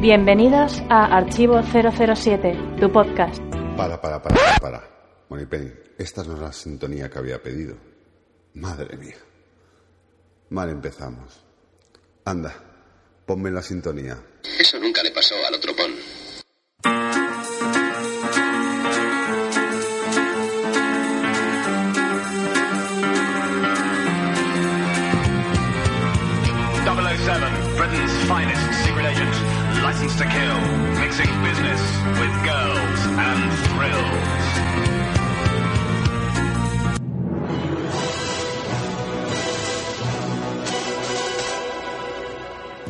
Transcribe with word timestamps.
Bienvenidos 0.00 0.82
a 0.88 1.16
Archivo 1.16 1.60
007, 1.62 2.76
tu 2.78 2.92
podcast. 2.92 3.42
Para, 3.76 4.00
para, 4.00 4.22
para, 4.22 4.36
para. 4.60 4.88
Monipenny, 5.28 5.72
esta 5.98 6.22
no 6.22 6.34
es 6.34 6.38
la 6.38 6.52
sintonía 6.52 7.10
que 7.10 7.18
había 7.18 7.42
pedido. 7.42 7.76
Madre 8.54 8.96
mía. 8.96 9.16
Mal 10.50 10.70
empezamos. 10.70 11.40
Anda, 12.24 12.54
ponme 13.26 13.50
la 13.50 13.62
sintonía. 13.62 14.16
Eso 14.58 14.78
nunca 14.78 15.02
le 15.02 15.10
pasó 15.10 15.34
al 15.48 15.54
otro 15.54 15.74
pon. 15.74 15.90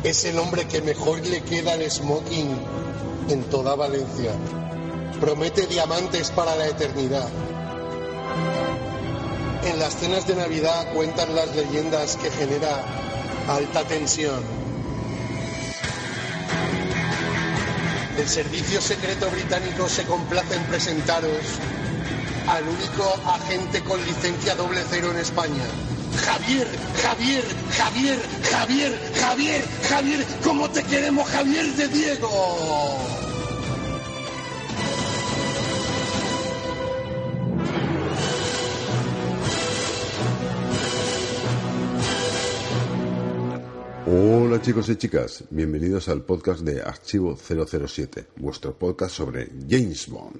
Es 0.03 0.23
el 0.25 0.39
hombre 0.39 0.65
que 0.67 0.81
mejor 0.81 1.19
le 1.25 1.41
queda 1.41 1.73
el 1.73 1.89
smoking 1.91 2.49
en 3.29 3.43
toda 3.43 3.75
Valencia. 3.75 4.31
Promete 5.19 5.65
diamantes 5.67 6.31
para 6.31 6.55
la 6.55 6.67
eternidad. 6.67 7.27
En 9.65 9.79
las 9.79 9.95
cenas 9.97 10.25
de 10.27 10.35
Navidad 10.35 10.93
cuentan 10.93 11.35
las 11.35 11.53
leyendas 11.55 12.15
que 12.15 12.31
genera 12.31 12.85
alta 13.49 13.83
tensión. 13.83 14.66
El 18.17 18.27
servicio 18.27 18.81
secreto 18.81 19.29
británico 19.29 19.87
se 19.87 20.03
complace 20.03 20.55
en 20.55 20.63
presentaros 20.63 21.59
al 22.47 22.63
único 22.67 23.13
agente 23.27 23.83
con 23.83 24.03
licencia 24.03 24.55
doble 24.55 24.81
cero 24.89 25.11
en 25.11 25.19
España. 25.19 25.63
Javier, 26.25 26.67
Javier, 27.03 27.43
Javier, 27.77 28.19
Javier, 28.51 29.11
Javier, 29.21 29.63
Javier, 29.87 30.25
¿cómo 30.43 30.67
te 30.69 30.83
queremos, 30.83 31.29
Javier 31.29 31.67
de 31.75 31.87
Diego? 31.89 33.16
Hola 44.09 44.61
chicos 44.61 44.87
y 44.87 44.95
chicas, 44.95 45.43
bienvenidos 45.49 46.07
al 46.07 46.21
podcast 46.21 46.61
de 46.61 46.81
Archivo 46.81 47.35
007, 47.35 48.27
vuestro 48.37 48.73
podcast 48.79 49.13
sobre 49.13 49.51
James 49.67 50.07
Bond. 50.07 50.39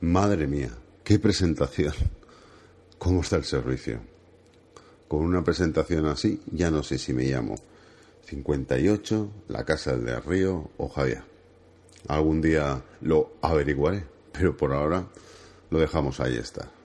Madre 0.00 0.46
mía, 0.46 0.70
qué 1.04 1.18
presentación. 1.18 1.92
¿Cómo 2.96 3.20
está 3.20 3.36
el 3.36 3.44
servicio? 3.44 4.00
Con 5.08 5.24
una 5.24 5.44
presentación 5.44 6.06
así, 6.06 6.40
ya 6.50 6.70
no 6.70 6.82
sé 6.82 6.96
si 6.96 7.12
me 7.12 7.24
llamo 7.24 7.56
58, 8.24 9.30
La 9.48 9.66
Casa 9.66 9.94
del 9.94 10.22
Río 10.22 10.70
o 10.78 10.88
Javier. 10.88 11.22
Algún 12.08 12.40
día 12.40 12.82
lo 13.02 13.34
averiguaré, 13.42 14.06
pero 14.32 14.56
por 14.56 14.72
ahora 14.72 15.06
lo 15.68 15.78
dejamos 15.78 16.18
ahí 16.20 16.38
estar. 16.38 16.75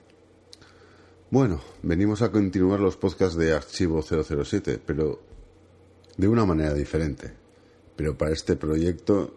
Bueno, 1.32 1.62
venimos 1.82 2.20
a 2.20 2.30
continuar 2.30 2.78
los 2.78 2.98
podcasts 2.98 3.38
de 3.38 3.54
Archivo 3.54 4.02
007, 4.02 4.78
pero 4.84 5.18
de 6.18 6.28
una 6.28 6.44
manera 6.44 6.74
diferente. 6.74 7.32
Pero 7.96 8.18
para 8.18 8.32
este 8.32 8.54
proyecto 8.54 9.32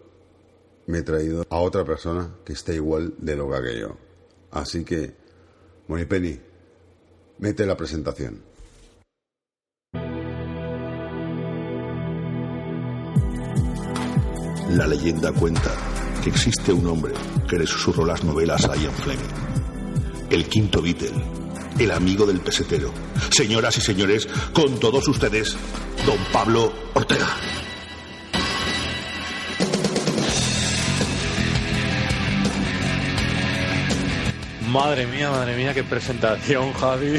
me 0.88 0.98
he 0.98 1.02
traído 1.02 1.46
a 1.48 1.56
otra 1.56 1.86
persona 1.86 2.36
que 2.44 2.52
está 2.52 2.74
igual 2.74 3.14
de 3.16 3.34
loca 3.34 3.62
que 3.62 3.80
yo. 3.80 3.96
Así 4.50 4.84
que, 4.84 5.14
Monipenny, 5.88 6.38
mete 7.38 7.64
la 7.64 7.78
presentación. 7.78 8.42
La 14.68 14.86
leyenda 14.86 15.32
cuenta 15.32 15.74
que 16.22 16.28
existe 16.28 16.74
un 16.74 16.86
hombre 16.88 17.14
que 17.48 17.56
le 17.56 17.66
susurró 17.66 18.04
las 18.04 18.22
novelas 18.22 18.66
a 18.68 18.76
Ian 18.76 18.92
Fleming. 18.92 20.28
El 20.28 20.46
quinto 20.46 20.82
Beatle, 20.82 21.45
el 21.78 21.90
amigo 21.90 22.26
del 22.26 22.40
pesetero. 22.40 22.92
Señoras 23.30 23.76
y 23.78 23.80
señores, 23.80 24.28
con 24.52 24.78
todos 24.80 25.06
ustedes, 25.08 25.56
don 26.06 26.18
Pablo 26.32 26.72
Ortega. 26.94 27.28
Madre 34.76 35.06
mía, 35.06 35.30
madre 35.30 35.56
mía, 35.56 35.72
qué 35.72 35.82
presentación, 35.82 36.70
Javi. 36.74 37.18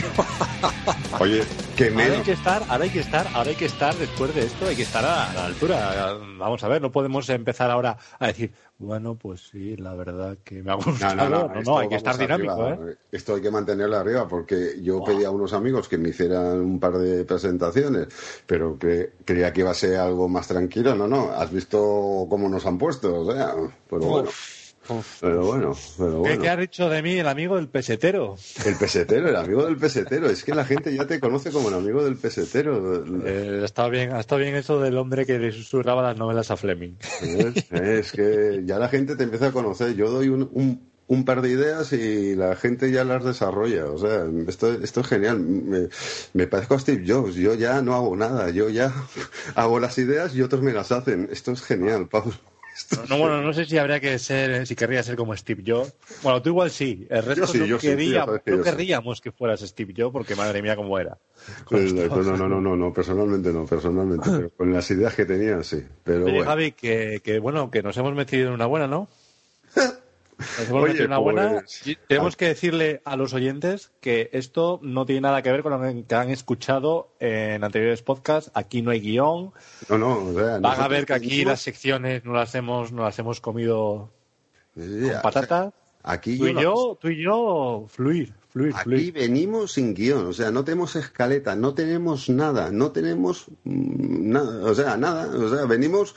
Oye, 1.19 1.41
qué 1.75 1.89
Ahora 1.89 2.13
hay 2.13 2.21
que 2.21 2.31
estar, 2.31 2.63
ahora 2.69 2.83
hay 2.83 2.89
que 2.91 2.99
estar, 2.99 3.27
ahora 3.33 3.49
hay 3.49 3.55
que 3.55 3.65
estar 3.65 3.95
después 3.95 4.35
de 4.35 4.45
esto, 4.45 4.67
hay 4.67 4.75
que 4.75 4.83
estar 4.83 5.03
a 5.03 5.33
la 5.33 5.45
altura. 5.45 6.19
Vamos 6.37 6.63
a 6.63 6.67
ver, 6.67 6.83
no 6.83 6.91
podemos 6.91 7.27
empezar 7.29 7.71
ahora 7.71 7.97
a 8.19 8.27
decir, 8.27 8.51
bueno, 8.77 9.15
pues 9.15 9.49
sí, 9.49 9.75
la 9.75 9.95
verdad 9.95 10.37
que 10.43 10.61
me 10.61 10.71
ha 10.71 10.75
gustado. 10.75 11.15
No, 11.15 11.47
no, 11.47 11.61
no, 11.63 11.79
hay 11.79 11.89
que 11.89 11.95
estar 11.95 12.15
dinámico, 12.15 12.51
arriba. 12.51 12.91
¿eh? 12.91 12.95
Esto 13.11 13.33
hay 13.33 13.41
que 13.41 13.49
mantenerlo 13.49 13.97
arriba 13.97 14.27
porque 14.27 14.79
yo 14.83 15.03
pedí 15.03 15.23
a 15.23 15.31
unos 15.31 15.53
amigos 15.53 15.87
que 15.87 15.97
me 15.97 16.09
hicieran 16.09 16.59
un 16.59 16.79
par 16.79 16.99
de 16.99 17.25
presentaciones, 17.25 18.07
pero 18.45 18.77
que 18.77 19.13
creía 19.25 19.51
que 19.51 19.61
iba 19.61 19.71
a 19.71 19.73
ser 19.73 19.97
algo 19.97 20.29
más 20.29 20.47
tranquilo. 20.47 20.93
No, 20.93 21.07
no, 21.07 21.31
has 21.31 21.51
visto 21.51 22.27
cómo 22.29 22.49
nos 22.49 22.67
han 22.67 22.77
puesto, 22.77 23.21
o 23.21 23.33
sea, 23.33 23.55
pero 23.89 24.01
bueno. 24.01 24.29
Pero 25.19 25.45
bueno, 25.45 25.73
pero 25.97 26.11
¿Qué, 26.11 26.17
bueno. 26.17 26.41
qué 26.41 26.49
ha 26.49 26.55
dicho 26.57 26.89
de 26.89 27.01
mí 27.01 27.13
el 27.19 27.27
amigo 27.27 27.55
del 27.55 27.67
pesetero? 27.69 28.35
El 28.65 28.75
pesetero, 28.75 29.27
el 29.29 29.35
amigo 29.35 29.65
del 29.65 29.77
pesetero. 29.77 30.29
Es 30.29 30.43
que 30.43 30.53
la 30.55 30.65
gente 30.65 30.93
ya 30.95 31.05
te 31.05 31.19
conoce 31.19 31.51
como 31.51 31.69
el 31.69 31.75
amigo 31.75 32.03
del 32.03 32.17
pesetero. 32.17 33.03
Eh, 33.25 33.61
está 33.63 33.87
bien, 33.89 34.15
está 34.15 34.35
bien 34.37 34.55
eso 34.55 34.79
del 34.79 34.97
hombre 34.97 35.25
que 35.25 35.39
le 35.39 35.51
susurraba 35.51 36.01
las 36.01 36.17
novelas 36.17 36.51
a 36.51 36.57
Fleming. 36.57 36.93
Es, 37.21 37.71
es 37.71 38.11
que 38.11 38.61
ya 38.65 38.79
la 38.79 38.89
gente 38.89 39.15
te 39.15 39.23
empieza 39.23 39.47
a 39.47 39.51
conocer. 39.51 39.95
Yo 39.95 40.09
doy 40.09 40.29
un, 40.29 40.49
un, 40.53 40.89
un 41.07 41.25
par 41.25 41.41
de 41.41 41.49
ideas 41.49 41.93
y 41.93 42.35
la 42.35 42.55
gente 42.55 42.91
ya 42.91 43.03
las 43.03 43.23
desarrolla. 43.23 43.85
O 43.85 43.97
sea, 43.97 44.25
esto, 44.47 44.73
esto 44.73 45.01
es 45.01 45.07
genial. 45.07 45.39
Me, 45.39 45.87
me 46.33 46.47
parezco 46.47 46.75
a 46.75 46.79
Steve 46.79 47.03
Jobs. 47.07 47.35
Yo 47.35 47.53
ya 47.53 47.81
no 47.81 47.95
hago 47.95 48.15
nada. 48.15 48.49
Yo 48.49 48.69
ya 48.69 48.93
hago 49.55 49.79
las 49.79 49.97
ideas 49.97 50.35
y 50.35 50.41
otros 50.41 50.61
me 50.61 50.73
las 50.73 50.91
hacen. 50.91 51.29
Esto 51.31 51.51
es 51.51 51.61
genial, 51.61 52.07
Pablo. 52.09 52.33
No, 53.09 53.17
bueno, 53.17 53.41
no 53.41 53.53
sé 53.53 53.65
si 53.65 53.77
habría 53.77 53.99
que 53.99 54.17
ser, 54.19 54.65
si 54.65 54.75
querría 54.75 55.03
ser 55.03 55.15
como 55.15 55.35
Steve 55.35 55.63
Jobs. 55.65 55.93
Bueno, 56.21 56.41
tú 56.41 56.49
igual 56.49 56.71
sí. 56.71 57.05
El 57.09 57.23
resto 57.23 57.45
Yo 57.45 57.51
sí, 57.51 57.57
no, 57.59 57.65
yo 57.65 57.79
quería- 57.79 58.25
que 58.43 58.51
no 58.51 58.61
querríamos 58.63 59.21
que 59.21 59.31
fueras 59.31 59.61
Steve 59.61 59.93
Jobs, 59.95 60.13
porque 60.13 60.35
madre 60.35 60.61
mía, 60.61 60.75
cómo 60.75 60.97
era. 60.97 61.17
Pues, 61.69 61.93
no, 61.93 62.07
no, 62.07 62.47
no, 62.47 62.61
no, 62.61 62.75
no, 62.75 62.93
personalmente 62.93 63.53
no, 63.53 63.65
personalmente. 63.65 64.29
Pero 64.29 64.49
con 64.51 64.73
las 64.73 64.89
ideas 64.91 65.13
que 65.15 65.25
tenía, 65.25 65.63
sí. 65.63 65.83
Pero 66.03 66.25
Oye, 66.25 66.33
bueno. 66.35 66.49
Javi, 66.49 66.71
que, 66.71 67.21
que 67.23 67.39
bueno, 67.39 67.69
que 67.71 67.81
nos 67.83 67.95
hemos 67.97 68.13
metido 68.13 68.47
en 68.47 68.53
una 68.53 68.65
buena, 68.65 68.87
¿no? 68.87 69.07
Oye, 70.71 71.05
una 71.05 71.17
buena. 71.17 71.49
pues, 71.63 71.97
tenemos 72.07 72.35
que 72.35 72.45
decirle 72.47 73.01
a 73.05 73.15
los 73.15 73.33
oyentes 73.33 73.91
que 74.01 74.29
esto 74.33 74.79
no 74.83 75.05
tiene 75.05 75.21
nada 75.21 75.41
que 75.41 75.51
ver 75.51 75.63
con 75.63 75.71
lo 75.71 76.05
que 76.07 76.15
han 76.15 76.29
escuchado 76.29 77.13
en 77.19 77.63
anteriores 77.63 78.03
podcasts. 78.03 78.51
Aquí 78.53 78.81
no 78.81 78.91
hay 78.91 78.99
guion. 78.99 79.51
No, 79.89 79.97
no, 79.97 80.25
o 80.29 80.33
sea, 80.33 80.59
Van 80.59 80.79
a 80.81 80.87
ver 80.87 81.05
que 81.05 81.13
aquí 81.13 81.43
las 81.43 81.61
secciones 81.61 82.23
no 82.25 82.33
las 82.33 82.53
hemos, 82.55 82.91
no 82.91 83.03
las 83.03 83.17
hemos 83.19 83.41
comido 83.41 84.11
Sí, 84.75 84.81
con 84.81 85.03
o 85.05 85.07
sea, 85.09 85.21
patata. 85.21 85.73
Aquí 86.03 86.37
Tú 86.37 86.47
y 86.47 86.53
yo- 86.53 86.61
yo, 86.61 86.97
tú 87.01 87.07
y 87.09 87.21
yo, 87.23 87.85
fluir, 87.89 88.33
fluir, 88.49 88.71
Aquí 88.75 88.83
fluir. 88.83 89.13
venimos 89.13 89.73
sin 89.73 89.93
guion, 89.93 90.27
o 90.27 90.31
sea, 90.33 90.51
no 90.51 90.63
tenemos 90.63 90.95
escaleta, 90.95 91.53
no 91.55 91.73
tenemos 91.73 92.29
nada, 92.29 92.71
no 92.71 92.91
tenemos 92.93 93.47
mm, 93.65 94.29
nada, 94.31 94.63
o 94.71 94.73
sea, 94.73 94.95
nada, 94.95 95.27
o 95.35 95.49
sea, 95.53 95.65
venimos, 95.65 96.15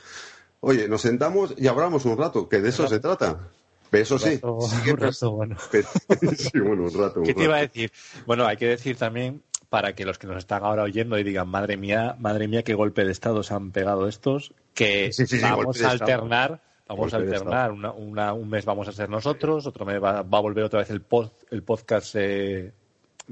oye, 0.61 0.87
nos 0.87 1.01
sentamos 1.01 1.53
y 1.57 1.67
hablamos 1.67 2.05
un 2.05 2.17
rato, 2.17 2.47
que 2.47 2.61
de 2.61 2.69
eso 2.69 2.87
se 2.87 2.99
trata. 3.01 3.49
Pero 3.91 4.03
eso 4.03 4.17
sí, 4.17 4.35
rato- 4.35 4.61
sí 4.61 4.75
que 4.83 4.91
un 4.93 4.97
rato 4.97 5.31
bueno. 5.31 5.57
pero- 5.71 5.87
sí, 6.35 6.59
bueno, 6.59 6.83
un 6.85 6.93
rato. 6.99 7.19
un 7.19 7.25
¿Qué 7.27 7.33
te 7.35 7.43
iba 7.43 7.57
a 7.57 7.61
decir? 7.61 7.91
Bueno, 8.25 8.47
hay 8.47 8.57
que 8.57 8.67
decir 8.67 8.95
también, 8.97 9.43
para 9.69 9.93
que 9.93 10.03
los 10.05 10.17
que 10.17 10.25
nos 10.27 10.37
están 10.37 10.63
ahora 10.63 10.81
oyendo 10.83 11.19
y 11.19 11.23
digan, 11.23 11.47
madre 11.47 11.77
mía, 11.77 12.15
madre 12.19 12.47
mía, 12.47 12.63
qué 12.63 12.73
golpe 12.73 13.05
de 13.05 13.11
Estado 13.11 13.43
se 13.43 13.53
han 13.53 13.71
pegado 13.71 14.07
estos, 14.07 14.53
que 14.73 15.11
Sí, 15.13 15.27
sí, 15.27 15.37
sí, 15.37 15.41
golpe 15.41 15.59
vamos 15.61 15.81
a 15.83 15.89
alternar, 15.91 16.61
vamos 16.87 17.13
a 17.13 17.17
alternar, 17.17 17.71
una, 17.71 17.91
una- 17.91 18.33
un 18.33 18.49
mes 18.49 18.65
vamos 18.65 18.87
a 18.87 18.91
ser 18.91 19.09
nosotros, 19.09 19.67
otro 19.67 19.85
mes 19.85 20.01
va, 20.03 20.23
va 20.23 20.37
a 20.37 20.41
volver 20.41 20.63
otra 20.63 20.79
vez 20.79 20.89
el, 20.89 21.07
pod- 21.07 21.31
el 21.51 21.63
podcast 21.63 22.15
eh, 22.17 22.71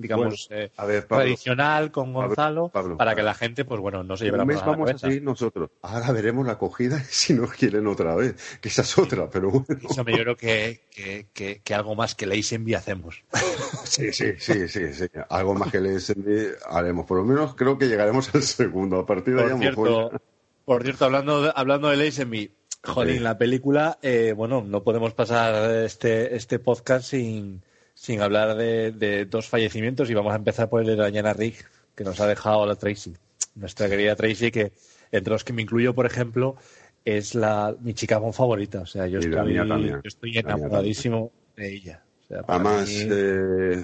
digamos, 0.01 0.47
Bueno, 0.49 0.63
eh, 0.63 0.71
a 0.77 0.85
ver, 0.85 1.07
Pablo. 1.07 1.23
tradicional 1.23 1.91
con 1.91 2.13
Gonzalo, 2.13 2.69
Pablo, 2.69 2.97
para 2.97 3.15
que 3.15 3.23
la 3.23 3.33
gente, 3.33 3.65
pues 3.65 3.79
bueno, 3.81 4.03
no 4.03 4.17
se 4.17 4.25
lleve 4.25 4.37
la 4.37 4.45
mes 4.45 4.61
a 4.61 4.75
la 4.75 5.21
nosotros. 5.21 5.69
Ahora 5.81 6.11
veremos 6.11 6.45
la 6.45 6.53
acogida 6.53 6.99
si 7.09 7.33
nos 7.33 7.51
quieren 7.51 7.87
otra 7.87 8.15
vez, 8.15 8.35
que 8.61 8.69
esa 8.69 8.81
es 8.81 8.97
otra, 8.97 9.29
pero 9.29 9.51
bueno. 9.51 9.81
Eso 9.89 10.03
me 10.03 10.11
yo 10.11 10.23
creo 10.23 10.35
que, 10.35 10.81
que, 10.91 11.27
que, 11.33 11.61
que 11.63 11.75
algo 11.75 11.95
más 11.95 12.15
que 12.15 12.25
Leis 12.25 12.51
hacemos. 12.75 13.23
Sí, 13.83 14.13
sí, 14.13 14.33
sí, 14.37 14.67
sí, 14.67 14.93
sí. 14.93 15.05
Algo 15.29 15.55
más 15.55 15.71
que 15.71 15.77
envíe 15.77 16.51
haremos. 16.69 17.05
Por 17.07 17.17
lo 17.17 17.25
menos 17.25 17.55
creo 17.55 17.77
que 17.77 17.87
llegaremos 17.87 18.33
al 18.35 18.43
segundo. 18.43 18.99
A 18.99 19.05
partir 19.05 19.35
de 19.35 19.43
ahí, 19.43 19.67
a 19.67 19.71
Por 19.73 20.21
por 20.65 20.83
cierto 20.83 21.05
hablando 21.05 21.41
de, 21.41 21.51
hablando 21.55 21.89
de 21.89 21.97
Leis 21.97 22.19
Envy, 22.19 22.51
jolín, 22.83 23.17
Sí. 23.17 23.23
la 23.23 23.39
película, 23.39 23.97
eh, 24.03 24.33
bueno, 24.37 24.63
no 24.63 24.83
podemos 24.83 25.15
pasar 25.15 25.83
este, 25.83 26.35
este 26.35 26.59
podcast 26.59 27.09
sin, 27.09 27.63
sin 28.01 28.21
hablar 28.21 28.55
de, 28.55 28.93
de 28.93 29.25
dos 29.25 29.49
fallecimientos 29.49 30.09
y 30.09 30.13
vamos 30.13 30.31
a 30.31 30.37
empezar 30.37 30.69
por 30.69 30.81
el 30.81 30.95
de 30.95 31.11
Diana 31.11 31.33
Rigg, 31.33 31.55
que 31.95 32.05
nos 32.05 32.17
ha 32.21 32.27
dejado 32.27 32.65
la 32.65 32.75
Tracy. 32.75 33.13
Nuestra 33.55 33.89
querida 33.89 34.15
Tracy, 34.15 34.51
que 34.51 34.71
entre 35.11 35.33
los 35.33 35.43
que 35.43 35.51
me 35.51 35.61
incluyo, 35.63 35.93
por 35.93 36.05
ejemplo, 36.05 36.55
es 37.03 37.35
la 37.35 37.75
mi 37.81 37.93
chica 37.93 38.17
Bond 38.17 38.33
favorita. 38.33 38.79
O 38.79 38.85
sea, 38.85 39.05
yo 39.07 39.19
estoy, 39.19 39.53
yo 39.53 39.99
estoy 40.05 40.37
enamoradísimo 40.37 41.31
de 41.57 41.73
ella. 41.73 42.03
O 42.23 42.27
sea, 42.27 42.43
para 42.43 42.55
Además, 42.55 42.87
mí- 42.89 43.07
eh, 43.11 43.83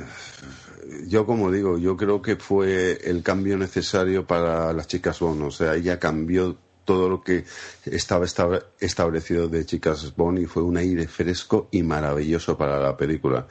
yo 1.08 1.26
como 1.26 1.52
digo, 1.52 1.78
yo 1.78 1.98
creo 1.98 2.22
que 2.22 2.38
fue 2.38 2.98
el 3.04 3.22
cambio 3.22 3.58
necesario 3.58 4.26
para 4.26 4.72
las 4.72 4.88
chicas 4.88 5.20
Bond. 5.20 5.42
O 5.42 5.52
sea, 5.52 5.76
ella 5.76 6.00
cambió 6.00 6.58
todo 6.86 7.10
lo 7.10 7.22
que 7.22 7.44
estaba 7.86 8.26
estable- 8.26 8.64
establecido 8.80 9.48
de 9.48 9.66
chicas 9.66 10.16
Bond 10.16 10.40
y 10.40 10.46
fue 10.46 10.64
un 10.64 10.78
aire 10.78 11.08
fresco 11.08 11.68
y 11.72 11.84
maravilloso 11.84 12.58
para 12.58 12.80
la 12.80 12.96
película. 12.96 13.48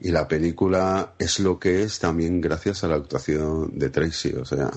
Y 0.00 0.10
la 0.10 0.28
película 0.28 1.14
es 1.18 1.38
lo 1.38 1.58
que 1.58 1.84
es 1.84 1.98
también 2.00 2.40
gracias 2.40 2.84
a 2.84 2.88
la 2.88 2.96
actuación 2.96 3.78
de 3.78 3.88
Tracy, 3.90 4.32
o 4.34 4.44
sea, 4.44 4.70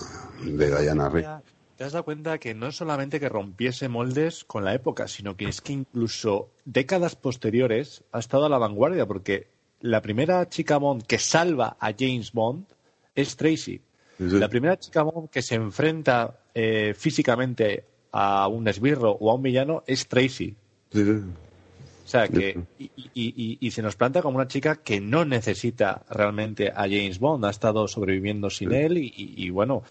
de 0.43 0.81
Diana 0.81 1.09
Rigg. 1.09 1.27
¿Te 1.75 1.83
has 1.83 1.91
dado 1.91 2.05
cuenta 2.05 2.39
que 2.39 2.55
no 2.55 2.67
es 2.67 2.75
solamente 2.75 3.19
que 3.19 3.29
rompiese 3.29 3.87
moldes 3.87 4.43
con 4.43 4.65
la 4.65 4.73
época, 4.73 5.07
sino 5.07 5.37
que 5.37 5.45
es 5.45 5.61
que 5.61 5.73
incluso 5.73 6.49
décadas 6.65 7.15
posteriores 7.15 8.03
ha 8.11 8.19
estado 8.19 8.45
a 8.45 8.49
la 8.49 8.57
vanguardia? 8.57 9.05
Porque 9.05 9.49
la 9.81 10.01
primera 10.01 10.49
chica 10.49 10.77
Bond 10.77 11.03
que 11.03 11.19
salva 11.19 11.77
a 11.79 11.93
James 11.97 12.31
Bond 12.31 12.65
es 13.13 13.35
Tracy. 13.35 13.81
Sí. 14.17 14.25
La 14.39 14.47
primera 14.49 14.77
chica 14.77 15.05
que 15.31 15.41
se 15.41 15.55
enfrenta 15.55 16.39
eh, 16.53 16.93
físicamente 16.97 17.83
a 18.11 18.47
un 18.47 18.67
esbirro 18.67 19.11
o 19.11 19.29
a 19.31 19.35
un 19.35 19.43
villano 19.43 19.83
es 19.85 20.07
Tracy. 20.07 20.55
Sí, 20.91 21.03
sí. 21.05 21.11
O 21.11 22.09
sea, 22.09 22.27
que 22.29 22.57
y, 22.79 22.85
y- 22.95 23.11
y- 23.15 23.57
y 23.59 23.71
se 23.71 23.81
nos 23.81 23.97
planta 23.97 24.21
como 24.21 24.37
una 24.37 24.47
chica 24.47 24.77
que 24.77 25.01
no 25.01 25.25
necesita 25.25 26.03
realmente 26.09 26.69
a 26.69 26.83
James 26.83 27.19
Bond, 27.19 27.43
ha 27.45 27.49
estado 27.49 27.85
sobreviviendo 27.89 28.49
sin 28.49 28.71
él 28.71 28.97
y, 28.97 29.49
bueno, 29.49 29.83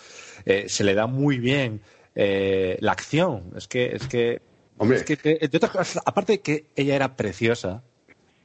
eh, 0.46 0.64
se 0.68 0.82
le 0.82 0.94
da 0.94 1.06
muy 1.06 1.38
bien 1.38 1.82
eh, 2.14 2.78
la 2.80 2.92
acción. 2.92 3.52
Es 3.54 3.68
que, 3.68 3.94
es 3.94 4.08
que, 4.08 4.40
Hombre. 4.78 4.96
es 4.96 5.04
que, 5.04 5.38
entre 5.42 5.56
otras 5.58 5.70
cosas, 5.72 6.02
aparte 6.06 6.32
de 6.32 6.40
que 6.40 6.64
ella 6.74 6.96
era 6.96 7.16
preciosa, 7.16 7.82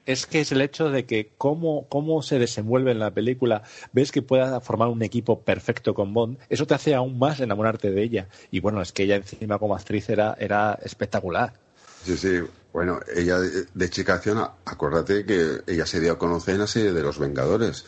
es 0.05 0.25
que 0.25 0.41
es 0.41 0.51
el 0.51 0.61
hecho 0.61 0.89
de 0.89 1.05
que 1.05 1.31
cómo, 1.37 1.87
cómo 1.89 2.21
se 2.21 2.39
desenvuelve 2.39 2.91
en 2.91 2.99
la 2.99 3.11
película, 3.11 3.63
ves 3.93 4.11
que 4.11 4.21
pueda 4.21 4.59
formar 4.61 4.87
un 4.87 5.01
equipo 5.03 5.41
perfecto 5.41 5.93
con 5.93 6.13
Bond, 6.13 6.37
eso 6.49 6.65
te 6.67 6.73
hace 6.73 6.95
aún 6.95 7.19
más 7.19 7.39
enamorarte 7.39 7.91
de 7.91 8.01
ella. 8.03 8.27
Y 8.51 8.59
bueno, 8.59 8.81
es 8.81 8.91
que 8.91 9.03
ella 9.03 9.15
encima 9.17 9.59
como 9.59 9.75
actriz 9.75 10.09
era, 10.09 10.35
era 10.39 10.77
espectacular. 10.83 11.53
Sí, 12.03 12.17
sí. 12.17 12.39
Bueno, 12.73 12.99
ella 13.15 13.37
de, 13.39 13.65
de 13.73 13.89
chica 13.89 14.13
acción, 14.13 14.39
acuérdate 14.65 15.25
que 15.25 15.57
ella 15.67 15.85
se 15.85 15.99
dio 15.99 16.13
a 16.13 16.17
conocer 16.17 16.53
en 16.55 16.61
la 16.61 16.67
serie 16.67 16.93
de 16.93 17.01
Los 17.03 17.19
Vengadores 17.19 17.85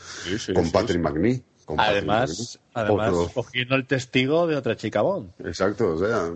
con 0.53 0.71
Patrick 0.71 0.99
McNee. 1.01 1.41
con 1.65 1.77
Patrick 1.77 1.97
Además, 1.99 2.59
McNee. 2.75 2.83
además 2.85 3.09
Otro- 3.13 3.31
cogiendo 3.33 3.75
el 3.75 3.87
testigo 3.87 4.45
de 4.45 4.57
otra 4.57 4.75
chica 4.75 5.01
Bond. 5.01 5.31
exacto, 5.45 5.93
o 5.95 5.97
sea, 5.97 6.29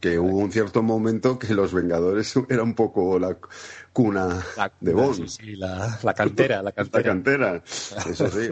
que 0.00 0.18
hubo 0.18 0.38
un 0.38 0.52
cierto 0.52 0.82
momento 0.82 1.38
que 1.38 1.54
Los 1.54 1.72
Vengadores 1.72 2.34
era 2.48 2.62
un 2.62 2.74
poco 2.74 3.18
la 3.18 3.36
cuna 3.92 4.44
La, 4.56 4.72
de 4.80 4.92
Bond. 4.92 5.14
sí, 5.14 5.28
sí, 5.28 5.56
la, 5.56 5.98
la 6.02 6.14
cantera, 6.14 6.56
la 6.58 6.62
La 6.64 6.72
cantera. 6.72 7.02
cantera, 7.04 7.62
eso 8.10 8.28
sí. 8.30 8.50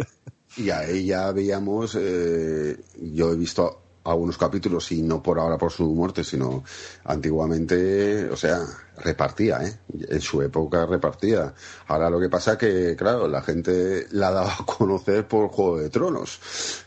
Y 0.56 0.70
ahí 0.70 1.06
ya 1.06 1.32
veíamos, 1.32 1.96
eh, 2.00 2.78
yo 3.00 3.32
he 3.32 3.36
visto 3.36 3.80
algunos 4.04 4.36
capítulos 4.36 4.92
y 4.92 5.02
no 5.02 5.22
por 5.22 5.38
ahora 5.38 5.56
por 5.56 5.72
su 5.72 5.86
muerte, 5.94 6.22
sino 6.24 6.62
antiguamente, 7.04 8.28
o 8.30 8.36
sea, 8.36 8.60
repartía, 8.98 9.64
¿eh? 9.64 9.78
En 10.10 10.20
su 10.20 10.42
época 10.42 10.84
repartía. 10.86 11.54
Ahora 11.88 12.10
lo 12.10 12.20
que 12.20 12.28
pasa 12.28 12.56
que, 12.58 12.94
claro, 12.96 13.26
la 13.28 13.42
gente 13.42 14.06
la 14.12 14.28
ha 14.28 14.32
dado 14.32 14.50
a 14.50 14.66
conocer 14.66 15.26
por 15.26 15.48
Juego 15.48 15.78
de 15.78 15.88
Tronos, 15.90 16.38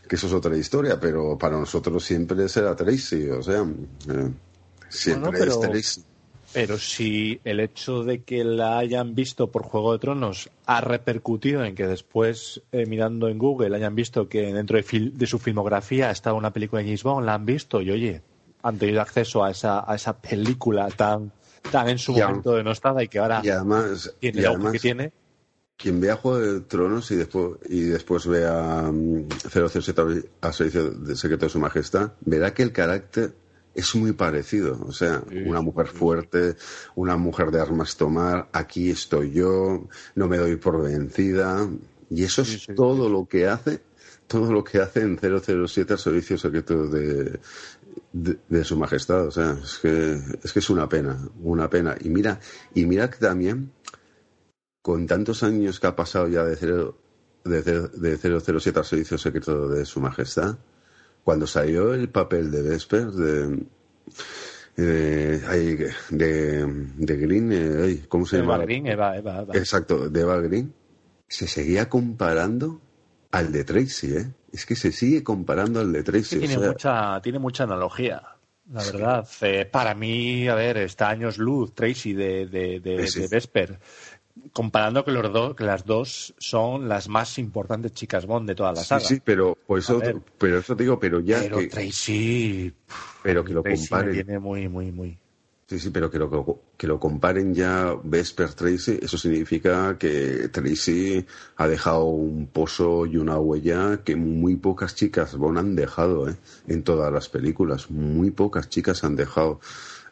que 0.08 0.16
eso 0.16 0.28
es 0.28 0.32
otra 0.32 0.56
historia, 0.56 0.98
pero 1.00 1.36
para 1.36 1.58
nosotros 1.58 2.04
siempre 2.04 2.48
será 2.48 2.74
Tracy, 2.76 3.28
o 3.28 3.42
sea, 3.42 3.62
eh, 4.08 4.30
siempre 4.88 5.30
Bueno, 5.30 5.56
pero- 5.60 5.74
es. 5.74 6.04
Pero 6.54 6.78
si 6.78 7.38
el 7.44 7.60
hecho 7.60 8.04
de 8.04 8.22
que 8.22 8.42
la 8.42 8.78
hayan 8.78 9.14
visto 9.14 9.48
por 9.50 9.64
Juego 9.64 9.92
de 9.92 9.98
Tronos 9.98 10.48
ha 10.64 10.80
repercutido 10.80 11.62
en 11.62 11.74
que 11.74 11.86
después, 11.86 12.62
eh, 12.72 12.86
mirando 12.86 13.28
en 13.28 13.36
Google, 13.36 13.76
hayan 13.76 13.94
visto 13.94 14.30
que 14.30 14.50
dentro 14.54 14.78
de, 14.78 14.82
fil- 14.84 15.12
de 15.12 15.26
su 15.26 15.38
filmografía 15.38 16.10
estaba 16.10 16.38
una 16.38 16.50
película 16.50 16.80
de 16.80 16.86
James 16.86 17.02
Bond, 17.02 17.26
la 17.26 17.34
han 17.34 17.44
visto 17.44 17.82
y 17.82 17.90
oye, 17.90 18.22
han 18.62 18.78
tenido 18.78 19.02
acceso 19.02 19.44
a 19.44 19.50
esa, 19.50 19.84
a 19.90 19.94
esa 19.94 20.16
película 20.16 20.88
tan, 20.88 21.30
tan 21.70 21.90
en 21.90 21.98
su 21.98 22.14
Ya. 22.14 22.28
momento 22.28 22.52
denostada 22.54 23.02
y 23.04 23.08
que 23.08 23.18
ahora 23.18 23.42
Y 23.44 23.50
además, 23.50 24.14
tiene 24.18 24.40
y 24.40 24.44
además 24.46 24.72
que 24.72 24.78
tiene. 24.78 25.12
Quien 25.76 26.00
vea 26.00 26.16
Juego 26.16 26.38
de 26.38 26.60
Tronos 26.62 27.10
y 27.10 27.16
después, 27.16 27.52
y 27.68 27.82
después 27.82 28.26
vea 28.26 28.90
mm, 28.90 29.28
007 29.52 30.02
a 30.40 30.52
servicio 30.54 30.90
de 30.92 31.14
secreto 31.14 31.44
de 31.44 31.50
su 31.50 31.58
majestad, 31.60 32.12
verá 32.22 32.54
que 32.54 32.62
el 32.62 32.72
carácter 32.72 33.34
es 33.78 33.94
muy 33.94 34.12
parecido. 34.12 34.78
O 34.86 34.92
sea, 34.92 35.22
una 35.48 35.60
mujer 35.60 35.86
fuerte, 35.88 36.56
una 36.94 37.16
mujer 37.16 37.50
de 37.50 37.60
armas 37.60 37.96
tomar, 37.96 38.48
aquí 38.52 38.90
estoy 38.90 39.30
yo, 39.32 39.86
no 40.14 40.28
me 40.28 40.36
doy 40.38 40.56
por 40.56 40.82
vencida. 40.82 41.68
Y 42.10 42.24
eso 42.24 42.42
es 42.42 42.66
todo 42.74 43.08
lo 43.08 43.26
que 43.26 43.46
hace, 43.48 43.80
todo 44.26 44.52
lo 44.52 44.64
que 44.64 44.78
hace 44.78 45.00
en 45.02 45.18
007 45.18 45.92
al 45.92 45.98
servicio 45.98 46.38
secreto 46.38 46.86
de, 46.88 47.38
de, 48.12 48.38
de 48.48 48.64
su 48.64 48.76
majestad. 48.76 49.26
O 49.26 49.30
sea, 49.30 49.58
es 49.62 49.78
que, 49.78 50.18
es 50.42 50.52
que 50.52 50.58
es 50.58 50.70
una 50.70 50.88
pena, 50.88 51.28
una 51.42 51.68
pena. 51.70 51.96
Y 52.00 52.08
mira, 52.08 52.40
y 52.74 52.86
mira 52.86 53.10
que 53.10 53.18
también 53.18 53.72
con 54.82 55.06
tantos 55.06 55.42
años 55.42 55.80
que 55.80 55.86
ha 55.86 55.94
pasado 55.96 56.28
ya 56.28 56.44
de, 56.44 56.56
cero, 56.56 56.96
de, 57.44 57.62
cero- 57.62 57.90
de 57.94 58.16
007 58.60 58.78
al 58.78 58.84
servicio 58.84 59.18
secreto 59.18 59.68
de 59.68 59.84
su 59.84 60.00
majestad, 60.00 60.56
cuando 61.28 61.46
salió 61.46 61.92
el 61.92 62.08
papel 62.08 62.50
de 62.50 62.62
Vesper, 62.62 63.08
de, 63.08 63.66
de, 64.76 65.42
ay, 65.46 65.76
de, 66.08 66.66
de 66.96 67.16
Green, 67.18 67.52
eh, 67.52 68.06
¿cómo 68.08 68.24
se 68.24 68.38
llama? 68.38 68.56
Green, 68.56 68.86
Eva, 68.86 69.14
Eva, 69.14 69.42
Eva. 69.42 69.54
Exacto, 69.54 70.08
de 70.08 70.22
Eva 70.22 70.40
Green, 70.40 70.72
se 71.28 71.46
seguía 71.46 71.90
comparando 71.90 72.80
al 73.30 73.52
de 73.52 73.62
Tracy, 73.64 74.16
¿eh? 74.16 74.30
Es 74.54 74.64
que 74.64 74.74
se 74.74 74.90
sigue 74.90 75.22
comparando 75.22 75.80
al 75.80 75.92
de 75.92 76.02
Tracy. 76.02 76.24
Sí, 76.24 76.36
o 76.36 76.40
tiene, 76.40 76.54
sea, 76.54 76.68
mucha, 76.68 77.20
tiene 77.20 77.38
mucha 77.38 77.64
analogía, 77.64 78.22
la 78.72 78.82
verdad. 78.84 79.28
Eh, 79.42 79.66
para 79.66 79.94
mí, 79.94 80.48
a 80.48 80.54
ver, 80.54 80.78
está 80.78 81.10
años 81.10 81.36
luz 81.36 81.74
Tracy 81.74 82.14
de, 82.14 82.46
de, 82.46 82.80
de, 82.80 83.02
de 83.02 83.28
Vesper, 83.30 83.78
comparando 84.52 85.04
que, 85.04 85.10
los 85.12 85.32
dos 85.32 85.54
que 85.54 85.64
las 85.64 85.84
dos 85.84 86.34
son 86.38 86.88
las 86.88 87.08
más 87.08 87.38
importantes 87.38 87.92
chicas 87.92 88.26
Bond 88.26 88.48
de 88.48 88.54
toda 88.54 88.72
la 88.72 88.80
sí, 88.80 88.86
saga. 88.86 89.00
sí, 89.04 89.20
pero 89.24 89.56
por 89.66 89.78
eso, 89.78 89.96
A 89.96 90.00
ver. 90.00 90.16
pero 90.38 90.58
eso 90.58 90.74
te 90.76 90.82
digo, 90.84 90.98
pero 90.98 91.20
ya 91.20 91.40
Pero 91.40 91.58
que, 91.58 91.66
Tracy, 91.68 92.72
pero 93.22 93.44
que 93.44 93.52
lo 93.52 93.62
Tracy 93.62 93.88
comparen. 93.88 94.14
tiene 94.14 94.38
muy, 94.38 94.68
muy, 94.68 94.92
muy. 94.92 95.18
Sí, 95.68 95.78
sí, 95.78 95.90
pero 95.90 96.10
que 96.10 96.18
lo, 96.18 96.62
que 96.78 96.86
lo 96.86 96.98
comparen 96.98 97.54
ya 97.54 97.94
Vesper 98.02 98.54
Tracy, 98.54 99.00
eso 99.02 99.18
significa 99.18 99.98
que 99.98 100.48
Tracy 100.48 101.26
ha 101.56 101.68
dejado 101.68 102.04
un 102.06 102.46
pozo 102.46 103.04
y 103.04 103.18
una 103.18 103.38
huella 103.38 104.00
que 104.02 104.16
muy 104.16 104.56
pocas 104.56 104.94
chicas 104.94 105.36
Bond 105.36 105.58
han 105.58 105.76
dejado 105.76 106.30
¿eh? 106.30 106.36
en 106.68 106.82
todas 106.84 107.12
las 107.12 107.28
películas. 107.28 107.90
Muy 107.90 108.30
pocas 108.30 108.70
chicas 108.70 109.04
han 109.04 109.14
dejado 109.14 109.60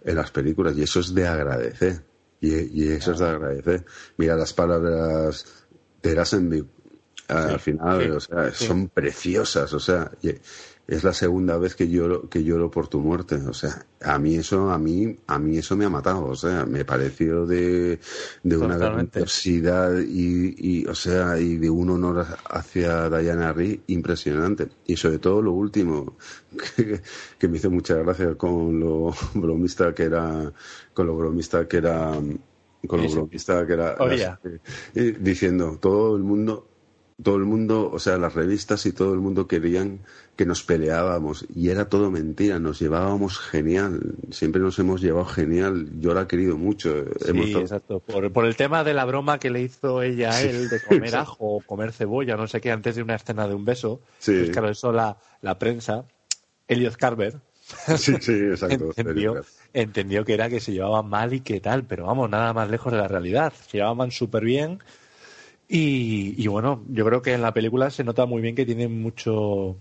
en 0.04 0.16
las 0.16 0.30
películas 0.30 0.76
y 0.76 0.82
eso 0.82 1.00
es 1.00 1.14
de 1.14 1.26
agradecer. 1.26 2.02
Y, 2.40 2.84
y 2.84 2.88
eso 2.92 3.12
es 3.12 3.18
de 3.18 3.26
agradecer. 3.26 3.84
Mira 4.16 4.36
las 4.36 4.52
palabras 4.52 5.44
de 6.02 6.14
Rasenby 6.14 6.64
al 7.28 7.60
final, 7.60 8.02
sí, 8.02 8.10
o 8.10 8.20
sea, 8.20 8.52
sí. 8.52 8.66
son 8.66 8.88
preciosas, 8.88 9.72
o 9.72 9.80
sea, 9.80 10.10
es 10.86 11.02
la 11.02 11.12
segunda 11.12 11.58
vez 11.58 11.74
que 11.74 11.88
lloro, 11.88 12.28
que 12.28 12.44
lloro 12.44 12.70
por 12.70 12.86
tu 12.86 13.00
muerte, 13.00 13.34
o 13.34 13.52
sea, 13.52 13.84
a 14.00 14.18
mí 14.18 14.36
eso, 14.36 14.70
a 14.70 14.78
mí, 14.78 15.16
a 15.26 15.38
mí 15.38 15.58
eso 15.58 15.76
me 15.76 15.84
ha 15.84 15.88
matado, 15.88 16.26
o 16.26 16.36
sea, 16.36 16.64
me 16.64 16.84
pareció 16.84 17.44
de, 17.44 17.98
de 18.44 18.56
una 18.56 18.76
grandiosidad 18.76 19.98
y, 19.98 20.54
y, 20.56 20.86
o 20.86 20.94
sea, 20.94 21.40
y 21.40 21.56
de 21.56 21.68
un 21.68 21.90
honor 21.90 22.24
hacia 22.48 23.08
Diana 23.10 23.52
Rigg 23.52 23.80
impresionante. 23.88 24.68
Y 24.86 24.96
sobre 24.96 25.18
todo 25.18 25.42
lo 25.42 25.52
último, 25.52 26.16
que, 26.76 27.00
que 27.38 27.48
me 27.48 27.56
hizo 27.56 27.70
mucha 27.70 27.94
gracia 27.96 28.36
con 28.36 28.78
lo 28.78 29.12
bromista 29.34 29.92
que 29.92 30.04
era, 30.04 30.52
con 30.96 31.06
lo 31.06 31.14
bromista 31.16 31.68
que 31.68 31.76
era, 31.76 32.12
con 32.88 33.02
lo 33.02 33.02
Sí, 33.04 33.08
sí. 33.10 33.14
bromista 33.16 33.66
que 33.66 33.72
era, 33.74 33.96
eh, 34.94 35.16
diciendo, 35.20 35.78
todo 35.78 36.16
el 36.16 36.22
mundo 36.22 36.66
todo 37.22 37.36
el 37.36 37.46
mundo, 37.46 37.90
o 37.90 37.98
sea, 37.98 38.18
las 38.18 38.34
revistas 38.34 38.84
y 38.84 38.92
todo 38.92 39.14
el 39.14 39.20
mundo 39.20 39.48
querían 39.48 40.00
que 40.36 40.44
nos 40.44 40.62
peleábamos 40.62 41.46
y 41.54 41.70
era 41.70 41.88
todo 41.88 42.10
mentira, 42.10 42.58
nos 42.58 42.78
llevábamos 42.78 43.38
genial, 43.38 44.16
siempre 44.30 44.60
nos 44.60 44.78
hemos 44.78 45.00
llevado 45.00 45.24
genial, 45.24 45.88
yo 45.98 46.12
la 46.12 46.22
he 46.22 46.26
querido 46.26 46.58
mucho. 46.58 47.06
Sí, 47.24 47.54
exacto, 47.54 48.00
por, 48.00 48.30
por, 48.32 48.44
el 48.44 48.54
tema 48.54 48.84
de 48.84 48.92
la 48.92 49.06
broma 49.06 49.38
que 49.38 49.48
le 49.48 49.62
hizo 49.62 50.02
ella 50.02 50.30
a 50.32 50.42
él 50.42 50.68
de 50.68 50.78
comer 50.82 51.16
ajo 51.16 51.56
o 51.56 51.60
comer 51.62 51.92
cebolla, 51.94 52.36
no 52.36 52.46
sé 52.48 52.60
qué, 52.60 52.70
antes 52.70 52.96
de 52.96 53.02
una 53.02 53.14
escena 53.14 53.48
de 53.48 53.54
un 53.54 53.64
beso, 53.64 54.02
Sí. 54.18 54.32
pues 54.36 54.50
claro, 54.50 54.68
eso 54.68 54.92
la, 54.92 55.16
la 55.40 55.58
prensa, 55.58 56.04
Elliot 56.68 56.96
Carver, 56.96 57.36
Sí, 57.96 58.14
sí, 58.20 58.32
exacto. 58.32 58.92
entendió, 58.96 59.42
entendió 59.72 60.24
que 60.24 60.34
era 60.34 60.48
que 60.48 60.60
se 60.60 60.72
llevaban 60.72 61.08
mal 61.08 61.32
y 61.32 61.40
que 61.40 61.60
tal, 61.60 61.84
pero 61.84 62.06
vamos, 62.06 62.30
nada 62.30 62.52
más 62.52 62.70
lejos 62.70 62.92
de 62.92 62.98
la 62.98 63.08
realidad, 63.08 63.52
se 63.68 63.78
llevaban 63.78 64.10
súper 64.10 64.44
bien. 64.44 64.78
Y, 65.68 66.34
y 66.42 66.46
bueno, 66.46 66.84
yo 66.88 67.04
creo 67.04 67.22
que 67.22 67.32
en 67.34 67.42
la 67.42 67.52
película 67.52 67.90
se 67.90 68.04
nota 68.04 68.24
muy 68.26 68.40
bien 68.40 68.54
que 68.54 68.64
tienen 68.64 69.00
mucho, 69.02 69.76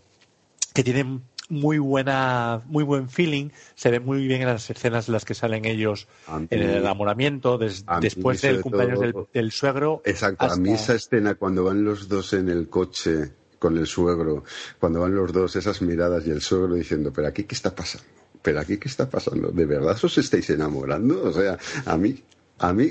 que 0.73 0.83
tienen 0.83 1.21
muy 1.47 1.77
buena, 1.77 2.63
muy 2.65 2.83
buen 2.83 3.07
feeling, 3.07 3.49
se 3.75 3.91
ve 3.91 3.99
muy 3.99 4.25
bien 4.25 4.41
en 4.41 4.47
las 4.47 4.67
escenas 4.69 5.07
en 5.07 5.13
las 5.13 5.25
que 5.25 5.35
salen 5.35 5.65
ellos 5.65 6.07
mí- 6.39 6.47
en 6.49 6.61
el 6.63 6.77
enamoramiento, 6.77 7.59
des- 7.59 7.85
después 8.01 8.41
del 8.41 8.61
cumpleaños 8.61 8.99
del, 9.31 9.51
suegro. 9.51 10.01
Exacto, 10.05 10.47
a 10.47 10.55
mí 10.55 10.71
esa 10.71 10.95
escena 10.95 11.35
cuando 11.35 11.63
van 11.65 11.83
los 11.83 12.07
dos 12.09 12.33
en 12.33 12.49
el 12.49 12.67
coche 12.67 13.31
con 13.59 13.77
el 13.77 13.87
suegro, 13.87 14.43
cuando 14.79 15.01
van 15.01 15.15
los 15.15 15.31
dos, 15.31 15.55
esas 15.55 15.81
miradas 15.81 16.25
y 16.27 16.31
el 16.31 16.41
suegro 16.41 16.75
diciendo, 16.75 17.11
pero 17.13 17.27
aquí 17.27 17.43
qué 17.43 17.55
está 17.55 17.75
pasando, 17.75 18.07
pero 18.41 18.59
aquí 18.59 18.77
qué 18.77 18.87
está 18.87 19.09
pasando, 19.09 19.49
¿de 19.51 19.65
verdad 19.65 19.97
os 20.01 20.17
estáis 20.17 20.49
enamorando? 20.49 21.23
O 21.23 21.33
sea, 21.33 21.57
a 21.85 21.97
mí, 21.97 22.21
a 22.59 22.73
mí, 22.73 22.89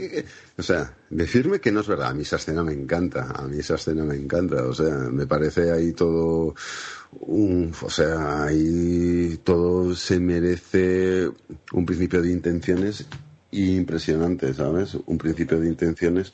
o 0.58 0.62
sea, 0.62 0.96
decirme 1.10 1.60
que 1.60 1.72
no 1.72 1.80
es 1.80 1.86
verdad, 1.86 2.08
a 2.08 2.14
mí 2.14 2.22
esa 2.22 2.36
escena 2.36 2.62
me 2.62 2.72
encanta, 2.72 3.30
a 3.34 3.46
mí 3.46 3.58
esa 3.58 3.76
escena 3.76 4.04
me 4.04 4.16
encanta, 4.16 4.64
o 4.64 4.74
sea, 4.74 4.94
me 4.94 5.26
parece 5.26 5.70
ahí 5.70 5.92
todo 5.92 6.54
un, 7.20 7.72
o 7.80 7.90
sea, 7.90 8.44
ahí 8.44 9.40
todo 9.42 9.94
se 9.94 10.20
merece 10.20 11.30
un 11.72 11.86
principio 11.86 12.20
de 12.20 12.30
intenciones 12.30 13.06
impresionante, 13.54 14.52
¿sabes? 14.52 14.96
Un 15.06 15.18
principio 15.18 15.60
de 15.60 15.68
intenciones 15.68 16.32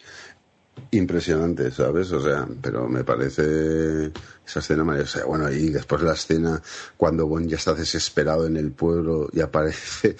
impresionante, 0.90 1.70
¿sabes? 1.70 2.10
O 2.12 2.20
sea, 2.20 2.46
pero 2.60 2.88
me 2.88 3.04
parece 3.04 4.12
esa 4.44 4.60
escena 4.60 4.84
maravillosa. 4.84 5.24
Bueno, 5.24 5.50
y 5.50 5.70
después 5.70 6.02
la 6.02 6.12
escena 6.12 6.60
cuando 6.96 7.26
Bon 7.26 7.46
ya 7.46 7.56
está 7.56 7.74
desesperado 7.74 8.46
en 8.46 8.56
el 8.56 8.72
pueblo 8.72 9.28
y 9.32 9.40
aparece 9.40 10.16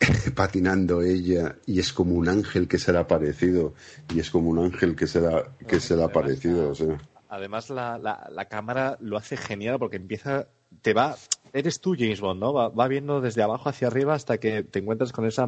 patinando 0.34 1.02
ella 1.02 1.56
y 1.66 1.80
es 1.80 1.92
como 1.92 2.14
un 2.14 2.28
ángel 2.28 2.68
que 2.68 2.78
se 2.78 2.92
le 2.92 2.98
ha 2.98 3.02
aparecido 3.02 3.74
y 4.14 4.20
es 4.20 4.30
como 4.30 4.50
un 4.50 4.58
ángel 4.58 4.96
que 4.96 5.06
se 5.06 5.20
le 5.20 5.28
ha, 5.28 5.44
que 5.66 5.80
se 5.80 5.96
le 5.96 6.02
ha 6.02 6.06
aparecido, 6.06 6.70
o 6.70 6.74
sea. 6.74 6.98
Además, 7.28 7.68
la, 7.68 7.98
la, 7.98 8.26
la 8.32 8.46
cámara 8.46 8.96
lo 9.00 9.18
hace 9.18 9.36
genial 9.36 9.78
porque 9.78 9.96
empieza, 9.96 10.48
te 10.80 10.94
va, 10.94 11.16
eres 11.52 11.80
tú 11.80 11.94
James 11.98 12.22
Bond, 12.22 12.40
¿no? 12.40 12.54
Va, 12.54 12.70
va 12.70 12.88
viendo 12.88 13.20
desde 13.20 13.42
abajo 13.42 13.68
hacia 13.68 13.88
arriba 13.88 14.14
hasta 14.14 14.38
que 14.38 14.62
te 14.62 14.78
encuentras 14.78 15.12
con 15.12 15.26
esa 15.26 15.46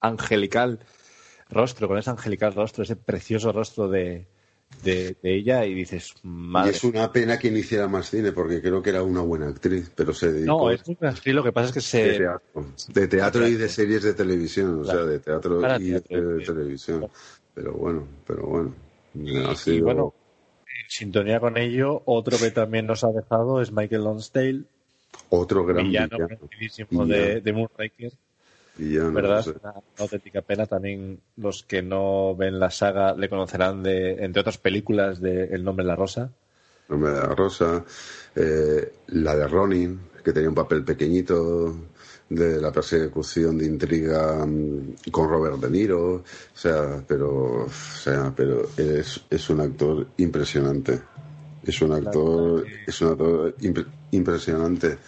angelical 0.00 0.78
rostro, 1.50 1.88
con 1.88 1.98
ese 1.98 2.10
angelical 2.10 2.54
rostro, 2.54 2.82
ese 2.84 2.96
precioso 2.96 3.52
rostro 3.52 3.88
de, 3.88 4.26
de, 4.82 5.16
de 5.22 5.34
ella 5.34 5.64
y 5.66 5.74
dices, 5.74 6.14
Y 6.22 6.26
madre. 6.26 6.70
es 6.70 6.84
una 6.84 7.10
pena 7.12 7.38
que 7.38 7.50
no 7.50 7.58
hiciera 7.58 7.88
más 7.88 8.10
cine 8.10 8.32
porque 8.32 8.60
creo 8.62 8.80
que 8.82 8.90
era 8.90 9.02
una 9.02 9.20
buena 9.22 9.48
actriz, 9.48 9.90
pero 9.94 10.14
se 10.14 10.32
dedicó 10.32 10.66
No, 10.66 10.70
es 10.70 10.86
muy 10.86 10.96
así, 11.02 11.32
lo 11.32 11.42
que 11.42 11.52
pasa 11.52 11.68
es 11.68 11.74
que 11.74 11.80
de 11.80 11.88
se... 11.88 12.16
teatro, 12.16 12.66
de 12.94 13.08
teatro 13.08 13.46
y 13.48 13.54
de 13.54 13.68
series 13.68 14.02
de 14.02 14.14
televisión, 14.14 14.80
o 14.80 14.84
sea, 14.84 15.04
de 15.04 15.18
teatro 15.18 15.60
Para 15.60 15.78
y 15.78 15.90
de, 15.90 16.00
teatro, 16.00 16.28
de 16.30 16.40
sí. 16.40 16.44
televisión. 16.52 17.08
Pero 17.54 17.72
bueno, 17.72 18.06
pero 18.26 18.46
bueno. 18.46 18.74
ha 19.48 19.54
Y, 19.54 19.56
sido- 19.56 19.76
y 19.76 19.80
bueno, 19.80 20.14
en 20.82 20.90
sintonía 20.90 21.40
con 21.40 21.56
ello, 21.56 22.02
otro 22.06 22.38
que 22.38 22.50
también 22.50 22.86
nos 22.86 23.04
ha 23.04 23.08
dejado 23.12 23.60
es 23.60 23.72
Michael 23.72 24.04
Lonsdale, 24.04 24.64
otro 25.30 25.64
gran 25.64 25.86
villano 25.88 26.18
villano. 26.18 26.38
de, 26.90 27.40
de 27.40 27.52
Moonraker. 27.52 28.12
Villano, 28.76 29.12
¿Verdad? 29.12 29.38
o 29.40 29.42
sea, 29.42 29.52
Es 29.52 29.62
una 29.62 29.74
auténtica 29.98 30.42
pena. 30.42 30.66
También 30.66 31.20
los 31.36 31.62
que 31.62 31.82
no 31.82 32.34
ven 32.36 32.58
la 32.58 32.70
saga 32.70 33.14
le 33.14 33.28
conocerán 33.28 33.82
de, 33.82 34.24
entre 34.24 34.40
otras 34.40 34.58
películas, 34.58 35.20
de 35.20 35.44
El 35.46 35.64
nombre 35.64 35.84
de 35.84 35.88
la 35.88 35.96
rosa. 35.96 36.30
Nombre 36.88 37.12
de 37.12 37.16
la 37.20 37.34
Rosa, 37.34 37.82
eh, 38.36 38.92
la 39.08 39.34
de 39.34 39.48
Ronin, 39.48 40.00
que 40.22 40.32
tenía 40.34 40.50
un 40.50 40.54
papel 40.54 40.84
pequeñito 40.84 41.74
de 42.28 42.60
la 42.60 42.72
persecución 42.72 43.56
de 43.56 43.64
intriga 43.64 44.44
mm, 44.44 44.96
con 45.10 45.28
Robert 45.30 45.56
De 45.56 45.70
Niro, 45.70 46.16
o 46.16 46.22
sea, 46.52 47.02
pero, 47.08 47.64
o 47.64 47.68
sea, 47.70 48.34
pero 48.36 48.68
es, 48.76 49.18
es 49.30 49.48
un 49.48 49.60
actor 49.62 50.08
impresionante, 50.18 51.00
es 51.62 51.80
un 51.80 51.92
actor, 51.92 52.66
es 52.86 53.00
un 53.00 53.08
actor 53.12 53.56
impre- 53.60 53.86
impresionante, 54.10 54.98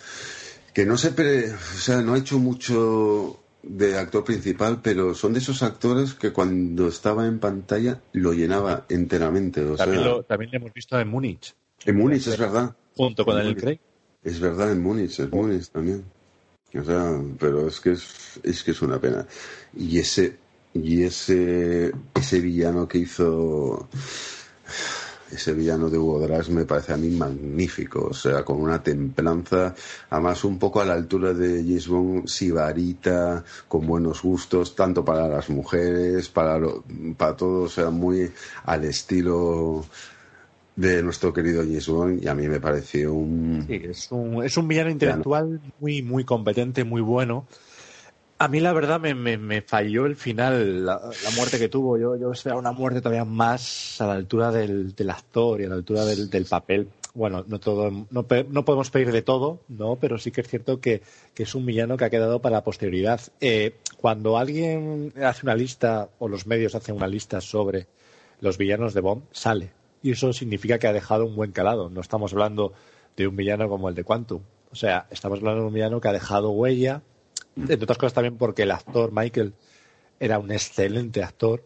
que 0.73 0.87
no 0.87 0.97
se, 0.97 1.11
pre- 1.13 1.53
o 1.53 1.59
sea, 1.79 2.01
no 2.01 2.15
ha 2.15 2.19
hecho 2.19 2.39
mucho 2.39 3.39
de 3.69 3.99
actor 3.99 4.25
principal, 4.25 4.81
pero 4.83 5.15
son 5.15 5.33
de 5.33 5.41
esos 5.41 5.63
actores 5.63 6.15
que 6.15 6.33
cuando 6.33 6.89
estaba 6.89 7.27
en 7.27 7.39
pantalla 7.41 8.01
lo 8.13 8.33
llenaba 8.33 8.87
enteramente, 8.89 9.65
o 9.65 9.77
También, 9.77 10.03
sea, 10.03 10.11
lo, 10.13 10.23
también 10.23 10.51
lo 10.53 10.57
hemos 10.59 10.73
visto 10.73 10.99
en 10.99 11.09
Múnich, 11.09 11.55
en 11.85 11.97
Múnich 11.97 12.27
es 12.27 12.39
verdad. 12.39 12.75
junto 12.95 13.25
con 13.25 13.35
En 13.35 13.41
el 13.41 13.47
Múnich. 13.49 13.61
Craig. 13.61 13.81
Es 14.23 14.41
verdad, 14.41 14.73
en 14.73 14.83
Múnich, 14.83 15.19
en 15.21 15.31
Múnich 15.31 15.69
también. 15.69 16.05
O 16.75 16.85
sea, 16.85 17.21
pero 17.39 17.69
es 17.69 17.81
que 17.81 17.93
es, 17.93 18.41
es 18.43 18.63
que 18.63 18.73
es 18.73 18.83
una 18.83 19.01
pena. 19.01 19.27
Y 19.77 19.99
ese, 19.99 20.37
y 20.75 21.03
ese, 21.05 21.93
ese 22.15 22.41
villano 22.41 22.87
que 22.87 22.99
hizo, 22.99 23.89
ese 25.33 25.53
villano 25.53 25.91
de 25.91 25.99
Hugo 25.99 26.21
Drax 26.21 26.51
me 26.51 26.65
parece 26.65 26.93
a 26.93 26.97
mí 26.97 27.11
magnífico. 27.11 28.09
O 28.11 28.15
sea, 28.15 28.45
con 28.45 28.61
una 28.61 28.83
templanza, 28.83 29.75
además 30.11 30.45
un 30.45 30.59
poco 30.59 30.81
a 30.81 30.85
la 30.85 30.95
altura 30.95 31.33
de 31.35 31.63
James 31.65 31.89
Bond, 31.89 32.27
sibarita, 32.29 33.45
con 33.69 33.87
buenos 33.87 34.23
gustos, 34.23 34.75
tanto 34.77 35.05
para 35.05 35.29
las 35.29 35.51
mujeres, 35.51 36.29
para, 36.29 36.59
lo- 36.59 36.85
para 37.17 37.37
todo, 37.37 37.63
o 37.65 37.69
sea, 37.69 37.91
muy 37.91 38.31
al 38.65 38.85
estilo 38.85 39.85
de 40.77 41.03
nuestro 41.03 41.33
querido 41.33 41.63
James 41.63 41.89
Bond 41.89 42.23
y 42.23 42.29
a 42.29 42.35
mí 42.35 42.49
me 42.49 42.61
pareció 42.61 43.15
un 43.15 43.65
Sí, 43.67 43.81
es 43.83 44.09
un, 44.13 44.45
es 44.45 44.57
un 44.59 44.69
villano 44.69 44.91
intelectual 44.91 45.61
muy, 45.81 46.03
muy 46.03 46.25
competente, 46.25 46.85
muy 46.85 47.01
bueno. 47.01 47.47
A 48.39 48.49
mí 48.49 48.61
la 48.61 48.75
verdad 48.75 49.01
me, 49.01 49.15
me, 49.15 49.39
me 49.39 49.63
falló 49.63 50.05
el 50.05 50.15
final, 50.15 50.85
la, 50.85 51.01
muerte 51.37 51.59
que 51.59 51.71
tuvo. 51.71 51.97
Yo, 51.97 52.17
yo 52.17 52.33
esperaba 52.33 52.61
una 52.61 52.73
muerte 52.73 53.01
todavía 53.01 53.25
más 53.25 53.99
a 54.01 54.07
la 54.07 54.13
altura 54.13 54.51
del, 54.51 54.95
del 54.95 55.11
actor 55.11 55.61
y 55.61 55.65
a 55.65 55.69
la 55.69 55.77
altura 55.77 56.05
del, 56.05 56.29
del 56.29 56.45
papel. 56.45 56.89
Bueno, 57.15 57.45
no 57.47 57.59
todo, 57.59 57.91
no, 57.91 58.27
no 58.51 58.65
podemos 58.67 58.91
pedir 58.91 59.11
de 59.11 59.23
todo, 59.23 59.61
no, 59.69 59.97
pero 59.97 60.19
sí 60.19 60.33
que 60.33 60.43
es 60.43 60.49
cierto 60.49 60.83
que, 60.83 61.01
que 61.33 61.45
es 61.45 61.55
un 61.55 61.65
villano 61.65 61.97
que 61.97 62.05
ha 62.05 62.11
quedado 62.11 62.43
para 62.43 62.57
la 62.57 62.63
posterioridad. 62.63 63.23
Eh, 63.41 63.77
cuando 63.97 64.37
alguien 64.37 65.15
hace 65.23 65.47
una 65.47 65.55
lista 65.55 66.11
o 66.19 66.29
los 66.29 66.47
medios 66.47 66.75
hacen 66.75 66.95
una 66.95 67.09
lista 67.09 67.41
sobre 67.41 67.87
los 68.43 68.59
villanos 68.59 68.93
de 68.93 69.01
Bond, 69.01 69.23
sale. 69.33 69.71
Y 70.03 70.11
eso 70.11 70.35
significa 70.35 70.79
que 70.79 70.87
ha 70.87 70.93
dejado 70.93 71.25
un 71.25 71.37
buen 71.37 71.53
calado. 71.53 71.89
No 71.89 72.03
estamos 72.03 72.35
hablando 72.35 72.75
de 73.17 73.27
un 73.27 73.35
villano 73.35 73.67
como 73.71 73.89
el 73.89 73.95
de 73.95 74.05
Quantum. 74.05 74.43
O 74.71 74.77
sea, 74.77 75.07
estamos 75.11 75.39
hablando 75.39 75.63
de 75.63 75.69
un 75.69 75.75
villano 75.75 76.03
que 76.03 76.09
ha 76.09 76.13
dejado 76.13 76.51
huella, 76.51 77.01
entre 77.57 77.85
otras 77.85 77.99
cosas 77.99 78.15
también 78.15 78.37
porque 78.37 78.63
el 78.63 78.71
actor 78.71 79.11
Michael 79.13 79.55
era 80.21 80.39
un 80.39 80.51
excelente 80.53 81.23
actor. 81.23 81.63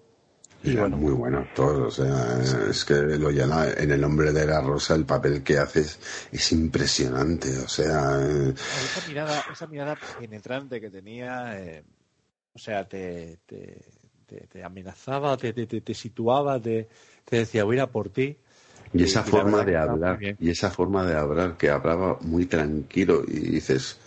Y 0.63 0.75
Era 0.75 0.81
bueno, 0.81 0.99
muy 0.99 1.13
buen 1.15 1.35
actor, 1.35 1.83
o 1.83 1.91
sea, 1.91 2.39
es 2.69 2.85
que 2.85 2.95
lo 2.95 3.31
llena 3.31 3.71
en 3.71 3.93
el 3.93 4.01
nombre 4.01 4.31
de 4.31 4.47
la 4.47 4.61
rosa, 4.61 4.95
el 4.95 5.07
papel 5.07 5.43
que 5.43 5.57
hace 5.59 5.81
es, 5.81 5.99
es 6.33 6.53
impresionante, 6.53 7.59
o 7.61 7.69
sea, 7.69 8.19
eh, 8.21 8.53
esa 8.85 9.01
mirada, 9.03 9.45
esa 9.49 9.67
mirada 9.67 9.97
penetrante 10.17 10.81
que 10.81 10.91
tenía, 10.91 11.59
eh, 11.61 11.85
o 12.53 12.59
sea, 12.59 12.87
te, 12.89 13.39
te, 13.47 13.85
te, 14.27 14.47
te 14.47 14.65
amenazaba, 14.65 15.37
te, 15.37 15.53
te, 15.53 15.67
te, 15.67 15.81
te 15.81 15.95
situaba, 15.95 16.61
te, 16.61 16.89
te 17.25 17.37
decía, 17.39 17.65
voy 17.65 17.77
a 17.77 17.79
ir 17.79 17.83
a 17.83 17.91
por 17.91 18.11
ti. 18.11 18.37
y 18.93 19.05
esa 19.05 19.21
y 19.21 19.25
forma 19.25 19.65
de 19.65 19.77
hablar, 19.77 20.19
y 20.39 20.51
esa 20.51 20.71
forma 20.71 21.05
de 21.07 21.15
hablar, 21.17 21.57
que 21.57 21.71
hablaba 21.71 22.19
muy 22.23 22.47
tranquilo 22.47 23.23
y 23.27 23.39
dices, 23.41 23.99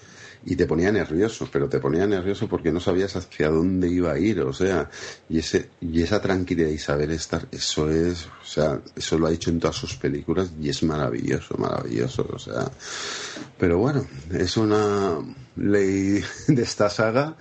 y 0.46 0.56
te 0.56 0.66
ponía 0.66 0.92
nervioso, 0.92 1.48
pero 1.52 1.70
te 1.70 1.80
ponía 1.80 2.06
nervioso 2.06 2.48
porque 2.48 2.72
no 2.72 2.80
sabías 2.80 3.16
hacia 3.16 3.50
dónde 3.50 3.88
iba 3.90 4.12
a 4.12 4.20
ir, 4.20 4.42
o 4.42 4.54
sea, 4.54 4.90
y 5.30 5.40
ese, 5.40 5.70
y 5.82 6.02
esa 6.02 6.22
tranquilidad 6.22 6.70
y 6.70 6.78
saber 6.78 7.12
estar, 7.12 7.48
eso 7.52 7.90
es, 7.90 8.26
o 8.26 8.46
sea, 8.46 8.82
eso 8.96 9.18
lo 9.18 9.28
ha 9.28 9.32
hecho 9.32 9.50
en 9.50 9.60
todas 9.60 9.76
sus 9.76 9.96
películas 9.96 10.52
y 10.62 10.70
es 10.70 10.84
maravilloso, 10.84 11.56
maravilloso, 11.58 12.28
o 12.32 12.40
sea, 12.40 12.70
pero 13.58 13.78
bueno, 13.78 14.06
es 14.32 14.58
una 14.58 15.18
ley 15.56 16.22
de 16.48 16.62
esta 16.62 16.90
saga 16.90 17.38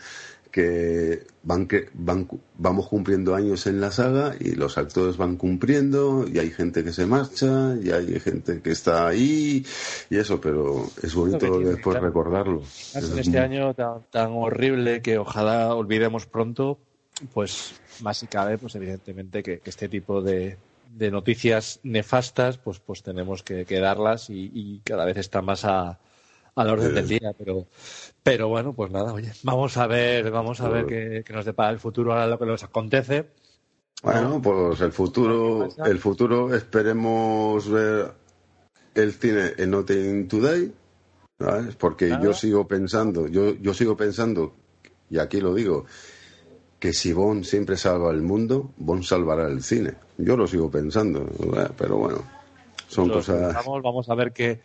que 0.53 1.25
van 1.43 1.67
que 1.67 1.89
van 1.95 2.29
vamos 2.59 2.87
cumpliendo 2.87 3.35
años 3.35 3.67
en 3.67 3.81
la 3.81 3.91
saga 3.91 4.35
y 4.39 4.53
los 4.53 4.79
actores 4.79 5.17
van 5.17 5.37
cumpliendo 5.37 6.27
y 6.33 6.39
hay 6.39 6.51
gente 6.51 6.85
que 6.85 6.93
se 6.93 7.07
marcha 7.07 7.75
y 7.83 7.91
hay 7.91 8.21
gente 8.21 8.61
que 8.61 8.71
está 8.71 9.09
ahí 9.09 9.65
y 10.11 10.17
eso 10.17 10.41
pero 10.41 10.89
es 11.03 11.15
bonito 11.15 11.39
tiene, 11.39 11.71
después 11.71 11.95
claro. 11.95 12.07
recordarlo 12.07 12.63
en 12.95 13.19
este 13.19 13.39
año 13.39 13.75
tan, 13.75 14.03
tan 14.11 14.33
horrible 14.33 15.01
que 15.01 15.19
ojalá 15.19 15.75
olvidemos 15.75 16.27
pronto, 16.27 16.79
pues 17.33 17.75
más 18.03 18.19
si 18.19 18.27
cabe, 18.27 18.59
pues 18.59 18.75
evidentemente 18.75 19.43
que, 19.43 19.61
que 19.61 19.71
este 19.71 19.89
tipo 19.89 20.21
de, 20.21 20.59
de 20.91 21.11
noticias 21.11 21.81
nefastas, 21.83 22.59
pues, 22.59 22.79
pues 22.79 23.03
tenemos 23.03 23.43
que, 23.43 23.65
que 23.65 23.81
darlas 23.81 24.29
y, 24.29 24.51
y 24.55 24.81
cada 24.85 25.05
vez 25.05 25.17
está 25.17 25.41
más 25.41 25.65
a, 25.65 25.99
a 26.55 26.65
la 26.65 26.73
orden 26.73 26.95
del 26.95 27.09
día. 27.09 27.33
Pero, 27.37 27.67
pero 28.23 28.49
bueno, 28.49 28.73
pues 28.73 28.91
nada, 28.91 29.13
oye, 29.13 29.33
vamos 29.43 29.77
a 29.77 29.87
ver, 29.87 30.31
vamos 30.31 30.61
a 30.61 30.69
ver 30.69 30.87
qué, 30.87 31.23
qué 31.27 31.33
nos 31.33 31.45
depara 31.45 31.71
el 31.71 31.79
futuro 31.79 32.13
ahora 32.13 32.27
lo 32.27 32.39
que 32.39 32.47
nos 32.47 32.63
acontece. 32.63 33.27
Bueno, 34.03 34.41
pues 34.43 34.81
el 34.81 34.93
futuro, 34.93 35.69
el 35.85 35.99
futuro 35.99 36.53
esperemos 36.55 37.71
ver 37.71 38.13
el 38.95 39.13
cine 39.13 39.53
en 39.57 39.71
Nothing 39.71 40.27
Today, 40.27 40.73
¿sabes? 41.39 41.77
Porque 41.77 42.09
Claro. 42.09 42.25
yo 42.25 42.33
sigo 42.35 42.67
pensando, 42.67 43.29
yo, 43.29 43.55
yo 43.55 43.73
sigo 43.73 43.97
pensando, 43.97 44.55
y 45.09 45.19
aquí 45.19 45.41
lo 45.41 45.55
digo, 45.55 45.87
que 46.81 46.93
si 46.93 47.13
Bond 47.13 47.45
siempre 47.45 47.77
salva 47.77 48.11
el 48.11 48.23
mundo, 48.23 48.73
Bond 48.77 49.05
salvará 49.05 49.47
el 49.47 49.63
cine. 49.63 49.95
Yo 50.19 50.37
lo 50.37 50.49
sigo 50.49 50.69
pensando, 50.69 51.25
¿verdad? 51.39 51.71
pero 51.79 51.97
bueno, 51.97 52.25
son 52.89 53.09
cosas. 53.09 53.55
Vamos, 53.55 53.83
vamos 53.83 54.11
a 54.11 54.15
ver 54.17 54.33
qué. 54.33 54.61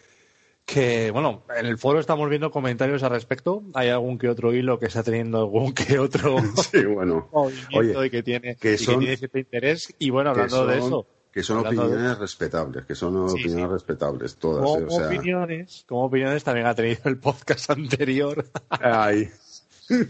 Que, 0.68 1.12
bueno, 1.12 1.44
en 1.58 1.66
el 1.66 1.78
foro 1.78 1.98
estamos 1.98 2.30
viendo 2.30 2.52
comentarios 2.52 3.02
al 3.02 3.12
respecto. 3.12 3.64
Hay 3.74 3.88
algún 3.88 4.18
que 4.18 4.28
otro 4.28 4.54
hilo 4.54 4.78
que 4.80 4.88
está 4.88 5.02
teniendo 5.02 5.38
algún 5.40 5.74
que 5.74 5.98
otro 5.98 6.36
Sí, 6.72 6.84
bueno, 6.84 7.30
movimiento 7.34 8.00
Oye, 8.00 8.08
y 8.08 8.10
que 8.10 8.22
tiene, 8.22 8.56
que 8.58 8.74
y 8.74 8.78
son- 8.78 9.00
tiene 9.00 9.16
cierto 9.16 9.40
interés. 9.40 9.96
Y 9.98 10.10
bueno, 10.10 10.32
hablando 10.32 10.66
de 10.68 10.78
eso, 10.80 11.08
que 11.32 11.42
son 11.42 11.64
de- 11.64 11.70
opiniones 11.70 12.18
respetables, 12.20 12.86
que 12.86 12.96
son 12.96 13.30
Sí, 13.30 13.36
opiniones 13.36 13.66
sí. 13.68 13.72
respetables 13.72 14.36
todas. 14.36 14.66
como 14.66 14.78
¿eh? 14.80 14.86
O 14.90 14.92
sea, 14.92 15.08
opiniones, 15.08 15.86
como 15.88 16.04
opiniones 16.04 16.44
también 16.44 16.68
ha 16.68 16.76
tenido 16.76 17.00
el 17.06 17.18
podcast 17.18 17.70
anterior. 17.72 18.46
ay, 18.70 19.30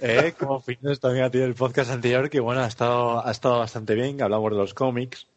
¿eh? 0.02 0.34
Como 0.40 0.54
opiniones 0.56 1.00
también 1.00 1.26
ha 1.26 1.30
tenido 1.30 1.48
el 1.48 1.54
podcast 1.56 1.92
anterior, 1.92 2.32
que 2.32 2.40
bueno, 2.40 2.62
ha 2.62 2.68
estado, 2.68 3.24
ha 3.24 3.30
estado 3.30 3.60
bastante 3.60 3.94
bien. 3.94 4.20
Hablamos 4.24 4.50
de 4.52 4.58
los 4.58 4.74
cómics. 4.74 5.28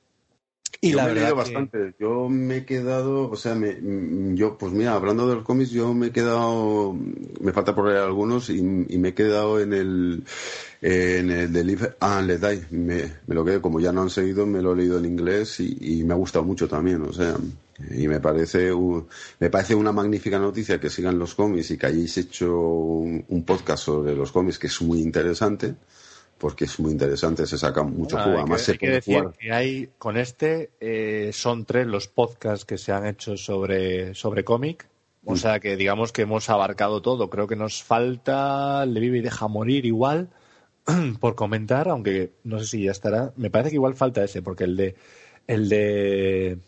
Y 0.83 0.91
yo 0.93 0.97
la 0.97 1.05
me 1.05 1.11
he 1.11 1.15
verdad 1.15 1.29
leído 1.31 1.35
que- 1.45 1.53
bastante. 1.55 1.95
Yo 1.99 2.29
me 2.29 2.57
he 2.59 2.65
quedado, 2.65 3.31
o 3.31 3.37
sea, 3.37 3.55
me, 3.55 3.73
mm, 3.75 4.35
yo, 4.35 4.57
pues 4.57 4.73
mira, 4.73 4.95
hablando 4.95 5.29
de 5.29 5.35
los 5.35 5.45
cómics, 5.45 5.71
yo 5.71 5.93
me 5.93 6.07
he 6.07 6.11
quedado, 6.11 6.97
me 7.41 7.53
falta 7.53 7.75
por 7.75 7.87
leer 7.89 7.99
algunos 7.99 8.49
y, 8.51 8.59
y 8.59 8.99
me 8.99 9.09
he 9.09 9.15
quedado 9.15 9.61
en 9.61 9.73
el, 9.75 10.25
en 10.81 11.31
el 11.31 11.53
de 11.53 11.65
Live 11.65 11.97
and 12.01 12.27
Let 12.29 12.39
Die. 12.39 12.67
Me, 12.71 13.13
me 13.27 13.35
lo 13.35 13.45
quedé, 13.45 13.61
como 13.61 13.79
ya 13.81 13.93
no 13.93 14.03
han 14.03 14.11
seguido, 14.11 14.47
me 14.47 14.63
lo 14.63 14.73
he 14.73 14.77
leído 14.77 14.99
en 14.99 15.05
inglés 15.05 15.61
y, 15.61 15.77
y 16.01 16.05
me 16.05 16.15
ha 16.15 16.17
gustado 16.17 16.45
mucho 16.45 16.67
también, 16.67 17.03
o 17.03 17.13
sea, 17.13 17.37
y 17.91 18.09
me 18.09 18.21
parece, 18.21 18.71
me 19.39 19.51
parece 19.51 19.75
una 19.75 19.93
magnífica 19.93 20.39
noticia 20.39 20.79
que 20.81 20.89
sigan 20.91 21.19
los 21.19 21.35
cómics 21.35 21.71
y 21.73 21.79
que 21.79 21.87
hayáis 21.87 22.17
hecho 22.19 22.59
un, 22.59 23.25
un 23.29 23.45
podcast 23.45 23.85
sobre 23.85 24.15
los 24.15 24.33
cómics 24.33 24.59
que 24.59 24.67
es 24.69 24.81
muy 24.83 25.01
interesante. 25.01 25.75
Porque 26.41 26.65
es 26.65 26.81
muy 26.81 26.91
interesante, 26.93 27.47
se 27.47 27.59
saca 27.59 27.83
mucho 27.85 28.17
Bueno, 28.17 28.25
juego. 28.25 28.31
hay 28.31 28.43
Además, 28.43 28.63
se 28.63 28.73
hay 28.73 28.79
que 28.79 28.87
puede 28.87 28.95
decir 28.97 29.19
jugar. 29.19 29.35
que 29.39 29.53
hay 29.53 29.91
con 29.99 30.17
este 30.17 30.71
eh, 30.81 31.31
son 31.33 31.65
tres 31.67 31.87
los 31.87 32.09
podcasts 32.09 32.65
que 32.65 32.79
se 32.79 32.91
han 32.93 33.07
hecho 33.07 33.37
sobre 33.37 34.15
sobre 34.15 34.43
cómic 34.43 34.89
Mm. 35.23 35.33
o 35.33 35.37
sea 35.37 35.61
que 35.61 35.77
digamos 35.77 36.13
que 36.13 36.23
hemos 36.23 36.49
abarcado 36.49 37.03
todo 37.03 37.29
creo 37.29 37.47
que 37.47 37.57
nos 37.57 37.83
falta 37.83 38.87
le 38.87 39.01
vive 39.01 39.19
y 39.19 39.21
deja 39.21 39.49
morir 39.49 39.85
igual 39.85 40.31
por 41.21 41.35
comentar 41.35 41.89
aunque 41.89 42.33
no 42.45 42.59
sé 42.59 42.67
si 42.67 42.85
ya 42.85 42.91
estará 42.93 43.33
me 43.37 43.51
parece 43.51 43.71
que 43.71 43.77
igual 43.77 43.95
falta 43.95 44.25
ese 44.25 44.41
porque 44.41 44.65
el 44.65 44.77
de 44.77 44.95
el 45.47 45.69
de 45.69 46.59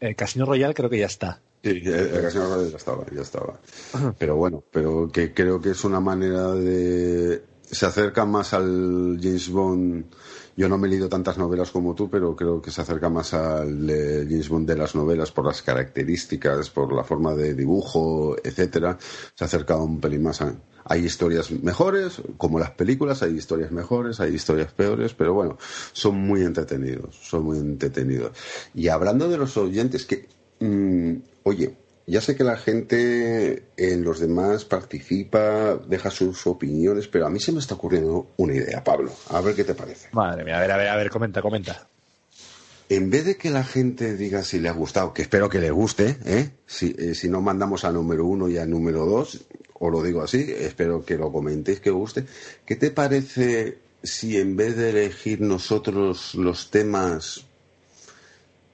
el 0.00 0.16
Casino 0.16 0.46
Royal 0.46 0.74
creo 0.74 0.90
que 0.90 0.98
ya 0.98 1.06
está 1.06 1.40
Sí, 1.62 1.80
el, 1.84 2.20
Casino 2.20 2.48
Royale 2.48 2.70
ya 2.72 2.76
estaba, 2.76 3.06
ya 3.14 3.20
estaba. 3.20 3.60
Pero 4.18 4.34
bueno, 4.34 4.64
pero 4.72 5.08
que 5.12 5.32
creo 5.32 5.60
que 5.60 5.70
es 5.70 5.84
una 5.84 6.00
manera 6.00 6.50
de... 6.54 7.40
Se 7.72 7.86
acerca 7.86 8.26
más 8.26 8.52
al 8.52 9.18
James 9.20 9.48
Bond. 9.48 10.04
Yo 10.54 10.68
no 10.68 10.76
me 10.76 10.86
he 10.86 10.90
leído 10.90 11.08
tantas 11.08 11.38
novelas 11.38 11.70
como 11.70 11.94
tú, 11.94 12.10
pero 12.10 12.36
creo 12.36 12.60
que 12.60 12.70
se 12.70 12.82
acerca 12.82 13.08
más 13.08 13.32
al 13.32 13.86
de 13.86 14.26
James 14.28 14.50
Bond 14.50 14.68
de 14.68 14.76
las 14.76 14.94
novelas 14.94 15.32
por 15.32 15.46
las 15.46 15.62
características, 15.62 16.68
por 16.68 16.92
la 16.92 17.02
forma 17.02 17.34
de 17.34 17.54
dibujo, 17.54 18.36
etcétera. 18.44 18.98
Se 19.34 19.44
ha 19.44 19.46
acercado 19.46 19.84
un 19.84 20.00
pelín 20.00 20.22
más 20.22 20.42
a... 20.42 20.54
Hay 20.84 21.06
historias 21.06 21.50
mejores, 21.50 22.20
como 22.36 22.58
las 22.58 22.72
películas, 22.72 23.22
hay 23.22 23.36
historias 23.36 23.72
mejores, 23.72 24.20
hay 24.20 24.34
historias 24.34 24.72
peores, 24.72 25.14
pero 25.14 25.32
bueno, 25.32 25.56
son 25.92 26.16
muy 26.16 26.42
entretenidos, 26.42 27.16
son 27.22 27.44
muy 27.44 27.58
entretenidos. 27.58 28.32
Y 28.74 28.88
hablando 28.88 29.28
de 29.28 29.38
los 29.38 29.56
oyentes, 29.56 30.04
que 30.04 30.28
Mm, 30.62 31.16
oye, 31.42 31.76
ya 32.06 32.20
sé 32.20 32.36
que 32.36 32.44
la 32.44 32.56
gente 32.56 33.64
en 33.76 34.02
los 34.04 34.18
demás 34.18 34.64
participa, 34.64 35.76
deja 35.76 36.10
sus 36.10 36.46
opiniones, 36.46 37.08
pero 37.08 37.26
a 37.26 37.30
mí 37.30 37.38
se 37.40 37.52
me 37.52 37.60
está 37.60 37.74
ocurriendo 37.74 38.32
una 38.36 38.54
idea, 38.54 38.82
Pablo. 38.82 39.12
A 39.30 39.40
ver 39.40 39.54
qué 39.54 39.64
te 39.64 39.74
parece. 39.74 40.08
madre 40.12 40.44
mía 40.44 40.58
a 40.58 40.60
ver 40.60 40.72
a 40.72 40.76
ver 40.76 40.88
a 40.88 40.96
ver 40.96 41.10
comenta 41.10 41.40
comenta 41.40 41.88
En 42.88 43.08
vez 43.10 43.24
de 43.24 43.36
que 43.36 43.50
la 43.50 43.64
gente 43.64 44.16
diga 44.16 44.42
si 44.42 44.58
le 44.58 44.68
ha 44.68 44.72
gustado, 44.72 45.14
que 45.14 45.22
espero 45.22 45.48
que 45.48 45.60
le 45.60 45.70
guste, 45.70 46.16
¿eh? 46.24 46.50
Si, 46.66 46.94
eh, 46.98 47.14
si 47.14 47.28
no 47.28 47.40
mandamos 47.40 47.84
a 47.84 47.92
número 47.92 48.26
uno 48.26 48.48
y 48.48 48.58
a 48.58 48.66
número 48.66 49.06
dos, 49.06 49.44
os 49.78 49.90
lo 49.90 50.02
digo 50.02 50.22
así, 50.22 50.52
espero 50.58 51.04
que 51.04 51.16
lo 51.16 51.32
comentéis, 51.32 51.80
que 51.80 51.90
os 51.90 51.96
guste. 51.96 52.24
¿Qué 52.66 52.76
te 52.76 52.90
parece 52.90 53.78
si 54.02 54.38
en 54.38 54.56
vez 54.56 54.76
de 54.76 54.90
elegir 54.90 55.40
nosotros 55.40 56.34
los 56.34 56.70
temas, 56.70 57.46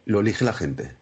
lo 0.05 0.21
elige 0.21 0.45
la 0.45 0.55
gente? 0.55 0.98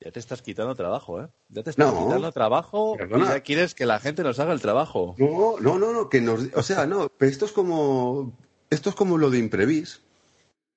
Ya 0.00 0.10
te 0.10 0.18
estás 0.20 0.42
quitando 0.42 0.74
trabajo 0.74 1.22
eh 1.22 1.28
ya 1.48 1.62
te 1.62 1.70
estás 1.70 1.92
No. 1.92 2.06
quitando 2.06 2.32
trabajo 2.32 2.96
Perdona. 2.96 3.24
y 3.24 3.28
ya 3.28 3.40
quieres 3.40 3.74
que 3.74 3.86
la 3.86 4.00
gente 4.00 4.22
nos 4.22 4.38
haga 4.40 4.52
el 4.52 4.60
trabajo 4.60 5.14
No, 5.18 5.56
no, 5.60 5.78
no, 5.78 5.92
no, 5.92 6.08
que 6.08 6.20
nos, 6.20 6.48
o 6.54 6.62
sea, 6.62 6.86
no, 6.86 7.08
pero 7.16 7.30
esto 7.30 7.44
es 7.46 7.52
como, 7.52 8.32
esto 8.70 8.90
es 8.90 8.96
como 8.96 9.16
lo 9.18 9.30
de 9.30 9.38
imprevis. 9.38 10.00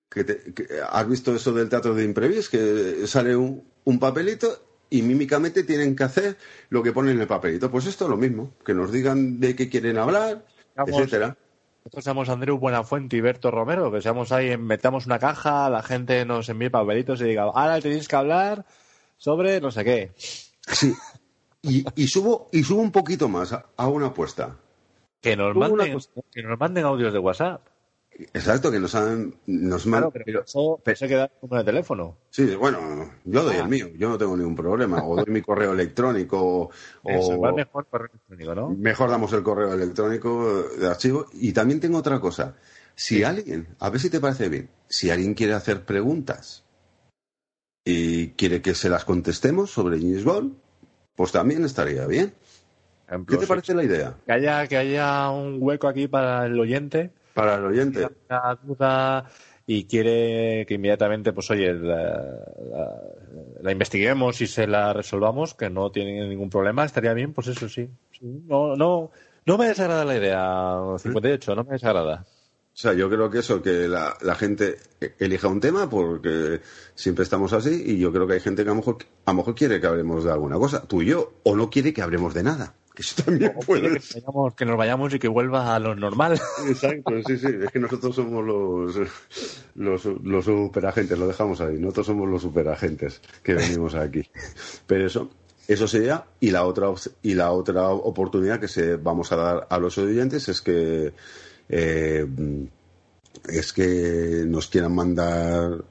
Que, 0.10 0.24
te- 0.24 0.54
que- 0.54 0.68
has 0.90 1.08
visto 1.10 1.36
eso 1.36 1.52
del 1.52 1.68
teatro 1.68 1.94
de 1.94 2.06
imprevis, 2.06 2.48
que 2.48 3.06
sale 3.08 3.36
un, 3.36 3.64
un 3.84 4.00
papelito 4.00 4.48
y 4.90 5.02
mímicamente 5.02 5.64
tienen 5.64 5.96
que 5.98 6.04
hacer 6.06 6.38
lo 6.70 6.82
que 6.82 6.94
ponen 6.94 7.16
en 7.16 7.22
el 7.22 7.28
papelito. 7.28 7.70
Pues 7.70 7.88
esto 7.88 8.06
es 8.06 8.10
lo 8.10 8.16
mismo, 8.16 8.52
que 8.66 8.74
nos 8.74 8.92
digan 8.92 9.42
de 9.42 9.54
qué 9.56 9.68
quieren 9.70 9.98
hablar, 9.98 10.46
Vamos. 10.76 10.92
etcétera. 10.98 11.36
Nosotros 11.84 12.04
seamos 12.06 12.30
Andreu 12.30 12.58
Buenafuente 12.58 13.18
y 13.18 13.22
Berto 13.22 13.52
Romero, 13.52 13.92
que 13.92 14.02
seamos 14.02 14.32
ahí, 14.32 14.56
metamos 14.58 15.06
una 15.08 15.20
caja, 15.20 15.70
la 15.70 15.84
gente 15.84 16.24
nos 16.26 16.48
envíe 16.48 16.70
papelitos 16.70 17.20
y 17.20 17.26
diga, 17.26 17.44
ahora 17.44 17.82
tenéis 17.82 18.08
que 18.08 18.16
hablar 18.16 18.66
sobre 19.18 19.60
no 19.60 19.72
sé 19.72 19.84
qué. 19.84 20.12
Sí. 20.68 20.94
Y, 21.64 21.84
y 21.96 22.08
subo, 22.08 22.50
y 22.52 22.64
subo 22.64 22.82
un 22.82 22.92
poquito 22.92 23.28
más 23.28 23.52
a, 23.54 23.66
a 23.76 23.88
una 23.88 24.08
apuesta. 24.08 24.56
Que 25.22 25.36
nos, 25.36 25.56
manden, 25.56 25.98
que 26.32 26.44
nos 26.44 26.60
manden 26.60 26.86
audios 26.86 27.12
de 27.12 27.20
WhatsApp. 27.20 27.62
Exacto, 28.34 28.72
que 28.72 28.80
nos 28.80 28.96
han, 28.96 29.36
nos 29.46 29.86
man- 29.86 30.10
Claro, 30.10 30.24
pero 30.26 30.44
eso, 30.44 30.82
eso 30.86 31.06
hay 31.06 31.10
que 31.10 31.16
dar 31.16 31.32
número 31.42 31.64
de 31.64 31.66
teléfono. 31.72 32.18
Sí, 32.32 32.56
bueno, 32.56 33.12
yo 33.26 33.44
doy 33.44 33.56
Ah. 33.58 33.64
el 33.64 33.68
mío, 33.68 33.90
yo 33.96 34.10
no 34.10 34.18
tengo 34.18 34.36
ningún 34.38 34.56
problema. 34.56 35.04
O 35.04 35.16
doy 35.18 35.26
mi 35.28 35.42
correo 35.42 35.74
electrónico, 35.74 36.70
o, 37.04 37.10
Eso, 37.10 37.40
va 37.40 37.52
mejor 37.52 37.86
correo 37.88 38.08
electrónico, 38.12 38.56
¿no? 38.56 38.70
Mejor 38.70 39.10
damos 39.12 39.34
el 39.34 39.44
correo 39.44 39.74
electrónico 39.74 40.64
de 40.64 40.88
archivo. 40.88 41.28
Y 41.34 41.52
también 41.54 41.80
tengo 41.80 41.98
otra 42.00 42.20
cosa. 42.20 42.56
Si 42.96 43.24
alguien, 43.24 43.68
a 43.80 43.90
ver 43.92 44.00
si 44.00 44.10
te 44.10 44.20
parece 44.20 44.50
bien, 44.50 44.70
si 44.88 45.12
alguien 45.12 45.36
quiere 45.36 45.54
hacer 45.54 45.86
preguntas 45.86 46.64
y 47.90 48.30
quiere 48.32 48.62
que 48.62 48.76
se 48.76 48.90
las 48.90 49.06
contestemos 49.06 49.72
sobre 49.72 49.98
James 50.00 50.26
Bond, 50.26 50.54
pues 51.16 51.32
también 51.32 51.64
estaría 51.64 52.06
bien. 52.06 52.34
¿Qué 53.26 53.38
te 53.38 53.48
parece 53.48 53.74
la 53.74 53.84
idea? 53.86 54.16
Que 54.26 54.34
haya, 54.34 54.68
que 54.68 54.76
haya 54.76 55.30
un 55.30 55.58
hueco 55.62 55.88
aquí 55.88 56.10
para 56.10 56.46
el 56.46 56.60
oyente, 56.60 57.12
Para 57.34 57.56
el 57.56 57.64
oyente. 57.66 58.00
tiene 58.00 58.16
una 58.30 58.56
duda 58.62 59.26
y 59.66 59.86
quiere 59.86 60.66
que 60.68 60.74
inmediatamente, 60.74 61.32
pues 61.32 61.50
oye, 61.50 61.74
la, 61.74 62.22
la- 62.72 63.02
la 63.62 63.72
investiguemos 63.72 64.42
y 64.42 64.48
se 64.48 64.68
la 64.68 64.92
resolvamos, 64.92 65.54
que 65.54 65.70
no 65.70 65.90
tiene 65.90 66.28
ningún 66.28 66.50
problema, 66.50 66.84
estaría 66.84 67.14
bien, 67.14 67.32
pues 67.34 67.48
eso 67.48 67.70
sí. 67.70 67.88
Sí, 68.12 68.42
No, 68.48 68.76
no, 68.76 69.12
no 69.46 69.58
me 69.58 69.68
desagrada 69.68 70.04
la 70.04 70.18
idea, 70.18 70.78
58, 71.00 71.56
no 71.56 71.64
me 71.64 71.72
desagrada. 71.72 72.26
O 72.78 72.80
sea, 72.80 72.94
yo 72.94 73.10
creo 73.10 73.28
que 73.32 73.40
eso, 73.40 73.60
que 73.64 73.88
la, 73.88 74.16
la 74.22 74.36
gente 74.36 74.78
elija 75.18 75.48
un 75.48 75.60
tema 75.60 75.90
porque 75.90 76.62
siempre 76.94 77.24
estamos 77.24 77.52
así 77.54 77.84
y 77.88 77.98
yo 77.98 78.12
creo 78.14 78.28
que 78.28 78.34
hay 78.36 78.40
gente 78.40 78.64
que 78.64 78.70
a 78.70 78.74
lo 78.74 78.76
mejor, 78.76 78.98
a 79.26 79.32
lo 79.32 79.38
mejor 79.38 79.56
quiere 79.56 79.82
que 79.82 79.88
hablemos 79.88 80.24
de 80.24 80.32
alguna 80.32 80.58
cosa, 80.58 80.84
tú 80.84 81.02
y 81.02 81.08
yo, 81.08 81.34
o 81.42 81.56
no 81.56 81.72
quiere 81.72 81.92
que 81.92 82.04
hablemos 82.04 82.36
de 82.36 82.44
nada. 82.44 82.76
Que 82.94 83.02
eso 83.02 83.24
también 83.24 83.54
O 83.56 83.60
puede 83.62 83.94
que, 83.94 84.00
ser. 84.00 84.22
vayamos- 84.22 84.54
que 84.54 84.66
nos 84.66 84.78
vayamos 84.78 85.12
y 85.12 85.18
que 85.18 85.28
vuelva 85.28 85.74
a 85.76 85.80
lo 85.80 85.96
normal. 85.96 86.40
Exacto, 86.68 87.12
sí, 87.26 87.38
sí. 87.40 87.48
Es 87.64 87.72
que 87.72 87.80
nosotros 87.80 88.16
somos 88.16 88.46
los, 88.46 88.96
los, 89.74 90.06
los 90.24 90.46
superagentes, 90.46 91.18
lo 91.18 91.28
dejamos 91.28 91.60
ahí. 91.62 91.80
Nosotros 91.80 92.06
somos 92.06 92.30
los 92.30 92.44
superagentes 92.44 93.22
que 93.42 93.56
venimos 93.56 93.96
aquí. 93.96 94.22
Pero 94.86 95.08
eso, 95.08 95.32
eso 95.68 95.88
sería. 95.88 96.26
Y 96.40 96.52
la 96.52 96.64
otra, 96.64 96.90
y 97.24 97.34
la 97.34 97.52
otra 97.52 97.88
oportunidad 97.90 98.60
que 98.60 98.68
se 98.68 98.98
vamos 98.98 99.32
a 99.32 99.36
dar 99.36 99.68
a 99.68 99.80
los 99.80 99.98
oyentes 99.98 100.48
es 100.50 100.62
que 100.62 101.14
eh, 101.70 102.26
es 103.50 103.74
que 103.74 104.44
nos 104.48 104.68
quieran 104.68 104.94
mandar 104.96 105.84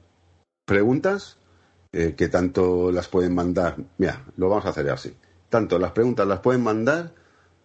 preguntas 0.65 1.37
eh, 1.93 2.13
que 2.15 2.27
tanto 2.27 2.91
las 2.91 3.07
pueden 3.07 3.33
mandar. 3.33 3.75
Mira, 3.97 4.23
lo 4.37 4.49
vamos 4.49 4.65
a 4.65 4.69
hacer 4.69 4.89
así. 4.89 5.15
Tanto 5.49 5.79
las 5.79 5.91
preguntas 5.91 6.27
las 6.27 6.39
pueden 6.39 6.61
mandar 6.61 7.13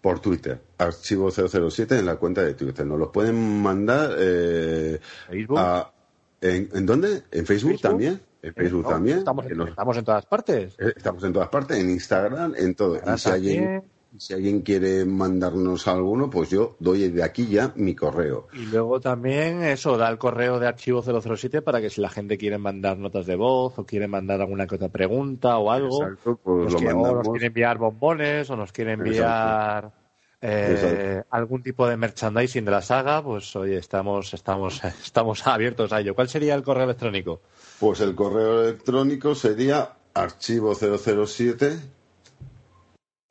por 0.00 0.20
Twitter, 0.20 0.60
archivo 0.78 1.30
007 1.30 1.98
en 1.98 2.06
la 2.06 2.16
cuenta 2.16 2.42
de 2.42 2.54
Twitter. 2.54 2.86
Nos 2.86 2.98
los 2.98 3.08
pueden 3.10 3.62
mandar 3.62 4.14
eh, 4.18 5.00
Facebook. 5.28 5.58
a- 5.58 5.92
¿en, 6.40 6.68
en 6.72 6.86
dónde? 6.86 7.22
¿En 7.30 7.46
Facebook, 7.46 7.72
Facebook. 7.72 7.80
también? 7.82 8.20
En 8.42 8.54
Facebook 8.54 8.82
No, 8.82 8.88
también. 8.88 9.18
Estamos, 9.18 9.46
nos- 9.50 9.68
estamos 9.68 9.96
en 9.96 10.04
todas 10.04 10.26
partes. 10.26 10.74
eh, 10.78 10.92
estamos 10.96 11.22
en 11.22 11.32
todas 11.32 11.48
partes, 11.48 11.78
en 11.78 11.90
Instagram, 11.90 12.54
en 12.56 12.74
todo. 12.74 12.96
Y 12.96 13.18
si 13.18 13.28
alguien, 13.30 13.64
también. 13.64 13.91
Si 14.18 14.34
alguien 14.34 14.60
quiere 14.62 15.04
mandarnos 15.04 15.88
alguno, 15.88 16.28
pues 16.30 16.50
yo 16.50 16.76
doy 16.80 17.08
de 17.08 17.22
aquí 17.22 17.46
ya 17.46 17.72
mi 17.76 17.94
correo. 17.94 18.48
Y 18.52 18.66
luego 18.66 19.00
también 19.00 19.62
eso, 19.62 19.96
da 19.96 20.08
el 20.08 20.18
correo 20.18 20.58
de 20.60 20.66
archivo 20.68 21.02
007 21.02 21.62
para 21.62 21.80
que 21.80 21.90
si 21.90 22.00
la 22.00 22.08
gente 22.10 22.36
quiere 22.38 22.58
mandar 22.58 22.98
notas 22.98 23.26
de 23.26 23.36
voz 23.36 23.78
o 23.78 23.86
quiere 23.86 24.08
mandar 24.08 24.40
alguna 24.40 24.66
que 24.66 24.74
otra 24.76 24.88
pregunta 24.90 25.56
o 25.58 25.70
algo, 25.70 26.02
Exacto, 26.02 26.38
pues 26.42 26.64
nos 26.64 26.72
lo 26.74 26.78
quiere- 26.78 26.94
o 26.94 27.14
nos 27.14 27.28
quiere 27.30 27.46
enviar 27.46 27.78
bombones 27.78 28.50
o 28.50 28.56
nos 28.56 28.72
quiere 28.72 28.92
enviar 28.92 29.92
eh, 30.44 31.22
algún 31.30 31.62
tipo 31.62 31.86
de 31.88 31.96
merchandising 31.96 32.64
de 32.64 32.70
la 32.72 32.82
saga, 32.82 33.22
pues 33.22 33.54
oye, 33.54 33.76
estamos, 33.78 34.34
estamos, 34.34 34.82
estamos 35.04 35.46
abiertos 35.46 35.92
a 35.92 36.00
ello. 36.00 36.14
¿Cuál 36.14 36.28
sería 36.28 36.54
el 36.54 36.62
correo 36.62 36.84
electrónico? 36.84 37.40
Pues 37.78 38.00
el 38.00 38.14
correo 38.14 38.62
electrónico 38.64 39.34
sería 39.36 39.92
archivo 40.14 40.74
007. 40.74 41.78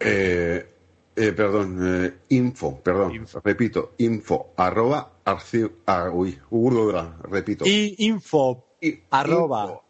Eh, 0.03 0.67
eh, 1.15 1.31
perdón, 1.33 1.77
eh, 2.05 2.13
info, 2.29 2.79
perdón, 2.81 3.25
repito, 3.43 3.93
info, 3.97 4.53
arroba, 4.57 5.11
arci- 5.25 5.71
ah, 5.85 6.09
uy, 6.11 6.39
urda, 6.49 7.17
repito. 7.23 7.65
Y 7.67 7.95
info 7.99 8.75
I- 8.81 9.01
arroba. 9.11 9.63
info. 9.63 9.83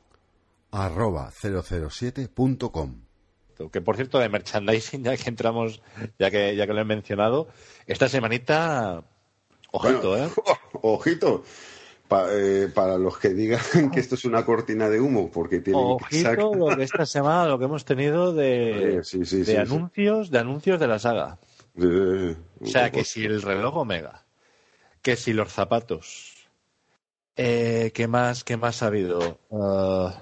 arroba 0.71 1.30
007.com. 1.32 3.02
que 3.71 3.82
por 3.82 3.95
cierto 3.95 4.17
de 4.19 4.28
merchandising 4.30 5.04
ya 5.04 5.15
que 5.17 5.30
entramos 5.30 5.82
ya 6.17 6.32
que 6.32 6.56
ya 6.56 6.65
que 6.65 6.74
lo 6.74 6.82
he 6.82 6.86
mencionado 6.86 7.47
esta 7.86 8.10
semanita 8.10 9.04
ojito 9.71 10.10
Bueno, 10.12 10.26
eh 10.26 10.30
Ojito. 10.82 11.43
Pa- 12.12 12.28
eh, 12.30 12.67
para 12.76 12.97
los 12.97 13.17
que 13.17 13.30
digan 13.30 13.62
que 13.93 14.02
esto 14.02 14.15
es 14.15 14.26
una 14.26 14.43
cortina 14.45 14.89
de 14.89 15.00
humo, 15.00 15.32
porque 15.32 15.62
tienen 15.62 15.97
que 15.97 16.04
ojito 16.04 16.30
sacar- 16.30 16.58
lo 16.58 16.76
que 16.76 16.84
esta 16.84 17.06
semana 17.06 17.47
lo 17.47 17.58
que 17.58 17.63
hemos 17.63 17.86
tenido 17.86 18.34
de, 18.34 18.97
Eh, 18.97 19.04
sí, 19.06 19.24
sí, 19.26 19.38
de 19.38 19.43
sí, 19.45 19.52
sí. 19.54 19.58
anuncios 19.58 20.30
de 20.30 20.39
anuncios 20.39 20.78
de 20.78 20.88
la 20.88 21.00
saga. 21.00 21.39
Eh, 21.78 22.36
o 22.60 22.65
sea 22.65 22.91
que 22.91 23.06
si 23.06 23.24
el 23.24 23.41
reloj 23.41 23.78
Omega 23.78 24.26
que 25.02 25.15
si 25.15 25.32
los 25.32 25.54
zapatos 25.54 26.34
eh, 27.38 27.91
qué 27.93 28.08
más 28.10 28.43
qué 28.43 28.58
más 28.58 28.84
ha 28.84 28.88
habido 28.88 29.39
Ah, 29.50 30.13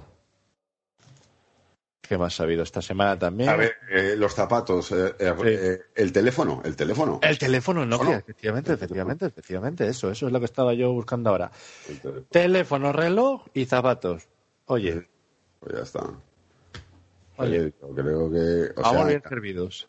qué 2.09 2.17
más 2.17 2.39
ha 2.39 2.43
habido 2.43 2.63
esta 2.63 2.81
semana 2.81 3.17
también 3.19 3.49
A 3.49 3.55
ver, 3.55 3.73
eh, 3.91 4.15
los 4.17 4.33
zapatos, 4.33 4.91
eh, 4.91 5.13
eh, 5.19 5.33
Sí. 5.37 5.83
el 5.95 6.11
teléfono, 6.11 6.59
el 6.65 6.75
teléfono. 6.75 7.19
el 7.21 7.37
teléfono 7.37 7.85
Nokia, 7.85 8.03
Bueno, 8.05 8.19
efectivamente, 8.19 8.73
efectivamente, 8.73 9.25
efectivamente, 9.27 9.87
eso, 9.87 10.09
eso 10.09 10.25
es 10.25 10.33
lo 10.33 10.39
que 10.39 10.45
estaba 10.45 10.73
yo 10.73 10.91
buscando 10.91 11.29
ahora. 11.29 11.51
El 11.87 11.99
teléfono. 11.99 12.25
Teléfono, 12.31 12.91
reloj 12.91 13.45
y 13.53 13.65
zapatos. 13.65 14.27
Oye, 14.65 15.07
Pues 15.59 15.75
ya 15.75 15.83
está. 15.83 15.99
Oye. 17.37 17.59
Oye, 17.59 17.73
creo 17.95 18.31
que. 18.31 18.71
o 18.75 18.81
vamos 18.81 18.97
sea, 18.97 19.05
bien 19.05 19.21
servidos. 19.29 19.87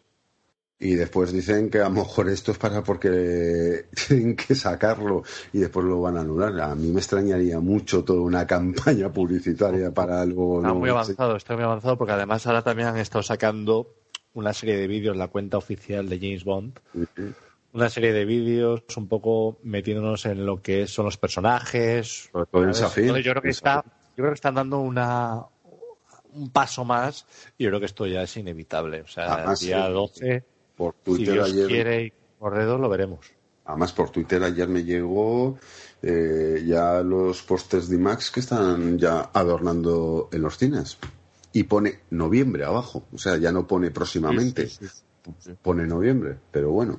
Y 0.82 0.94
después 0.94 1.30
dicen 1.30 1.68
que 1.68 1.78
a 1.78 1.84
lo 1.84 1.90
mejor 1.90 2.30
esto 2.30 2.52
es 2.52 2.58
para 2.58 2.82
porque 2.82 3.84
tienen 4.08 4.34
que 4.34 4.54
sacarlo 4.54 5.22
y 5.52 5.58
después 5.58 5.84
lo 5.84 6.00
van 6.00 6.16
a 6.16 6.22
anular. 6.22 6.58
A 6.58 6.74
mí 6.74 6.88
me 6.88 7.00
extrañaría 7.00 7.60
mucho 7.60 8.02
toda 8.02 8.22
una 8.22 8.46
campaña 8.46 9.12
publicitaria 9.12 9.92
para 9.92 10.22
algo. 10.22 10.60
Está 10.60 10.68
no 10.68 10.76
muy 10.76 10.88
avanzado, 10.88 11.36
está 11.36 11.54
muy 11.54 11.64
avanzado 11.64 11.98
porque 11.98 12.14
además 12.14 12.46
ahora 12.46 12.62
también 12.62 12.88
han 12.88 12.96
estado 12.96 13.22
sacando 13.22 13.94
una 14.32 14.54
serie 14.54 14.78
de 14.78 14.86
vídeos, 14.86 15.16
la 15.16 15.28
cuenta 15.28 15.58
oficial 15.58 16.08
de 16.08 16.18
James 16.18 16.44
Bond, 16.44 16.80
una 17.74 17.90
serie 17.90 18.14
de 18.14 18.24
vídeos 18.24 18.82
un 18.96 19.06
poco 19.06 19.58
metiéndonos 19.62 20.24
en 20.24 20.46
lo 20.46 20.62
que 20.62 20.86
son 20.86 21.04
los 21.04 21.18
personajes. 21.18 22.30
Yo 22.32 22.46
creo 22.46 23.42
que 23.42 23.50
está, 23.50 23.84
yo 23.84 24.16
creo 24.16 24.30
que 24.30 24.34
están 24.34 24.54
dando 24.54 24.80
una 24.80 25.44
un 26.32 26.50
paso 26.50 26.84
más 26.84 27.26
y 27.58 27.64
yo 27.64 27.70
creo 27.70 27.80
que 27.80 27.86
esto 27.86 28.06
ya 28.06 28.22
es 28.22 28.36
inevitable. 28.36 29.02
O 29.02 29.08
sea, 29.08 29.34
Además, 29.34 29.60
el 29.60 29.68
día 29.68 29.86
sí. 29.86 29.92
12, 29.92 30.44
Por 30.80 30.94
si 30.94 31.02
Twitter 31.04 31.34
Dios 31.34 31.50
ayer. 31.50 31.66
quiere 31.66 32.04
y 32.06 32.12
por 32.38 32.56
dedos 32.56 32.80
lo 32.80 32.88
veremos. 32.88 33.20
Además, 33.66 33.92
por 33.92 34.08
Twitter 34.08 34.42
ayer 34.42 34.66
me 34.66 34.82
llegó 34.82 35.58
eh, 36.00 36.64
ya 36.66 37.02
los 37.02 37.42
pósters 37.42 37.90
de 37.90 37.96
IMAX 37.96 38.30
que 38.30 38.40
están 38.40 38.98
ya 38.98 39.28
adornando 39.34 40.30
en 40.32 40.40
los 40.40 40.56
cines. 40.56 40.96
Y 41.52 41.64
pone 41.64 42.00
noviembre 42.08 42.64
abajo. 42.64 43.04
O 43.12 43.18
sea, 43.18 43.36
ya 43.36 43.52
no 43.52 43.66
pone 43.66 43.90
próximamente. 43.90 44.68
Sí, 44.68 44.86
sí, 44.86 44.88
sí, 44.88 45.32
sí. 45.38 45.52
Pone 45.60 45.86
noviembre. 45.86 46.38
Pero 46.50 46.70
bueno. 46.70 46.98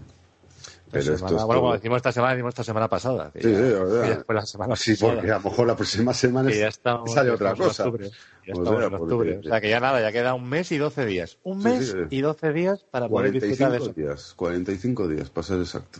Pero 0.91 1.01
Esta 1.03 1.13
esto 1.13 1.27
semana- 1.27 1.41
es 1.41 1.45
bueno, 1.47 1.61
cuando 1.61 1.77
decimos 1.77 1.97
esta 1.97 2.11
semana, 2.11 2.33
decimos 2.33 2.49
esta 2.49 2.63
semana 2.63 2.87
pasada. 2.89 3.31
Sí, 3.33 3.39
ya- 3.41 3.47
sí, 3.49 3.63
la 3.63 3.79
verdad. 3.83 4.25
la 4.27 4.45
semana 4.45 4.75
Sí, 4.75 4.91
pasada. 4.93 5.13
porque 5.13 5.31
a 5.31 5.37
lo 5.37 5.41
mejor 5.49 5.67
la 5.67 5.75
próxima 5.75 6.13
semana 6.13 6.51
ya 6.51 6.67
estamos, 6.67 7.13
sale 7.13 7.29
otra 7.31 7.51
estamos 7.51 7.67
cosa. 7.69 7.83
En 7.83 7.89
octubre. 7.89 8.09
Ya 8.09 8.53
O 8.53 8.57
estamos 8.57 8.79
sea, 8.79 8.87
en 8.87 8.93
octubre. 8.95 9.33
porque- 9.33 9.47
O 9.47 9.51
sea 9.51 9.61
que 9.61 9.69
ya 9.69 9.79
nada, 9.79 10.01
ya 10.01 10.11
queda 10.11 10.33
un 10.33 10.49
mes 10.49 10.71
y 10.71 10.77
12 10.77 11.05
días. 11.05 11.37
Un 11.43 11.59
mes 11.63 11.87
sí. 11.91 11.97
y 12.09 12.21
12 12.21 12.51
días 12.53 12.83
para 12.83 13.07
poder 13.07 13.31
disfrutar 13.31 13.69
45 13.69 13.95
de 13.95 14.01
eso. 14.03 14.09
días. 14.15 14.33
45 14.35 15.07
días, 15.07 15.29
para 15.29 15.47
ser 15.47 15.59
exacto. 15.59 15.99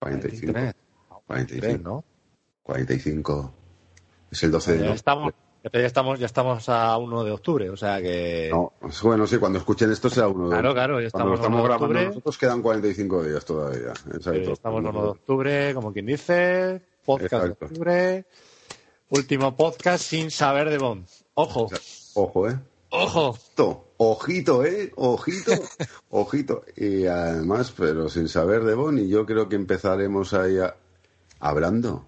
45. 0.00 0.52
23, 0.52 0.74
45. 1.26 1.82
¿no? 1.88 2.04
45. 2.62 3.54
Es 4.30 4.42
el 4.42 4.50
12 4.50 4.72
de 4.72 4.76
Ya 4.76 4.80
noviembre. 4.80 4.96
estamos, 4.96 5.32
ya 5.72 5.80
estamos, 5.86 6.18
ya 6.18 6.26
estamos 6.26 6.68
a 6.68 6.96
1 6.96 7.24
de 7.24 7.30
octubre, 7.30 7.70
o 7.70 7.76
sea 7.76 8.00
que... 8.00 8.48
No, 8.52 8.72
bueno, 9.02 9.26
sí, 9.26 9.38
cuando 9.38 9.58
escuchen 9.58 9.90
esto 9.90 10.08
será 10.10 10.28
uno 10.28 10.44
de 10.44 10.50
Claro, 10.50 10.72
claro, 10.74 11.00
ya 11.00 11.10
Cuando 11.10 11.34
estamos 11.34 11.58
1 11.58 11.62
de 11.62 11.62
grabando 11.68 11.84
octubre. 11.86 12.06
nosotros 12.08 12.38
quedan 12.38 12.62
45 12.62 13.24
días 13.24 13.44
todavía. 13.44 13.92
Exacto. 14.14 14.52
Estamos 14.52 14.84
a 14.84 14.88
1 14.88 15.02
de 15.02 15.08
octubre, 15.08 15.74
como 15.74 15.92
quien 15.92 16.06
dice, 16.06 16.80
podcast 17.04 17.32
Exacto. 17.32 17.56
de 17.60 17.66
octubre, 17.66 18.24
último 19.10 19.56
podcast 19.56 20.04
sin 20.04 20.30
saber 20.30 20.70
de 20.70 20.78
Bond. 20.78 21.06
Ojo, 21.34 21.68
Ojo, 22.14 22.48
¿eh? 22.48 22.58
ojo. 22.90 23.28
Ojito, 23.30 23.84
ojito, 23.98 24.64
¿eh? 24.64 24.92
Ojito, 24.96 25.52
ojito. 26.10 26.62
Y 26.76 27.06
además, 27.06 27.72
pero 27.76 28.08
sin 28.08 28.28
saber 28.28 28.64
de 28.64 28.74
Bonnie, 28.74 29.08
yo 29.08 29.26
creo 29.26 29.48
que 29.48 29.56
empezaremos 29.56 30.32
ahí 30.34 30.58
a- 30.58 30.76
hablando. 31.40 32.06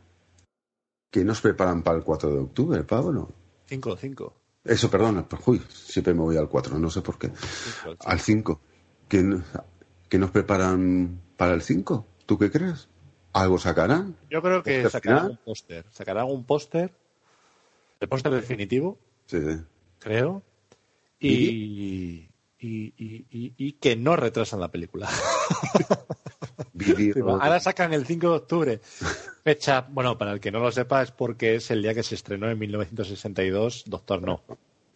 ¿Qué 1.11 1.25
nos 1.25 1.41
preparan 1.41 1.83
para 1.83 1.97
el 1.99 2.05
4 2.05 2.31
de 2.31 2.39
octubre, 2.39 2.85
Pablo? 2.85 3.29
5, 3.69 3.97
5. 3.97 4.35
Eso, 4.65 4.91
perdón, 4.91 5.27
uy, 5.47 5.63
siempre 5.69 6.13
me 6.15 6.21
voy 6.21 6.37
al 6.37 6.49
4, 6.49 6.79
no 6.79 6.91
sé 6.91 7.01
por 7.01 7.19
qué. 7.19 7.31
Al 8.01 8.21
5. 8.21 8.61
¿Qué, 9.09 9.23
nos 10.19 10.31
preparan 10.31 11.21
para 11.37 11.55
el 11.55 11.63
5? 11.63 12.07
¿Tú 12.27 12.39
qué 12.39 12.51
crees? 12.51 12.89
¿Algo 13.33 13.59
sacarán? 13.59 14.17
Yo 14.31 14.43
creo 14.43 14.63
que 14.63 14.83
¿Póster 14.83 14.91
sacarán 14.91 15.19
final? 15.21 15.31
un 15.33 15.37
póster. 15.45 15.87
Sacarán 15.91 16.27
un 16.27 16.45
póster, 16.45 16.95
el 18.01 18.09
póster 18.09 18.33
definitivo, 18.33 18.99
Sí, 19.27 19.39
sí. 19.41 19.61
creo, 19.99 20.43
y, 21.21 22.29
y, 22.59 22.95
y- 22.99 23.27
y- 23.31 23.55
y 23.57 23.73
que 23.75 23.97
no 23.97 24.17
retrasan 24.17 24.61
la 24.61 24.71
película. 24.71 25.09
Ahora 27.41 27.61
sacan 27.61 27.93
el 27.93 28.07
5 28.07 28.29
de 28.29 28.37
octubre. 28.37 28.81
Fecha, 29.45 29.87
bueno, 29.89 30.19
para 30.19 30.33
el 30.33 30.41
que 30.41 30.51
no 30.51 30.61
lo 30.61 30.73
sepa, 30.73 31.03
es 31.03 31.11
porque 31.11 31.57
es 31.57 31.71
el 31.71 31.83
día 31.83 31.95
que 31.95 32.03
se 32.03 32.15
estrenó 32.15 32.51
en 32.51 32.59
1962 32.59 33.85
Doctor 33.87 34.23
No. 34.23 34.43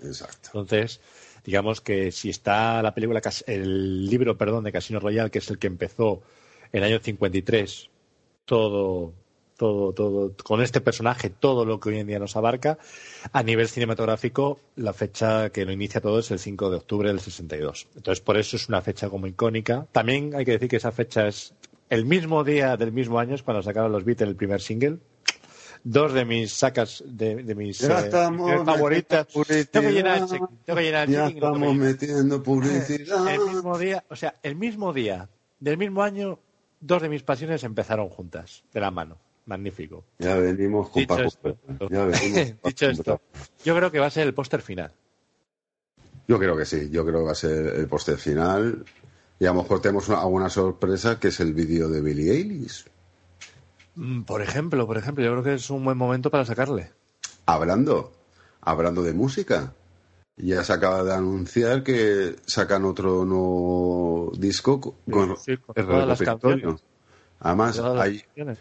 Exacto. 0.03 0.49
Entonces, 0.49 1.01
digamos 1.45 1.81
que 1.81 2.13
si 2.13 2.31
está 2.31 2.83
la 2.83 2.95
película, 2.95 3.21
el 3.47 4.07
libro, 4.07 4.37
perdón, 4.37 4.65
de 4.65 4.73
Casino 4.73 5.01
Royale, 5.01 5.31
que 5.31 5.39
es 5.39 5.51
el 5.51 5.59
que 5.59 5.69
empezó 5.69 6.23
en 6.73 6.83
el 6.83 6.93
año 6.93 7.01
53, 7.01 7.91
todo, 8.45 9.13
todo, 9.63 9.93
todo, 9.93 10.35
con 10.43 10.61
este 10.61 10.81
personaje, 10.81 11.31
todo 11.31 11.65
lo 11.65 11.79
que 11.79 11.91
hoy 11.91 11.99
en 12.01 12.09
día 12.09 12.19
nos 12.19 12.35
abarca, 12.35 12.79
a 13.33 13.45
nivel 13.45 13.69
cinematográfico, 13.69 14.59
la 14.75 14.93
fecha 14.93 15.51
que 15.51 15.65
lo 15.65 15.71
inicia 15.71 16.01
todo 16.01 16.19
es 16.19 16.33
el 16.33 16.41
5 16.41 16.69
de 16.69 16.77
octubre 16.79 17.09
del 17.09 17.21
62. 17.21 17.87
Entonces, 17.95 18.21
por 18.25 18.39
eso 18.39 18.57
es 18.57 18.69
una 18.69 18.83
fecha 18.83 19.09
como 19.09 19.29
icónica. 19.29 19.87
También 19.93 20.35
hay 20.35 20.45
que 20.45 20.51
decir 20.51 20.69
que 20.69 20.79
esa 20.79 20.91
fecha 20.91 21.29
es 21.29 21.55
el 21.91 22.05
mismo 22.05 22.43
día 22.43 22.77
del 22.77 22.91
mismo 22.91 23.21
año, 23.21 23.37
es 23.37 23.45
cuando 23.45 23.63
sacaron 23.63 23.93
los 23.93 24.05
Beatles 24.05 24.31
el 24.31 24.35
primer 24.35 24.61
single. 24.61 24.99
Dos 25.85 26.13
de 26.13 26.25
mis 26.25 26.53
sacas, 26.53 27.05
de, 27.07 27.45
de 27.45 27.55
mis 27.55 27.85
eh, 27.85 27.89
favoritas. 28.65 29.29
Tengo 29.71 29.87
que 29.87 29.93
llenar 29.93 30.23
el 30.23 30.27
check, 30.27 30.43
tengo 30.65 30.77
que 30.77 30.85
llenar 30.85 31.09
el 31.09 31.15
Ya 31.15 31.27
checking 31.27 31.37
y 31.37 31.41
lo 31.41 31.53
tengo 31.53 31.67
estamos 31.67 31.77
metiendo 31.77 32.43
publicidad. 32.43 33.29
El 33.33 33.41
mismo 33.43 33.79
día, 33.79 34.05
o 34.11 34.17
sea, 34.17 34.35
el 34.43 34.57
mismo 34.57 34.93
día 34.93 35.29
del 35.61 35.79
mismo 35.79 36.03
año, 36.03 36.41
dos 36.81 37.01
de 37.01 37.09
mis 37.09 37.23
pasiones 37.23 37.63
empezaron 37.63 38.09
juntas, 38.09 38.65
de 38.73 38.81
la 38.81 38.91
mano. 38.91 39.19
Magnífico. 39.47 40.05
Ya 40.19 40.37
venimos 40.37 40.89
con 40.91 41.01
Dicho 41.03 41.15
Paco 41.17 41.29
esto, 41.29 41.41
Pérez. 41.43 41.91
Ya 41.91 42.05
venimos 42.05 42.53
con 42.61 42.61
dicho 42.71 42.87
Paco 42.87 42.93
esto, 43.01 43.21
yo 43.65 43.77
creo 43.77 43.91
que 43.91 43.99
va 43.99 44.07
a 44.07 44.11
ser 44.11 44.27
el 44.27 44.35
póster 44.35 44.63
final. 44.63 44.93
Yo 46.29 46.39
creo 46.39 46.57
que 46.57 46.65
sí, 46.65 46.89
yo 46.91 47.05
creo 47.05 47.19
que 47.21 47.27
va 47.27 47.33
a 47.33 47.37
ser 47.37 47.67
el 47.75 47.89
póster 47.89 48.17
final. 48.17 48.85
Y 49.41 49.47
a 49.47 49.53
lo 49.53 49.63
mejor 49.63 49.81
tenemos 49.83 50.09
una- 50.09 50.21
alguna 50.21 50.49
sorpresa 50.49 51.19
que 51.19 51.29
es 51.29 51.41
el 51.41 51.53
vídeo 51.53 51.89
de 51.89 52.01
Billie 52.01 52.31
Eilish. 52.33 52.87
Mm, 53.97 54.23
Por 54.23 54.41
ejemplo, 54.41 54.87
por 54.87 54.97
ejemplo, 54.99 55.25
yo 55.25 55.33
creo 55.33 55.43
que 55.43 55.55
es 55.55 55.69
un 55.71 55.85
buen 55.85 55.99
momento 55.99 56.31
para 56.31 56.45
sacarle. 56.45 56.93
Hablando, 57.47 58.13
hablando 58.61 59.03
de 59.03 59.13
música. 59.13 59.75
Ya 60.37 60.65
se 60.65 60.73
acaba 60.73 61.03
de 61.05 61.13
anunciar 61.13 61.83
que 61.83 62.37
sacan 62.47 62.85
otro 62.85 63.25
nuevo 63.25 64.33
disco 64.39 64.81
co- 64.81 64.95
con 65.11 65.37
Sí, 65.37 65.57
con 65.59 65.75
el 65.77 65.87
todas 65.87 66.07
las 66.09 66.19
repertorio. 66.21 66.61
canciones. 66.69 66.85
Además, 67.41 67.77
Todas 67.77 67.95
las 67.97 68.05
hay, 68.07 68.21
canciones. 68.21 68.59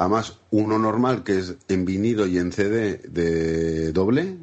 Además, 0.00 0.38
uno 0.50 0.78
normal 0.78 1.22
que 1.22 1.38
es 1.38 1.56
en 1.68 1.84
vinilo 1.84 2.26
y 2.26 2.38
en 2.38 2.50
CD 2.52 2.98
de 3.08 3.92
doble 3.92 4.36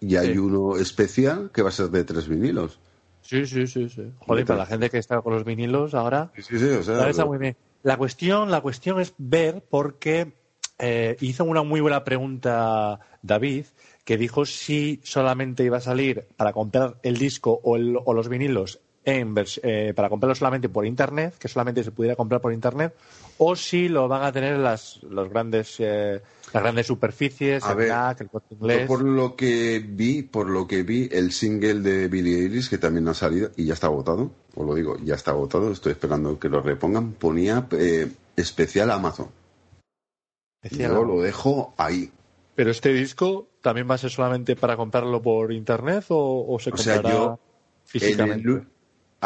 Y 0.00 0.16
hay 0.16 0.32
Sí. 0.32 0.38
uno 0.38 0.76
especial 0.76 1.50
que 1.54 1.62
va 1.62 1.68
a 1.70 1.72
ser 1.72 1.88
de 1.90 2.04
tres 2.04 2.28
vinilos. 2.28 2.78
Sí, 3.22 3.46
sí, 3.46 3.66
sí, 3.66 3.88
sí. 3.88 4.02
Joder, 4.18 4.44
para 4.44 4.58
la 4.58 4.66
gente 4.66 4.90
que 4.90 4.98
está 4.98 5.22
con 5.22 5.32
los 5.32 5.44
vinilos 5.44 5.94
ahora. 5.94 6.30
Sí, 6.36 6.42
sí, 6.42 6.58
sí, 6.58 6.66
o 6.66 6.82
sea, 6.82 6.96
La 6.96 7.08
está 7.10 7.24
muy 7.24 7.38
bien. 7.38 7.56
La 7.82 7.96
cuestión, 7.96 8.50
la 8.50 8.60
cuestión 8.60 9.00
es 9.00 9.14
ver 9.16 9.64
porque 9.70 10.34
eh, 10.78 11.16
hizo 11.20 11.44
una 11.44 11.62
muy 11.62 11.80
buena 11.80 12.04
pregunta 12.04 12.98
David, 13.22 13.66
que 14.04 14.18
dijo 14.18 14.44
si 14.44 15.00
solamente 15.04 15.64
iba 15.64 15.78
a 15.78 15.80
salir 15.80 16.26
para 16.36 16.52
comprar 16.52 16.96
el 17.02 17.16
disco 17.16 17.60
o, 17.62 17.76
el- 17.76 17.96
o 18.04 18.12
los 18.12 18.28
vinilos 18.28 18.80
en 19.04 19.34
eh, 19.62 19.92
para 19.94 20.08
comprarlo 20.08 20.34
solamente 20.34 20.68
por 20.68 20.84
internet, 20.84 21.34
que 21.38 21.48
solamente 21.48 21.84
se 21.84 21.92
pudiera 21.92 22.16
comprar 22.16 22.40
por 22.40 22.52
internet, 22.52 22.94
o 23.38 23.56
si 23.56 23.88
lo 23.88 24.08
van 24.08 24.22
a 24.22 24.32
tener 24.32 24.58
las 24.58 25.02
los 25.02 25.28
grandes 25.28 25.76
eh, 25.78 26.20
las 26.52 26.62
grandes 26.62 26.86
superficies, 26.86 27.64
A 27.64 27.72
el 27.72 27.76
ver, 27.76 27.92
el 28.20 28.28
Corte 28.30 28.54
Inglés. 28.54 28.86
por 28.86 29.02
lo 29.02 29.34
que 29.36 29.84
vi, 29.84 30.22
por 30.22 30.48
lo 30.48 30.66
que 30.68 30.82
vi, 30.82 31.08
el 31.10 31.32
single 31.32 31.80
de 31.80 32.08
Billie 32.08 32.38
Eilish, 32.42 32.70
que 32.70 32.78
también 32.78 33.08
ha 33.08 33.14
salido 33.14 33.50
y 33.56 33.64
ya 33.66 33.74
está 33.74 33.88
agotado, 33.88 34.30
os 34.54 34.66
lo 34.66 34.74
digo, 34.74 34.96
ya 35.02 35.14
está 35.16 35.32
agotado, 35.32 35.72
estoy 35.72 35.92
esperando 35.92 36.38
que 36.38 36.48
lo 36.48 36.60
repongan, 36.60 37.12
ponía 37.12 37.66
eh, 37.72 38.10
especial 38.36 38.90
Amazon. 38.90 39.28
Yo 40.70 41.04
lo 41.04 41.20
dejo 41.20 41.74
ahí. 41.76 42.10
Pero 42.54 42.70
este 42.70 42.92
disco 42.92 43.48
también 43.60 43.90
va 43.90 43.96
a 43.96 43.98
ser 43.98 44.10
solamente 44.10 44.54
para 44.56 44.76
comprarlo 44.76 45.20
por 45.20 45.52
internet 45.52 46.04
o, 46.08 46.46
o 46.48 46.58
se 46.58 46.70
O 46.70 46.76
sea, 46.76 46.94
comprará 46.96 47.16
yo 47.16 47.38
físicamente. 47.84 48.48
En 48.48 48.56
el- 48.56 48.66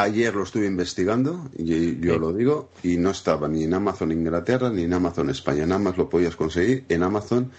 ayer 0.01 0.35
lo 0.35 0.45
estuve 0.45 0.67
investigando, 0.67 1.49
y 1.57 1.99
yo 2.01 2.15
Sí. 2.15 2.21
lo 2.21 2.33
digo, 2.33 2.69
y 2.83 2.97
no 2.97 3.11
estaba 3.11 3.49
ni 3.49 3.65
en 3.65 3.75
Amazon 3.75 4.13
Inglaterra 4.13 4.71
ni 4.71 4.83
en 4.85 4.93
Amazon 4.95 5.29
España. 5.31 5.67
Nada 5.67 5.81
más 5.81 5.97
lo 5.97 6.09
podías 6.09 6.37
conseguir 6.37 6.85
en 6.89 7.03
Amazon 7.03 7.51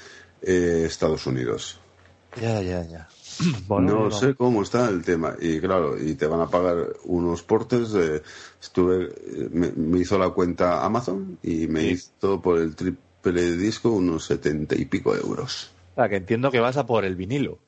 eh, 0.41 0.83
Estados 0.85 1.27
Unidos. 1.27 1.79
Ya, 2.41 2.61
ya, 2.61 2.83
ya. 2.87 3.07
Bueno, 3.67 4.05
no 4.05 4.11
sé 4.11 4.35
cómo 4.35 4.61
está 4.63 4.89
el 4.89 5.03
tema. 5.03 5.35
Y 5.39 5.59
claro, 5.59 5.97
y 6.01 6.15
te 6.15 6.27
van 6.27 6.41
a 6.41 6.47
pagar 6.47 6.93
unos 7.05 7.43
portes. 7.43 7.89
estuve, 8.61 9.09
me, 9.51 9.71
me 9.71 9.99
hizo 9.99 10.17
la 10.17 10.29
cuenta 10.29 10.83
Amazon 10.85 11.37
y 11.43 11.67
me 11.67 11.81
Sí. 11.81 11.87
hizo 12.21 12.41
por 12.41 12.59
el 12.59 12.75
triple 12.75 13.57
disco 13.57 13.91
unos 13.91 14.25
setenta 14.25 14.75
y 14.75 14.85
pico 14.85 15.15
euros. 15.15 15.71
O 15.93 15.95
sea, 15.95 16.09
que 16.09 16.17
entiendo 16.17 16.51
que 16.51 16.59
vas 16.59 16.77
a 16.77 16.85
por 16.85 17.03
el 17.05 17.15
vinilo. 17.15 17.59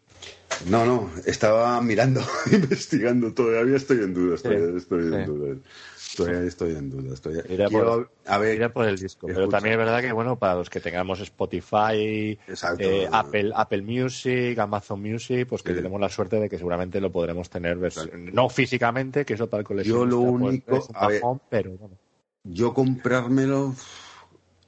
No, 0.68 0.86
no, 0.86 1.10
estaba 1.26 1.82
mirando, 1.82 2.22
investigando. 2.52 3.34
Todavía 3.34 3.78
estoy 3.78 3.98
en 4.00 4.14
duda. 4.14 4.36
Estoy, 4.36 4.58
Sí, 4.58 4.64
estoy 4.78 5.14
en 5.14 5.26
duda. 5.26 5.56
Todavía 6.16 6.42
estoy 6.42 6.72
en 6.76 6.90
duda. 6.90 7.14
Estoy, 7.14 7.42
Quiero- 7.42 7.70
por- 7.70 8.12
a 8.26 8.38
ver, 8.38 8.74
por 8.74 8.86
el 8.86 8.98
disco. 9.00 9.28
Pero 9.28 9.48
también 9.48 9.74
es 9.74 9.78
verdad 9.80 10.02
que, 10.02 10.12
bueno, 10.12 10.38
para 10.38 10.56
los 10.56 10.70
que 10.70 10.80
tengamos 10.82 11.20
Spotify, 11.22 12.38
Exacto. 12.48 12.84
eh, 12.84 13.08
Apple, 13.12 13.52
Apple 13.56 13.82
Music, 13.82 14.60
Amazon 14.60 15.02
Music, 15.02 15.48
pues 15.48 15.64
que 15.64 15.70
Sí. 15.72 15.78
tenemos 15.78 16.00
la 16.02 16.10
suerte 16.10 16.38
de 16.40 16.50
que 16.50 16.58
seguramente 16.58 17.00
lo 17.00 17.12
podremos 17.12 17.50
tener, 17.50 17.78
vers- 17.80 18.12
no 18.34 18.50
físicamente, 18.50 19.24
que 19.26 19.36
eso 19.36 19.50
para 19.50 19.62
el 19.62 19.68
coleccionista 19.68 20.00
Yo 20.00 20.06
lo 20.06 20.32
pues, 20.32 20.44
único- 20.52 20.78
es 20.78 20.90
un 20.90 20.96
a 20.98 21.08
ver. 21.08 21.22
bajón, 21.22 21.42
pero 21.50 21.72
bueno. 21.72 21.98
yo 22.44 22.74
comprármelo 22.74 23.74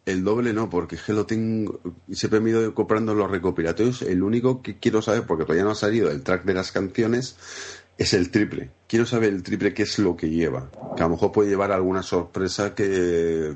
el 0.06 0.24
doble 0.24 0.54
no, 0.54 0.70
porque 0.70 0.96
es 0.96 1.04
que 1.04 1.13
lo 1.13 1.26
tengo. 1.26 1.80
Siempre 2.12 2.39
me 2.39 2.50
he 2.50 2.54
ido 2.54 2.74
comprando 2.74 3.13
los 3.16 3.32
recopilatorios. 3.32 4.02
El 4.02 4.22
único 4.22 4.62
que 4.62 4.78
quiero 4.78 5.02
saber, 5.02 5.26
porque 5.26 5.44
todavía 5.44 5.63
no 5.63 5.72
ha 5.72 5.76
salido 5.76 6.12
el 6.12 6.24
track 6.24 6.44
de 6.44 6.54
las 6.54 6.72
canciones, 6.72 7.38
es 7.98 8.13
el 8.13 8.30
triple. 8.30 8.72
Quiero 8.88 9.06
saber 9.06 9.34
el 9.34 9.44
triple 9.44 9.74
qué 9.74 9.84
es 9.84 10.00
lo 10.00 10.18
que 10.18 10.30
lleva. 10.30 10.70
Que 10.96 11.04
a 11.04 11.06
lo 11.06 11.12
mejor 11.12 11.32
puede 11.32 11.50
llevar 11.50 11.72
alguna 11.72 12.04
sorpresa 12.04 12.76
que, 12.76 13.54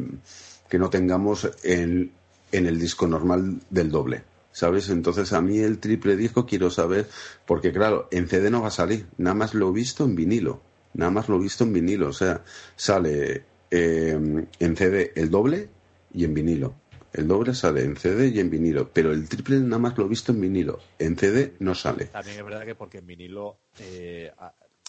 que 0.70 0.80
no 0.80 0.90
tengamos 0.90 1.50
en, 1.64 2.12
en 2.52 2.66
el 2.66 2.80
disco 2.80 3.08
normal 3.08 3.60
del 3.70 3.92
doble. 3.92 4.24
¿Sabes? 4.54 4.90
Entonces 4.90 5.34
a 5.34 5.42
mí 5.42 5.60
el 5.60 5.78
triple 5.80 6.16
disco 6.16 6.48
quiero 6.48 6.72
saber, 6.72 7.08
porque 7.46 7.72
claro, 7.72 8.08
en 8.10 8.28
CD 8.28 8.50
no 8.50 8.62
va 8.62 8.70
a 8.70 8.72
salir, 8.72 9.06
nada 9.18 9.36
más 9.36 9.54
lo 9.54 9.70
he 9.70 9.72
visto 9.72 10.04
en 10.04 10.16
vinilo, 10.16 10.62
nada 10.96 11.12
más 11.12 11.30
lo 11.30 11.36
he 11.36 11.40
visto 11.40 11.64
en 11.64 11.74
vinilo, 11.74 12.08
o 12.08 12.14
sea, 12.14 12.42
sale 12.76 13.44
eh, 13.70 14.18
en 14.60 14.76
CD 14.76 15.12
el 15.16 15.30
doble 15.30 15.70
y 16.14 16.24
en 16.24 16.34
vinilo. 16.34 16.76
El 17.14 17.28
doble 17.28 17.56
sale 17.56 17.84
en 17.84 17.96
CD 17.96 18.28
y 18.28 18.40
en 18.40 18.50
vinilo, 18.50 18.90
pero 18.92 19.12
el 19.12 19.28
triple 19.28 19.60
nada 19.60 19.80
más 19.80 19.98
lo 19.98 20.06
he 20.06 20.10
visto 20.10 20.32
en 20.32 20.42
vinilo, 20.42 20.80
en 21.00 21.18
CD 21.18 21.54
no 21.60 21.74
sale. 21.74 22.06
También 22.06 22.38
es 22.38 22.44
verdad 22.44 22.66
que 22.66 22.76
porque 22.76 23.00
en 23.00 23.08
vinilo 23.08 23.58
eh, 23.80 24.32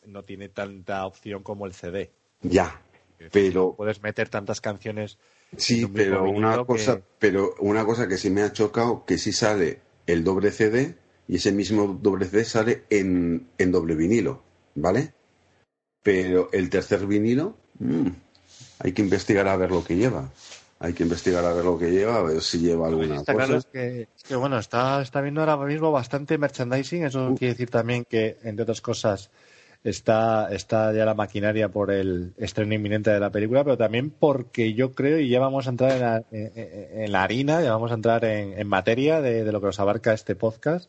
no 0.06 0.24
tiene 0.24 0.48
tanta 0.48 1.06
opción 1.06 1.42
como 1.42 1.64
el 1.66 1.72
CD. 1.72 2.10
Ya, 2.42 2.82
pero 3.32 3.74
Puedes 3.76 4.02
meter 4.02 4.28
tantas 4.28 4.60
canciones. 4.60 5.18
Sí, 5.56 5.84
un 5.84 5.92
pero 5.94 6.28
una 6.30 6.64
cosa, 6.64 6.96
que- 6.96 7.02
pero 7.18 7.54
una 7.60 7.84
cosa 7.86 8.06
que 8.08 8.18
sí 8.18 8.28
me 8.30 8.42
ha 8.42 8.52
chocado, 8.52 9.04
que 9.06 9.16
sí 9.16 9.32
sale 9.32 9.80
el 10.06 10.22
doble 10.24 10.50
CD 10.50 10.96
y 11.26 11.36
ese 11.36 11.52
mismo 11.52 11.98
doble 12.02 12.26
CD 12.26 12.44
sale 12.44 12.84
en, 12.90 13.48
en 13.58 13.72
doble 13.72 13.94
vinilo, 13.94 14.42
¿vale? 14.74 15.14
Pero 16.02 16.50
el 16.52 16.68
tercer 16.70 17.06
vinilo, 17.06 17.56
mm, 17.78 18.08
hay 18.80 18.92
que 18.92 19.02
investigar 19.02 19.48
a 19.48 19.56
ver 19.56 19.70
lo 19.70 19.84
que 19.84 19.96
lleva. 19.96 20.30
Hay 20.80 20.92
que 20.92 21.02
investigar 21.02 21.44
a 21.44 21.52
ver 21.52 21.64
lo 21.64 21.76
que 21.76 21.90
lleva, 21.90 22.16
a 22.18 22.22
ver 22.22 22.40
si 22.40 22.58
lleva 22.60 22.86
alguna 22.86 23.16
Está 23.16 23.32
cosa. 23.32 23.46
claro 23.46 23.58
es 23.58 23.66
que, 23.66 24.02
es 24.16 24.22
que, 24.22 24.36
bueno, 24.36 24.58
está, 24.58 25.02
está 25.02 25.20
viendo 25.20 25.40
ahora 25.40 25.56
mismo 25.66 25.90
bastante 25.90 26.38
merchandising. 26.38 27.04
Eso 27.04 27.30
Uh. 27.30 27.36
quiere 27.36 27.54
decir 27.54 27.68
también 27.70 28.04
que, 28.08 28.38
entre 28.44 28.62
otras 28.62 28.80
cosas, 28.80 29.30
está, 29.82 30.48
está 30.54 30.92
ya 30.92 31.04
la 31.04 31.14
maquinaria 31.14 31.68
por 31.68 31.90
el 31.90 32.32
estreno 32.36 32.74
inminente 32.74 33.10
de 33.10 33.18
la 33.18 33.30
película, 33.30 33.64
pero 33.64 33.76
también 33.76 34.10
porque 34.10 34.74
yo 34.74 34.92
creo, 34.94 35.18
y 35.18 35.28
ya 35.28 35.40
vamos 35.40 35.66
a 35.66 35.70
entrar 35.70 35.92
en 35.92 36.00
la, 36.00 36.24
en- 36.30 37.12
la 37.12 37.22
harina, 37.24 37.60
ya 37.60 37.72
vamos 37.72 37.90
a 37.90 37.94
entrar 37.94 38.24
en, 38.24 38.56
en 38.58 38.68
materia 38.68 39.20
de, 39.20 39.42
de 39.42 39.52
lo 39.52 39.60
que 39.60 39.66
nos 39.66 39.80
abarca 39.80 40.12
este 40.12 40.36
podcast. 40.36 40.88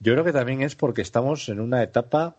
Yo 0.00 0.14
creo 0.14 0.24
que 0.24 0.32
también 0.32 0.62
es 0.62 0.76
porque 0.76 1.02
estamos 1.02 1.48
en 1.50 1.60
una 1.60 1.82
etapa 1.82 2.36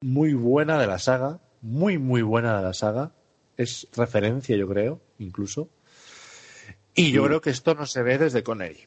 muy 0.00 0.32
buena 0.32 0.78
de 0.78 0.86
la 0.86 0.98
saga, 0.98 1.40
muy, 1.60 1.98
muy 1.98 2.22
buena 2.22 2.56
de 2.56 2.62
la 2.62 2.72
saga. 2.72 3.12
Es 3.58 3.86
referencia, 3.94 4.56
yo 4.56 4.66
creo, 4.66 5.00
incluso. 5.18 5.68
Y 6.96 7.12
yo 7.12 7.22
Mm. 7.22 7.26
creo 7.26 7.40
que 7.40 7.50
esto 7.50 7.74
no 7.74 7.86
se 7.86 8.02
ve 8.02 8.18
desde 8.18 8.42
Connery. 8.42 8.80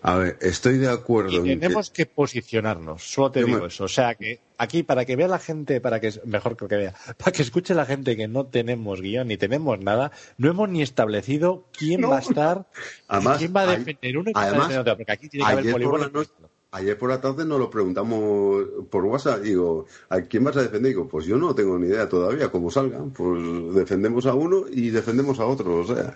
A 0.00 0.14
ver, 0.16 0.38
estoy 0.40 0.78
de 0.78 0.88
acuerdo 0.88 1.30
Y 1.32 1.42
que- 1.42 1.56
tenemos 1.56 1.90
que 1.90 2.06
posicionarnos, 2.06 3.02
solo 3.02 3.32
te 3.32 3.40
Yo 3.40 3.48
me- 3.48 3.54
digo 3.54 3.66
eso. 3.66 3.82
O 3.84 3.88
sea, 3.88 4.14
que 4.14 4.38
aquí, 4.56 4.84
para 4.84 5.04
que 5.04 5.16
vea 5.16 5.26
la 5.26 5.40
gente, 5.40 5.80
para 5.80 5.98
que 5.98 6.12
mejor 6.24 6.56
que 6.56 6.66
vea, 6.66 6.94
para 7.18 7.32
que 7.32 7.42
escuche 7.42 7.74
la 7.74 7.84
gente 7.84 8.16
que 8.16 8.28
no 8.28 8.46
tenemos 8.46 9.00
guion 9.00 9.26
ni 9.26 9.36
tenemos 9.36 9.80
nada, 9.80 10.12
no 10.36 10.48
hemos 10.50 10.68
ni 10.68 10.82
establecido 10.82 11.64
quién 11.76 12.02
No. 12.02 12.10
va 12.10 12.18
a 12.18 12.20
estar, 12.20 12.66
Además, 13.08 13.38
quién 13.38 13.52
va 13.54 13.62
a 13.62 13.76
defender 13.76 14.18
uno 14.18 14.30
y 14.30 14.34
quién 14.34 14.44
va 14.44 14.48
a 14.48 14.52
defender 14.52 14.78
otro, 14.78 14.96
porque 14.98 15.12
aquí 15.12 15.28
tiene 15.28 15.46
que 15.46 15.52
haber 15.52 15.72
por 15.82 16.12
noche- 16.12 16.30
Ayer 16.70 16.98
por 16.98 17.08
la 17.08 17.18
tarde 17.18 17.46
nos 17.46 17.58
lo 17.58 17.70
preguntamos 17.70 18.62
por 18.90 19.02
WhatsApp. 19.06 19.40
Digo, 19.40 19.86
¿a 20.10 20.20
quién 20.20 20.44
vas 20.44 20.54
a 20.58 20.62
defender? 20.62 20.90
Digo, 20.92 21.08
pues 21.08 21.24
yo 21.24 21.38
no 21.38 21.54
tengo 21.54 21.78
ni 21.78 21.86
idea 21.86 22.06
todavía 22.10 22.50
cómo 22.50 22.70
salgan. 22.70 23.10
Pues 23.10 23.74
defendemos 23.74 24.26
a 24.26 24.34
uno 24.34 24.66
y 24.70 24.90
defendemos 24.90 25.40
a 25.40 25.46
otro. 25.46 25.76
O 25.76 25.86
sea, 25.86 26.14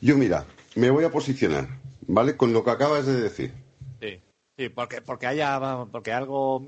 yo 0.00 0.16
mira, 0.16 0.44
me 0.76 0.90
voy 0.90 1.04
a 1.04 1.10
posicionar, 1.10 1.68
¿vale? 2.06 2.36
Con 2.36 2.52
lo 2.52 2.64
que 2.64 2.70
acabas 2.70 3.06
de 3.06 3.20
decir. 3.20 3.52
Sí, 4.00 4.20
sí, 4.58 4.68
porque, 4.68 5.00
porque 5.02 5.26
haya, 5.26 5.86
porque 5.90 6.12
algo 6.12 6.66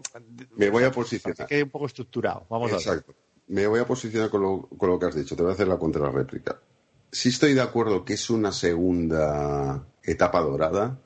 Me 0.57 0.71
voy 0.71 0.85
a 0.85 0.91
posicionar. 0.93 1.47
que 1.47 1.63
un 1.63 1.71
poco 1.71 1.87
estructurado. 1.87 2.47
Vamos 2.49 2.71
a 2.73 2.77
ver. 2.77 2.81
Exacto. 2.83 3.15
Me 3.49 3.67
voy 3.67 3.79
a 3.81 3.87
posicionar 3.87 4.29
con 4.31 4.43
lo, 4.43 4.63
con 4.77 4.91
lo 4.91 4.99
que 4.99 5.07
has 5.07 5.15
dicho. 5.15 5.37
Te 5.37 5.43
voy 5.43 5.53
a 5.53 5.55
hacer 5.55 5.69
la 5.69 5.79
contrarréplica. 5.79 6.61
Sí 7.13 7.29
estoy 7.29 7.55
de 7.55 7.61
acuerdo 7.61 8.05
que 8.05 8.15
es 8.15 8.29
una 8.31 8.51
segunda 8.53 9.87
etapa 10.03 10.41
dorada, 10.41 10.99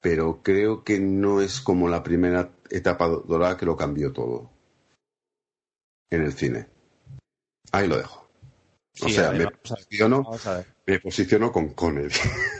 pero 0.00 0.42
creo 0.42 0.82
que 0.82 0.98
no 0.98 1.40
es 1.40 1.60
como 1.60 1.88
la 1.88 2.02
primera 2.02 2.50
etapa 2.70 3.06
do- 3.06 3.20
dorada 3.20 3.56
que 3.56 3.66
lo 3.66 3.76
cambió 3.76 4.12
todo 4.12 4.50
en 6.10 6.22
el 6.22 6.32
cine. 6.32 6.66
Ahí 7.72 7.86
lo 7.86 7.96
dejo. 7.96 8.28
O 9.02 9.08
sea, 9.08 9.28
vale, 9.28 9.38
me 9.38 9.44
ver. 9.46 9.58
posiciono, 9.60 10.22
Vamos 10.24 10.46
a 10.46 10.54
ver. 10.56 10.66
Me 10.90 11.00
posiciono 11.00 11.50
con 11.52 11.70
Connery. 11.70 12.14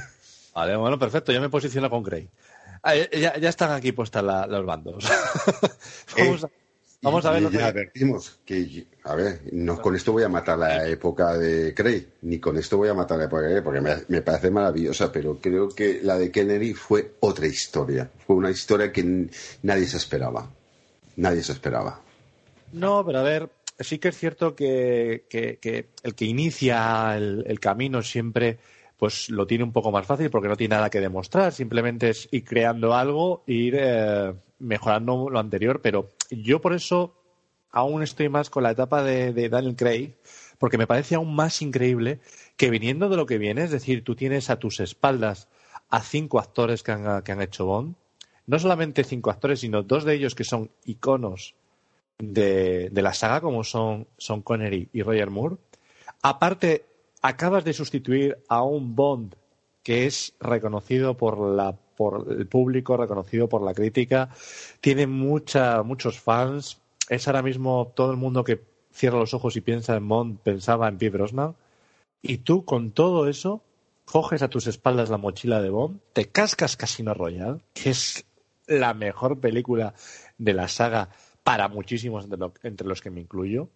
Vale, 0.54 0.76
bueno, 0.76 0.98
perfecto, 0.98 1.32
yo 1.32 1.40
me 1.40 1.48
posiciono 1.48 1.88
con 1.90 2.02
Craig. 2.02 2.28
Ah, 2.82 2.94
ya, 2.94 3.36
ya 3.38 3.48
están 3.48 3.72
aquí 3.72 3.92
puestas 3.92 4.24
la- 4.24 4.46
los 4.46 4.64
bandos. 4.64 5.04
vamos, 6.18 6.44
a, 6.44 6.50
vamos 7.02 7.24
a 7.26 7.30
ver 7.32 7.42
ya 7.42 7.50
que... 7.50 7.62
advertimos 7.62 8.38
que, 8.44 8.86
a 9.04 9.14
ver, 9.14 9.42
no 9.52 9.80
con 9.82 9.94
esto 9.94 10.12
voy 10.12 10.22
a 10.22 10.28
matar 10.28 10.58
la 10.58 10.86
época 10.88 11.36
de 11.36 11.74
Craig, 11.74 12.06
ni 12.22 12.38
con 12.38 12.56
esto 12.56 12.78
voy 12.78 12.88
a 12.88 12.94
matar 12.94 13.18
la 13.18 13.24
época 13.24 13.42
de 13.42 13.48
Craig, 13.50 13.62
porque 13.64 13.80
me, 13.82 13.96
me 14.08 14.22
parece 14.22 14.50
maravillosa, 14.50 15.12
pero 15.12 15.38
creo 15.40 15.68
que 15.68 16.00
la 16.02 16.16
de 16.18 16.30
Kennedy 16.30 16.72
fue 16.72 17.12
otra 17.20 17.46
historia. 17.46 18.10
Fue 18.26 18.36
una 18.36 18.50
historia 18.50 18.90
que 18.92 19.28
nadie 19.62 19.86
se 19.86 19.98
esperaba. 19.98 20.48
Nadie 21.16 21.42
se 21.42 21.52
esperaba. 21.52 22.00
No, 22.72 23.04
pero 23.04 23.18
a 23.18 23.22
ver, 23.22 23.50
sí 23.80 23.98
que 23.98 24.08
es 24.08 24.18
cierto 24.18 24.54
que, 24.54 25.24
el 26.02 26.14
que 26.14 26.24
inicia 26.24 27.16
el, 27.16 27.60
camino 27.60 28.02
siempre 28.02 28.58
pues 28.96 29.30
lo 29.30 29.46
tiene 29.46 29.64
un 29.64 29.72
poco 29.72 29.90
más 29.90 30.06
fácil 30.06 30.28
porque 30.30 30.48
no 30.48 30.56
tiene 30.56 30.74
nada 30.74 30.90
que 30.90 31.00
demostrar, 31.00 31.52
simplemente 31.52 32.10
es 32.10 32.28
ir 32.30 32.44
creando 32.44 32.94
algo 32.94 33.42
e 33.46 33.52
ir 33.54 33.76
eh, 33.78 34.34
mejorando 34.58 35.30
lo 35.30 35.38
anterior, 35.38 35.80
pero 35.80 36.10
yo 36.30 36.60
por 36.60 36.74
eso 36.74 37.16
aún 37.70 38.02
estoy 38.02 38.28
más 38.28 38.50
con 38.50 38.62
la 38.62 38.72
etapa 38.72 39.02
de, 39.02 39.32
de 39.32 39.48
Daniel 39.48 39.76
Craig, 39.76 40.16
porque 40.58 40.76
me 40.76 40.86
parece 40.86 41.14
aún 41.14 41.34
más 41.34 41.62
increíble 41.62 42.20
que 42.58 42.68
viniendo 42.68 43.08
de 43.08 43.16
lo 43.16 43.24
que 43.24 43.38
viene, 43.38 43.64
es 43.64 43.70
decir, 43.70 44.04
tú 44.04 44.14
tienes 44.14 44.50
a 44.50 44.58
tus 44.58 44.80
espaldas 44.80 45.48
a 45.88 46.02
cinco 46.02 46.38
actores 46.38 46.82
que 46.82 46.92
han, 46.92 47.22
que 47.22 47.32
han 47.32 47.40
hecho 47.40 47.64
Bond, 47.64 47.94
no 48.46 48.58
solamente 48.58 49.04
cinco 49.04 49.30
actores, 49.30 49.60
sino 49.60 49.82
dos 49.82 50.04
de 50.04 50.14
ellos 50.14 50.34
que 50.34 50.44
son 50.44 50.70
iconos 50.84 51.54
de, 52.20 52.90
la 52.92 53.14
saga, 53.14 53.40
como 53.40 53.64
son 53.64 54.06
Sean 54.18 54.42
Connery 54.42 54.88
y 54.92 55.02
Roger 55.02 55.30
Moore. 55.30 55.56
Aparte, 56.22 56.84
acabas 57.22 57.64
de 57.64 57.72
sustituir 57.72 58.38
a 58.48 58.62
un 58.62 58.94
Bond 58.94 59.34
que 59.82 60.06
es 60.06 60.34
reconocido 60.40 61.16
por 61.16 61.38
la 61.38 61.76
por 62.00 62.32
el 62.32 62.46
público, 62.46 62.96
reconocido 62.96 63.46
por 63.46 63.60
la 63.60 63.74
crítica, 63.74 64.30
tiene 64.80 65.06
mucha, 65.06 65.82
muchos 65.82 66.18
fans. 66.18 66.80
Es 67.10 67.28
ahora 67.28 67.42
mismo 67.42 67.92
todo 67.94 68.10
el 68.10 68.16
mundo 68.16 68.42
que 68.42 68.62
cierra 68.90 69.18
los 69.18 69.34
ojos 69.34 69.54
y 69.56 69.60
piensa 69.60 69.96
en 69.96 70.08
Bond 70.08 70.38
pensaba 70.38 70.88
en 70.88 70.96
Pierce 70.96 71.18
Brosnan. 71.18 71.56
Y 72.22 72.38
tú 72.38 72.64
con 72.64 72.92
todo 72.92 73.28
eso 73.28 73.62
coges 74.06 74.40
a 74.40 74.48
tus 74.48 74.66
espaldas 74.66 75.10
la 75.10 75.18
mochila 75.18 75.60
de 75.60 75.68
Bond, 75.68 76.00
te 76.14 76.30
cascas 76.30 76.78
Casino 76.78 77.12
Royale, 77.12 77.60
que 77.74 77.90
es 77.90 78.24
la 78.66 78.94
mejor 78.94 79.38
película 79.38 79.92
de 80.38 80.54
la 80.54 80.68
saga 80.68 81.10
para 81.50 81.66
muchísimos 81.66 82.22
entre, 82.24 82.38
lo- 82.38 82.54
entre 82.62 82.86
los 82.86 83.00
que 83.00 83.10
me 83.10 83.20
incluyo. 83.20 83.68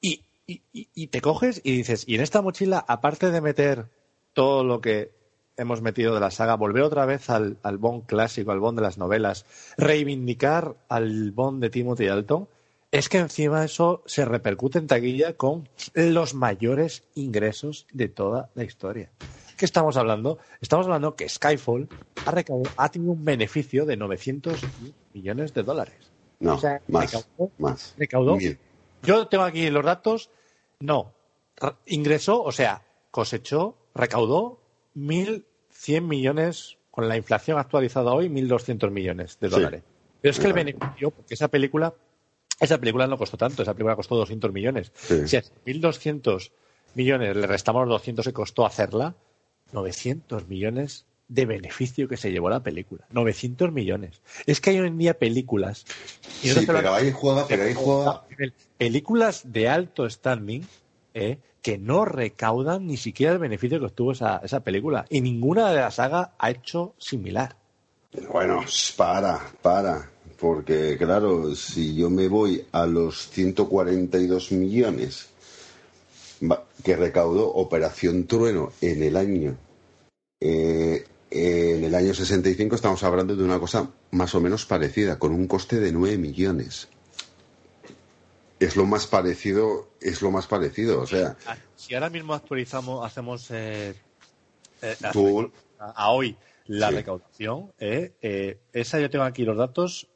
Y, 0.00 1.06
te 1.08 1.20
coges 1.20 1.60
y 1.62 1.76
dices, 1.76 2.04
y 2.08 2.14
en 2.14 2.20
esta 2.22 2.40
mochila, 2.42 2.82
aparte 2.88 3.30
de 3.30 3.40
meter 3.42 3.86
todo 4.32 4.64
lo 4.64 4.80
que 4.80 5.12
hemos 5.58 5.82
metido 5.82 6.14
de 6.14 6.20
la 6.20 6.30
saga, 6.30 6.56
volver 6.56 6.82
otra 6.84 7.04
vez 7.06 7.28
al, 7.30 7.58
al 7.62 7.76
Bond 7.78 8.06
clásico, 8.06 8.50
al 8.50 8.60
Bond 8.60 8.78
de 8.78 8.82
las 8.82 8.96
novelas, 8.98 9.44
reivindicar 9.76 10.74
al 10.88 11.32
Bond 11.32 11.62
de 11.62 11.68
Timothy 11.70 12.06
Dalton, 12.06 12.48
es 12.90 13.08
que 13.10 13.18
encima 13.18 13.62
eso 13.64 14.02
se 14.06 14.24
repercute 14.24 14.78
en 14.78 14.86
taquilla 14.86 15.36
con 15.36 15.68
los 15.94 16.32
mayores 16.34 17.04
ingresos 17.14 17.86
de 17.92 18.08
toda 18.08 18.50
la 18.54 18.64
historia. 18.64 19.10
¿Qué 19.58 19.66
estamos 19.66 19.96
hablando? 19.98 20.38
Estamos 20.62 20.86
hablando 20.86 21.14
que 21.14 21.28
Skyfall 21.28 21.88
ha, 22.24 22.34
ha 22.76 22.88
tenido 22.90 23.12
un 23.12 23.24
beneficio 23.24 23.84
de 23.86 23.96
900 23.96 24.66
millones 25.14 25.54
de 25.54 25.62
dólares. 25.62 26.11
No, 26.42 26.54
O 26.54 26.58
sea, 26.58 26.80
más, 26.88 27.12
recaudó- 27.12 27.50
más. 27.58 27.94
recaudó. 27.98 28.36
Mil. 28.36 28.58
Yo 29.02 29.26
tengo 29.28 29.44
aquí 29.44 29.70
los 29.70 29.84
datos. 29.84 30.30
No. 30.80 31.12
Re- 31.56 31.72
Ingresó, 31.86 32.42
o 32.42 32.52
sea, 32.52 32.82
cosechó, 33.10 33.76
recaudó 33.94 34.58
1.100 34.96 36.02
millones, 36.06 36.78
con 36.90 37.08
la 37.08 37.16
inflación 37.16 37.58
actualizada 37.58 38.12
hoy, 38.12 38.28
1.200 38.28 38.90
millones 38.90 39.38
de 39.40 39.48
Sí. 39.48 39.54
dólares. 39.54 39.82
Pero 40.20 40.30
es 40.30 40.38
que 40.38 40.46
el 40.46 40.52
beneficio, 40.52 41.10
porque 41.10 41.34
esa 41.34 41.48
película, 41.48 41.94
esa 42.60 42.78
película 42.78 43.06
no 43.06 43.16
costó 43.18 43.36
tanto, 43.36 43.62
esa 43.62 43.72
película 43.74 43.96
costó 43.96 44.14
200 44.16 44.52
millones. 44.52 44.92
Sí. 44.94 45.26
Si 45.26 45.36
a 45.36 45.42
1.200 45.64 46.52
millones 46.94 47.34
le 47.36 47.46
restamos 47.46 47.86
los 47.88 47.94
200 48.00 48.26
que 48.26 48.32
costó 48.32 48.66
hacerla, 48.66 49.14
900 49.72 50.48
millones 50.48 51.06
de 51.34 51.46
beneficio 51.46 52.08
que 52.08 52.16
se 52.16 52.30
llevó 52.30 52.50
la 52.50 52.62
película. 52.62 53.06
900 53.10 53.72
millones. 53.72 54.20
Es 54.46 54.60
que 54.60 54.70
hay 54.70 54.80
hoy 54.80 54.88
en 54.88 54.98
día 54.98 55.14
películas. 55.14 55.84
y 56.42 56.48
Sí, 56.48 56.66
lo- 56.66 56.72
pero 56.74 56.94
ahí 56.94 57.10
juega, 57.12 57.46
pero 57.48 57.62
ahí 57.64 57.74
juega. 57.74 58.24
películas 58.78 59.42
de 59.52 59.68
alto 59.68 60.08
standing 60.08 60.62
eh, 61.14 61.38
que 61.62 61.78
no 61.78 62.04
recaudan 62.04 62.86
ni 62.86 62.96
siquiera 62.96 63.32
el 63.32 63.38
beneficio 63.38 63.78
que 63.78 63.86
obtuvo 63.86 64.12
esa, 64.12 64.38
esa 64.44 64.60
película. 64.60 65.06
Y 65.08 65.20
ninguna 65.20 65.70
de 65.70 65.76
la 65.80 65.90
saga 65.90 66.34
ha 66.38 66.50
hecho 66.50 66.94
similar. 66.98 67.56
Bueno, 68.30 68.60
para, 68.96 69.40
para. 69.62 70.10
Porque, 70.38 70.96
claro, 70.98 71.54
si 71.54 71.94
yo 71.94 72.10
me 72.10 72.28
voy 72.28 72.66
a 72.72 72.84
los 72.86 73.28
142 73.30 74.50
millones 74.52 75.28
que 76.82 76.96
recaudó 76.96 77.46
Operación 77.54 78.26
Trueno 78.26 78.72
en 78.80 79.02
el 79.02 79.16
año. 79.16 79.56
eh, 80.40 81.04
en 81.34 81.84
el 81.84 81.94
año 81.94 82.12
65 82.14 82.74
estamos 82.76 83.02
hablando 83.02 83.34
de 83.34 83.42
una 83.44 83.58
cosa 83.58 83.88
más 84.10 84.34
o 84.34 84.40
menos 84.40 84.66
parecida, 84.66 85.18
con 85.18 85.32
un 85.32 85.46
coste 85.46 85.80
de 85.80 85.90
9 85.92 86.18
millones. 86.18 86.88
Es 88.60 88.76
lo 88.76 88.84
más 88.86 89.06
parecido, 89.06 89.88
es 90.00 90.22
lo 90.22 90.30
más 90.30 90.46
parecido, 90.46 91.00
o 91.00 91.06
sea, 91.06 91.36
Si 91.74 91.94
ahora 91.94 92.10
mismo 92.10 92.34
actualizamos, 92.34 93.04
hacemos 93.04 93.50
eh, 93.50 93.94
eh, 94.82 94.96
tú, 95.12 95.50
a, 95.80 95.90
a 95.90 96.10
hoy 96.10 96.36
la 96.66 96.90
Sí. 96.90 96.94
recaudación, 96.96 97.72
eh, 97.78 98.12
eh, 98.22 98.58
esa 98.72 99.00
yo 99.00 99.10
tengo 99.10 99.24
aquí 99.24 99.44
los 99.44 99.56
datos. 99.56 100.08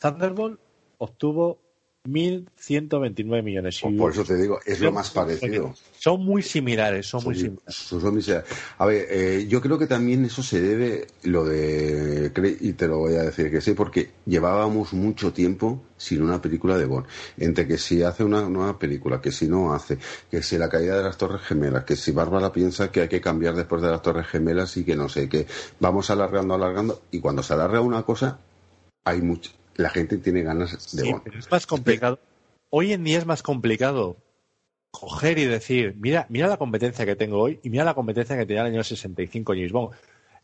Thunderbolt 0.00 0.60
obtuvo 0.98 1.58
1.129 2.06 3.42
millones. 3.42 3.80
Pues 3.80 3.94
por 3.96 4.12
eso 4.12 4.24
te 4.24 4.36
digo, 4.36 4.58
es 4.64 4.80
lo 4.80 4.92
más 4.92 5.10
parecido. 5.10 5.74
Son 5.98 6.24
muy 6.24 6.42
similares, 6.42 7.06
son 7.06 7.24
muy 7.24 7.34
similares. 7.34 7.74
son- 7.74 8.44
A 8.78 8.86
ver, 8.86 9.06
eh, 9.10 9.46
yo 9.48 9.60
creo 9.60 9.78
que 9.78 9.86
también 9.86 10.24
eso 10.24 10.42
se 10.42 10.60
debe, 10.60 11.06
lo 11.24 11.44
de, 11.44 12.32
y 12.60 12.72
te 12.74 12.86
lo 12.88 12.98
voy 12.98 13.14
a 13.14 13.22
decir 13.24 13.50
que 13.50 13.60
sí, 13.60 13.72
porque 13.74 14.10
llevábamos 14.26 14.92
mucho 14.92 15.32
tiempo 15.32 15.82
sin 15.96 16.22
una 16.22 16.40
película 16.40 16.78
de 16.78 16.84
Bond. 16.86 17.06
Entre 17.36 17.66
que 17.66 17.76
si 17.76 18.02
hace 18.02 18.22
una 18.24 18.48
nueva 18.48 18.78
película, 18.78 19.20
que 19.20 19.32
si 19.32 19.48
no 19.48 19.74
hace, 19.74 19.98
que 20.30 20.42
si 20.42 20.56
la 20.56 20.68
caída 20.68 20.96
de 20.96 21.02
las 21.02 21.18
Torres 21.18 21.42
Gemelas, 21.42 21.84
que 21.84 21.96
si 21.96 22.12
Bárbara 22.12 22.52
piensa 22.52 22.90
que 22.92 23.02
hay 23.02 23.08
que 23.08 23.20
cambiar 23.20 23.54
después 23.54 23.82
de 23.82 23.90
las 23.90 24.00
Torres 24.02 24.28
Gemelas 24.28 24.76
y 24.76 24.84
que 24.84 24.96
no 24.96 25.08
sé, 25.08 25.28
que 25.28 25.46
vamos 25.80 26.08
alargando, 26.10 26.54
alargando, 26.54 27.02
y 27.10 27.20
cuando 27.20 27.42
se 27.42 27.52
alarga 27.54 27.80
una 27.80 28.02
cosa, 28.04 28.38
hay 29.04 29.20
mucho, 29.20 29.50
la 29.78 29.88
gente 29.88 30.18
tiene 30.18 30.42
ganas 30.42 30.72
de 30.94 31.02
Sí, 31.04 31.14
pero 31.24 31.38
es 31.38 31.50
más 31.50 31.66
complicado. 31.66 32.18
Hoy 32.68 32.92
en 32.92 33.02
día 33.04 33.16
es 33.18 33.24
más 33.26 33.42
complicado 33.42 34.16
coger 34.90 35.38
y 35.38 35.46
decir, 35.46 35.94
mira, 35.98 36.26
mira 36.28 36.48
la 36.48 36.56
competencia 36.58 37.06
que 37.06 37.16
tengo 37.16 37.38
hoy 37.40 37.60
y 37.62 37.70
mira 37.70 37.84
la 37.84 37.94
competencia 37.94 38.36
que 38.36 38.44
tenía 38.44 38.60
en 38.62 38.66
el 38.68 38.72
año 38.74 38.84
65 38.84 39.52
James 39.54 39.72
Bond. 39.72 39.94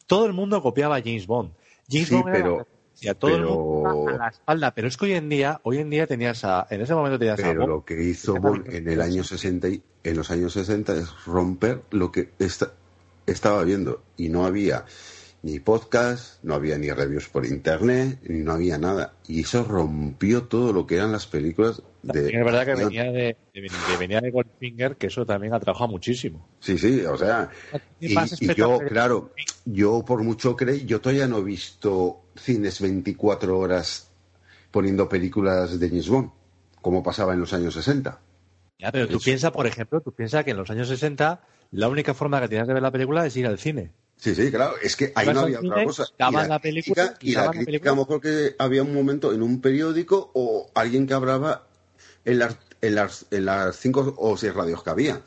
Todo 0.06 0.24
el 0.26 0.32
mundo 0.32 0.62
copiaba 0.62 0.96
a 0.96 1.02
James 1.02 1.26
Bond. 1.26 1.50
James 1.90 2.08
Sí, 2.08 2.14
Bond 2.14 2.28
era 2.28 2.36
pero- 2.38 2.66
la 3.02 3.14
todo 3.14 3.30
el 3.34 3.42
pero- 3.42 3.54
mundo 3.58 4.08
a 4.08 4.16
la 4.16 4.28
espalda, 4.28 4.72
pero 4.74 4.86
es 4.88 4.96
que 4.96 5.06
hoy 5.06 5.12
en 5.14 5.28
día, 5.28 5.60
hoy 5.64 5.78
en 5.78 5.90
día 5.90 6.06
tenías 6.06 6.44
a, 6.44 6.66
en 6.70 6.80
ese 6.80 6.94
momento 6.94 7.18
tenías 7.18 7.40
a 7.40 7.42
Pero 7.42 7.60
Bond. 7.62 7.68
lo 7.72 7.84
que 7.84 8.02
hizo 8.04 8.34
Bond 8.36 8.72
en 8.72 8.88
el 8.88 9.00
año 9.00 9.24
60 9.24 9.68
y, 9.68 9.82
en 10.04 10.16
los 10.16 10.30
años 10.30 10.52
60 10.52 10.94
es 10.94 11.24
romper 11.26 11.82
lo 11.90 12.12
que 12.12 12.30
esta- 12.38 12.72
estaba 13.26 13.64
viendo 13.64 14.02
y 14.16 14.28
no 14.28 14.46
había 14.46 14.84
ni 15.44 15.60
podcast, 15.60 16.42
no 16.42 16.54
había 16.54 16.78
ni 16.78 16.90
reviews 16.90 17.28
por 17.28 17.44
internet, 17.44 18.18
ni 18.22 18.38
no 18.38 18.52
había 18.52 18.78
nada 18.78 19.12
y 19.28 19.42
eso 19.42 19.62
rompió 19.62 20.44
todo 20.44 20.72
lo 20.72 20.86
que 20.86 20.96
eran 20.96 21.12
las 21.12 21.26
películas 21.26 21.82
de 22.02 22.12
También 22.14 22.38
es 22.40 22.44
verdad 22.46 22.64
que 22.64 22.74
venía 22.74 23.04
de, 23.12 23.36
de- 23.52 23.62
que 23.68 23.96
venía 23.98 24.22
de 24.22 24.30
Goldfinger, 24.30 24.96
que 24.96 25.08
eso 25.08 25.26
también 25.26 25.52
ha 25.52 25.60
trabajado 25.60 25.88
muchísimo. 25.90 26.48
Sí, 26.60 26.78
sí, 26.78 27.02
o 27.04 27.18
sea, 27.18 27.50
y, 28.00 28.14
y 28.40 28.54
yo, 28.54 28.78
claro, 28.88 29.32
yo 29.66 30.02
por 30.06 30.22
mucho 30.22 30.56
creí, 30.56 30.86
yo 30.86 31.02
todavía 31.02 31.26
no 31.28 31.38
he 31.38 31.44
visto 31.44 32.22
cines 32.36 32.80
24 32.80 33.58
horas 33.58 34.10
poniendo 34.70 35.10
películas 35.10 35.78
de 35.78 35.88
James 35.90 36.08
Bond, 36.08 36.30
como 36.80 37.02
pasaba 37.02 37.34
en 37.34 37.40
los 37.40 37.52
años 37.52 37.74
60. 37.74 38.18
Ya, 38.78 38.90
pero 38.90 39.06
tú 39.08 39.20
piensas, 39.20 39.50
por 39.50 39.66
ejemplo, 39.66 40.00
tú 40.00 40.12
piensas 40.12 40.42
que 40.42 40.52
en 40.52 40.56
los 40.56 40.70
años 40.70 40.88
60 40.88 41.42
la 41.70 41.88
única 41.88 42.14
forma 42.14 42.40
que 42.40 42.48
tenías 42.48 42.66
de 42.66 42.72
ver 42.74 42.82
la 42.82 42.90
película 42.90 43.26
es 43.26 43.36
ir 43.36 43.46
al 43.46 43.58
cine. 43.58 43.90
Sí, 44.16 44.34
sí, 44.34 44.50
claro, 44.50 44.74
es 44.82 44.96
que 44.96 45.12
ahí 45.14 45.26
no 45.32 45.40
había 45.40 45.58
cine, 45.60 45.70
otra 45.72 45.84
cosa. 45.84 46.06
daban 46.18 46.46
Y 46.46 46.48
la 46.48 46.58
película, 46.58 47.14
crítica- 47.14 47.18
y 47.20 47.34
la 47.34 47.50
crítica, 47.50 47.90
a 47.90 47.94
lo 47.94 48.00
mejor 48.02 48.20
que 48.20 48.54
había 48.58 48.82
un 48.82 48.94
momento 48.94 49.32
en 49.32 49.42
un 49.42 49.60
periódico 49.60 50.30
o 50.34 50.70
alguien 50.74 51.06
que 51.06 51.14
hablaba 51.14 51.66
en 52.24 52.38
las, 52.38 52.56
en 52.80 52.94
las, 52.94 53.26
en 53.30 53.44
las 53.44 53.76
cinco 53.76 54.14
o 54.16 54.36
seis 54.36 54.54
radios 54.54 54.82
que 54.82 54.90
había. 54.90 55.20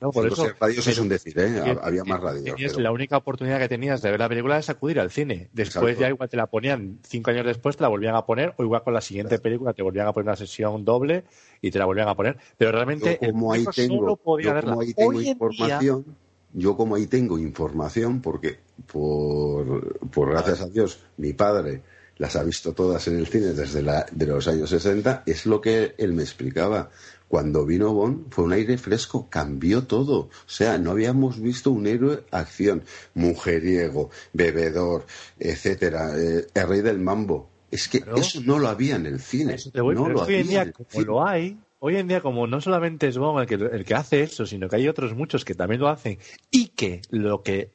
No, 0.00 0.12
por 0.12 0.22
Cinco 0.22 0.34
eso. 0.34 0.44
seis 0.44 0.54
radios 0.60 0.86
es 0.86 0.98
un 0.98 1.08
decir, 1.08 1.36
¿eh? 1.38 1.60
que- 1.64 1.78
Había 1.82 2.04
más 2.04 2.20
radios. 2.20 2.54
pero- 2.56 2.78
La 2.80 2.92
única 2.92 3.16
oportunidad 3.16 3.58
que 3.58 3.68
tenías 3.68 4.00
de 4.00 4.10
ver 4.12 4.20
la 4.20 4.28
película 4.28 4.56
es 4.56 4.70
acudir 4.70 5.00
al 5.00 5.10
cine. 5.10 5.50
Después 5.52 5.90
Exacto. 5.92 6.00
ya 6.00 6.08
igual 6.08 6.28
te 6.28 6.36
la 6.36 6.46
ponían 6.46 7.00
cinco 7.02 7.30
años 7.32 7.44
después, 7.44 7.76
te 7.76 7.82
la 7.82 7.88
volvían 7.88 8.14
a 8.14 8.24
poner, 8.24 8.54
o 8.56 8.62
igual 8.62 8.82
con 8.84 8.94
la 8.94 9.00
siguiente 9.00 9.40
película 9.40 9.72
te 9.74 9.82
volvían 9.82 10.06
a 10.06 10.12
poner 10.12 10.28
una 10.28 10.36
sesión 10.36 10.84
doble 10.84 11.24
y 11.60 11.72
te 11.72 11.80
la 11.80 11.84
volvían 11.84 12.08
a 12.08 12.14
poner. 12.14 12.38
Pero 12.56 12.70
realmente 12.70 13.18
yo 13.20 13.26
el 13.26 13.32
como 13.32 13.52
ahí 13.52 13.66
tengo, 13.74 13.96
solo 13.98 14.16
podía 14.16 14.46
yo 14.50 14.54
verla. 14.54 14.70
como 14.70 14.82
ahí 14.82 14.94
tengo 14.94 15.10
Hoy 15.10 15.16
en 15.16 15.22
día- 15.22 15.32
información, 15.32 16.16
yo 16.52 16.76
como 16.76 16.94
ahí 16.94 17.06
tengo 17.06 17.38
información, 17.38 18.20
porque 18.20 18.58
por, 18.90 19.98
por 20.10 20.30
gracias 20.30 20.60
a 20.60 20.68
Dios, 20.68 21.00
mi 21.16 21.32
padre 21.32 21.82
las 22.16 22.34
ha 22.36 22.42
visto 22.42 22.72
todas 22.72 23.06
en 23.08 23.16
el 23.16 23.26
cine 23.28 23.52
desde 23.52 23.80
la, 23.82 24.06
de 24.10 24.26
los 24.26 24.48
años 24.48 24.70
60, 24.70 25.22
es 25.26 25.46
lo 25.46 25.60
que 25.60 25.94
él 25.98 26.12
me 26.12 26.22
explicaba. 26.22 26.90
Cuando 27.28 27.64
vino 27.66 27.92
Bond 27.92 28.32
fue 28.32 28.44
un 28.44 28.52
aire 28.54 28.78
fresco, 28.78 29.28
cambió 29.30 29.84
todo. 29.84 30.18
O 30.20 30.30
sea, 30.46 30.78
no 30.78 30.92
habíamos 30.92 31.40
visto 31.40 31.70
un 31.70 31.86
héroe 31.86 32.24
acción, 32.30 32.82
mujeriego, 33.14 34.10
bebedor, 34.32 35.04
etcétera, 35.38 36.18
eh, 36.18 36.46
el 36.54 36.68
rey 36.68 36.80
del 36.80 36.98
mambo. 36.98 37.50
Es 37.70 37.86
que 37.88 38.00
Claro. 38.00 38.16
eso 38.16 38.40
no 38.44 38.58
lo 38.58 38.68
había 38.68 38.96
en 38.96 39.04
el 39.06 39.20
cine. 39.20 39.54
Eso 39.54 39.70
te 39.70 39.80
voy, 39.82 39.94
no 39.94 40.04
pero 40.04 40.14
lo 40.14 40.22
hoy 40.22 40.34
en 40.34 40.40
había 40.46 40.64
día, 40.64 40.72
como 40.72 41.04
lo 41.04 41.26
hay, 41.26 41.58
hoy 41.80 41.96
en 41.96 42.08
día, 42.08 42.20
como 42.20 42.46
no 42.46 42.60
solamente 42.60 43.08
es 43.08 43.18
Bond 43.18 43.40
el 43.40 43.46
que, 43.46 43.54
el 43.76 43.84
que 43.84 43.94
hace 43.94 44.22
eso, 44.22 44.46
sino 44.46 44.68
que 44.68 44.76
hay 44.76 44.88
otros 44.88 45.14
muchos 45.14 45.44
que 45.44 45.54
también 45.54 45.80
lo 45.80 45.88
hacen 45.88 46.18
y 46.50 46.68
que 46.68 47.02
lo 47.10 47.42
que 47.42 47.70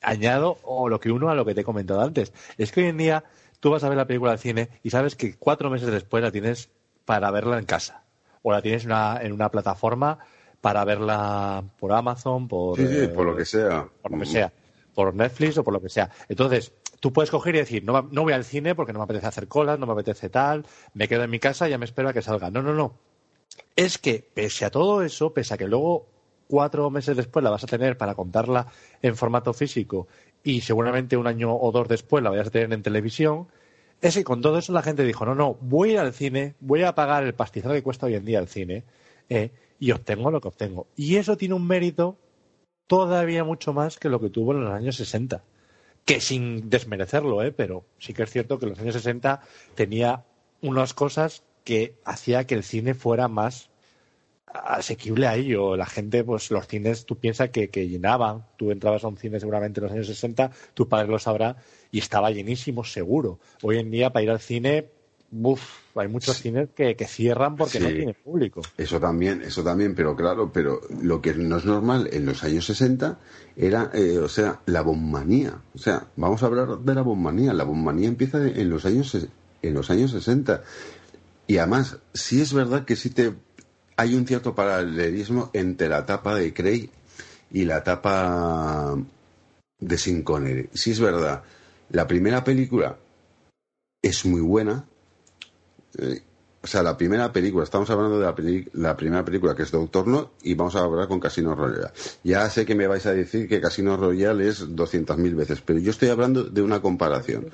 añado 0.00 0.58
o 0.62 0.88
lo 0.88 1.00
que 1.00 1.10
uno 1.10 1.30
a 1.30 1.34
lo 1.34 1.44
que 1.44 1.54
te 1.54 1.62
he 1.62 1.64
comentado 1.64 2.00
antes, 2.00 2.32
es 2.58 2.72
que 2.72 2.80
hoy 2.82 2.88
en 2.88 2.98
día 2.98 3.24
tú 3.60 3.70
vas 3.70 3.84
a 3.84 3.88
ver 3.88 3.96
la 3.96 4.06
película 4.06 4.32
al 4.32 4.38
cine 4.38 4.68
y 4.82 4.90
sabes 4.90 5.16
que 5.16 5.36
cuatro 5.36 5.70
meses 5.70 5.90
después 5.90 6.22
la 6.22 6.30
tienes 6.30 6.70
para 7.04 7.30
verla 7.30 7.58
en 7.58 7.64
casa 7.64 8.04
o 8.42 8.52
la 8.52 8.60
tienes 8.60 8.84
en 8.84 8.90
una, 8.90 9.18
en 9.22 9.32
una 9.32 9.50
plataforma 9.50 10.18
para 10.60 10.84
verla 10.84 11.64
por 11.78 11.92
Amazon, 11.92 12.48
por, 12.48 12.76
Sí, 12.76 12.86
sí, 12.86 12.98
eh, 13.00 13.08
por 13.08 13.26
lo 13.26 13.36
que 13.36 13.44
sea. 13.44 13.88
por 14.00 14.12
lo 14.12 14.18
que 14.18 14.26
sea, 14.26 14.52
por 14.94 15.14
Netflix 15.14 15.58
o 15.58 15.64
por 15.64 15.74
lo 15.74 15.80
que 15.80 15.88
sea. 15.88 16.10
Entonces, 16.28 16.72
tú 17.00 17.12
puedes 17.12 17.30
coger 17.30 17.54
y 17.54 17.58
decir, 17.58 17.84
no, 17.84 18.08
no 18.10 18.22
voy 18.22 18.32
al 18.32 18.44
cine 18.44 18.74
porque 18.74 18.92
no 18.92 18.98
me 18.98 19.04
apetece 19.04 19.26
hacer 19.26 19.48
colas, 19.48 19.78
no 19.78 19.86
me 19.86 19.92
apetece 19.92 20.30
tal, 20.30 20.64
me 20.94 21.08
quedo 21.08 21.24
en 21.24 21.30
mi 21.30 21.38
casa 21.38 21.66
y 21.66 21.70
ya 21.70 21.78
me 21.78 21.84
espero 21.84 22.08
a 22.08 22.12
que 22.12 22.22
salga. 22.22 22.50
No, 22.50 22.62
no, 22.62 22.72
no. 22.72 22.94
Es 23.76 23.98
que 23.98 24.24
pese 24.34 24.64
a 24.64 24.70
todo 24.70 25.02
eso, 25.02 25.32
pese 25.32 25.54
a 25.54 25.56
que 25.56 25.66
luego 25.66 26.06
cuatro 26.46 26.90
meses 26.90 27.16
después 27.16 27.42
la 27.42 27.50
vas 27.50 27.64
a 27.64 27.66
tener 27.66 27.96
para 27.96 28.14
contarla 28.14 28.66
en 29.02 29.16
formato 29.16 29.52
físico 29.52 30.08
y 30.42 30.60
seguramente 30.60 31.16
un 31.16 31.26
año 31.26 31.56
o 31.56 31.72
dos 31.72 31.88
después 31.88 32.22
la 32.22 32.30
vayas 32.30 32.48
a 32.48 32.50
tener 32.50 32.72
en 32.72 32.82
televisión, 32.82 33.48
es 34.00 34.14
que 34.14 34.24
con 34.24 34.42
todo 34.42 34.58
eso 34.58 34.72
la 34.72 34.82
gente 34.82 35.02
dijo, 35.04 35.24
no, 35.24 35.34
no, 35.34 35.54
voy 35.60 35.96
al 35.96 36.12
cine, 36.12 36.54
voy 36.60 36.82
a 36.82 36.94
pagar 36.94 37.24
el 37.24 37.34
pastizal 37.34 37.72
que 37.72 37.82
cuesta 37.82 38.06
hoy 38.06 38.14
en 38.14 38.24
día 38.24 38.38
el 38.38 38.48
cine 38.48 38.84
eh, 39.28 39.50
y 39.80 39.92
obtengo 39.92 40.30
lo 40.30 40.40
que 40.40 40.48
obtengo. 40.48 40.86
Y 40.94 41.16
eso 41.16 41.36
tiene 41.36 41.54
un 41.54 41.66
mérito 41.66 42.18
todavía 42.86 43.44
mucho 43.44 43.72
más 43.72 43.98
que 43.98 44.10
lo 44.10 44.20
que 44.20 44.30
tuvo 44.30 44.52
en 44.52 44.64
los 44.64 44.72
años 44.72 44.96
60. 44.96 45.42
Que 46.04 46.20
sin 46.20 46.68
desmerecerlo, 46.68 47.42
¿eh? 47.42 47.50
pero 47.50 47.86
sí 47.98 48.12
que 48.12 48.24
es 48.24 48.30
cierto 48.30 48.58
que 48.58 48.66
en 48.66 48.70
los 48.70 48.78
años 48.80 48.94
60 48.94 49.40
tenía 49.74 50.24
unas 50.60 50.92
cosas 50.92 51.42
que 51.64 51.96
hacía 52.04 52.46
que 52.46 52.54
el 52.54 52.62
cine 52.62 52.94
fuera 52.94 53.28
más 53.28 53.70
asequible 54.54 55.26
a 55.26 55.34
ello. 55.34 55.76
La 55.76 55.86
gente, 55.86 56.22
pues 56.22 56.50
los 56.50 56.66
cines, 56.68 57.06
tú 57.06 57.16
piensas 57.16 57.50
que, 57.50 57.68
que 57.68 57.88
llenaban. 57.88 58.44
Tú 58.56 58.70
entrabas 58.70 59.04
a 59.04 59.08
un 59.08 59.16
cine 59.16 59.40
seguramente 59.40 59.80
en 59.80 59.84
los 59.84 59.92
años 59.92 60.06
60, 60.06 60.50
tu 60.74 60.88
padre 60.88 61.08
lo 61.08 61.18
sabrá, 61.18 61.56
y 61.90 61.98
estaba 61.98 62.30
llenísimo, 62.30 62.84
seguro. 62.84 63.40
Hoy 63.62 63.78
en 63.78 63.90
día, 63.90 64.10
para 64.10 64.22
ir 64.22 64.30
al 64.30 64.40
cine, 64.40 64.86
uf, 65.42 65.60
hay 65.96 66.08
muchos 66.08 66.38
cines 66.38 66.68
que, 66.74 66.96
que 66.96 67.06
cierran 67.06 67.56
porque 67.56 67.80
no 67.80 67.88
tienen 67.88 68.16
público. 68.22 68.62
Eso 68.78 69.00
también, 69.00 69.42
eso 69.42 69.62
también, 69.62 69.94
pero 69.94 70.14
claro, 70.14 70.50
pero 70.52 70.80
lo 71.02 71.20
que 71.20 71.34
no 71.34 71.56
es 71.56 71.64
normal 71.64 72.08
en 72.12 72.26
los 72.26 72.42
años 72.44 72.66
60 72.66 73.18
era, 73.56 73.90
eh, 73.94 74.18
o 74.18 74.28
sea, 74.28 74.60
la 74.66 74.82
bommanía. 74.82 75.60
O 75.74 75.78
sea, 75.78 76.06
vamos 76.16 76.42
a 76.42 76.46
hablar 76.46 76.78
de 76.78 76.94
la 76.94 77.02
bommanía. 77.02 77.52
La 77.52 77.64
bommanía 77.64 78.08
empieza 78.08 78.38
en 78.46 78.70
los 78.70 78.84
años, 78.84 79.16
en 79.62 79.74
los 79.74 79.90
años 79.90 80.12
60. 80.12 80.62
Y 81.46 81.58
además, 81.58 81.98
sí 82.14 82.40
es 82.40 82.52
verdad 82.52 82.84
que 82.84 82.96
sí 82.96 83.10
te, 83.10 83.34
hay 83.96 84.14
un 84.14 84.26
cierto 84.26 84.54
paralelismo 84.54 85.50
entre 85.52 85.88
la 85.88 85.98
etapa 86.00 86.34
de 86.34 86.52
Craig 86.54 86.88
y 87.52 87.64
la 87.64 87.78
etapa 87.78 88.96
de 89.78 89.98
Sin 89.98 90.22
Connery. 90.22 90.70
Sí 90.72 90.92
es 90.92 91.00
verdad. 91.00 91.42
La 91.90 92.06
primera 92.06 92.42
película 92.42 92.96
es 94.02 94.24
muy 94.24 94.40
buena. 94.40 94.84
Eh, 95.98 96.22
o 96.62 96.66
sea, 96.66 96.82
la 96.82 96.96
primera 96.96 97.30
película, 97.30 97.62
estamos 97.64 97.90
hablando 97.90 98.18
de 98.18 98.24
la, 98.24 98.34
peli- 98.34 98.66
la 98.72 98.96
primera 98.96 99.22
película 99.22 99.54
que 99.54 99.64
es 99.64 99.70
Doctor 99.70 100.08
No 100.08 100.30
y 100.42 100.54
vamos 100.54 100.74
a 100.76 100.80
hablar 100.80 101.08
con 101.08 101.20
Casino 101.20 101.54
Royale. 101.54 101.92
Ya 102.24 102.48
sé 102.48 102.64
que 102.64 102.74
me 102.74 102.86
vais 102.86 103.04
a 103.04 103.12
decir 103.12 103.46
que 103.46 103.60
Casino 103.60 103.98
Royale 103.98 104.48
es 104.48 104.60
200.000 104.74 105.34
veces, 105.34 105.60
pero 105.60 105.78
yo 105.78 105.90
estoy 105.90 106.08
hablando 106.08 106.42
de 106.44 106.62
una 106.62 106.80
comparación. 106.80 107.50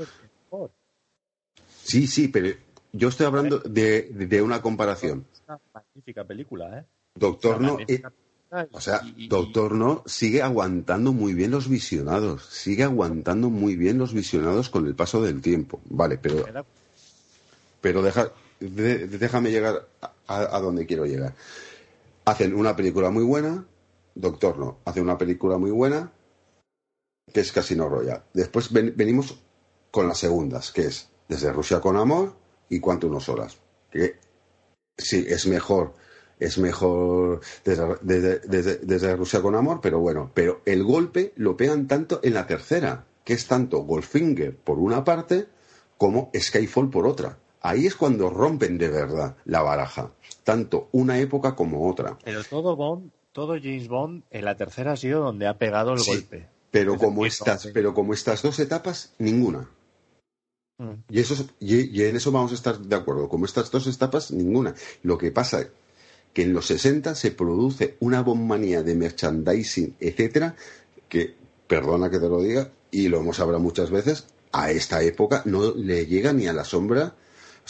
Sí, 1.82 2.06
sí, 2.06 2.28
pero 2.28 2.54
yo 2.92 3.08
estoy 3.08 3.26
hablando 3.26 3.58
de, 3.60 4.02
de 4.02 4.42
una 4.42 4.60
comparación. 4.62 5.26
Es 5.32 5.42
una 5.46 5.60
magnífica 5.72 6.24
película, 6.24 6.78
¿eh? 6.78 6.84
Doctor 7.14 7.60
No, 7.60 7.78
eh, 7.86 8.02
o 8.72 8.80
sea, 8.80 9.00
Doctor 9.28 9.72
No 9.74 10.02
sigue 10.06 10.42
aguantando 10.42 11.12
muy 11.12 11.34
bien 11.34 11.50
los 11.50 11.68
visionados, 11.68 12.44
sigue 12.46 12.84
aguantando 12.84 13.50
muy 13.50 13.76
bien 13.76 13.98
los 13.98 14.12
visionados 14.12 14.70
con 14.70 14.86
el 14.86 14.94
paso 14.94 15.22
del 15.22 15.40
tiempo. 15.40 15.80
Vale, 15.86 16.18
pero 16.18 16.44
pero 17.80 18.02
deja, 18.02 18.30
de- 18.60 19.06
déjame 19.06 19.50
llegar 19.50 19.88
a, 20.02 20.56
a- 20.56 20.60
donde 20.60 20.86
quiero 20.86 21.06
llegar. 21.06 21.34
Hacen 22.24 22.54
una 22.54 22.76
película 22.76 23.10
muy 23.10 23.24
buena, 23.24 23.64
Doctor 24.14 24.58
No, 24.58 24.78
hace 24.84 25.00
una 25.00 25.16
película 25.16 25.56
muy 25.58 25.70
buena, 25.70 26.12
que 27.32 27.40
es 27.40 27.52
Casino 27.52 27.88
Royale. 27.88 28.22
Después 28.34 28.72
ven- 28.72 28.94
venimos 28.96 29.36
con 29.90 30.06
las 30.08 30.18
segundas, 30.18 30.70
que 30.72 30.82
es 30.86 31.08
Desde 31.28 31.52
Rusia 31.52 31.80
con 31.80 31.96
Amor 31.96 32.34
y 32.70 32.80
Cuánto 32.80 33.08
unos 33.08 33.28
horas. 33.28 33.58
Que 33.90 34.14
sí, 34.96 35.26
es 35.28 35.46
mejor, 35.46 35.92
es 36.38 36.56
mejor 36.56 37.40
desde, 37.64 37.96
desde- 38.00 38.38
desde- 38.46 38.76
desde 38.78 39.16
Rusia 39.16 39.42
con 39.42 39.54
Amor, 39.54 39.80
pero 39.82 39.98
bueno, 39.98 40.30
pero 40.32 40.62
el 40.64 40.82
golpe 40.84 41.32
lo 41.36 41.56
pegan 41.56 41.86
tanto 41.86 42.20
en 42.22 42.32
la 42.34 42.46
tercera, 42.46 43.04
que 43.24 43.34
es 43.34 43.46
tanto 43.46 43.80
Goldfinger 43.80 44.56
por 44.56 44.78
una 44.78 45.04
parte 45.04 45.46
como 45.98 46.30
Skyfall 46.34 46.88
por 46.88 47.06
otra. 47.06 47.36
Ahí 47.60 47.86
es 47.86 47.94
cuando 47.94 48.30
rompen 48.30 48.78
de 48.78 48.88
verdad 48.88 49.36
la 49.44 49.60
baraja, 49.60 50.12
tanto 50.44 50.88
una 50.92 51.18
época 51.18 51.54
como 51.54 51.90
otra. 51.90 52.16
Pero 52.24 52.42
todo 52.44 52.74
Bond, 52.74 53.10
todo 53.32 53.54
James 53.62 53.86
Bond, 53.88 54.22
en 54.30 54.44
la 54.46 54.56
tercera 54.56 54.92
ha 54.92 54.96
sido 54.96 55.20
donde 55.22 55.46
ha 55.46 55.58
pegado 55.58 55.92
el 55.92 55.98
Sí, 55.98 56.10
golpe. 56.12 56.48
Pero 56.70 56.96
como 56.96 57.26
estas, 57.26 57.66
pero 57.74 57.92
como 57.92 58.14
estas 58.14 58.42
dos 58.42 58.58
etapas, 58.60 59.12
ninguna. 59.18 59.68
Y 61.08 61.20
eso 61.20 61.34
es- 61.34 61.44
y, 61.60 61.98
y 61.98 62.04
en 62.04 62.16
eso 62.16 62.32
vamos 62.32 62.52
a 62.52 62.54
estar 62.54 62.78
de 62.78 62.96
acuerdo. 62.96 63.28
Como 63.28 63.44
estas 63.44 63.70
dos 63.70 63.86
etapas, 63.86 64.30
ninguna. 64.30 64.74
Lo 65.02 65.18
que 65.18 65.30
pasa 65.30 65.68
que 66.32 66.42
en 66.42 66.52
los 66.52 66.66
60 66.66 67.14
se 67.14 67.32
produce 67.32 67.96
una 68.00 68.22
bombanía 68.22 68.82
de 68.82 68.94
merchandising, 68.94 69.96
etcétera, 70.00 70.54
que, 71.08 71.34
perdona 71.66 72.08
que 72.10 72.18
te 72.20 72.28
lo 72.28 72.40
diga, 72.40 72.70
y 72.90 73.08
lo 73.08 73.18
hemos 73.20 73.40
hablado 73.40 73.60
muchas 73.60 73.90
veces, 73.90 74.26
a 74.52 74.70
esta 74.70 75.02
época 75.02 75.42
no 75.44 75.74
le 75.74 76.06
llega 76.06 76.32
ni 76.32 76.46
a 76.46 76.52
la 76.52 76.64
sombra, 76.64 77.14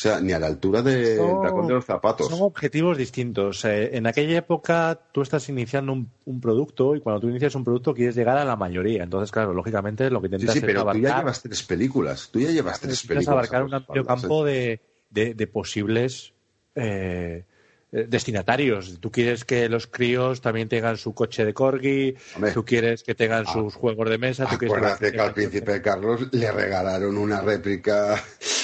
sea, 0.01 0.21
ni 0.21 0.33
a 0.33 0.39
la 0.39 0.47
altura 0.47 0.83
del 0.83 1.17
Son- 1.19 1.43
tacón 1.43 1.67
de 1.67 1.75
los 1.75 1.85
zapatos. 1.85 2.29
Son 2.29 2.41
objetivos 2.43 2.97
distintos. 2.97 3.65
Eh, 3.65 3.97
en 3.97 4.07
aquella 4.07 4.39
época 4.39 4.99
tú 5.13 5.23
estás 5.23 5.49
iniciando 5.49 5.93
un, 5.93 6.11
un 6.25 6.41
producto 6.41 6.95
y 6.97 7.01
cuando 7.01 7.21
tú 7.21 7.29
inicias 7.29 7.55
un 7.55 7.65
producto 7.65 7.93
quieres 7.95 8.15
llegar 8.17 8.39
a 8.39 8.45
la 8.45 8.57
mayoría. 8.57 9.03
Entonces, 9.03 9.31
claro, 9.31 9.53
lógicamente 9.53 10.09
lo 10.11 10.21
que 10.23 10.29
Sí, 10.29 10.35
intentas 10.35 10.53
sí, 10.55 10.59
es 10.61 10.65
pero 10.65 10.81
tú 10.81 10.87
ya 10.87 10.91
abarcar, 10.93 11.19
llevas 11.21 11.43
tres 11.43 11.63
películas. 11.63 12.29
Tú 12.33 12.41
ya 12.41 12.51
llevas 12.51 12.81
tres 12.81 13.07
películas. 13.07 13.29
abarcar 13.29 13.63
un 13.65 13.75
amplio 13.75 14.05
campo 14.07 14.45
de, 14.45 14.81
de- 15.11 15.35
de 15.35 15.47
posibles 15.47 16.33
eh, 16.75 17.45
destinatarios. 17.93 18.99
Tú 19.01 19.11
quieres 19.11 19.45
que 19.45 19.69
los 19.69 19.87
críos 19.87 20.41
también 20.41 20.69
tengan 20.69 20.97
su 20.97 21.13
coche 21.15 21.45
de 21.45 21.53
corgi, 21.55 22.15
Hombre. 22.37 22.53
tú 22.53 22.65
quieres 22.65 23.03
que 23.03 23.15
tengan 23.15 23.45
Ah. 23.47 23.53
sus 23.53 23.75
juegos 23.75 24.09
de 24.09 24.19
mesa, 24.19 24.47
tú 24.47 24.57
quieres 24.59 24.77
Acuérdate 24.77 25.13
que 25.13 25.21
al 25.21 25.35
príncipe 25.35 25.83
Carlos 25.83 26.29
le 26.33 26.53
regalaron 26.53 27.17
una 27.19 27.41
réplica 27.41 28.23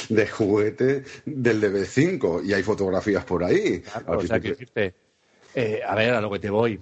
de 0.08 0.26
juguete 0.28 1.02
del 1.24 1.60
DB5 1.60 2.42
y 2.44 2.52
hay 2.52 2.62
fotografías 2.62 3.24
por 3.24 3.42
ahí. 3.42 3.80
Claro, 3.80 4.12
Al 4.12 4.18
o 4.18 4.20
sea, 4.22 4.38
que 4.40 4.54
príncipe- 4.54 4.80
decirte, 4.80 4.94
eh, 5.54 5.80
a 5.86 5.94
ver, 5.94 6.14
a 6.14 6.20
lo 6.20 6.30
que 6.30 6.38
te 6.38 6.50
voy. 6.50 6.78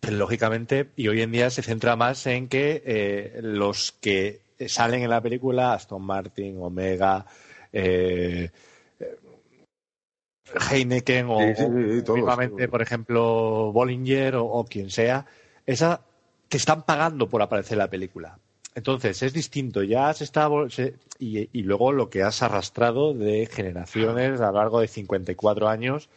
Pero, 0.00 0.16
lógicamente, 0.16 0.88
y 0.96 1.06
hoy 1.06 1.22
en 1.22 1.30
día 1.30 1.48
se 1.50 1.62
centra 1.62 1.94
más 1.94 2.26
en 2.26 2.48
que 2.48 2.82
eh, 2.84 3.38
los 3.40 3.92
que 3.92 4.40
salen 4.66 5.02
en 5.02 5.10
la 5.10 5.20
película, 5.20 5.74
Aston 5.74 6.02
Martin, 6.02 6.56
Omega, 6.60 7.24
eh, 7.72 8.48
eh, 8.48 8.50
Heineken 10.70 11.26
o, 11.28 11.38
Sí, 11.40 11.54
sí, 11.56 11.64
sí, 11.64 11.98
o 12.00 12.04
todos, 12.04 12.16
mismamente, 12.18 12.56
todos. 12.56 12.70
por 12.70 12.82
ejemplo, 12.82 13.72
Bollinger 13.72 14.36
o, 14.36 14.44
o 14.44 14.64
quien 14.64 14.90
sea, 14.90 15.26
esa 15.66 16.00
te 16.48 16.56
están 16.56 16.82
pagando 16.82 17.28
por 17.28 17.40
aparecer 17.42 17.72
en 17.74 17.78
la 17.78 17.90
película. 17.90 18.38
Entonces, 18.74 19.22
es 19.22 19.32
distinto. 19.32 19.82
Ya 19.82 20.12
se 20.14 20.24
está. 20.24 20.48
se- 20.70 20.94
y, 21.18 21.48
y 21.52 21.62
luego 21.62 21.92
lo 21.92 22.08
que 22.10 22.22
has 22.22 22.42
arrastrado 22.42 23.14
de 23.14 23.46
generaciones 23.46 24.40
a 24.40 24.46
lo 24.50 24.58
largo 24.58 24.80
de 24.80 24.88
54 24.88 25.68
años, 25.68 26.08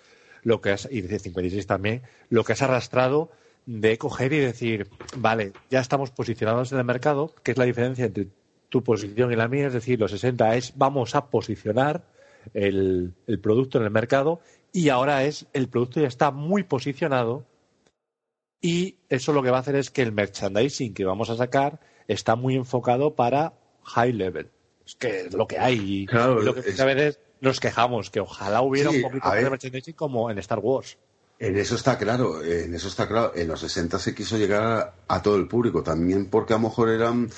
lo 0.43 0.61
que 0.61 0.71
has, 0.71 0.87
y 0.91 1.01
de 1.01 1.19
56 1.19 1.67
también, 1.67 2.01
lo 2.29 2.43
que 2.43 2.53
has 2.53 2.61
arrastrado 2.61 3.29
de 3.65 3.97
coger 3.97 4.31
y 4.33 4.39
decir, 4.39 4.87
vale, 5.17 5.51
ya 5.69 5.79
estamos 5.79 6.11
posicionados 6.11 6.71
en 6.71 6.77
el 6.77 6.83
mercado, 6.85 7.33
que 7.43 7.51
es 7.51 7.57
la 7.57 7.65
diferencia 7.65 8.05
entre 8.05 8.27
tu 8.69 8.83
posición 8.83 9.31
y 9.31 9.35
la 9.35 9.47
mía, 9.47 9.67
es 9.67 9.73
decir, 9.73 9.99
los 9.99 10.11
60 10.11 10.55
es 10.55 10.73
vamos 10.75 11.15
a 11.15 11.25
posicionar 11.27 12.03
el, 12.53 13.13
el 13.27 13.39
producto 13.39 13.77
en 13.77 13.83
el 13.85 13.91
mercado 13.91 14.39
y 14.71 14.89
ahora 14.89 15.23
es 15.23 15.47
el 15.53 15.67
producto 15.69 15.99
ya 16.01 16.07
está 16.07 16.31
muy 16.31 16.63
posicionado 16.63 17.45
y 18.61 18.95
eso 19.09 19.31
lo 19.33 19.43
que 19.43 19.51
va 19.51 19.57
a 19.57 19.59
hacer 19.61 19.75
es 19.75 19.91
que 19.91 20.01
el 20.01 20.11
merchandising 20.11 20.93
que 20.93 21.05
vamos 21.05 21.29
a 21.29 21.35
sacar 21.37 21.79
está 22.07 22.35
muy 22.35 22.55
enfocado 22.55 23.15
para 23.15 23.53
high 23.83 24.13
level. 24.13 24.49
Es 24.85 24.95
que 24.95 25.21
es 25.21 25.33
lo 25.33 25.47
que 25.47 25.59
hay. 25.59 26.01
Y, 26.03 26.05
Claro, 26.05 26.41
lo 26.41 26.53
que 26.53 26.61
es- 26.61 26.67
muchas 26.67 26.85
veces 26.85 27.19
nos 27.41 27.59
quejamos, 27.59 28.09
que 28.09 28.19
ojalá 28.21 28.61
hubiera 28.61 28.89
Sí, 28.91 28.97
un 28.97 29.01
poquito 29.03 29.25
a 29.27 29.31
más 29.31 29.43
de 29.43 29.49
merchandising 29.49 29.93
como 29.93 30.31
en 30.31 30.37
Star 30.39 30.59
Wars. 30.59 30.97
En 31.45 31.55
eso 31.57 31.75
está 31.75 31.95
claro, 31.95 32.43
en 32.43 32.73
eso 32.73 32.87
está 32.87 33.07
claro. 33.07 33.33
En 33.35 33.47
los 33.47 33.59
60 33.59 33.99
se 33.99 34.15
quiso 34.15 34.35
llegar 34.35 34.63
a, 34.63 35.15
a 35.15 35.21
todo 35.21 35.35
el 35.35 35.47
público, 35.47 35.83
también 35.83 36.25
porque 36.25 36.53
a 36.53 36.57
lo 36.57 36.63
mejor 36.63 36.89
eran 36.89 37.29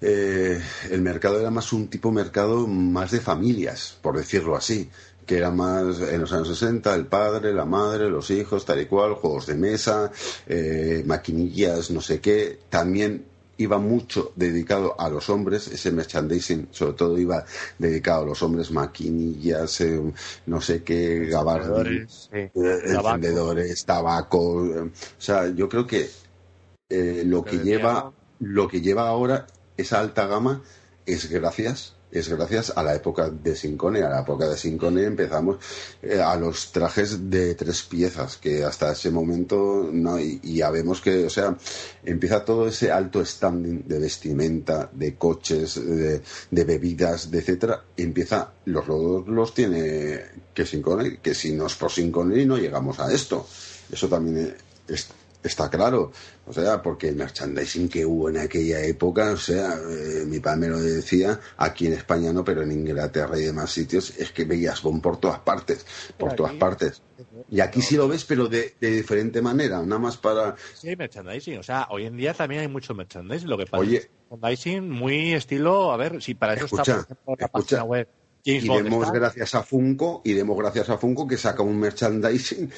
eh, 0.00 0.60
el 0.90 1.00
mercado 1.00 1.38
era 1.38 1.48
más 1.52 1.72
un 1.72 1.86
tipo 1.86 2.10
mercado 2.10 2.66
más 2.66 3.12
de 3.12 3.20
familias, 3.20 3.96
por 4.02 4.16
decirlo 4.16 4.56
así, 4.56 4.90
que 5.24 5.36
era 5.36 5.52
más 5.52 6.00
en 6.00 6.22
los 6.22 6.32
años 6.32 6.48
60 6.48 6.92
el 6.92 7.06
padre, 7.06 7.54
la 7.54 7.64
madre, 7.64 8.10
los 8.10 8.32
hijos, 8.32 8.64
tal 8.64 8.80
y 8.80 8.86
cual, 8.86 9.14
juegos 9.14 9.46
de 9.46 9.54
mesa, 9.54 10.10
eh, 10.48 11.04
maquinillas, 11.06 11.92
no 11.92 12.00
sé 12.00 12.20
qué. 12.20 12.58
También 12.68 13.26
iba 13.62 13.78
mucho 13.78 14.32
dedicado 14.36 14.94
a 15.00 15.08
los 15.08 15.28
hombres, 15.30 15.68
ese 15.68 15.90
merchandising 15.92 16.68
sobre 16.70 16.92
todo 16.94 17.18
iba 17.18 17.44
dedicado 17.78 18.22
a 18.22 18.26
los 18.26 18.42
hombres, 18.42 18.70
maquinillas, 18.70 19.80
eh, 19.80 20.00
no 20.46 20.60
sé 20.60 20.82
qué, 20.82 21.26
gabardines 21.26 22.28
Sí. 22.32 22.38
eh, 22.38 22.50
Tabaco. 22.54 23.14
encendedores, 23.16 23.84
tabaco. 23.84 24.66
eh, 24.66 24.80
O 24.80 24.90
sea, 25.20 25.48
yo 25.48 25.68
creo 25.68 25.86
que 25.86 26.08
eh, 26.88 27.22
lo 27.26 27.44
que 27.44 27.58
lleva 27.58 28.12
lo 28.40 28.68
que 28.68 28.80
lleva 28.80 29.08
ahora 29.08 29.46
esa 29.76 30.00
alta 30.00 30.26
gama 30.26 30.62
es 31.06 31.30
gracias 31.30 31.94
es 32.12 32.28
gracias 32.28 32.72
a 32.76 32.82
la 32.82 32.94
época 32.94 33.30
de 33.30 33.56
Sincone. 33.56 34.02
A 34.02 34.10
la 34.10 34.20
época 34.20 34.48
de 34.48 34.56
Sincone 34.56 35.04
empezamos 35.04 35.56
eh, 36.02 36.20
a 36.20 36.36
los 36.36 36.70
trajes 36.70 37.30
de 37.30 37.54
tres 37.54 37.82
piezas, 37.82 38.36
que 38.36 38.64
hasta 38.64 38.92
ese 38.92 39.10
momento 39.10 39.88
no, 39.90 40.20
y, 40.20 40.38
y 40.42 40.56
ya 40.56 40.70
vemos 40.70 41.00
que, 41.00 41.24
o 41.24 41.30
sea, 41.30 41.56
empieza 42.04 42.44
todo 42.44 42.68
ese 42.68 42.92
alto 42.92 43.24
standing 43.24 43.88
de 43.88 43.98
vestimenta, 43.98 44.90
de 44.92 45.16
coches, 45.16 45.74
de, 45.84 46.20
de 46.50 46.64
bebidas, 46.64 47.30
de 47.30 47.38
etcétera. 47.38 47.82
Empieza, 47.96 48.52
los 48.66 48.86
rodos 48.86 49.26
los 49.28 49.54
tiene 49.54 50.20
que 50.54 50.66
Sincone, 50.66 51.18
que 51.20 51.34
si 51.34 51.52
no 51.52 51.66
es 51.66 51.74
por 51.74 51.90
Sincone 51.90 52.44
no 52.44 52.56
llegamos 52.56 52.98
a 53.00 53.12
esto. 53.12 53.46
Eso 53.90 54.08
también 54.08 54.54
es, 54.88 55.08
está 55.42 55.68
claro. 55.70 56.12
O 56.46 56.52
sea, 56.52 56.82
porque 56.82 57.08
el 57.08 57.16
merchandising 57.16 57.88
que 57.88 58.04
hubo 58.04 58.28
en 58.28 58.38
aquella 58.38 58.80
época, 58.84 59.32
o 59.32 59.36
sea, 59.36 59.74
eh, 59.74 60.24
mi 60.26 60.40
padre 60.40 60.60
me 60.60 60.68
lo 60.68 60.80
decía, 60.80 61.38
aquí 61.56 61.86
en 61.86 61.94
España 61.94 62.32
no, 62.32 62.44
pero 62.44 62.62
en 62.62 62.72
Inglaterra 62.72 63.38
y 63.38 63.44
demás 63.44 63.70
sitios, 63.70 64.16
es 64.18 64.32
que 64.32 64.44
veías 64.44 64.82
Bond 64.82 65.02
por 65.02 65.18
todas 65.18 65.38
partes, 65.40 65.86
por 66.16 66.34
todas 66.34 66.54
partes. 66.54 67.02
Y 67.48 67.60
aquí 67.60 67.80
sí 67.82 67.96
lo 67.96 68.08
ves, 68.08 68.24
pero 68.24 68.48
de, 68.48 68.74
de 68.80 68.90
diferente 68.90 69.40
manera, 69.40 69.82
nada 69.82 70.00
más 70.00 70.16
para... 70.16 70.56
Sí, 70.74 70.88
hay 70.88 70.96
merchandising. 70.96 71.58
O 71.58 71.62
sea, 71.62 71.86
hoy 71.90 72.06
en 72.06 72.16
día 72.16 72.34
también 72.34 72.62
hay 72.62 72.68
mucho 72.68 72.94
merchandising. 72.94 73.48
Lo 73.48 73.58
que 73.58 73.66
pasa 73.66 73.78
Oye. 73.82 73.96
es 73.98 74.10
merchandising 74.30 74.90
muy 74.90 75.32
estilo. 75.34 75.92
A 75.92 75.96
ver, 75.96 76.20
si 76.22 76.34
para 76.34 76.54
eso 76.54 76.64
Escucha, 76.64 77.00
está, 77.00 77.14
por 77.14 77.34
ejemplo, 77.34 77.36
la 77.38 77.46
escucha. 77.46 77.76
página 77.76 77.84
web 77.84 78.08
James 78.44 78.64
Y 78.64 78.68
Bond 78.68 78.84
demos 78.84 79.12
gracias 79.12 79.54
a 79.54 79.62
Funko, 79.62 80.22
y 80.24 80.32
demos 80.32 80.58
gracias 80.58 80.90
a 80.90 80.98
Funko 80.98 81.28
que 81.28 81.36
saca 81.36 81.62
un 81.62 81.78
merchandising 81.78 82.70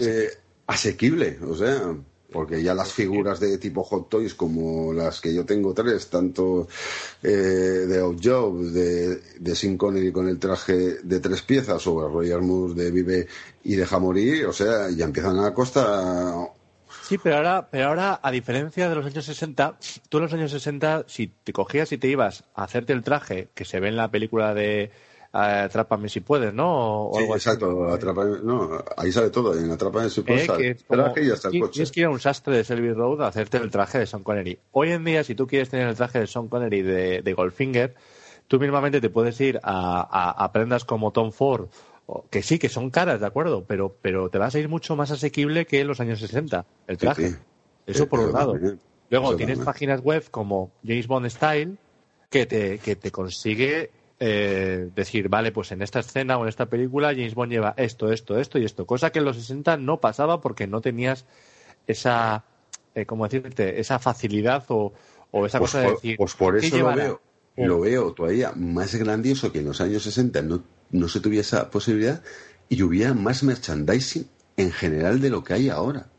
eh, 0.00 0.30
asequible, 0.66 1.38
o 1.46 1.54
sea, 1.54 1.94
porque 2.32 2.62
ya 2.62 2.74
las 2.74 2.92
figuras 2.92 3.38
de 3.38 3.58
tipo 3.58 3.84
Hot 3.84 4.08
Toys, 4.08 4.34
como 4.34 4.92
las 4.92 5.20
que 5.20 5.34
yo 5.34 5.44
tengo 5.44 5.74
tres, 5.74 6.08
tanto 6.08 6.66
eh, 7.22 7.28
de 7.28 7.98
Outjob, 8.00 8.58
de, 8.72 9.16
de 9.38 9.54
Sin 9.54 9.76
Connery 9.76 10.10
con 10.10 10.28
el 10.28 10.38
traje 10.38 10.98
de 11.02 11.20
tres 11.20 11.42
piezas, 11.42 11.86
o 11.86 12.06
el 12.06 12.12
Royal 12.12 12.42
Moose 12.42 12.74
de 12.74 12.90
Vive 12.90 13.26
y 13.64 13.76
Deja 13.76 13.98
Morir, 13.98 14.46
o 14.46 14.52
sea, 14.52 14.90
ya 14.90 15.04
empiezan 15.04 15.38
a 15.38 15.52
costar. 15.54 16.50
Sí, 17.02 17.18
pero 17.18 17.36
ahora, 17.36 17.68
pero 17.70 17.88
ahora, 17.88 18.20
a 18.22 18.30
diferencia 18.30 18.88
de 18.88 18.94
los 18.94 19.04
años 19.04 19.24
60, 19.24 19.76
tú 20.08 20.18
en 20.18 20.22
los 20.22 20.32
años 20.32 20.50
60, 20.50 21.04
si 21.08 21.28
te 21.28 21.52
cogías 21.52 21.92
y 21.92 21.98
te 21.98 22.08
ibas 22.08 22.44
a 22.54 22.64
hacerte 22.64 22.92
el 22.92 23.02
traje 23.02 23.48
que 23.54 23.64
se 23.64 23.80
ve 23.80 23.88
en 23.88 23.96
la 23.96 24.10
película 24.10 24.54
de 24.54 24.90
Atrápame 25.34 26.10
si 26.10 26.20
puedes, 26.20 26.52
¿no? 26.52 27.06
O 27.08 27.14
Sí, 27.14 27.20
algo 27.22 27.34
así. 27.34 27.48
exacto, 27.48 27.88
Atrapa- 27.88 28.40
no, 28.42 28.68
ahí 28.98 29.10
sale 29.10 29.30
todo, 29.30 29.58
en 29.58 29.70
Atrapa 29.70 30.02
en 30.02 30.10
su 30.10 30.20
Eh, 30.20 30.24
que 30.24 30.68
es 30.72 30.84
como- 30.84 31.02
traje 31.04 31.24
y 31.24 31.30
hasta 31.30 31.48
el 31.48 31.52
tienes- 31.52 31.68
coche. 31.68 31.72
Tienes 31.74 31.92
que 31.92 32.00
ir 32.00 32.06
a 32.06 32.10
un 32.10 32.20
sastre 32.20 32.56
de 32.58 32.64
Selby 32.64 32.92
Road 32.92 33.22
a 33.22 33.28
hacerte 33.28 33.56
el 33.56 33.70
traje 33.70 33.98
de 33.98 34.06
Sean 34.06 34.22
Connery. 34.22 34.58
Hoy 34.72 34.90
en 34.92 35.04
día, 35.04 35.24
si 35.24 35.34
tú 35.34 35.46
quieres 35.46 35.70
tener 35.70 35.88
el 35.88 35.94
traje 35.96 36.20
de 36.20 36.26
Sean 36.26 36.48
Connery 36.48 36.82
de, 36.82 37.22
de 37.22 37.32
Goldfinger, 37.32 37.94
tú 38.46 38.60
mismamente 38.60 39.00
te 39.00 39.08
puedes 39.08 39.40
ir 39.40 39.58
a, 39.62 40.00
a- 40.02 40.44
a 40.44 40.52
prendas 40.52 40.84
como 40.84 41.12
Tom 41.12 41.32
Ford, 41.32 41.68
que 42.28 42.42
sí, 42.42 42.58
que 42.58 42.68
son 42.68 42.90
caras, 42.90 43.20
¿de 43.20 43.26
acuerdo? 43.26 43.64
Pero, 43.66 43.96
pero 44.02 44.28
te 44.28 44.36
vas 44.36 44.54
a 44.54 44.58
ir 44.58 44.68
mucho 44.68 44.96
más 44.96 45.10
asequible 45.12 45.64
que 45.64 45.80
en 45.80 45.86
los 45.88 45.98
años 46.00 46.20
60, 46.20 46.66
el 46.86 46.98
traje. 46.98 47.30
sí. 47.30 47.36
Eso 47.86 48.02
Eh, 48.04 48.06
por 48.06 48.20
un 48.20 48.32
lado. 48.32 48.54
Luego 49.08 49.28
Eso 49.28 49.36
tienes 49.36 49.56
también. 49.56 49.64
páginas 49.64 50.00
web 50.02 50.24
como 50.30 50.70
James 50.86 51.06
Bond 51.06 51.26
Style 51.30 51.76
que 52.30 52.44
te, 52.46 52.78
que 52.80 52.96
te 52.96 53.10
consigue 53.10 53.90
eh, 54.24 54.88
decir, 54.94 55.28
vale, 55.28 55.50
pues 55.50 55.72
en 55.72 55.82
esta 55.82 55.98
escena 55.98 56.38
o 56.38 56.42
en 56.42 56.48
esta 56.48 56.66
película 56.66 57.08
James 57.08 57.34
Bond 57.34 57.50
lleva 57.50 57.74
esto, 57.76 58.12
esto, 58.12 58.38
esto 58.38 58.56
y 58.60 58.64
esto. 58.64 58.86
Cosa 58.86 59.10
que 59.10 59.18
en 59.18 59.24
los 59.24 59.36
60 59.36 59.76
no 59.78 60.00
pasaba 60.00 60.40
porque 60.40 60.68
no 60.68 60.80
tenías 60.80 61.26
esa, 61.88 62.44
eh, 62.94 63.04
¿cómo 63.04 63.24
decirte? 63.28 63.80
Esa 63.80 63.98
facilidad 63.98 64.64
o, 64.68 64.92
o 65.32 65.44
esa 65.44 65.58
Pues 65.58 65.72
cosa 65.72 65.80
de 65.80 65.90
decir. 65.90 66.16
pues 66.16 66.34
por 66.34 66.56
¿qué 66.56 66.66
eso 66.68 66.78
lo 66.78 66.92
veo, 66.94 67.20
lo 67.56 67.80
veo 67.80 68.12
todavía 68.12 68.52
más 68.54 68.94
grandioso 68.94 69.50
que 69.50 69.58
en 69.58 69.64
los 69.64 69.80
años 69.80 70.04
60 70.04 70.40
no, 70.42 70.62
no 70.90 71.08
se 71.08 71.18
tuviera 71.18 71.40
esa 71.40 71.68
posibilidad 71.70 72.22
y 72.68 72.80
hubiera 72.82 73.14
más 73.14 73.42
merchandising 73.42 74.28
en 74.56 74.70
general 74.70 75.20
de 75.20 75.30
lo 75.30 75.42
que 75.42 75.54
hay 75.54 75.68
ahora. 75.68 76.11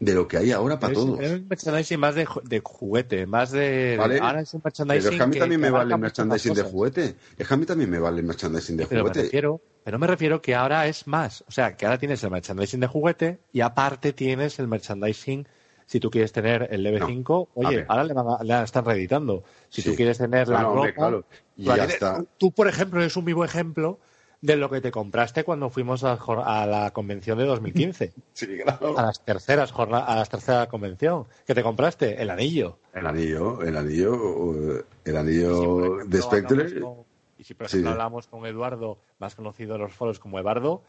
De 0.00 0.12
lo 0.12 0.26
que 0.26 0.36
hay 0.36 0.50
ahora 0.50 0.78
para 0.78 0.90
Pero 0.92 1.00
es- 1.00 1.06
todos. 1.06 1.18
pero 1.18 1.34
es 1.34 1.40
un 1.40 1.48
merchandising 1.48 2.00
más 2.00 2.14
de, 2.16 2.26
de 2.44 2.60
juguete, 2.64 3.26
más 3.26 3.52
de. 3.52 3.96
Vale. 3.98 4.18
Ahora 4.20 4.40
es 4.40 4.52
un 4.52 4.60
Pero 4.60 4.64
merchandising. 4.84 5.12
es 5.12 5.16
que 5.18 5.22
a 5.22 5.26
mí 5.26 5.38
también 5.38 5.60
me 5.60 5.68
abarca 5.68 5.84
vale 5.84 5.94
el 5.94 6.00
merchandising 6.00 6.54
de 6.54 6.62
juguete. 6.62 7.16
Es 7.38 7.48
que 7.48 7.54
a 7.54 7.56
mí 7.56 7.64
también 7.64 7.90
me 7.90 7.98
vale 8.00 8.20
el 8.20 8.26
merchandising 8.26 8.76
de 8.76 8.86
pero 8.86 9.04
me 9.04 9.08
juguete. 9.10 9.22
refiero, 9.24 9.60
pero 9.84 9.98
me 9.98 10.06
refiero 10.06 10.42
que 10.42 10.54
ahora 10.54 10.86
es 10.88 11.06
más. 11.06 11.44
O 11.46 11.50
sea, 11.52 11.76
que 11.76 11.86
ahora 11.86 11.98
tienes 11.98 12.22
el 12.24 12.30
merchandising 12.30 12.80
de 12.80 12.86
juguete 12.88 13.38
y 13.52 13.60
aparte 13.60 14.12
tienes 14.12 14.58
el 14.58 14.66
merchandising. 14.68 15.46
Si 15.86 16.00
tú 16.00 16.10
quieres 16.10 16.32
tener 16.32 16.66
el 16.70 16.82
DB5, 16.84 17.48
a 17.48 17.68
oye, 17.68 17.84
ahora 17.88 18.04
le, 18.04 18.14
van 18.14 18.26
a- 18.28 18.42
le 18.42 18.62
están 18.64 18.84
reeditando. 18.86 19.44
Si 19.68 19.82
Sí. 19.82 19.90
tú 19.90 19.96
quieres 19.96 20.18
tener 20.18 20.48
la 20.48 20.62
no, 20.62 20.68
ropa, 20.70 20.78
hombre, 20.78 20.94
claro. 20.94 21.24
Y 21.56 21.64
ya 21.64 21.74
tienes- 21.74 21.94
está. 21.94 22.16
Tú, 22.18 22.28
tú, 22.38 22.52
por 22.52 22.68
ejemplo, 22.68 23.00
eres 23.00 23.16
un 23.16 23.24
vivo 23.26 23.44
ejemplo 23.44 24.00
de 24.44 24.56
lo 24.56 24.68
que 24.68 24.82
te 24.82 24.90
compraste 24.90 25.42
cuando 25.42 25.70
fuimos 25.70 26.04
a, 26.04 26.18
la 26.66 26.90
convención 26.92 27.38
de 27.38 27.46
2015. 27.46 28.12
Sí, 28.34 28.58
claro. 28.62 28.98
a 28.98 29.06
las 29.06 29.24
terceras 29.24 29.72
jornadas, 29.72 30.06
a 30.06 30.16
la 30.16 30.24
tercera 30.26 30.66
convención. 30.68 31.24
¿Qué 31.46 31.54
te 31.54 31.62
compraste? 31.62 32.20
El 32.20 32.28
anillo. 32.28 32.78
El 32.92 33.06
anillo, 33.06 33.62
el 33.62 33.74
anillo, 33.74 34.76
eh, 34.76 34.84
el 35.06 35.12
si, 35.14 35.18
anillo 35.18 35.96
de 36.04 36.20
Spectre. 36.20 36.80
con- 36.80 37.04
y 37.38 37.44
si, 37.44 37.54
por 37.54 37.68
Sí. 37.68 37.76
ejemplo, 37.78 37.92
hablamos 37.92 38.26
con 38.26 38.44
Eduardo, 38.44 38.98
más 39.18 39.34
conocido 39.34 39.76
en 39.76 39.80
los 39.80 39.94
foros 39.94 40.18
como 40.18 40.38
Eduardo, 40.38 40.82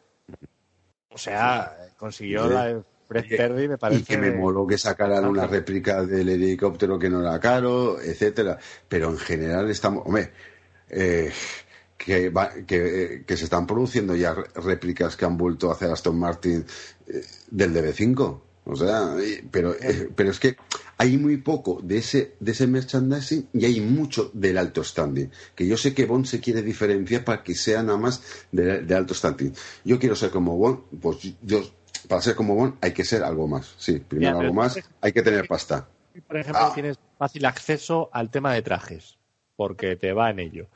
o 1.10 1.18
sea, 1.18 1.78
consiguió 1.98 2.48
Sí. 2.48 2.54
la 2.54 2.84
Perry, 3.08 3.70
me 3.70 3.78
parece. 3.78 4.02
Y 4.02 4.04
que 4.04 4.18
me 4.18 4.32
moló 4.32 4.68
que 4.68 4.78
sacaran 4.78 5.26
una 5.26 5.48
réplica 5.48 6.04
del 6.04 6.28
helicóptero 6.28 7.00
que 7.00 7.10
no 7.10 7.22
era 7.22 7.40
caro, 7.40 8.02
etcétera. 8.02 8.58
Pero 8.90 9.12
en 9.12 9.18
general 9.18 9.70
estamos, 9.70 10.06
hombre, 10.08 10.32
eh, 10.90 11.32
que, 11.98 12.30
va- 12.30 12.52
que, 12.68 13.04
eh, 13.16 13.24
que 13.26 13.38
se 13.38 13.46
están 13.46 13.66
produciendo 13.68 14.16
ya 14.16 14.34
réplicas 14.56 15.16
que 15.16 15.26
han 15.26 15.38
vuelto 15.38 15.70
a 15.70 15.74
hacer 15.74 15.90
Aston 15.92 16.18
Martin 16.20 16.66
eh, 17.08 17.22
del 17.52 17.74
DB5. 17.74 18.42
O 18.68 18.76
sea, 18.76 19.16
pero, 19.52 19.76
eh, 19.80 20.10
pero 20.16 20.32
es 20.32 20.40
que 20.40 20.58
hay 20.98 21.18
muy 21.18 21.38
poco 21.38 21.80
de 21.84 22.00
ese, 22.00 22.34
de 22.40 22.52
ese 22.52 22.66
merchandising 22.66 23.48
y 23.54 23.64
hay 23.66 23.80
mucho 23.80 24.32
del 24.34 24.58
alto 24.58 24.84
standing. 24.84 25.30
Que 25.54 25.68
yo 25.68 25.78
sé 25.78 25.94
que 25.94 26.06
Bond 26.06 26.26
se 26.26 26.40
quiere 26.40 26.64
diferenciar 26.64 27.24
para 27.24 27.44
que 27.44 27.54
sea 27.54 27.84
nada 27.84 28.00
más 28.00 28.24
de, 28.52 28.82
de 28.82 28.96
alto 28.96 29.14
standing. 29.14 29.54
Yo 29.84 30.00
quiero 30.00 30.16
ser 30.16 30.32
como 30.32 30.58
Bond, 30.58 30.80
pues 31.00 31.18
yo, 31.44 31.62
para 32.10 32.22
ser 32.24 32.36
como 32.36 32.56
Bond 32.56 32.74
hay 32.82 32.92
que 32.92 33.06
ser 33.06 33.24
algo 33.24 33.48
más. 33.48 33.76
Sí, 33.78 34.00
primero 34.00 34.40
algo 34.40 34.54
más, 34.56 34.80
hay 35.00 35.12
que 35.14 35.22
tener 35.22 35.48
pasta. 35.48 35.88
Por 36.28 36.38
ejemplo, 36.38 36.64
Ah. 36.66 36.72
tienes 36.74 36.98
fácil 37.20 37.46
acceso 37.46 38.10
al 38.14 38.32
tema 38.32 38.52
de 38.54 38.64
trajes, 38.64 39.18
porque 39.56 39.96
te 39.96 40.12
va 40.12 40.32
en 40.32 40.40
ello. 40.40 40.68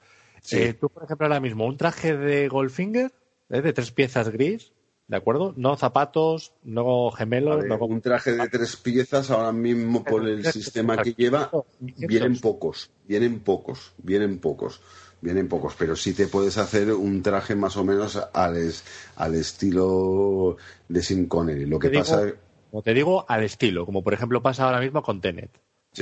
Sí. 0.42 0.58
Eh, 0.58 0.74
tú, 0.74 0.90
por 0.90 1.04
ejemplo, 1.04 1.26
ahora 1.28 1.40
mismo, 1.40 1.66
un 1.66 1.78
traje 1.78 2.16
de 2.18 2.48
Goldfinger, 2.48 3.12
¿eh? 3.50 3.62
de 3.62 3.74
tres 3.74 3.92
piezas 3.92 4.30
gris, 4.30 4.72
¿de 5.08 5.18
acuerdo? 5.18 5.54
No 5.58 5.76
zapatos, 5.78 6.54
no 6.64 7.12
gemelos, 7.12 7.66
no 7.66 7.78
un 7.78 8.02
traje 8.02 8.34
de 8.34 8.48
tres 8.50 8.76
piezas 8.78 9.30
ahora 9.32 9.52
mismo 9.52 10.04
por 10.04 10.28
el 10.28 10.46
sistema 10.46 11.02
que 11.02 11.14
lleva 11.14 11.52
vienen 11.80 12.40
pocos, 12.40 12.90
vienen 13.08 13.40
pocos, 13.40 13.94
vienen 13.98 14.40
pocos, 14.40 14.82
vienen 15.22 15.48
pocos, 15.48 15.76
pero 15.78 15.96
sí 15.96 16.14
te 16.14 16.28
puedes 16.28 16.58
hacer 16.58 16.92
un 16.94 17.22
traje 17.24 17.56
más 17.56 17.76
o 17.78 17.84
menos 17.84 18.18
al, 18.34 18.58
es- 18.58 18.84
al 19.16 19.36
estilo 19.36 20.58
de 20.88 21.02
Sin 21.02 21.28
Connery. 21.28 21.66
Lo 21.66 21.80
que 21.80 21.88
Te 21.90 21.94
digo- 21.94 22.04
pasa, 22.06 22.34
Como 22.70 22.84
te 22.84 22.94
digo, 22.94 23.26
al 23.28 23.44
estilo, 23.44 23.86
como 23.86 24.04
por 24.04 24.14
ejemplo 24.14 24.42
pasa 24.44 24.66
ahora 24.66 24.80
mismo 24.80 25.02
con 25.02 25.22
Tenet. 25.22 25.50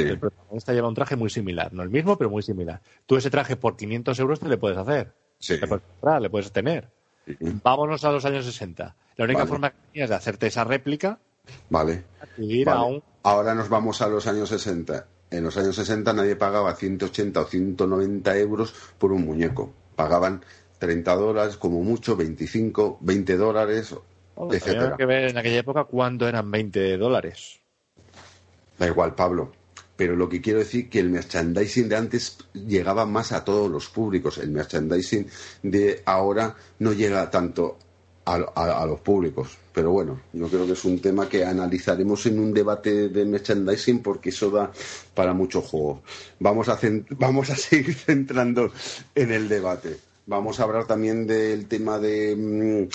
Sí, 0.04 0.08
El 0.10 0.20
protagonista 0.20 0.74
lleva 0.74 0.88
un 0.88 0.96
traje 0.96 1.16
muy 1.16 1.30
similar, 1.30 1.74
no 1.74 1.84
el 1.84 1.90
mismo, 1.90 2.18
pero 2.18 2.30
muy 2.30 2.42
similar. 2.44 2.82
Tú 3.06 3.16
ese 3.18 3.30
traje 3.30 3.56
por 3.56 3.76
500 3.78 4.20
euros 4.20 4.40
te 4.40 4.48
le 4.50 4.58
puedes 4.58 4.78
hacer, 4.78 5.14
sí, 5.40 5.58
le 5.58 5.68
puedes 5.68 5.84
comprar, 5.86 6.22
le 6.22 6.30
puedes 6.30 6.52
tener. 6.52 6.90
sí. 7.26 7.36
Vámonos 7.64 8.04
a 8.06 8.12
los 8.12 8.26
años 8.26 8.46
60. 8.46 8.96
La 9.18 9.26
única 9.26 9.40
Vale. 9.40 9.50
forma 9.50 9.70
que 9.72 9.78
tenías 9.92 10.10
de 10.10 10.16
hacerte 10.16 10.48
esa 10.48 10.64
réplica 10.64 11.20
vale. 11.70 12.04
a 12.22 12.26
Vale. 12.66 12.96
un 12.96 13.04
Ahora 13.24 13.54
nos 13.56 13.68
vamos 13.70 14.02
a 14.02 14.08
los 14.08 14.28
años 14.28 14.50
60. 14.50 15.06
En 15.32 15.44
los 15.44 15.58
años 15.58 15.76
60 15.76 16.14
nadie 16.14 16.36
pagaba 16.38 16.74
180 16.76 17.42
o 17.42 17.46
190 17.46 18.38
euros 18.38 18.74
por 18.98 19.12
un 19.12 19.26
muñeco. 19.26 19.74
Pagaban 19.96 20.46
30 20.80 21.16
dólares, 21.16 21.58
como 21.58 21.82
mucho, 21.84 22.16
25, 22.16 23.00
20 23.02 23.36
dólares, 23.36 23.96
también 24.36 24.62
etcétera. 24.62 24.96
que 24.98 25.06
ver 25.06 25.30
en 25.32 25.38
aquella 25.38 25.60
época 25.60 25.84
cuánto 25.86 26.28
eran 26.28 26.50
20 26.52 26.98
dólares. 26.98 27.60
Da 28.78 28.88
igual, 28.88 29.16
Pablo. 29.16 29.52
Pero 29.98 30.16
lo 30.16 30.30
que 30.30 30.40
quiero 30.42 30.60
decir 30.60 30.90
que 30.90 31.00
el 31.00 31.10
merchandising 31.10 31.90
de 31.90 31.96
antes 31.98 32.38
llegaba 32.54 33.06
más 33.06 33.32
a 33.32 33.44
todos 33.44 33.70
los 33.70 33.90
públicos. 33.90 34.38
El 34.38 34.52
merchandising 34.52 35.28
de 35.64 36.04
ahora 36.06 36.56
no 36.80 36.94
llega 36.94 37.30
tanto 37.32 37.78
a, 38.24 38.36
a- 38.36 38.86
los 38.86 39.00
públicos. 39.02 39.58
Pero 39.74 39.92
bueno, 39.92 40.22
yo 40.34 40.48
creo 40.48 40.66
que 40.68 40.74
es 40.74 40.86
un 40.86 41.00
tema 41.02 41.28
que 41.28 41.44
analizaremos 41.46 42.26
en 42.28 42.40
un 42.40 42.54
debate 42.54 43.10
de 43.10 43.26
merchandising 43.26 44.04
porque 44.04 44.30
eso 44.30 44.52
da 44.52 44.72
para 45.16 45.34
mucho 45.34 45.62
juego. 45.62 46.04
Vamos 46.40 46.70
a, 46.70 46.80
vamos 47.18 47.50
a 47.50 47.56
seguir 47.56 47.96
centrando 47.96 48.72
en 49.16 49.32
el 49.32 49.50
debate. 49.50 49.98
Vamos 50.28 50.60
a 50.60 50.64
hablar 50.64 50.86
también 50.86 51.26
del 51.26 51.68
tema 51.68 51.98
de... 52.00 52.36
mm, 52.36 52.88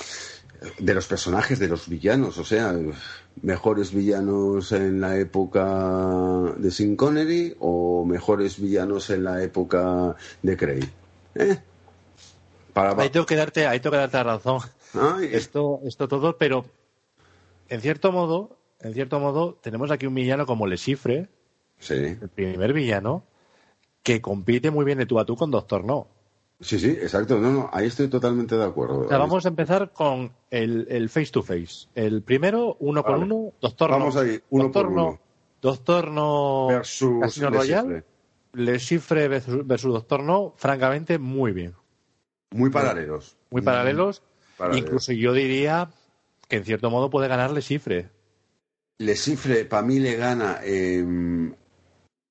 de 0.78 0.94
los 0.94 1.09
personajes, 1.09 1.59
de 1.59 1.66
los 1.66 1.88
villanos, 1.88 2.38
o 2.38 2.44
sea, 2.44 2.72
mejores 3.41 3.93
villanos 3.93 4.72
en 4.72 5.01
la 5.01 5.16
época 5.18 6.55
de 6.57 6.70
Sin 6.70 6.97
Connery 6.97 7.57
o 7.61 8.05
mejores 8.05 8.61
villanos 8.61 9.11
en 9.11 9.24
la 9.24 9.43
época 9.43 10.16
de 10.43 10.57
Craig. 10.57 10.89
¿Eh? 11.35 11.59
Para... 12.72 13.01
Ahí 13.01 13.11
tengo 13.11 13.26
que 13.26 13.37
darte, 13.37 13.66
ahí 13.66 13.80
tengo 13.80 13.93
que 13.93 13.99
darte 13.99 14.16
la 14.18 14.24
razón. 14.24 14.61
Ay. 14.95 15.30
Esto, 15.33 15.80
esto 15.85 16.09
todo, 16.09 16.37
pero 16.37 16.64
en 17.68 17.80
cierto 17.80 18.12
modo, 18.12 18.59
en 18.80 18.95
cierto 18.95 19.18
modo, 19.20 19.59
tenemos 19.62 19.91
aquí 19.91 20.07
un 20.07 20.14
villano 20.14 20.47
como 20.47 20.66
Le 20.66 20.76
Chiffre, 20.76 21.28
Sí. 21.78 21.95
el 21.95 22.28
primer 22.28 22.72
villano, 22.72 23.24
que 24.03 24.20
compite 24.20 24.70
muy 24.70 24.85
bien 24.85 24.99
de 24.99 25.07
tú 25.07 25.18
a 25.18 25.24
tú 25.24 25.37
con 25.37 25.51
Doctor 25.51 25.85
No. 25.85 26.07
Sí, 26.62 26.78
sí, 26.78 26.90
exacto. 26.90 27.38
No, 27.38 27.50
no, 27.50 27.70
ahí 27.72 27.88
estoy 27.88 28.08
totalmente 28.08 28.56
de 28.56 28.64
acuerdo. 28.64 29.00
O 29.00 29.08
sea, 29.08 29.18
vamos 29.18 29.44
a 29.44 29.48
empezar 29.48 29.92
con 29.92 30.32
el, 30.50 30.86
el 30.88 31.08
face 31.08 31.32
to 31.32 31.42
face. 31.42 31.88
El 31.94 32.22
primero, 32.22 32.76
uno 32.80 33.02
Vale. 33.02 33.14
con 33.14 33.24
uno, 33.24 33.52
Doctor 33.60 33.90
Vamos 33.90 34.14
No. 34.14 34.20
ahí, 34.20 34.40
uno 34.50 34.64
Doctor 34.64 34.84
por 34.86 34.92
No. 34.94 35.06
uno. 35.08 35.20
Doctor 35.60 36.10
No 36.10 36.66
Versus 36.68 37.20
Casino 37.20 37.50
Le. 37.50 37.60
Chiffre. 37.60 38.04
Le 38.54 38.78
Chiffre 38.78 39.28
versus, 39.28 39.66
versus 39.66 39.92
Doctor 39.92 40.22
No, 40.22 40.54
francamente, 40.56 41.18
muy 41.18 41.52
bien. 41.52 41.74
Muy 42.52 42.70
paralelos. 42.70 43.36
Muy 43.50 43.62
paralelos. 43.62 44.22
paralelos. 44.56 44.84
Incluso 44.86 45.12
yo 45.12 45.32
diría 45.32 45.90
que 46.48 46.56
en 46.56 46.64
cierto 46.64 46.90
modo 46.90 47.10
puede 47.10 47.26
ganar 47.28 47.50
Le 47.50 47.60
Chiffre. 47.62 48.08
Le 48.98 49.16
Cifre, 49.16 49.64
para 49.64 49.82
mí, 49.84 49.98
le 49.98 50.14
gana 50.16 50.60
en, 50.62 51.56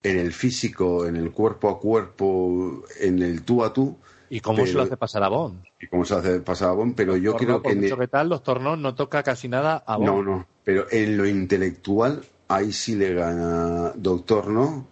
en 0.04 0.20
el 0.20 0.32
físico, 0.32 1.06
en 1.06 1.16
el 1.18 1.32
cuerpo 1.32 1.70
a 1.70 1.80
cuerpo, 1.80 2.84
en 3.00 3.22
el 3.22 3.44
tú 3.44 3.64
a 3.64 3.74
tú, 3.74 3.98
¿Y 4.34 4.40
cómo 4.40 4.58
Pero- 4.60 4.68
se 4.68 4.74
lo 4.76 4.82
hace 4.84 4.96
pasar 4.98 5.24
a 5.24 5.28
Bond? 5.28 5.62
y 5.80 5.88
como 5.88 6.06
se 6.06 6.16
hace 6.16 6.40
pasar 6.40 6.70
a 6.70 6.72
Bond, 6.72 6.96
pero 6.96 7.18
yo 7.18 7.32
Doctor 7.32 7.48
creo 7.48 7.62
que... 7.62 7.70
en 7.72 7.82
mucho 7.82 7.94
el- 7.96 8.00
que 8.00 8.08
tal, 8.08 8.30
Doctor 8.30 8.62
No 8.62 8.78
no 8.78 8.96
toca 8.96 9.22
casi 9.24 9.48
nada 9.50 9.84
a 9.86 9.98
Bond. 9.98 10.08
No, 10.10 10.24
no, 10.24 10.48
pero 10.64 10.86
en 10.90 11.18
lo 11.18 11.28
intelectual, 11.28 12.22
ahí 12.48 12.72
sí 12.72 12.96
le 12.96 13.14
gana 13.14 13.92
Doctor 13.96 14.48
No 14.48 14.88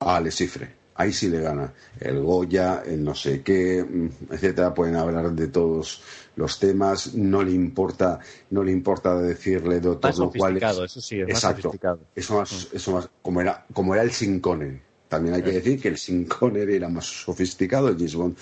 a 0.00 0.20
Le 0.20 0.30
Cifre. 0.30 0.82
Ahí 0.94 1.10
sí 1.12 1.30
le 1.30 1.40
gana. 1.40 1.72
El 1.98 2.20
Goya, 2.22 2.82
el 2.84 3.02
no 3.02 3.14
sé 3.14 3.40
qué, 3.42 3.82
mm, 3.82 4.08
etcétera. 4.34 4.74
Pueden 4.74 4.94
hablar 4.96 5.32
de 5.32 5.48
todos 5.48 6.02
los 6.36 6.58
temas. 6.58 7.14
No 7.14 7.42
le 7.42 7.52
importa, 7.52 8.18
no 8.50 8.62
le 8.62 8.72
importa 8.72 9.18
decirle 9.18 9.80
Doctor 9.80 10.10
Más 10.10 10.18
No 10.18 10.30
cuál 10.30 10.56
es. 10.58 10.62
sofisticado, 10.62 10.84
eso 10.84 11.00
sí, 11.00 11.16
es 11.20 11.28
más 11.28 11.36
Exacto. 11.38 11.62
sofisticado. 11.62 11.98
Eso 12.14 12.36
más, 12.38 12.68
eso 12.74 12.92
más, 12.92 13.08
como 13.22 13.40
era, 13.40 13.64
como 13.72 13.94
era 13.94 14.02
el 14.02 14.10
Sin 14.12 14.38
Connery. 14.40 14.80
También 15.08 15.34
hay 15.34 15.42
que 15.42 15.52
decir 15.52 15.80
que 15.80 15.88
el 15.88 15.96
Sin 15.98 16.26
Connery 16.26 16.76
era 16.76 16.88
más 16.90 17.06
sofisticado, 17.06 17.88
el 17.88 17.96
James 17.96 18.14
Bond, 18.14 18.36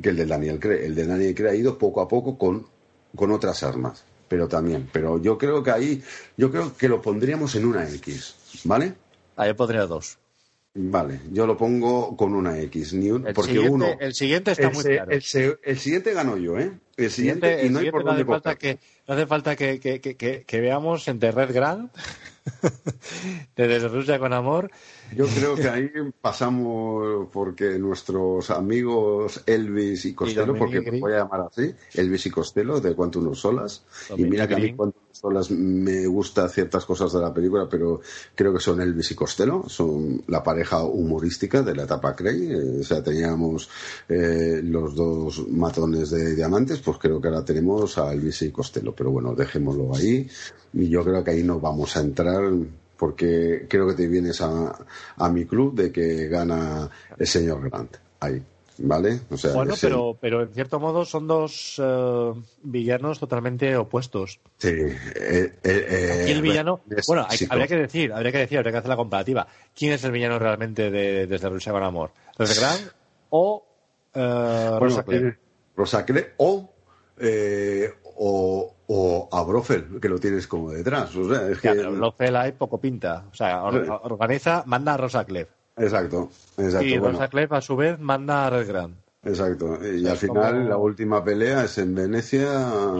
que 0.00 0.08
el 0.10 0.16
de 0.16 0.26
Daniel. 0.26 0.60
El 0.62 0.94
de 0.94 1.06
Daniel 1.06 1.34
Craig 1.34 1.50
ha 1.50 1.54
ido 1.54 1.78
poco 1.78 2.00
a 2.00 2.08
poco 2.08 2.36
con, 2.38 2.66
con 3.16 3.30
otras 3.30 3.62
armas, 3.62 4.04
pero 4.28 4.48
también. 4.48 4.88
Pero 4.92 5.20
yo 5.20 5.36
creo 5.38 5.62
que 5.62 5.70
ahí, 5.70 6.02
yo 6.36 6.50
creo 6.50 6.76
que 6.76 6.88
lo 6.88 7.00
pondríamos 7.02 7.54
en 7.54 7.66
una 7.66 7.88
X, 7.88 8.34
¿vale? 8.64 8.94
Ahí 9.36 9.52
pondría 9.54 9.86
dos. 9.86 10.18
Vale, 10.76 11.20
yo 11.30 11.46
lo 11.46 11.56
pongo 11.56 12.16
con 12.16 12.34
una 12.34 12.58
X, 12.62 12.94
ni 12.94 13.08
un- 13.10 13.26
El 13.28 13.32
porque 13.34 13.52
siguiente, 13.52 13.72
uno. 13.74 13.86
el 14.00 14.12
siguiente 14.14 14.50
está 14.50 14.66
el, 14.68 14.74
muy 14.74 14.82
claro. 14.82 15.12
el 15.62 15.78
siguiente 15.78 16.12
gano 16.14 16.36
yo, 16.36 16.58
¿eh? 16.58 16.72
El 16.96 17.10
siguiente, 17.12 17.64
y 17.64 17.70
no 17.70 17.78
hay 17.78 17.90
por 17.92 18.04
no 18.04 18.10
hace 18.10 18.24
dónde 18.24 18.32
falta 18.32 18.54
coger. 18.56 18.76
que 18.78 18.84
no 19.06 19.14
hace 19.14 19.26
falta 19.26 19.54
que, 19.56 19.78
que- 19.78 20.00
que- 20.00 20.44
que- 20.44 20.60
veamos 20.60 21.06
entre 21.06 21.30
Red 21.30 21.52
Grand 21.54 21.90
desde 23.56 23.88
Rusia 23.88 24.18
con 24.18 24.32
amor 24.32 24.70
Yo 25.16 25.26
creo 25.26 25.54
que 25.54 25.68
ahí 25.68 25.90
pasamos 26.20 27.28
porque 27.32 27.78
nuestros 27.78 28.50
amigos 28.50 29.42
Elvis 29.46 30.06
y 30.06 30.14
Costello, 30.14 30.54
porque 30.56 30.80
me 30.80 31.00
voy 31.00 31.12
a 31.12 31.18
llamar 31.18 31.42
así, 31.50 31.72
Elvis 31.94 32.26
y 32.26 32.30
Costello 32.30 32.80
de 32.80 32.94
Cuanto 32.94 33.20
Unos 33.20 33.40
Solas. 33.40 33.84
Y 34.16 34.24
mira 34.24 34.48
que 34.48 34.54
a 34.54 34.58
mí. 34.58 34.74
Cuanto 34.74 34.98
Unos 34.98 35.18
Solas 35.18 35.50
me 35.50 36.06
gusta 36.06 36.48
ciertas 36.48 36.84
cosas 36.84 37.12
de 37.12 37.20
la 37.20 37.32
película, 37.32 37.68
pero 37.68 38.00
creo 38.34 38.52
que 38.52 38.60
son 38.60 38.80
Elvis 38.80 39.12
y 39.12 39.14
Costello, 39.14 39.64
son 39.68 40.22
la 40.26 40.42
pareja 40.42 40.82
humorística 40.82 41.62
de 41.62 41.74
la 41.74 41.84
etapa 41.84 42.16
Craig. 42.16 42.50
Eh, 42.50 42.80
o 42.80 42.82
sea, 42.82 43.02
teníamos 43.02 43.68
eh, 44.08 44.60
los 44.64 44.94
dos 44.94 45.48
matones 45.48 46.10
de 46.10 46.34
diamantes, 46.34 46.80
pues 46.80 46.98
creo 46.98 47.20
que 47.20 47.28
ahora 47.28 47.44
tenemos 47.44 47.98
a 47.98 48.12
Elvis 48.12 48.42
y 48.42 48.50
Costello. 48.50 48.94
Pero 48.96 49.10
bueno, 49.10 49.34
dejémoslo 49.34 49.94
ahí. 49.94 50.28
Y 50.72 50.88
yo 50.88 51.04
creo 51.04 51.22
que 51.22 51.30
ahí 51.30 51.42
no 51.44 51.60
vamos 51.60 51.96
a 51.96 52.00
entrar 52.00 52.52
porque 53.04 53.66
creo 53.68 53.86
que 53.88 53.92
te 53.94 54.06
vienes 54.08 54.40
a, 54.40 54.74
a 55.16 55.28
mi 55.28 55.44
club 55.44 55.74
de 55.74 55.92
que 55.92 56.26
gana 56.28 56.88
el 57.18 57.26
señor 57.26 57.68
Grant. 57.68 57.94
Ahí, 58.20 58.42
¿vale? 58.78 59.20
O 59.30 59.36
sea, 59.36 59.52
bueno 59.52 59.74
ese- 59.74 59.88
pero 59.88 60.16
pero 60.18 60.40
en 60.40 60.54
cierto 60.54 60.80
modo 60.80 61.04
son 61.04 61.26
dos 61.26 61.78
eh, 61.84 62.32
villanos 62.62 63.18
totalmente 63.20 63.76
opuestos 63.76 64.40
Sí, 64.56 64.68
eh, 64.70 64.96
eh, 65.14 65.52
eh, 65.64 66.18
Aquí 66.22 66.32
el 66.32 66.40
villano 66.40 66.80
es 66.88 67.06
bueno 67.06 67.26
hay- 67.28 67.36
habría 67.50 67.66
que 67.66 67.76
decir 67.76 68.10
habría 68.10 68.32
que 68.32 68.38
decir 68.38 68.56
habría 68.56 68.72
que 68.72 68.78
hacer 68.78 68.88
la 68.88 68.96
comparativa 68.96 69.46
quién 69.76 69.92
es 69.92 70.02
el 70.04 70.12
villano 70.12 70.38
realmente 70.38 70.90
de 70.90 71.26
desde 71.26 71.50
Rusia 71.50 71.72
con 71.72 71.82
amor 71.82 72.10
Red 72.38 72.56
Grand 72.58 72.90
o 73.28 73.66
Bueno, 74.14 74.78
Rosa 74.80 75.04
Rosa 75.76 76.04
Clare 76.06 76.32
o, 76.38 76.72
eh, 77.18 77.92
o, 78.16 78.73
o 78.86 79.28
a 79.32 79.42
Brofel, 79.42 79.98
que 80.00 80.08
lo 80.08 80.18
tienes 80.18 80.46
como 80.46 80.70
detrás. 80.70 81.14
O 81.16 81.28
sea, 81.28 81.48
es 81.48 81.58
que... 81.60 81.70
Pero 81.70 81.92
Blofeld 81.92 82.36
hay 82.36 82.52
poco 82.52 82.78
pinta 82.78 83.24
o 83.32 83.34
sea 83.34 83.62
or- 83.64 84.00
organiza 84.04 84.62
manda 84.66 84.94
a 84.94 84.96
Rosa 84.96 85.24
Clef 85.24 85.48
Exacto, 85.76 86.28
exacto. 86.58 86.86
y 86.86 86.98
bueno, 86.98 87.12
Rosa 87.18 87.28
Clef 87.28 87.52
a 87.52 87.60
su 87.60 87.76
vez 87.76 87.98
manda 87.98 88.46
a 88.46 88.50
Red 88.50 88.68
Grand 88.68 88.94
exacto. 89.24 89.78
Y 89.82 90.02
sea, 90.02 90.10
al 90.12 90.16
final 90.18 90.52
como- 90.54 90.68
la 90.68 90.76
última 90.76 91.24
pelea 91.24 91.64
es 91.64 91.78
en 91.78 91.94
Venecia 91.94 92.44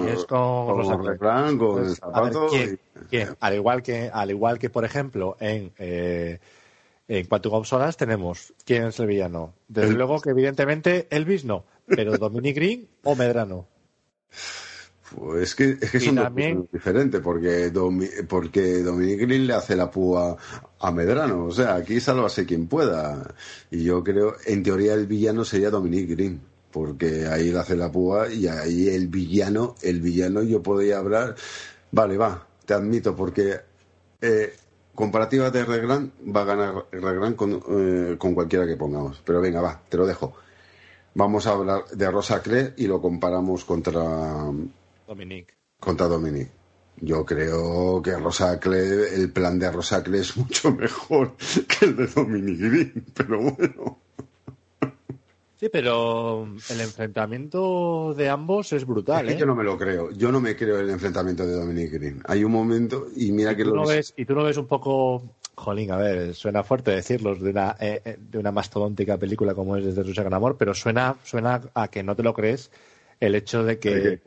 Y 0.05 0.09
es 0.09 0.25
con 0.25 0.69
Rosa 0.79 0.97
Clare. 0.97 1.11
Refrán, 1.13 1.59
con 1.59 1.69
el 1.73 1.79
Entonces, 1.89 2.03
a 2.03 2.07
ver, 2.23 2.33
zapato. 2.33 2.47
¿quién- 2.49 2.81
y- 2.97 2.99
quién? 3.11 3.37
Al 3.41 3.55
igual 3.55 3.83
que, 3.83 4.11
al 4.13 4.31
igual 4.31 4.59
que 4.59 4.71
por 4.71 4.85
ejemplo, 4.87 5.37
en, 5.39 5.71
eh, 5.79 6.39
en 7.09 7.27
of 7.31 7.67
Solace 7.69 7.99
tenemos 7.99 8.55
quién 8.65 8.85
es 8.85 8.99
el 8.99 9.07
villano. 9.07 9.53
Desde 9.69 9.93
luego 9.93 10.19
que 10.23 10.31
evidentemente 10.31 11.07
Elvis 11.11 11.45
no, 11.45 11.65
pero 11.87 12.17
Dominic 12.17 12.57
Green 12.57 12.89
o 13.03 13.15
Medrano. 13.15 13.67
Es 15.41 15.55
que, 15.55 15.77
es 15.81 15.91
que 15.91 16.01
son 16.01 16.15
dos 16.17 16.25
también- 16.25 16.57
cosas 16.57 16.73
diferentes, 16.73 17.21
porque, 17.21 17.73
Domi- 17.73 18.27
porque 18.29 18.83
Dominic 18.83 19.21
Green 19.21 19.47
le 19.47 19.55
hace 19.55 19.77
la 19.77 19.91
púa 19.91 20.37
a 20.81 20.91
Medrano. 20.93 21.47
O 21.47 21.51
sea, 21.53 21.77
aquí 21.77 22.01
sálvase 22.01 22.47
quien 22.47 22.67
pueda. 22.67 23.35
Y 23.71 23.85
yo 23.85 24.03
creo, 24.05 24.35
en 24.47 24.63
teoría, 24.63 24.95
el 24.95 25.07
villano 25.07 25.45
sería 25.45 25.71
Dominic 25.71 26.11
Green, 26.11 26.41
porque 26.71 27.27
ahí 27.27 27.51
le 27.51 27.59
hace 27.59 27.77
la 27.77 27.91
púa 27.93 28.29
y 28.33 28.47
ahí 28.49 28.89
el 28.89 29.09
villano, 29.09 29.75
el 29.83 30.01
villano 30.01 30.43
yo 30.43 30.63
podría 30.63 30.99
hablar. 30.99 31.35
Vale, 31.93 32.17
va, 32.17 32.47
te 32.67 32.75
admito, 32.75 33.15
porque 33.15 33.55
eh, 34.21 34.53
comparativa 34.95 35.51
de 35.51 35.65
Regran 35.65 36.13
va 36.35 36.43
a 36.43 36.45
ganar 36.45 36.87
Regran 36.93 37.35
con, 37.35 37.63
eh, 37.69 38.17
con 38.19 38.35
cualquiera 38.35 38.67
que 38.67 38.77
pongamos. 38.77 39.21
Pero 39.25 39.41
venga, 39.41 39.61
va, 39.61 39.81
te 39.89 39.97
lo 39.97 40.07
dejo. 40.07 40.35
Vamos 41.17 41.47
a 41.47 41.53
hablar 41.53 41.85
de 41.93 42.11
Rosa 42.11 42.43
Clare 42.43 42.75
y 42.77 42.89
lo 42.89 43.01
comparamos 43.01 43.65
contra 43.65 44.03
Dominic. 45.07 45.57
contra 45.81 46.07
Dominic. 46.07 46.49
Yo 47.01 47.25
creo 47.25 48.01
que 48.03 48.17
Rosacle, 48.17 49.15
el 49.15 49.33
plan 49.33 49.59
de 49.59 49.71
Rosacle 49.71 50.21
es 50.21 50.37
mucho 50.37 50.73
mejor 50.73 51.35
que 51.67 51.87
el 51.87 51.97
de 51.97 52.07
Dominic 52.07 52.59
Green, 52.59 53.05
pero 53.15 53.41
bueno. 53.41 53.99
Sí, 55.57 55.69
pero 55.69 56.47
el 56.71 56.81
enfrentamiento 56.81 58.13
de 58.15 58.29
ambos 58.29 58.73
es 58.73 58.85
brutal, 58.85 59.27
Es 59.27 59.33
que 59.33 59.37
¿eh? 59.37 59.41
yo 59.41 59.47
no 59.47 59.55
me 59.55 59.65
lo 59.65 59.79
creo. 59.79 60.11
Yo 60.11 60.31
no 60.31 60.41
me 60.41 60.57
creo 60.57 60.79
el 60.81 60.91
enfrentamiento 60.91 61.47
de 61.47 61.53
Dominic 61.53 61.93
Green. 61.93 62.23
Hay 62.27 62.45
un 62.45 62.53
momento, 62.53 63.07
y 63.17 63.33
mira 63.33 63.57
que 63.57 63.65
¿Tú 63.65 63.71
lo 63.71 63.77
no 63.77 63.87
ves, 63.87 64.13
y 64.17 64.25
tú 64.25 64.35
no 64.35 64.43
ves 64.45 64.57
un 64.57 64.67
poco, 64.67 65.23
jolín, 65.55 65.91
a 65.91 65.97
ver, 65.97 66.35
suena 66.35 66.65
fuerte 66.65 66.91
decirlo 66.91 67.35
de 67.35 67.51
una, 67.51 67.77
eh, 67.81 68.03
eh, 68.05 68.19
de 68.19 68.39
una 68.39 68.53
mastodóntica 68.53 69.17
película 69.17 69.55
como 69.55 69.77
es 69.77 69.85
Desde 69.85 70.03
Rusia 70.03 70.25
con 70.25 70.35
Amor, 70.35 70.57
pero 70.59 70.75
suena, 70.75 71.17
suena 71.25 71.63
a 71.75 71.89
que 71.89 72.03
no 72.03 72.15
te 72.17 72.23
lo 72.23 72.35
crees 72.35 72.71
el 73.21 73.35
hecho 73.35 73.65
de 73.65 73.79
que. 73.79 73.93
¿El 73.93 74.21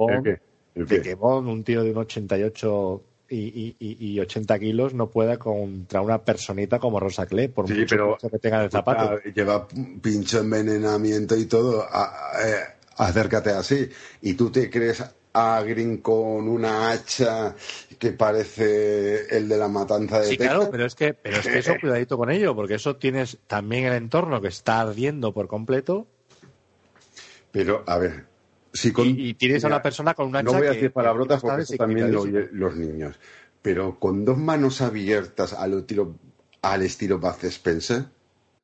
de 0.86 1.02
que 1.02 1.16
Bond, 1.16 1.48
un 1.48 1.64
tío 1.64 1.84
de 1.84 1.92
un 1.92 1.98
88 1.98 3.04
y, 3.30 3.36
y, 3.38 3.76
y, 3.80 4.12
y 4.14 4.20
80 4.20 4.58
kilos, 4.60 4.94
no 4.94 5.10
pueda 5.10 5.38
contra 5.38 6.02
una 6.02 6.20
personita 6.24 6.80
como 6.80 7.00
Rosa 7.00 7.26
Clay, 7.26 7.48
por 7.50 7.68
Sí, 7.68 7.74
mucho 7.74 7.96
pero- 7.96 8.18
que 8.32 8.40
tenga 8.40 8.58
en 8.60 8.64
el 8.66 8.72
zapato. 8.72 9.20
Lleva 9.36 9.68
pincho 10.02 10.40
envenenamiento 10.40 11.36
y 11.36 11.46
todo. 11.46 11.84
A- 11.84 12.32
a- 12.38 12.48
eh, 12.50 12.56
acércate 12.98 13.50
así. 13.52 13.90
Y 14.22 14.34
tú 14.36 14.50
te 14.50 14.70
crees 14.70 15.04
a 15.34 15.62
Green 15.62 15.98
con 15.98 16.48
una 16.48 16.90
hacha 16.92 17.54
que 18.00 18.12
parece 18.14 19.28
el 19.38 19.48
de 19.50 19.58
la 19.58 19.68
matanza 19.68 20.20
de 20.20 20.26
Sí, 20.28 20.38
Texas. 20.38 20.56
claro, 20.56 20.72
pero 20.72 20.86
es 20.86 20.96
que, 20.96 21.14
pero 21.14 21.38
es 21.38 21.48
que 21.48 21.60
eso 21.60 21.74
cuidadito 21.82 22.18
con 22.18 22.32
ello, 22.32 22.56
porque 22.56 22.76
eso 22.76 22.96
tienes 22.96 23.38
también 23.46 23.86
el 23.86 23.94
entorno 23.94 24.42
que 24.42 24.48
está 24.48 24.80
ardiendo 24.80 25.34
por 25.34 25.48
completo 25.48 26.08
Pero, 27.52 27.84
a 27.86 27.98
ver, 27.98 28.26
si 28.78 28.92
con- 28.92 29.08
y, 29.08 29.30
y 29.30 29.34
tienes 29.34 29.64
a 29.64 29.68
una 29.68 29.82
persona 29.82 30.14
con 30.14 30.28
una 30.28 30.42
No 30.44 30.54
voy 30.54 30.68
a 30.68 30.72
decir 30.72 30.92
palabrotas 30.92 31.42
porque 31.42 31.64
eso 31.64 31.76
también 31.76 32.12
lo 32.12 32.22
oyen 32.22 32.50
los 32.54 32.76
niños. 32.76 33.16
Pero 33.62 34.00
con 34.00 34.24
dos 34.24 34.38
manos 34.38 34.82
abiertas 34.82 35.54
al 35.54 35.74
estilo, 35.80 36.16
al 36.62 36.84
estilo 36.84 37.20
Bud 37.20 37.44
Spencer, 37.44 38.06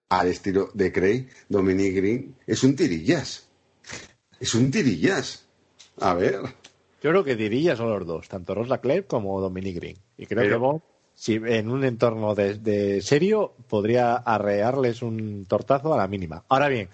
al 0.10 0.28
estilo 0.28 0.70
de 0.74 0.92
Craig, 0.92 1.28
Dominic 1.50 1.96
Green, 1.96 2.36
es 2.48 2.64
un 2.64 2.76
tirillas. 2.76 3.48
Es 4.40 4.54
un 4.56 4.72
tirillas. 4.72 5.46
A 6.00 6.14
ver. 6.14 6.40
Yo 7.02 7.10
creo 7.10 7.24
que 7.24 7.36
Dirilla 7.36 7.76
son 7.76 7.90
los 7.90 8.06
dos, 8.08 8.30
tanto 8.30 8.56
Rosa 8.56 8.78
Clare 8.80 9.06
como 9.06 9.40
Dominic 9.42 9.76
Green. 9.76 9.98
Y 10.18 10.26
creo 10.26 10.44
Pero- 10.44 10.50
que 10.56 10.60
Bond, 10.60 10.82
si 11.16 11.34
en 11.36 11.70
un 11.70 11.84
entorno 11.84 12.34
de, 12.34 12.56
de 12.60 13.02
serio, 13.02 13.54
podría 13.68 14.16
arrearles 14.16 15.02
un 15.02 15.46
tortazo 15.46 15.94
a 15.94 15.98
la 15.98 16.08
mínima. 16.08 16.44
Ahora 16.50 16.70
bien, 16.70 16.90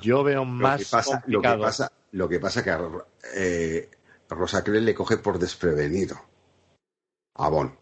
yo 0.00 0.22
veo 0.22 0.40
Lo 0.40 0.44
más 0.44 0.80
que 0.80 0.86
pasa, 0.90 1.14
lo 1.26 1.40
que 1.40 1.48
complicado. 1.48 1.62
pasa, 1.62 1.92
lo 2.12 2.28
que 2.28 2.40
pasa 2.40 2.64
que 2.64 2.70
a 2.70 2.80
eh, 3.34 3.88
Rosa 4.28 4.62
Clare 4.62 4.80
le 4.80 4.94
coge 4.94 5.18
por 5.18 5.38
desprevenido 5.38 6.16
a 7.34 7.48
Bond. 7.48 7.72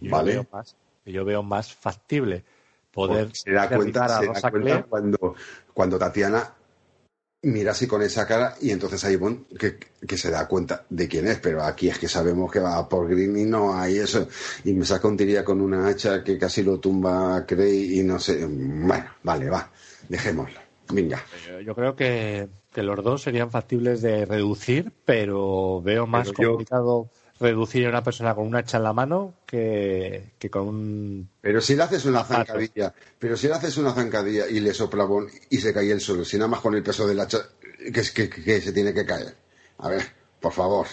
yo 0.00 0.10
¿vale? 0.10 0.32
veo 0.32 0.46
más, 0.50 0.76
yo 1.04 1.24
veo 1.24 1.42
más 1.42 1.74
factible 1.74 2.44
poder 2.90 3.34
se 3.34 3.52
da 3.52 3.68
cuenta, 3.68 4.04
a 4.04 4.20
se 4.20 4.26
da 4.26 4.50
cuenta 4.50 4.82
cuando, 4.84 5.34
cuando 5.72 5.98
Tatiana 5.98 6.54
mira 7.42 7.72
así 7.72 7.88
con 7.88 8.02
esa 8.02 8.26
cara 8.26 8.54
y 8.60 8.70
entonces 8.70 9.02
hay 9.04 9.16
Bond 9.16 9.58
que, 9.58 9.78
que 10.06 10.16
se 10.16 10.30
da 10.30 10.46
cuenta 10.46 10.84
de 10.88 11.08
quién 11.08 11.26
es, 11.26 11.38
pero 11.38 11.62
aquí 11.62 11.88
es 11.88 11.98
que 11.98 12.08
sabemos 12.08 12.50
que 12.52 12.60
va 12.60 12.88
por 12.88 13.08
Green 13.08 13.36
y 13.36 13.44
no 13.44 13.74
hay 13.74 13.98
eso. 13.98 14.28
Y 14.64 14.72
me 14.74 14.84
saca 14.84 15.08
un 15.08 15.16
tiría 15.16 15.44
con 15.44 15.60
una 15.60 15.88
hacha 15.88 16.22
que 16.22 16.38
casi 16.38 16.62
lo 16.62 16.78
tumba 16.78 17.36
a 17.36 17.46
Cray 17.46 17.98
y 17.98 18.02
no 18.04 18.20
sé. 18.20 18.46
Bueno, 18.46 19.06
vale, 19.24 19.50
va, 19.50 19.70
dejémoslo. 20.08 20.61
Venga. 20.90 21.24
Yo- 21.48 21.60
Yo 21.60 21.74
creo 21.74 21.96
que, 21.96 22.48
que 22.72 22.82
los 22.82 23.02
dos 23.02 23.22
serían 23.22 23.50
factibles 23.50 24.02
de 24.02 24.24
reducir, 24.26 24.92
pero 25.04 25.80
veo 25.82 26.06
más 26.06 26.28
Pero 26.30 26.42
yo- 26.42 26.48
complicado 26.50 27.10
reducir 27.40 27.86
a 27.86 27.88
una 27.88 28.04
persona 28.04 28.34
con 28.36 28.46
un 28.46 28.54
hacha 28.54 28.76
en 28.76 28.82
la 28.84 28.92
mano 28.92 29.34
que, 29.46 30.30
que 30.38 30.48
con 30.50 30.68
un... 30.68 31.28
Pero 31.40 31.60
si 31.60 31.74
le 31.74 31.82
haces 31.82 32.04
una 32.04 32.20
Mato. 32.20 32.34
zancadilla, 32.34 32.94
pero 33.18 33.36
si 33.36 33.48
le 33.48 33.54
haces 33.54 33.76
una 33.78 33.92
zancadilla 33.92 34.46
y 34.48 34.60
le 34.60 34.72
sopla 34.72 35.08
y 35.50 35.58
se 35.58 35.72
cae 35.74 35.90
el 35.90 36.00
suelo, 36.00 36.24
si 36.24 36.36
nada 36.36 36.48
más 36.48 36.60
con 36.60 36.74
el 36.74 36.82
peso 36.84 37.04
del 37.06 37.18
hacha 37.18 37.38
que, 37.92 38.00
es- 38.00 38.12
que, 38.12 38.28
que 38.30 38.60
se 38.60 38.72
tiene 38.72 38.94
que 38.94 39.04
caer. 39.04 39.34
A 39.78 39.88
ver, 39.88 40.02
por 40.40 40.52
favor. 40.52 40.86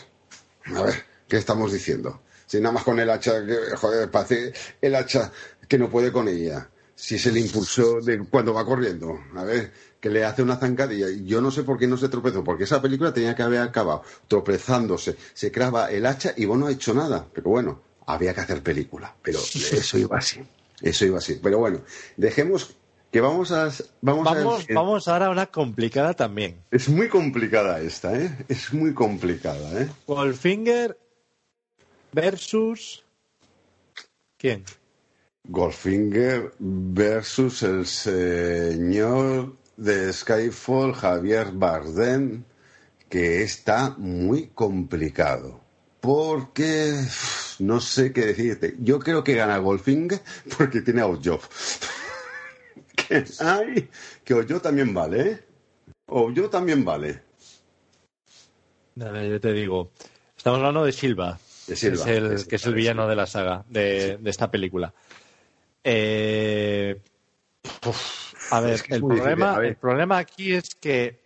A 0.75 0.81
ver, 0.81 0.95
¿qué 1.27 1.37
estamos 1.37 1.71
diciendo? 1.71 2.21
Si 2.47 2.59
nada 2.59 2.73
más 2.73 2.83
con 2.83 2.99
el 2.99 3.09
hacha, 3.11 3.45
que, 3.45 3.75
joder, 3.75 4.09
parece 4.09 4.51
el 4.81 4.95
hacha 4.95 5.31
que 5.67 5.77
no 5.77 5.87
puede 5.89 6.11
con 6.11 6.27
ella. 6.27 6.67
Si 7.00 7.16
es 7.16 7.26
el 7.28 7.38
impulso 7.38 8.02
de 8.02 8.20
cuando 8.20 8.54
va 8.54 8.66
corriendo. 8.66 9.18
A 9.34 9.45
ver, 9.45 9.72
que 10.02 10.10
le 10.10 10.26
hace 10.26 10.43
una 10.43 10.58
zancadilla. 10.58 11.08
Yo 11.24 11.39
no 11.39 11.50
sé 11.50 11.64
por 11.64 11.80
qué 11.80 11.88
no 11.88 11.95
se 11.95 12.10
tropezó, 12.10 12.43
porque 12.43 12.66
esa 12.66 12.82
película 12.82 13.14
tenía 13.14 13.34
que 13.36 13.41
haber 13.41 13.62
acabado 13.62 14.04
tropezándose. 14.28 15.16
Se 15.34 15.50
clava 15.50 15.89
el 15.91 16.06
hacha 16.06 16.34
y 16.36 16.43
vos 16.43 16.60
no 16.60 16.68
ha 16.68 16.72
hecho 16.72 16.93
nada. 16.93 17.26
Pero 17.34 17.52
bueno, 17.52 17.82
había 18.06 18.34
que 18.34 18.41
hacer 18.41 18.62
película. 18.62 19.16
Pero 19.22 19.39
eso 19.39 19.97
iba 19.97 20.18
así. 20.18 20.41
Eso 20.82 21.06
iba 21.06 21.20
así. 21.20 21.39
Pero 21.41 21.60
bueno, 21.60 21.80
dejemos 22.18 22.76
que 23.14 23.22
vamos 23.22 23.54
a. 23.54 23.72
Vamos, 24.02 24.26
Vamos, 24.26 24.66
a, 24.70 24.74
vamos 24.74 25.08
ahora 25.08 25.28
a 25.28 25.30
una 25.30 25.45
complicada 25.45 26.14
también. 26.14 26.62
Es 26.70 26.89
muy 26.89 27.08
complicada 27.08 27.80
esta, 27.80 28.14
¿eh? 28.14 28.45
Es 28.50 28.74
muy 28.74 28.93
complicada, 28.93 29.82
¿eh? 29.82 29.89
Goldfinger 30.06 30.97
versus... 32.12 33.06
¿Quién? 34.38 34.66
Goldfinger 35.52 36.54
versus 36.60 37.64
el 37.64 37.88
señor 37.88 39.56
de 39.78 40.14
Skyfall, 40.14 40.93
Javier 40.93 41.52
Bardem, 41.52 42.43
que 43.10 43.41
está 43.41 43.95
muy 43.97 44.52
complicado. 44.54 45.60
Porque 46.02 46.93
no 47.58 47.82
sé 47.82 48.14
qué 48.14 48.28
decirte. 48.28 48.76
Yo 48.80 49.00
creo 49.00 49.24
que 49.24 49.34
gana 49.34 49.58
Goldfinger 49.58 50.22
porque 50.56 50.82
tiene 50.82 51.02
a 51.02 51.08
Ojob. 51.08 51.41
que, 52.95 53.26
ay, 53.39 53.89
que 54.24 54.34
Ojo 54.36 54.62
también 54.62 54.93
vale, 54.93 55.22
¿eh? 55.32 55.39
Ojo 56.06 56.50
también 56.52 56.86
vale. 56.86 57.24
Dale, 58.93 59.28
yo 59.28 59.41
te 59.41 59.52
digo. 59.52 59.91
Estamos 60.38 60.60
hablando 60.60 60.86
de 60.86 60.91
Silva, 60.91 61.39
De 61.66 61.76
Silva, 61.76 62.06
que 62.06 62.12
es 62.12 62.18
el, 62.18 62.47
que 62.47 62.56
es 62.56 62.72
villano 62.72 63.08
de 63.08 63.16
la 63.16 63.26
saga, 63.26 63.66
de, 63.68 64.18
de 64.18 64.30
esta 64.30 64.52
película. 64.52 64.93
Eh, 65.84 67.01
uf, 67.88 68.34
a 68.53 68.59
ver, 68.59 68.73
Es 68.73 68.84
que 68.84 68.95
es 68.95 69.01
el, 69.01 69.01
difícil, 69.01 69.17
problema, 69.23 69.53
a 69.55 69.59
ver. 69.59 69.69
el 69.69 69.75
problema 69.77 70.17
aquí 70.17 70.53
es 70.53 70.75
que 70.75 71.19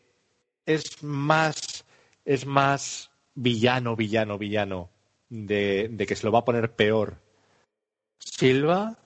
es 0.66 1.04
más, 1.04 1.86
es 2.26 2.46
más 2.46 3.12
villano, 3.36 3.96
villano, 3.96 4.38
villano, 4.38 4.90
de, 5.30 5.90
de 5.92 6.06
que 6.06 6.16
se 6.16 6.26
lo 6.26 6.32
va 6.32 6.40
a 6.40 6.46
poner 6.46 6.72
peor 6.76 7.18
Silva 8.20 8.98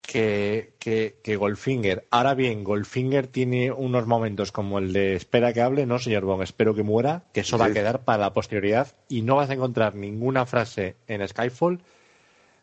que, 0.00 0.74
que, 0.80 1.20
que 1.22 1.36
Goldfinger. 1.36 2.08
Ahora 2.10 2.34
bien, 2.34 2.64
Goldfinger 2.64 3.28
tiene 3.28 3.70
unos 3.70 4.06
momentos 4.06 4.50
como 4.50 4.78
el 4.78 4.92
de 4.92 5.14
espera 5.14 5.52
que 5.52 5.60
hable, 5.60 5.86
no 5.86 5.98
señor 6.00 6.24
Bond, 6.24 6.42
espero 6.42 6.74
que 6.74 6.82
muera, 6.82 7.24
que 7.32 7.40
eso 7.40 7.58
va 7.58 7.66
a 7.66 7.72
quedar 7.72 8.04
para 8.04 8.18
la 8.24 8.32
posterioridad 8.32 8.96
y 9.08 9.22
no 9.22 9.36
vas 9.36 9.50
a 9.50 9.54
encontrar 9.54 9.94
ninguna 9.94 10.46
frase 10.46 10.96
en 11.06 11.26
Skyfall 11.28 11.80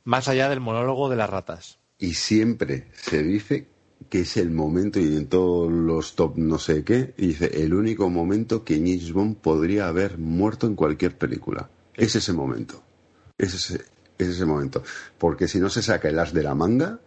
más 0.07 0.29
allá 0.29 0.47
del 0.47 0.61
monólogo 0.61 1.09
de 1.09 1.17
las 1.17 1.29
ratas. 1.29 1.79
Y 1.99 2.13
siempre 2.13 2.87
se 2.93 3.21
dice 3.23 3.67
que 4.09 4.21
es 4.21 4.37
el 4.37 4.51
momento, 4.51 5.01
y 5.01 5.17
en 5.17 5.27
todos 5.27 5.69
los 5.69 6.15
top 6.15 6.37
no 6.37 6.59
sé 6.59 6.85
qué, 6.85 7.13
y 7.17 7.27
dice, 7.27 7.61
el 7.61 7.73
único 7.73 8.09
momento 8.09 8.63
que 8.63 8.75
James 8.75 9.11
Bond 9.11 9.35
podría 9.35 9.89
haber 9.89 10.17
muerto 10.17 10.65
en 10.65 10.75
cualquier 10.75 11.17
película. 11.17 11.69
Es 11.93 12.15
ese 12.15 12.31
momento. 12.31 12.81
Es 13.37 13.53
ese, 13.53 13.83
es 14.17 14.27
ese 14.29 14.45
momento. 14.45 14.81
Porque 15.17 15.49
si 15.49 15.59
no 15.59 15.69
se 15.69 15.81
saca 15.81 16.07
el 16.07 16.19
as 16.19 16.31
de 16.31 16.43
la 16.43 16.55
manga, 16.55 17.01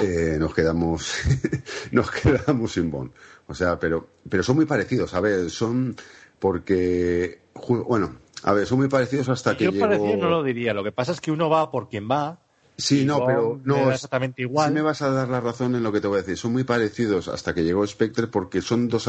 eh, 0.00 0.36
nos 0.38 0.54
quedamos 0.54 1.12
nos 1.90 2.08
quedamos 2.08 2.72
sin 2.72 2.88
Bond. 2.88 3.10
O 3.48 3.54
sea, 3.54 3.80
pero, 3.80 4.10
pero 4.28 4.44
son 4.44 4.54
muy 4.54 4.66
parecidos, 4.66 5.12
a 5.14 5.20
ver, 5.20 5.50
son 5.50 5.96
porque, 6.38 7.40
bueno, 7.88 8.21
a 8.42 8.52
ver, 8.52 8.66
son 8.66 8.78
muy 8.78 8.88
parecidos 8.88 9.28
hasta 9.28 9.56
que 9.56 9.64
Yo 9.64 9.70
llegó... 9.70 9.86
parecido 9.86 10.16
no 10.16 10.30
lo 10.30 10.42
diría, 10.42 10.74
lo 10.74 10.82
que 10.82 10.92
pasa 10.92 11.12
es 11.12 11.20
que 11.20 11.30
uno 11.30 11.48
va 11.48 11.70
por 11.70 11.88
quien 11.88 12.10
va. 12.10 12.38
Sí, 12.76 13.04
no, 13.04 13.24
pero 13.26 13.60
no 13.64 13.92
exactamente 13.92 14.42
igual. 14.42 14.68
Sí 14.68 14.74
me 14.74 14.82
vas 14.82 15.02
a 15.02 15.10
dar 15.10 15.28
la 15.28 15.40
razón 15.40 15.74
en 15.76 15.82
lo 15.82 15.92
que 15.92 16.00
te 16.00 16.08
voy 16.08 16.18
a 16.18 16.22
decir. 16.22 16.36
Son 16.36 16.52
muy 16.52 16.64
parecidos 16.64 17.28
hasta 17.28 17.54
que 17.54 17.62
llegó 17.62 17.86
Spectre 17.86 18.26
porque 18.26 18.62
son 18.62 18.88
dos 18.88 19.08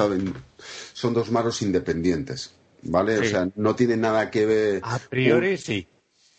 son 0.94 1.14
dos 1.14 1.32
maros 1.32 1.62
independientes, 1.62 2.54
¿vale? 2.84 3.20
O 3.20 3.24
sea, 3.24 3.48
no 3.56 3.76
tiene 3.76 3.98
nada 3.98 4.30
que 4.30 4.46
ver. 4.46 4.82
A 4.84 5.00
priori 5.00 5.58
sí. 5.58 5.88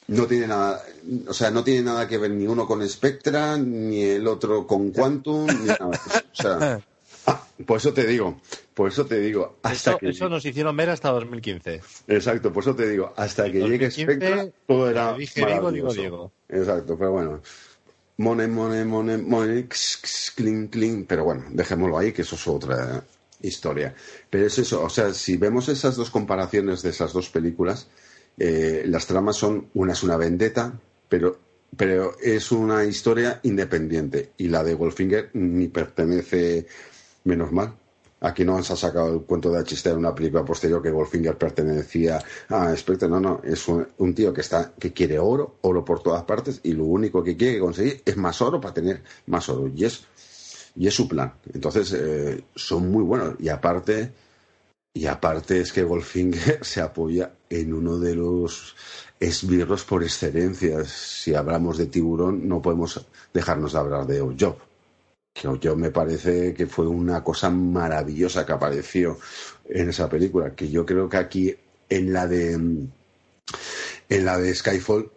No 0.07 0.26
tiene 0.26 0.47
nada, 0.47 0.82
o 1.26 1.32
sea, 1.32 1.51
no 1.51 1.64
tiene 1.64 1.82
nada 1.82 2.07
que 2.07 2.18
ver 2.18 2.30
ni 2.30 2.47
uno 2.47 2.66
con 2.66 2.86
Spectra, 2.86 3.57
ni 3.57 4.03
el 4.03 4.26
otro 4.26 4.66
con 4.66 4.90
Quantum, 4.90 5.47
ni 5.47 5.64
nada. 5.64 5.88
O 5.88 6.34
sea, 6.34 6.78
por 7.66 7.78
eso 7.78 7.92
te 7.92 8.07
digo, 8.07 8.40
por 8.74 8.88
eso 8.88 9.07
te 9.07 9.20
digo, 9.20 9.59
hasta 9.62 9.92
Eso, 9.92 9.98
que 9.98 10.09
eso 10.09 10.28
nos 10.28 10.44
hicieron 10.44 10.76
ver 10.76 10.90
hasta 10.90 11.11
2015. 11.11 11.80
Exacto, 12.09 12.52
por 12.52 12.62
eso 12.62 12.74
te 12.74 12.88
digo, 12.88 13.12
hasta 13.16 13.44
que 13.44 13.61
llegue 13.61 13.86
2015, 13.86 14.02
Spectra, 14.02 14.48
todo 14.66 14.90
era. 14.90 15.14
dije 15.14 15.46
Diego, 15.46 15.70
digo 15.72 15.86
maravilloso. 15.88 16.00
Diego. 16.00 16.32
Exacto, 16.48 16.98
pero 16.98 17.12
bueno. 17.12 17.42
Mone, 18.16 18.46
mone, 18.46 18.84
mone, 18.84 19.18
mone, 19.18 19.66
clink, 20.36 20.70
clink. 20.70 21.07
Pero 21.09 21.24
bueno, 21.24 21.46
dejémoslo 21.50 21.98
ahí, 21.98 22.12
que 22.12 22.22
eso 22.22 22.36
es 22.36 22.46
otra 22.46 23.02
historia. 23.42 23.94
Pero 24.30 24.46
es 24.46 24.59
eso, 24.59 24.82
o 24.82 24.88
sea, 24.88 25.12
si 25.12 25.36
vemos 25.36 25.68
esas 25.68 25.96
dos 25.96 26.11
comparaciones 26.11 26.82
de 26.82 26.90
esas 26.90 27.12
dos 27.12 27.28
películas, 27.28 27.88
eh, 28.38 28.84
las 28.86 29.07
tramas 29.07 29.36
son, 29.36 29.68
una 29.74 29.92
es 29.92 30.02
una 30.02 30.16
vendetta, 30.16 30.72
pero, 31.09 31.38
pero 31.76 32.16
es 32.20 32.52
una 32.52 32.84
historia 32.84 33.40
independiente. 33.42 34.30
Y 34.36 34.48
la 34.48 34.64
de 34.64 34.74
Goldfinger 34.74 35.30
ni 35.34 35.68
pertenece, 35.68 36.66
menos 37.24 37.52
mal. 37.52 37.74
Aquí 38.20 38.42
no 38.42 38.62
se 38.62 38.72
ha 38.72 38.76
sacado 38.76 39.12
el 39.12 39.20
cuento 39.22 39.52
de 39.52 39.62
chiste 39.64 39.90
en 39.90 39.98
una 39.98 40.14
película 40.14 40.44
posterior 40.44 40.80
que 40.80 40.90
Goldfinger 40.90 41.36
pertenecía 41.36 42.22
a 42.48 42.74
Spectre. 42.74 43.06
No, 43.06 43.20
no, 43.20 43.42
es 43.44 43.68
un, 43.68 43.86
un 43.98 44.14
tío 44.14 44.32
que 44.32 44.40
está 44.40 44.72
que 44.78 44.94
quiere 44.94 45.18
oro, 45.18 45.58
oro 45.60 45.84
por 45.84 46.02
todas 46.02 46.22
partes 46.24 46.60
y 46.62 46.72
lo 46.72 46.84
único 46.84 47.22
que 47.22 47.36
quiere 47.36 47.58
conseguir 47.58 48.00
es 48.02 48.16
más 48.16 48.40
oro 48.40 48.60
para 48.60 48.72
tener 48.72 49.02
más 49.26 49.48
oro. 49.50 49.70
Y 49.74 49.84
es, 49.84 50.06
y 50.74 50.86
es 50.86 50.94
su 50.94 51.06
plan. 51.06 51.34
Entonces, 51.52 51.92
eh, 51.92 52.44
son 52.54 52.90
muy 52.90 53.02
buenos. 53.02 53.34
Y 53.40 53.50
aparte, 53.50 54.12
y 54.94 55.04
aparte 55.04 55.60
es 55.60 55.72
que 55.72 55.82
Goldfinger 55.82 56.60
se 56.64 56.80
apoya 56.80 57.30
en 57.50 57.74
uno 57.74 57.98
de 57.98 58.14
los 58.14 58.74
esbirros 59.20 59.84
por 59.84 60.02
excelencia. 60.02 60.82
Si 60.84 61.34
hablamos 61.34 61.76
de 61.76 61.86
tiburón, 61.86 62.48
no 62.48 62.62
podemos 62.62 63.06
dejarnos 63.34 63.74
de 63.74 63.78
hablar 63.78 64.06
de 64.06 64.20
Job. 64.40 64.56
Que 65.35 65.49
yo 65.61 65.76
me 65.76 65.91
parece 65.91 66.55
que 66.55 66.66
fue 66.66 66.87
una 66.87 67.22
cosa 67.24 67.51
maravillosa 67.51 68.47
que 68.47 68.53
apareció 68.53 69.18
en 69.68 69.91
esa 69.91 70.09
película. 70.09 70.55
Que 70.55 70.70
yo 70.70 70.87
creo 70.87 71.09
que 71.09 71.16
aquí 71.16 71.55
en 71.89 72.12
la 72.12 72.26
de 72.26 72.53
en 72.53 74.24
la 74.24 74.39
de 74.39 74.55
Skyfall 74.55 75.11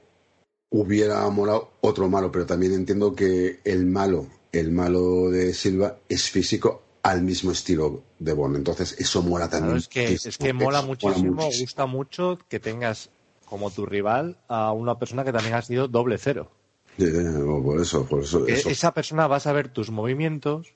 hubiera 0.69 1.29
molado 1.29 1.71
otro 1.81 2.09
malo, 2.09 2.31
pero 2.31 2.45
también 2.45 2.73
entiendo 2.73 3.15
que 3.15 3.59
el 3.63 3.85
malo, 3.85 4.27
el 4.51 4.71
malo 4.71 5.29
de 5.29 5.53
Silva, 5.53 5.97
es 6.09 6.29
físico 6.29 6.81
al 7.03 7.21
mismo 7.21 7.51
estilo 7.51 8.03
de 8.19 8.33
Bond. 8.33 8.57
Entonces, 8.57 8.95
eso 8.99 9.21
mola 9.21 9.49
también. 9.49 9.79
Claro, 9.81 10.09
es 10.09 10.21
que, 10.21 10.29
es 10.29 10.37
que 10.37 10.53
mola 10.53 10.81
muchísimo, 10.81 11.33
muchísimo. 11.33 11.63
gusta 11.63 11.85
mucho 11.85 12.37
que 12.49 12.59
tengas 12.59 13.09
como 13.45 13.71
tu 13.71 13.85
rival 13.85 14.37
a 14.49 14.73
una 14.73 14.99
persona 14.99 15.23
que 15.23 15.31
también 15.31 15.53
ha 15.55 15.61
sido 15.61 15.87
doble 15.87 16.17
cero. 16.17 16.51
Sí, 16.97 17.05
sí, 17.05 17.23
por 17.63 17.81
eso, 17.81 18.05
por 18.05 18.23
eso. 18.23 18.45
Que 18.45 18.53
eso. 18.53 18.69
Esa 18.69 18.93
persona 18.93 19.27
va 19.27 19.37
a 19.37 19.39
saber 19.39 19.69
tus 19.69 19.91
movimientos 19.91 20.73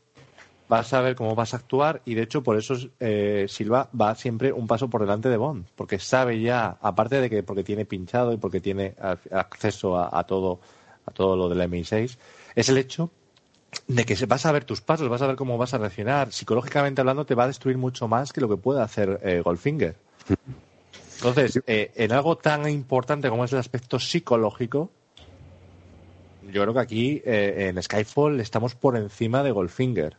vas 0.72 0.94
a 0.94 1.02
ver 1.02 1.16
cómo 1.16 1.36
vas 1.36 1.54
a 1.54 1.58
actuar 1.58 2.02
y 2.06 2.14
de 2.14 2.22
hecho 2.22 2.44
por 2.44 2.56
eso 2.58 2.76
eh, 3.02 3.46
Silva 3.50 3.90
va 4.00 4.16
siempre 4.16 4.54
un 4.54 4.68
paso 4.68 4.90
por 4.90 5.02
delante 5.02 5.28
de 5.28 5.36
Bond, 5.36 5.66
porque 5.76 6.00
sabe 6.00 6.40
ya, 6.40 6.78
aparte 6.82 7.20
de 7.20 7.30
que 7.30 7.44
porque 7.44 7.66
tiene 7.66 7.84
pinchado 7.84 8.32
y 8.32 8.38
porque 8.38 8.62
tiene 8.62 8.96
acceso 9.32 9.98
a, 9.98 10.18
a 10.18 10.24
todo 10.24 10.62
a 11.06 11.12
todo 11.12 11.36
lo 11.36 11.50
del 11.50 11.60
MI6, 11.70 12.18
es 12.56 12.70
el 12.70 12.78
hecho 12.78 13.12
de 13.88 14.06
que 14.06 14.26
vas 14.26 14.46
a 14.46 14.52
ver 14.54 14.64
tus 14.64 14.80
pasos, 14.80 15.10
vas 15.10 15.22
a 15.22 15.28
ver 15.28 15.36
cómo 15.36 15.58
vas 15.58 15.74
a 15.74 15.78
reaccionar. 15.78 16.32
Psicológicamente 16.32 17.02
hablando, 17.02 17.26
te 17.26 17.36
va 17.36 17.44
a 17.44 17.48
destruir 17.48 17.78
mucho 17.78 18.08
más 18.08 18.32
que 18.32 18.40
lo 18.40 18.48
que 18.48 18.58
puede 18.58 18.82
hacer 18.82 19.20
eh, 19.24 19.42
Goldfinger. 19.44 19.96
Entonces, 21.18 21.62
eh, 21.68 21.92
en 21.96 22.12
algo 22.12 22.38
tan 22.38 22.70
importante 22.70 23.30
como 23.30 23.46
es 23.46 23.54
el 23.54 23.60
aspecto 23.60 24.00
psicológico, 24.00 24.90
yo 26.52 26.62
creo 26.62 26.74
que 26.74 26.80
aquí 26.80 27.22
eh, 27.26 27.68
en 27.70 27.82
Skyfall 27.82 28.40
estamos 28.40 28.76
por 28.76 28.98
encima 28.98 29.44
de 29.44 29.52
Goldfinger 29.52 30.18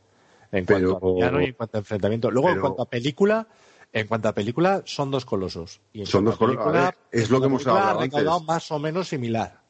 en 0.51 0.66
Pero- 0.66 0.91
cuanto 0.99 1.07
a 1.09 1.14
villano 1.14 1.41
y 1.43 1.45
en 1.47 1.53
cuanto 1.55 1.77
a 1.77 1.81
enfrentamiento. 1.81 2.31
Luego, 2.31 2.51
en 2.51 2.61
cuanto 2.61 2.83
a 2.83 2.87
película, 2.87 3.47
en 3.93 4.07
cuanto 4.07 4.29
a 4.29 4.33
película, 4.35 4.83
son 4.85 5.11
dos 5.11 5.25
colosos. 5.25 5.81
Y 5.93 6.01
en 6.01 6.07
Son 6.07 6.25
dos 6.25 6.37
colosos. 6.37 6.95
Es 7.11 7.31
lo 7.31 7.41
que 7.41 7.47
hemos 7.47 7.66
hablado 7.66 7.99
ha 8.01 8.03
recaudado 8.03 8.37
antes. 8.37 8.47
más 8.49 8.70
o 8.73 8.79
menos 8.79 9.09
similar. 9.09 9.61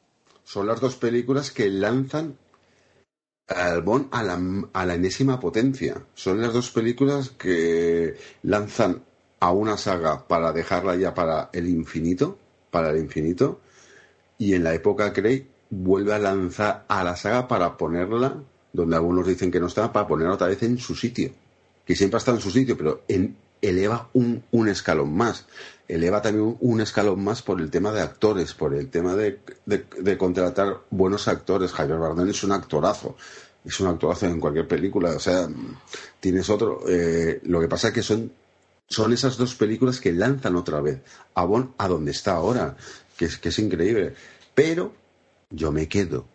Son 0.43 0.67
las 0.67 0.79
dos 0.81 0.95
películas 0.95 1.51
que 1.51 1.69
lanzan 1.69 2.37
al 3.47 3.81
Bond 3.81 4.07
a 4.11 4.23
la, 4.23 4.39
a 4.73 4.85
la 4.85 4.93
enésima 4.95 5.39
potencia. 5.39 6.01
Son 6.13 6.41
las 6.41 6.53
dos 6.53 6.69
películas 6.71 7.29
que 7.29 8.15
lanzan 8.43 9.03
a 9.39 9.51
una 9.51 9.77
saga 9.77 10.25
para 10.27 10.53
dejarla 10.53 10.95
ya 10.95 11.13
para 11.13 11.49
el 11.53 11.67
infinito, 11.67 12.37
para 12.71 12.89
el 12.91 12.97
infinito, 12.99 13.59
y 14.37 14.53
en 14.53 14.63
la 14.63 14.73
época 14.73 15.11
Craig 15.13 15.47
vuelve 15.81 16.13
a 16.13 16.19
lanzar 16.19 16.85
a 16.87 17.03
la 17.03 17.15
saga 17.15 17.47
para 17.47 17.77
ponerla 17.77 18.37
donde 18.73 18.95
algunos 18.95 19.27
dicen 19.27 19.51
que 19.51 19.59
no 19.59 19.67
está, 19.67 19.93
para 19.93 20.07
ponerla 20.07 20.33
otra 20.33 20.47
vez 20.47 20.61
en 20.63 20.79
su 20.79 20.95
sitio, 20.95 21.31
que 21.85 21.95
siempre 21.95 22.17
ha 22.17 22.19
estado 22.19 22.37
en 22.37 22.43
su 22.43 22.49
sitio, 22.49 22.75
pero 22.75 23.03
en, 23.07 23.35
eleva 23.61 24.09
un, 24.13 24.67
escalón 24.67 25.15
más. 25.15 25.45
Eleva 25.87 26.21
también 26.21 26.57
un, 26.59 26.81
escalón 26.81 27.23
más 27.23 27.41
por 27.41 27.61
el 27.61 27.69
tema 27.69 27.91
de 27.91 28.01
actores, 28.01 28.53
por 28.53 28.73
el 28.73 28.89
tema 28.89 29.15
de, 29.15 29.39
contratar 30.17 30.81
buenos 30.89 31.27
actores. 31.27 31.71
Javier 31.71 31.99
Bardem 31.99 32.29
es 32.29 32.43
un 32.43 32.51
actorazo, 32.51 33.15
es 33.63 33.79
un 33.79 33.87
actorazo 33.87 34.25
en 34.25 34.39
cualquier 34.39 34.67
película. 34.67 35.11
O 35.11 35.19
sea, 35.19 35.47
tienes 36.19 36.49
otro. 36.49 36.81
eh, 36.87 37.39
lo 37.43 37.61
que 37.61 37.67
pasa 37.67 37.89
es 37.89 37.93
que 37.93 38.01
son, 38.01 38.31
son 38.87 39.13
esas 39.13 39.37
dos 39.37 39.55
películas 39.55 39.99
que 39.99 40.11
lanzan 40.11 40.55
otra 40.55 40.81
vez 40.81 40.99
a 41.35 41.45
Bond 41.45 41.73
a 41.77 41.87
donde 41.87 42.11
está 42.11 42.33
ahora, 42.33 42.75
que 43.15 43.25
es, 43.25 43.37
que 43.37 43.49
es 43.49 43.59
increíble. 43.59 44.15
Pero 44.55 45.02
yo 45.53 45.71
me 45.71 45.87
quedo 45.87 46.25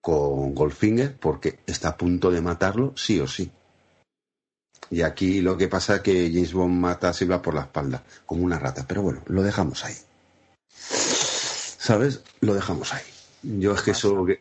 con 0.00 0.54
Goldfinger 0.54 1.16
porque 1.18 1.58
está 1.66 1.90
a 1.90 1.96
punto 1.96 2.30
de 2.30 2.40
matarlo 2.40 2.94
sí 2.96 3.20
o 3.20 3.26
sí. 3.26 3.50
Y 4.90 5.02
aquí 5.02 5.40
lo 5.40 5.56
que 5.56 5.68
pasa 5.68 5.96
es 5.96 6.00
que 6.00 6.30
James 6.32 6.52
Bond 6.52 6.80
mata 6.80 7.10
a 7.10 7.12
Silva 7.12 7.42
por 7.42 7.54
la 7.54 7.62
espalda, 7.62 8.02
como 8.26 8.44
una 8.44 8.58
rata. 8.58 8.86
Pero 8.88 9.02
bueno, 9.02 9.22
lo 9.26 9.42
dejamos 9.42 9.84
ahí. 9.84 9.94
¿Sabes? 10.70 12.22
Lo 12.40 12.54
dejamos 12.54 12.92
ahí. 12.94 13.02
Yo 13.42 13.74
es 13.74 13.82
que 13.82 13.90
eso... 13.92 14.24
que- 14.24 14.40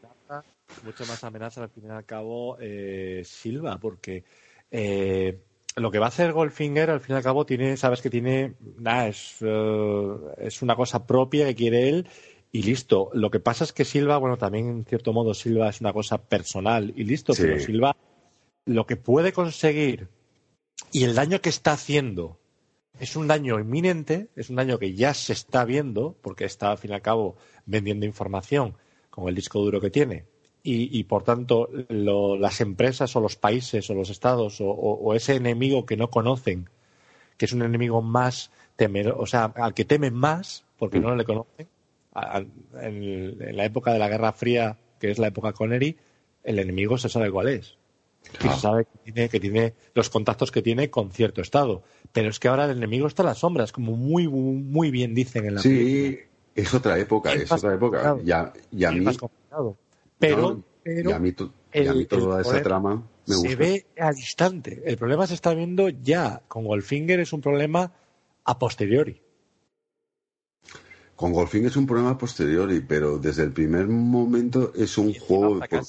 mucho 0.84 1.06
más 1.08 1.24
amenaza 1.24 1.64
al 1.64 1.70
fin 1.70 1.86
y 1.88 1.90
al 1.90 2.06
cabo 2.06 2.58
eh, 2.60 3.24
Silva, 3.26 3.80
porque 3.80 4.24
eh, 4.72 5.40
lo 5.76 5.92
que 5.92 6.00
va 6.00 6.06
a 6.06 6.10
hacer 6.10 6.32
Goldfinger 6.32 6.92
al 6.92 7.02
fin 7.02 7.16
y 7.16 7.18
al 7.18 7.24
cabo 7.24 7.46
tiene, 7.46 7.76
sabes 7.76 8.02
que 8.02 8.10
tiene, 8.10 8.54
nada, 8.78 9.08
es, 9.08 9.38
eh, 9.42 10.16
es 10.38 10.62
una 10.62 10.76
cosa 10.76 11.06
propia 11.06 11.48
que 11.48 11.56
quiere 11.56 11.90
él 11.90 12.08
y 12.52 12.64
listo. 12.64 13.10
Lo 13.14 13.30
que 13.32 13.40
pasa 13.40 13.64
es 13.64 13.74
que 13.74 13.86
Silva, 13.86 14.18
bueno, 14.18 14.38
también 14.38 14.68
en 14.68 14.86
cierto 14.86 15.14
modo 15.14 15.34
Silva 15.34 15.70
es 15.70 15.82
una 15.82 15.94
cosa 15.94 16.18
personal 16.18 16.94
y 16.96 17.04
listo, 17.04 17.34
Sí. 17.34 17.44
pero 17.44 17.60
Silva 17.60 17.96
lo 18.66 18.86
que 18.86 18.96
puede 18.98 19.32
conseguir 19.34 20.08
y 20.92 21.04
el 21.04 21.16
daño 21.16 21.42
que 21.42 21.50
está 21.50 21.74
haciendo 21.74 22.38
es 23.00 23.16
un 23.16 23.28
daño 23.28 23.60
inminente, 23.60 24.28
es 24.36 24.50
un 24.50 24.56
daño 24.58 24.78
que 24.80 24.94
ya 24.94 25.14
se 25.14 25.34
está 25.34 25.64
viendo, 25.66 26.16
porque 26.22 26.46
está 26.46 26.72
al 26.72 26.78
fin 26.78 26.92
y 26.92 26.94
al 26.96 27.02
cabo 27.02 27.36
vendiendo 27.66 28.06
información 28.06 28.76
con 29.10 29.28
el 29.30 29.36
disco 29.36 29.60
duro 29.60 29.80
que 29.80 29.90
tiene. 29.90 30.26
Y, 30.64 30.98
y, 31.00 31.04
por 31.06 31.24
tanto, 31.24 31.70
lo- 31.88 32.36
las 32.36 32.60
empresas 32.60 33.16
o 33.16 33.22
los 33.22 33.38
países 33.38 33.90
o 33.90 33.94
los 33.94 34.10
estados 34.10 34.60
o, 34.60 34.66
o- 34.70 35.00
o 35.00 35.14
ese 35.14 35.36
enemigo 35.36 35.86
que 35.86 35.96
no 35.96 36.10
conocen, 36.10 36.70
que 37.38 37.46
es 37.46 37.54
un 37.54 37.62
enemigo 37.62 38.02
más 38.02 38.52
temero, 38.76 39.18
o 39.18 39.26
sea, 39.26 39.46
al 39.56 39.74
que 39.74 39.86
temen 39.86 40.14
más 40.14 40.66
porque 40.78 41.00
no 41.00 41.16
le 41.16 41.24
conocen, 41.24 41.68
a- 42.20 42.38
a- 42.38 42.86
en, 42.86 43.38
en 43.42 43.58
la 43.58 43.66
época 43.66 43.94
de 43.94 44.00
la 44.00 44.10
Guerra 44.10 44.34
Fría, 44.34 44.78
que 45.00 45.12
es 45.12 45.20
la 45.20 45.28
época 45.28 45.54
Connery, 45.54 45.98
el 46.44 46.60
enemigo 46.60 46.98
se 46.98 47.10
sabe 47.10 47.32
cuál 47.32 47.50
es. 47.50 47.78
Y 48.44 48.50
se 48.50 48.60
sabe 48.60 48.86
que 48.86 49.12
tiene, 49.12 49.30
que 49.30 49.40
tiene 49.40 49.74
los 49.96 50.10
contactos 50.10 50.52
que 50.52 50.62
tiene 50.62 50.90
con 50.90 51.12
cierto 51.12 51.42
estado. 51.42 51.84
Pero 52.12 52.30
es 52.30 52.40
que 52.40 52.48
ahora 52.48 52.66
el 52.66 52.72
enemigo 52.78 53.08
está 53.08 53.24
en 53.24 53.28
las 53.28 53.40
sombras, 53.40 53.72
como 53.72 53.96
muy, 53.96 54.28
muy 54.28 54.92
bien 54.92 55.16
dicen 55.16 55.46
en 55.46 55.56
la 55.56 55.62
película. 55.62 55.90
Sí, 55.90 56.20
es 56.56 56.74
otra 56.74 57.00
época, 57.00 57.34
Es 57.34 57.52
otra 57.52 57.74
época. 57.74 58.18
Ya, 58.24 58.52
y 58.72 58.84
a 58.84 58.90
Es 58.90 58.96
mí... 58.96 59.06
más 59.06 59.18
complicado. 59.18 59.78
Pero, 60.20 60.42
no, 60.42 60.64
pero 60.84 61.10
y 61.10 61.14
a 61.14 61.20
mí, 61.20 61.32
to- 61.32 61.54
y 61.74 61.78
a 61.80 61.92
el- 61.92 61.98
mí 61.98 62.06
toda 62.06 62.42
esa 62.42 62.62
trama 62.62 63.08
me 63.26 63.36
se 63.36 63.56
ve 63.56 63.86
al 63.98 64.18
instante. 64.18 64.82
El 64.86 64.98
problema 64.98 65.26
se 65.26 65.34
está 65.36 65.54
viendo 65.54 65.88
ya. 65.90 66.42
Con 66.48 66.66
Goldfinger 66.66 67.20
es 67.22 67.32
un 67.32 67.42
problema 67.42 67.94
a 68.44 68.60
posteriori. 68.60 69.22
Con 71.20 71.34
Golfing 71.34 71.66
es 71.66 71.76
un 71.76 71.86
problema 71.86 72.18
posteriori, 72.18 72.80
pero 72.80 73.18
desde 73.18 73.44
el 73.44 73.52
primer 73.52 73.88
momento 73.90 74.72
es 74.74 74.98
un 74.98 75.14
juego... 75.14 75.60
de-. 75.60 75.82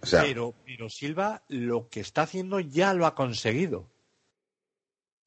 O 0.00 0.06
sea, 0.06 0.22
pero, 0.22 0.54
pero 0.64 0.88
Silva 0.88 1.42
lo 1.48 1.90
que 1.90 2.00
está 2.00 2.22
haciendo 2.22 2.58
ya 2.58 2.94
lo 2.94 3.04
ha 3.04 3.14
conseguido. 3.14 3.86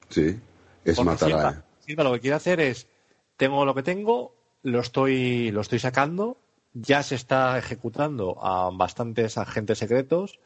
sí, 0.08 0.40
es 0.84 0.96
Porque 0.96 1.10
matar 1.10 1.28
Silva, 1.28 1.48
a... 1.48 1.64
Silva 1.78 2.02
lo 2.02 2.12
que 2.14 2.20
quiere 2.20 2.34
hacer 2.34 2.58
es, 2.58 2.88
tengo 3.36 3.64
lo 3.64 3.72
que 3.72 3.84
tengo, 3.84 4.34
lo 4.64 4.80
estoy, 4.80 5.52
lo 5.52 5.60
estoy 5.60 5.78
sacando, 5.78 6.36
ya 6.72 7.04
se 7.04 7.14
está 7.14 7.56
ejecutando 7.56 8.44
a 8.44 8.68
bastantes 8.72 9.38
agentes 9.38 9.78
secretos, 9.78 10.40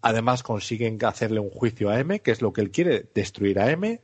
además 0.00 0.42
consiguen 0.42 0.98
hacerle 1.04 1.40
un 1.40 1.50
juicio 1.50 1.90
a 1.90 2.00
M, 2.00 2.20
que 2.20 2.30
es 2.30 2.40
lo 2.40 2.54
que 2.54 2.62
él 2.62 2.70
quiere, 2.70 3.06
destruir 3.14 3.60
a 3.60 3.70
M, 3.70 4.00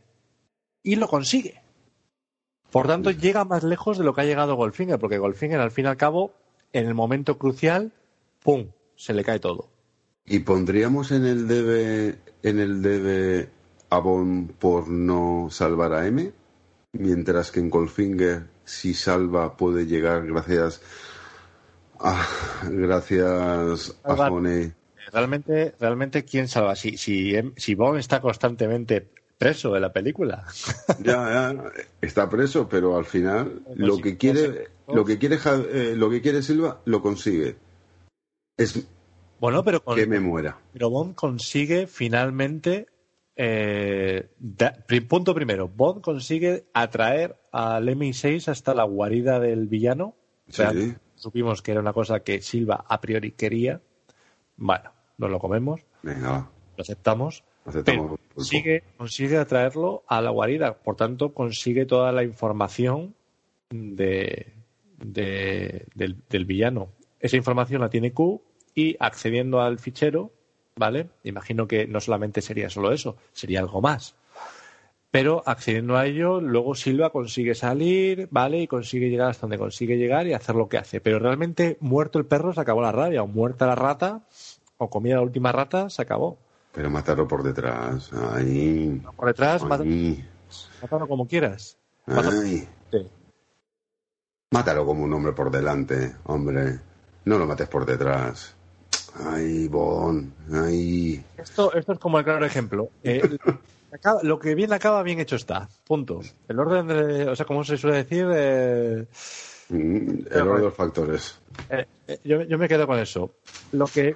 y 0.83 0.97
lo 0.97 1.09
consigue. 1.09 1.64
Por 2.75 2.89
tanto, 2.89 3.13
llega 3.13 3.45
más 3.45 3.63
lejos 3.63 3.99
de 3.99 4.05
lo 4.05 4.15
que 4.15 4.23
ha 4.23 4.25
llegado 4.25 4.57
Goldfinger, 4.57 4.99
porque 4.99 5.19
Goldfinger, 5.19 5.61
al 5.61 5.71
fin 5.71 5.85
y 5.85 5.89
al 5.89 5.97
cabo, 5.97 6.33
en 6.73 6.89
el 6.89 6.95
momento 6.95 7.39
crucial, 7.39 7.93
¡pum!, 8.43 8.67
se 8.97 9.15
le 9.15 9.23
cae 9.23 9.39
todo. 9.39 9.69
Y 10.27 10.41
pondríamos 10.41 11.13
en 11.13 11.25
el 11.25 11.47
debe 11.47 12.19
en 12.43 12.59
el 12.59 12.83
debe 12.83 13.49
a 13.91 13.99
Bond 13.99 14.55
por 14.55 14.89
no 14.89 15.47
salvar 15.53 15.95
a 15.95 16.05
M, 16.09 16.33
mientras 16.95 17.53
que 17.53 17.61
en 17.61 17.71
Goldfinger 17.71 18.49
si 18.65 18.93
salva 18.93 19.57
puede 19.57 19.87
llegar 19.87 20.27
gracias 20.27 20.83
a 22.01 22.27
gracias 22.69 23.97
a. 24.03 24.15
Honey. 24.33 24.73
Realmente, 25.13 25.77
realmente, 25.79 26.25
¿quién 26.25 26.49
salva? 26.49 26.75
Si, 26.75 26.97
si, 26.97 27.35
si 27.57 27.77
Bond 27.77 28.01
está 28.01 28.21
constantemente 28.21 29.11
preso 29.39 29.73
de 29.73 29.81
la 29.81 29.93
película. 29.93 30.45
Ya, 31.01 31.53
ya, 31.53 31.65
está 32.01 32.29
preso, 32.31 32.69
pero 32.69 32.97
al 32.97 33.05
final 33.05 33.63
lo 33.75 33.97
sí, 33.97 34.03
que 34.03 34.17
quiere 34.17 34.69
lo 34.89 35.05
que 35.05 35.19
quiere 35.19 35.39
eh, 35.73 35.95
lo 35.97 36.11
que 36.11 36.21
quiere 36.21 36.43
Silva 36.43 36.81
lo 36.85 37.01
consigue. 37.03 37.57
Es 38.57 38.87
Bueno, 39.41 39.65
pero, 39.65 39.83
con- 39.83 39.97
que 39.97 40.07
me 40.07 40.21
muera. 40.21 40.59
pero 40.73 40.91
Bond 40.91 41.15
consigue 41.15 41.87
finalmente. 41.87 42.87
eh, 43.37 44.31
da- 44.39 44.77
punto 45.09 45.35
primero, 45.35 45.67
Bond 45.69 46.01
consigue 46.03 46.67
atraer 46.73 47.37
al 47.51 47.89
MI6 47.89 48.47
hasta 48.49 48.75
la 48.75 48.85
guarida 48.85 49.41
del 49.41 49.67
villano. 49.67 50.15
O 50.49 50.53
sea, 50.53 50.71
Sí. 50.71 50.95
supimos 51.17 51.61
que 51.61 51.73
era 51.73 51.81
una 51.81 51.93
cosa 51.93 52.21
que 52.21 52.41
Silva 52.43 52.85
a 52.89 53.01
priori 53.01 53.33
quería. 53.33 53.81
Bueno, 54.57 54.93
nos 55.19 55.31
lo 55.33 55.41
comemos, 55.41 55.81
Venga, 56.03 56.49
lo 56.77 56.83
aceptamos. 56.83 57.43
Pero 57.85 58.19
consigue 58.99 59.37
atraerlo 59.39 60.03
a 60.07 60.21
la 60.21 60.31
guarida. 60.31 60.75
Por 60.75 60.97
tanto, 60.97 61.33
consigue 61.33 61.87
toda 61.87 62.13
la 62.13 62.23
información 62.23 63.15
de, 63.71 64.53
de- 64.99 65.87
del, 65.95 66.17
del 66.29 66.45
villano. 66.45 66.89
Esa 67.21 67.37
información 67.37 67.81
la 67.81 67.89
tiene 67.89 68.13
Q 68.13 68.43
y 68.75 68.97
accediendo 69.01 69.61
al 69.63 69.79
fichero, 69.79 70.31
¿vale? 70.77 71.09
Imagino 71.23 71.67
que 71.67 71.87
no 71.87 72.01
solamente 72.01 72.43
sería 72.43 72.69
solo 72.69 72.93
eso, 72.93 73.17
sería 73.33 73.61
algo 73.61 73.81
más. 73.81 74.15
Pero 75.11 75.45
accediendo 75.47 75.97
a 75.97 76.07
ello, 76.07 76.41
luego 76.41 76.75
Silva 76.75 77.11
consigue 77.11 77.55
salir, 77.55 78.27
¿vale? 78.33 78.61
Y 78.63 78.67
consigue 78.67 79.09
llegar 79.09 79.31
hasta 79.31 79.43
donde 79.43 79.59
consigue 79.59 79.97
llegar 79.97 80.27
y 80.27 80.33
hacer 80.33 80.57
lo 80.57 80.69
que 80.69 80.77
hace. 80.77 81.01
Pero 81.01 81.21
realmente, 81.21 81.77
muerto 81.79 82.19
el 82.19 82.27
perro, 82.27 82.53
se 82.53 82.61
acabó 82.61 82.83
la 82.83 82.91
rabia. 82.91 83.23
O 83.23 83.29
muerta 83.29 83.65
la 83.65 83.77
rata, 83.77 84.23
o 84.77 84.91
comida 84.91 85.15
la 85.15 85.23
última 85.23 85.53
rata, 85.53 85.89
se 85.89 86.03
acabó. 86.03 86.37
Pero 86.75 86.91
matarlo 86.91 87.27
por 87.29 87.43
detrás. 87.43 88.13
Ahí. 88.13 89.01
Por 89.17 89.29
detrás, 89.29 89.63
ahí. 89.63 90.29
Mátalo 90.83 91.07
como 91.09 91.27
quieras. 91.27 91.77
Mátalo-. 92.07 92.33
Sí. 92.91 93.09
Mátalo 94.51 94.85
como 94.87 95.05
un 95.05 95.13
hombre 95.13 95.33
por 95.33 95.51
delante, 95.51 96.17
hombre. 96.25 96.81
No 97.25 97.39
lo 97.39 97.47
mates 97.47 97.69
por 97.69 97.87
detrás. 97.87 98.55
Ay, 99.25 99.69
Bon, 99.69 100.33
ay. 100.53 101.25
Esto, 101.37 101.73
esto 101.75 101.93
es 101.93 101.99
como 101.99 102.19
el 102.19 102.25
claro 102.25 102.45
ejemplo. 102.45 102.89
Eh, 103.03 103.23
lo 104.23 104.39
que 104.41 104.55
bien 104.57 104.73
acaba, 104.73 105.03
bien 105.05 105.21
hecho 105.21 105.37
está. 105.37 105.69
Punto. 105.87 106.21
El 106.49 106.59
orden 106.59 106.87
de. 106.89 107.29
O 107.29 107.37
sea, 107.37 107.47
como 107.47 107.63
se 107.65 107.77
suele 107.77 107.99
decir. 107.99 108.27
eh, 108.35 109.07
Mm, 109.71 110.27
El 110.31 110.41
orden 110.43 110.57
de 110.57 110.63
los 110.65 110.75
factores. 110.75 111.39
eh, 111.71 111.87
yo, 112.23 112.43
yo 112.43 112.59
me 112.59 112.69
quedo 112.69 112.87
con 112.87 112.99
eso. 112.99 113.31
Lo 113.73 113.87
que 113.87 114.15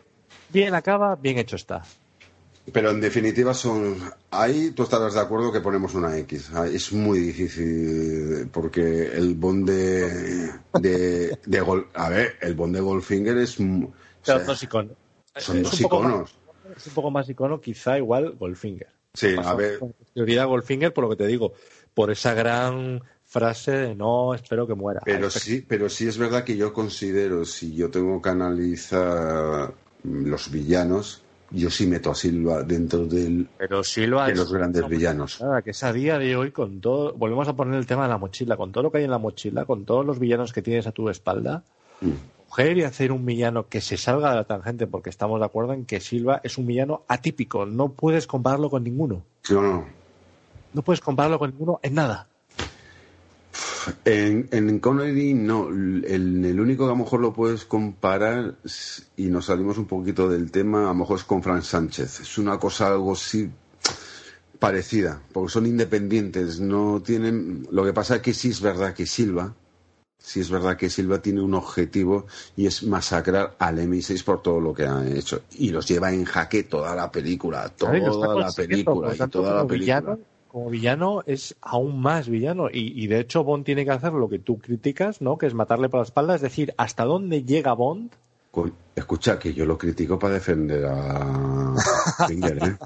bien 0.51 0.75
acaba, 0.75 1.17
bien 1.17 1.39
hecho 1.39 1.57
está. 1.57 1.83
Pero 2.73 2.91
en 2.91 3.01
definitiva 3.01 3.55
son. 3.55 3.97
Ahí 4.31 4.71
tú 4.73 4.83
estarás 4.83 5.15
de 5.15 5.21
acuerdo 5.21 5.53
que 5.53 5.61
ponemos 5.61 5.95
una 5.95 6.17
X. 6.19 6.51
Ah, 6.55 6.67
Es 6.67 6.93
muy 6.93 7.19
difícil 7.19 8.49
porque 8.53 9.07
el 9.09 9.35
Bond 9.35 9.69
de. 9.69 10.51
de, 10.81 11.39
de 11.45 11.61
Gol- 11.61 11.89
a 11.95 12.09
ver, 12.09 12.37
el 12.41 12.55
Bond 12.55 12.75
de 12.75 12.81
Goldfinger 12.81 13.37
es. 13.39 13.59
o 13.61 13.93
sea, 14.23 14.41
dos 14.41 14.63
iconos. 14.63 14.97
son 15.37 15.57
Es 15.59 15.63
dos 15.65 15.75
un 15.75 15.83
poco 15.83 15.97
iconos. 16.01 16.21
más- 16.21 16.77
es 16.77 16.87
un 16.87 16.93
poco 16.95 17.11
más 17.11 17.29
icono, 17.29 17.61
quizá 17.61 17.97
igual 17.99 18.37
Goldfinger. 18.39 18.89
Sí, 19.15 19.35
a 19.43 19.55
ver. 19.55 19.79
con 19.79 19.95
Prioridad 20.13 20.47
Goldfinger, 20.47 20.93
por 20.93 21.05
lo 21.05 21.11
que 21.11 21.17
te 21.17 21.27
digo. 21.27 21.53
Por 21.95 22.11
esa 22.11 22.35
gran 22.35 23.03
frase 23.25 23.73
de 23.73 23.95
no 23.95 24.35
espero 24.35 24.67
que 24.67 24.75
muera. 24.75 25.01
Pero 25.05 25.29
sí, 25.31 25.65
pero 25.67 25.89
sí 25.89 26.07
es 26.07 26.17
verdad 26.19 26.45
que 26.45 26.57
yo 26.57 26.73
considero, 26.73 27.45
si 27.45 27.75
yo 27.75 27.91
tengo 27.91 28.21
que 28.23 28.29
analizar 28.31 29.73
los 30.05 30.51
villanos, 30.51 31.23
yo 31.51 31.71
sí 31.71 31.87
meto 31.87 32.11
a 32.11 32.15
Silva 32.15 32.63
dentro 32.63 33.07
del, 33.07 33.49
Pero 33.57 33.83
Silva 33.83 34.27
de 34.27 34.35
los 34.37 34.53
grandes 34.53 34.83
no, 34.83 34.89
villanos. 34.89 35.41
Nada, 35.41 35.63
que 35.63 35.71
es 35.71 35.83
a 35.83 35.93
día 35.93 36.19
de 36.19 36.37
hoy 36.37 36.51
con 36.51 36.81
todo, 36.81 37.15
volvemos 37.15 37.49
a 37.49 37.55
poner 37.57 37.75
el 37.79 37.87
tema 37.87 38.03
de 38.05 38.09
la 38.11 38.19
mochila, 38.19 38.57
con 38.57 38.71
todo 38.73 38.85
lo 38.85 38.93
que 38.93 38.99
hay 38.99 39.05
en 39.05 39.11
la 39.11 39.19
mochila, 39.19 39.65
con 39.65 39.85
todos 39.85 40.05
los 40.05 40.19
villanos 40.19 40.53
que 40.53 40.63
tienes 40.63 40.87
a 40.87 40.93
tu 40.93 41.09
espalda, 41.09 41.63
Mm. 42.01 42.11
coger 42.49 42.79
y 42.79 42.85
hacer 42.85 43.11
un 43.13 43.27
villano 43.27 43.67
que 43.69 43.81
se 43.81 43.97
salga 43.97 44.31
de 44.31 44.37
la 44.37 44.45
tangente, 44.45 44.87
porque 44.87 45.11
estamos 45.11 45.41
de 45.41 45.47
acuerdo 45.47 45.73
en 45.73 45.85
que 45.85 46.01
Silva 46.01 46.41
es 46.45 46.57
un 46.59 46.67
villano 46.67 47.03
atípico, 47.09 47.67
no 47.67 47.89
puedes 47.93 48.27
compararlo 48.27 48.71
con 48.71 48.85
ninguno, 48.85 49.23
No, 49.51 49.61
no. 49.63 49.85
no 50.75 50.83
puedes 50.83 51.01
compararlo 51.01 51.39
con 51.41 51.51
ninguno 51.51 51.81
en 51.83 51.95
nada. 51.95 52.29
En, 54.05 54.49
en 54.51 54.79
Connery 54.81 55.35
no, 55.35 55.69
el, 55.69 56.05
el 56.45 56.61
único 56.61 56.85
que 56.85 56.93
a 56.93 56.95
lo 56.95 57.03
mejor 57.05 57.21
lo 57.21 57.33
puedes 57.33 57.65
comparar 57.65 58.57
y 59.17 59.27
nos 59.27 59.47
salimos 59.47 59.79
un 59.79 59.87
poquito 59.87 60.29
del 60.29 60.51
tema, 60.51 60.85
a 60.85 60.89
lo 60.89 60.95
mejor 60.95 61.19
es 61.19 61.25
con 61.25 61.43
Frank 61.43 61.63
Sánchez. 61.63 62.21
Es 62.21 62.39
una 62.39 62.59
cosa 62.59 62.89
algo 62.89 63.13
así 63.13 63.51
parecida, 64.59 65.23
porque 65.33 65.53
son 65.53 65.67
independientes, 65.67 66.61
no 66.61 67.01
tienen... 67.03 67.67
Lo 67.71 67.85
que 67.85 67.93
pasa 67.93 68.17
es 68.17 68.23
que 68.23 68.35
sí 68.35 68.51
es 68.51 68.61
verdad 68.61 68.95
que 68.95 69.07
Silva, 69.07 69.55
sí 70.19 70.41
es 70.41 70.51
verdad 70.51 70.77
que 70.77 70.91
Silva 70.91 71.23
tiene 71.23 71.41
un 71.41 71.55
objetivo 71.55 72.27
y 72.57 72.67
es 72.67 72.83
masacrar 72.83 73.57
al 73.59 73.79
M6 73.79 74.25
por 74.25 74.43
todo 74.43 74.61
lo 74.61 74.75
que 74.75 74.85
ha 74.85 75.07
hecho. 75.07 75.43
Y 75.53 75.71
los 75.71 75.87
lleva 75.87 76.13
en 76.13 76.25
jaque 76.25 76.65
toda 76.65 76.95
la 76.95 77.11
película, 77.11 77.69
toda 77.69 78.35
la 78.35 78.53
película 78.53 79.15
y 79.15 79.19
toda 79.29 79.55
la 79.55 79.67
película. 79.67 80.19
Como 80.49 80.71
villano 80.71 81.23
es 81.27 81.57
aún 81.61 82.01
más 82.01 82.29
villano 82.29 82.69
y, 82.71 83.03
y 83.03 83.07
de 83.07 83.21
hecho 83.21 83.45
Bond 83.45 83.65
tiene 83.65 83.85
que 83.85 83.91
hacer 83.91 84.13
lo 84.13 84.29
que 84.29 84.39
tú 84.39 84.59
criticas, 84.59 85.21
¿no? 85.21 85.39
Que 85.39 85.47
es 85.47 85.55
matarle 85.55 85.89
por 85.89 86.01
la 86.01 86.05
espalda, 86.05 86.35
es 86.35 86.41
decir, 86.41 86.75
hasta 86.77 87.05
dónde 87.05 87.45
llega 87.45 87.73
Bond 87.75 88.11
Escucha, 88.95 89.39
que 89.39 89.55
yo 89.55 89.65
lo 89.65 89.79
critico 89.79 90.19
para 90.19 90.35
defender 90.35 90.85
a 90.87 91.75
Finger, 92.27 92.59
¿eh? 92.59 92.77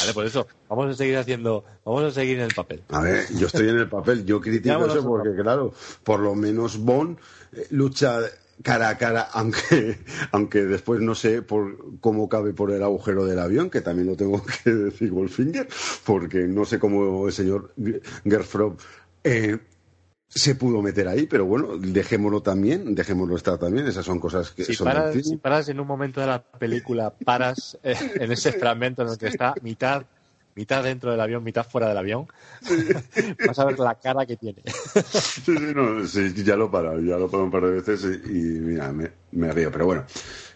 Vale, 0.00 0.12
por 0.12 0.26
eso 0.26 0.46
vamos 0.68 0.90
a 0.90 0.94
seguir 0.94 1.16
haciendo, 1.16 1.64
vamos 1.84 2.04
a 2.04 2.10
seguir 2.10 2.38
en 2.38 2.44
el 2.44 2.54
papel. 2.54 2.82
A 2.90 3.00
ver, 3.00 3.26
yo 3.34 3.46
estoy 3.46 3.68
en 3.68 3.78
el 3.78 3.88
papel, 3.88 4.26
yo 4.26 4.40
critico 4.40 4.84
eso 4.84 5.02
porque, 5.02 5.34
claro, 5.34 5.72
por 6.04 6.20
lo 6.20 6.34
menos 6.34 6.78
Bond 6.78 7.18
eh, 7.52 7.66
lucha 7.70 8.20
cara 8.62 8.88
a 8.88 8.98
cara, 8.98 9.22
aunque, 9.32 9.98
aunque 10.32 10.64
después 10.64 11.00
no 11.00 11.14
sé 11.14 11.42
por 11.42 12.00
cómo 12.00 12.28
cabe 12.28 12.52
por 12.52 12.70
el 12.70 12.82
agujero 12.82 13.24
del 13.24 13.38
avión, 13.38 13.70
que 13.70 13.80
también 13.80 14.08
lo 14.08 14.16
tengo 14.16 14.42
que 14.64 14.70
decir 14.70 15.10
Goldfinger, 15.10 15.68
porque 16.04 16.46
no 16.46 16.64
sé 16.64 16.78
cómo 16.78 17.26
el 17.26 17.32
señor 17.32 17.74
Gerfrob 18.24 18.78
eh, 19.24 19.58
se 20.28 20.54
pudo 20.54 20.82
meter 20.82 21.08
ahí, 21.08 21.26
pero 21.26 21.46
bueno, 21.46 21.78
dejémoslo 21.78 22.42
también, 22.42 22.94
dejémoslo 22.94 23.34
estar 23.36 23.58
también, 23.58 23.86
esas 23.86 24.04
son 24.04 24.20
cosas 24.20 24.50
que 24.50 24.64
Si 24.64 24.74
son 24.74 24.86
paras, 24.86 25.14
si 25.24 25.36
paras 25.36 25.68
en 25.70 25.80
un 25.80 25.86
momento 25.86 26.20
de 26.20 26.26
la 26.26 26.42
película, 26.42 27.10
paras 27.10 27.78
eh, 27.82 27.96
en 28.16 28.30
ese 28.32 28.52
fragmento 28.52 29.02
en 29.02 29.08
el 29.08 29.18
que 29.18 29.28
está 29.28 29.54
mitad, 29.62 30.04
mitad 30.58 30.82
dentro 30.82 31.10
del 31.12 31.20
avión, 31.20 31.44
mitad 31.44 31.64
fuera 31.64 31.88
del 31.88 31.96
avión, 31.98 32.26
vas 33.46 33.58
a 33.58 33.64
ver 33.64 33.78
la 33.78 33.94
cara 33.94 34.26
que 34.26 34.36
tiene. 34.36 34.62
Sí, 35.12 35.40
sí, 35.46 35.72
no, 35.74 36.04
sí, 36.06 36.34
ya 36.44 36.56
lo 36.56 36.66
he 36.66 36.68
parado, 36.68 36.98
ya 37.00 37.16
lo 37.16 37.26
he 37.26 37.28
parado 37.28 37.44
un 37.44 37.50
par 37.50 37.62
de 37.64 37.80
veces 37.80 38.04
y, 38.04 38.30
y 38.30 38.42
mira, 38.60 38.92
me, 38.92 39.10
me 39.32 39.52
río, 39.52 39.70
pero 39.70 39.86
bueno. 39.86 40.04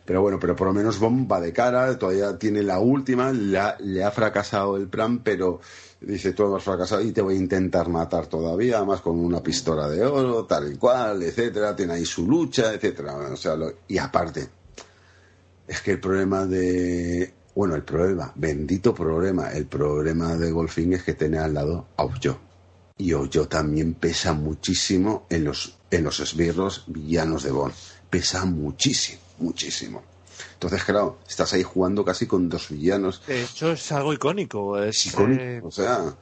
Pero 0.05 0.21
bueno, 0.21 0.41
pero 0.41 0.57
por 0.57 0.67
lo 0.67 0.73
menos 0.73 0.99
Bond 0.99 1.31
va 1.31 1.41
de 1.41 1.53
cara, 1.53 1.97
todavía 1.97 2.37
tiene 2.37 2.65
la 2.65 2.81
última, 2.81 3.31
le 3.31 3.57
ha, 3.57 3.77
le 3.79 4.03
ha 4.03 4.11
fracasado 4.11 4.77
el 4.77 4.89
plan, 4.89 5.21
pero 5.23 5.61
dice, 6.01 6.33
tú 6.33 6.55
has 6.57 6.65
fracasado 6.65 7.01
y 7.03 7.13
te 7.13 7.23
voy 7.23 7.37
a 7.37 7.39
intentar 7.39 7.89
matar 7.89 8.27
todavía, 8.27 8.79
además 8.79 9.01
con 9.01 9.17
una 9.21 9.41
pistola 9.41 9.89
de 9.89 10.05
oro, 10.05 10.45
tal 10.45 10.73
y 10.73 10.77
cual, 10.77 11.23
etcétera, 11.23 11.77
tiene 11.77 11.93
ahí 11.93 12.05
su 12.05 12.27
lucha, 12.27 12.75
etcétera. 12.75 13.15
O 13.15 13.37
sea, 13.37 13.55
lo- 13.55 13.73
y 13.87 13.97
aparte, 13.99 14.49
es 15.69 15.81
que 15.81 15.93
el 15.93 16.01
problema 16.01 16.47
de... 16.47 17.33
Bueno, 17.55 17.75
el 17.75 17.83
problema, 17.83 18.33
bendito 18.35 18.95
problema, 18.95 19.51
el 19.53 19.67
problema 19.67 20.37
de 20.37 20.51
Golfing 20.51 20.95
es 20.95 21.03
que 21.03 21.15
tiene 21.15 21.39
al 21.39 21.53
lado 21.55 21.87
a 21.97 22.05
Ojo. 22.05 22.39
Y 22.99 23.13
Ojo 23.13 23.49
también 23.49 23.95
pesa 23.95 24.33
muchísimo 24.33 25.27
en 25.29 25.45
los, 25.45 25.77
en 25.91 26.05
los 26.05 26.21
esbirros 26.21 26.85
villanos 26.87 27.43
de 27.43 27.51
Bond. 27.51 27.75
Pesa 28.09 28.45
muchísimo, 28.45 29.21
muchísimo. 29.39 30.03
Entonces, 30.55 30.85
claro, 30.85 31.19
estás 31.29 31.53
ahí 31.53 31.63
jugando 31.63 32.05
casi 32.05 32.27
con 32.27 32.49
dos 32.49 32.69
villanos 32.71 33.23
De 33.27 33.43
hecho, 33.43 33.73
es 33.73 33.93
algo 33.93 34.13
icónico. 34.13 34.79
Es, 34.83 35.07
icónicos. 35.07 35.43
eh, 35.45 35.61
O 35.63 35.71
sea, 35.71 36.15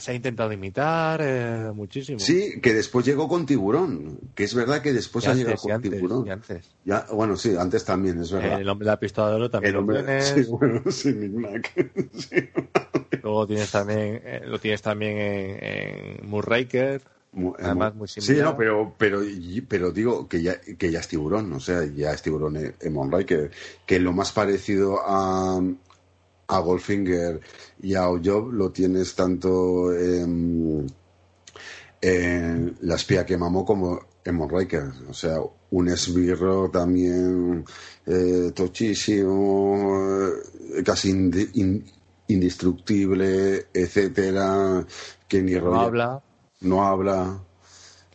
se 0.00 0.12
ha 0.12 0.14
intentado 0.14 0.52
imitar 0.52 1.20
eh, 1.22 1.70
muchísimo. 1.74 2.18
sí, 2.18 2.60
que 2.60 2.74
después 2.74 3.04
llegó 3.06 3.28
con 3.28 3.46
Tiburón. 3.46 4.18
Que 4.34 4.44
es 4.44 4.54
verdad 4.54 4.80
que 4.82 4.92
después 4.92 5.24
Y 5.24 5.28
ha 5.28 5.30
antes, 5.32 5.46
llegado 5.46 5.58
y 5.58 5.62
con 5.62 5.72
antes, 5.72 5.90
Tiburón. 5.92 6.26
y 6.26 6.30
antes. 6.30 6.70
Ya, 6.84 7.06
bueno, 7.12 7.36
sí, 7.36 7.54
antes 7.58 7.84
también, 7.84 8.20
es 8.20 8.30
verdad. 8.32 8.60
El 8.60 8.68
hombre 8.68 8.84
de 8.86 8.90
la 8.92 9.00
pistola 9.00 9.30
de 9.30 9.34
oro 9.36 9.50
también 9.50 9.68
El 9.70 9.74
lo 9.74 9.80
hombre, 9.80 10.02
tienes. 10.02 10.24
sí, 10.28 10.44
bueno, 10.50 10.82
sí. 10.90 11.14
Sí. 12.18 12.36
Luego 13.22 13.46
tienes 13.46 13.70
también, 13.70 14.20
eh, 14.24 14.40
lo 14.44 14.58
tienes 14.58 14.82
también 14.82 15.18
en, 15.18 16.20
en 16.20 16.28
Moonraker. 16.28 17.02
Además, 17.58 17.94
muy 17.94 18.08
Sí, 18.08 18.20
similar. 18.20 18.46
no, 18.52 18.56
pero, 18.56 18.94
pero, 18.96 19.20
pero 19.68 19.90
digo 19.92 20.26
que 20.28 20.42
ya, 20.42 20.60
que 20.60 20.90
ya 20.90 21.00
es 21.00 21.08
tiburón, 21.08 21.52
o 21.52 21.60
sea, 21.60 21.84
ya 21.84 22.12
es 22.12 22.22
tiburón 22.22 22.56
en, 22.56 22.74
en 22.80 22.92
Monray, 22.92 23.24
que, 23.26 23.50
que 23.86 24.00
lo 24.00 24.12
más 24.12 24.32
parecido 24.32 24.98
a, 25.04 25.60
a 26.48 26.58
Goldfinger 26.60 27.40
y 27.82 27.94
a 27.94 28.08
Ojob 28.08 28.52
lo 28.52 28.70
tienes 28.70 29.14
tanto 29.14 29.92
en, 29.92 30.86
en 32.00 32.76
La 32.82 32.94
espía 32.96 33.26
que 33.26 33.36
mamó 33.36 33.64
como 33.64 34.00
en 34.24 34.34
Moonraker. 34.34 34.84
O 35.08 35.14
sea, 35.14 35.38
un 35.70 35.88
esbirro 35.88 36.70
también 36.70 37.64
eh, 38.06 38.52
tochísimo, 38.54 40.30
eh, 40.74 40.82
casi 40.82 41.12
indi- 41.12 41.50
in- 41.54 41.84
indestructible, 42.28 43.66
etcétera, 43.72 44.86
que 45.28 45.42
ni 45.42 45.54
No 45.54 45.60
rollo- 45.60 45.86
habla. 45.86 46.22
no 46.62 46.84
habla, 46.86 47.38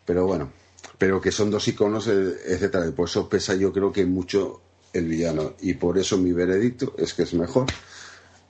pero 0.05 0.25
bueno, 0.25 0.51
pero 0.97 1.21
que 1.21 1.31
son 1.31 1.51
dos 1.51 1.67
iconos, 1.67 2.07
eh, 2.07 2.33
etcétera, 2.47 2.87
y 2.87 2.91
por 2.91 3.07
eso 3.07 3.27
pesa 3.29 3.53
yo 3.55 3.71
creo 3.71 3.91
que 3.91 4.05
mucho 4.05 4.61
el 4.91 5.07
villano, 5.07 5.53
y 5.61 5.73
por 5.73 5.97
eso 5.97 6.17
mi 6.19 6.31
veredicto 6.31 6.93
es 6.97 7.13
que 7.15 7.23
es 7.23 7.33
mejor 7.33 7.65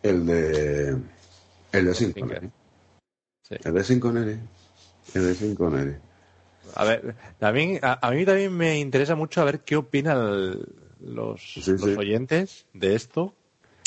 el 0.04 0.26
de 0.26 0.98
el 1.72 1.86
de 1.86 1.94
Sin 1.96 2.12
Connery. 2.14 2.50
Sí. 3.48 3.56
El 3.64 3.74
de 3.74 3.84
Sin 3.84 4.00
Connery. 4.00 4.40
El 5.14 5.26
de 5.26 5.36
Sin 5.36 5.56
Connery. 5.56 5.96
A 6.76 6.84
ver, 6.86 7.16
también, 7.40 7.80
a, 7.82 8.06
a 8.08 8.12
mí 8.12 8.26
también 8.26 8.56
me 8.56 8.80
interesa 8.80 9.16
mucho 9.16 9.42
a 9.42 9.46
ver 9.46 9.62
qué 9.62 9.76
opinan 9.76 10.60
los, 11.02 11.42
Sí, 11.54 11.72
los 11.72 11.82
sí. 11.82 11.96
oyentes 11.98 12.66
de 12.74 12.96
esto. 12.96 13.34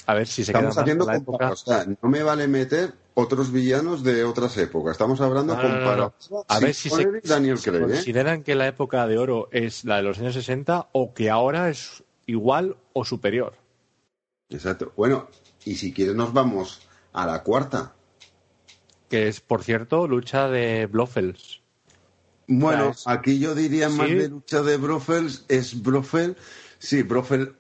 A 0.07 0.14
ver 0.14 0.27
si 0.27 0.45
se 0.45 0.53
Estamos 0.53 0.53
quedan 0.53 0.69
más 0.69 0.79
haciendo 0.79 1.07
la 1.07 1.17
época. 1.17 1.51
o 1.51 1.57
sea, 1.57 1.85
no 2.01 2.09
me 2.09 2.23
vale 2.23 2.47
meter 2.47 2.93
otros 3.14 3.51
villanos 3.51 4.05
de 4.05 4.23
otras 4.25 4.57
épocas. 4.59 4.93
Estamos 4.93 5.21
hablando 5.21 5.57
No, 5.57 5.62
no, 5.69 5.97
no, 5.97 6.45
A 6.47 6.61
ver 6.61 6.75
si 6.75 6.91
se, 6.91 7.09
Daniel 7.25 7.59
Craig, 7.59 7.77
¿eh? 7.79 7.81
consideran 7.81 8.43
que 8.45 8.55
la 8.55 8.69
época 8.69 9.07
de 9.09 9.19
oro 9.19 9.49
es 9.51 9.85
la 9.85 9.97
de 9.97 10.03
los 10.03 10.19
años 10.21 10.35
60 10.35 10.91
o 10.93 11.12
que 11.14 11.29
ahora 11.31 11.71
es 11.71 12.05
igual 12.27 12.77
o 12.93 13.05
superior. 13.05 13.55
Exacto. 14.51 14.93
Bueno, 14.97 15.29
y 15.67 15.75
si 15.75 15.93
quieres 15.93 16.14
nos 16.14 16.33
vamos 16.33 16.81
a 17.12 17.27
la 17.27 17.43
cuarta. 17.43 17.93
Que 19.11 19.29
es, 19.29 19.41
por 19.41 19.62
cierto, 19.62 20.07
lucha 20.07 20.49
de 20.49 20.87
Blofels. 20.87 21.61
Bueno, 22.47 22.93
aquí 23.05 23.41
yo 23.41 23.55
diría 23.55 23.89
más 23.89 24.09
de 24.09 24.29
lucha 24.29 24.62
de 24.62 24.77
Brofels, 24.77 25.45
es 25.49 25.83
Brofel, 25.83 26.37
sí, 26.79 27.03
Brofel 27.03 27.57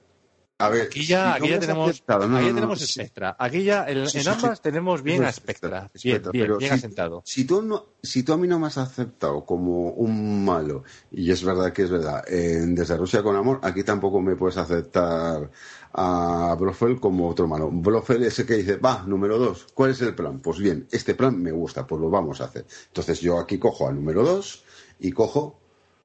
A 0.58 0.70
ver, 0.70 0.86
Aquí 0.86 1.04
ya, 1.04 1.36
si 1.36 1.42
aquí 1.44 1.58
tenemos, 1.60 1.90
aceptado, 1.90 2.26
no, 2.26 2.36
aquí 2.38 2.46
ya 2.46 2.52
no, 2.52 2.54
no, 2.54 2.60
tenemos 2.60 2.78
sí. 2.80 2.86
Spectra. 2.86 3.36
Aquí 3.38 3.62
ya, 3.62 3.84
en, 3.86 4.08
Sí, 4.08 4.16
en 4.18 4.24
sí, 4.24 4.30
ambas 4.30 4.56
sí. 4.56 4.62
tenemos 4.62 5.02
bien 5.02 5.22
a 5.22 5.30
Spectra, 5.30 5.90
Bien, 6.02 6.22
bien, 6.32 6.44
pero 6.46 6.56
bien 6.56 6.70
si- 6.70 6.76
asentado. 6.78 7.22
Si 7.26 7.44
tú, 7.44 7.60
no, 7.60 7.84
si 8.02 8.22
tú 8.22 8.32
a 8.32 8.38
mí 8.38 8.48
no 8.48 8.58
me 8.58 8.68
has 8.68 8.78
aceptado 8.78 9.44
como 9.44 9.90
un 9.90 10.46
malo, 10.46 10.82
y 11.10 11.30
es 11.30 11.44
verdad 11.44 11.74
que 11.74 11.82
es 11.82 11.90
verdad, 11.90 12.24
en 12.26 12.74
Desde 12.74 12.96
Rusia 12.96 13.22
con 13.22 13.36
Amor, 13.36 13.60
aquí 13.62 13.84
tampoco 13.84 14.22
me 14.22 14.34
puedes 14.34 14.56
aceptar 14.56 15.50
a 15.92 16.56
Blofeld 16.58 17.00
como 17.00 17.28
otro 17.28 17.46
malo. 17.46 17.68
Blofeld 17.70 18.24
es 18.24 18.38
el 18.38 18.46
que 18.46 18.54
dice, 18.54 18.76
va, 18.78 19.02
número 19.06 19.38
dos, 19.38 19.66
¿cuál 19.74 19.90
es 19.90 20.00
el 20.00 20.14
plan? 20.14 20.40
Pues 20.40 20.58
bien, 20.58 20.86
este 20.90 21.14
plan 21.14 21.38
me 21.38 21.52
gusta, 21.52 21.86
pues 21.86 22.00
lo 22.00 22.08
vamos 22.08 22.40
a 22.40 22.44
hacer. 22.44 22.64
Entonces 22.86 23.20
yo 23.20 23.38
aquí 23.38 23.58
cojo 23.58 23.88
al 23.88 23.94
número 23.96 24.24
dos 24.24 24.64
y 25.00 25.12
cojo 25.12 25.58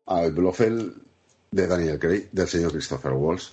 al 0.07 0.33
Blofeld 0.33 0.93
de 1.51 1.67
Daniel 1.67 1.99
Craig, 1.99 2.27
del 2.33 2.47
señor 2.49 2.73
Christopher 2.73 3.13
Walsh. 3.13 3.47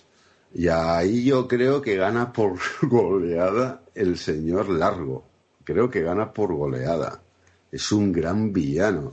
Y 0.55 0.69
ahí 0.69 1.25
yo 1.25 1.47
creo 1.47 1.83
que 1.83 1.97
gana 1.97 2.33
por 2.33 2.59
goleada 2.83 3.83
el 3.95 4.19
señor 4.19 4.69
Largo. 4.71 5.25
Creo 5.65 5.91
que 5.91 6.03
gana 6.03 6.33
por 6.33 6.55
goleada. 6.55 7.21
Es 7.71 7.93
un 7.93 8.13
gran 8.13 8.53
villano. 8.53 9.13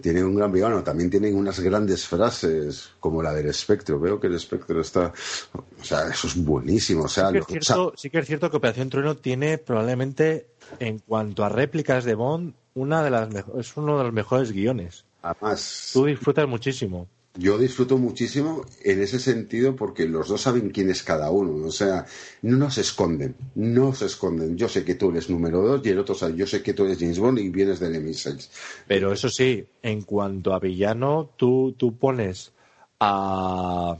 Tiene 0.00 0.24
un 0.24 0.34
gran 0.34 0.52
villano. 0.52 0.82
También 0.82 1.10
tienen 1.10 1.36
unas 1.36 1.60
grandes 1.60 2.06
frases, 2.06 2.90
como 3.00 3.22
la 3.22 3.32
del 3.32 3.48
espectro. 3.48 3.98
Veo 3.98 4.20
que 4.20 4.26
el 4.26 4.34
espectro 4.34 4.80
está. 4.80 5.12
O 5.54 5.84
sea, 5.84 6.08
eso 6.08 6.26
es 6.26 6.36
buenísimo. 6.36 7.04
O 7.04 7.08
sea, 7.08 7.28
Sí 7.28 7.32
que, 7.32 7.38
es 7.58 7.64
cierto, 7.64 7.92
sí 7.96 8.10
que 8.10 8.18
es 8.18 8.26
cierto 8.26 8.50
que 8.50 8.56
Operación 8.56 8.90
Trueno 8.90 9.16
tiene 9.16 9.58
probablemente, 9.58 10.48
en 10.78 10.98
cuanto 10.98 11.44
a 11.44 11.48
réplicas 11.48 12.04
de 12.04 12.14
Bond, 12.14 12.54
una 12.74 13.02
de 13.02 13.10
las 13.10 13.28
es 13.58 13.76
uno 13.76 13.98
de 13.98 14.04
los 14.04 14.12
mejores 14.12 14.52
guiones. 14.52 15.04
además, 15.22 15.90
Tú 15.92 16.06
disfrutas 16.06 16.48
muchísimo. 16.48 17.08
Yo 17.34 17.56
disfruto 17.56 17.96
muchísimo 17.96 18.64
en 18.82 19.00
ese 19.00 19.18
sentido 19.18 19.74
porque 19.74 20.06
los 20.06 20.28
dos 20.28 20.42
saben 20.42 20.68
quién 20.68 20.90
es 20.90 21.02
cada 21.02 21.30
uno. 21.30 21.66
O 21.66 21.70
sea, 21.70 22.04
no 22.42 22.70
se 22.70 22.82
esconden, 22.82 23.34
no 23.54 23.94
se 23.94 24.04
esconden. 24.06 24.58
Yo 24.58 24.68
sé 24.68 24.84
que 24.84 24.96
tú 24.96 25.10
eres 25.10 25.30
número 25.30 25.62
dos 25.62 25.80
y 25.86 25.88
el 25.88 25.98
otro 25.98 26.14
sabe, 26.14 26.36
yo 26.36 26.46
sé 26.46 26.62
que 26.62 26.74
tú 26.74 26.84
eres 26.84 26.98
James 26.98 27.18
Bond 27.18 27.38
y 27.38 27.48
vienes 27.48 27.80
del 27.80 27.94
MI6. 27.94 28.50
Pero 28.86 29.12
eso 29.12 29.30
sí, 29.30 29.64
en 29.80 30.02
cuanto 30.02 30.52
a 30.52 30.58
villano, 30.58 31.30
tú, 31.36 31.74
tú 31.78 31.96
pones 31.96 32.52
a, 33.00 33.96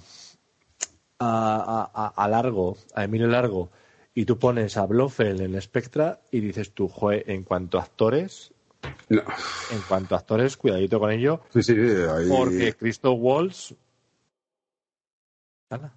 a, 1.19 1.21
a- 1.21 1.91
a- 1.95 2.25
a 2.25 2.29
Largo, 2.29 2.77
a 2.95 3.05
Emilio 3.05 3.29
Largo, 3.29 3.71
y 4.15 4.27
tú 4.27 4.39
pones 4.39 4.77
a 4.77 4.85
Blofeld 4.87 5.41
en 5.41 5.61
Spectra 5.61 6.21
y 6.31 6.41
dices 6.41 6.73
tú, 6.73 6.87
joder, 6.89 7.25
en 7.31 7.45
cuanto 7.45 7.79
a 7.79 7.83
actores, 7.83 8.53
No. 9.09 9.23
en 9.71 9.81
cuanto 9.89 10.15
a 10.15 10.19
actores, 10.19 10.57
cuidadito 10.57 10.99
con 10.99 11.11
ello, 11.11 11.41
Sí, 11.53 11.63
sí, 11.63 11.73
ahí... 11.73 12.29
porque 12.29 12.75
Christoph 12.75 13.19
Waltz... 13.21 13.75
Ala. 15.71 15.93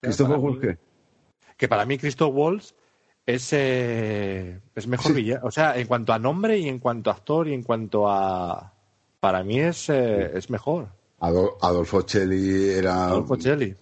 ¿Christopher 0.00 0.36
Para 0.36 0.38
mí- 0.40 0.44
Waltz 0.48 0.60
qué? 0.60 0.78
Que 1.56 1.68
para 1.68 1.84
mí 1.84 1.98
Christoph 1.98 2.34
Waltz 2.34 2.74
es, 3.26 3.52
eh, 3.52 4.60
es 4.74 4.86
mejor 4.86 5.08
Sí. 5.08 5.12
villano. 5.14 5.46
O 5.46 5.50
sea, 5.50 5.76
en 5.76 5.86
cuanto 5.86 6.12
a 6.12 6.18
nombre 6.18 6.58
y 6.58 6.68
en 6.68 6.78
cuanto 6.78 7.10
a 7.10 7.14
actor 7.14 7.48
y 7.48 7.54
en 7.54 7.62
cuanto 7.62 8.08
a... 8.08 8.74
Para 9.20 9.44
mí 9.44 9.60
es, 9.60 9.90
eh, 9.90 10.30
es 10.34 10.48
mejor. 10.48 10.88
Adol- 11.20 11.56
Adolfo 11.60 12.02
Celli 12.02 12.70
era... 12.70 13.06
Adolfo 13.08 13.36
Celli. 13.36 13.74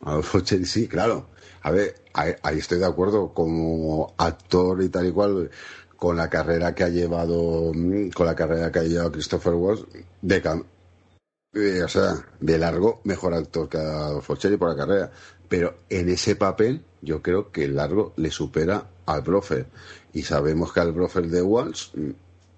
Adolfo 0.00 0.40
Celli, 0.40 0.64
sí, 0.64 0.88
claro. 0.88 1.26
A 1.62 1.70
ver, 1.70 2.02
ahí, 2.14 2.32
ahí 2.42 2.58
estoy 2.58 2.78
de 2.78 2.86
acuerdo 2.86 3.34
como 3.34 4.14
actor 4.16 4.82
y 4.82 4.88
tal 4.88 5.06
y 5.08 5.12
cual 5.12 5.50
con 5.96 6.16
la 6.16 6.28
carrera 6.28 6.74
que 6.74 6.84
ha 6.84 6.88
llevado 6.88 7.72
mm, 7.74 8.10
con 8.10 8.26
la 8.26 8.34
carrera 8.34 8.70
que 8.70 8.78
ha 8.80 8.84
llevado 8.84 9.12
Christopher 9.12 9.54
Waltz 9.54 9.86
de 10.22 10.42
eh, 11.54 11.82
o 11.82 11.88
sea, 11.88 12.14
de 12.40 12.58
largo 12.58 13.00
mejor 13.04 13.34
actor 13.34 13.68
que 13.68 13.78
Adolfo 13.78 14.36
Celli 14.36 14.56
por 14.56 14.68
la 14.68 14.76
carrera, 14.76 15.10
pero 15.48 15.78
en 15.88 16.08
ese 16.08 16.36
papel 16.36 16.84
yo 17.00 17.22
creo 17.22 17.50
que 17.50 17.64
el 17.64 17.76
largo 17.76 18.12
le 18.16 18.30
supera 18.30 18.86
al 19.06 19.22
Blofeld 19.22 19.66
y 20.12 20.22
sabemos 20.22 20.72
que 20.72 20.80
al 20.80 20.92
Blofeld 20.92 21.30
de 21.30 21.42
Waltz 21.42 21.92
mm, 21.94 22.10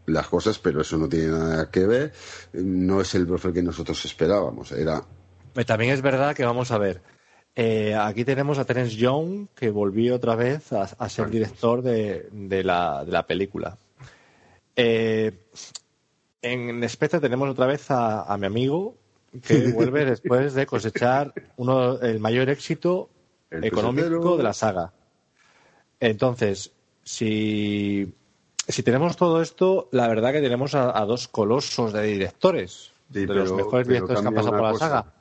las 0.06 0.26
cosas, 0.26 0.58
pero 0.58 0.80
eso 0.80 0.96
no 0.96 1.08
tiene 1.08 1.28
nada 1.28 1.70
que 1.70 1.86
ver, 1.86 2.12
no 2.54 3.00
es 3.00 3.14
el 3.14 3.26
Blofeld 3.26 3.54
que 3.54 3.62
nosotros 3.62 4.04
esperábamos, 4.04 4.72
era 4.72 5.04
Eh, 5.54 5.64
También 5.64 5.92
es 5.92 6.02
verdad 6.02 6.34
que 6.34 6.44
vamos 6.44 6.70
a 6.70 6.78
ver. 6.78 7.02
Eh, 7.56 7.94
aquí 7.94 8.24
tenemos 8.24 8.58
a 8.58 8.64
Terence 8.64 8.94
Young, 8.96 9.48
que 9.54 9.70
volvió 9.70 10.14
otra 10.16 10.34
vez 10.36 10.72
a, 10.72 10.82
a 10.82 11.08
ser 11.08 11.28
director 11.30 11.82
de, 11.82 12.28
de 12.30 12.62
la, 12.64 13.04
de 13.04 13.12
la 13.12 13.26
película. 13.26 13.76
Eh, 14.76 15.32
en 16.42 16.88
Spectre 16.88 17.18
tenemos 17.20 17.48
otra 17.50 17.66
vez 17.66 17.90
a, 17.90 18.22
a 18.22 18.38
mi 18.38 18.46
amigo, 18.46 18.94
que 19.46 19.72
vuelve 19.72 20.04
después 20.04 20.54
de 20.54 20.66
cosechar 20.66 21.32
uno, 21.56 22.00
el 22.00 22.20
mayor 22.20 22.48
éxito 22.48 23.10
El 23.50 23.64
económico 23.64 24.36
de 24.36 24.42
la 24.44 24.52
saga. 24.52 24.92
Entonces, 26.00 26.70
si, 27.02 28.14
si 28.68 28.82
tenemos 28.84 29.16
todo 29.16 29.42
esto, 29.42 29.88
la 29.90 30.06
verdad 30.06 30.32
que 30.32 30.40
tenemos 30.40 30.76
a, 30.76 30.96
a 30.96 31.04
dos 31.06 31.26
colosos 31.26 31.92
de 31.92 32.02
directores, 32.04 32.92
Sí, 33.12 33.20
de 33.20 33.26
pero- 33.26 33.40
los 33.40 33.52
mejores 33.52 33.88
directores 33.88 34.20
que 34.20 34.28
han 34.28 34.34
pasado 34.34 34.52
por 34.56 34.62
la 34.62 34.70
cosa, 34.72 34.88
saga. 34.88 35.12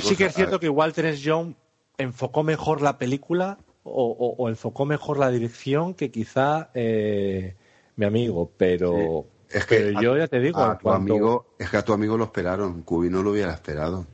Sí 0.00 0.16
que 0.16 0.26
es 0.26 0.34
cierto 0.34 0.56
a- 0.56 0.60
que 0.60 0.66
igual 0.66 0.92
Terence 0.92 1.20
Young 1.20 1.54
enfocó 1.98 2.42
mejor 2.42 2.80
la 2.82 2.98
película 2.98 3.58
o, 3.82 4.04
o- 4.10 4.34
o 4.42 4.48
enfocó 4.48 4.84
mejor 4.86 5.18
la 5.18 5.30
dirección 5.30 5.94
que 5.94 6.10
quizá 6.10 6.70
eh, 6.74 7.54
mi 7.96 8.06
amigo, 8.06 8.50
pero, 8.56 9.26
Es 9.50 9.66
que 9.66 9.76
pero 9.76 9.98
a- 9.98 10.02
yo 10.02 10.16
ya 10.16 10.26
te 10.28 10.40
digo, 10.40 10.58
a 10.60 10.78
tu 10.78 10.84
cuanto- 10.84 11.12
amigo, 11.12 11.46
es 11.58 11.70
que 11.70 11.76
a 11.76 11.84
tu 11.84 11.92
amigo 11.92 12.16
lo 12.16 12.24
esperaron, 12.24 12.82
Cubi 12.82 13.10
no 13.10 13.22
lo 13.22 13.30
hubiera 13.32 13.52
esperado. 13.52 14.06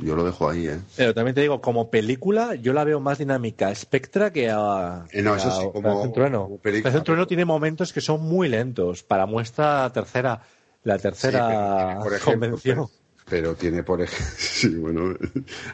Yo 0.00 0.16
lo 0.16 0.24
dejo 0.24 0.50
ahí, 0.50 0.66
¿eh? 0.66 0.80
pero 0.96 1.14
también 1.14 1.36
te 1.36 1.40
digo, 1.40 1.60
como 1.60 1.88
película, 1.88 2.56
yo 2.56 2.72
la 2.72 2.82
veo 2.82 2.98
más 2.98 3.18
dinámica 3.18 3.68
a 3.68 3.74
Spectra 3.76 4.32
que 4.32 4.50
a, 4.50 5.04
Eh, 5.12 5.22
no, 5.22 5.32
que 5.34 5.38
eso 5.38 5.48
a 5.50 5.60
sí, 5.60 5.68
como- 5.72 6.10
Trueno. 6.12 6.42
como 6.44 6.58
película. 6.58 6.80
Operación 6.90 7.04
Trueno 7.04 7.26
tiene 7.28 7.44
momentos 7.44 7.92
que 7.92 8.00
son 8.00 8.20
muy 8.22 8.48
lentos. 8.48 9.04
Para 9.04 9.24
muestra 9.26 9.88
tercera, 9.92 10.42
la 10.82 10.98
tercera 10.98 11.38
Sí, 11.38 11.54
pero 11.54 11.76
tiene, 11.76 11.94
por 12.02 12.12
ejemplo, 12.14 12.32
convención. 12.32 12.74
Pero, 12.88 13.03
pero 13.28 13.54
tiene, 13.54 13.82
por 13.82 14.02
ejemplo, 14.02 14.34
sí, 14.38 14.68
bueno, 14.76 15.14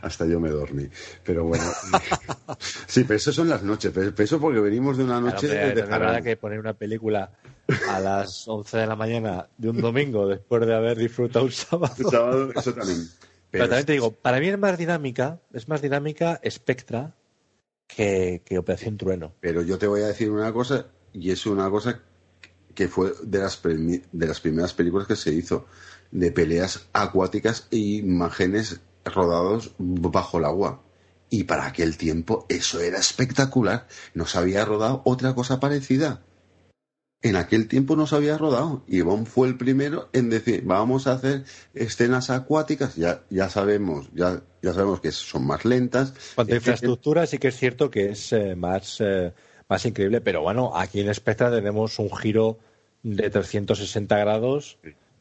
hasta 0.02 0.26
yo 0.26 0.40
me 0.40 0.50
dormí. 0.50 0.88
Pero 1.24 1.44
bueno, 1.44 1.64
sí, 2.86 3.04
pero 3.04 3.16
eso 3.16 3.32
son 3.32 3.48
las 3.48 3.62
noches. 3.62 3.92
Pero 3.94 4.12
eso 4.16 4.40
porque 4.40 4.60
venimos 4.60 4.96
de 4.96 5.04
una 5.04 5.20
Claro, 5.20 5.36
noche 5.36 5.46
hombre, 5.46 5.74
de 5.74 5.74
no 5.74 5.80
es 5.82 5.88
verdad 5.88 6.22
que 6.22 6.36
poner 6.36 6.60
una 6.60 6.74
película 6.74 7.32
a 7.88 8.00
las 8.00 8.46
11 8.48 8.78
de 8.78 8.86
la 8.86 8.96
mañana 8.96 9.48
de 9.58 9.70
un 9.70 9.80
domingo 9.80 10.26
después 10.28 10.66
de 10.66 10.74
haber 10.74 10.96
disfrutado 10.98 11.44
un 11.44 11.52
sábado. 11.52 11.94
El 11.98 12.06
sábado, 12.06 12.52
eso 12.54 12.74
también. 12.74 13.08
Pero, 13.50 13.64
Pero 13.64 13.68
también 13.68 13.86
te 13.86 13.92
digo, 13.92 14.12
para 14.12 14.38
mí 14.40 14.48
es 14.48 14.58
más 14.58 14.78
dinámica, 14.78 15.40
es 15.52 15.68
más 15.68 15.82
dinámica 15.82 16.40
Spectra 16.48 17.14
que, 17.88 18.42
que 18.44 18.58
Operación 18.58 18.96
Trueno. 18.96 19.34
Pero 19.40 19.62
yo 19.62 19.76
te 19.78 19.86
voy 19.86 20.02
a 20.02 20.06
decir 20.06 20.30
una 20.30 20.52
cosa, 20.52 20.86
y 21.12 21.30
es 21.30 21.46
una 21.46 21.68
cosa 21.68 22.00
que 22.74 22.88
fue 22.88 23.12
de 23.22 23.38
las, 23.38 23.60
de 23.62 24.26
las 24.26 24.40
primeras 24.40 24.72
películas 24.72 25.06
que 25.08 25.16
se 25.16 25.32
hizo, 25.32 25.66
de 26.10 26.32
peleas 26.32 26.88
acuáticas 26.92 27.68
e 27.70 27.76
imágenes 27.76 28.80
rodados 29.04 29.72
bajo 29.78 30.38
el 30.38 30.44
agua. 30.44 30.82
Y 31.28 31.44
para 31.44 31.66
aquel 31.66 31.96
tiempo 31.96 32.44
eso 32.48 32.80
era 32.80 32.98
espectacular. 32.98 33.86
No 34.14 34.26
se 34.26 34.38
había 34.38 34.64
rodado 34.64 35.02
otra 35.04 35.34
cosa 35.34 35.60
parecida. 35.60 36.22
En 37.22 37.36
aquel 37.36 37.68
tiempo 37.68 37.96
no 37.96 38.06
se 38.06 38.16
había 38.16 38.38
rodado. 38.38 38.82
Y 38.88 39.02
Bond 39.02 39.26
fue 39.26 39.46
el 39.46 39.56
primero 39.56 40.08
en 40.12 40.30
decir, 40.30 40.62
vamos 40.64 41.06
a 41.06 41.12
hacer 41.12 41.44
escenas 41.74 42.30
acuáticas. 42.30 42.96
Ya, 42.96 43.22
ya 43.30 43.48
sabemos, 43.48 44.08
ya, 44.14 44.42
ya 44.62 44.72
sabemos 44.72 45.00
que 45.00 45.12
son 45.12 45.46
más 45.46 45.64
lentas. 45.64 46.14
Cuanto 46.34 46.54
a 46.54 46.56
infraestructura, 46.56 47.26
sí 47.26 47.38
que 47.38 47.48
es 47.48 47.56
cierto 47.56 47.90
que 47.90 48.10
es 48.10 48.32
eh, 48.32 48.56
más, 48.56 48.96
eh, 49.00 49.32
más 49.68 49.84
increíble, 49.84 50.20
pero 50.20 50.42
bueno, 50.42 50.72
aquí 50.74 51.00
en 51.00 51.14
Spectra 51.14 51.50
tenemos 51.50 51.98
un 51.98 52.10
giro 52.16 52.58
de 53.02 53.30
360 53.30 54.18
grados 54.18 54.78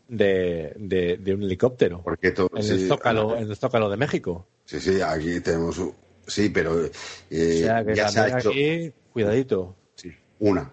de, 0.10 0.74
de- 0.78 1.18
de 1.18 1.34
un 1.34 1.44
helicóptero 1.44 2.02
Porque 2.04 2.32
todo, 2.32 2.50
en, 2.56 2.64
sí, 2.64 2.72
el 2.74 2.88
Zócalo, 2.88 3.38
en 3.38 3.50
el 3.50 3.56
Zócalo 3.56 3.90
de 3.90 3.98
México. 3.98 4.48
Sí, 4.66 4.80
sí, 4.80 5.02
aquí 5.02 5.40
tenemos. 5.40 5.80
Sí, 6.28 6.50
pero 6.50 6.86
eh, 6.86 6.92
o 7.64 7.66
sea 7.66 7.84
que 7.86 7.96
ya 7.96 8.10
se 8.10 8.20
ha 8.20 8.24
también 8.24 8.40
hecho 8.40 8.50
aquí, 8.50 8.94
cuidadito. 9.14 9.76
sí, 9.96 10.12
una, 10.40 10.70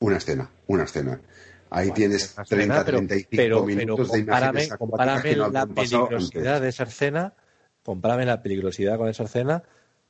una 0.00 0.16
escena, 0.18 0.50
una 0.66 0.84
escena. 0.84 1.20
Ahí 1.70 1.90
tienes 1.90 2.34
Una 2.36 2.44
30, 2.44 2.74
escena, 2.74 2.84
pero, 2.84 2.98
35 2.98 3.28
pero, 3.36 3.56
pero 3.56 3.66
minutos 3.66 4.12
de 4.12 4.18
compárame, 4.20 4.60
acuáticas 4.62 4.78
compárame 4.78 5.36
no 5.36 5.48
la 5.50 5.66
peligrosidad 5.66 6.60
de 6.60 6.68
esa 6.68 6.84
escena, 6.84 7.32
compárame 7.82 8.26
la 8.26 8.42
peligrosidad 8.42 8.96
con 8.98 9.08
esa 9.08 9.24
escena 9.24 9.62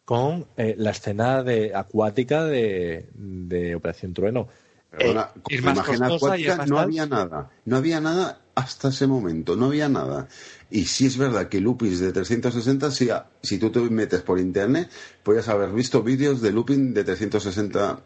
con 0.05 0.47
eh, 0.59 0.75
la 0.77 0.91
escena 0.91 1.43
de 1.43 1.75
acuática 1.75 2.45
de, 2.45 3.09
de 3.15 3.75
Operación 3.75 4.13
Trueno. 4.13 4.49
Perdona, 4.91 5.31
Eh, 5.35 5.41
con 5.41 5.55
imagen 5.55 6.03
acuática 6.03 6.67
no 6.67 6.79
había 6.79 7.07
nada, 7.07 7.51
no 7.65 7.77
había 7.79 8.01
nada 8.01 8.41
hasta 8.55 8.89
ese 8.89 9.07
momento, 9.07 9.57
no 9.57 9.67
había 9.67 9.89
nada. 9.89 10.29
Y 10.71 10.87
sí 10.87 11.07
es 11.07 11.17
verdad 11.19 11.49
que 11.49 11.61
loopings 11.61 12.01
de 12.01 12.13
360, 12.13 12.91
si, 12.91 13.09
si 13.43 13.59
tú 13.59 13.71
te 13.71 13.81
metes 13.81 14.23
por 14.23 14.39
internet, 14.39 14.91
puedes 15.23 15.49
haber 15.49 15.71
visto 15.73 16.03
vídeos 16.03 16.41
de 16.41 16.53
looping 16.53 16.95
de 16.95 17.05
360. 17.05 18.01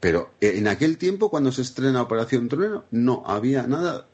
Pero 0.00 0.30
en 0.40 0.68
aquel 0.68 0.96
tiempo, 0.98 1.30
cuando 1.30 1.50
se 1.52 1.62
estrena 1.62 2.02
Operación 2.02 2.48
Trueno, 2.48 2.84
no 2.90 3.22
había 3.26 3.66
nada 3.66 4.06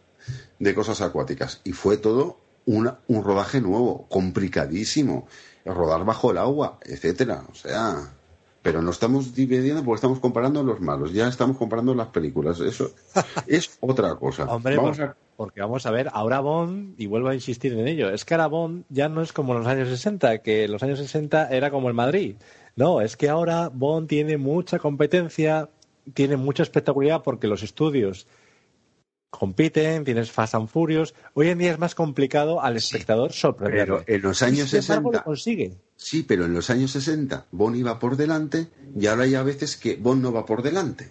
de 0.59 0.74
cosas 0.74 1.01
acuáticas. 1.02 1.61
Y 1.65 1.73
fue 1.73 1.97
todo 1.98 2.39
una, 2.66 2.98
un 3.09 3.23
rodaje 3.23 3.61
nuevo, 3.61 4.06
complicadísimo, 4.09 5.27
rodar 5.66 6.05
bajo 6.06 6.31
el 6.31 6.39
agua, 6.39 6.78
etcétera. 6.85 7.44
O 7.51 7.55
sea, 7.55 8.15
pero 8.62 8.81
no 8.81 8.90
estamos 8.90 9.35
dividiendo 9.35 9.85
porque 9.85 9.97
estamos 9.97 10.20
comparando 10.20 10.62
los 10.62 10.81
malos, 10.81 11.12
ya 11.12 11.28
estamos 11.28 11.59
comparando 11.59 11.94
las 11.94 12.09
películas. 12.09 12.61
Eso 12.61 12.93
es 13.47 13.70
otra 13.81 14.15
cosa. 14.16 14.44
Hombre, 14.44 14.77
Vamos 14.77 14.97
por- 14.97 15.06
a- 15.06 15.16
porque 15.36 15.61
vamos 15.61 15.86
a 15.86 15.90
ver, 15.90 16.09
ahora 16.12 16.40
Bond, 16.40 16.94
y 17.01 17.06
vuelvo 17.06 17.28
a 17.28 17.35
insistir 17.35 17.73
en 17.73 17.89
ello, 17.89 18.11
es 18.11 18.24
que 18.24 18.35
ahora 18.35 18.47
Bond 18.47 18.85
ya 18.89 19.09
no 19.09 19.23
es 19.23 19.32
como 19.32 19.52
en 19.52 19.61
los 19.61 19.66
años 19.66 19.89
60, 19.89 20.39
que 20.39 20.65
en 20.65 20.73
los 20.73 20.82
años 20.82 20.98
60 20.98 21.48
era 21.51 21.70
como 21.70 21.89
el 21.89 21.94
Madrid. 21.94 22.36
No, 22.77 23.01
es 23.01 23.16
que 23.16 23.28
ahora 23.28 23.69
Bond 23.69 24.09
tiene 24.09 24.36
mucha 24.36 24.78
competencia, 24.78 25.70
tiene 26.12 26.36
mucha 26.36 26.62
espectacularidad 26.62 27.23
porque 27.23 27.47
los 27.47 27.62
estudios 27.62 28.27
compiten, 29.31 30.05
tienes 30.05 30.31
Fast 30.31 30.55
and 30.55 30.69
Furious. 30.69 31.15
Hoy 31.35 31.48
en 31.48 31.59
día 31.59 31.73
es 31.73 31.78
más 31.78 31.94
complicado 31.94 32.62
al 32.62 32.77
espectador 32.77 33.32
sorprenderlo. 33.32 34.02
Pero 34.06 34.16
en 34.16 34.23
los 34.23 34.43
años 34.43 34.70
sin 34.70 34.81
embargo 34.81 35.11
60 35.11 35.19
lo 35.19 35.24
consigue. 35.24 35.77
Sí, 35.97 36.23
pero 36.23 36.44
en 36.44 36.55
los 36.55 36.70
años 36.70 36.93
60 36.93 37.47
Bond 37.51 37.77
iba 37.77 37.98
por 37.98 38.16
delante 38.16 38.69
y 38.98 39.06
ahora 39.06 39.24
hay 39.24 39.35
a 39.35 39.43
veces 39.43 39.77
que 39.77 39.97
Bond 39.97 40.23
no 40.23 40.32
va 40.32 40.47
por 40.47 40.62
delante. 40.62 41.11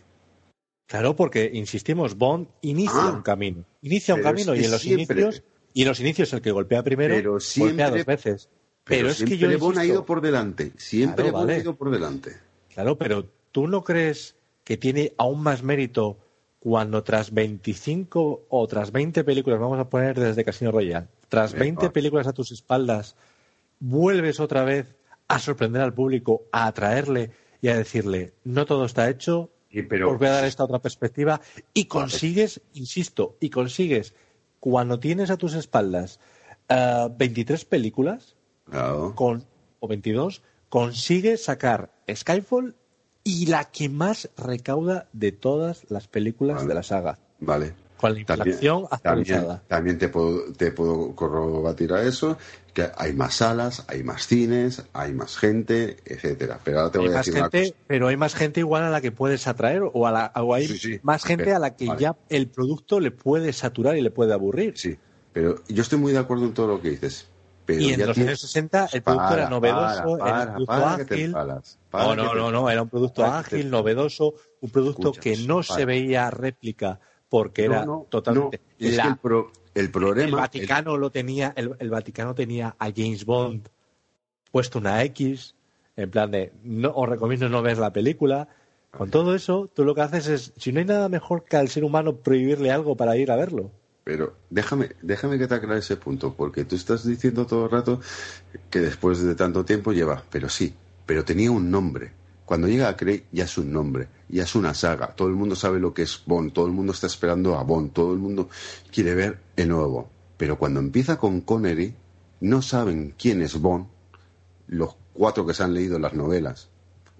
Claro, 0.87 1.15
porque 1.15 1.49
insistimos, 1.53 2.17
Bond 2.17 2.47
inicia 2.61 2.93
Ah. 3.07 3.11
un 3.11 3.21
camino. 3.21 3.65
Inicia 3.81 4.15
un 4.15 4.21
camino 4.21 4.53
es 4.53 4.61
y 4.61 4.65
en 4.65 4.71
los 4.71 4.81
siempre- 4.81 5.21
inicios, 5.21 5.43
y 5.73 5.81
en 5.81 5.87
los 5.87 5.99
inicios 5.99 6.33
el 6.33 6.41
que 6.41 6.51
golpea 6.51 6.83
primero, 6.83 7.15
Pero 7.15 7.37
golpea 7.57 7.89
dos 7.89 8.05
veces. 8.05 8.49
Pero, 8.83 8.97
Pero, 8.99 9.09
es 9.09 9.19
que 9.19 9.27
siempre 9.27 9.51
yo 9.53 9.59
Bond 9.59 9.77
ha 9.77 9.81
insisto- 9.81 9.93
ido 9.93 10.05
por 10.05 10.21
delante. 10.21 10.71
Siempre 10.77 11.23
Claro, 11.23 11.31
Bond 11.37 11.47
vale. 11.47 11.57
ha 11.59 11.61
ido 11.63 11.75
por 11.75 11.89
delante. 11.89 12.31
Claro, 12.73 12.97
pero 12.97 13.29
¿tú 13.51 13.67
no 13.67 13.83
crees 13.83 14.35
que 14.65 14.77
tiene 14.77 15.13
aún 15.17 15.41
más 15.41 15.63
mérito 15.63 16.17
cuando 16.59 17.01
tras 17.03 17.33
25 17.33 18.45
o 18.49 18.67
tras 18.67 18.91
20 18.91 19.23
películas, 19.23 19.59
vamos 19.59 19.79
a 19.79 19.89
poner 19.89 20.19
desde 20.19 20.43
Casino 20.45 20.71
Royale, 20.71 21.07
tras 21.29 21.53
Venga. 21.53 21.63
20 21.63 21.89
películas 21.91 22.27
a 22.27 22.33
tus 22.33 22.51
espaldas, 22.51 23.15
vuelves 23.79 24.39
otra 24.39 24.63
vez 24.63 24.95
a 25.27 25.39
sorprender 25.39 25.81
al 25.81 25.93
público, 25.93 26.43
a 26.51 26.67
atraerle 26.67 27.31
y 27.61 27.69
a 27.69 27.77
decirle, 27.77 28.33
no 28.43 28.65
todo 28.65 28.85
está 28.85 29.09
hecho, 29.09 29.49
Pero 29.81 30.11
os 30.11 30.19
voy 30.19 30.27
a 30.27 30.31
dar 30.31 30.45
esta 30.45 30.63
otra 30.63 30.79
perspectiva 30.79 31.41
y 31.73 31.85
consigues, 31.85 32.61
insisto, 32.73 33.37
y 33.39 33.49
consigues, 33.49 34.13
cuando 34.59 34.99
tienes 34.99 35.29
a 35.31 35.37
tus 35.37 35.55
espaldas 35.55 36.19
ah, 36.69 37.09
23 37.17 37.65
películas, 37.65 38.35
Claro. 38.69 39.13
con, 39.15 39.45
o 39.79 39.87
22, 39.87 40.41
consigue 40.69 41.37
sacar 41.37 41.91
Skyfall 42.09 42.75
y 43.23 43.47
la 43.47 43.65
que 43.65 43.89
más 43.89 44.29
recauda 44.37 45.07
de 45.13 45.31
todas 45.31 45.89
las 45.89 46.07
películas 46.07 46.57
Vale. 46.57 46.67
de 46.67 46.73
la 46.73 46.83
saga. 46.83 47.19
Vale. 47.39 47.73
Con 47.97 48.13
la 48.13 48.19
inflación 48.19 48.83
también, 48.83 48.87
actualizada. 48.91 49.63
también 49.67 49.97
te 49.97 50.09
puedo, 50.09 50.51
te 50.53 50.71
puedo 50.71 51.15
corrobatir 51.15 51.93
a 51.93 52.03
eso, 52.03 52.37
que 52.73 52.89
hay 52.97 53.13
más 53.13 53.35
salas, 53.35 53.85
hay 53.87 54.03
más 54.03 54.25
cines, 54.27 54.83
hay 54.93 55.13
más 55.13 55.37
gente, 55.37 55.97
etcétera. 56.05 56.59
Pero 56.63 56.79
ahora 56.79 56.91
te 56.91 56.97
Hay 56.99 57.05
voy 57.05 57.13
a 57.13 57.17
más 57.17 57.25
decir 57.25 57.39
una 57.39 57.49
gente, 57.51 57.71
cosa. 57.71 57.83
pero 57.87 58.07
hay 58.07 58.17
más 58.17 58.35
gente 58.35 58.59
igual 58.61 58.83
a 58.83 58.89
la 58.89 58.99
que 59.01 59.11
puedes 59.11 59.47
atraer 59.47 59.83
o, 59.93 60.07
a 60.07 60.11
la, 60.11 60.31
o 60.35 60.53
hay 60.53 60.67
Sí, 60.67 60.77
sí. 60.79 60.99
más 61.03 61.23
gente 61.23 61.45
Pero, 61.45 61.57
a 61.57 61.59
la 61.59 61.75
que 61.75 61.85
vale. 61.87 62.01
ya 62.01 62.15
el 62.29 62.49
producto 62.49 62.99
le 62.99 63.11
puede 63.11 63.53
saturar 63.53 63.95
y 63.97 64.01
le 64.01 64.11
puede 64.11 64.33
aburrir. 64.33 64.73
Sí, 64.77 64.97
pero 65.31 65.63
yo 65.67 65.81
estoy 65.83 65.99
muy 65.99 66.13
de 66.13 66.19
acuerdo 66.19 66.45
en 66.45 66.53
todo 66.53 66.67
lo 66.67 66.81
que 66.81 66.89
dices. 66.91 67.27
Pero 67.65 67.79
y 67.81 67.93
en 67.93 68.05
los 68.05 68.17
años 68.17 68.41
60 68.41 68.89
el 68.91 69.03
producto 69.03 69.27
Para, 69.29 69.41
era 69.41 69.49
novedoso, 69.49 70.17
para, 70.17 70.43
era 70.43 70.57
un 70.57 70.65
producto 70.65 70.73
ágil. 71.13 71.31
para 71.31 71.61
No, 72.05 72.15
no, 72.15 72.29
te 72.31 72.35
no, 72.35 72.51
no, 72.51 72.69
era 72.69 72.81
un 72.81 72.89
producto 72.89 73.21
te 73.21 73.27
ágil, 73.29 73.69
novedoso, 73.69 74.33
un 74.59 74.69
producto 74.69 75.11
que 75.13 75.37
no 75.37 75.63
se 75.63 75.85
veía 75.85 76.29
réplica 76.29 76.99
porque 77.33 77.65
era 77.65 77.83
No, 77.83 78.05
totalmente 78.11 78.61
no, 78.77 78.87
es 78.87 78.95
la- 78.95 79.01
que 79.03 79.09
el, 79.09 79.17
pro- 79.17 79.51
el 79.73 79.89
problema. 79.89 80.27
el 80.27 80.35
Vaticano 80.35 80.97
lo 80.97 81.09
tenía, 81.09 81.51
el, 81.55 81.71
el 81.79 81.89
Vaticano 81.89 82.35
tenía 82.35 82.75
a 82.77 82.91
James 82.95 83.25
Bond 83.25 83.69
puesto 84.51 84.77
una 84.77 85.01
X, 85.05 85.55
en 85.95 86.11
plan 86.11 86.29
de 86.29 86.53
no 86.63 86.91
os 86.93 87.09
recomiendo 87.09 87.49
no 87.49 87.63
ver 87.63 87.79
la 87.79 87.91
película. 87.91 88.47
Con 88.91 89.09
todo 89.09 89.33
eso, 89.33 89.67
tú 89.73 89.83
lo 89.83 89.95
que 89.95 90.01
haces 90.01 90.27
es, 90.27 90.53
si 90.57 90.71
no 90.71 90.77
hay 90.77 90.85
nada 90.85 91.09
mejor 91.09 91.43
que 91.43 91.57
al 91.57 91.69
ser 91.69 91.83
humano 91.83 92.17
prohibirle 92.17 92.69
algo 92.69 92.95
para 92.95 93.17
ir 93.17 93.31
a 93.31 93.35
verlo. 93.35 93.71
Pero 94.03 94.35
déjame, 94.51 94.91
déjame 95.01 95.39
que 95.39 95.47
te 95.47 95.55
aclare 95.55 95.79
ese 95.79 95.97
punto, 95.97 96.35
porque 96.35 96.65
tú 96.65 96.75
estás 96.75 97.03
diciendo 97.03 97.47
todo 97.47 97.65
el 97.65 97.71
rato 97.71 97.99
que 98.69 98.77
después 98.79 99.23
de 99.23 99.33
tanto 99.33 99.65
tiempo 99.65 99.91
lleva, 99.91 100.23
pero 100.29 100.49
sí, 100.49 100.75
pero 101.07 101.25
tenía 101.25 101.49
un 101.49 101.71
nombre. 101.71 102.11
Cuando 102.45 102.67
llega 102.67 102.89
a 102.89 102.97
Craig 102.97 103.23
ya 103.31 103.45
es 103.45 103.57
un 103.57 103.71
nombre, 103.71 104.09
ya 104.29 104.43
es 104.43 104.55
una 104.55 104.73
saga. 104.73 105.15
Todo 105.15 105.29
el 105.29 105.35
mundo 105.35 105.55
sabe 105.55 105.79
lo 105.79 105.93
que 105.93 106.03
es 106.03 106.21
Bond, 106.25 106.51
todo 106.51 106.65
el 106.65 106.73
mundo 106.73 106.91
está 106.91 107.07
esperando 107.07 107.57
a 107.57 107.63
Bond, 107.63 107.93
todo 107.93 108.13
el 108.13 108.19
mundo 108.19 108.49
quiere 108.91 109.15
ver 109.15 109.39
el 109.55 109.69
nuevo. 109.69 110.09
Pero 110.37 110.57
cuando 110.57 110.79
empieza 110.79 111.17
con 111.17 111.41
Connery, 111.41 111.95
no 112.41 112.61
saben 112.61 113.15
quién 113.17 113.41
es 113.41 113.59
Bond, 113.59 113.87
los 114.67 114.95
cuatro 115.13 115.45
que 115.45 115.53
se 115.53 115.63
han 115.63 115.73
leído 115.73 115.99
las 115.99 116.13
novelas, 116.13 116.69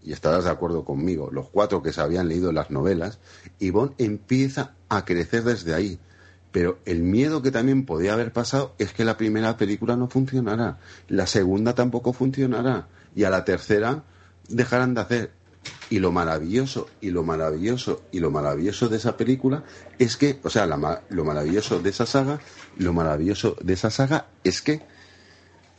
y 0.02 0.12
estarás 0.12 0.44
de 0.44 0.50
acuerdo 0.50 0.84
conmigo, 0.84 1.30
los 1.32 1.48
cuatro 1.50 1.82
que 1.82 1.94
se 1.94 2.02
habían 2.02 2.28
leído 2.28 2.52
las 2.52 2.72
novelas, 2.72 3.20
y 3.60 3.70
Bond 3.70 3.94
empieza 4.00 4.76
a 4.90 5.06
crecer 5.06 5.44
desde 5.44 5.74
ahí. 5.74 6.00
Pero 6.52 6.80
el 6.86 7.02
miedo 7.02 7.41
que 7.41 7.52
también 7.52 7.86
podía 7.86 8.14
haber 8.14 8.34
pasado 8.34 8.76
es 8.78 8.94
que 8.94 9.06
la 9.06 9.18
primera 9.18 9.58
película 9.58 9.95
no 9.95 10.08
funcionara, 10.08 10.80
la 11.08 11.26
segunda 11.26 11.74
tampoco 11.74 12.12
funcionará, 12.12 12.90
y 13.16 13.24
a 13.24 13.30
la 13.30 13.45
tercera 13.45 14.04
dejarán 14.49 14.94
de 14.94 15.02
hacer. 15.02 15.32
Y 15.90 15.99
lo 15.99 16.11
maravilloso, 16.11 16.90
y 17.02 17.11
lo 17.11 17.24
maravilloso, 17.24 18.03
y 18.11 18.20
lo 18.20 18.32
maravilloso 18.32 18.90
de 18.90 18.98
esa 18.98 19.15
película 19.15 19.64
es 19.99 20.18
que, 20.18 20.40
o 20.44 20.49
sea, 20.49 20.65
la 20.65 21.03
lo 21.10 21.24
maravilloso 21.24 21.80
de 21.80 21.90
esa 21.90 22.06
saga, 22.06 22.40
lo 22.78 22.94
maravilloso 22.94 23.56
de 23.61 23.74
esa 23.74 23.90
saga 23.90 24.28
es 24.44 24.61
que 24.61 24.82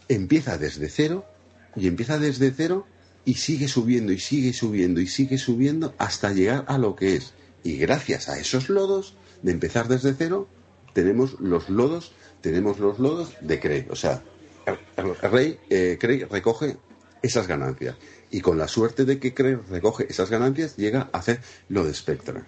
empieza 0.08 0.56
desde 0.56 0.88
cero 0.88 1.26
y 1.76 1.86
empieza 1.88 2.18
desde 2.18 2.50
cero 2.50 2.86
y 3.24 3.34
sigue 3.34 3.68
subiendo 3.68 4.12
y 4.12 4.18
sigue 4.18 4.52
subiendo 4.52 5.00
y 5.00 5.06
sigue 5.06 5.38
subiendo 5.38 5.94
hasta 5.98 6.32
llegar 6.32 6.64
a 6.68 6.78
lo 6.78 6.94
que 6.94 7.16
es. 7.16 7.34
Y 7.62 7.78
gracias 7.78 8.28
a 8.28 8.38
esos 8.38 8.68
lodos 8.68 9.16
de 9.42 9.52
empezar 9.52 9.88
desde 9.88 10.14
cero, 10.14 10.48
tenemos 10.92 11.40
los 11.40 11.68
lodos, 11.68 12.12
tenemos 12.40 12.78
los 12.78 12.98
lodos 12.98 13.34
de 13.40 13.60
Craig. 13.60 13.86
O 13.90 13.96
sea, 13.96 14.22
Rey, 15.22 15.58
eh, 15.70 15.96
Craig 15.98 16.26
recoge 16.30 16.76
esas 17.22 17.46
ganancias. 17.46 17.96
Y 18.34 18.40
con 18.40 18.58
la 18.58 18.66
suerte 18.66 19.04
de 19.04 19.20
que 19.20 19.32
Craig 19.32 19.60
recoge 19.70 20.10
esas 20.10 20.28
ganancias, 20.28 20.76
llega 20.76 21.08
a 21.12 21.18
hacer 21.18 21.40
lo 21.68 21.84
de 21.84 21.94
Spectra. 21.94 22.44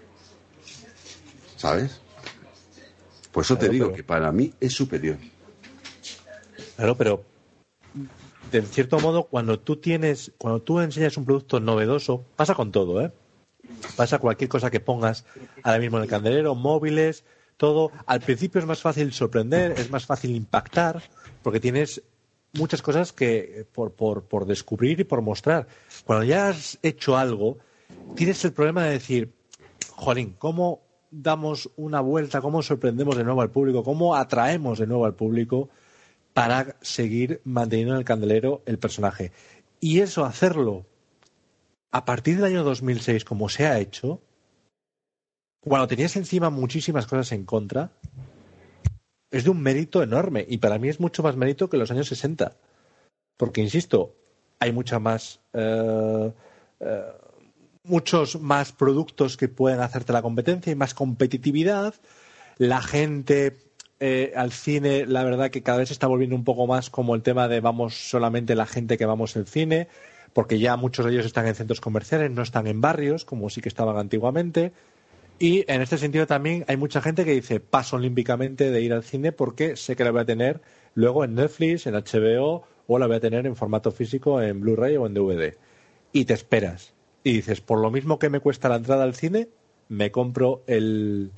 ¿Sabes? 1.56 2.00
Por 3.30 3.44
eso 3.44 3.56
te 3.56 3.68
digo 3.68 3.86
pero- 3.86 3.96
que 3.96 4.02
para 4.02 4.32
mí 4.32 4.52
es 4.58 4.72
superior. 4.74 5.16
Claro, 6.74 6.96
pero 6.96 7.22
de 8.50 8.62
cierto 8.62 8.98
modo, 8.98 9.28
cuando 9.28 9.60
tú 9.60 9.76
tienes, 9.76 10.32
cuando 10.38 10.60
tú 10.60 10.80
enseñas 10.80 11.16
un 11.18 11.24
producto 11.24 11.60
novedoso, 11.60 12.24
pasa 12.34 12.56
con 12.56 12.72
todo, 12.72 13.00
¿eh? 13.00 13.12
Pasa 13.94 14.18
cualquier 14.18 14.50
cosa 14.50 14.72
que 14.72 14.80
pongas 14.80 15.24
ahora 15.62 15.78
mismo 15.78 15.98
en 15.98 16.02
el 16.02 16.10
candelero, 16.10 16.56
móviles, 16.56 17.22
todo. 17.58 17.92
Al 18.06 18.20
principio 18.22 18.60
es 18.60 18.66
más 18.66 18.82
fácil 18.82 19.12
sorprender, 19.12 19.78
es 19.78 19.88
más 19.88 20.04
fácil 20.04 20.32
impactar, 20.34 21.00
porque 21.44 21.60
tienes 21.60 22.02
muchas 22.52 22.82
cosas 22.82 23.12
que 23.12 23.66
por, 23.72 23.92
por, 23.92 24.24
por 24.24 24.46
descubrir 24.46 25.00
y 25.00 25.04
por 25.04 25.22
mostrar. 25.22 25.66
Cuando 26.04 26.24
ya 26.24 26.48
has 26.48 26.78
hecho 26.82 27.16
algo, 27.16 27.58
tienes 28.14 28.44
el 28.44 28.52
problema 28.52 28.84
de 28.84 28.92
decir, 28.92 29.32
jolín, 29.90 30.34
¿cómo 30.38 30.82
damos 31.10 31.70
una 31.76 32.00
vuelta? 32.00 32.40
¿Cómo 32.40 32.62
sorprendemos 32.62 33.16
de 33.16 33.24
nuevo 33.24 33.42
al 33.42 33.50
público? 33.50 33.82
¿Cómo 33.82 34.16
atraemos 34.16 34.78
de 34.78 34.86
nuevo 34.86 35.06
al 35.06 35.14
público? 35.14 35.68
para 36.36 36.76
seguir 36.82 37.40
manteniendo 37.44 37.94
en 37.94 38.00
el 38.00 38.04
candelero 38.04 38.60
el 38.66 38.78
personaje. 38.78 39.32
Y 39.80 40.00
eso, 40.00 40.26
hacerlo 40.26 40.84
a 41.90 42.04
partir 42.04 42.36
del 42.36 42.44
año 42.44 42.62
2006, 42.62 43.24
como 43.24 43.48
se 43.48 43.66
ha 43.66 43.78
hecho, 43.78 44.20
cuando 45.60 45.86
tenías 45.86 46.14
encima 46.14 46.50
muchísimas 46.50 47.06
cosas 47.06 47.32
en 47.32 47.46
contra, 47.46 47.90
es 49.30 49.44
de 49.44 49.50
un 49.50 49.62
mérito 49.62 50.02
enorme. 50.02 50.44
Y 50.48 50.58
para 50.58 50.78
mí 50.78 50.88
es 50.88 51.00
mucho 51.00 51.22
más 51.22 51.36
mérito 51.36 51.68
que 51.68 51.76
los 51.76 51.90
años 51.90 52.08
60. 52.08 52.56
Porque, 53.36 53.60
insisto, 53.60 54.14
hay 54.58 54.72
mucha 54.72 54.98
más. 54.98 55.40
eh, 55.52 56.32
eh, 56.80 57.02
muchos 57.86 58.40
más 58.40 58.72
productos 58.72 59.36
que 59.36 59.48
pueden 59.48 59.80
hacerte 59.80 60.12
la 60.12 60.22
competencia 60.22 60.72
y 60.72 60.74
más 60.74 60.94
competitividad. 60.94 61.94
La 62.58 62.82
gente 62.82 63.56
eh, 64.00 64.32
al 64.36 64.52
cine, 64.52 65.06
la 65.06 65.24
verdad 65.24 65.50
que 65.50 65.62
cada 65.62 65.78
vez 65.78 65.88
se 65.88 65.94
está 65.94 66.06
volviendo 66.06 66.36
un 66.36 66.44
poco 66.44 66.66
más 66.66 66.90
como 66.90 67.14
el 67.14 67.22
tema 67.22 67.48
de 67.48 67.60
vamos 67.60 68.10
solamente 68.10 68.54
la 68.54 68.66
gente 68.66 68.98
que 68.98 69.06
vamos 69.06 69.36
al 69.36 69.46
cine, 69.46 69.88
porque 70.32 70.58
ya 70.58 70.76
muchos 70.76 71.06
de 71.06 71.12
ellos 71.12 71.26
están 71.26 71.46
en 71.46 71.54
centros 71.54 71.80
comerciales, 71.80 72.30
no 72.30 72.42
están 72.42 72.66
en 72.66 72.80
barrios, 72.80 73.24
como 73.24 73.48
sí 73.48 73.60
que 73.60 73.68
estaban 73.68 73.96
antiguamente. 73.96 74.72
Y 75.38 75.64
en 75.70 75.82
este 75.82 75.98
sentido 75.98 76.26
también 76.26 76.64
hay 76.68 76.76
mucha 76.76 77.02
gente 77.02 77.24
que 77.24 77.32
dice 77.32 77.60
paso 77.60 77.96
olímpicamente 77.96 78.70
de 78.70 78.80
ir 78.80 78.92
al 78.92 79.04
cine 79.04 79.32
porque 79.32 79.76
sé 79.76 79.94
que 79.96 80.04
la 80.04 80.10
voy 80.10 80.22
a 80.22 80.24
tener 80.24 80.60
luego 80.94 81.24
en 81.24 81.34
Netflix, 81.34 81.86
en 81.86 81.94
HBO 81.94 82.64
o 82.86 82.98
la 82.98 83.06
voy 83.06 83.16
a 83.16 83.20
tener 83.20 83.46
en 83.46 83.54
formato 83.56 83.90
físico 83.90 84.40
en 84.40 84.60
Blu-ray 84.60 84.96
o 84.96 85.06
en 85.06 85.14
DVD. 85.14 85.54
Y 86.12 86.24
te 86.24 86.32
esperas. 86.34 86.94
Y 87.22 87.32
dices, 87.34 87.60
por 87.60 87.80
lo 87.80 87.90
mismo 87.90 88.18
que 88.18 88.30
me 88.30 88.40
cuesta 88.40 88.68
la 88.68 88.76
entrada 88.76 89.02
al 89.04 89.14
cine, 89.14 89.48
me 89.88 90.10
compro 90.10 90.62
el, 90.66 91.32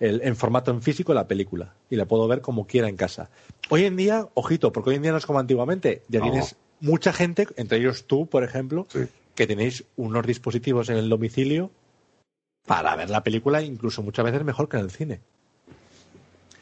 el- 0.00 0.22
en 0.22 0.36
formato 0.36 0.70
en 0.70 0.80
físico 0.80 1.12
la 1.12 1.28
película. 1.28 1.74
y 1.90 1.96
la 1.96 2.06
puedo 2.06 2.26
ver 2.26 2.40
como 2.40 2.66
quiera 2.66 2.88
en 2.88 2.96
casa. 2.96 3.28
Hoy 3.68 3.84
en 3.84 3.96
día, 3.96 4.26
ojito, 4.32 4.72
porque 4.72 4.90
hoy 4.90 4.96
en 4.96 5.02
día 5.02 5.12
no 5.12 5.18
es 5.18 5.26
como 5.26 5.40
antiguamente, 5.40 6.00
ya 6.08 6.20
No. 6.20 6.30
tienes 6.30 6.56
mucha 6.80 7.12
gente, 7.12 7.46
entre 7.56 7.78
ellos 7.78 8.04
tú, 8.06 8.26
por 8.26 8.44
ejemplo, 8.44 8.86
Sí. 8.88 9.00
que 9.34 9.46
tenéis 9.46 9.84
unos 9.96 10.26
dispositivos 10.26 10.88
en 10.88 10.96
el 10.96 11.10
domicilio 11.10 11.70
para 12.66 12.94
ver 12.96 13.10
la 13.10 13.22
película, 13.24 13.62
incluso 13.62 14.02
muchas 14.02 14.24
veces 14.24 14.44
mejor 14.44 14.68
que 14.68 14.76
en 14.78 14.84
el 14.84 14.90
cine. 14.90 15.20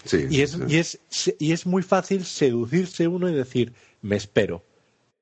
Sí, 0.04 0.26
Y 0.30 0.40
es, 0.40 0.52
sí. 0.52 0.60
y 0.66 0.76
es, 0.78 1.00
y 1.38 1.52
es 1.52 1.66
muy 1.66 1.82
fácil 1.82 2.24
seducirse 2.24 3.06
uno 3.06 3.28
y 3.28 3.34
decir, 3.34 3.74
me 4.00 4.16
espero. 4.16 4.64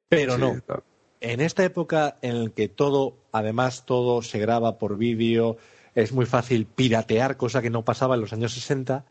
Pero 0.09 0.37
Sí, 0.37 0.41
no. 0.41 0.61
claro. 0.67 0.85
En 1.21 1.41
esta 1.41 1.65
época 1.65 2.19
en 2.23 2.45
la 2.45 2.51
que 2.51 2.69
todo, 2.69 3.17
además 3.33 3.85
todo 3.87 4.23
se 4.23 4.39
graba 4.39 4.79
por 4.79 4.97
vídeo, 4.97 5.57
es 5.97 6.13
muy 6.13 6.27
fácil 6.27 6.67
piratear, 6.67 7.37
cosa 7.37 7.61
que 7.61 7.71
no 7.71 7.85
pasaba 7.85 8.15
en 8.15 8.21
los 8.21 8.33
años 8.33 8.53
60, 8.55 9.05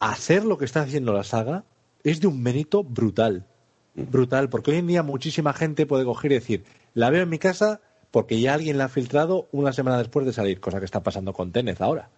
hacer 0.00 0.44
lo 0.44 0.58
que 0.58 0.64
está 0.64 0.80
haciendo 0.82 1.12
la 1.12 1.22
saga 1.24 1.64
es 2.02 2.20
de 2.20 2.26
un 2.26 2.42
mérito 2.42 2.82
brutal. 2.82 3.46
Brutal, 3.94 4.48
porque 4.48 4.72
hoy 4.72 4.78
en 4.78 4.86
día 4.88 5.02
muchísima 5.02 5.52
gente 5.52 5.86
puede 5.86 6.04
coger 6.04 6.32
y 6.32 6.36
decir, 6.36 6.64
la 6.94 7.10
veo 7.10 7.22
en 7.22 7.28
mi 7.28 7.38
casa 7.38 7.80
porque 8.10 8.40
ya 8.40 8.54
alguien 8.54 8.78
la 8.78 8.84
ha 8.84 8.88
filtrado 8.88 9.48
una 9.52 9.72
semana 9.72 9.98
después 9.98 10.26
de 10.26 10.32
salir, 10.32 10.60
cosa 10.60 10.78
que 10.78 10.84
está 10.84 11.02
pasando 11.02 11.32
con 11.32 11.52
Tenet 11.52 11.80
ahora. 11.80 12.08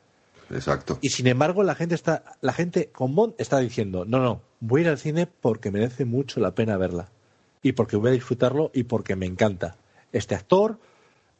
Exacto. 0.51 0.98
Y 1.01 1.10
sin 1.10 1.27
embargo, 1.28 1.62
la 1.62 1.74
gente 1.74 1.94
está, 1.94 2.24
la 2.40 2.52
gente 2.52 2.89
con 2.90 3.14
Bond 3.14 3.35
está 3.39 3.59
diciendo, 3.59 4.05
no, 4.05 4.19
no, 4.20 4.43
voy 4.60 4.81
a 4.81 4.85
ir 4.85 4.89
al 4.90 4.98
cine 4.98 5.27
porque 5.27 5.70
merece 5.70 6.05
mucho 6.05 6.40
la 6.40 6.55
pena 6.55 6.77
verla. 6.77 7.09
Y 7.62 7.73
porque 7.73 7.97
voy 7.97 8.10
a 8.10 8.12
disfrutarlo 8.12 8.70
y 8.74 8.82
porque 8.85 9.16
me 9.16 9.27
encanta. 9.27 9.77
Este 10.12 10.35
actor, 10.35 10.78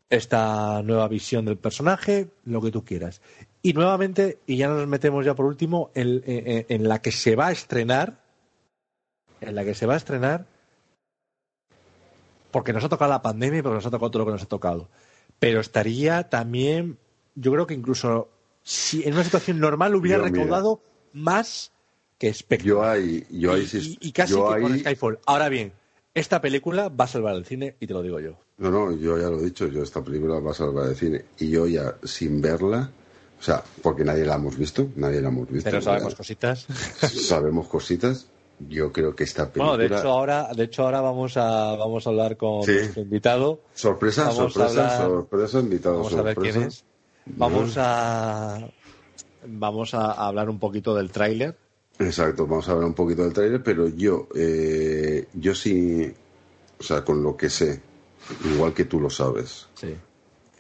esta 0.09 0.83
nueva 0.83 1.09
visión 1.09 1.45
del 1.45 1.57
personaje, 1.59 2.29
lo 2.45 2.61
que 2.63 2.71
tú 2.71 2.85
quieras. 2.85 3.21
Y 3.61 3.73
nuevamente, 3.73 4.39
y 4.47 4.57
ya 4.57 4.69
nos 4.69 4.87
metemos 4.87 5.25
ya 5.25 5.35
por 5.35 5.47
último, 5.47 5.91
en, 5.95 6.23
en- 6.27 6.67
en 6.69 6.89
la 6.89 7.01
que 7.03 7.13
se 7.13 7.37
va 7.37 7.49
a 7.49 7.53
estrenar, 7.53 8.19
en 9.41 9.55
la 9.55 9.65
que 9.65 9.75
se 9.75 9.87
va 9.87 9.95
a 9.95 9.97
estrenar, 9.99 10.47
porque 12.53 12.73
nos 12.73 12.85
ha 12.85 12.89
tocado 12.89 13.11
la 13.11 13.23
pandemia 13.23 13.59
y 13.59 13.63
porque 13.63 13.75
nos 13.77 13.87
ha 13.87 13.91
tocado 13.91 14.11
todo 14.11 14.21
lo 14.21 14.27
que 14.27 14.33
nos 14.33 14.43
ha 14.43 14.47
tocado. 14.47 14.89
Pero 15.41 15.61
estaría 15.61 16.29
también, 16.29 16.99
yo 17.35 17.51
creo 17.53 17.67
que 17.67 17.75
incluso 17.75 18.29
si 18.63 19.03
en 19.03 19.15
una 19.15 19.25
situación 19.25 19.59
normal 19.59 19.97
hubiera 19.97 20.19
Yo, 20.19 20.25
mira. 20.25 20.45
recaudado 20.45 20.81
más 21.13 21.73
que 22.19 22.33
Spectre. 22.33 22.69
Yo 22.69 22.85
ahí, 22.85 23.27
yo 23.31 23.53
ahí 23.55 23.63
y, 23.63 23.67
sí. 23.67 23.99
y- 24.01 24.09
y 24.09 24.13
casi 24.13 24.35
yo 24.35 24.55
que 24.55 24.61
con 24.61 24.79
Skyfall. 24.79 25.19
Ahora 25.27 25.49
bien, 25.49 25.73
esta 26.15 26.41
película 26.41 26.89
va 26.89 27.07
a 27.07 27.09
salvar 27.09 27.35
el 27.35 27.45
cine 27.45 27.75
y 27.81 27.87
te 27.89 27.95
lo 27.95 28.03
digo 28.03 28.21
yo. 28.21 28.39
No, 28.59 28.71
no, 28.71 28.93
yo 28.97 29.19
ya 29.19 29.29
lo 29.29 29.41
he 29.41 29.45
dicho, 29.47 29.67
yo 29.67 29.83
esta 29.83 30.05
película 30.05 30.39
va 30.39 30.53
a 30.53 30.55
salvar 30.55 30.87
de 30.87 30.95
cine. 30.95 31.25
Y 31.41 31.51
yo 31.51 31.67
ya, 31.67 31.97
sin 32.05 32.41
verla, 32.41 32.91
o 33.41 33.43
sea, 33.43 33.65
porque 33.83 34.05
nadie 34.05 34.25
la 34.25 34.37
hemos 34.37 34.57
visto, 34.57 34.89
nadie 34.95 35.21
la 35.21 35.29
hemos 35.29 35.51
visto. 35.51 35.69
Pero 35.69 35.83
sabemos 35.83 36.05
¿verdad? 36.05 36.17
cositas. 36.19 36.67
sabemos 37.11 37.67
cositas. 37.67 38.27
Yo 38.69 38.93
creo 38.93 39.15
que 39.17 39.25
esta 39.25 39.45
película... 39.53 39.77
Bueno, 39.77 39.79
de 39.79 39.87
hecho 39.99 40.09
ahora, 40.11 40.49
de 40.55 40.65
hecho 40.65 40.83
ahora 40.85 41.01
vamos 41.01 41.37
a 41.37 41.75
vamos 41.77 42.07
a 42.07 42.11
hablar 42.11 42.37
con 42.37 42.63
Sí. 42.63 42.73
nuestro 42.73 43.03
invitado. 43.03 43.61
Sorpresa, 43.75 44.25
vamos 44.25 44.53
sorpresa, 44.53 44.95
hablar- 44.97 45.09
sorpresa, 45.21 45.59
invitado 45.61 45.97
Vamos 45.97 46.13
a 46.15 46.23
ver 46.23 46.35
sorpresa. 46.35 46.59
quién 46.59 46.69
es. 46.69 46.85
Vamos 47.27 47.75
a 47.79 48.69
vamos 49.47 49.95
a 49.95 50.13
hablar 50.13 50.49
un 50.49 50.59
poquito 50.59 50.95
del 50.95 51.11
tráiler. 51.11 51.57
Exacto, 51.99 52.47
vamos 52.47 52.69
a 52.69 52.73
hablar 52.73 52.87
un 52.87 52.95
poquito 52.95 53.23
del 53.25 53.33
tráiler, 53.33 53.63
pero 53.63 53.89
yo, 53.89 54.29
eh, 54.35 55.27
yo 55.35 55.55
sí, 55.55 56.13
o 56.79 56.83
sea, 56.83 57.05
con 57.05 57.23
lo 57.23 57.37
que 57.37 57.51
sé, 57.51 57.81
igual 58.45 58.73
que 58.73 58.85
tú 58.85 59.01
lo 59.01 59.11
sabes, 59.11 59.67
Sí. 59.75 59.95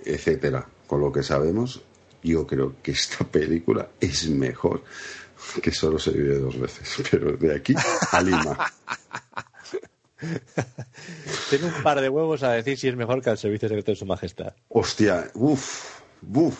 etcétera, 0.04 0.66
con 0.86 1.00
lo 1.00 1.10
que 1.12 1.22
sabemos, 1.22 1.80
yo 2.22 2.46
creo 2.46 2.74
que 2.82 2.90
esta 2.92 3.24
película 3.30 3.88
es 4.00 4.28
mejor 4.28 4.82
que 5.62 5.72
solo 5.72 5.98
se 5.98 6.10
vive 6.12 6.38
dos 6.38 6.58
veces, 6.58 7.06
pero 7.10 7.36
de 7.36 7.54
aquí 7.54 7.74
a 8.12 8.22
Lima. 8.22 8.58
Tiene 11.50 11.66
un 11.66 11.82
par 11.82 12.00
de 12.00 12.08
huevos 12.08 12.42
a 12.42 12.52
decir 12.52 12.78
si 12.78 12.88
es 12.88 12.96
mejor 12.96 13.22
que 13.22 13.30
el 13.30 13.38
servicio 13.38 13.68
secreto 13.68 13.90
de 13.92 13.96
su 13.96 14.06
majestad. 14.06 14.54
Hostia, 14.68 15.30
uff, 15.34 16.00
buf, 16.20 16.56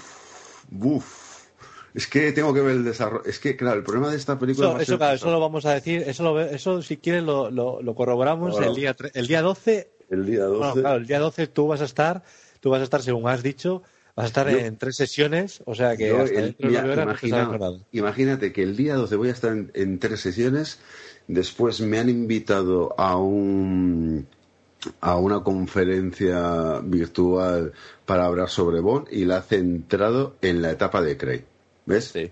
buf. 0.68 1.22
Es 1.94 2.06
que 2.06 2.32
tengo 2.32 2.54
que 2.54 2.60
ver 2.60 2.76
el 2.76 2.84
desarrollo. 2.84 3.24
Es 3.24 3.38
que, 3.38 3.56
claro, 3.56 3.78
el 3.78 3.84
problema 3.84 4.10
de 4.10 4.16
esta 4.16 4.38
película. 4.38 4.68
Eso, 4.68 4.76
va 4.76 4.82
eso, 4.82 4.98
claro, 4.98 5.14
eso 5.14 5.30
lo 5.30 5.40
vamos 5.40 5.66
a 5.66 5.74
decir, 5.74 6.02
eso, 6.06 6.22
lo, 6.24 6.40
eso 6.40 6.82
si 6.82 6.96
quieres 6.96 7.22
lo, 7.22 7.50
lo, 7.50 7.82
lo 7.82 7.94
corroboramos 7.94 8.59
el 8.60 8.74
día 8.74 8.96
el 9.14 9.26
día 9.26 9.42
12. 9.42 9.90
el 10.10 10.26
día 10.26 10.44
12. 10.44 10.59
Bueno, 10.59 10.74
claro, 10.74 10.96
el 10.96 11.06
día 11.06 11.18
12 11.18 11.46
tú 11.48 11.68
vas 11.68 11.82
a 11.82 11.84
estar, 11.84 12.22
tú 12.60 12.70
vas 12.70 12.80
a 12.80 12.84
estar 12.84 13.02
según 13.02 13.28
has 13.28 13.42
dicho, 13.42 13.82
vas 14.16 14.24
a 14.24 14.26
estar 14.26 14.51
Yo- 14.51 14.59
en 14.59 14.76
tres 14.76 14.97
sesiones, 14.97 15.62
o 15.66 15.74
sea 15.74 15.97
que 15.97 16.09
Yo, 16.09 16.20
hasta 16.22 16.39
el 16.39 16.44
dentro 16.56 16.70
de 16.70 16.74
no 16.74 16.82
sabe 16.82 17.02
imagina- 17.02 17.59
nada. 17.59 17.78
imagínate 17.93 18.52
que 18.52 18.62
el 18.62 18.76
día 18.76 18.94
12 18.97 19.16
voy 19.16 19.28
a 19.28 19.32
estar 19.32 19.52
en, 19.52 19.70
en 19.74 19.98
tres 19.98 20.20
sesiones. 20.20 20.78
Después 21.28 21.80
me 21.80 21.98
han 21.98 22.09
invitado 22.09 22.94
a 22.98 23.16
un 23.16 24.26
a 25.01 25.16
una 25.16 25.44
conferencia 25.44 26.80
virtual 26.82 27.72
para 28.05 28.26
hablar 28.26 28.48
sobre 28.48 28.80
Bond 28.80 29.06
y 29.12 29.24
la 29.24 29.39
he 29.39 29.43
centrado 29.43 30.34
en 30.43 30.60
la 30.60 30.72
etapa 30.72 31.01
de 31.02 31.16
Craig. 31.16 31.44
¿Ves? 31.86 32.06
Sí. 32.12 32.30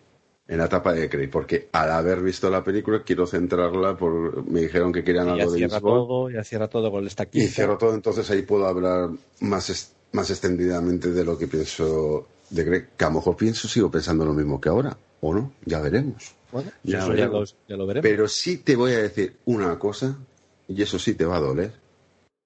En 0.48 0.58
la 0.58 0.64
etapa 0.64 0.92
de 0.92 1.08
Craig, 1.08 1.28
porque 1.30 1.68
al 1.70 1.92
haber 1.92 2.20
visto 2.22 2.50
la 2.50 2.64
película 2.64 3.04
quiero 3.04 3.24
centrarla 3.28 3.96
por 3.96 4.44
me 4.50 4.62
dijeron 4.62 4.92
que 4.92 5.04
querían 5.04 5.26
Y 5.26 5.28
ya 5.28 5.42
algo 5.44 5.52
de 5.52 5.58
cierra 5.58 5.80
todo, 5.80 6.30
ya 6.30 6.42
cierra 6.42 6.66
todo 6.68 6.90
con 6.90 7.06
esta 7.06 7.22
Y 7.22 7.26
quinta. 7.28 7.52
cierro 7.52 7.78
todo, 7.78 7.94
entonces 7.94 8.28
ahí 8.32 8.42
puedo 8.42 8.66
hablar 8.66 9.10
más, 9.40 9.94
más 10.12 10.30
extendidamente 10.30 11.10
de 11.10 11.24
lo 11.24 11.38
que 11.38 11.46
pienso 11.46 12.26
de 12.50 12.64
Greg, 12.64 12.88
que 12.96 13.04
a 13.04 13.08
lo 13.08 13.14
mejor 13.14 13.36
pienso, 13.36 13.68
sigo 13.68 13.90
pensando 13.90 14.24
lo 14.24 14.34
mismo 14.34 14.60
que 14.60 14.68
ahora, 14.68 14.96
o 15.20 15.34
no, 15.34 15.52
ya 15.64 15.80
veremos. 15.80 16.34
Bueno, 16.52 16.70
Ya 16.82 17.06
lo 17.06 17.86
veremos. 17.86 18.02
Pero 18.02 18.26
sí 18.28 18.58
te 18.58 18.74
voy 18.74 18.92
a 18.92 19.02
decir 19.02 19.36
una 19.44 19.78
cosa, 19.78 20.18
y 20.66 20.82
eso 20.82 20.98
sí 20.98 21.14
te 21.14 21.24
va 21.24 21.36
a 21.36 21.40
doler, 21.40 21.72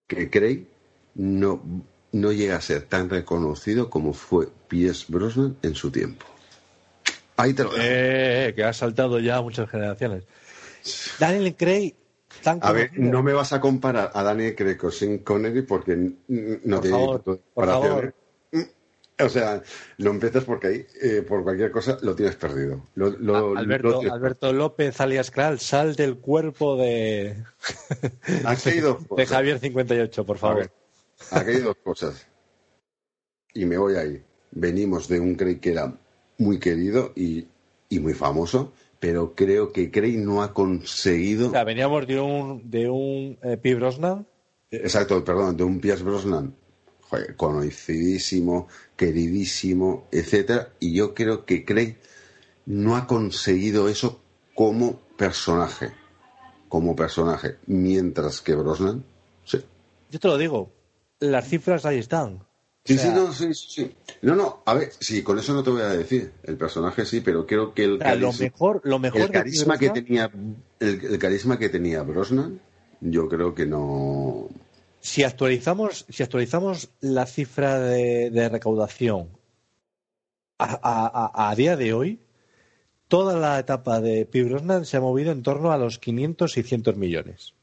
que 0.07 0.29
Craig 0.29 0.67
no, 1.15 1.63
no 2.13 2.33
llega 2.33 2.57
a 2.57 2.61
ser 2.61 2.83
tan 2.83 3.09
reconocido 3.09 3.89
como 3.89 4.13
fue 4.13 4.49
Pierce 4.69 5.07
Brosnan 5.09 5.57
en 5.63 5.75
su 5.75 5.91
tiempo. 5.91 6.27
Ahí 7.37 7.55
te 7.55 7.65
lo 7.65 7.71
dejo. 7.71 7.83
Eh, 7.83 8.53
que 8.55 8.65
ha 8.65 8.73
saltado 8.73 9.19
ya 9.19 9.41
muchas 9.41 9.69
generaciones. 9.69 10.25
Daniel 11.19 11.55
Craig, 11.57 11.95
tan 12.45 12.61
A 12.63 12.71
ver, 12.73 12.91
no 12.99 13.23
me 13.25 13.33
vas 13.33 13.53
a 13.53 13.61
comparar 13.61 14.11
a 14.15 14.23
Daniel 14.23 14.55
Craig 14.55 14.77
con 14.77 15.19
Connery 15.25 15.63
porque 15.63 15.97
no 15.97 16.77
Por 16.77 16.81
tiene 16.83 16.97
favor, 16.97 17.19
de 17.19 17.25
por 17.25 17.41
comparación. 17.55 18.15
Mm, 18.53 19.23
O 19.25 19.29
sea, 19.29 19.63
no 19.99 20.11
empieces 20.11 20.45
porque 20.45 20.67
ahí, 20.67 20.87
eh, 21.03 21.23
por 21.23 21.43
cualquier 21.43 21.71
cosa, 21.71 21.99
lo 22.03 22.15
tienes 22.15 22.37
perdido. 22.37 22.89
Lo, 22.95 23.11
lo- 23.11 23.37
A- 23.37 23.41
lo 23.41 23.59
Alberto, 23.59 23.99
tienes 23.99 24.13
Alberto 24.13 24.53
López 24.53 25.01
alias 25.01 25.31
Kral, 25.31 25.59
sal 25.59 25.97
del 25.97 26.19
cuerpo 26.19 26.77
de, 26.77 27.37
perdido. 28.29 28.49
Aquí 28.51 28.69
hay 28.71 28.81
dos 28.81 29.03
de. 29.17 29.27
Javier 29.27 29.59
58, 29.59 30.27
por 30.27 30.39
favor. 30.39 30.57
ver, 30.59 30.71
aquí 31.31 31.51
hay 31.51 31.61
dos 31.61 31.77
cosas. 31.83 32.27
Y 33.55 33.65
me 33.67 33.79
voy 33.79 33.95
ahí. 33.95 34.23
Venimos 34.51 35.09
de 35.09 35.21
un 35.21 35.35
Craig 35.37 35.61
que 35.61 35.73
era 35.73 35.93
muy 36.39 36.59
querido 36.59 37.13
y, 37.15 37.47
y 37.89 38.01
muy 38.01 38.15
famoso, 38.15 38.73
pero 39.05 39.35
creo 39.35 39.71
que 39.71 39.91
Craig 39.91 40.17
no 40.17 40.43
ha 40.43 40.55
conseguido. 40.55 41.49
O 41.49 41.51
sea, 41.51 41.63
veníamos 41.63 42.07
de 42.07 42.19
un, 42.19 42.71
de 42.71 42.89
un 42.89 43.37
eh, 43.43 43.59
Pi 43.59 43.75
Brosnan. 43.75 44.27
Exacto, 44.71 45.23
perdón, 45.23 45.59
de 45.59 45.63
un 45.63 45.79
Pierce 45.79 46.03
Brosnan 46.03 46.55
joder, 47.11 47.37
conocidísimo, 47.37 48.67
queridísimo, 48.97 50.09
etcétera, 50.11 50.71
y 50.81 50.95
yo 50.95 51.13
creo 51.13 51.45
que 51.45 51.67
Craig 51.67 51.99
no 52.65 52.97
ha 52.97 53.07
conseguido 53.07 53.91
eso 53.91 54.23
como 54.55 55.01
personaje, 55.19 55.93
como 56.71 56.97
personaje, 56.97 57.59
mientras 57.67 58.41
que 58.41 58.55
Brosnan, 58.55 59.05
sí. 59.45 59.59
Yo 60.11 60.19
te 60.19 60.29
lo 60.29 60.39
digo, 60.39 60.73
las 61.21 61.47
cifras 61.47 61.85
ahí 61.85 61.99
están. 61.99 62.44
Sí, 62.85 62.95
O 62.95 62.99
sea, 62.99 63.05
sí, 63.07 63.11
no, 63.15 63.33
sí, 63.33 63.55
sí. 63.55 63.95
No, 64.23 64.35
no, 64.37 64.63
a 64.67 64.75
ver, 64.75 64.93
sí, 65.01 65.23
con 65.23 65.39
eso 65.39 65.55
no 65.55 65.63
te 65.63 65.71
voy 65.71 65.81
a 65.83 65.89
decir. 65.89 66.33
El 66.43 66.57
personaje 66.59 67.07
sí, 67.07 67.21
pero 67.23 67.47
creo 67.47 67.73
que 67.73 67.85
el 67.85 67.95
o 67.95 67.99
sea, 67.99 68.15
lo 68.15 68.27
carisma, 68.29 68.45
mejor, 68.45 68.81
lo 68.85 68.99
mejor 68.99 69.21
el 69.23 69.31
carisma 69.31 69.79
que 69.79 69.91
tenía, 69.91 70.31
el, 70.81 71.05
el 71.05 71.19
carisma 71.19 71.59
que 71.59 71.69
tenía 71.71 72.03
Brosnan, 72.03 72.61
yo 73.01 73.29
creo 73.29 73.55
que 73.55 73.65
no. 73.65 74.49
si 75.01 75.23
actualizamos, 75.25 76.05
si 76.11 76.23
actualizamos 76.23 76.91
la 77.01 77.25
cifra 77.27 77.79
de, 77.81 78.31
de 78.31 78.49
recaudación 78.51 79.31
a, 80.59 81.51
a- 81.51 81.55
día 81.55 81.77
de 81.77 81.93
hoy, 81.95 82.21
toda 83.09 83.39
la 83.39 83.59
etapa 83.59 84.01
de 84.01 84.27
Pi 84.27 84.43
Brosnan 84.43 84.85
se 84.85 84.97
ha 84.97 85.01
movido 85.01 85.33
en 85.33 85.43
torno 85.43 85.73
a 85.73 85.79
los 85.79 85.99
500, 85.99 86.53
600 86.53 86.97
millones. 86.97 87.55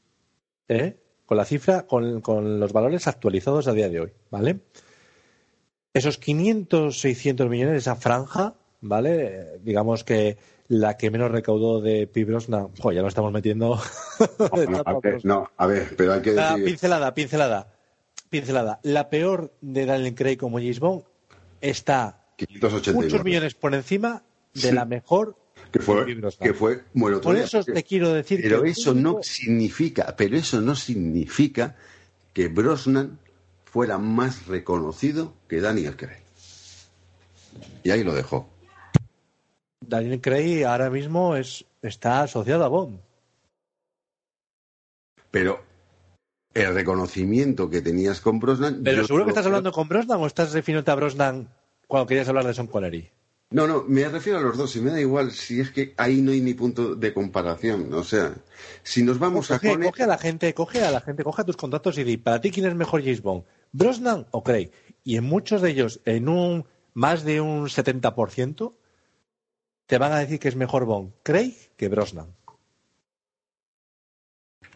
¿Eh? 0.68 0.96
Con 1.26 1.36
la 1.36 1.44
cifra, 1.44 1.86
con, 1.86 2.20
con 2.20 2.60
los 2.60 2.72
valores 2.72 3.06
actualizados 3.06 3.66
a 3.68 3.72
día 3.72 3.88
de 3.88 4.00
hoy, 4.00 4.12
¿vale? 4.30 4.60
Esos 5.94 6.16
500, 6.18 6.98
600 7.00 7.48
millones, 7.50 7.76
esa 7.78 7.96
franja, 7.96 8.54
¿vale? 8.80 9.58
Digamos 9.62 10.04
que 10.04 10.38
la 10.68 10.96
que 10.96 11.10
menos 11.10 11.30
recaudó 11.30 11.82
de 11.82 12.06
Pi 12.06 12.24
Brosnan, 12.24 12.68
jo, 12.80 12.92
ya 12.92 13.02
lo 13.02 13.08
estamos 13.08 13.30
metiendo. 13.32 13.78
de 14.56 14.66
No, 14.68 14.82
a 14.86 14.92
ver, 14.94 15.12
por- 15.14 15.24
no, 15.24 15.50
a 15.56 15.66
ver, 15.66 15.94
pero 15.96 16.14
hay 16.14 16.22
que 16.22 16.30
Ah, 16.38 16.52
decir. 16.52 16.64
pincelada, 16.64 17.12
pincelada. 17.12 17.72
Pincelada. 18.30 18.80
La 18.82 19.10
peor 19.10 19.52
de 19.60 19.84
Daniel 19.84 20.14
Craig 20.14 20.38
como 20.38 20.56
James 20.58 20.80
Bond 20.80 21.02
está 21.60 22.24
589. 22.36 23.04
muchos 23.04 23.24
millones 23.24 23.54
por 23.54 23.74
encima 23.74 24.22
de 24.54 24.60
Sí. 24.60 24.72
la 24.72 24.86
mejor 24.86 25.36
que 25.70 25.80
fue, 25.80 26.06
que 26.40 26.54
fue 26.54 26.82
bueno, 26.94 27.20
Por 27.20 27.36
eso 27.36 27.62
te 27.64 27.82
quiero 27.82 28.12
decir 28.12 28.40
pero 28.42 28.62
que 28.62 28.70
eso 28.70 28.94
no 28.94 29.22
significa, 29.22 30.14
pero 30.16 30.36
eso 30.36 30.60
no 30.62 30.74
significa 30.74 31.76
que 32.32 32.48
Brosnan 32.48 33.18
fuera 33.72 33.96
más 33.96 34.46
reconocido 34.46 35.32
que 35.48 35.62
Daniel 35.62 35.96
Craig. 35.96 36.20
Y 37.82 37.90
ahí 37.90 38.04
lo 38.04 38.12
dejó. 38.14 38.46
Daniel 39.80 40.20
Craig 40.20 40.64
ahora 40.64 40.90
mismo 40.90 41.36
es, 41.36 41.64
está 41.80 42.22
asociado 42.22 42.64
a 42.64 42.68
Bond. 42.68 43.00
Pero 45.30 45.62
el 46.52 46.74
reconocimiento 46.74 47.70
que 47.70 47.80
tenías 47.80 48.20
con 48.20 48.38
Brosnan. 48.38 48.82
Pero 48.84 49.06
seguro 49.06 49.24
que 49.24 49.30
creo- 49.30 49.32
estás 49.40 49.46
hablando 49.46 49.72
con 49.72 49.88
Brosnan 49.88 50.20
o 50.20 50.26
estás 50.26 50.52
refiriéndote 50.52 50.90
a 50.90 50.94
Brosnan 50.96 51.48
cuando 51.88 52.06
querías 52.06 52.28
hablar 52.28 52.46
de 52.46 52.52
Sean 52.54 52.66
Connery. 52.66 53.10
No, 53.52 53.66
no, 53.66 53.84
me 53.86 54.06
refiero 54.08 54.38
a 54.38 54.42
los 54.42 54.56
dos 54.58 54.76
y 54.76 54.80
me 54.80 54.90
da 54.90 55.00
igual 55.00 55.30
si 55.32 55.60
es 55.60 55.70
que 55.70 55.94
ahí 55.98 56.20
no 56.22 56.32
hay 56.32 56.40
ni 56.42 56.52
punto 56.54 56.94
de 56.94 57.12
comparación. 57.14 57.92
O 57.94 58.04
sea, 58.04 58.34
si 58.82 59.02
nos 59.02 59.18
vamos 59.18 59.50
a 59.50 59.58
Coge, 59.58 59.78
coge 59.78 60.02
a 60.02 60.06
la 60.06 60.18
gente, 60.18 60.52
coge 60.54 60.82
a 60.84 60.90
la 60.90 61.00
gente, 61.02 61.22
coge 61.24 61.42
a 61.42 61.44
tus 61.44 61.56
contactos 61.56 61.96
y 61.98 62.04
di, 62.04 62.16
para 62.18 62.40
ti 62.40 62.50
quién 62.50 62.66
es 62.66 62.74
mejor 62.74 63.02
James 63.02 63.20
Bond, 63.20 63.44
Brosnan 63.72 64.26
o 64.30 64.42
Craig. 64.42 64.70
Y 65.04 65.16
en 65.16 65.24
muchos 65.24 65.62
de 65.62 65.70
ellos, 65.70 66.00
en 66.04 66.28
un 66.28 66.64
más 66.94 67.24
de 67.24 67.40
un 67.40 67.66
70%, 67.66 68.74
te 69.86 69.98
van 69.98 70.12
a 70.12 70.18
decir 70.18 70.38
que 70.38 70.48
es 70.48 70.56
mejor 70.56 70.84
Bond 70.84 71.12
Craig 71.22 71.54
que 71.76 71.88
Brosnan. 71.88 72.34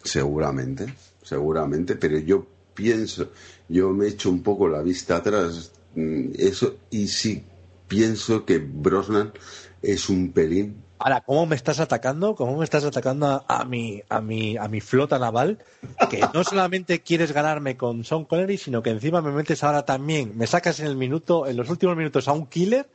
Seguramente, 0.03 0.93
seguramente, 1.23 1.97
pero 1.97 2.19
yo 2.19 2.47
pienso, 2.75 3.31
yo 3.69 3.91
me 3.91 4.09
echo 4.09 4.31
un 4.31 4.43
poco 4.43 4.69
la 4.69 4.83
vista 4.83 5.17
atrás, 5.17 5.73
mm, 5.95 6.33
eso, 6.39 6.77
y 6.91 7.09
sí 7.09 7.43
pienso 7.89 8.45
que 8.45 8.59
Brosnan 8.59 9.33
es 9.83 10.09
un 10.09 10.33
pelín. 10.33 10.83
Ahora, 10.99 11.21
¿cómo 11.21 11.47
me 11.47 11.57
estás 11.57 11.79
atacando? 11.81 12.35
¿Cómo 12.35 12.57
me 12.57 12.65
estás 12.65 12.85
atacando 12.85 13.45
a, 13.47 13.65
mi, 13.65 14.03
a, 14.09 14.21
mi, 14.21 14.57
a 14.57 14.67
mi 14.69 14.81
flota 14.81 15.19
naval? 15.19 15.59
Que 16.09 16.21
no 16.33 16.43
solamente 16.43 17.01
quieres 17.01 17.33
ganarme 17.33 17.77
con 17.77 18.05
Sean 18.05 18.25
Connery, 18.25 18.57
sino 18.57 18.83
que 18.83 18.91
encima 18.91 19.21
me 19.21 19.33
metes 19.33 19.63
ahora 19.63 19.85
también, 19.85 20.37
me 20.37 20.47
sacas 20.47 20.81
en 20.81 20.87
el 20.87 20.97
minuto, 20.97 21.47
en 21.47 21.57
los 21.57 21.69
últimos 21.69 21.97
minutos 21.97 22.29
a 22.29 22.33
un 22.33 22.47
killer 22.47 22.89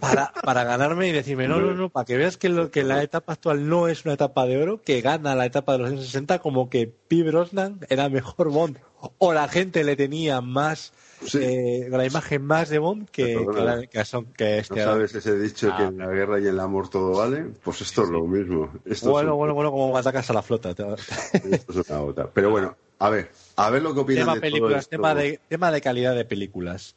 para, 0.00 0.32
para 0.42 0.64
ganarme 0.64 1.08
y 1.08 1.12
decirme, 1.12 1.48
no, 1.48 1.60
no, 1.60 1.74
no, 1.74 1.88
para 1.88 2.04
que 2.04 2.16
veas 2.16 2.36
que, 2.36 2.48
lo, 2.48 2.70
que 2.70 2.82
la 2.82 3.02
etapa 3.02 3.34
actual 3.34 3.68
no 3.68 3.88
es 3.88 4.04
una 4.04 4.14
etapa 4.14 4.46
de 4.46 4.60
oro, 4.60 4.82
que 4.82 5.00
gana 5.00 5.34
la 5.34 5.46
etapa 5.46 5.72
de 5.72 5.78
los 5.78 5.88
años 5.90 6.04
60 6.06 6.40
como 6.40 6.68
que 6.68 6.86
P. 6.86 7.22
Brosnan 7.22 7.80
era 7.88 8.08
mejor 8.08 8.50
Bond. 8.50 8.78
O 9.18 9.32
la 9.32 9.48
gente 9.48 9.84
le 9.84 9.94
tenía 9.94 10.40
más, 10.40 10.92
Sí. 11.24 11.38
eh, 11.40 11.88
la 11.90 12.04
imagen 12.06 12.42
más 12.44 12.68
de 12.68 12.78
Bond 12.78 13.08
que, 13.10 13.36
que, 13.54 13.60
la- 13.62 13.86
que 13.86 14.04
son, 14.04 14.26
que 14.26 14.44
¿No 14.44 14.50
este. 14.60 14.82
sabes 14.84 15.14
ese 15.14 15.38
dicho 15.38 15.68
que 15.76 15.82
Ah. 15.84 15.86
en 15.86 15.98
la 15.98 16.08
guerra 16.08 16.38
y 16.38 16.42
en 16.42 16.48
el 16.48 16.60
amor 16.60 16.88
todo 16.90 17.16
vale? 17.16 17.46
Pues 17.64 17.80
esto 17.80 18.02
es 18.04 18.10
lo 18.10 18.26
mismo. 18.26 18.70
Esto 18.84 19.10
Bueno, 19.10 19.30
es, 19.32 19.36
bueno, 19.36 19.54
bueno, 19.54 19.70
como 19.70 19.96
atacas 19.96 20.28
a 20.30 20.32
la 20.34 20.42
flota. 20.42 20.70
esto 21.50 21.80
es 21.80 21.88
una 21.90 22.00
otra. 22.02 22.30
Pero 22.32 22.50
bueno, 22.50 22.76
a 22.98 23.10
ver, 23.10 23.30
a 23.56 23.70
ver 23.70 23.82
lo 23.82 23.94
que 23.94 24.00
opinan 24.00 24.22
tema 24.24 24.34
de 24.34 24.40
todo 24.40 24.50
películas, 24.50 24.80
esto. 24.82 24.90
tema 24.90 25.14
de, 25.14 25.40
tema 25.48 25.70
de 25.70 25.80
calidad 25.80 26.14
de 26.14 26.24
películas 26.24 26.96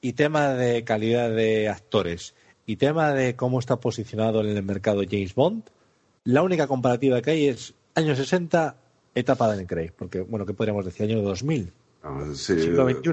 y 0.00 0.12
tema 0.12 0.50
de 0.54 0.84
calidad 0.84 1.30
de 1.30 1.68
actores 1.68 2.34
y 2.66 2.76
tema 2.76 3.12
de 3.12 3.36
cómo 3.36 3.58
está 3.58 3.78
posicionado 3.80 4.40
en 4.40 4.56
el 4.56 4.62
mercado 4.62 5.02
James 5.08 5.34
Bond, 5.34 5.62
la 6.24 6.42
única 6.42 6.66
comparativa 6.66 7.22
que 7.22 7.30
hay 7.30 7.48
es 7.48 7.74
años 7.94 8.18
60, 8.18 8.76
etapa 9.14 9.54
de 9.56 9.66
Craig, 9.66 9.92
porque, 9.96 10.20
bueno, 10.20 10.44
¿qué 10.46 10.52
podríamos 10.52 10.84
decir? 10.84 11.06
Año 11.10 11.22
2000, 11.22 11.72
Ah, 12.02 12.20
sí, 12.34 12.60
siglo 12.60 12.88
XXI. 12.88 13.12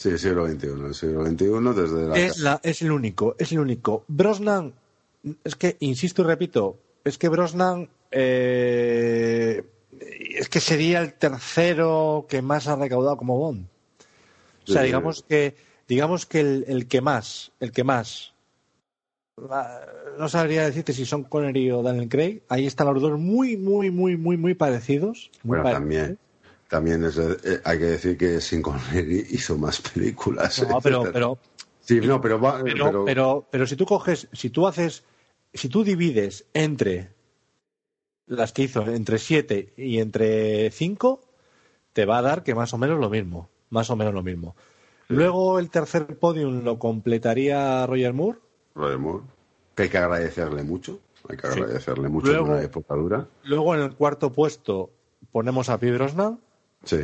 Sí, 0.00 0.16
siglo 0.16 0.48
XXI. 0.48 0.66
El 0.86 0.94
siglo 0.94 1.26
XXI 1.26 1.80
desde 1.82 2.08
la... 2.08 2.16
Es, 2.16 2.38
la, 2.38 2.58
es 2.62 2.80
el 2.80 2.90
único, 2.90 3.36
es 3.38 3.52
el 3.52 3.58
único. 3.58 4.04
Brosnan, 4.08 4.72
es 5.44 5.56
que, 5.56 5.76
insisto 5.80 6.22
y 6.22 6.24
repito, 6.24 6.78
es 7.04 7.18
que 7.18 7.28
Brosnan 7.28 7.86
eh, 8.10 9.62
es 10.00 10.48
que 10.48 10.60
sería 10.60 11.02
el 11.02 11.12
tercero 11.12 12.24
que 12.30 12.40
más 12.40 12.66
ha 12.66 12.76
recaudado 12.76 13.18
como 13.18 13.36
Bond. 13.36 13.66
O 14.66 14.72
sea, 14.72 14.80
Sí. 14.80 14.86
digamos 14.86 15.22
que, 15.28 15.54
digamos 15.86 16.24
que 16.24 16.40
el, 16.40 16.64
el 16.66 16.86
que 16.88 17.02
más, 17.02 17.52
el 17.60 17.70
que 17.70 17.84
más, 17.84 18.32
no 20.18 20.28
sabría 20.30 20.64
decirte 20.64 20.94
si 20.94 21.04
son 21.04 21.24
Connery 21.24 21.70
o 21.72 21.82
Daniel 21.82 22.08
Craig. 22.08 22.40
Ahí 22.48 22.66
están 22.66 22.86
los 22.92 23.02
dos 23.02 23.18
muy, 23.18 23.58
muy, 23.58 23.90
muy, 23.90 24.16
muy, 24.16 24.38
muy 24.38 24.54
parecidos. 24.54 25.30
Muy 25.42 25.58
Bueno, 25.58 25.62
parecidos. 25.64 25.80
también, 25.82 26.18
también 26.70 27.04
es, 27.04 27.18
eh, 27.18 27.60
hay 27.64 27.78
que 27.78 27.84
decir 27.84 28.16
que 28.16 28.40
Sin 28.40 28.62
Connery 28.62 29.26
hizo 29.30 29.58
más 29.58 29.80
películas. 29.82 30.66
No, 30.66 30.80
pero, 30.80 31.02
pero, 31.12 31.38
Sí, 31.80 32.00
no, 32.00 32.20
pero, 32.20 32.40
va- 32.40 32.62
pero, 32.62 33.04
pero- 33.04 33.46
pero, 33.50 33.66
si 33.66 33.74
tú 33.76 33.84
coges, 33.84 34.28
si 34.32 34.48
tú 34.50 34.66
haces, 34.66 35.02
si 35.52 35.68
tú 35.68 35.82
divides 35.82 36.46
entre 36.54 37.10
las 38.26 38.52
que 38.52 38.62
hizo 38.62 38.86
entre 38.86 39.18
7 39.18 39.72
y 39.76 39.98
entre 39.98 40.70
5, 40.70 41.20
te 41.92 42.04
va 42.06 42.18
a 42.18 42.22
dar 42.22 42.44
que 42.44 42.54
más 42.54 42.72
o 42.72 42.78
menos 42.78 43.00
lo 43.00 43.10
mismo. 43.10 43.48
Más 43.70 43.90
o 43.90 43.96
menos 43.96 44.14
lo 44.14 44.22
mismo. 44.22 44.54
Luego 45.08 45.58
el 45.58 45.70
tercer 45.70 46.16
podium 46.18 46.62
lo 46.62 46.78
completaría 46.78 47.84
Roger 47.86 48.12
Moore. 48.12 48.38
Roger 48.76 48.98
Moore, 48.98 49.24
que 49.74 49.82
hay 49.84 49.88
que 49.88 49.98
agradecerle 49.98 50.62
mucho. 50.62 51.00
Hay 51.28 51.36
que 51.36 51.48
Sí. 51.50 51.60
agradecerle 51.60 52.08
mucho 52.08 52.28
Luego- 52.28 52.46
en 52.46 52.52
una 52.52 52.62
época 52.62 52.94
dura. 52.94 53.26
Luego 53.44 53.74
en 53.74 53.80
el 53.82 53.94
cuarto 53.96 54.30
puesto 54.32 54.90
ponemos 55.32 55.68
a 55.68 55.76
Brosnan. 55.76 56.38
Sí. 56.84 56.98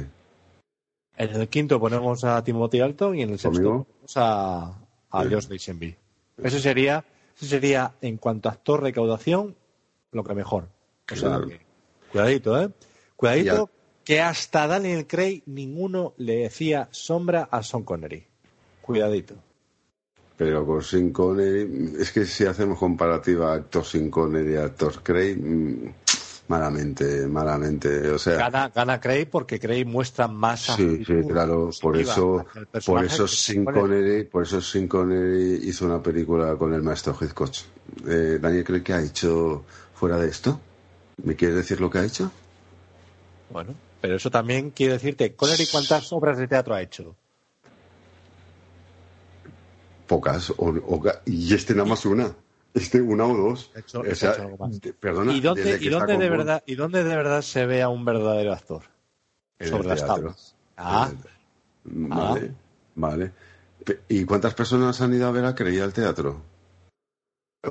En 1.18 1.30
el 1.30 1.48
quinto 1.48 1.80
ponemos 1.80 2.24
a 2.24 2.42
Timothy 2.44 2.80
Alton 2.80 3.16
y 3.18 3.22
en 3.22 3.30
el 3.30 3.38
sexto 3.38 3.62
Conmigo. 3.62 3.84
ponemos 3.84 4.16
a, 4.16 4.64
a 5.10 5.22
Sí. 5.24 5.28
Josh 5.32 5.48
Lazenby. 5.48 5.96
Ese 6.42 6.60
sería, 6.60 7.04
ese 7.36 7.46
sería, 7.46 7.94
en 8.02 8.18
cuanto 8.18 8.48
a 8.48 8.52
actor 8.52 8.82
recaudación, 8.82 9.56
lo 10.12 10.22
que 10.24 10.34
mejor. 10.34 10.68
O 11.10 11.16
sea, 11.16 11.28
Claro. 11.30 11.48
que- 11.48 11.60
cuidadito, 12.12 12.60
¿eh? 12.62 12.70
Cuidadito, 13.16 13.66
Ya. 13.66 13.72
que 14.04 14.20
hasta 14.20 14.66
Daniel 14.66 15.06
Craig 15.06 15.42
ninguno 15.46 16.12
le 16.18 16.36
decía 16.38 16.88
sombra 16.90 17.48
a 17.50 17.62
Sean 17.62 17.82
Connery. 17.84 18.26
Cuidadito. 18.82 19.34
Pero 20.36 20.66
con 20.66 20.82
Sin 20.82 21.12
Connery, 21.14 21.94
es 21.98 22.12
que 22.12 22.26
si 22.26 22.44
hacemos 22.44 22.78
comparativa 22.78 23.54
actor 23.54 23.84
Sin 23.86 24.10
Connery 24.10 24.52
y 24.52 24.56
actor 24.56 25.02
Craig, 25.02 25.36
mm, 25.38 25.94
malamente, 26.48 27.26
malamente. 27.26 28.10
O 28.10 28.18
sea, 28.18 28.36
Gana, 28.38 28.68
gana 28.68 29.00
Craig 29.00 29.26
porque 29.30 29.58
Craig 29.58 29.84
muestra 29.84 30.28
más 30.28 30.60
Sí, 30.60 31.04
sí, 31.04 31.14
claro, 31.28 31.70
por 31.80 31.96
eso, 31.96 32.46
por 32.84 33.04
eso 33.04 33.26
Sin 33.26 33.64
Connery. 33.64 33.80
Connery, 33.80 34.24
por 34.24 34.42
eso 34.42 34.60
Sin 34.60 34.88
Connery 34.88 35.60
hizo 35.68 35.86
una 35.86 36.02
película 36.02 36.56
con 36.56 36.72
el 36.74 36.82
maestro 36.82 37.16
Hitchcock. 37.20 37.52
Eh, 38.08 38.38
Daniel 38.40 38.64
Craig, 38.64 38.82
¿qué 38.82 38.92
ha 38.92 39.02
hecho 39.02 39.64
fuera 39.94 40.18
de 40.18 40.28
esto? 40.28 40.60
¿Me 41.24 41.34
quieres 41.34 41.56
decir 41.56 41.80
lo 41.80 41.90
que 41.90 41.98
ha 41.98 42.04
hecho? 42.04 42.30
Bueno, 43.48 43.74
pero 44.00 44.16
eso 44.16 44.30
también 44.30 44.70
quiere 44.70 44.94
decirte, 44.94 45.34
Connery, 45.34 45.66
¿cuántas 45.66 46.12
obras 46.12 46.38
de 46.38 46.48
teatro 46.48 46.74
ha 46.74 46.82
hecho? 46.82 47.14
Pocas, 50.06 50.50
o, 50.50 50.54
o- 50.68 51.02
y 51.26 51.52
este 51.54 51.74
nada 51.74 51.88
más 51.88 52.06
una. 52.06 52.32
Este 52.76 53.00
una 53.00 53.24
o 53.24 53.34
dos. 53.36 53.70
Ha 53.74 53.78
hecho- 53.80 54.00
O 54.00 54.02
ha 54.02 54.14
sea, 54.14 54.32
hecho 54.32 54.42
algo 54.42 54.58
más. 54.58 54.80
de- 54.80 54.92
perdona, 54.92 55.32
¿Y 55.32 55.40
dónde, 55.40 55.78
y 55.80 55.88
dónde 55.88 56.12
de 56.12 56.28
Bond, 56.28 56.30
verdad, 56.38 56.62
y 56.66 56.74
dónde 56.74 57.02
de 57.04 57.16
verdad 57.16 57.40
se 57.42 57.64
ve 57.64 57.82
a 57.82 57.88
un 57.88 58.04
verdadero 58.04 58.52
actor? 58.52 58.82
en 59.58 59.68
Sobre 59.70 59.88
las 59.88 60.04
tablas. 60.06 60.54
Ah, 60.76 61.10
Vale, 61.84 62.52
vale. 62.94 63.32
Pe- 63.84 64.00
¿Y 64.08 64.24
cuántas 64.24 64.52
personas 64.54 65.00
han 65.00 65.14
ido 65.14 65.26
a 65.26 65.30
ver 65.30 65.44
a 65.46 65.54
Craig 65.54 65.80
al 65.80 65.92
teatro? 65.94 66.42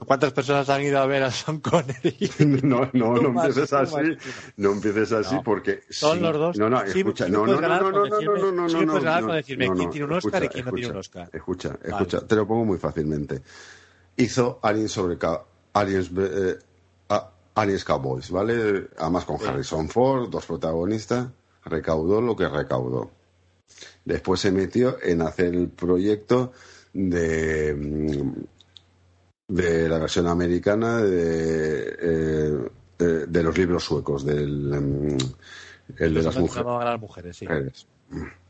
¿cuántas 0.06 0.34
personas 0.34 0.68
han 0.70 0.82
ido 0.82 1.00
a 1.00 1.06
ver 1.06 1.24
a 1.24 1.32
Sean 1.32 1.60
Connery? 1.62 2.18
No, 2.64 2.90
no, 2.94 3.14
no 3.16 3.28
empieces 3.30 3.72
así. 3.72 4.18
No 4.58 4.72
empieces 4.72 5.12
así 5.12 5.38
porque. 5.44 5.84
Son 5.90 6.22
los 6.22 6.34
dos. 6.34 6.58
No, 6.58 6.70
no, 6.70 6.82
escucha. 6.82 7.30
no, 7.30 7.46
no, 7.46 7.62
no, 7.62 7.62
no, 7.62 7.92
no, 7.92 7.92
no, 7.92 8.10
no, 8.10 8.52
no, 8.52 9.22
no, 9.22 9.34
decirme 9.34 9.68
no, 9.68 9.74
quién 9.76 9.86
no, 9.86 9.92
tiene 9.92 10.06
un 10.06 10.14
Oscar 10.14 10.44
y 10.44 10.48
quién 10.50 10.66
no 10.66 10.72
tiene 10.72 10.88
un 10.92 10.98
escucha, 10.98 11.20
Oscar. 11.22 11.30
Escucha, 11.32 11.70
Vale. 11.70 11.90
escucha. 11.90 12.28
Te 12.28 12.36
lo 12.36 12.48
pongo 12.48 12.66
muy 12.66 12.78
fácilmente. 12.78 13.42
Hizo 14.18 14.60
Aliens 14.62 14.92
sobre. 14.92 15.18
Aliens. 15.74 16.12
eh, 16.18 16.58
Aliens 17.56 17.86
Cowboys, 17.86 18.30
¿vale? 18.32 18.88
Además 18.98 19.26
con. 19.26 19.38
Harrison 19.46 19.88
Ford, 19.90 20.30
dos 20.30 20.46
protagonistas. 20.46 21.30
Recaudó 21.64 22.22
lo 22.22 22.36
que 22.36 22.48
recaudó. 22.48 23.12
Después 24.04 24.42
se 24.42 24.52
metió 24.52 24.98
en 25.02 25.22
hacer 25.22 25.56
el 25.56 25.70
proyecto 25.70 26.52
de, 26.94 27.74
mm, 27.74 28.34
de 29.48 29.90
la 29.90 29.98
versión 30.00 30.28
americana 30.28 31.02
de, 31.02 31.98
eh, 32.00 32.70
eh, 33.00 33.26
de 33.28 33.44
los 33.44 33.58
libros 33.58 33.84
suecos, 33.84 34.26
del 34.26 34.70
mm, 34.70 35.18
el 35.98 36.14
de 36.14 36.24
las 36.24 36.36
hombres 36.36 36.38
mujeres. 36.38 36.56
llamaban 36.56 36.88
a 36.88 36.92
las 36.92 37.00
mujeres, 37.02 37.38
sí. 37.38 37.48
mujeres. 37.48 37.88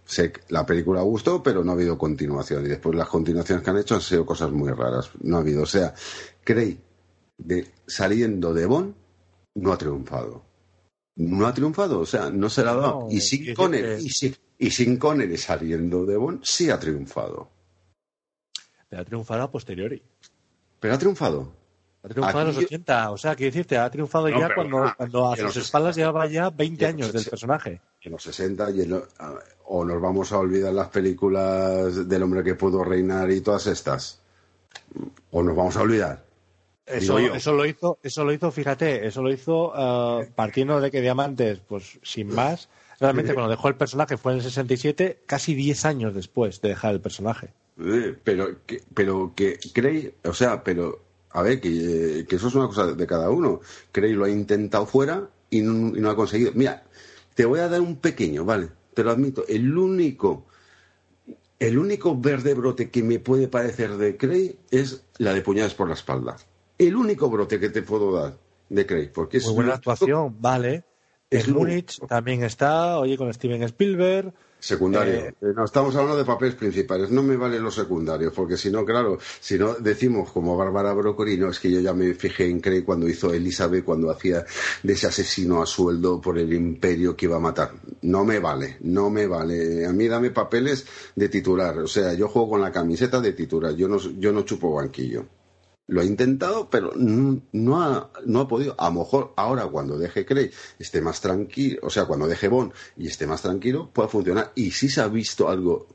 Sé 0.05 0.31
que 0.31 0.41
la 0.49 0.65
película 0.65 1.01
gustó, 1.01 1.41
pero 1.41 1.63
no 1.63 1.71
ha 1.71 1.75
habido 1.75 1.97
continuación. 1.97 2.65
Y 2.65 2.69
después 2.69 2.95
las 2.95 3.09
continuaciones 3.09 3.63
que 3.63 3.69
han 3.71 3.77
hecho 3.77 3.95
han 3.95 4.01
sido 4.01 4.25
cosas 4.25 4.51
muy 4.51 4.71
raras. 4.71 5.09
No 5.21 5.37
ha 5.37 5.39
habido. 5.39 5.63
O 5.63 5.67
sea, 5.67 5.93
Craig, 6.43 6.77
de, 7.37 7.67
saliendo 7.87 8.53
de 8.53 8.65
Bond, 8.67 8.93
no 9.55 9.73
ha 9.73 9.77
triunfado. 9.77 10.43
No 11.15 11.47
ha 11.47 11.53
triunfado. 11.53 11.99
O 11.99 12.05
sea, 12.05 12.29
no 12.29 12.49
se 12.49 12.63
la 12.63 12.71
ha 12.71 12.75
dado. 12.75 12.99
No, 13.01 13.07
y, 13.09 13.19
sin 13.19 13.53
Connery, 13.55 14.03
y, 14.03 14.09
sin, 14.09 14.35
y 14.59 14.69
sin 14.69 14.97
Connery 14.97 15.37
saliendo 15.37 16.05
de 16.05 16.17
Bond, 16.17 16.41
sí 16.43 16.69
ha 16.69 16.79
triunfado. 16.79 17.49
Pero 18.87 19.01
ha 19.01 19.05
triunfado 19.05 19.43
a 19.43 19.51
posteriori. 19.51 20.03
Pero 20.79 20.93
ha 20.93 20.97
triunfado. 20.99 21.64
Ha 22.05 22.07
triunfado 22.07 22.41
en 22.41 22.47
los 22.47 22.55
Aquí- 22.57 22.65
80, 22.65 23.11
o 23.11 23.17
sea, 23.17 23.35
quiero 23.35 23.51
decirte, 23.51 23.77
ha 23.79 23.89
triunfado 23.89 24.29
No, 24.29 24.39
ya 24.39 24.53
cuando, 24.53 24.83
ah, 24.83 24.93
cuando 24.95 25.31
a 25.31 25.35
que 25.35 25.41
sus 25.41 25.57
espaldas 25.57 25.95
llevaba 25.95 26.27
ya 26.27 26.51
20 26.51 26.77
que 26.77 26.83
no 26.85 26.89
años 26.97 27.11
del 27.13 27.25
personaje. 27.25 27.81
en 28.01 28.11
los 28.11 28.21
60 28.23 28.69
y 28.69 28.81
en 28.81 28.91
lo- 28.91 29.07
a- 29.17 29.39
o 29.65 29.83
nos 29.83 29.99
vamos 29.99 30.31
a 30.31 30.37
olvidar 30.37 30.71
las 30.71 30.89
películas 30.89 32.07
del 32.07 32.21
hombre 32.23 32.43
que 32.43 32.53
pudo 32.53 32.83
reinar 32.83 33.31
y 33.31 33.41
todas 33.41 33.65
estas 33.67 34.19
o 35.31 35.41
nos 35.41 35.55
vamos 35.55 35.75
a 35.77 35.81
olvidar 35.81 36.23
Eso, 36.85 37.13
lo 37.17 37.65
hizo, 37.65 37.97
eso 38.03 38.23
lo 38.23 38.31
hizo, 38.31 38.51
fíjate, 38.51 39.07
eso 39.07 39.23
lo 39.23 39.31
hizo 39.33 39.73
eh, 40.21 40.29
partiendo 40.35 40.79
de 40.79 40.91
que 40.91 41.01
Diamantes, 41.01 41.59
pues 41.67 41.97
sin 42.03 42.27
más, 42.27 42.69
realmente 42.99 43.33
cuando 43.33 43.49
dejó 43.49 43.67
el 43.69 43.75
personaje 43.75 44.17
fue 44.17 44.33
en 44.33 44.37
el 44.37 44.43
67, 44.43 45.21
casi 45.25 45.55
10 45.55 45.83
años 45.85 46.13
después 46.13 46.61
de 46.61 46.69
dejar 46.69 46.93
el 46.93 47.01
personaje. 47.01 47.49
Eh, 47.83 48.15
pero 48.23 48.63
que, 48.67 48.83
pero 48.93 49.33
que 49.35 49.57
Cray 49.73 50.13
o 50.23 50.33
sea 50.33 50.63
pero 50.63 51.01
a 51.35 51.41
ver 51.41 51.59
que, 51.59 52.25
que 52.27 52.35
eso 52.35 52.47
es 52.47 52.55
una 52.55 52.67
cosa 52.67 52.93
de 52.93 53.07
cada 53.07 53.29
uno 53.29 53.61
Cray 53.91 54.13
lo 54.13 54.25
ha 54.25 54.29
intentado 54.29 54.85
fuera 54.85 55.29
y 55.49 55.61
no, 55.61 55.95
y 55.95 55.99
no 55.99 56.09
ha 56.09 56.15
conseguido 56.15 56.51
mira 56.55 56.83
te 57.33 57.45
voy 57.45 57.59
a 57.59 57.69
dar 57.69 57.81
un 57.81 57.97
pequeño 57.97 58.45
vale 58.45 58.69
te 58.93 59.03
lo 59.03 59.11
admito 59.11 59.45
el 59.47 59.77
único 59.77 60.45
el 61.59 61.77
único 61.77 62.19
verde 62.19 62.53
brote 62.53 62.89
que 62.89 63.03
me 63.03 63.19
puede 63.19 63.47
parecer 63.47 63.97
de 63.97 64.17
Cray 64.17 64.57
es 64.71 65.03
la 65.17 65.33
de 65.33 65.41
puñales 65.41 65.73
por 65.73 65.87
la 65.87 65.93
espalda 65.93 66.37
el 66.77 66.95
único 66.95 67.29
brote 67.29 67.59
que 67.59 67.69
te 67.69 67.81
puedo 67.81 68.11
dar 68.11 68.37
de 68.69 68.85
Cray 68.85 69.09
porque 69.13 69.37
es 69.37 69.45
Muy 69.45 69.55
buena 69.55 69.75
actuación, 69.75 70.35
vale. 70.39 70.83
Es 71.29 71.47
En 71.47 71.53
Múnich 71.53 71.99
también 72.07 72.43
está, 72.43 72.99
oye, 72.99 73.17
con 73.17 73.33
Steven 73.33 73.63
Spielberg. 73.63 74.33
Secundario. 74.65 75.13
Eh, 75.13 75.35
no, 75.55 75.63
estamos 75.63 75.95
hablando 75.95 76.17
de 76.17 76.25
papeles 76.25 76.55
principales. 76.55 77.11
No 77.11 77.21
me 77.21 77.37
valen 77.37 77.61
los 77.61 77.75
secundarios, 77.75 78.33
porque 78.33 78.57
si 78.57 78.71
no, 78.71 78.83
claro, 78.83 79.19
si 79.39 79.59
no 79.59 79.75
decimos 79.75 80.31
como 80.31 80.57
Bárbara 80.57 80.91
Broccoli, 80.93 81.37
no, 81.37 81.51
es 81.51 81.59
que 81.59 81.69
yo 81.69 81.81
ya 81.81 81.93
me 81.93 82.15
fijé 82.15 82.49
en 82.49 82.61
Cray 82.61 82.81
cuando 82.81 83.07
hizo 83.07 83.31
Elizabeth, 83.31 83.85
cuando 83.85 84.09
hacía 84.09 84.43
de 84.81 84.93
ese 84.93 85.05
asesino 85.05 85.61
a 85.61 85.67
sueldo 85.67 86.19
por 86.19 86.39
el 86.39 86.51
imperio 86.51 87.15
que 87.15 87.27
iba 87.27 87.35
a 87.35 87.39
matar. 87.39 87.73
No 88.01 88.25
me 88.25 88.39
vale, 88.39 88.77
no 88.79 89.11
me 89.11 89.27
vale. 89.27 89.85
A 89.85 89.93
mí 89.93 90.07
dame 90.07 90.31
papeles 90.31 90.83
de 91.15 91.29
titular. 91.29 91.77
O 91.77 91.87
sea, 91.87 92.15
yo 92.15 92.27
juego 92.27 92.49
con 92.49 92.61
la 92.61 92.71
camiseta 92.71 93.21
de 93.21 93.33
titular. 93.33 93.75
Yo 93.75 93.87
no, 93.87 93.99
yo 93.99 94.31
no 94.31 94.41
chupo 94.41 94.73
banquillo. 94.73 95.27
Lo 95.87 96.01
ha 96.01 96.03
intentado, 96.03 96.69
pero 96.69 96.93
no, 96.95 97.81
ha, 97.83 98.09
no 98.25 98.39
ha 98.41 98.47
podido. 98.47 98.73
A 98.79 98.89
lo 98.89 98.99
mejor 99.01 99.33
ahora 99.35 99.67
cuando 99.67 99.97
deje 99.99 100.25
Cray 100.25 100.49
esté 100.79 100.99
más 100.99 101.21
tranquilo, 101.21 101.79
o 101.83 101.89
sea, 101.91 102.05
cuando 102.05 102.27
deje 102.27 102.47
Bond 102.47 102.73
y 102.97 103.07
esté 103.07 103.27
más 103.27 103.43
tranquilo, 103.43 103.91
pueda 103.93 104.07
funcionar. 104.09 104.51
Y 104.55 104.71
sí 104.71 104.89
se 104.89 105.01
ha 105.01 105.07
visto 105.07 105.47
algo 105.47 105.87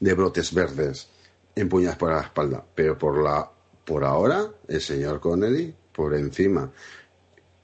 de 0.00 0.14
brotes 0.14 0.52
verdes 0.52 1.08
en 1.54 1.68
puñas 1.68 1.96
por 1.96 2.12
la 2.12 2.22
espalda, 2.22 2.64
pero 2.74 2.98
por 2.98 3.22
la 3.22 3.50
por 3.84 4.02
ahora 4.04 4.50
el 4.66 4.80
señor 4.80 5.20
Connery 5.20 5.72
por 5.92 6.14
encima. 6.16 6.72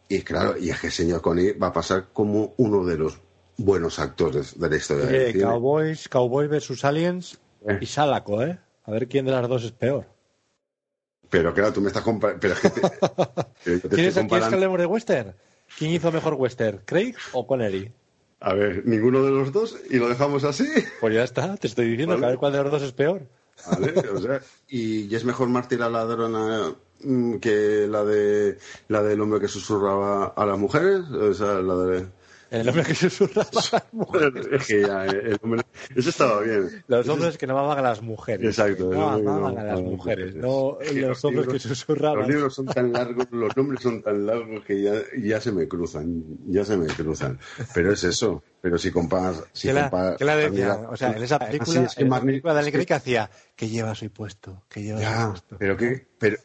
Y 0.08 0.20
claro, 0.22 0.56
y 0.56 0.70
es 0.70 0.80
que 0.80 0.86
el 0.86 0.92
señor 0.92 1.20
Connery 1.20 1.58
va 1.58 1.68
a 1.68 1.72
pasar 1.72 2.10
como 2.12 2.54
uno 2.58 2.84
de 2.84 2.96
los 2.96 3.18
buenos 3.56 3.98
actores 3.98 4.58
de 4.58 4.70
la 4.70 4.76
historia 4.76 5.06
del 5.06 5.14
Oye, 5.16 5.32
cine. 5.32 5.44
Cowboys, 5.44 6.08
Cowboy 6.08 6.46
versus 6.46 6.84
Aliens 6.84 7.38
Eh. 7.66 7.78
y 7.80 7.86
Salaco, 7.86 8.42
¿eh? 8.42 8.58
A 8.84 8.90
ver 8.92 9.08
quién 9.08 9.24
de 9.24 9.32
las 9.32 9.48
dos 9.48 9.64
es 9.64 9.72
peor. 9.72 10.06
Pero 11.32 11.54
claro, 11.54 11.72
tú 11.72 11.80
me 11.80 11.88
estás 11.88 12.02
comparando. 12.02 12.38
Pero 12.40 12.52
es 12.52 12.60
que 12.60 12.68
te, 12.68 12.80
te 13.80 13.88
¿Quieres, 13.88 14.16
estoy 14.16 14.28
¿Quieres 14.28 14.48
que 14.48 14.54
hablemos 14.54 14.78
de 14.78 14.84
western? 14.84 15.34
¿Quién 15.78 15.92
hizo 15.92 16.12
mejor 16.12 16.34
western, 16.34 16.82
Craig 16.84 17.14
o 17.32 17.46
Connery? 17.46 17.90
A 18.40 18.52
ver, 18.52 18.82
ninguno 18.84 19.22
de 19.22 19.30
los 19.30 19.50
dos 19.50 19.78
y 19.88 19.96
lo 19.96 20.10
dejamos 20.10 20.44
así. 20.44 20.68
Pues 21.00 21.14
ya 21.14 21.24
está, 21.24 21.56
te 21.56 21.68
estoy 21.68 21.88
diciendo 21.88 22.14
Vale. 22.14 22.20
que 22.20 22.26
a 22.26 22.28
ver 22.28 22.38
cuál 22.38 22.52
de 22.52 22.62
los 22.62 22.70
dos 22.70 22.82
es 22.82 22.92
peor. 22.92 23.22
¿Vale? 23.66 23.94
O 24.10 24.18
sea, 24.18 24.42
y, 24.68 25.06
y 25.06 25.14
es 25.14 25.24
mejor 25.24 25.48
Marty 25.48 25.76
la 25.76 25.88
ladrona 25.88 26.74
mm, 27.02 27.36
que 27.36 27.86
la 27.88 28.04
de 28.04 28.58
la 28.88 29.02
del 29.02 29.22
hombre 29.22 29.40
que 29.40 29.48
susurraba 29.48 30.34
a 30.36 30.44
las 30.44 30.58
mujeres. 30.58 31.00
O 31.12 31.32
sea, 31.32 31.54
la 31.62 31.76
de. 31.76 32.06
El 32.52 32.68
hombre 32.68 32.84
que 32.84 32.94
susurraba 32.94 33.48
a 33.50 33.72
las 33.72 33.92
mujeres. 33.92 34.46
Es 34.52 34.66
que 34.66 34.80
ya, 34.82 35.04
el 35.06 35.38
hombre. 35.42 35.62
Eso 35.96 36.10
estaba 36.10 36.40
bien. 36.42 36.84
Los 36.86 37.08
hombres 37.08 37.38
que 37.38 37.46
no 37.46 37.58
amaban 37.58 37.78
a 37.78 37.82
las 37.88 38.02
mujeres. 38.02 38.46
Exacto, 38.46 38.90
que 38.90 38.96
No 38.96 39.16
que 39.22 39.28
amaban 39.28 39.58
a 39.58 39.64
las 39.64 39.80
mujeres. 39.80 40.34
No 40.34 40.76
que 40.78 40.92
los 40.92 41.08
los 41.08 41.24
hombres 41.24 41.46
que 41.46 41.52
libros- 41.54 41.62
susurraban. 41.78 42.18
Los 42.20 42.28
libros 42.28 42.54
son 42.54 42.66
tan 42.66 42.92
largos, 42.92 43.26
los 43.30 43.56
nombres 43.56 43.80
son 43.82 44.02
tan 44.02 44.26
largos 44.26 44.64
que 44.64 44.82
ya, 44.82 44.92
ya 45.18 45.40
se 45.40 45.50
me 45.50 45.66
cruzan, 45.66 46.22
ya 46.46 46.64
se 46.64 46.76
me 46.76 46.86
cruzan. 46.88 47.38
Pero 47.74 47.92
es 47.92 48.04
eso. 48.04 48.42
Pero 48.60 48.78
si 48.78 48.92
comparas, 48.92 49.42
si 49.52 49.66
¿Qué 49.68 49.74
la, 49.74 49.82
comparas, 49.90 50.16
qué 50.18 50.24
la 50.24 50.36
decía? 50.36 50.74
o 50.88 50.96
sea, 50.96 51.10
en 51.16 51.22
esa 51.24 51.36
así 51.36 51.46
película, 51.58 51.82
es 51.82 51.94
que 51.96 52.02
en 52.04 52.10
película 52.20 52.54
de 52.62 52.70
que- 52.72 52.86
que 52.86 52.94
hacía 52.94 53.30
que 53.56 53.68
llevas 53.68 54.00
hoy 54.02 54.08
puesto, 54.08 54.62
que 54.68 54.82
llevas 54.82 55.00
hoy 55.00 55.06
Ya, 55.08 55.28
puesto. 55.30 55.56
pero 55.58 55.76
que, 55.76 56.06
pero, 56.18 56.36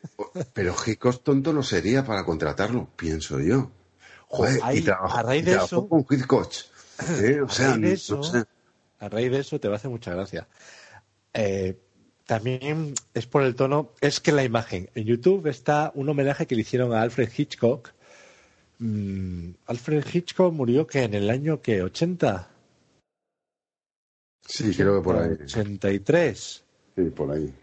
pero 0.53 0.73
Hitchcock 0.85 1.21
tonto 1.21 1.53
no 1.53 1.61
sería 1.61 2.03
para 2.03 2.23
contratarlo, 2.25 2.87
pienso 2.95 3.39
yo. 3.39 3.69
Joder, 4.27 4.59
ahí, 4.63 4.77
y 4.79 4.81
trabajó- 4.81 5.17
a 5.17 5.23
raíz 5.23 5.45
de 5.45 5.55
eso- 5.55 5.87
con 5.87 6.05
Hitchcock. 6.09 6.51
¿eh? 7.21 7.41
O 7.41 7.45
A 7.45 7.49
sea, 7.49 7.67
raíz 7.71 7.81
de 7.81 7.87
no 7.87 7.93
eso, 7.93 8.23
sé. 8.23 8.43
a 8.99 9.09
raíz 9.09 9.31
de 9.31 9.39
eso 9.39 9.59
te 9.59 9.67
va 9.67 9.75
a 9.75 9.77
hacer 9.77 9.89
mucha 9.91 10.13
gracia. 10.13 10.47
Eh, 11.33 11.77
también 12.25 12.93
es 13.13 13.25
por 13.25 13.43
el 13.43 13.55
tono, 13.55 13.93
es 14.01 14.19
que 14.19 14.31
la 14.33 14.43
imagen, 14.43 14.89
en 14.95 15.05
YouTube 15.05 15.47
está 15.47 15.91
un 15.95 16.09
homenaje 16.09 16.45
que 16.45 16.55
le 16.55 16.61
hicieron 16.61 16.93
a 16.93 17.01
Alfred 17.01 17.29
Hitchcock. 17.35 17.91
Mm, 18.79 19.51
Alfred 19.67 20.03
Hitchcock 20.13 20.53
murió 20.53 20.85
que 20.85 21.03
en 21.03 21.13
el 21.13 21.29
año 21.29 21.61
que 21.61 21.81
80, 21.83 22.49
Sí, 24.45 24.73
creo 24.75 24.97
que 24.97 25.03
por 25.03 25.17
ahí. 25.17 25.31
83. 25.41 26.63
Sí, 26.97 27.03
por 27.11 27.31
ahí. 27.31 27.53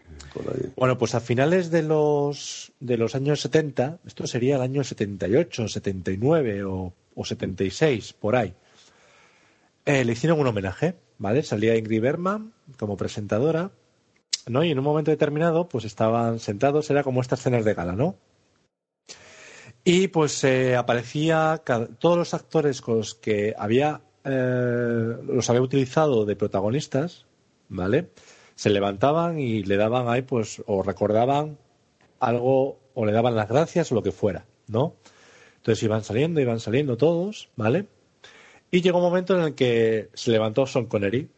Bueno, 0.77 0.97
pues 0.97 1.13
a 1.13 1.19
finales 1.19 1.69
de 1.71 1.83
los, 1.83 2.71
de 2.79 2.97
los 2.97 3.15
años 3.15 3.41
70, 3.41 3.99
esto 4.05 4.27
sería 4.27 4.55
el 4.55 4.61
año 4.61 4.83
78, 4.83 5.67
79 5.67 6.63
o, 6.63 6.93
o 7.15 7.25
76, 7.25 8.13
por 8.13 8.37
ahí, 8.37 8.53
eh, 9.85 10.05
le 10.05 10.13
hicieron 10.13 10.39
un 10.39 10.47
homenaje, 10.47 10.95
¿vale? 11.17 11.43
Salía 11.43 11.75
Ingrid 11.75 12.01
Bergman 12.01 12.53
como 12.77 12.95
presentadora, 12.95 13.71
¿no? 14.47 14.63
Y 14.63 14.71
en 14.71 14.79
un 14.79 14.85
momento 14.85 15.11
determinado, 15.11 15.67
pues 15.67 15.83
estaban 15.83 16.39
sentados, 16.39 16.89
era 16.89 17.03
como 17.03 17.19
estas 17.19 17.41
escenas 17.41 17.65
de 17.65 17.73
gala, 17.73 17.93
¿no? 17.93 18.15
Y 19.83 20.07
pues 20.07 20.43
eh, 20.45 20.77
aparecía 20.77 21.61
todos 21.99 22.17
los 22.17 22.33
actores 22.33 22.81
con 22.81 22.97
los 22.97 23.15
que 23.15 23.53
había, 23.57 24.01
eh, 24.23 25.17
los 25.27 25.49
había 25.49 25.61
utilizado 25.61 26.25
de 26.25 26.35
protagonistas, 26.37 27.25
¿vale? 27.69 28.09
Se 28.55 28.69
levantaban 28.69 29.39
y 29.39 29.63
le 29.63 29.77
daban 29.77 30.07
ahí, 30.07 30.21
pues, 30.21 30.63
o 30.65 30.81
recordaban 30.81 31.57
algo, 32.19 32.79
o 32.93 33.05
le 33.05 33.11
daban 33.11 33.35
las 33.35 33.49
gracias 33.49 33.91
o 33.91 33.95
lo 33.95 34.03
que 34.03 34.11
fuera, 34.11 34.45
¿no? 34.67 34.95
Entonces 35.57 35.83
iban 35.83 36.03
saliendo, 36.03 36.39
iban 36.39 36.59
saliendo 36.59 36.97
todos, 36.97 37.49
¿vale? 37.55 37.87
Y 38.71 38.81
llegó 38.81 38.99
un 38.99 39.05
momento 39.05 39.37
en 39.37 39.43
el 39.43 39.55
que 39.55 40.09
se 40.13 40.31
levantó 40.31 40.65
Sean 40.65 40.85
Connery 40.85 41.29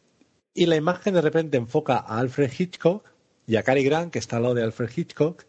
y 0.54 0.66
la 0.66 0.76
imagen 0.76 1.14
de 1.14 1.22
repente 1.22 1.58
enfoca 1.58 1.98
a 1.98 2.20
Alfred 2.20 2.52
Hitchcock 2.58 3.04
y 3.46 3.56
a 3.56 3.64
Cary 3.64 3.84
Grant, 3.84 4.12
que 4.12 4.20
está 4.20 4.38
al 4.38 4.44
lado 4.44 4.56
de 4.56 4.64
Alfred 4.64 4.90
Hitchcock, 4.96 5.46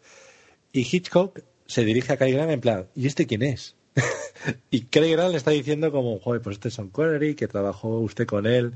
y 0.71 0.81
Hitchcock 0.81 1.41
se 1.65 1.83
dirige 1.83 2.13
a 2.13 2.17
Cary 2.17 2.31
Grant 2.31 2.51
en 2.51 2.61
plan, 2.61 2.87
¿y 2.95 3.07
este 3.07 3.27
quién 3.27 3.43
es? 3.43 3.75
y 4.71 4.81
Cary 4.81 5.11
Grant 5.11 5.31
le 5.31 5.37
está 5.37 5.51
diciendo 5.51 5.91
como, 5.91 6.19
joder, 6.19 6.41
pues 6.41 6.55
este 6.55 6.69
es 6.69 6.75
Sean 6.75 6.89
Connery, 6.89 7.35
que 7.35 7.47
trabajó 7.47 7.99
usted 7.99 8.25
con 8.25 8.45
él 8.47 8.73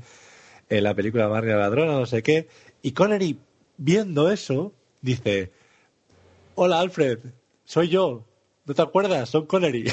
en 0.68 0.84
la 0.84 0.94
película 0.94 1.28
Marga 1.28 1.54
la 1.54 1.60
Ladrona, 1.62 1.92
no 1.92 2.06
sé 2.06 2.22
qué. 2.22 2.48
Y 2.82 2.92
Connery, 2.92 3.38
viendo 3.76 4.30
eso, 4.30 4.72
dice, 5.00 5.52
hola 6.54 6.80
Alfred, 6.80 7.18
soy 7.64 7.88
yo. 7.88 8.24
¿No 8.66 8.74
te 8.74 8.82
acuerdas? 8.82 9.28
Son 9.28 9.44
Connery. 9.46 9.90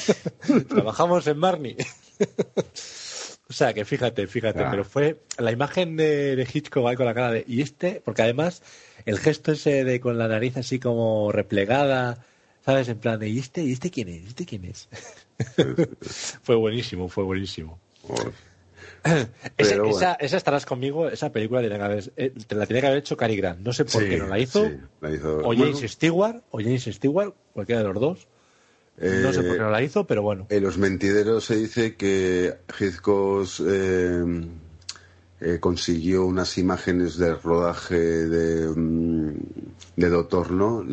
Trabajamos 0.68 1.26
en 1.26 1.36
Marnie. 1.38 1.76
o 3.48 3.52
sea, 3.52 3.74
que 3.74 3.84
fíjate, 3.84 4.26
fíjate, 4.26 4.62
Ah. 4.62 4.68
pero 4.70 4.84
fue 4.84 5.20
la 5.38 5.52
imagen 5.52 5.96
de, 5.96 6.34
de 6.36 6.48
Hitchcock 6.50 6.86
ahí 6.86 6.96
con 6.96 7.06
la 7.06 7.14
cara 7.14 7.32
de... 7.32 7.44
Y 7.46 7.60
este, 7.60 8.00
porque 8.04 8.22
además 8.22 8.62
el 9.04 9.18
gesto 9.18 9.52
ese 9.52 9.84
de 9.84 10.00
con 10.00 10.16
la 10.18 10.26
nariz 10.28 10.56
así 10.56 10.78
como 10.78 11.30
replegada, 11.32 12.24
¿sabes? 12.64 12.88
En 12.88 12.98
plan 12.98 13.20
de, 13.20 13.28
¿y 13.28 13.38
este, 13.38 13.62
¿y 13.62 13.72
este 13.72 13.90
quién 13.90 14.08
es? 14.08 14.22
¿Y 14.22 14.26
este 14.28 14.46
quién 14.46 14.64
es? 14.64 14.88
fue 16.42 16.56
buenísimo, 16.56 17.08
fue 17.08 17.24
buenísimo. 17.24 17.78
Esa, 19.58 19.76
bueno. 19.76 19.90
esa, 19.90 20.14
esa 20.14 20.36
estarás 20.36 20.66
conmigo, 20.66 21.08
esa 21.08 21.30
película 21.32 21.60
tiene 21.60 21.76
que 21.76 21.82
haber- 21.82 22.12
eh, 22.16 22.32
te 22.46 22.54
la 22.54 22.66
tiene 22.66 22.80
que 22.80 22.86
haber 22.88 22.98
hecho 23.00 23.16
Cary 23.16 23.36
Grant. 23.36 23.60
No 23.60 23.72
sé 23.72 23.84
por 23.84 24.02
Sí, 24.02 24.08
qué 24.08 24.16
no 24.16 24.26
la 24.26 24.38
hizo. 24.38 24.66
sí, 24.66 24.74
la 25.00 25.10
hizo. 25.12 25.38
O 25.38 25.42
Bueno, 25.42 25.64
James 25.64 25.92
Stewart, 25.92 26.42
o 26.50 26.58
James 26.60 26.84
Stewart, 26.84 27.34
cualquiera 27.52 27.82
de 27.82 27.88
los 27.88 28.00
dos. 28.00 28.26
no 29.00 29.32
sé 29.32 29.42
por 29.42 29.56
qué 29.56 29.62
no 29.62 29.70
la 29.70 29.82
hizo, 29.82 30.04
pero 30.06 30.22
bueno. 30.22 30.46
En 30.50 30.62
los 30.62 30.78
mentideros 30.78 31.44
se 31.44 31.56
dice 31.56 31.94
que 31.96 32.56
Hitchcock 32.78 33.46
eh, 33.66 34.24
eh, 35.40 35.58
consiguió 35.60 36.24
unas 36.26 36.58
imágenes 36.58 37.16
del 37.16 37.40
rodaje 37.40 37.96
de, 37.96 38.68
mm, 38.68 39.34
de 39.96 40.08
Doctor 40.08 40.50
No, 40.50 40.84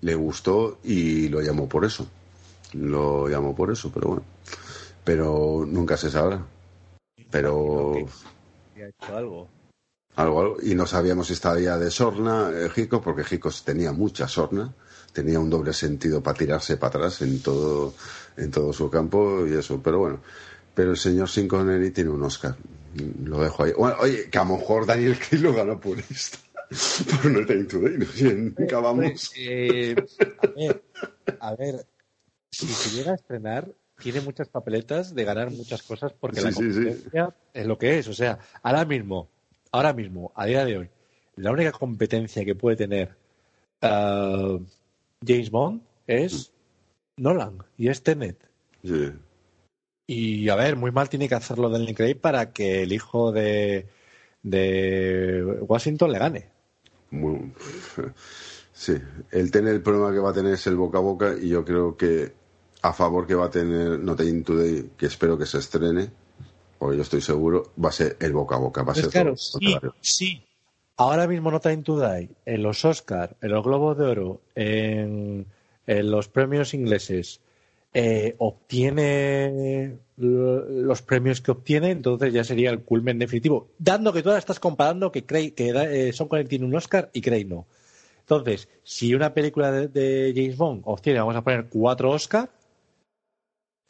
le 0.00 0.14
gustó 0.14 0.78
y 0.84 1.28
lo 1.28 1.40
llamó 1.40 1.68
por 1.68 1.84
eso. 1.84 2.06
Lo 2.72 3.28
llamó 3.28 3.54
por 3.54 3.70
eso, 3.70 3.90
pero 3.92 4.08
bueno. 4.08 4.24
Pero 5.04 5.64
nunca 5.66 5.96
se 5.96 6.10
sabrá. 6.10 6.44
Pero 7.32 7.94
Ha 8.76 8.86
hecho 8.86 9.16
algo. 9.16 9.48
Algo, 10.14 10.40
algo. 10.40 10.56
Y 10.62 10.74
no 10.74 10.86
sabíamos 10.86 11.26
si 11.26 11.32
estaría 11.32 11.78
de 11.78 11.90
sorna 11.90 12.50
eh, 12.54 12.88
porque 13.02 13.22
Hitchcock 13.22 13.54
tenía 13.64 13.92
mucha 13.92 14.28
sorna, 14.28 14.72
tenía 15.12 15.40
un 15.40 15.48
doble 15.48 15.72
sentido 15.72 16.22
para 16.22 16.38
tirarse 16.38 16.76
para 16.76 16.98
atrás 16.98 17.22
en 17.22 17.42
todo, 17.42 17.94
en 18.36 18.50
todo 18.50 18.72
su 18.72 18.90
campo 18.90 19.46
y 19.46 19.54
eso. 19.54 19.80
Pero 19.82 19.98
bueno, 19.98 20.20
pero 20.74 20.90
el 20.90 20.98
señor 20.98 21.28
Sin 21.30 21.48
Connery 21.48 21.90
tiene 21.90 22.10
un 22.10 22.22
Oscar. 22.22 22.54
Lo 23.24 23.40
dejo 23.40 23.64
ahí. 23.64 23.72
Bueno, 23.72 23.96
oye, 24.00 24.28
que 24.28 24.38
a 24.38 24.44
lo 24.44 24.58
mejor 24.58 24.84
Daniel 24.84 25.18
Craig 25.18 25.40
lo 25.40 25.54
ganó 25.54 25.80
por 25.80 25.98
esto. 25.98 26.38
por 27.22 27.30
no 27.30 27.46
Time 27.46 27.64
Today, 27.64 27.98
¿no? 27.98 28.06
Si 28.06 28.62
acabamos. 28.62 29.32
Eh, 29.36 29.94
a, 30.38 30.46
ver, 30.48 30.82
a 31.40 31.54
ver, 31.54 31.86
si 32.50 32.66
se 32.66 32.96
llega 32.96 33.12
a 33.12 33.14
estrenar, 33.14 33.72
tiene 34.02 34.20
muchas 34.20 34.48
papeletas 34.48 35.14
de 35.14 35.24
ganar 35.24 35.50
muchas 35.50 35.82
cosas 35.82 36.12
porque 36.12 36.40
Sí, 36.40 36.46
la 36.46 36.52
sí, 36.52 36.72
sí. 36.72 36.80
competencia 36.84 37.34
es 37.54 37.66
lo 37.66 37.78
que 37.78 37.98
es. 37.98 38.08
O 38.08 38.14
sea, 38.14 38.38
ahora 38.62 38.84
mismo, 38.84 39.28
ahora 39.70 39.92
mismo, 39.92 40.32
a 40.34 40.46
día 40.46 40.64
de 40.64 40.78
hoy, 40.78 40.90
la 41.36 41.52
única 41.52 41.72
competencia 41.72 42.44
que 42.44 42.54
puede 42.54 42.76
tener 42.76 43.16
ah, 43.80 44.58
James 45.26 45.50
Bond 45.50 45.82
es 46.06 46.52
Nolan 47.16 47.58
y 47.78 47.88
es 47.88 48.02
Tenet. 48.02 48.36
Y 50.06 50.48
a 50.48 50.56
ver, 50.56 50.76
muy 50.76 50.90
mal 50.90 51.08
tiene 51.08 51.28
que 51.28 51.34
hacerlo 51.36 51.70
Daniel 51.70 51.94
Craig 51.94 52.16
para 52.16 52.52
que 52.52 52.82
el 52.82 52.92
hijo 52.92 53.32
de, 53.32 53.86
de 54.42 55.42
Washington 55.62 56.12
le 56.12 56.18
gane. 56.18 56.48
Muy- 57.10 57.52
sí, 58.72 58.94
el 59.30 59.50
tener 59.50 59.74
el 59.74 59.82
problema 59.82 60.12
que 60.12 60.18
va 60.18 60.30
a 60.30 60.34
tener 60.34 60.54
es 60.54 60.66
el 60.66 60.76
boca 60.76 60.98
a 60.98 61.02
boca 61.02 61.34
y 61.40 61.48
yo 61.50 61.64
creo 61.64 61.96
que 61.96 62.32
a 62.82 62.92
favor 62.92 63.26
que 63.26 63.34
va 63.34 63.46
a 63.46 63.50
tener 63.50 63.98
No 64.00 64.14
Time 64.16 64.42
Today, 64.42 64.90
que 64.96 65.06
espero 65.06 65.38
que 65.38 65.46
se 65.46 65.58
estrene, 65.58 66.10
porque 66.78 66.96
yo 66.96 67.02
estoy 67.02 67.20
seguro, 67.20 67.72
va 67.82 67.90
a 67.90 67.92
ser 67.92 68.16
el 68.20 68.32
boca 68.32 68.56
a 68.56 68.58
boca, 68.58 68.82
va 68.82 68.92
a 68.92 68.94
Pues 68.94 69.04
ser 69.06 69.12
claro, 69.12 69.36
sí, 69.36 69.76
sí. 70.00 70.44
Ahora 70.96 71.26
mismo 71.26 71.50
No 71.50 71.60
Time 71.60 71.78
to 71.84 71.98
Die, 72.00 72.28
en 72.44 72.62
los 72.62 72.84
Oscar, 72.84 73.36
en 73.40 73.50
los 73.50 73.64
Globos 73.64 73.96
de 73.98 74.04
Oro, 74.04 74.40
en, 74.54 75.46
en 75.86 76.10
los 76.10 76.28
premios 76.28 76.74
ingleses, 76.74 77.40
eh, 77.94 78.34
obtiene 78.38 79.96
lo- 80.16 80.64
los 80.68 81.02
premios 81.02 81.40
que 81.40 81.50
obtiene, 81.50 81.90
entonces 81.90 82.32
ya 82.32 82.42
sería 82.44 82.70
el 82.70 82.80
culmen 82.80 83.18
definitivo. 83.18 83.68
Dando 83.78 84.12
que 84.12 84.22
tú 84.22 84.28
ahora 84.30 84.38
estás 84.38 84.60
comparando 84.60 85.10
que, 85.12 85.24
Craig, 85.24 85.52
que 85.54 85.70
eh, 85.70 86.12
Sean 86.12 86.28
Connery 86.28 86.48
tiene 86.48 86.64
un 86.66 86.74
Oscar 86.74 87.10
y 87.12 87.20
Craig 87.20 87.44
no. 87.46 87.66
Entonces, 88.20 88.68
si 88.82 89.14
una 89.14 89.34
película 89.34 89.70
de, 89.72 89.88
de 89.88 90.32
James 90.34 90.56
Bond 90.56 90.82
obtiene, 90.84 91.18
vamos 91.20 91.36
a 91.36 91.42
poner 91.42 91.66
cuatro 91.68 92.10
Oscar, 92.10 92.50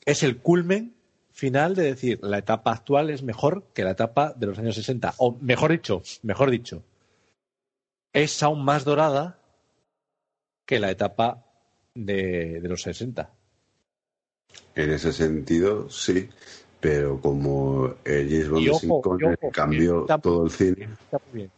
es 0.05 0.23
el 0.23 0.39
culmen 0.39 0.95
final 1.33 1.75
de 1.75 1.85
decir 1.85 2.19
la 2.23 2.39
etapa 2.39 2.73
actual 2.73 3.11
es 3.11 3.23
mejor 3.23 3.65
que 3.75 3.85
la 3.85 3.93
etapa 3.93 4.33
de 4.37 4.47
los 4.47 4.59
años 4.59 4.75
60. 4.75 5.15
O 5.19 5.37
mejor 5.41 5.71
dicho, 5.73 6.03
mejor 6.23 6.51
dicho, 6.51 6.83
es 8.13 8.43
aún 8.43 8.65
más 8.65 8.85
dorada 8.85 9.39
que 10.67 10.79
la 10.79 10.91
etapa 10.91 11.45
de, 11.95 12.61
de 12.61 12.69
los 12.69 12.83
60. 12.83 13.31
En 14.75 14.91
ese 14.91 15.13
sentido, 15.13 15.89
sí, 15.89 16.29
pero 16.81 17.21
como 17.21 17.95
el 18.05 18.29
James 18.29 18.49
Bond 18.87 19.37
cambió 19.53 20.01
está- 20.03 20.19
todo 20.19 20.45
el 20.45 20.51
cine, 20.51 20.85
Está 21.05 21.19
muy 21.31 21.37
bien. 21.41 21.51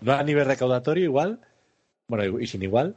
No 0.00 0.12
a 0.12 0.22
nivel 0.22 0.46
recaudatorio 0.46 1.04
igual, 1.04 1.40
bueno, 2.08 2.38
y 2.40 2.46
sin 2.46 2.62
igual, 2.62 2.96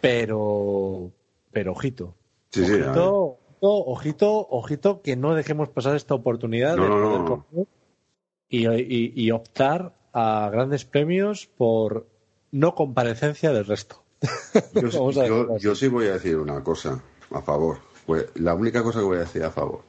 pero, 0.00 1.10
pero 1.50 1.72
ojito. 1.72 2.14
Sí, 2.50 2.64
sí, 2.64 2.72
ojito, 2.72 3.38
ojito, 3.60 3.84
ojito, 3.86 4.46
ojito, 4.50 5.02
que 5.02 5.16
no 5.16 5.34
dejemos 5.34 5.68
pasar 5.68 5.96
esta 5.96 6.14
oportunidad 6.14 6.76
No, 6.76 6.84
de 6.84 6.88
no, 6.90 7.00
poder 7.00 7.20
no. 7.52 7.66
y, 8.48 8.66
y- 8.68 9.12
y 9.14 9.30
optar 9.30 9.94
a 10.12 10.48
grandes 10.52 10.84
premios 10.84 11.46
por 11.46 12.06
no 12.52 12.74
comparecencia 12.74 13.52
del 13.52 13.64
resto. 13.66 14.02
Yo, 14.74 15.10
yo- 15.12 15.56
yo 15.58 15.74
sí 15.74 15.88
voy 15.88 16.06
a 16.08 16.12
decir 16.14 16.36
una 16.36 16.62
cosa 16.62 17.00
a 17.30 17.40
favor. 17.42 17.78
Pues, 18.06 18.26
la 18.34 18.54
única 18.54 18.82
cosa 18.82 18.98
que 18.98 19.04
voy 19.04 19.16
a 19.18 19.20
decir 19.20 19.44
a 19.44 19.50
favor. 19.50 19.82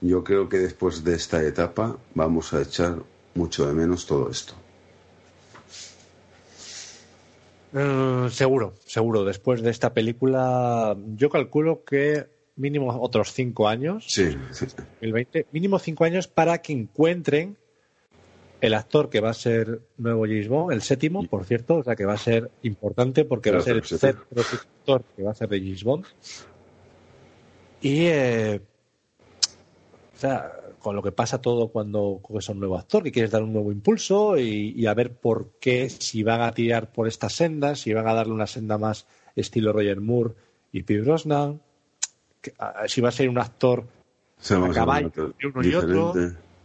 Yo 0.00 0.22
creo 0.22 0.48
que 0.48 0.58
después 0.58 1.02
de 1.02 1.14
esta 1.14 1.42
etapa 1.42 1.96
vamos 2.14 2.52
a 2.52 2.60
echar 2.60 2.96
mucho 3.34 3.66
de 3.66 3.72
menos 3.72 4.06
todo 4.06 4.30
esto. 4.30 4.52
Eh, 7.74 8.28
seguro, 8.30 8.74
seguro. 8.86 9.24
Después 9.24 9.60
de 9.62 9.70
esta 9.70 9.92
película, 9.92 10.96
yo 11.16 11.28
calculo 11.28 11.84
que 11.84 12.26
mínimo 12.56 12.96
otros 13.00 13.32
cinco 13.32 13.66
años, 13.68 14.04
Sí, 14.08 14.36
sí. 14.52 14.66
2020, 15.00 15.46
mínimo 15.50 15.78
cinco 15.80 16.04
años 16.04 16.28
para 16.28 16.58
que 16.58 16.72
encuentren 16.72 17.56
el 18.60 18.74
actor 18.74 19.10
que 19.10 19.20
va 19.20 19.30
a 19.30 19.34
ser 19.34 19.80
nuevo 19.98 20.22
James 20.24 20.48
Bond, 20.48 20.72
el 20.72 20.82
séptimo, 20.82 21.26
por 21.26 21.44
cierto, 21.44 21.76
o 21.76 21.82
sea 21.82 21.96
que 21.96 22.06
va 22.06 22.14
a 22.14 22.18
ser 22.18 22.50
importante 22.62 23.24
porque 23.24 23.50
va 23.50 23.58
a 23.58 23.62
ser 23.62 23.76
el 23.76 23.82
007. 23.82 24.18
tercer 24.34 24.60
actor 24.60 25.04
que 25.16 25.22
va 25.22 25.32
a 25.32 25.34
ser 25.34 25.48
de 25.48 25.58
James 25.58 25.84
Bond. 25.84 26.04
Y, 27.82 28.06
eh, 28.06 28.60
o 30.14 30.18
sea, 30.18 30.52
con 30.84 30.94
lo 30.94 31.02
que 31.02 31.12
pasa 31.12 31.40
todo 31.40 31.68
cuando 31.68 32.20
coges 32.22 32.50
a 32.50 32.52
un 32.52 32.60
nuevo 32.60 32.76
actor, 32.76 33.02
que 33.02 33.10
quieres 33.10 33.30
dar 33.30 33.42
un 33.42 33.54
nuevo 33.54 33.72
impulso 33.72 34.36
y, 34.36 34.74
y 34.76 34.84
a 34.86 34.92
ver 34.92 35.16
por 35.16 35.52
qué, 35.58 35.88
si 35.88 36.22
van 36.22 36.42
a 36.42 36.52
tirar 36.52 36.92
por 36.92 37.08
esta 37.08 37.30
senda, 37.30 37.74
si 37.74 37.94
van 37.94 38.06
a 38.06 38.12
darle 38.12 38.34
una 38.34 38.46
senda 38.46 38.76
más 38.76 39.06
estilo 39.34 39.72
Roger 39.72 40.02
Moore 40.02 40.34
y 40.72 40.82
Pierce 40.82 41.06
Brosnan, 41.06 41.62
que- 42.42 42.52
a- 42.58 42.86
si 42.86 43.00
va 43.00 43.08
a 43.08 43.12
ser 43.12 43.30
un 43.30 43.38
actor 43.38 43.84
Se 44.36 44.54
a 44.54 44.70
caballo, 44.70 45.10
y 45.40 45.46
uno 45.46 45.64
y 45.64 45.74
otro. 45.74 46.14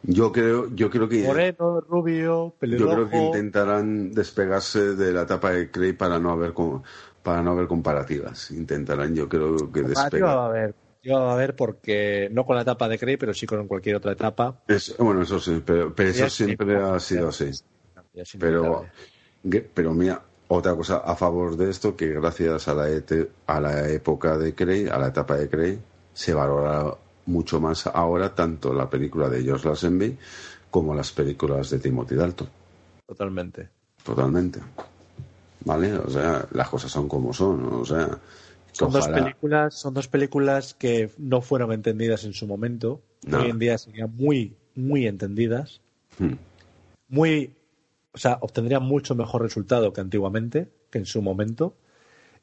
Yo 0.04 0.32
creo, 0.34 0.70
yo 0.76 0.90
creo 0.90 1.08
que 1.08 1.24
moreno, 1.24 1.80
rubio, 1.82 2.54
yo 2.62 2.90
creo 2.90 3.10
que 3.10 3.18
intentarán 3.18 4.14
despegarse 4.14 4.96
de 4.96 5.14
la 5.14 5.22
etapa 5.24 5.52
de 5.52 5.72
Craig 5.72 5.94
para 5.98 6.20
no 6.20 6.32
haber 6.32 6.54
para 7.24 7.42
no 7.42 7.52
haber 7.52 7.68
comparativas. 7.68 8.52
Intentarán, 8.52 9.16
yo 9.16 9.30
creo 9.30 9.72
que 9.72 9.84
despegar. 9.84 10.36
va 10.36 10.44
a 10.44 10.48
haber. 10.48 10.76
Yo 11.02 11.18
a 11.18 11.34
haber 11.34 11.56
porque 11.56 12.30
no 12.32 12.46
con 12.46 12.56
la 12.56 12.64
etapa 12.64 12.88
de 12.90 13.00
Craig, 13.00 13.18
pero 13.18 13.34
sí 13.34 13.46
con 13.46 13.68
cualquier 13.68 13.96
otra 13.96 14.12
etapa. 14.12 14.62
Es- 14.68 14.96
bueno, 14.98 15.22
eso 15.22 15.40
sí, 15.40 15.62
pero, 15.66 15.94
pero 15.96 16.10
eso 16.10 16.30
sí, 16.30 16.46
siempre 16.46 16.76
ha 16.78 17.00
sido 17.00 17.30
así. 17.30 17.52
Pero, 18.38 18.86
pero 19.74 19.94
mira, 19.94 20.22
otra 20.50 20.76
cosa 20.76 20.98
a 20.98 21.16
favor 21.16 21.56
de 21.56 21.70
esto, 21.70 21.96
que 21.96 22.08
gracias 22.10 22.68
a 22.68 22.74
la, 22.74 22.90
ete- 22.90 23.30
a 23.48 23.62
la 23.62 23.90
época 23.90 24.38
de 24.38 24.54
Craig, 24.54 24.90
a 24.90 24.98
la 24.98 25.08
etapa 25.08 25.38
de 25.38 25.50
Craig, 25.50 25.80
se 26.14 26.34
valora 26.34 26.94
mucho 27.28 27.62
más 27.62 27.88
ahora 27.88 28.34
tanto 28.36 28.74
la 28.74 28.90
película 28.90 29.30
de 29.30 29.44
George 29.44 29.70
Lazenby 29.70 30.18
como 30.70 30.94
las 30.94 31.12
películas 31.12 31.70
de 31.70 31.80
Timothy 31.80 32.16
Dalton. 32.16 32.50
Totalmente. 33.08 33.70
Totalmente. 34.04 34.60
¿Vale? 35.66 35.94
O 35.98 36.10
sea, 36.10 36.46
las 36.52 36.70
cosas 36.70 36.92
son 36.92 37.08
como 37.08 37.34
son. 37.34 37.66
O 37.74 37.86
sea, 37.86 38.18
Son 38.72 38.92
dos 38.92 39.08
películas, 39.08 39.74
son 39.74 39.94
dos 39.94 40.08
películas 40.08 40.74
que 40.74 41.10
no 41.18 41.42
fueron 41.42 41.72
entendidas 41.72 42.24
en 42.24 42.34
su 42.34 42.48
momento. 42.48 43.02
No. 43.26 43.40
Hoy 43.40 43.50
en 43.50 43.60
día 43.60 43.78
serían 43.78 44.16
muy, 44.16 44.56
muy 44.76 45.08
entendidas. 45.08 45.82
Hmm. 46.18 46.34
Muy, 47.08 47.56
o 48.14 48.18
sea, 48.18 48.38
obtendrían 48.42 48.84
mucho 48.84 49.16
mejor 49.16 49.42
resultado 49.42 49.94
que 49.94 50.02
antiguamente, 50.02 50.70
que 50.90 51.00
en 51.00 51.06
su 51.06 51.22
momento. 51.22 51.76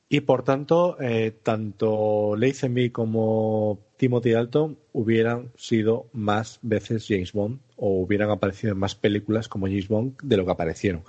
Y 0.08 0.20
por 0.20 0.44
tanto, 0.44 0.96
eh, 1.00 1.32
tanto 1.42 2.36
Lazenby 2.36 2.90
como 2.90 3.80
Timothy 3.96 4.30
Dalton 4.30 4.78
hubieran 4.92 5.50
sido 5.56 6.08
más 6.12 6.60
veces 6.62 7.06
James 7.08 7.32
Bond 7.32 7.58
o 7.76 8.02
hubieran 8.02 8.30
aparecido 8.30 8.72
en 8.72 8.78
más 8.78 8.94
películas 8.94 9.48
como 9.48 9.66
James 9.66 9.88
Bond 9.88 10.16
de 10.22 10.36
lo 10.36 10.44
que 10.44 10.52
aparecieron. 10.52 11.02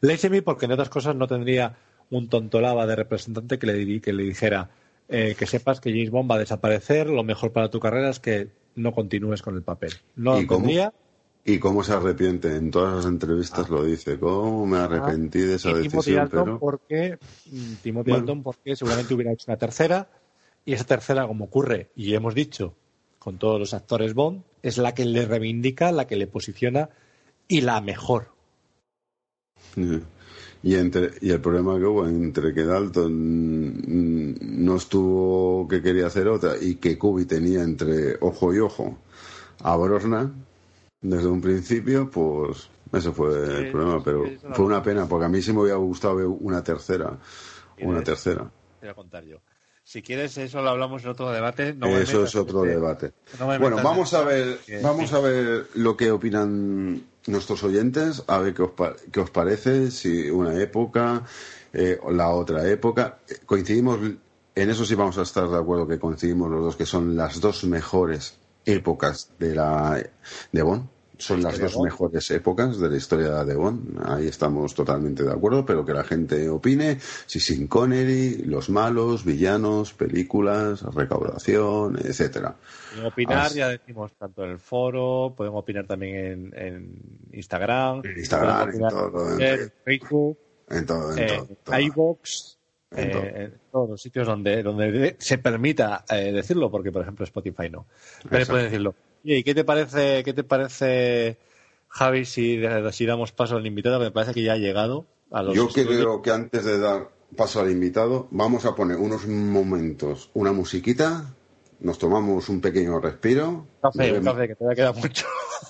Lazenby 0.00 0.40
porque 0.40 0.64
en 0.64 0.72
otras 0.72 0.88
cosas 0.88 1.14
no 1.14 1.28
tendría 1.28 1.76
un 2.10 2.28
tontolaba 2.28 2.86
de 2.86 2.96
representante 2.96 3.58
que 3.58 3.66
le, 3.66 4.00
que 4.00 4.12
le 4.12 4.24
dijera 4.24 4.70
eh, 5.08 5.34
que 5.38 5.46
sepas 5.46 5.80
que 5.80 5.90
James 5.90 6.10
Bond 6.10 6.30
va 6.30 6.36
a 6.36 6.40
desaparecer, 6.40 7.08
lo 7.08 7.24
mejor 7.24 7.52
para 7.52 7.70
tu 7.70 7.80
carrera 7.80 8.10
es 8.10 8.20
que 8.20 8.48
no 8.76 8.92
continúes 8.92 9.42
con 9.42 9.56
el 9.56 9.62
papel. 9.62 9.92
No 10.16 10.40
¿Y 10.40 10.46
cómo? 10.46 10.68
¿Y 11.44 11.58
cómo 11.58 11.82
se 11.82 11.94
arrepiente? 11.94 12.54
En 12.54 12.70
todas 12.70 12.94
las 12.96 13.06
entrevistas 13.06 13.70
lo 13.70 13.82
dice. 13.82 14.18
¿Cómo 14.18 14.66
me 14.66 14.76
arrepentí 14.78 15.40
de 15.40 15.54
esa 15.54 15.70
Ah. 15.70 15.72
y 15.72 15.88
Timothy 15.88 15.96
decisión? 16.12 16.16
Dalton 16.16 16.44
Pero... 16.44 16.58
porque 16.60 17.18
mm, 17.46 17.72
Timothy 17.82 18.10
Bueno. 18.10 18.16
Dalton 18.26 18.42
porque 18.42 18.76
seguramente 18.76 19.14
hubiera 19.14 19.32
hecho 19.32 19.46
una 19.48 19.56
tercera 19.56 20.08
y 20.64 20.74
esa 20.74 20.84
tercera 20.84 21.26
como 21.26 21.46
ocurre 21.46 21.90
y 21.96 22.14
hemos 22.14 22.34
dicho 22.34 22.74
con 23.18 23.38
todos 23.38 23.58
los 23.58 23.72
actores 23.74 24.14
Bond 24.14 24.42
es 24.62 24.76
la 24.78 24.94
que 24.94 25.04
le 25.06 25.24
reivindica 25.24 25.90
la 25.92 26.06
que 26.06 26.16
le 26.16 26.26
posiciona 26.26 26.90
y 27.48 27.62
la 27.62 27.80
mejor 27.80 28.28
Sí. 29.74 30.02
Y, 30.62 30.74
entre, 30.74 31.12
y 31.22 31.30
el 31.30 31.40
problema 31.40 31.78
que 31.78 31.84
hubo 31.86 32.06
entre 32.06 32.52
que 32.52 32.64
Dalton 32.64 33.12
mm, 33.12 34.64
no 34.64 34.76
estuvo 34.76 35.66
que 35.68 35.80
quería 35.80 36.06
hacer 36.06 36.28
otra 36.28 36.54
y 36.60 36.74
que 36.74 36.98
Kubi 36.98 37.24
tenía 37.24 37.62
entre 37.62 38.18
ojo 38.20 38.52
y 38.52 38.58
ojo 38.58 38.98
a 39.62 39.76
Brosnan 39.76 40.46
desde 41.00 41.28
un 41.28 41.40
principio, 41.40 42.10
pues 42.10 42.68
eso 42.92 43.12
fue 43.14 43.32
el 43.60 43.70
problema. 43.70 44.02
Pero 44.04 44.26
sí, 44.26 44.38
fue 44.38 44.64
una 44.66 44.82
pena 44.82 45.06
porque 45.06 45.24
a 45.24 45.28
mí 45.30 45.40
sí 45.40 45.52
me 45.52 45.62
hubiera 45.62 45.78
gustado 45.78 46.16
ver 46.16 46.26
una 46.26 46.62
tercera. 46.62 47.18
Una 47.78 48.02
tercera. 48.02 48.50
te 48.78 48.86
voy 48.86 48.90
a 48.90 48.94
contar 48.94 49.24
yo 49.24 49.40
si 49.82 50.02
quieres 50.02 50.36
eso 50.36 50.62
lo 50.62 50.70
hablamos 50.70 51.02
en 51.02 51.08
otro 51.10 51.32
debate 51.32 51.74
no 51.74 51.86
eso 51.86 52.18
metas 52.18 52.30
es 52.30 52.36
otro 52.36 52.64
este- 52.64 52.74
debate. 52.74 53.12
no 53.38 53.46
Bueno, 53.46 53.76
vamos 53.76 54.12
a 54.12 54.24
ver, 54.24 54.60
vamos 54.82 55.12
a 55.12 55.20
ver 55.20 55.66
lo 55.74 55.96
que 55.96 56.10
opinan 56.10 57.02
nuestros 57.26 57.62
oyentes 57.64 58.24
a 58.26 58.38
ver 58.38 58.54
qué 58.54 58.62
os, 58.62 58.72
qué 59.12 59.20
os 59.20 59.30
parece, 59.30 59.90
si 59.90 60.30
una 60.30 60.54
época, 60.60 61.24
eh, 61.72 61.98
la 62.10 62.30
otra 62.30 62.68
época. 62.68 63.18
Coincidimos, 63.46 63.98
en 64.54 64.70
eso 64.70 64.84
sí 64.84 64.94
vamos 64.94 65.18
a 65.18 65.22
estar 65.22 65.48
de 65.48 65.58
acuerdo 65.58 65.86
que 65.86 65.98
coincidimos 65.98 66.50
los 66.50 66.62
dos, 66.62 66.76
que 66.76 66.86
son 66.86 67.16
las 67.16 67.40
dos 67.40 67.64
mejores 67.64 68.38
épocas 68.64 69.30
de 69.38 69.54
la 69.54 70.02
de 70.52 70.62
Bond. 70.62 70.99
Son 71.20 71.42
las 71.42 71.58
dos 71.58 71.78
mejores 71.80 72.30
épocas 72.30 72.78
de 72.80 72.88
la 72.90 72.96
historia 72.96 73.44
de 73.44 73.54
Bond. 73.54 74.00
Ahí 74.04 74.26
estamos 74.26 74.74
totalmente 74.74 75.22
de 75.22 75.30
acuerdo, 75.32 75.64
pero 75.64 75.84
que 75.84 75.92
la 75.92 76.02
gente 76.04 76.48
opine 76.48 76.98
si 77.26 77.38
sin 77.40 77.68
Connery, 77.68 78.42
los 78.44 78.70
malos, 78.70 79.24
villanos, 79.24 79.92
películas, 79.92 80.82
recaudación, 80.94 81.98
etcétera. 81.98 82.56
Pueden 82.90 83.06
opinar, 83.06 83.38
Así- 83.46 83.58
ya 83.58 83.68
decimos, 83.68 84.12
tanto 84.18 84.44
en 84.44 84.50
el 84.52 84.58
foro, 84.58 85.34
pueden 85.36 85.54
opinar 85.54 85.86
también 85.86 86.16
en, 86.16 86.54
en 86.58 87.02
Instagram, 87.32 88.02
En 88.04 88.18
Instagram, 88.18 88.70
en 88.70 88.88
todo, 88.88 89.38
en- 89.38 89.72
Facebook, 89.84 90.38
En 90.68 90.86
todo, 90.86 91.16
en 91.16 91.26
todo, 91.26 91.48
eh, 92.92 93.06
todo. 93.12 93.22
en 93.22 93.54
todos 93.70 93.90
los 93.90 94.02
sitios 94.02 94.26
donde, 94.26 94.62
donde 94.62 94.90
de- 94.90 95.16
se 95.18 95.38
permita 95.38 96.04
eh, 96.10 96.32
decirlo, 96.32 96.70
porque 96.70 96.90
por 96.90 97.02
ejemplo 97.02 97.24
Spotify 97.24 97.68
no. 97.70 97.86
Pero 98.22 98.36
Exacto. 98.36 98.52
pueden 98.52 98.64
decirlo. 98.66 98.94
¿Y 99.24 99.42
qué 99.42 99.54
te 99.54 99.64
parece, 99.64 100.22
qué 100.24 100.32
te 100.32 100.44
parece, 100.44 101.38
Javi, 101.88 102.24
si, 102.24 102.60
si 102.92 103.06
damos 103.06 103.32
paso 103.32 103.56
al 103.56 103.66
invitado? 103.66 103.98
Me 104.00 104.10
parece 104.10 104.34
que 104.34 104.42
ya 104.42 104.54
ha 104.54 104.58
llegado 104.58 105.06
a 105.30 105.42
los 105.42 105.54
Yo 105.54 105.68
estudios. 105.68 105.88
creo 105.88 106.22
que 106.22 106.30
antes 106.30 106.64
de 106.64 106.78
dar 106.78 107.08
paso 107.36 107.60
al 107.60 107.70
invitado, 107.70 108.26
vamos 108.30 108.64
a 108.64 108.74
poner 108.74 108.96
unos 108.96 109.26
momentos, 109.26 110.30
una 110.34 110.52
musiquita, 110.52 111.32
nos 111.80 111.98
tomamos 111.98 112.48
un 112.48 112.60
pequeño 112.60 112.98
respiro, 113.00 113.66
Café, 113.80 114.12
un 114.12 114.18
bebemos- 114.20 114.32
café, 114.34 114.48
que 114.48 114.54
todavía 114.56 114.76
queda 114.76 114.92
mucho. 114.92 115.26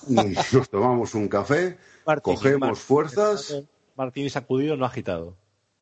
nos 0.53 0.69
tomamos 0.71 1.15
un 1.15 1.29
café, 1.29 1.77
Martín, 2.07 2.35
cogemos 2.35 2.61
Martín, 2.61 2.77
fuerzas, 2.83 3.63
Martín 3.97 4.31
sacudido, 4.31 4.77
no 4.77 4.87
agitado. 4.87 5.37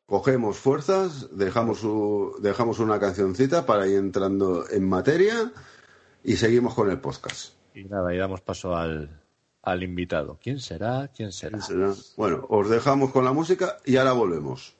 cogemos 0.05 0.57
fuerzas, 0.57 1.29
dejamos, 1.37 1.79
su- 1.79 2.35
dejamos 2.41 2.79
una 2.79 2.99
cancioncita 2.99 3.65
para 3.65 3.87
ir 3.87 3.97
entrando 3.97 4.65
en 4.69 4.87
materia 4.87 5.51
y 6.23 6.35
seguimos 6.35 6.73
con 6.73 6.89
el 6.91 6.99
podcast. 6.99 7.53
Y 7.73 7.83
nada, 7.85 8.13
y 8.13 8.17
damos 8.17 8.41
paso 8.41 8.75
al, 8.75 9.21
al 9.61 9.83
invitado. 9.83 10.39
¿Quién 10.41 10.59
será? 10.59 11.09
¿Quién 11.15 11.31
será? 11.31 11.61
¿Será? 11.61 11.93
Bueno, 12.17 12.45
os 12.49 12.69
dejamos 12.69 13.11
con 13.11 13.25
la 13.25 13.33
música 13.33 13.77
y 13.85 13.97
ahora 13.97 14.13
volvemos. 14.13 14.78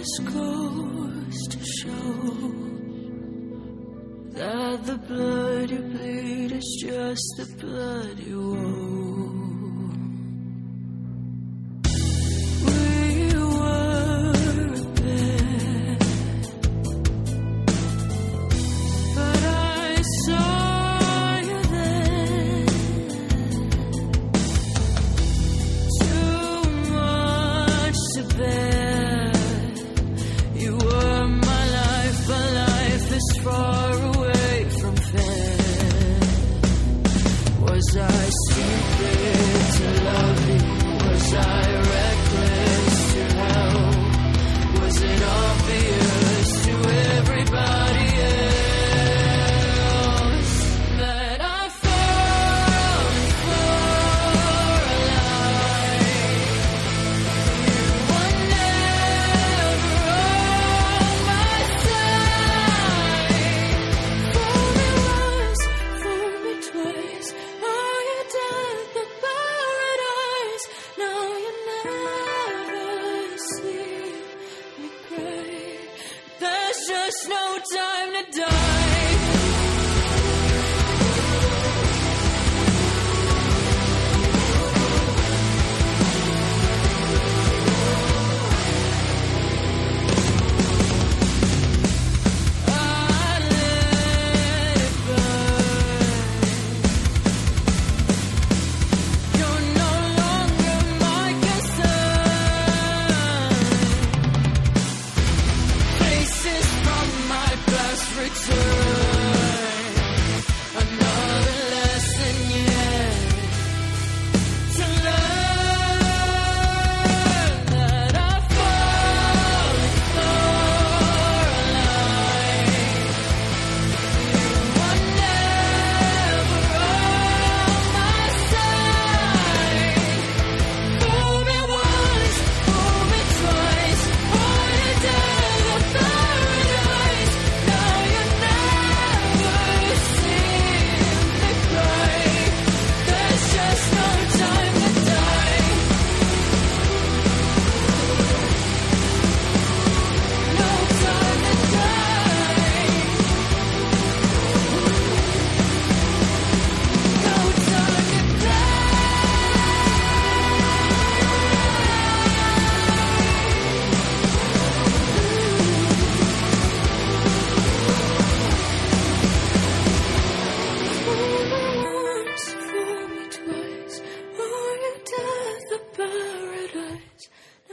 Just 0.00 0.24
goes 0.24 1.38
to 1.48 1.58
show 1.78 1.92
that 4.32 4.86
the 4.86 4.96
blood 5.06 5.70
you 5.70 5.82
bleed 5.92 6.52
is 6.52 6.78
just 6.80 7.34
the 7.36 7.44
blood 7.60 8.18
you 8.18 8.40
owe. 8.56 8.89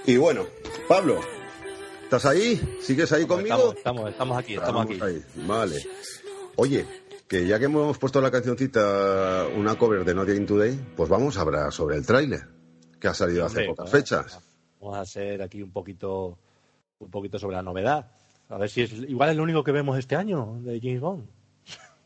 Y 0.07 0.15
bueno, 0.15 0.45
Pablo, 0.87 1.19
¿estás 2.01 2.25
ahí? 2.25 2.77
¿Sigues 2.79 3.11
ahí 3.11 3.25
conmigo? 3.25 3.73
Estamos, 3.75 4.09
estamos, 4.09 4.37
aquí, 4.37 4.53
estamos 4.53 4.85
aquí. 4.85 4.97
ahí. 5.01 5.21
Vale. 5.45 5.85
Oye, 6.55 6.85
que 7.27 7.45
ya 7.45 7.59
que 7.59 7.65
hemos 7.65 7.97
puesto 7.97 8.21
la 8.21 8.31
cancioncita, 8.31 9.47
una 9.53 9.77
cover 9.77 10.05
de 10.05 10.15
Not 10.15 10.29
Game 10.29 10.45
Today, 10.45 10.79
pues 10.95 11.09
vamos 11.09 11.37
a 11.37 11.41
hablar 11.41 11.73
sobre 11.73 11.97
el 11.97 12.05
tráiler, 12.05 12.47
que 13.01 13.09
ha 13.09 13.13
salido 13.13 13.45
hace 13.45 13.65
pocas 13.65 13.91
fechas. 13.91 14.39
Vamos 14.79 14.97
a 14.97 15.01
hacer 15.01 15.41
aquí 15.41 15.61
un 15.61 15.73
poquito, 15.73 16.39
un 16.99 17.11
poquito 17.11 17.37
sobre 17.37 17.57
la 17.57 17.63
novedad. 17.63 18.09
A 18.47 18.57
ver 18.57 18.69
si 18.69 18.83
es 18.83 18.93
igual 18.93 19.31
es 19.31 19.35
lo 19.35 19.43
único 19.43 19.61
que 19.61 19.73
vemos 19.73 19.99
este 19.99 20.15
año 20.15 20.57
de 20.61 20.79
James 20.79 21.01
Bond. 21.01 21.27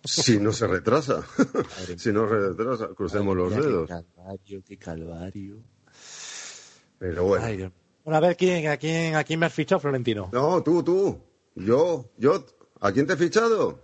Si 0.03 0.39
no 0.39 0.51
se 0.51 0.65
retrasa. 0.65 1.21
si 1.97 2.11
no 2.11 2.27
se 2.27 2.35
retrasa, 2.35 2.87
crucemos 2.95 3.37
los 3.37 3.55
dedos. 3.55 3.87
Qué 3.87 3.93
calvario, 3.93 4.63
qué 4.65 4.77
calvario. 4.79 5.57
Pero 6.97 7.25
bueno. 7.25 7.45
Ay. 7.45 7.71
Bueno, 8.03 8.17
a 8.17 8.19
ver, 8.19 8.35
¿quién, 8.35 8.67
a, 8.67 8.77
quién, 8.77 9.15
¿a 9.15 9.23
quién 9.23 9.39
me 9.39 9.45
has 9.45 9.53
fichado, 9.53 9.79
Florentino? 9.79 10.29
No, 10.31 10.61
tú, 10.63 10.83
tú. 10.83 11.19
Yo, 11.55 12.05
yo. 12.17 12.45
¿A 12.79 12.91
quién 12.91 13.05
te 13.05 13.13
he 13.13 13.17
fichado? 13.17 13.79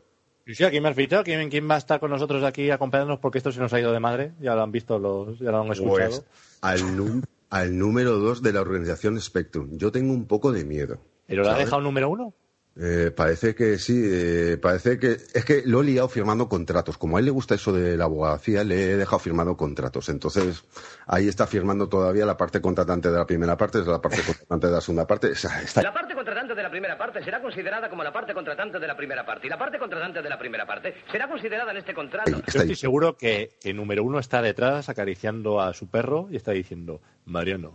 Sí, 0.47 0.63
¿a 0.63 0.69
quién 0.69 0.81
me 0.81 0.89
has 0.89 0.95
fichado? 0.95 1.23
¿Quién, 1.23 1.49
quién 1.49 1.69
va 1.69 1.75
a 1.75 1.77
estar 1.77 1.99
con 1.99 2.09
nosotros 2.09 2.43
aquí 2.43 2.71
acompañándonos? 2.71 3.19
Porque 3.19 3.37
esto 3.37 3.51
se 3.51 3.59
nos 3.59 3.71
ha 3.73 3.79
ido 3.79 3.91
de 3.91 3.99
madre. 3.99 4.31
Ya 4.39 4.55
lo 4.55 4.63
han 4.63 4.71
visto, 4.71 4.97
los, 4.97 5.37
ya 5.39 5.51
lo 5.51 5.61
han 5.61 5.71
escuchado. 5.71 6.09
Pues 6.09 6.23
al, 6.61 7.21
al 7.49 7.77
número 7.77 8.13
dos 8.17 8.41
de 8.41 8.53
la 8.53 8.61
organización 8.61 9.19
Spectrum. 9.19 9.77
Yo 9.77 9.91
tengo 9.91 10.13
un 10.13 10.25
poco 10.25 10.51
de 10.51 10.63
miedo. 10.63 10.99
¿Pero 11.27 11.43
lo 11.43 11.51
ha 11.51 11.57
dejado 11.57 11.81
número 11.81 12.09
uno? 12.09 12.33
Eh, 12.79 13.09
parece 13.09 13.55
que 13.55 13.79
sí, 13.79 13.99
eh, 14.05 14.57
parece 14.61 14.99
que 14.99 15.13
es 15.33 15.43
que 15.45 15.63
lo 15.65 15.81
he 15.81 15.83
liado 15.85 16.07
firmando 16.09 16.47
contratos. 16.47 16.97
Como 16.99 17.17
a 17.17 17.19
él 17.19 17.25
le 17.25 17.31
gusta 17.31 17.55
eso 17.55 17.73
de 17.73 17.97
la 17.97 18.03
abogacía, 18.03 18.63
le 18.63 18.91
he 18.91 18.97
dejado 18.97 19.17
firmando 19.17 19.57
contratos. 19.57 20.09
Entonces, 20.09 20.63
ahí 21.07 21.27
está 21.27 21.47
firmando 21.47 21.89
todavía 21.89 22.23
la 22.25 22.37
parte 22.37 22.61
contratante 22.61 23.09
de 23.09 23.17
la 23.17 23.25
primera 23.25 23.57
parte, 23.57 23.79
es 23.79 23.87
la 23.87 23.99
parte 23.99 24.21
contratante 24.21 24.67
de 24.67 24.73
la 24.73 24.81
segunda 24.81 25.07
parte. 25.07 25.31
O 25.31 25.35
sea, 25.35 25.59
está- 25.61 25.81
La 25.81 25.91
parte 25.93 26.13
contratante 26.13 26.53
de 26.53 26.61
la 26.61 26.69
primera 26.69 26.97
parte 26.99 27.23
será 27.23 27.41
considerada 27.41 27.89
como 27.89 28.03
la 28.03 28.13
parte 28.13 28.35
contratante 28.35 28.77
de 28.77 28.85
la 28.87 28.95
primera 28.95 29.25
parte. 29.25 29.47
Y 29.47 29.49
la 29.49 29.57
parte 29.57 29.79
contratante 29.79 30.21
de 30.21 30.29
la 30.29 30.37
primera 30.37 30.67
parte 30.67 30.93
será 31.11 31.27
considerada 31.27 31.71
en 31.71 31.77
este 31.77 31.95
contrato. 31.95 32.29
Yo 32.29 32.41
estoy 32.45 32.75
seguro 32.75 33.17
que, 33.17 33.49
que 33.59 33.73
número 33.73 34.03
uno 34.03 34.19
está 34.19 34.43
detrás 34.43 34.87
acariciando 34.89 35.61
a 35.61 35.73
su 35.73 35.87
perro 35.89 36.27
y 36.29 36.35
está 36.35 36.51
diciendo, 36.51 37.01
Mariano, 37.25 37.73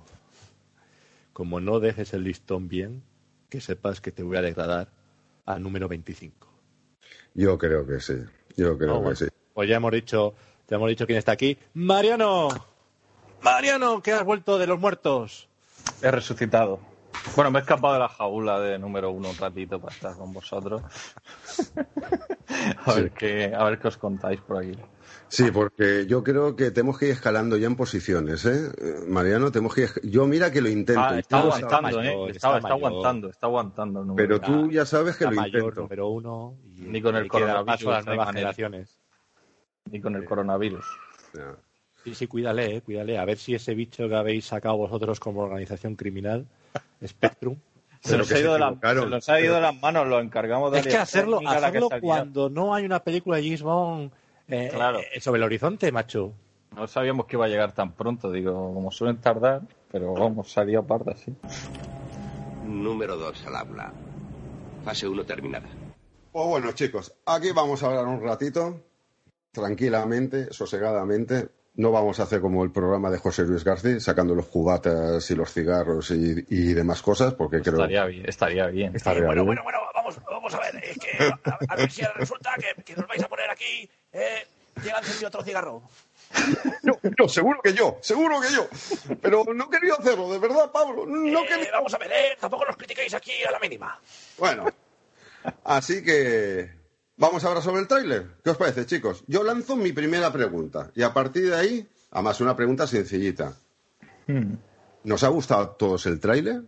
como 1.32 1.58
no 1.58 1.80
dejes 1.80 2.12
el 2.14 2.22
listón 2.24 2.68
bien, 2.68 3.02
que 3.52 3.60
sepas 3.60 4.00
que 4.00 4.10
te 4.12 4.22
voy 4.22 4.38
a 4.38 4.40
degradar 4.40 4.88
al 5.44 5.62
número 5.62 5.86
25. 5.86 6.48
Yo 7.34 7.58
creo 7.58 7.86
que 7.86 8.00
sí. 8.00 8.14
Yo 8.56 8.78
creo 8.78 8.98
No, 9.02 9.10
que 9.10 9.16
sí. 9.16 9.26
Pues 9.52 9.68
ya 9.68 9.76
hemos 9.76 9.92
dicho, 9.92 10.32
ya 10.68 10.76
hemos 10.76 10.88
dicho 10.88 11.04
quién 11.04 11.18
está 11.18 11.32
aquí. 11.32 11.58
Mariano, 11.74 12.48
Mariano, 13.42 14.02
que 14.02 14.12
has 14.12 14.24
vuelto 14.24 14.56
de 14.58 14.66
los 14.66 14.80
muertos. 14.80 15.50
He 16.00 16.10
resucitado. 16.10 16.80
Bueno, 17.36 17.50
me 17.50 17.58
he 17.58 17.62
escapado 17.62 17.92
de 17.92 18.00
la 18.00 18.08
jaula 18.08 18.58
de 18.58 18.78
número 18.78 19.10
uno 19.10 19.28
un 19.28 19.36
ratito 19.36 19.78
para 19.78 19.94
estar 19.94 20.16
con 20.16 20.32
vosotros. 20.32 20.80
a, 22.86 22.94
ver 22.94 23.10
qué, 23.10 23.52
a 23.54 23.64
ver 23.64 23.78
qué 23.78 23.88
os 23.88 23.98
contáis 23.98 24.40
por 24.40 24.64
aquí. 24.64 24.78
Sí, 25.34 25.50
porque 25.50 26.04
yo 26.06 26.22
creo 26.22 26.54
que 26.56 26.70
tenemos 26.72 26.98
que 26.98 27.06
ir 27.06 27.12
escalando 27.12 27.56
ya 27.56 27.66
en 27.66 27.74
posiciones, 27.74 28.44
¿eh? 28.44 28.70
Eh, 28.78 28.94
Mariano, 29.08 29.50
tenemos 29.50 29.74
que 29.74 29.80
ir... 29.84 29.90
Yo 30.02 30.26
mira 30.26 30.50
que 30.52 30.60
lo 30.60 30.68
intento. 30.68 31.00
Ah, 31.00 31.18
está 31.18 31.38
aguantando, 31.38 31.90
sabes. 31.90 32.06
¿eh? 32.06 32.16
Está, 32.28 32.56
está 32.58 32.68
aguantando, 32.68 33.30
está 33.30 33.46
aguantando. 33.46 34.00
el 34.02 34.06
número 34.08 34.28
Pero 34.28 34.40
tú 34.42 34.70
ya 34.70 34.84
sabes 34.84 35.16
que 35.16 35.24
Está 35.24 35.34
lo 35.34 35.40
mayor, 35.40 35.60
intento. 35.62 35.80
número 35.80 36.08
uno. 36.10 36.56
Y 36.76 36.82
Ni 36.82 37.00
con 37.00 37.14
el 37.16 37.20
a 37.20 37.22
las 37.22 37.30
coronavirus. 37.30 38.04
nuevas 38.06 38.26
generaciones. 38.28 38.98
Ni 39.90 40.00
con 40.02 40.14
el 40.16 40.24
coronavirus. 40.26 40.84
Sí, 42.04 42.14
sí, 42.14 42.26
cuídale, 42.26 42.76
eh, 42.76 42.80
cuídale. 42.82 43.16
A 43.18 43.24
ver 43.24 43.38
si 43.38 43.54
ese 43.54 43.74
bicho 43.74 44.06
que 44.10 44.14
habéis 44.14 44.44
sacado 44.44 44.76
vosotros 44.76 45.18
como 45.18 45.40
organización 45.40 45.96
criminal, 45.96 46.46
Spectrum. 47.06 47.56
Se 48.00 48.18
nos, 48.18 48.30
ha 48.32 48.38
ido 48.38 48.52
de 48.52 48.58
la- 48.58 48.76
se 48.82 49.06
nos 49.06 49.28
ha 49.30 49.40
ido 49.40 49.54
de 49.54 49.60
las 49.62 49.80
manos, 49.80 50.06
lo 50.08 50.20
encargamos 50.20 50.72
de 50.72 50.80
Es 50.80 50.86
que 50.88 50.96
hacerlo, 50.98 51.40
hacerlo 51.46 51.88
cuando 52.02 52.50
no 52.50 52.74
hay 52.74 52.84
una 52.84 53.00
película 53.02 53.36
de 53.38 53.44
James 53.44 53.62
Bond 53.62 54.10
eh, 54.48 54.70
Claro. 54.72 54.98
eh, 55.00 55.20
sobre 55.20 55.38
el 55.38 55.44
horizonte, 55.44 55.90
macho. 55.92 56.32
No 56.76 56.86
sabíamos 56.86 57.26
que 57.26 57.36
iba 57.36 57.44
a 57.44 57.48
llegar 57.48 57.72
tan 57.72 57.92
pronto, 57.92 58.30
digo, 58.32 58.72
como 58.74 58.90
suelen 58.90 59.18
tardar, 59.20 59.60
pero 59.90 60.14
vamos, 60.14 60.50
salió 60.50 60.82
parda, 60.86 61.14
sí. 61.16 61.34
Número 62.64 63.16
2 63.16 63.46
al 63.46 63.56
habla. 63.56 63.92
Fase 64.84 65.06
1 65.06 65.24
terminada. 65.24 65.68
Pues 66.32 66.46
bueno, 66.46 66.72
chicos, 66.72 67.14
aquí 67.26 67.52
vamos 67.52 67.82
a 67.82 67.86
hablar 67.86 68.06
un 68.06 68.22
ratito, 68.22 68.80
tranquilamente, 69.52 70.52
sosegadamente. 70.52 71.48
No 71.74 71.90
vamos 71.90 72.20
a 72.20 72.24
hacer 72.24 72.40
como 72.40 72.64
el 72.64 72.70
programa 72.70 73.10
de 73.10 73.18
José 73.18 73.44
Luis 73.44 73.64
García, 73.64 73.98
sacando 74.00 74.34
los 74.34 74.46
cubatas 74.46 75.30
y 75.30 75.34
los 75.34 75.52
cigarros 75.52 76.10
y, 76.10 76.44
y 76.50 76.74
demás 76.74 77.00
cosas, 77.00 77.32
porque 77.34 77.60
creo 77.62 77.74
Estaría 77.76 78.04
bien, 78.06 78.28
estaría 78.28 78.66
bien. 78.66 78.94
Estaría 78.94 79.24
bueno, 79.24 79.42
bien. 79.44 79.46
bueno, 79.46 79.62
bueno, 79.64 79.78
vamos, 79.94 80.18
vamos 80.30 80.54
a 80.54 80.60
ver. 80.60 80.84
Es 80.84 80.98
que 80.98 81.22
a, 81.22 81.58
a 81.68 81.76
ver 81.76 81.90
si 81.90 82.02
resulta 82.14 82.50
que, 82.58 82.82
que 82.82 82.94
nos 82.94 83.06
vais 83.08 83.22
a 83.22 83.28
poner 83.28 83.50
aquí. 83.50 83.88
Eh, 84.12 84.46
llega 84.82 84.98
encendido 84.98 85.28
otro 85.28 85.42
cigarro. 85.42 85.82
No, 86.82 86.98
no, 87.18 87.28
seguro 87.28 87.60
que 87.62 87.74
yo, 87.74 87.98
seguro 88.00 88.40
que 88.40 88.48
yo. 88.52 88.66
Pero 89.20 89.44
no 89.54 89.68
quería 89.70 89.94
hacerlo, 89.94 90.32
de 90.32 90.38
verdad, 90.38 90.72
Pablo. 90.72 91.04
No 91.06 91.40
Eh, 91.44 91.46
quería. 91.46 91.70
Vamos 91.72 91.92
a 91.94 91.98
ver, 91.98 92.10
eh, 92.10 92.36
tampoco 92.40 92.64
nos 92.64 92.76
critiquéis 92.76 93.12
aquí 93.14 93.30
a 93.46 93.50
la 93.52 93.60
mínima. 93.60 94.00
Bueno, 94.38 94.64
así 95.64 96.02
que 96.02 96.70
vamos 97.16 97.44
ahora 97.44 97.60
sobre 97.60 97.82
el 97.82 97.86
tráiler. 97.88 98.26
¿Qué 98.42 98.50
os 98.50 98.56
parece, 98.56 98.86
chicos? 98.86 99.22
Yo 99.26 99.44
lanzo 99.44 99.76
mi 99.76 99.92
primera 99.92 100.32
pregunta 100.32 100.90
y 100.94 101.02
a 101.02 101.12
partir 101.12 101.50
de 101.50 101.54
ahí, 101.56 101.88
además 102.10 102.40
una 102.40 102.56
pregunta 102.56 102.86
sencillita. 102.86 103.54
Hmm. 104.26 104.54
¿Nos 105.04 105.22
ha 105.22 105.28
gustado 105.28 105.62
a 105.62 105.76
todos 105.76 106.06
el 106.06 106.18
tráiler? 106.18 106.62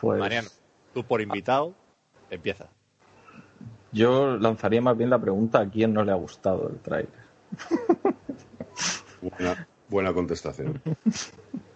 Pues 0.00 0.18
Mariano, 0.20 0.50
tú 0.92 1.04
por 1.04 1.20
invitado, 1.20 1.74
empieza. 2.30 2.68
Yo 3.94 4.36
lanzaría 4.36 4.82
más 4.82 4.96
bien 4.96 5.08
la 5.10 5.18
pregunta 5.18 5.60
a 5.60 5.70
quién 5.70 5.94
no 5.94 6.04
le 6.04 6.12
ha 6.12 6.16
gustado 6.16 6.68
el 6.68 6.78
tráiler. 6.80 7.24
Buena, 9.22 9.66
buena 9.88 10.12
contestación. 10.12 10.82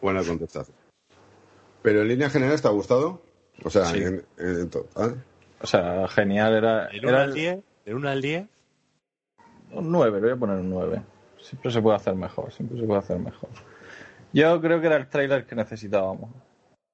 Buena 0.03 0.23
contestación. 0.23 0.77
Pero 1.81 2.03
en 2.03 2.09
línea 2.09 2.29
general, 2.29 2.61
¿te 2.61 2.69
ha 2.69 2.73
gustado? 2.73 3.23
O 3.65 3.71
sea, 3.71 3.87
Sí. 3.87 4.03
en, 4.03 4.23
en 4.37 4.69
total. 4.69 5.25
O 5.63 5.67
sea, 5.67 6.07
genial, 6.09 6.55
era, 6.55 6.89
¿Del 6.89 7.01
1 7.07 7.09
era 7.09 7.23
al 7.23 7.33
10? 7.35 7.59
¿Del 7.87 7.95
1 7.95 8.09
al 8.09 8.21
10? 8.23 8.47
un 9.73 9.91
9, 9.93 10.13
le 10.21 10.27
voy 10.27 10.37
a 10.37 10.37
poner 10.37 10.57
un 10.57 10.71
9. 10.71 11.03
Siempre 11.41 11.71
se 11.71 11.81
puede 11.81 11.97
hacer 11.97 12.15
mejor, 12.15 12.53
siempre 12.53 12.79
se 12.79 12.87
puede 12.87 12.99
hacer 13.01 13.19
mejor. 13.19 13.49
Yo 14.33 14.61
creo 14.61 14.81
que 14.81 14.87
era 14.87 14.97
el 14.97 15.09
tráiler 15.09 15.47
que 15.47 15.55
necesitábamos. 15.55 16.31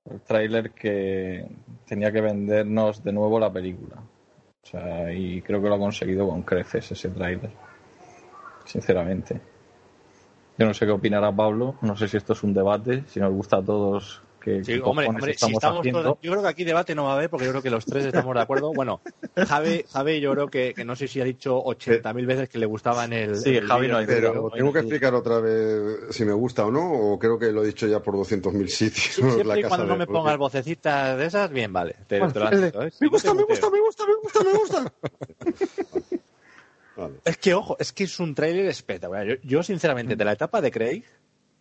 El 0.08 0.20
tráiler 0.20 0.70
que 0.72 1.46
tenía 1.86 2.12
que 2.12 2.20
vendernos 2.20 3.02
de 3.02 3.12
nuevo 3.12 3.40
la 3.40 3.52
película. 3.52 3.96
O 4.64 4.66
sea, 4.66 5.12
y 5.12 5.42
creo 5.42 5.62
que 5.62 5.68
lo 5.68 5.74
ha 5.74 5.78
conseguido 5.78 6.28
con 6.28 6.42
creces 6.42 6.90
ese 6.90 7.10
tráiler. 7.10 7.50
Sinceramente. 8.64 9.40
Yo 10.56 10.66
no 10.66 10.74
sé 10.74 10.86
qué 10.86 10.92
opinará 10.92 11.30
Pablo, 11.32 11.76
no 11.82 11.96
sé 11.96 12.08
si 12.08 12.16
esto 12.16 12.32
es 12.32 12.42
un 12.42 12.54
debate, 12.54 13.04
si 13.08 13.20
nos 13.20 13.32
gusta 13.32 13.58
a 13.58 13.62
todos 13.62 14.23
que 14.44 14.62
Sí, 14.62 14.78
hombre, 14.82 15.06
hombre, 15.06 15.34
si 15.34 15.52
estamos 15.52 15.82
todos- 15.90 16.18
yo 16.20 16.30
creo 16.32 16.42
que 16.42 16.48
aquí 16.48 16.64
debate 16.64 16.94
no 16.94 17.04
va 17.04 17.12
a 17.12 17.16
haber 17.16 17.30
porque 17.30 17.46
yo 17.46 17.50
creo 17.52 17.62
que 17.62 17.70
los 17.70 17.86
tres 17.86 18.04
estamos 18.04 18.34
de 18.34 18.40
acuerdo. 18.42 18.72
Bueno, 18.74 19.00
Javi, 19.48 19.84
Javi 19.90 20.20
yo 20.20 20.32
creo 20.32 20.48
que, 20.48 20.74
que 20.74 20.84
no 20.84 20.94
sé 20.94 21.08
si 21.08 21.20
ha 21.20 21.24
dicho 21.24 21.56
80.000 21.64 22.26
veces 22.26 22.48
que 22.50 22.58
le 22.58 22.66
gustaba 22.66 23.04
en 23.06 23.14
el. 23.14 23.36
Sí, 23.36 23.56
el 23.56 23.66
Javi 23.66 23.88
no 23.88 23.96
hay 23.96 24.06
pero- 24.06 24.32
Pero 24.32 24.50
tengo 24.50 24.72
que 24.72 24.78
explicar 24.80 25.14
otra 25.14 25.40
vez 25.40 25.98
si 26.10 26.24
me 26.26 26.32
gusta 26.34 26.66
o 26.66 26.70
no, 26.70 26.92
o 26.92 27.18
creo 27.18 27.38
que 27.38 27.50
lo 27.52 27.62
he 27.64 27.66
dicho 27.68 27.86
ya 27.86 28.00
por 28.00 28.14
200.000 28.16 28.68
sitios. 28.68 29.04
Siempre 29.14 29.58
y 29.60 29.62
casa 29.62 29.68
cuando 29.76 29.86
no 29.86 29.96
me 29.96 30.06
pongas 30.06 30.36
vocecitas 30.36 31.16
de 31.18 31.24
esas, 31.26 31.50
bien, 31.50 31.72
vale. 31.72 31.96
Te, 32.06 32.20
te 32.20 32.38
lo 32.40 32.50
¿eh? 32.52 32.92
Me 33.00 33.08
gusta, 33.08 33.32
me 33.34 33.42
gusta, 33.44 33.70
me 33.70 33.80
gusta, 33.80 34.04
me 34.06 34.14
gusta, 34.22 34.44
me 34.44 34.52
gusta. 34.52 34.92
Vale. 36.96 37.14
Es 37.24 37.38
que, 37.38 37.54
ojo, 37.54 37.76
es 37.80 37.92
que 37.92 38.04
es 38.04 38.20
un 38.20 38.34
tráiler 38.34 38.66
espectacular. 38.66 39.26
Yo, 39.26 39.34
yo, 39.42 39.62
sinceramente, 39.62 40.14
de 40.14 40.24
la 40.24 40.32
etapa 40.32 40.60
de 40.60 40.70
Craig, 40.70 41.02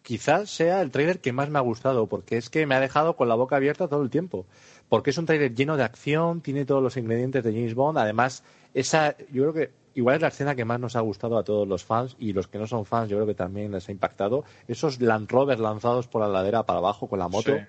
quizás 0.03 0.49
sea 0.49 0.81
el 0.81 0.91
tráiler 0.91 1.19
que 1.19 1.33
más 1.33 1.49
me 1.49 1.57
ha 1.57 1.61
gustado, 1.61 2.07
porque 2.07 2.37
es 2.37 2.49
que 2.49 2.65
me 2.65 2.75
ha 2.75 2.79
dejado 2.79 3.15
con 3.15 3.27
la 3.29 3.35
boca 3.35 3.55
abierta 3.55 3.87
todo 3.87 4.03
el 4.03 4.09
tiempo. 4.09 4.45
Porque 4.89 5.09
es 5.09 5.17
un 5.17 5.25
tráiler 5.25 5.55
lleno 5.55 5.75
de 5.77 5.83
acción, 5.83 6.41
tiene 6.41 6.65
todos 6.65 6.83
los 6.83 6.97
ingredientes 6.97 7.43
de 7.43 7.51
James 7.51 7.73
Bond. 7.73 7.97
Además, 7.97 8.43
esa, 8.73 9.15
yo 9.31 9.43
creo 9.43 9.53
que 9.53 9.71
igual 9.95 10.15
es 10.17 10.21
la 10.21 10.27
escena 10.27 10.55
que 10.55 10.65
más 10.65 10.79
nos 10.79 10.95
ha 10.95 10.99
gustado 10.99 11.37
a 11.37 11.43
todos 11.43 11.67
los 11.67 11.83
fans 11.83 12.15
y 12.19 12.33
los 12.33 12.47
que 12.47 12.59
no 12.59 12.67
son 12.67 12.85
fans, 12.85 13.09
yo 13.09 13.17
creo 13.17 13.27
que 13.27 13.33
también 13.35 13.71
les 13.71 13.87
ha 13.89 13.91
impactado. 13.91 14.43
Esos 14.67 14.99
Land 15.01 15.31
Rovers 15.31 15.59
lanzados 15.61 16.07
por 16.07 16.21
la 16.21 16.27
ladera 16.27 16.63
para 16.63 16.79
abajo 16.79 17.07
con 17.07 17.17
la 17.19 17.27
moto. 17.27 17.51
Sí. 17.55 17.63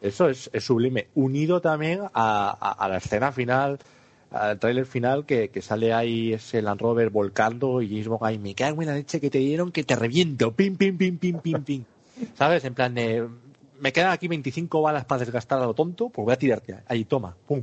Eso 0.00 0.28
es, 0.28 0.48
es 0.52 0.62
sublime. 0.64 1.08
Unido 1.16 1.60
también 1.60 2.02
a, 2.02 2.08
a- 2.14 2.72
a 2.72 2.88
la 2.88 2.98
escena 2.98 3.32
final, 3.32 3.78
al 4.30 4.58
tráiler 4.58 4.86
final, 4.86 5.24
que, 5.24 5.48
que 5.48 5.62
sale 5.62 5.92
ahí 5.92 6.34
ese 6.34 6.62
Land 6.62 6.80
Rover 6.80 7.10
volcando 7.10 7.80
y 7.80 7.88
James 7.88 8.08
Bond 8.08 8.24
ahí, 8.24 8.38
me 8.38 8.54
cago 8.54 8.82
en 8.82 8.88
la 8.88 8.94
leche 8.94 9.20
que 9.20 9.30
te 9.30 9.38
dieron 9.38 9.72
que 9.72 9.84
te 9.84 9.96
reviento. 9.96 10.52
Pim, 10.52 10.76
pim, 10.76 10.96
pim, 10.98 11.18
pim, 11.18 11.38
pim, 11.40 11.62
pim. 11.62 11.84
¿Sabes? 12.36 12.64
En 12.64 12.74
plan 12.74 12.94
de, 12.94 13.26
me 13.80 13.92
quedan 13.92 14.10
aquí 14.10 14.28
25 14.28 14.82
balas 14.82 15.04
para 15.04 15.20
desgastar 15.20 15.60
a 15.60 15.66
lo 15.66 15.74
tonto, 15.74 16.10
pues 16.10 16.24
voy 16.24 16.34
a 16.34 16.38
tirarte. 16.38 16.78
Ahí, 16.86 17.04
toma, 17.04 17.36
pum. 17.46 17.62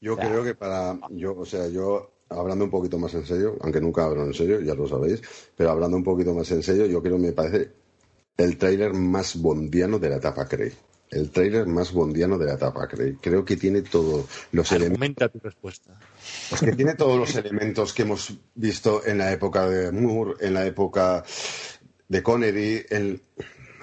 Yo 0.00 0.14
O 0.14 0.16
sea, 0.16 0.28
creo 0.28 0.44
que 0.44 0.54
para. 0.54 0.98
Yo, 1.10 1.36
o 1.36 1.46
sea, 1.46 1.68
yo, 1.68 2.10
hablando 2.28 2.64
un 2.64 2.70
poquito 2.70 2.98
más 2.98 3.14
en 3.14 3.24
serio, 3.24 3.56
aunque 3.60 3.80
nunca 3.80 4.04
hablo 4.04 4.24
en 4.24 4.34
serio, 4.34 4.60
ya 4.60 4.74
lo 4.74 4.86
sabéis, 4.86 5.22
pero 5.56 5.70
hablando 5.70 5.96
un 5.96 6.04
poquito 6.04 6.34
más 6.34 6.50
en 6.50 6.62
serio, 6.62 6.86
yo 6.86 7.00
creo 7.00 7.16
que 7.16 7.22
me 7.22 7.32
parece 7.32 7.70
el 8.36 8.58
tráiler 8.58 8.92
más 8.94 9.40
bondiano 9.40 9.98
de 9.98 10.10
la 10.10 10.16
etapa 10.16 10.46
Craig. 10.48 10.72
El 11.12 11.30
tráiler 11.30 11.66
más 11.66 11.92
bondiano 11.92 12.38
de 12.38 12.46
la 12.46 12.54
etapa. 12.54 12.88
Cre- 12.88 13.18
Creo 13.20 13.44
que 13.44 13.56
tiene 13.56 13.82
todos 13.82 14.26
los 14.52 14.72
elementos. 14.72 15.30
Tu 15.32 15.38
respuesta. 15.40 15.98
Es 16.50 16.60
que 16.60 16.72
tiene 16.72 16.94
todos 16.94 17.18
los 17.18 17.34
elementos 17.36 17.92
que 17.92 18.02
hemos 18.02 18.32
visto 18.54 19.04
en 19.06 19.18
la 19.18 19.30
época 19.30 19.68
de 19.68 19.92
Moore, 19.92 20.34
en 20.40 20.54
la 20.54 20.64
época 20.66 21.22
de 22.08 22.22
Connery, 22.22 22.86
en, 22.90 23.20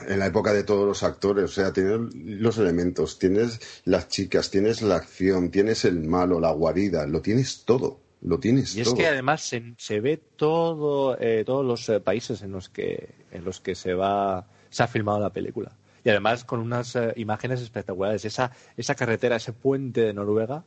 en 0.08 0.20
la 0.20 0.26
época 0.26 0.54
de 0.54 0.64
todos 0.64 0.88
los 0.88 1.04
actores. 1.04 1.44
O 1.46 1.48
sea, 1.48 1.72
tienes 1.72 2.00
los 2.16 2.58
elementos, 2.58 3.20
tienes 3.20 3.60
las 3.86 4.08
chicas, 4.08 4.50
tienes 4.50 4.82
la 4.82 4.96
acción, 4.96 5.52
tienes 5.52 5.86
el 5.86 6.00
malo, 6.02 6.40
la 6.40 6.52
guarida, 6.52 7.06
lo 7.06 7.22
tienes 7.22 7.64
todo. 7.64 8.00
Lo 8.22 8.38
tienes 8.38 8.76
Y 8.76 8.82
es 8.82 8.88
todo. 8.88 8.96
que 8.98 9.08
además 9.08 9.42
se, 9.44 9.76
se 9.78 10.02
ve 10.02 10.20
todo, 10.36 11.16
eh, 11.22 11.44
todos 11.46 11.66
los 11.66 11.88
eh, 11.88 12.02
países 12.02 12.42
en 12.42 12.52
los 12.52 12.68
que 12.68 13.08
en 13.32 13.46
los 13.46 13.62
que 13.62 13.76
se 13.76 13.94
va 13.94 14.46
se 14.70 14.84
ha 14.84 14.88
filmado 14.88 15.20
la 15.20 15.30
película. 15.32 15.72
Y 16.04 16.10
además 16.10 16.46
con 16.46 16.60
unas 16.60 16.96
eh, 16.96 17.14
imágenes 17.18 17.62
espectaculares. 17.62 18.26
Esa, 18.26 18.52
esa 18.78 18.96
carretera, 18.96 19.36
ese 19.36 19.54
puente 19.54 20.02
de 20.02 20.14
Noruega, 20.14 20.64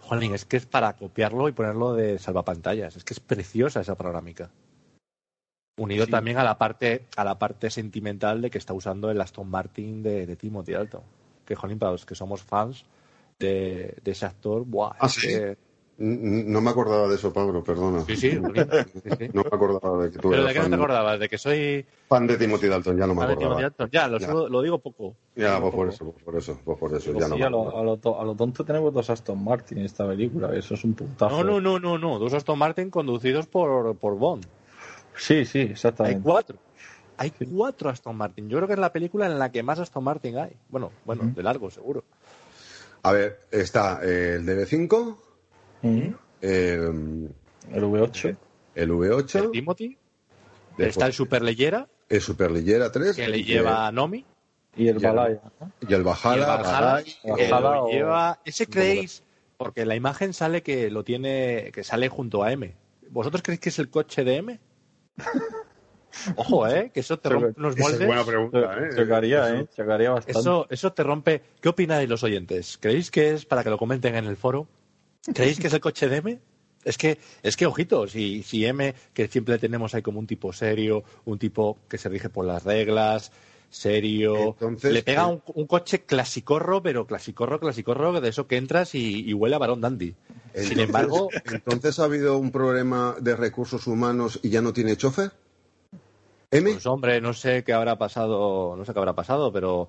jolín, 0.00 0.34
es 0.34 0.44
que 0.44 0.56
es 0.56 0.66
para 0.66 0.92
copiarlo 0.94 1.48
y 1.48 1.52
ponerlo 1.52 1.94
de 1.94 2.18
salvapantallas. 2.18 2.96
Es 2.96 3.04
que 3.04 3.14
es 3.14 3.20
preciosa 3.20 3.80
esa 3.80 3.94
panorámica. 3.94 4.50
Unido 5.78 6.04
Sí. 6.04 6.10
también 6.10 6.36
a 6.38 6.44
la 6.44 6.58
parte 6.58 7.06
a 7.16 7.24
la 7.24 7.38
parte 7.38 7.70
sentimental 7.70 8.42
de 8.42 8.50
que 8.50 8.58
está 8.58 8.74
usando 8.74 9.10
el 9.10 9.20
Aston 9.20 9.48
Martin 9.48 10.02
de, 10.02 10.26
de 10.26 10.36
Timothy 10.36 10.72
Dalton. 10.72 11.02
Que 11.46 11.54
jolín, 11.56 11.78
para 11.78 11.92
los 11.92 12.04
que 12.04 12.14
somos 12.14 12.42
fans 12.42 12.84
de, 13.38 13.96
de 14.04 14.10
ese 14.10 14.26
actor, 14.26 14.64
¡buah! 14.64 14.92
Ah, 15.00 15.06
es 15.06 15.12
¿sí? 15.12 15.28
que- 15.28 15.56
No 15.98 16.60
me 16.60 16.70
acordaba 16.70 17.06
de 17.06 17.14
eso, 17.16 17.32
Pablo, 17.32 17.62
perdona. 17.62 18.00
Sí, 18.04 18.16
sí, 18.16 18.30
sí, 19.02 19.10
sí. 19.18 19.28
No 19.32 19.42
me 19.42 19.48
acordaba 19.52 20.02
de 20.04 20.10
que 20.10 20.18
tú 20.18 20.30
¿Pero 20.30 20.42
eras 20.42 20.48
de 20.48 20.54
qué 20.54 20.60
no 20.60 20.68
te 20.70 20.74
acordabas? 20.76 21.20
¿De 21.20 21.28
que 21.28 21.38
soy 21.38 21.86
fan 22.08 22.26
de 22.26 22.36
Timothy 22.38 22.66
Dalton, 22.68 22.96
ya 22.98 23.06
no 23.06 23.14
me 23.14 23.20
de 23.26 23.32
acordaba. 23.32 23.56
Timothy 23.56 23.62
Dalton? 23.62 23.90
Ya, 23.92 24.08
lo, 24.08 24.18
Ya. 24.18 24.32
lo 24.48 24.62
digo 24.62 24.78
poco. 24.78 25.14
Ya, 25.36 25.60
pues 25.60 25.72
digo 25.72 25.76
por 25.76 25.88
eso, 25.88 26.04
pues 26.12 26.24
por 26.24 26.36
eso, 26.36 26.60
pues 26.64 26.78
por 26.78 26.94
eso, 26.96 27.12
Pues 27.12 27.22
ya 27.22 27.28
no 27.28 27.34
sí, 27.34 27.40
me 27.40 27.46
a, 27.46 27.50
lo, 27.50 27.78
a, 27.78 27.82
lo, 27.84 27.96
to- 27.98 28.20
a 28.20 28.24
lo 28.24 28.34
tonto 28.34 28.64
tenemos 28.64 28.92
dos 28.92 29.10
Aston 29.10 29.44
Martin 29.44 29.78
en 29.78 29.84
esta 29.84 30.06
película. 30.08 30.54
Eso 30.56 30.74
es 30.74 30.82
un 30.84 30.94
puntazo. 30.94 31.44
No, 31.44 31.60
no, 31.60 31.60
no, 31.60 31.78
no, 31.78 31.98
no. 31.98 32.18
Dos 32.18 32.32
Aston 32.32 32.58
Martin 32.58 32.90
conducidos 32.90 33.46
por, 33.46 33.94
por 33.96 34.16
Bond. 34.16 34.44
Sí, 35.16 35.44
sí, 35.44 35.58
Hay 35.60 35.66
exactamente. 35.66 36.20
cuatro. 36.22 36.56
Hay 37.18 37.30
cuatro 37.54 37.90
Aston 37.90 38.16
Martin. 38.16 38.48
Yo 38.48 38.56
creo 38.56 38.66
que 38.66 38.74
es 38.74 38.80
la 38.80 38.92
película 38.92 39.26
en 39.26 39.38
la 39.38 39.52
que 39.52 39.62
más 39.62 39.78
Aston 39.78 40.02
Martin 40.02 40.38
hay. 40.38 40.52
Bueno, 40.68 40.90
bueno, 41.04 41.30
de 41.34 41.42
largo, 41.42 41.70
seguro. 41.70 42.02
A 43.04 43.12
ver, 43.12 43.40
está 43.50 44.00
eh, 44.02 44.36
el 44.36 44.46
DB5, 44.46 45.16
Ujú. 45.82 46.14
el, 46.40 47.30
El 47.72 47.82
V8. 47.84 48.36
el 48.74 48.90
V8, 48.90 49.34
El 49.44 49.50
Timothy. 49.50 49.98
Después- 50.76 50.88
Está 50.88 51.06
el 51.06 51.12
Superleyera, 51.12 51.86
el 52.08 52.20
Superlillera 52.20 52.90
3, 52.90 53.16
que 53.16 53.28
le 53.28 53.38
y 53.38 53.44
lleva 53.44 53.86
a 53.86 53.92
Nomi. 53.92 54.24
Y 54.74 54.88
el 54.88 54.98
Balaya. 54.98 55.40
y 55.86 55.92
el 55.92 56.02
Bajala, 56.02 57.02
o- 57.24 57.90
lleva... 57.90 58.40
Ese 58.44 58.66
creéis, 58.66 59.22
porque 59.58 59.84
la 59.84 59.94
imagen 59.96 60.32
sale 60.32 60.62
que 60.62 60.90
lo 60.90 61.04
tiene, 61.04 61.70
que 61.74 61.84
sale 61.84 62.08
junto 62.08 62.42
a 62.42 62.52
M. 62.52 62.74
¿Vosotros 63.10 63.42
creéis 63.42 63.60
que 63.60 63.68
es 63.68 63.78
el 63.78 63.90
coche 63.90 64.24
de 64.24 64.36
M? 64.36 64.60
Ojo, 66.36 66.66
¿eh? 66.68 66.90
Que 66.92 67.00
eso 67.00 67.18
te 67.18 67.28
rompe 67.30 67.58
unos 67.58 67.74
Esa 67.76 67.84
es 67.86 67.90
moldes. 67.92 68.06
buena 68.06 68.24
pregunta, 68.24 68.58
¿eh? 68.78 68.88
Chocaría, 68.96 69.46
Eso- 69.48 69.56
¿eh? 69.56 69.66
Chocaría 69.76 70.10
bastante. 70.10 70.38
Eso, 70.40 70.66
eso 70.70 70.92
te 70.92 71.02
rompe. 71.02 71.42
¿Qué 71.60 71.68
opináis 71.68 72.08
los 72.08 72.22
oyentes? 72.22 72.78
¿Creéis 72.80 73.10
que 73.10 73.32
es, 73.32 73.44
para 73.46 73.64
que 73.64 73.70
lo 73.70 73.78
comenten 73.78 74.14
en 74.14 74.26
el 74.26 74.36
foro, 74.36 74.66
¿creéis 75.34 75.58
que 75.58 75.66
es 75.68 75.72
el 75.72 75.80
coche 75.80 76.08
de 76.08 76.16
M? 76.16 76.38
Es 76.84 76.98
que, 76.98 77.18
es 77.42 77.56
que 77.56 77.66
ojito, 77.66 78.08
si, 78.08 78.42
si 78.42 78.66
M, 78.66 78.94
que 79.14 79.28
siempre 79.28 79.58
tenemos 79.58 79.94
ahí 79.94 80.02
como 80.02 80.18
un 80.18 80.26
tipo 80.26 80.52
serio, 80.52 81.04
un 81.24 81.38
tipo 81.38 81.78
que 81.88 81.96
se 81.98 82.08
rige 82.08 82.28
por 82.28 82.44
las 82.44 82.64
reglas, 82.64 83.30
serio, 83.70 84.56
Entonces, 84.58 84.92
le 84.92 85.02
pega 85.02 85.22
eh, 85.28 85.32
un, 85.32 85.42
un 85.54 85.66
coche 85.66 86.00
clasicorro, 86.02 86.82
pero 86.82 87.06
clasicorro, 87.06 87.60
clasicorro, 87.60 88.20
de 88.20 88.28
eso 88.28 88.46
que 88.48 88.56
entras 88.56 88.94
y, 88.94 89.20
y 89.28 89.32
huele 89.32 89.54
a 89.54 89.58
varón 89.58 89.80
dandy. 89.80 90.14
Sin 90.54 90.80
embargo, 90.80 91.30
Entonces 91.44 91.98
ha 91.98 92.04
habido 92.04 92.36
un 92.36 92.50
problema 92.50 93.16
de 93.20 93.36
recursos 93.36 93.86
humanos 93.86 94.40
y 94.42 94.50
ya 94.50 94.60
no 94.60 94.72
tiene 94.72 94.96
chofer. 94.96 95.32
M, 96.50 96.72
pues 96.72 96.84
hombre, 96.86 97.20
no 97.20 97.32
sé 97.32 97.64
qué 97.64 97.72
habrá 97.72 97.96
pasado, 97.96 98.74
no 98.76 98.84
sé 98.84 98.92
qué 98.92 98.98
habrá 98.98 99.14
pasado, 99.14 99.52
pero 99.52 99.88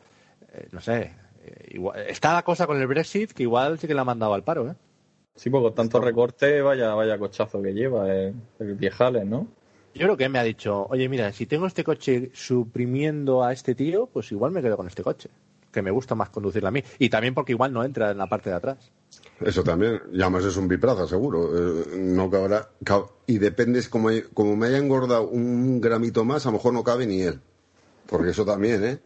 eh, 0.53 0.67
no 0.71 0.79
sé. 0.79 1.11
eh, 1.45 1.69
igual- 1.71 1.99
está 2.07 2.33
la 2.33 2.43
cosa 2.43 2.65
con 2.67 2.79
el 2.79 2.87
Brexit 2.87 3.31
que 3.33 3.43
igual 3.43 3.79
sí 3.79 3.87
que 3.87 3.93
la 3.93 4.01
ha 4.01 4.05
mandado 4.05 4.33
al 4.33 4.43
paro, 4.43 4.69
¿eh? 4.69 4.75
Sí, 5.35 5.49
pues 5.49 5.63
con 5.63 5.73
tanto 5.75 5.99
recorte, 5.99 6.61
vaya, 6.61 6.93
vaya 6.93 7.17
cochazo 7.17 7.61
que 7.61 7.73
lleva 7.73 8.13
eh, 8.13 8.33
el 8.59 8.75
viejales, 8.75 9.25
¿no? 9.25 9.47
Yo 9.95 10.01
creo 10.05 10.17
que 10.17 10.29
me 10.29 10.39
ha 10.39 10.43
dicho, 10.43 10.85
oye, 10.89 11.07
mira, 11.09 11.31
si 11.31 11.45
tengo 11.45 11.67
este 11.67 11.83
coche 11.83 12.31
suprimiendo 12.33 13.43
a 13.43 13.53
este 13.53 13.75
tío, 13.75 14.07
pues 14.07 14.31
igual 14.31 14.51
me 14.51 14.61
quedo 14.61 14.77
con 14.77 14.87
este 14.87 15.03
coche, 15.03 15.29
que 15.71 15.81
me 15.81 15.91
gusta 15.91 16.15
más 16.15 16.29
conducirlo 16.29 16.69
a 16.69 16.71
mí. 16.71 16.83
Y 16.99 17.09
también 17.09 17.33
porque 17.33 17.51
igual 17.51 17.73
no 17.73 17.83
entra 17.83 18.11
en 18.11 18.17
la 18.17 18.27
parte 18.27 18.49
de 18.49 18.55
atrás. 18.55 18.91
eso 19.41 19.63
también, 19.63 20.01
y 20.11 20.21
además 20.21 20.45
es 20.45 20.57
un 20.57 20.67
biplaza, 20.67 21.07
seguro. 21.07 21.49
eh, 21.55 21.85
no 21.97 22.29
cabrá, 22.29 22.69
ca- 22.83 23.05
y 23.27 23.37
depende, 23.37 23.81
como, 23.89 24.09
como 24.33 24.55
me 24.55 24.67
haya 24.67 24.77
engordado 24.77 25.27
un 25.27 25.79
gramito 25.81 26.25
más, 26.25 26.45
a 26.45 26.49
lo 26.49 26.57
mejor 26.57 26.73
no 26.73 26.83
cabe 26.83 27.05
ni 27.05 27.21
él. 27.21 27.39
Porque 28.07 28.29
eso 28.31 28.45
también, 28.45 28.83
¿eh? 28.83 28.99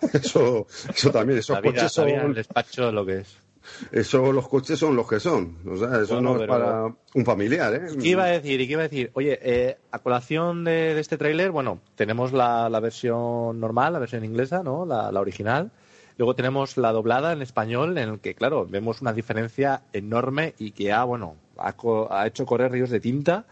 Eso, 0.14 0.66
eso 0.94 1.10
también, 1.10 1.40
esos 1.40 1.56
La 1.56 1.60
vida, 1.60 1.72
coches 1.72 1.96
la 1.96 2.04
vida 2.04 2.16
en 2.16 2.20
el 2.20 2.26
son, 2.28 2.34
despacho 2.34 2.88
es 2.88 2.94
lo 2.94 3.04
que 3.04 3.18
es. 3.18 3.36
Eso, 3.92 4.32
los 4.32 4.48
coches 4.48 4.78
son 4.78 4.96
los 4.96 5.08
que 5.08 5.20
son. 5.20 5.56
O 5.66 5.76
sea, 5.76 6.00
eso 6.02 6.14
Bueno, 6.14 6.34
no 6.36 6.42
es 6.42 6.48
para 6.48 6.94
un 7.14 7.24
familiar, 7.24 7.74
¿eh? 7.74 7.80
¿Qué 8.00 8.08
iba 8.08 8.24
a 8.24 8.28
decir? 8.28 8.60
¿Y 8.60 8.66
qué 8.66 8.72
iba 8.72 8.82
a 8.82 8.88
decir? 8.88 9.10
Oye, 9.14 9.38
eh, 9.42 9.76
a 9.90 9.98
colación 10.00 10.64
de, 10.64 10.94
de 10.94 11.00
este 11.00 11.16
tráiler, 11.18 11.50
bueno, 11.50 11.80
tenemos 11.94 12.32
la, 12.32 12.68
la 12.68 12.80
versión 12.80 13.58
normal, 13.60 13.92
la 13.92 13.98
versión 13.98 14.24
inglesa, 14.24 14.62
¿no? 14.62 14.84
La, 14.86 15.10
la 15.12 15.20
original. 15.20 15.70
Luego 16.16 16.34
tenemos 16.34 16.76
la 16.76 16.90
doblada 16.92 17.32
en 17.32 17.42
español, 17.42 17.96
en 17.96 18.08
el 18.08 18.18
que, 18.18 18.34
claro, 18.34 18.66
vemos 18.68 19.00
una 19.00 19.12
diferencia 19.12 19.82
enorme 19.92 20.54
y 20.58 20.72
que 20.72 20.92
ha, 20.92 21.04
bueno, 21.04 21.36
ha, 21.56 21.74
co- 21.74 22.08
ha 22.12 22.26
hecho 22.26 22.44
correr 22.44 22.72
ríos 22.72 22.90
de 22.90 22.98
tinta 23.00 23.46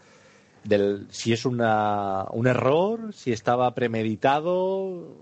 del 0.65 1.07
si 1.09 1.31
es 1.31 1.45
una, 1.45 2.25
un 2.31 2.45
error, 2.45 3.13
si 3.13 3.31
estaba 3.31 3.73
premeditado, 3.73 5.15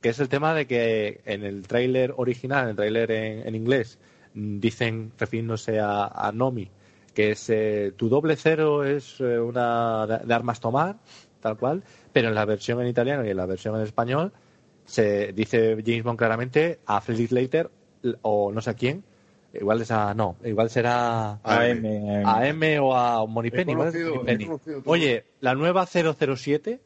que 0.00 0.08
es 0.08 0.18
el 0.18 0.28
tema 0.28 0.54
de 0.54 0.66
que 0.66 1.20
en 1.24 1.44
el 1.44 1.66
tráiler 1.68 2.14
original, 2.16 2.64
en 2.64 2.70
el 2.70 2.76
tráiler 2.76 3.10
en, 3.12 3.46
en 3.46 3.54
inglés, 3.54 3.98
dicen, 4.38 5.12
refiriéndose 5.18 5.80
a, 5.80 6.06
a 6.06 6.32
Nomi, 6.32 6.70
que 7.14 7.32
es 7.32 7.50
eh, 7.50 7.92
tu 7.96 8.08
doble 8.08 8.36
cero 8.36 8.84
es 8.84 9.20
eh, 9.20 9.38
una 9.38 10.06
de, 10.06 10.18
de 10.26 10.34
armas 10.34 10.60
tomar, 10.60 10.96
tal 11.40 11.56
cual, 11.56 11.82
pero 12.12 12.28
en 12.28 12.34
la 12.34 12.44
versión 12.44 12.80
en 12.80 12.88
italiano 12.88 13.24
y 13.24 13.30
en 13.30 13.36
la 13.36 13.46
versión 13.46 13.76
en 13.76 13.82
español 13.82 14.32
se 14.84 15.32
dice 15.32 15.76
James 15.84 16.02
Bond 16.02 16.18
claramente 16.18 16.80
a 16.86 17.00
Felix 17.00 17.32
Leiter 17.32 17.70
o 18.22 18.52
no 18.52 18.60
sé 18.60 18.70
a 18.70 18.74
quién, 18.74 19.04
igual 19.52 19.82
es 19.82 19.90
a, 19.90 20.14
no, 20.14 20.36
igual 20.44 20.70
será 20.70 21.40
AM. 21.42 21.84
a 22.24 22.46
M 22.46 22.78
o 22.80 22.96
a 22.96 23.26
todo. 24.04 24.82
Oye, 24.86 25.24
la 25.40 25.54
nueva 25.54 25.86
007, 25.86 26.80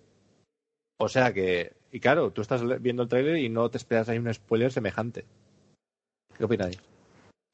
o 0.99 1.09
sea 1.09 1.33
que, 1.33 1.74
y 1.93 2.01
claro, 2.01 2.31
tú 2.33 2.41
estás 2.41 2.62
viendo 2.81 3.03
el 3.03 3.09
tráiler 3.09 3.37
y 3.37 3.49
no 3.49 3.70
te 3.70 3.79
esperas 3.79 4.09
ahí 4.09 4.19
un 4.19 4.33
spoiler 4.33 4.73
semejante. 4.73 5.24
¿Qué 6.37 6.45
opináis? 6.45 6.79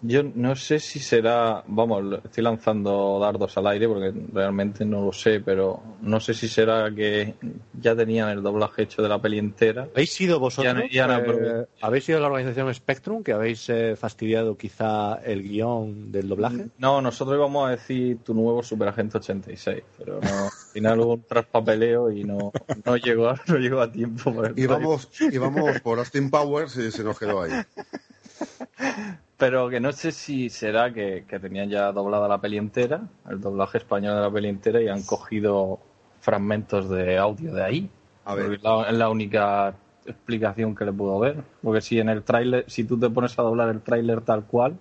Yo 0.01 0.23
no 0.23 0.55
sé 0.55 0.79
si 0.79 1.01
será, 1.01 1.65
vamos, 1.67 2.21
estoy 2.25 2.45
lanzando 2.45 3.19
dardos 3.21 3.59
al 3.59 3.67
aire 3.67 3.89
porque 3.89 4.13
realmente 4.33 4.85
no 4.85 5.05
lo 5.05 5.13
sé, 5.13 5.41
pero 5.41 5.83
no 6.03 6.21
sé 6.21 6.35
si 6.35 6.47
será 6.47 6.89
que 6.95 7.35
ya 7.73 7.97
tenían 7.97 8.29
el 8.29 8.41
doblaje 8.41 8.83
hecho 8.83 9.03
de 9.03 9.09
la 9.09 9.21
peli 9.21 9.39
entera. 9.39 9.89
¿Habéis 9.93 10.13
sido 10.13 10.39
vosotros? 10.39 10.85
Ya 10.93 11.19
eh. 11.19 11.67
¿Habéis 11.81 12.05
sido 12.05 12.21
la 12.21 12.29
organización 12.29 12.73
Spectrum 12.73 13.25
que 13.25 13.33
habéis 13.33 13.69
eh, 13.71 13.97
fastidiado 13.97 14.57
quizá 14.57 15.17
el 15.17 15.43
guion 15.43 16.13
del 16.13 16.29
doblaje? 16.29 16.69
No, 16.79 17.03
nosotros 17.03 17.37
íbamos 17.37 17.67
a 17.67 17.73
decir 17.73 18.19
tu 18.19 18.35
nuevo 18.35 18.63
Superagente 18.63 19.19
86, 19.19 19.83
pero 19.99 20.21
no, 20.21 20.45
al 20.45 20.73
final 20.73 21.01
hubo 21.01 21.15
un 21.15 21.23
traspapeleo 21.25 22.13
y 22.13 22.23
no, 22.23 22.53
no, 22.85 22.97
llegó, 22.97 23.31
a, 23.31 23.41
no 23.49 23.57
llegó 23.57 23.81
a 23.81 23.91
tiempo. 23.91 24.33
por 24.33 24.47
el 24.47 24.57
Íbamos, 24.57 25.09
íbamos 25.21 25.81
por 25.81 25.99
Austin 25.99 26.31
Powers 26.31 26.77
y 26.77 26.93
se 26.93 27.03
nos 27.03 27.19
quedó 27.19 27.43
ahí. 27.43 27.51
Pero 29.39 29.69
que 29.69 29.79
no 29.79 29.93
sé 29.93 30.11
si 30.11 30.51
será 30.51 30.93
que, 30.93 31.25
que 31.29 31.39
tenían 31.39 31.71
ya 31.71 31.93
doblada 31.93 32.27
la 32.27 32.41
peli 32.41 32.59
entera, 32.59 33.03
el 33.31 33.41
doblaje 33.41 33.79
español 33.79 34.17
de 34.17 34.23
la 34.23 34.31
peli 34.31 34.49
entera, 34.49 34.83
y 34.83 34.89
han 34.89 35.03
cogido 35.05 35.79
fragmentos 36.21 36.91
de 36.91 37.17
audio 37.19 37.55
de 37.55 37.63
ahí. 37.63 37.91
A 38.25 38.35
ver. 38.35 38.55
Es 38.55 38.63
la, 38.63 38.83
es 38.91 38.97
la 38.97 39.09
única 39.09 39.75
explicación 40.05 40.75
que 40.75 40.85
le 40.85 40.93
puedo 40.93 41.21
ver. 41.21 41.37
Porque 41.63 41.81
si 41.81 42.01
en 42.01 42.09
el 42.09 42.25
tráiler, 42.25 42.65
si 42.67 42.83
tú 42.83 42.99
te 42.99 43.09
pones 43.09 43.39
a 43.39 43.43
doblar 43.43 43.69
el 43.69 43.81
tráiler 43.81 44.23
tal 44.23 44.45
cual, 44.45 44.77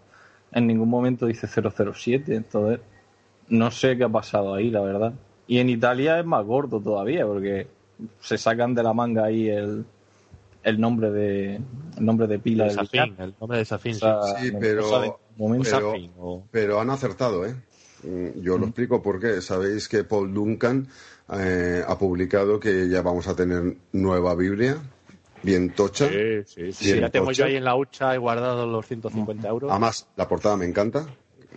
en 0.51 0.65
ningún 0.65 0.89
momento 0.89 1.27
dice 1.27 1.47
007. 1.47 2.35
Entonces, 2.35 2.79
no 3.49 3.69
sé 3.69 3.95
qué 3.95 4.05
ha 4.05 4.09
pasado 4.09 4.55
ahí, 4.55 4.71
la 4.71 4.81
verdad. 4.81 5.13
Y 5.45 5.59
en 5.59 5.69
Italia 5.69 6.19
es 6.19 6.25
más 6.25 6.43
gordo 6.43 6.81
todavía, 6.81 7.25
porque 7.27 7.67
se 8.19 8.38
sacan 8.39 8.73
de 8.73 8.84
la 8.84 8.93
manga 8.93 9.25
ahí 9.25 9.49
el, 9.49 9.85
el 10.68 10.80
nombre 10.80 11.11
de 11.11 11.56
el 11.56 12.06
nombre 12.06 12.27
de 12.27 12.39
pila 12.39 12.64
El 12.65 12.69
del 12.69 12.77
Safin, 12.77 13.02
villano. 13.03 13.23
el 13.23 13.35
nombre 13.39 13.57
de 13.60 13.65
Safin. 13.65 13.95
O 13.95 13.99
sea, 13.99 14.22
Sí, 14.39 14.52
pero- 14.60 14.84
pero- 15.39 15.64
Safin, 15.64 16.11
o- 16.18 16.44
Pero 16.52 16.80
han 16.81 16.89
acertado, 16.89 17.45
¿eh? 17.45 17.56
Mm, 18.03 18.41
Yo 18.41 18.57
lo 18.57 18.65
explico 18.65 19.02
porque 19.02 19.41
sabéis 19.41 19.88
que 19.88 20.03
Paul 20.03 20.34
Duncan 20.34 20.88
eh, 21.34 21.84
ha 21.85 21.98
publicado 21.98 22.60
que 22.60 22.88
ya 22.89 23.02
vamos 23.02 23.27
a 23.27 23.35
tener 23.35 23.76
nueva 23.91 24.34
Biblia 24.35 24.77
bien 25.44 25.72
tocha. 25.72 26.07
Sí, 26.10 26.15
sí, 26.45 26.72
sí. 26.73 26.85
bien 26.85 27.02
ya 27.02 27.10
tengo 27.10 27.26
tocha. 27.27 27.39
yo 27.39 27.45
ahí 27.45 27.56
en 27.56 27.64
la 27.65 27.76
hucha 27.76 28.14
he 28.14 28.18
guardado 28.18 28.65
los 28.68 28.85
150 28.88 29.48
euros. 29.48 29.69
Además, 29.72 30.07
la 30.15 30.27
portada 30.27 30.56
me 30.57 30.65
encanta. 30.65 31.06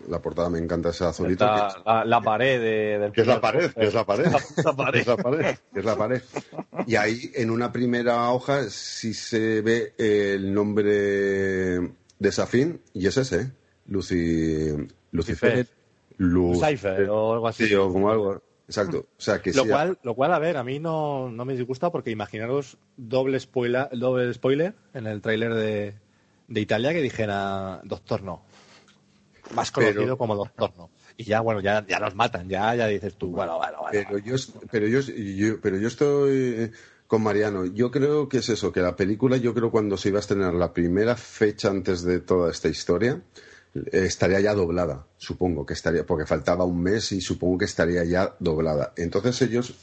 La 0.08 0.20
portada 0.20 0.48
me 0.50 0.58
encanta. 0.58 0.90
Está 0.90 1.12
que- 1.12 1.82
la, 1.84 2.04
la 2.04 2.20
pared 2.20 2.60
de- 2.60 2.98
del 2.98 3.12
Que 3.12 3.20
es 3.20 3.26
la 3.26 3.40
pared, 3.40 3.70
que 3.72 3.84
es 3.86 3.94
la 3.94 4.04
pared. 4.04 4.26
La 4.64 4.72
pared. 4.76 5.00
Es 5.00 5.06
la 5.06 5.16
pared, 5.16 5.56
que 5.72 5.78
es 5.80 5.84
la 5.84 5.96
pared. 5.96 6.22
Y 6.86 6.96
ahí, 6.96 7.30
en 7.34 7.50
una 7.50 7.70
primera 7.72 8.30
hoja, 8.30 8.68
sí 8.70 9.14
se 9.14 9.60
ve 9.62 9.94
el 9.98 10.52
nombre 10.52 10.92
de 12.18 12.32
Safin, 12.32 12.80
y 12.94 13.06
es 13.06 13.16
ese, 13.16 13.40
¿eh? 13.42 13.50
Lucy, 13.86 14.68
Lucifer. 15.12 15.66
Lu- 16.18 16.52
Lucifer 16.52 17.08
o 17.08 17.32
algo 17.34 17.48
así. 17.48 17.66
Sí, 17.66 17.74
o 17.74 17.92
como 17.92 18.10
algo. 18.10 18.42
Exacto. 18.66 18.98
O 18.98 19.20
sea, 19.20 19.40
que 19.42 19.52
lo, 19.52 19.64
sí. 19.64 19.68
cual, 19.68 19.98
lo 20.02 20.14
cual, 20.14 20.32
a 20.32 20.38
ver, 20.38 20.56
a 20.56 20.62
mí 20.62 20.78
no, 20.78 21.28
no 21.30 21.44
me 21.44 21.54
disgusta 21.56 21.90
porque 21.90 22.10
imaginaros 22.10 22.76
doble 22.96 23.40
spoiler, 23.40 23.88
doble 23.92 24.32
spoiler 24.32 24.74
en 24.94 25.06
el 25.08 25.20
tráiler 25.20 25.54
de, 25.54 25.94
de 26.46 26.60
Italia 26.60 26.92
que 26.92 27.02
dijera 27.02 27.80
Doctor 27.84 28.22
No. 28.22 28.42
Más 29.54 29.70
conocido 29.70 30.02
Pero- 30.02 30.18
como 30.18 30.36
Doctor 30.36 30.72
No. 30.76 30.90
Y 31.16 31.24
ya, 31.24 31.40
bueno, 31.40 31.60
ya, 31.60 31.84
ya 31.86 31.98
nos 31.98 32.14
matan, 32.14 32.48
ya, 32.48 32.74
ya 32.74 32.86
dices 32.86 33.14
tú, 33.16 33.28
bueno, 33.30 33.58
bueno, 33.58 33.78
bueno. 33.80 33.90
Pero 34.08 34.18
yo, 34.18 34.36
pero 34.70 34.86
yo, 34.86 35.00
yo- 35.00 35.60
pero 35.60 35.76
yo 35.76 35.88
estoy 35.88 36.38
eh, 36.56 36.70
con 37.06 37.22
Mariano. 37.22 37.66
Yo 37.66 37.90
creo 37.90 38.28
que 38.28 38.38
es 38.38 38.48
eso, 38.48 38.72
que 38.72 38.80
la 38.80 38.96
película, 38.96 39.36
yo 39.36 39.52
creo 39.52 39.70
cuando 39.70 39.96
se 39.96 40.08
iba 40.08 40.18
a 40.18 40.20
estrenar 40.20 40.54
la 40.54 40.72
primera 40.72 41.16
fecha 41.16 41.68
antes 41.68 42.02
de 42.02 42.20
toda 42.20 42.50
esta 42.50 42.68
historia, 42.68 43.20
eh, 43.74 43.82
estaría 43.92 44.40
ya 44.40 44.54
doblada, 44.54 45.06
supongo 45.18 45.66
que 45.66 45.74
estaría, 45.74 46.06
porque 46.06 46.24
faltaba 46.26 46.64
un 46.64 46.80
mes 46.82 47.12
y 47.12 47.20
supongo 47.20 47.58
que 47.58 47.64
estaría 47.66 48.04
ya 48.04 48.34
doblada. 48.38 48.92
Entonces 48.96 49.42
ellos 49.42 49.74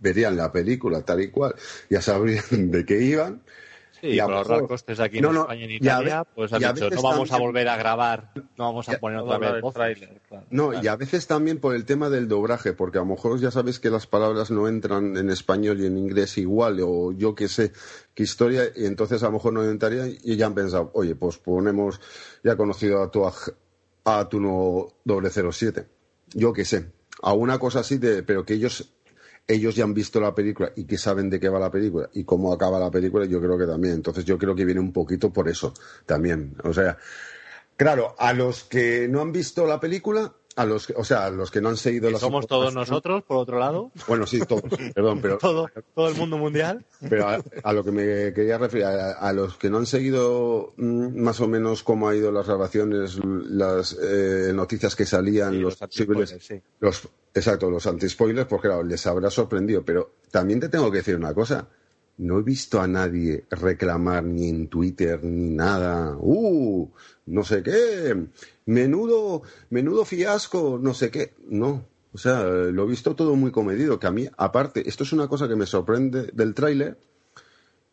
verían 0.00 0.36
la 0.36 0.50
película 0.50 1.02
tal 1.02 1.20
y 1.22 1.28
cual, 1.28 1.54
ya 1.90 2.00
sabrían 2.02 2.42
de 2.72 2.84
qué 2.84 3.02
iban. 3.02 3.42
Sí, 4.02 4.08
y 4.08 4.20
por 4.20 4.32
ahorrar 4.34 4.66
costes 4.66 4.98
aquí 4.98 5.20
No, 5.20 5.28
en 5.28 5.34
no, 5.36 5.40
España 5.42 5.60
y 5.60 5.64
en 5.64 5.70
a 5.70 5.74
Italia, 5.74 6.24
pues 6.34 6.52
han 6.52 6.74
dicho, 6.74 6.90
no 6.90 7.02
vamos 7.02 7.30
a 7.30 7.38
volver 7.38 7.68
a 7.68 7.76
grabar, 7.76 8.32
no 8.34 8.64
vamos 8.64 8.88
a 8.88 8.98
poner 8.98 9.20
otra 9.20 9.38
vez 9.38 9.62
voces. 9.62 10.08
No, 10.50 10.72
y 10.82 10.88
a 10.88 10.96
veces 10.96 11.28
también 11.28 11.60
por 11.60 11.76
el 11.76 11.84
tema 11.84 12.10
del 12.10 12.26
doblaje, 12.26 12.72
porque 12.72 12.98
a 12.98 13.02
lo 13.02 13.06
mejor 13.06 13.38
ya 13.38 13.52
sabes 13.52 13.78
que 13.78 13.90
las 13.90 14.08
palabras 14.08 14.50
no 14.50 14.66
entran 14.66 15.16
en 15.16 15.30
español 15.30 15.80
y 15.80 15.86
en 15.86 15.96
inglés 15.96 16.36
igual, 16.36 16.80
o 16.82 17.12
yo 17.12 17.36
qué 17.36 17.46
sé, 17.46 17.70
qué 18.12 18.24
historia, 18.24 18.64
y 18.74 18.86
entonces 18.86 19.22
a 19.22 19.26
lo 19.26 19.32
mejor 19.34 19.52
no 19.52 19.62
entraría 19.62 20.08
y 20.08 20.34
ya 20.34 20.46
han 20.46 20.54
pensado, 20.54 20.90
oye, 20.94 21.14
pues 21.14 21.38
ponemos, 21.38 22.00
ya 22.42 22.56
conocido 22.56 23.04
a 23.04 23.10
tu, 23.12 23.24
a 24.04 24.28
tu 24.28 24.40
nuevo 24.40 24.96
doble 25.04 25.30
07. 25.30 25.86
Yo 26.34 26.52
qué 26.52 26.64
sé, 26.64 26.90
a 27.22 27.34
una 27.34 27.60
cosa 27.60 27.80
así, 27.80 27.98
de, 27.98 28.24
pero 28.24 28.44
que 28.44 28.54
ellos 28.54 28.92
ellos 29.46 29.74
ya 29.74 29.84
han 29.84 29.94
visto 29.94 30.20
la 30.20 30.34
película 30.34 30.72
y 30.76 30.84
que 30.84 30.98
saben 30.98 31.28
de 31.28 31.40
qué 31.40 31.48
va 31.48 31.58
la 31.58 31.70
película 31.70 32.08
y 32.12 32.24
cómo 32.24 32.52
acaba 32.52 32.78
la 32.78 32.90
película, 32.90 33.24
yo 33.26 33.40
creo 33.40 33.58
que 33.58 33.66
también. 33.66 33.94
Entonces 33.94 34.24
yo 34.24 34.38
creo 34.38 34.54
que 34.54 34.64
viene 34.64 34.80
un 34.80 34.92
poquito 34.92 35.32
por 35.32 35.48
eso 35.48 35.74
también. 36.06 36.54
O 36.64 36.72
sea, 36.72 36.96
Claro, 37.76 38.14
a 38.18 38.32
los 38.32 38.64
que 38.64 39.08
no 39.08 39.20
han 39.20 39.32
visto 39.32 39.66
la 39.66 39.80
película, 39.80 40.32
a 40.54 40.66
los 40.66 40.86
que, 40.86 40.94
o 40.96 41.04
sea, 41.04 41.26
a 41.26 41.30
los 41.30 41.50
que 41.50 41.60
no 41.60 41.70
han 41.70 41.76
seguido 41.76 42.08
Y 42.08 42.12
las 42.12 42.20
somos 42.20 42.46
todos 42.46 42.72
nosotros, 42.74 43.24
por 43.24 43.38
otro 43.38 43.58
lado, 43.58 43.90
Bueno, 44.06 44.26
sí, 44.26 44.40
todos, 44.40 44.62
perdón, 44.94 45.20
pero, 45.20 45.38
todo, 45.38 45.68
todo 45.94 46.08
el 46.08 46.14
mundo 46.14 46.38
mundial. 46.38 46.84
pero 47.08 47.28
a, 47.28 47.42
a 47.64 47.72
lo 47.72 47.82
que 47.82 47.90
me 47.90 48.32
quería 48.34 48.58
referir, 48.58 48.84
a, 48.84 49.12
a 49.12 49.32
los 49.32 49.56
que 49.56 49.70
no 49.70 49.78
han 49.78 49.86
seguido 49.86 50.74
mm, 50.76 51.20
más 51.20 51.40
o 51.40 51.48
menos 51.48 51.82
cómo 51.82 52.08
ha 52.08 52.14
ido 52.14 52.30
las 52.30 52.46
grabaciones, 52.46 53.18
las 53.24 53.98
eh, 54.00 54.52
noticias 54.54 54.94
que 54.94 55.06
salían, 55.06 55.60
los, 55.60 55.76
posibles, 55.76 56.36
sí. 56.40 56.62
los, 56.78 57.08
exacto, 57.34 57.70
los 57.70 57.86
anti-spoilers, 57.86 58.46
pues 58.48 58.62
claro, 58.62 58.82
les 58.82 59.06
habrá 59.06 59.30
sorprendido. 59.30 59.84
Pero 59.84 60.14
también 60.30 60.60
te 60.60 60.68
tengo 60.68 60.90
que 60.90 60.98
decir 60.98 61.16
una 61.16 61.34
cosa. 61.34 61.68
No 62.18 62.38
he 62.38 62.42
visto 62.42 62.80
a 62.80 62.86
nadie 62.86 63.44
reclamar 63.50 64.22
ni 64.24 64.48
en 64.48 64.68
Twitter 64.68 65.24
ni 65.24 65.50
nada. 65.50 66.16
¡Uh! 66.20 66.90
No 67.26 67.44
sé 67.44 67.62
qué. 67.62 68.26
Menudo, 68.66 69.42
menudo 69.70 70.04
fiasco, 70.04 70.78
no 70.80 70.94
sé 70.94 71.10
qué. 71.10 71.34
No. 71.48 71.86
O 72.12 72.18
sea, 72.18 72.44
lo 72.44 72.84
he 72.84 72.88
visto 72.88 73.16
todo 73.16 73.34
muy 73.34 73.50
comedido. 73.50 73.98
Que 73.98 74.06
a 74.06 74.10
mí, 74.10 74.28
aparte, 74.36 74.86
esto 74.88 75.04
es 75.04 75.12
una 75.12 75.28
cosa 75.28 75.48
que 75.48 75.56
me 75.56 75.66
sorprende 75.66 76.30
del 76.32 76.54
tráiler, 76.54 76.98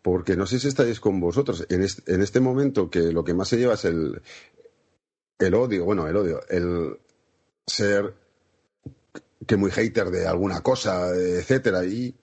porque 0.02 0.36
no 0.36 0.46
sé 0.46 0.60
si 0.60 0.68
estáis 0.68 1.00
con 1.00 1.20
vosotros. 1.20 1.66
En 1.70 1.82
este, 1.82 2.14
en 2.14 2.22
este 2.22 2.42
momento 2.42 2.90
que 2.90 3.12
lo 3.14 3.24
que 3.24 3.34
más 3.34 3.48
se 3.48 3.58
lleva 3.58 3.76
es 3.76 3.86
el, 3.86 4.22
el 5.40 5.54
odio, 5.54 5.86
bueno, 5.86 6.08
el 6.08 6.18
odio, 6.18 6.42
el 6.50 6.98
ser 7.66 8.14
que 9.50 9.58
muy 9.58 9.72
hater 9.72 10.12
de 10.12 10.28
alguna 10.28 10.62
cosa, 10.62 11.10
etcétera, 11.10 11.84
y, 11.84 12.14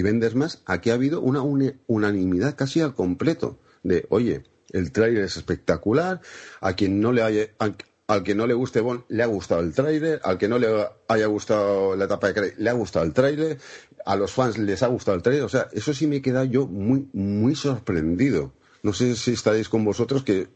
vendes 0.00 0.34
más, 0.34 0.62
aquí 0.64 0.88
ha 0.88 0.94
habido 0.94 1.20
una 1.20 1.42
unanimidad 1.86 2.56
casi 2.56 2.80
al 2.80 2.94
completo 2.94 3.58
de, 3.82 4.06
oye, 4.08 4.44
el 4.70 4.90
tráiler 4.90 5.24
es 5.24 5.36
espectacular, 5.36 6.22
a 6.62 6.72
quien 6.72 6.98
no 6.98 7.12
le 7.12 7.22
haya, 7.22 7.48
al, 7.58 8.22
que 8.22 8.34
no 8.34 8.46
le 8.46 8.54
guste 8.54 8.80
Bond 8.80 9.02
le 9.08 9.22
ha 9.22 9.26
gustado 9.26 9.60
el 9.60 9.74
tráiler, 9.74 10.22
al 10.24 10.38
que 10.38 10.48
no 10.48 10.58
le 10.58 10.88
haya 11.08 11.26
gustado 11.26 11.94
la 11.94 12.06
etapa 12.06 12.28
de 12.28 12.34
Craig 12.34 12.54
le 12.56 12.70
ha 12.70 12.72
gustado 12.72 13.04
el 13.04 13.12
tráiler, 13.12 13.58
a 14.06 14.16
los 14.16 14.32
fans 14.32 14.56
les 14.56 14.82
ha 14.82 14.86
gustado 14.86 15.14
el 15.14 15.22
tráiler, 15.22 15.44
o 15.44 15.50
sea, 15.50 15.68
eso 15.72 15.92
sí 15.92 16.06
me 16.06 16.16
he 16.16 16.22
quedado 16.22 16.46
yo 16.46 16.66
muy, 16.66 17.06
muy 17.12 17.54
sorprendido. 17.54 18.54
No 18.82 18.94
sé 18.94 19.14
si 19.16 19.34
estaréis 19.34 19.68
con 19.68 19.84
vosotros 19.84 20.24
que 20.24 20.48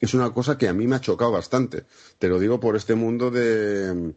es 0.00 0.12
una 0.12 0.34
cosa 0.34 0.58
que 0.58 0.68
a 0.68 0.74
mí 0.74 0.86
me 0.86 0.96
ha 0.96 1.00
chocado 1.00 1.32
bastante. 1.32 1.84
Te 2.18 2.28
lo 2.28 2.38
digo 2.38 2.60
por 2.60 2.76
este 2.76 2.94
mundo 2.94 3.30
de, 3.30 4.12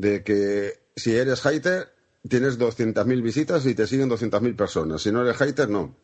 de 0.00 0.24
que 0.24 0.79
si 0.96 1.16
eres 1.16 1.40
hater, 1.42 1.88
tienes 2.28 2.58
200.000 2.58 3.22
visitas 3.22 3.66
y 3.66 3.74
te 3.74 3.86
siguen 3.86 4.10
200.000 4.10 4.56
personas. 4.56 5.02
Si 5.02 5.12
no 5.12 5.22
eres 5.22 5.36
hater, 5.36 5.68
no. 5.68 5.96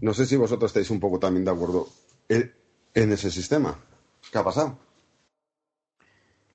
No 0.00 0.14
sé 0.14 0.26
si 0.26 0.36
vosotros 0.36 0.70
estáis 0.70 0.90
un 0.90 1.00
poco 1.00 1.18
también 1.18 1.44
de 1.44 1.50
acuerdo 1.50 1.88
en, 2.28 2.52
en 2.94 3.12
ese 3.12 3.30
sistema. 3.30 3.78
¿Qué 4.30 4.38
ha 4.38 4.44
pasado? 4.44 4.78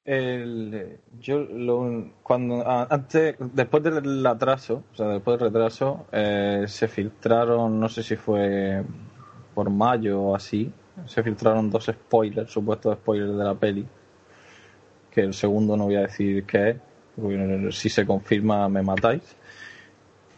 El, 0.07 0.99
yo 1.19 1.39
lo, 1.39 2.13
cuando 2.23 2.63
antes 2.65 3.35
después 3.39 3.83
del 3.83 4.25
atraso 4.25 4.85
o 4.93 4.95
sea 4.95 5.09
después 5.09 5.37
del 5.37 5.49
retraso 5.49 6.05
eh, 6.13 6.63
se 6.65 6.87
filtraron 6.87 7.77
no 7.77 7.89
sé 7.89 8.03
si 8.03 8.15
fue 8.15 8.83
por 9.53 9.69
mayo 9.69 10.21
o 10.21 10.33
así 10.33 10.71
se 11.07 11.21
filtraron 11.23 11.69
dos 11.69 11.87
spoilers 11.87 12.49
supuestos 12.49 12.95
spoilers 12.99 13.37
de 13.37 13.43
la 13.43 13.55
peli 13.55 13.85
que 15.11 15.19
el 15.19 15.33
segundo 15.33 15.75
no 15.75 15.83
voy 15.87 15.97
a 15.97 16.03
decir 16.03 16.45
qué 16.45 16.69
es 16.69 16.77
porque 17.21 17.69
si 17.71 17.89
se 17.89 18.05
confirma 18.05 18.69
me 18.69 18.81
matáis 18.83 19.23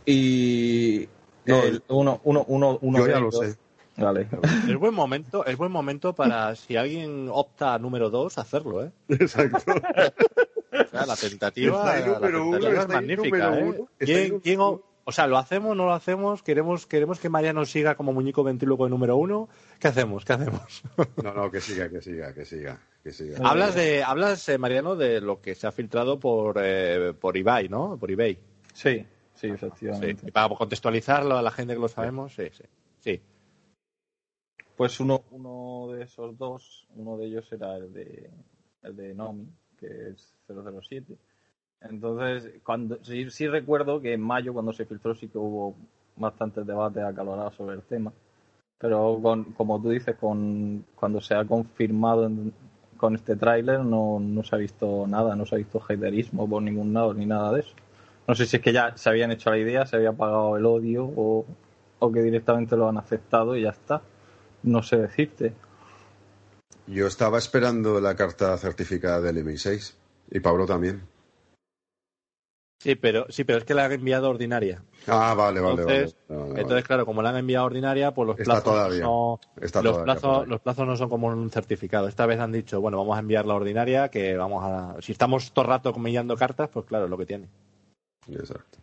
y 0.06 1.08
No, 1.46 1.64
el- 1.64 1.84
uno 1.90 2.22
uno 2.24 2.46
uno 2.48 2.78
uno 2.82 3.00
yo 3.00 3.06
de 3.06 3.12
ya 3.12 3.20
lo 3.20 3.32
sé. 3.32 3.58
Vale. 3.98 4.28
Es 4.70 4.78
buen 4.78 4.94
momento, 4.94 5.46
es 5.46 5.58
buen 5.58 5.72
momento 5.74 6.14
para 6.14 6.56
si 6.56 6.78
alguien 6.78 7.28
opta 7.30 7.74
a 7.74 7.80
número 7.80 8.10
2 8.10 8.38
hacerlo, 8.38 8.86
¿eh? 8.86 8.92
Exacto. 9.10 9.58
O 9.72 10.88
sea, 10.90 11.06
la 11.06 11.16
tentativa, 11.18 11.76
Está 11.76 11.92
ahí 11.92 12.02
la 12.02 12.20
número 12.20 12.48
uno, 12.48 12.58
es 12.70 12.88
magnífica, 12.88 13.50
número 13.50 13.54
¿eh? 13.56 13.64
uno, 13.80 13.90
¿Quién- 14.00 14.24
número 14.30 14.42
quién 14.42 14.60
o, 14.62 14.82
o 15.04 15.12
sea, 15.12 15.28
¿lo 15.28 15.38
hacemos 15.38 15.76
no 15.76 15.86
lo 15.86 15.94
hacemos? 15.94 16.44
¿Queremos, 16.44 16.86
queremos 16.86 17.20
que 17.20 17.28
Mariano 17.28 17.66
siga 17.66 17.96
como 17.96 18.14
muñeco 18.14 18.44
ventríloco 18.44 18.86
de 18.86 18.90
número 18.92 19.18
uno? 19.18 19.50
¿Qué 19.80 19.90
hacemos? 19.90 20.24
¿Qué 20.24 20.34
hacemos? 20.34 20.82
No, 21.22 21.34
no, 21.34 21.52
que 21.52 21.60
siga, 21.60 21.90
que 21.90 22.02
siga, 22.02 22.34
que 22.34 22.46
siga, 22.46 22.80
que 23.18 23.36
hablas, 23.44 23.76
de, 23.76 24.04
hablas 24.04 24.48
eh, 24.50 24.58
Mariano, 24.58 24.96
de 24.96 25.22
lo 25.22 25.42
que 25.42 25.56
se 25.56 25.68
ha 25.68 25.72
filtrado 25.72 26.20
por, 26.20 26.58
eh, 26.62 27.14
por 27.20 27.38
eBay, 27.38 27.70
¿no? 27.70 27.98
Por 27.98 28.12
eBay. 28.12 28.38
sí 28.74 29.06
sí 29.40 29.48
Sí, 29.48 29.54
efectivamente 29.54 30.28
y 30.28 30.32
para 30.32 30.54
contextualizarlo 30.54 31.38
a 31.38 31.42
la 31.42 31.52
gente 31.52 31.74
que 31.74 31.80
lo 31.80 31.88
sabemos, 31.88 32.34
sí, 32.34 32.50
sí. 32.52 32.64
sí. 33.00 33.22
Pues 34.76 35.00
uno, 35.00 35.24
uno 35.32 35.94
de 35.94 36.04
esos 36.04 36.38
dos, 36.38 36.86
uno 36.96 37.18
de 37.18 37.28
ellos 37.28 37.52
era 37.52 37.78
el 37.78 37.94
de, 37.94 38.30
el 38.84 38.96
de 38.96 39.14
Nomi, 39.14 39.48
que 39.78 40.10
es 40.10 40.34
007. 40.48 41.16
Entonces, 41.82 42.52
cuando 42.64 43.02
sí, 43.04 43.30
sí 43.32 43.48
recuerdo 43.48 44.02
que 44.02 44.14
en 44.14 44.22
mayo, 44.22 44.54
cuando 44.54 44.74
se 44.74 44.86
filtró, 44.86 45.16
sí 45.16 45.30
que 45.30 45.38
hubo 45.38 45.76
bastantes 46.18 46.66
debates 46.66 47.04
acalorados 47.04 47.56
sobre 47.56 47.76
el 47.76 47.84
tema. 47.84 48.12
Pero 48.78 49.20
con, 49.22 49.46
como 49.54 49.82
tú 49.82 49.90
dices, 49.90 50.16
con, 50.18 50.86
cuando 50.96 51.22
se 51.22 51.36
ha 51.36 51.46
confirmado 51.46 52.26
en- 52.26 52.54
con 53.00 53.16
este 53.16 53.38
tráiler 53.38 53.80
no, 53.80 54.20
no 54.20 54.44
se 54.44 54.56
ha 54.56 54.60
visto 54.60 55.08
nada, 55.08 55.36
no 55.36 55.46
se 55.46 55.56
ha 55.56 55.58
visto 55.58 55.82
haterismo 55.82 56.48
por 56.48 56.62
ningún 56.62 56.94
lado 56.94 57.14
ni 57.14 57.26
nada 57.26 57.54
de 57.54 57.62
eso. 57.62 57.74
No 58.28 58.36
sé 58.36 58.46
si 58.46 58.58
es 58.58 58.62
que 58.62 58.74
ya 58.74 58.96
se 58.96 59.10
habían 59.10 59.32
hecho 59.32 59.50
la 59.50 59.58
idea, 59.58 59.86
se 59.86 59.96
había 59.96 60.10
apagado 60.10 60.58
el 60.58 60.66
odio 60.66 61.06
o, 61.06 61.46
o 61.98 62.12
que 62.12 62.22
directamente 62.22 62.76
lo 62.76 62.90
han 62.90 62.98
aceptado 62.98 63.56
y 63.56 63.64
ya 63.64 63.70
está. 63.70 64.02
No 64.64 64.84
sé 64.84 64.98
decirte. 64.98 65.54
Yo 66.86 67.08
estaba 67.08 67.38
esperando 67.38 68.02
la 68.02 68.16
carta 68.16 68.58
certificada 68.58 69.22
del 69.22 69.44
MI6 69.46 69.94
y 70.32 70.40
Pablo 70.42 70.66
también. 70.66 71.02
Sí, 72.82 72.96
pero, 72.96 73.26
sí, 73.30 73.44
pero 73.44 73.58
es 73.60 73.66
que 73.66 73.74
la 73.74 73.84
han 73.86 73.92
enviado 73.92 74.30
ordinaria. 74.30 74.82
Ah, 75.06 75.34
vale, 75.34 75.60
vale, 75.60 75.82
Entonces, 75.82 76.16
vale, 76.30 76.40
vale, 76.40 76.50
vale. 76.52 76.62
entonces, 76.62 76.86
claro, 76.86 77.06
como 77.06 77.22
la 77.22 77.30
han 77.32 77.38
enviado 77.38 77.66
ordinaria, 77.66 78.14
pues 78.14 78.26
los 78.26 78.38
plazos 78.38 78.64
todavía, 78.64 79.02
no 79.04 79.40
está 79.60 79.82
los 79.82 79.94
todavía 79.96 80.14
plazos, 80.14 80.48
los 80.48 80.62
plazos 80.62 80.88
no 80.88 80.96
son 80.96 81.10
como 81.10 81.28
un 81.28 81.50
certificado. 81.52 82.08
Esta 82.08 82.26
vez 82.26 82.40
han 82.40 82.54
dicho, 82.54 82.80
bueno, 82.80 82.98
vamos 82.98 83.18
a 83.18 83.20
enviar 83.20 83.46
la 83.46 83.56
ordinaria, 83.56 84.08
que 84.08 84.38
vamos 84.38 84.64
a, 84.64 84.96
si 85.02 85.12
estamos 85.12 85.52
todo 85.52 85.66
el 85.66 85.70
rato 85.72 85.92
comillando 85.92 86.38
cartas, 86.38 86.70
pues 86.72 86.86
claro, 86.86 87.04
es 87.06 87.12
lo 87.12 87.18
que 87.18 87.26
tiene. 87.26 87.50
Exacto. 88.32 88.78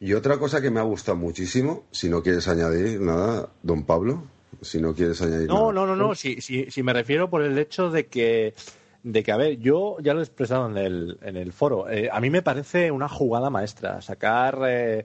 Y 0.00 0.14
otra 0.14 0.38
cosa 0.38 0.62
que 0.62 0.70
me 0.70 0.80
ha 0.80 0.84
gustado 0.84 1.18
muchísimo, 1.18 1.84
si 1.90 2.08
no 2.08 2.22
quieres 2.22 2.48
añadir 2.48 2.98
nada, 3.00 3.50
don 3.62 3.84
Pablo, 3.84 4.24
si 4.62 4.80
no 4.80 4.94
quieres 4.94 5.20
añadir 5.20 5.48
No, 5.48 5.70
nada. 5.70 5.72
no, 5.72 5.86
no, 5.86 5.96
no. 5.96 6.14
Si, 6.14 6.40
si, 6.40 6.70
si 6.70 6.82
me 6.82 6.94
refiero 6.94 7.28
por 7.28 7.42
el 7.42 7.58
hecho 7.58 7.90
de 7.90 8.06
que, 8.06 8.54
de 9.02 9.22
que 9.22 9.32
a 9.32 9.36
ver, 9.36 9.58
yo 9.58 9.96
ya 10.00 10.14
lo 10.14 10.20
he 10.20 10.22
expresado 10.22 10.68
en 10.68 10.76
el, 10.78 11.18
en 11.22 11.36
el 11.36 11.52
foro. 11.52 11.88
eh, 11.90 12.08
a 12.12 12.20
mí 12.20 12.30
me 12.30 12.42
parece 12.42 12.90
una 12.90 13.08
jugada 13.08 13.50
maestra 13.50 14.00
sacar, 14.00 14.60
eh, 14.66 15.04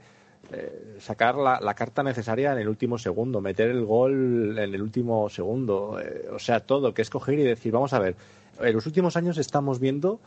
eh, 0.52 0.98
sacar 1.00 1.36
la, 1.36 1.60
la 1.60 1.74
carta 1.74 2.04
necesaria 2.04 2.52
en 2.52 2.60
el 2.60 2.70
último 2.70 2.98
segundo, 2.98 3.42
meter 3.42 3.70
el 3.70 3.86
gol 3.86 4.58
en 4.60 4.74
el 4.74 4.82
último 4.82 5.30
segundo, 5.30 6.00
eh, 6.00 6.28
o 6.32 6.40
sea, 6.40 6.60
todo, 6.60 6.94
que 6.94 7.02
es 7.02 7.10
coger 7.10 7.40
y 7.40 7.44
decir, 7.44 7.72
vamos 7.72 7.94
a 7.94 8.00
ver, 8.00 8.16
en 8.60 8.74
los 8.74 8.86
últimos 8.86 9.18
años 9.18 9.38
estamos 9.38 9.80
viendo 9.80 10.20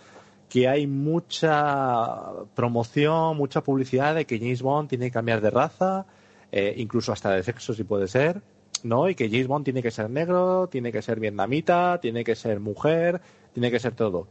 que 0.49 0.67
hay 0.67 0.89
mucha 0.89 2.27
promoción, 2.57 3.37
mucha 3.37 3.63
publicidad 3.63 4.17
de 4.17 4.25
que 4.25 4.39
James 4.41 4.63
Bond 4.63 4.89
tiene 4.89 5.07
que 5.07 5.13
cambiar 5.13 5.41
de 5.41 5.51
raza, 5.51 6.07
incluso 6.77 7.13
hasta 7.13 7.31
de 7.31 7.45
sexo 7.45 7.73
si 7.73 7.85
puede 7.85 8.09
ser, 8.09 8.43
¿no? 8.83 9.09
Y 9.09 9.15
que 9.15 9.29
James 9.31 9.47
Bond 9.47 9.65
tiene 9.65 9.81
que 9.81 9.93
ser 9.93 10.11
negro, 10.11 10.67
tiene 10.67 10.91
que 10.91 11.03
ser 11.03 11.21
vietnamita, 11.21 12.01
tiene 12.01 12.25
que 12.25 12.35
ser 12.35 12.59
mujer, 12.59 13.21
tiene 13.53 13.71
que 13.71 13.79
ser 13.81 13.95
todo. 13.95 14.27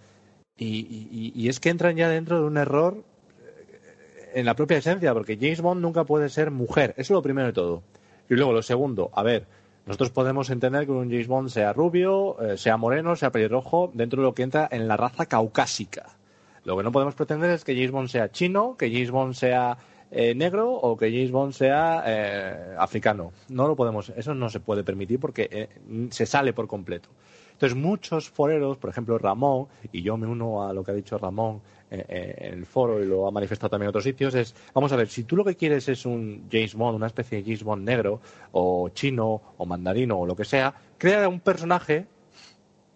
Y, 0.57 1.31
y- 1.35 1.47
es 1.47 1.59
que 1.59 1.69
entran 1.69 1.95
ya 1.95 2.09
dentro 2.09 2.39
de 2.41 2.45
un 2.47 2.57
error 2.57 2.97
eh, 3.39 4.31
en 4.35 4.45
la 4.45 4.55
propia 4.55 4.77
esencia, 4.77 5.13
porque 5.13 5.37
James 5.39 5.61
Bond 5.61 5.81
nunca 5.81 6.03
puede 6.03 6.29
ser 6.29 6.51
mujer, 6.51 6.91
eso 6.97 7.13
es 7.13 7.17
lo 7.17 7.21
primero 7.21 7.47
de 7.47 7.53
todo. 7.53 7.83
Y 8.29 8.35
luego 8.35 8.51
lo 8.53 8.61
segundo, 8.61 9.09
a 9.13 9.23
ver, 9.23 9.45
nosotros 9.85 10.11
podemos 10.11 10.49
entender 10.49 10.85
que 10.85 10.91
un 10.91 11.09
James 11.09 11.27
Bond 11.27 11.49
sea 11.49 11.73
rubio, 11.73 12.39
eh, 12.41 12.57
sea 12.57 12.77
moreno, 12.77 13.15
sea 13.15 13.31
pelirrojo, 13.31 13.89
dentro 13.93 14.21
de 14.21 14.27
lo 14.27 14.35
que 14.35 14.43
entra 14.43 14.67
en 14.71 14.87
la 14.87 14.97
raza 14.97 15.25
caucásica. 15.25 16.17
Lo 16.65 16.75
que 16.77 16.83
no 16.83 16.91
podemos 16.91 17.15
pretender 17.15 17.49
es 17.51 17.63
que 17.63 17.73
James 17.73 17.91
Bond 17.91 18.09
sea 18.09 18.29
chino, 18.31 18.75
que 18.77 18.91
James 18.91 19.11
Bond 19.11 19.33
sea 19.33 19.77
eh, 20.11 20.35
negro 20.35 20.71
o 20.73 20.97
que 20.97 21.09
James 21.09 21.31
Bond 21.31 21.53
sea 21.53 22.03
eh, 22.05 22.75
africano. 22.77 23.31
No 23.47 23.67
lo 23.67 23.75
podemos, 23.75 24.09
eso 24.09 24.35
no 24.35 24.49
se 24.49 24.59
puede 24.59 24.83
permitir 24.83 25.19
porque 25.19 25.47
eh, 25.51 25.69
se 26.11 26.25
sale 26.25 26.51
por 26.53 26.67
completo. 26.67 27.09
Entonces 27.59 27.77
muchos 27.77 28.29
foreros, 28.29 28.77
por 28.77 28.89
ejemplo 28.89 29.17
Ramón, 29.17 29.67
y 29.91 30.01
yo 30.01 30.15
me 30.15 30.25
uno 30.25 30.65
a 30.65 30.71
lo 30.71 30.81
que 30.81 30.91
ha 30.91 30.93
dicho 30.93 31.17
Ramón 31.17 31.59
eh, 31.91 32.05
eh, 32.07 32.35
en 32.37 32.53
el 32.53 32.65
foro 32.65 33.03
y 33.03 33.05
lo 33.05 33.27
ha 33.27 33.31
manifestado 33.31 33.71
también 33.71 33.87
en 33.87 33.89
otros 33.89 34.05
sitios, 34.05 34.33
es, 34.33 34.55
vamos 34.73 34.93
a 34.93 34.95
ver, 34.95 35.09
si 35.09 35.25
tú 35.25 35.35
lo 35.35 35.43
que 35.43 35.57
quieres 35.57 35.89
es 35.89 36.05
un 36.05 36.47
James 36.49 36.73
Bond, 36.73 36.95
una 36.95 37.07
especie 37.07 37.39
de 37.39 37.43
James 37.43 37.63
Bond 37.65 37.83
negro, 37.83 38.21
o 38.53 38.87
chino, 38.87 39.41
o 39.57 39.65
mandarino, 39.65 40.19
o 40.19 40.25
lo 40.25 40.37
que 40.37 40.45
sea, 40.45 40.73
crea 40.97 41.27
un 41.27 41.41
personaje, 41.41 42.07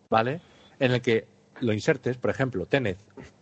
¿vale? 0.10 0.40
En 0.80 0.94
el 0.94 1.02
que 1.02 1.28
lo 1.60 1.74
insertes, 1.74 2.16
por 2.16 2.32
ejemplo, 2.32 2.66
Tenez, 2.66 3.00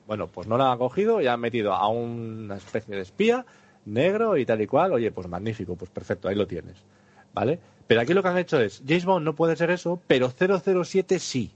bueno, 0.07 0.25
pues 0.25 0.47
no 0.47 0.57
lo 0.57 0.63
han 0.63 0.79
cogido 0.79 1.21
y 1.21 1.27
han 1.27 1.39
metido 1.39 1.73
a 1.73 1.87
una 1.87 2.55
especie 2.55 2.95
de 2.95 3.03
espía 3.03 3.45
negro 3.85 4.37
y 4.37 4.45
tal 4.47 4.59
y 4.59 4.65
cual, 4.65 4.93
oye, 4.93 5.11
pues 5.11 5.27
magnífico, 5.27 5.75
pues 5.75 5.91
perfecto, 5.91 6.29
ahí 6.29 6.35
lo 6.35 6.47
tienes, 6.47 6.77
¿vale? 7.31 7.59
Pero 7.91 7.99
aquí 7.99 8.13
lo 8.13 8.23
que 8.23 8.29
han 8.29 8.37
hecho 8.37 8.57
es, 8.57 8.81
James 8.87 9.03
Bond 9.03 9.25
no 9.25 9.35
puede 9.35 9.57
ser 9.57 9.69
eso, 9.69 9.99
pero 10.07 10.31
007 10.31 11.19
sí. 11.19 11.51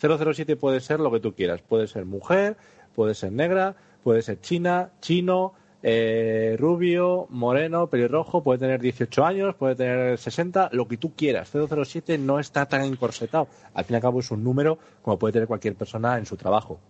007 0.00 0.56
puede 0.56 0.80
ser 0.80 0.98
lo 0.98 1.12
que 1.12 1.20
tú 1.20 1.32
quieras, 1.32 1.62
puede 1.62 1.86
ser 1.86 2.06
mujer, 2.06 2.56
puede 2.92 3.14
ser 3.14 3.30
negra, 3.30 3.76
puede 4.02 4.22
ser 4.22 4.40
china, 4.40 4.90
chino, 5.00 5.54
eh, 5.84 6.56
rubio, 6.58 7.28
moreno, 7.30 7.88
pelirrojo, 7.88 8.42
puede 8.42 8.58
tener 8.58 8.80
18 8.80 9.24
años, 9.24 9.54
puede 9.54 9.76
tener 9.76 10.18
60, 10.18 10.70
lo 10.72 10.88
que 10.88 10.96
tú 10.96 11.14
quieras. 11.14 11.52
007 11.52 12.18
no 12.18 12.40
está 12.40 12.66
tan 12.66 12.82
encorsetado. 12.82 13.46
Al 13.74 13.84
fin 13.84 13.94
y 13.94 13.96
al 13.98 14.02
cabo 14.02 14.18
es 14.18 14.32
un 14.32 14.42
número 14.42 14.80
como 15.02 15.20
puede 15.20 15.34
tener 15.34 15.46
cualquier 15.46 15.76
persona 15.76 16.18
en 16.18 16.26
su 16.26 16.36
trabajo. 16.36 16.80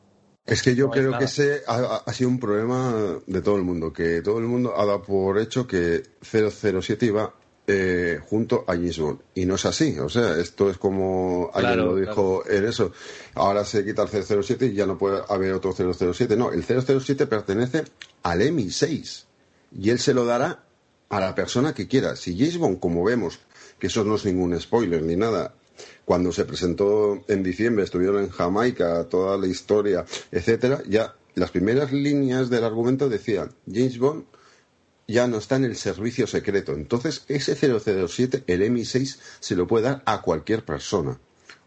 Es 0.47 0.63
que 0.63 0.75
yo 0.75 0.87
No 0.87 0.93
creo 0.93 1.19
que 1.19 1.25
ese 1.25 1.61
ha, 1.67 1.97
ha 1.97 2.13
sido 2.15 2.31
un 2.31 2.41
problema 2.41 3.19
de 3.27 3.43
todo 3.43 3.57
el 3.57 3.63
mundo, 3.63 3.93
que 3.93 4.23
todo 4.23 4.39
el 4.39 4.47
mundo 4.47 4.73
ha 4.75 4.87
dado 4.87 5.03
por 5.03 5.39
hecho 5.39 5.67
que 5.67 6.03
007 6.23 7.05
iba 7.05 7.35
eh, 7.67 8.21
junto 8.29 8.65
a 8.67 8.73
James 8.73 8.99
Bond. 8.99 9.21
Y 9.35 9.47
no 9.47 9.55
es 9.55 9.65
así, 9.65 9.99
o 9.99 10.09
sea, 10.09 10.39
esto 10.39 10.71
es 10.71 10.79
como 10.79 11.51
alguien 11.55 11.75
Claro, 11.75 11.93
lo 11.93 11.97
dijo 11.97 12.43
en 12.49 12.65
eso. 12.67 12.93
Ahora 13.35 13.65
se 13.65 13.85
quita 13.85 14.03
el 14.03 14.09
007 14.09 14.67
y 14.67 14.75
ya 14.75 14.87
no 14.87 14.99
puede 14.99 15.23
haber 15.29 15.53
otro 15.55 15.73
007. 15.73 16.37
No, 16.37 16.53
el 16.53 16.63
007 16.65 17.27
pertenece 17.27 17.85
al 18.23 18.41
MI6 18.41 19.25
y 19.79 19.91
él 19.91 19.99
se 19.99 20.15
lo 20.15 20.25
dará 20.25 20.65
a 21.09 21.21
la 21.21 21.35
persona 21.35 21.75
que 21.75 21.89
quiera. 21.89 22.17
Si 22.17 22.37
James 22.37 22.59
Bond, 22.59 22.81
como 22.81 23.05
vemos, 23.05 23.39
que 23.79 23.87
eso 23.87 24.05
no 24.05 24.17
es 24.17 24.25
ningún 24.25 24.59
spoiler 24.61 25.03
ni 25.03 25.17
nada, 25.17 25.55
cuando 26.05 26.33
se 26.33 26.45
presentó 26.45 27.25
en 27.29 27.43
diciembre, 27.43 27.85
estuvieron 27.85 28.25
en 28.25 28.31
Jamaica, 28.31 29.05
toda 29.09 29.39
la 29.39 29.47
historia, 29.47 30.05
etcétera, 30.31 30.83
ya 30.87 31.15
las 31.35 31.51
primeras 31.51 31.93
líneas 31.93 32.51
del 32.51 32.65
argumento 32.65 33.09
decían 33.09 33.51
James 33.67 33.99
Bond 33.99 34.25
ya 35.07 35.27
no 35.27 35.39
está 35.39 35.57
en 35.57 35.65
el 35.65 35.77
servicio 35.77 36.27
secreto. 36.27 36.73
Entonces, 36.73 37.25
ese 37.29 37.55
007, 37.57 38.45
el 38.47 38.63
MI6, 38.63 39.19
se 39.41 39.57
lo 39.57 39.67
puede 39.67 39.85
dar 39.85 40.03
a 40.07 40.23
cualquier 40.23 40.65
persona. 40.65 41.19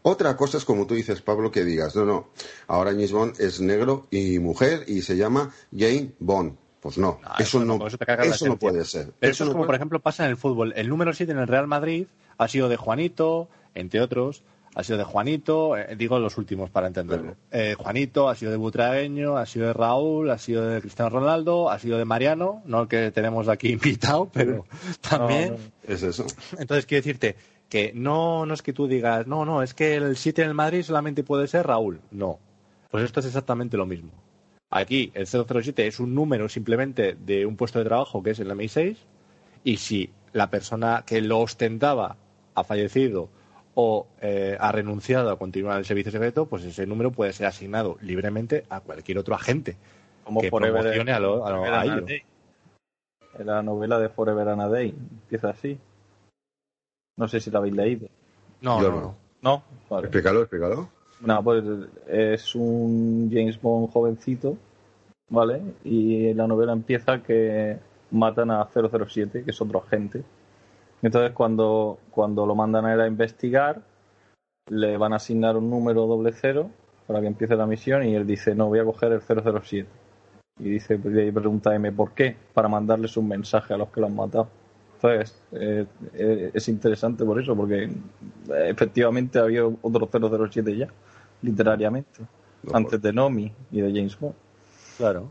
Otra 0.02 0.38
cosa 0.38 0.58
es 0.58 0.66
como 0.66 0.88
tú 0.88 0.94
dices, 0.96 1.22
Pablo, 1.22 1.52
que 1.52 1.66
digas, 1.66 1.96
no, 1.96 2.06
no, 2.06 2.30
ahora 2.68 2.92
James 2.92 3.12
Bond 3.12 3.40
es 3.42 3.60
negro 3.60 4.08
y 4.10 4.40
mujer 4.40 4.86
y 4.88 5.02
se 5.02 5.18
llama 5.18 5.54
Jane 5.76 6.14
Bond. 6.20 6.56
Pues 6.80 6.98
no, 6.98 7.20
eso 7.40 7.60
no, 7.66 7.80
con 7.80 7.88
eso 7.88 7.98
eso 8.22 8.46
no 8.48 8.58
puede 8.58 8.86
ser. 8.86 9.12
Pero 9.20 9.32
Eso 9.32 9.44
eso 9.44 9.44
es 9.44 9.48
no 9.48 9.54
como, 9.54 9.58
puede- 9.62 9.68
por 9.68 9.76
ejemplo, 9.76 10.00
pasa 10.00 10.24
en 10.26 10.30
el 10.32 10.38
fútbol. 10.38 10.74
El 10.78 10.88
número 10.88 11.12
7 11.14 11.32
en 11.32 11.40
el 11.40 11.48
Real 11.48 11.68
Madrid 11.68 12.06
ha 12.38 12.48
sido 12.48 12.70
de 12.70 12.78
Juanito, 12.78 13.50
entre 13.74 14.00
otros. 14.00 14.44
Ha 14.78 14.84
sido 14.84 15.00
de 15.00 15.06
Juanito, 15.06 15.76
eh, 15.76 15.96
digo 15.98 16.20
los 16.20 16.38
últimos 16.38 16.70
para 16.70 16.86
entenderlo. 16.86 17.36
Eh, 17.50 17.74
Juanito, 17.76 18.30
ha 18.30 18.36
sido 18.36 18.52
de 18.52 18.58
Butragueño, 18.58 19.36
ha 19.36 19.48
sido 19.48 19.66
de 19.66 19.74
Raúl, 19.74 20.30
ha 20.30 20.38
sido 20.38 20.68
de 20.68 20.80
Cristiano 20.82 21.10
Ronaldo, 21.10 21.72
ha 21.72 21.80
sido 21.80 21.98
de 21.98 22.06
Mariano, 22.06 22.62
no 22.64 22.84
el 22.84 22.88
que 22.88 23.10
tenemos 23.10 23.48
aquí 23.48 23.70
invitado, 23.74 24.30
pero 24.32 24.66
también. 25.02 25.56
Es 25.82 26.04
eso. 26.04 26.28
Entonces, 26.60 26.86
quiero 26.86 27.00
decirte 27.04 27.36
que 27.70 27.92
no, 27.96 28.46
no 28.46 28.54
es 28.54 28.62
que 28.62 28.72
tú 28.72 28.88
digas, 28.88 29.26
no, 29.26 29.46
no, 29.46 29.64
es 29.64 29.74
que 29.74 29.96
el 29.96 30.16
7 30.16 30.44
en 30.44 30.50
el 30.50 30.54
Madrid 30.54 30.84
solamente 30.84 31.24
puede 31.24 31.48
ser 31.48 31.66
Raúl. 31.66 32.00
No. 32.12 32.38
Pues 32.92 33.04
esto 33.04 33.22
es 33.22 33.26
exactamente 33.26 33.78
lo 33.78 33.88
mismo. 33.88 34.12
Aquí 34.70 35.12
el 35.16 35.26
007 35.26 35.88
es 35.88 36.00
un 36.00 36.14
número 36.14 36.50
simplemente 36.50 37.18
de 37.20 37.48
un 37.48 37.56
puesto 37.56 37.80
de 37.80 37.86
trabajo 37.86 38.22
que 38.22 38.30
es 38.30 38.40
el 38.40 38.52
MI6 38.52 38.96
y 39.64 39.78
si 39.78 40.12
la 40.34 40.52
persona 40.52 41.04
que 41.04 41.20
lo 41.22 41.40
ostentaba 41.40 42.16
ha 42.54 42.64
fallecido 42.64 43.30
o 43.80 44.08
eh, 44.22 44.58
ha 44.60 44.72
renunciado 44.72 45.30
a 45.30 45.38
continuar 45.38 45.78
el 45.78 45.86
servicio 45.86 46.12
secreto, 46.12 46.48
pues 46.48 46.64
ese 46.64 46.88
número 46.88 47.12
puede 47.12 47.32
ser 47.32 47.46
asignado 47.46 47.98
libremente 48.02 48.66
a 48.70 48.80
cualquier 48.82 49.20
otro 49.20 49.36
agente 49.36 49.78
Como 50.24 50.42
que 50.42 50.50
Forever- 50.50 50.82
promocione 50.82 51.12
a, 51.12 51.20
lo- 51.20 51.46
a 51.46 51.52
lo- 51.52 51.64
a 51.64 51.86
ello. 51.86 52.06
La 53.38 53.62
novela 53.62 54.00
de 54.00 54.10
Forever 54.10 54.48
and 54.50 54.62
a 54.62 54.68
Day 54.68 54.90
empieza 54.90 55.50
así. 55.52 55.78
No 57.18 57.28
sé 57.28 57.40
si 57.40 57.52
la 57.52 57.60
habéis 57.60 57.76
leído. 57.76 58.08
No, 58.62 58.82
Yo 58.82 58.90
no, 58.90 58.96
no. 58.96 59.02
no. 59.02 59.16
¿No? 59.44 59.64
Vale. 59.92 60.08
Explícalo, 60.08 60.42
explícalo. 60.42 60.90
No, 61.22 61.44
pues 61.44 61.64
es 62.08 62.56
un 62.56 63.30
James 63.32 63.62
Bond 63.62 63.92
jovencito, 63.92 64.58
¿vale? 65.30 65.62
Y 65.84 66.34
la 66.34 66.48
novela 66.48 66.74
empieza 66.74 67.22
que 67.22 67.78
matan 68.10 68.50
a 68.50 68.68
007, 68.74 69.44
que 69.44 69.52
es 69.52 69.62
otro 69.62 69.84
agente. 69.86 70.24
Entonces 71.02 71.32
cuando, 71.32 72.00
cuando 72.12 72.46
lo 72.46 72.56
mandan 72.56 72.86
a 72.86 72.94
él 72.94 73.02
a 73.02 73.08
investigar, 73.08 73.82
le 74.70 74.98
van 74.98 75.14
a 75.14 75.18
asignar 75.18 75.56
un 75.58 75.70
número 75.70 76.06
doble 76.08 76.34
cero 76.34 76.70
para 77.06 77.22
que 77.22 77.28
empiece 77.28 77.56
la 77.56 77.66
misión 77.66 78.04
y 78.04 78.16
él 78.16 78.28
dice, 78.28 78.54
no, 78.54 78.68
voy 78.68 78.80
a 78.80 78.86
coger 78.86 79.14
el 79.14 79.22
007. 79.22 79.88
Y 80.60 80.70
dice, 80.70 81.00
y 81.04 81.20
ahí 81.20 81.32
pregunta 81.32 81.74
M, 81.74 81.92
¿por 81.92 82.12
qué? 82.12 82.36
Para 82.54 82.68
mandarles 82.68 83.16
un 83.16 83.28
mensaje 83.28 83.74
a 83.74 83.78
los 83.78 83.90
que 83.90 84.02
lo 84.02 84.08
han 84.08 84.16
matado. 84.16 84.50
Entonces, 84.96 85.40
eh, 85.52 85.86
eh, 86.14 86.52
es 86.54 86.68
interesante 86.68 87.24
por 87.24 87.40
eso, 87.40 87.56
porque 87.56 87.84
eh, 87.84 87.90
efectivamente 88.70 89.38
había 89.38 89.66
otro 89.66 90.10
007 90.50 90.76
ya, 90.76 90.88
literariamente, 91.44 92.22
antes 92.74 93.00
de 93.02 93.14
Nomi 93.14 93.52
y 93.72 93.82
de 93.82 93.90
James 93.90 94.20
Bond. 94.20 94.34
Claro, 94.98 95.30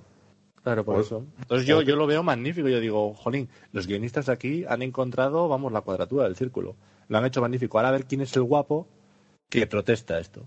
claro, 0.67 0.85
por 0.85 0.97
Pues- 0.97 1.07
eso. 1.07 1.25
Entonces 1.39 1.65
yo, 1.65 1.81
yo 1.83 1.95
lo 1.95 2.09
veo 2.09 2.25
magnífico. 2.25 2.67
Yo 2.69 2.81
digo, 2.81 3.15
jolín, 3.15 3.49
los 3.71 3.87
guionistas 3.87 4.27
de 4.27 4.33
aquí 4.33 4.65
han 4.69 4.83
encontrado, 4.83 5.47
vamos, 5.49 5.71
la 5.71 5.81
cuadratura 5.83 6.25
del 6.25 6.35
círculo. 6.35 6.75
Lo 7.09 7.19
han 7.19 7.25
hecho 7.25 7.41
magnífico. 7.41 7.79
Ahora 7.79 7.91
a 7.91 7.93
ver 7.93 8.05
quién 8.05 8.21
es 8.23 8.35
el 8.35 8.43
guapo 8.43 8.89
que 9.49 9.69
protesta 9.69 10.19
esto. 10.19 10.45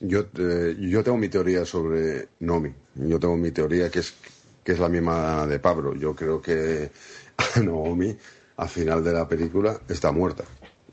Yo, 0.00 0.26
eh, 0.38 0.76
yo 0.78 1.02
tengo 1.02 1.16
mi 1.16 1.30
teoría 1.30 1.64
sobre 1.64 2.28
Nomi. 2.40 2.70
Yo 2.96 3.18
tengo 3.18 3.34
mi 3.38 3.50
teoría 3.50 3.90
que 3.90 4.00
es, 4.00 4.14
que 4.62 4.72
es 4.72 4.78
la 4.78 4.90
misma 4.90 5.46
de 5.46 5.58
Pablo. 5.58 5.94
Yo 5.94 6.14
creo 6.14 6.42
que 6.42 6.90
Naomi, 7.64 8.14
al 8.58 8.68
final 8.68 9.02
de 9.02 9.12
la 9.14 9.26
película, 9.26 9.80
está 9.88 10.12
muerta. 10.12 10.44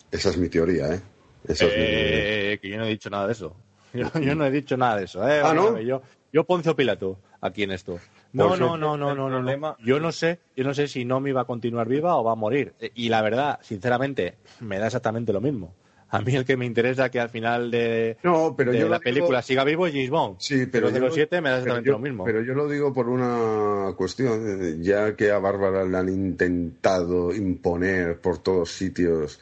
Esa 0.10 0.30
es 0.30 0.38
mi 0.38 0.48
teoría, 0.48 0.86
¿eh? 0.94 1.02
Esa 1.50 1.66
es 1.66 1.72
mi 1.72 1.84
teoría. 1.84 2.54
Eh, 2.54 2.60
que 2.62 2.70
yo 2.70 2.78
no 2.78 2.86
he 2.86 2.90
dicho 2.90 3.10
nada 3.10 3.28
de 3.28 3.34
eso. 3.34 3.54
Yo, 3.94 4.10
yo 4.20 4.36
no 4.36 4.46
he 4.46 4.52
dicho 4.52 4.76
nada 4.76 4.98
de 4.98 5.06
eso. 5.06 5.26
¿eh? 5.26 5.42
Ah, 5.42 5.54
¿no? 5.54 5.80
Yo, 5.80 6.02
yo 6.36 6.44
Poncio 6.44 6.76
Pilato 6.76 7.18
aquí 7.40 7.64
en 7.64 7.72
esto. 7.72 7.98
No, 8.34 8.58
no, 8.58 8.76
no, 8.76 8.98
no, 8.98 9.16
no, 9.16 9.30
no, 9.30 9.42
no. 9.42 9.78
Yo 9.80 10.02
no 10.02 10.12
sé, 10.12 10.40
yo 10.58 10.66
no 10.66 10.74
sé 10.74 10.90
si 10.90 11.06
Nomi 11.06 11.32
va 11.32 11.42
a 11.42 11.46
continuar 11.46 11.88
viva 11.88 12.18
o 12.18 12.24
va 12.26 12.34
a 12.34 12.36
morir. 12.36 12.74
Eh, 12.82 12.92
Y 12.94 13.08
la 13.08 13.22
verdad, 13.22 13.60
sinceramente, 13.62 14.36
me 14.60 14.78
da 14.78 14.88
exactamente 14.88 15.32
lo 15.32 15.40
mismo. 15.40 15.74
A 16.10 16.20
mí 16.22 16.36
el 16.36 16.44
que 16.46 16.58
me 16.58 16.66
interesa 16.66 17.10
que 17.10 17.20
al 17.22 17.30
final 17.30 17.72
de, 17.72 18.18
No, 18.24 18.54
pero 18.56 18.72
de 18.74 18.80
yo 18.80 18.90
la 18.90 18.98
digo- 19.00 19.04
película 19.04 19.42
siga 19.42 19.64
vivo 19.64 19.88
es 19.88 19.94
James 19.94 20.10
Bond. 20.10 20.36
Sí, 20.40 20.66
pero 20.66 20.90
yo, 20.90 21.10
007 21.10 21.40
me 21.42 21.50
da 21.50 21.56
pero 21.56 21.58
exactamente 21.78 21.88
yo- 21.88 21.94
lo 21.94 22.00
mismo. 22.00 22.24
Pero 22.26 22.42
yo 22.44 22.54
lo 22.54 22.68
digo 22.70 22.94
por 22.94 23.08
una 23.10 23.94
cuestión, 23.96 24.42
eh, 24.62 24.78
ya 24.82 25.16
que 25.16 25.32
a 25.32 25.40
Bárbara 25.40 25.84
le 25.86 25.98
han 25.98 26.10
intentado 26.10 27.34
imponer 27.34 28.20
por 28.20 28.38
todos 28.40 28.72
sitios 28.72 29.40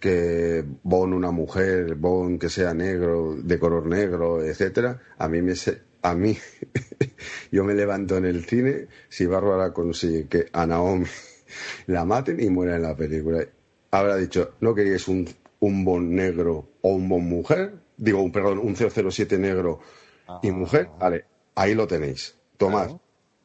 que 0.00 0.64
Bond 0.82 1.14
una 1.14 1.30
mujer, 1.30 1.94
Bond 1.94 2.40
que 2.40 2.48
sea 2.48 2.74
negro, 2.74 3.36
de 3.36 3.58
color 3.58 3.86
negro, 3.86 4.42
etcétera, 4.42 5.00
a 5.18 5.28
mí 5.28 5.40
me 5.40 5.54
se- 5.54 5.80
a 6.04 6.14
mí 6.14 6.36
yo 7.50 7.64
me 7.64 7.74
levanto 7.74 8.18
en 8.18 8.26
el 8.26 8.44
cine 8.44 8.88
si 9.08 9.24
Bárbara 9.24 9.72
consigue 9.72 10.28
que 10.28 10.46
a 10.52 10.66
Naomi 10.66 11.06
la 11.86 12.04
maten 12.04 12.40
y 12.40 12.50
muera 12.50 12.76
en 12.76 12.82
la 12.82 12.94
película. 12.94 13.44
Habrá 13.90 14.16
dicho, 14.16 14.52
¿no 14.60 14.74
queríais 14.74 15.08
un, 15.08 15.26
un 15.60 15.84
Bond 15.84 16.12
negro 16.12 16.68
o 16.82 16.90
un 16.90 17.08
Bond 17.08 17.26
mujer? 17.26 17.74
Digo, 17.96 18.22
un, 18.22 18.32
perdón, 18.32 18.58
un 18.58 18.76
007 18.76 19.38
negro 19.38 19.80
y 20.42 20.50
mujer. 20.50 20.90
Vale, 20.98 21.24
ahí 21.54 21.74
lo 21.74 21.86
tenéis. 21.86 22.36
Tomad. 22.58 22.90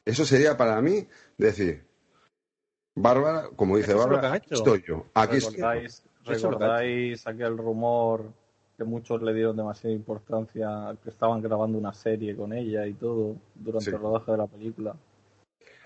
Eso 0.03 0.25
sería 0.25 0.57
para 0.57 0.81
mí 0.81 1.07
decir, 1.37 1.85
Bárbara, 2.95 3.49
como 3.55 3.77
dice 3.77 3.93
Bárbara, 3.93 4.41
estoy 4.49 4.83
yo. 4.85 5.05
Aquí 5.13 5.37
estoy. 5.37 5.55
¿Recordáis, 5.55 6.03
Eso 6.23 6.31
es 6.33 6.43
lo 6.43 6.49
que 6.49 6.55
han 6.55 6.71
recordáis 6.71 7.27
aquel 7.27 7.57
rumor 7.57 8.33
que 8.79 8.85
muchos 8.85 9.21
le 9.21 9.33
dieron 9.33 9.57
demasiada 9.57 9.93
importancia, 9.93 10.95
que 11.03 11.09
estaban 11.09 11.41
grabando 11.41 11.77
una 11.77 11.93
serie 11.93 12.33
con 12.33 12.53
ella 12.53 12.87
y 12.87 12.93
todo 12.93 13.35
durante 13.53 13.89
Sí. 13.89 13.95
el 13.95 14.01
rodaje 14.01 14.31
de 14.31 14.37
la 14.37 14.47
película? 14.47 14.95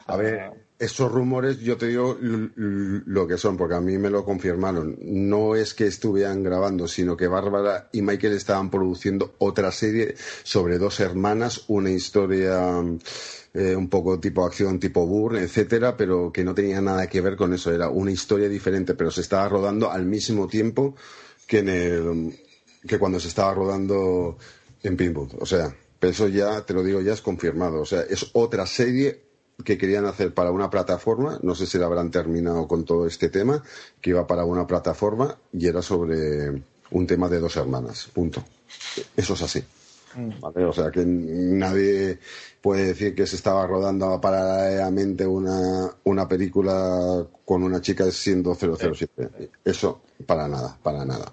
A 0.05 0.17
ver, 0.17 0.51
esos 0.77 1.11
rumores 1.11 1.59
yo 1.59 1.77
te 1.77 1.87
digo 1.87 2.17
lo 2.19 3.25
que 3.25 3.37
son, 3.37 3.55
porque 3.57 3.75
a 3.75 3.79
mí 3.79 3.97
me 3.97 4.09
lo 4.09 4.23
confirmaron. 4.25 4.97
No 5.01 5.55
es 5.55 5.73
que 5.73 5.87
estuvieran 5.87 6.43
grabando, 6.43 6.87
sino 6.87 7.15
que 7.15 7.27
Bárbara 7.27 7.87
y 7.93 8.01
Michael 8.01 8.33
estaban 8.33 8.69
produciendo 8.69 9.33
otra 9.39 9.71
serie 9.71 10.13
sobre 10.43 10.77
dos 10.77 10.99
hermanas, 10.99 11.63
una 11.69 11.89
historia 11.89 12.83
eh, 13.53 13.75
un 13.75 13.87
poco 13.89 14.19
tipo 14.19 14.45
acción, 14.45 14.79
tipo 14.79 15.07
Burr, 15.07 15.37
etcétera, 15.37 15.95
pero 15.95 16.31
que 16.31 16.43
no 16.43 16.53
tenía 16.53 16.81
nada 16.81 17.07
que 17.07 17.21
ver 17.21 17.37
con 17.37 17.53
eso. 17.53 17.73
Era 17.73 17.89
una 17.89 18.11
historia 18.11 18.49
diferente, 18.49 18.93
pero 18.93 19.09
se 19.09 19.21
estaba 19.21 19.47
rodando 19.47 19.89
al 19.89 20.05
mismo 20.05 20.47
tiempo 20.47 20.95
que 21.47 21.59
en 21.59 21.69
el 21.69 22.39
que 22.87 22.99
cuando 22.99 23.19
se 23.19 23.27
estaba 23.27 23.53
rodando 23.53 24.37
en 24.81 24.97
Pinewood. 24.97 25.35
O 25.39 25.45
sea, 25.45 25.75
pero 25.99 26.11
eso 26.11 26.27
ya, 26.27 26.61
te 26.65 26.73
lo 26.73 26.83
digo, 26.83 27.01
ya 27.01 27.13
es 27.13 27.21
confirmado. 27.21 27.81
O 27.81 27.85
sea, 27.85 28.01
es 28.01 28.29
otra 28.33 28.65
serie 28.65 29.23
que 29.63 29.77
querían 29.77 30.05
hacer 30.05 30.33
para 30.33 30.51
una 30.51 30.69
plataforma, 30.69 31.39
no 31.43 31.55
sé 31.55 31.65
si 31.65 31.77
la 31.77 31.85
habrán 31.85 32.11
terminado 32.11 32.67
con 32.67 32.85
todo 32.85 33.07
este 33.07 33.29
tema, 33.29 33.63
que 34.01 34.09
iba 34.09 34.27
para 34.27 34.45
una 34.45 34.67
plataforma 34.67 35.37
y 35.51 35.67
era 35.67 35.81
sobre 35.81 36.63
un 36.91 37.07
tema 37.07 37.29
de 37.29 37.39
dos 37.39 37.55
hermanas, 37.55 38.09
punto. 38.13 38.43
Eso 39.15 39.33
es 39.35 39.41
así. 39.41 39.63
¿vale? 40.39 40.65
O 40.65 40.73
sea 40.73 40.91
que 40.91 41.03
nadie 41.05 42.19
puede 42.61 42.87
decir 42.87 43.15
que 43.15 43.27
se 43.27 43.35
estaba 43.35 43.65
rodando 43.67 44.19
paralelamente 44.21 45.25
una, 45.25 45.93
una 46.03 46.27
película 46.27 47.25
con 47.45 47.63
una 47.63 47.81
chica 47.81 48.09
siendo 48.11 48.55
007. 48.55 49.51
Eso, 49.63 50.01
para 50.25 50.47
nada, 50.47 50.77
para 50.81 51.05
nada, 51.05 51.31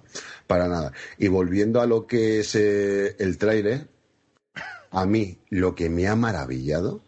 para 0.50 0.66
nada. 0.66 0.92
Y 1.16 1.28
volviendo 1.28 1.80
a 1.80 1.86
lo 1.86 2.08
que 2.08 2.40
es 2.40 2.56
eh, 2.56 3.14
el 3.20 3.38
tráiler, 3.38 3.86
a 4.90 5.06
mí 5.06 5.38
lo 5.48 5.76
que 5.76 5.88
me 5.88 6.08
ha 6.08 6.16
maravillado, 6.16 7.02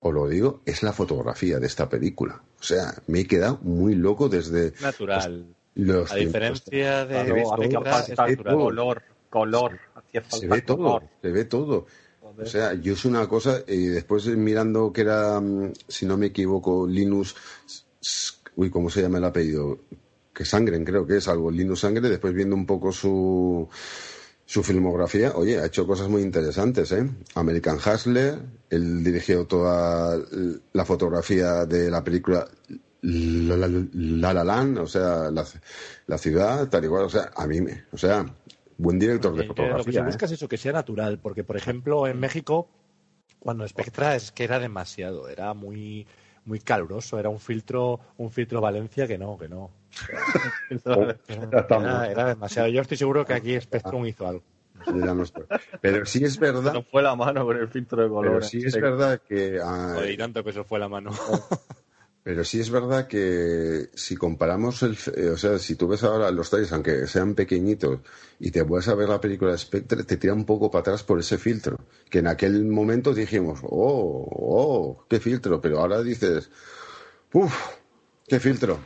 os 0.00 0.12
lo 0.12 0.26
digo, 0.26 0.62
es 0.66 0.82
la 0.82 0.92
fotografía 0.92 1.60
de 1.60 1.68
esta 1.68 1.88
película. 1.88 2.42
O 2.58 2.62
sea, 2.64 2.92
me 3.06 3.20
he 3.20 3.26
quedado 3.28 3.60
muy 3.62 3.94
loco 3.94 4.28
desde 4.28 4.72
Natural. 4.80 5.46
los 5.76 6.10
a 6.10 6.16
diferencia 6.16 7.06
de 7.06 7.20
es 7.20 8.08
natural. 8.08 8.36
Color, 8.36 9.02
color. 9.30 9.78
Hacía 9.94 10.22
falta 10.22 10.36
se 10.38 10.48
ve 10.48 10.62
todo, 10.62 10.76
color. 10.76 11.02
se 11.22 11.30
ve 11.30 11.44
todo. 11.44 11.86
O 12.36 12.44
sea, 12.46 12.74
yo 12.74 12.94
es 12.94 13.04
una 13.04 13.28
cosa, 13.28 13.62
y 13.68 13.86
después 13.86 14.26
mirando 14.26 14.92
que 14.92 15.02
era, 15.02 15.40
mm, 15.40 15.72
si 15.86 16.04
no 16.04 16.16
me 16.16 16.26
equivoco, 16.26 16.84
Linus, 16.84 17.36
uy, 18.56 18.70
¿cómo 18.70 18.90
se 18.90 19.02
llama 19.02 19.18
el 19.18 19.24
apellido? 19.24 19.78
Que 20.32 20.44
Sangren, 20.44 20.84
creo 20.84 21.06
que 21.06 21.18
es 21.18 21.28
algo, 21.28 21.50
Linus 21.50 21.80
Sangre, 21.80 22.08
después 22.08 22.32
viendo 22.32 22.54
un 22.56 22.64
poco 22.66 22.90
su, 22.92 23.68
su 24.44 24.62
filmografía, 24.62 25.32
oye, 25.34 25.58
ha 25.58 25.66
hecho 25.66 25.86
cosas 25.86 26.08
muy 26.08 26.22
interesantes, 26.22 26.90
¿eh? 26.92 27.08
American 27.34 27.76
Hustler, 27.76 28.38
él 28.70 29.04
dirigió 29.04 29.46
toda 29.46 30.18
la 30.72 30.84
fotografía 30.84 31.66
de 31.66 31.90
la 31.90 32.02
película 32.02 32.46
La 33.02 33.56
La, 33.56 33.68
La, 33.68 34.32
La 34.34 34.44
Land, 34.44 34.78
o 34.78 34.86
sea, 34.86 35.30
la, 35.30 35.44
la 36.06 36.18
ciudad, 36.18 36.68
tal 36.68 36.84
y 36.84 36.88
cual, 36.88 37.04
o 37.04 37.10
sea, 37.10 37.30
a 37.36 37.46
mí 37.46 37.60
me, 37.60 37.84
o 37.92 37.98
sea, 37.98 38.24
buen 38.78 38.98
director 38.98 39.34
de 39.34 39.44
Eh, 39.44 39.46
Lo 39.46 39.54
que 39.54 39.62
se 39.62 39.68
fotografía. 39.68 40.00
¿eh? 40.00 40.04
busca 40.04 40.26
es 40.26 40.32
eso, 40.32 40.48
que 40.48 40.56
sea 40.56 40.72
natural, 40.72 41.18
porque, 41.18 41.44
por 41.44 41.56
ejemplo, 41.56 42.06
en 42.06 42.18
México, 42.18 42.68
cuando 43.38 43.66
Spectra 43.68 44.16
es 44.16 44.32
que 44.32 44.44
era 44.44 44.58
demasiado, 44.58 45.28
era 45.28 45.52
muy 45.52 46.06
muy 46.44 46.58
caluroso, 46.58 47.18
era 47.18 47.28
un 47.28 47.38
filtro, 47.38 48.00
un 48.16 48.30
filtro 48.30 48.60
Valencia 48.60 49.06
que 49.06 49.18
no, 49.18 49.38
que 49.38 49.48
no. 49.48 49.70
Era, 50.68 51.18
era- 51.68 52.10
era 52.10 52.26
demasiado. 52.26 52.68
Yo 52.68 52.80
estoy 52.82 52.96
seguro 52.96 53.24
que 53.26 53.34
aquí 53.34 53.60
Spectrum 53.60 54.06
hizo 54.06 54.26
algo. 54.26 54.42
Pero 55.80 56.06
sí 56.06 56.24
es 56.24 56.38
verdad. 56.38 56.72
No 56.72 56.82
fue 56.82 57.02
la 57.02 57.14
mano 57.14 57.44
con 57.44 57.56
el 57.56 57.68
filtro 57.68 58.02
de 58.02 58.08
color. 58.08 58.34
Pero 58.36 58.46
sí 58.48 58.62
es 58.64 58.74
verdad 58.80 59.20
que. 59.26 59.60
ah, 59.62 59.92
Joder, 59.96 60.10
y 60.10 60.16
tanto 60.16 60.42
que 60.42 60.50
eso 60.50 60.64
fue 60.64 60.78
la 60.78 60.88
mano. 60.88 61.10
Pero 62.24 62.44
sí 62.44 62.60
es 62.60 62.70
verdad 62.70 63.08
que 63.08 63.90
si 63.94 64.14
comparamos 64.16 64.80
el, 64.84 64.96
eh, 65.16 65.30
o 65.30 65.36
sea, 65.36 65.58
si 65.58 65.74
tú 65.74 65.88
ves 65.88 66.04
ahora 66.04 66.30
los 66.30 66.50
trailers, 66.50 66.72
aunque 66.72 67.08
sean 67.08 67.34
pequeñitos, 67.34 67.98
y 68.38 68.52
te 68.52 68.62
vuelves 68.62 68.86
a 68.86 68.94
ver 68.94 69.08
la 69.08 69.20
película 69.20 69.50
de 69.50 69.58
Spectre, 69.58 70.04
te 70.04 70.16
tira 70.18 70.32
un 70.32 70.44
poco 70.44 70.70
para 70.70 70.82
atrás 70.82 71.02
por 71.02 71.18
ese 71.18 71.36
filtro. 71.36 71.76
Que 72.08 72.20
en 72.20 72.28
aquel 72.28 72.64
momento 72.64 73.12
dijimos, 73.12 73.58
oh, 73.64 74.24
oh, 74.30 75.04
qué 75.10 75.18
filtro, 75.18 75.60
pero 75.60 75.80
ahora 75.80 76.00
dices, 76.00 76.48
uff, 77.32 77.52
qué 78.28 78.38
filtro. 78.38 78.78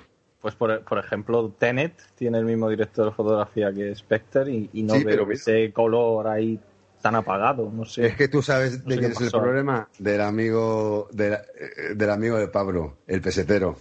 Pues 0.47 0.55
por, 0.55 0.85
por 0.85 0.99
ejemplo, 1.01 1.53
Tenet 1.59 2.01
tiene 2.15 2.39
el 2.39 2.45
mismo 2.45 2.69
director 2.71 3.07
de 3.07 3.11
fotografía 3.11 3.73
que 3.73 3.93
Spectre 3.97 4.49
y, 4.53 4.71
y 4.75 4.85
no 4.85 4.95
Sí, 4.95 5.03
veo 5.03 5.29
ese 5.33 5.73
color 5.73 6.29
ahí 6.29 6.61
tan 7.03 7.17
apagado, 7.17 7.69
no 7.75 7.85
sé. 7.85 8.07
Es 8.07 8.15
que 8.15 8.29
tú 8.29 8.43
sabes 8.43 8.85
No 8.85 8.91
de 8.91 8.99
quién 8.99 9.01
qué 9.01 9.07
es 9.17 9.21
el 9.23 9.31
problema, 9.33 9.89
del 9.99 10.21
amigo, 10.21 11.09
de 11.11 11.31
la- 11.31 11.39
eh, 11.59 11.95
del 11.97 12.11
amigo 12.11 12.37
de 12.37 12.47
Pablo, 12.47 12.99
el 13.09 13.21
pesetero. 13.21 13.77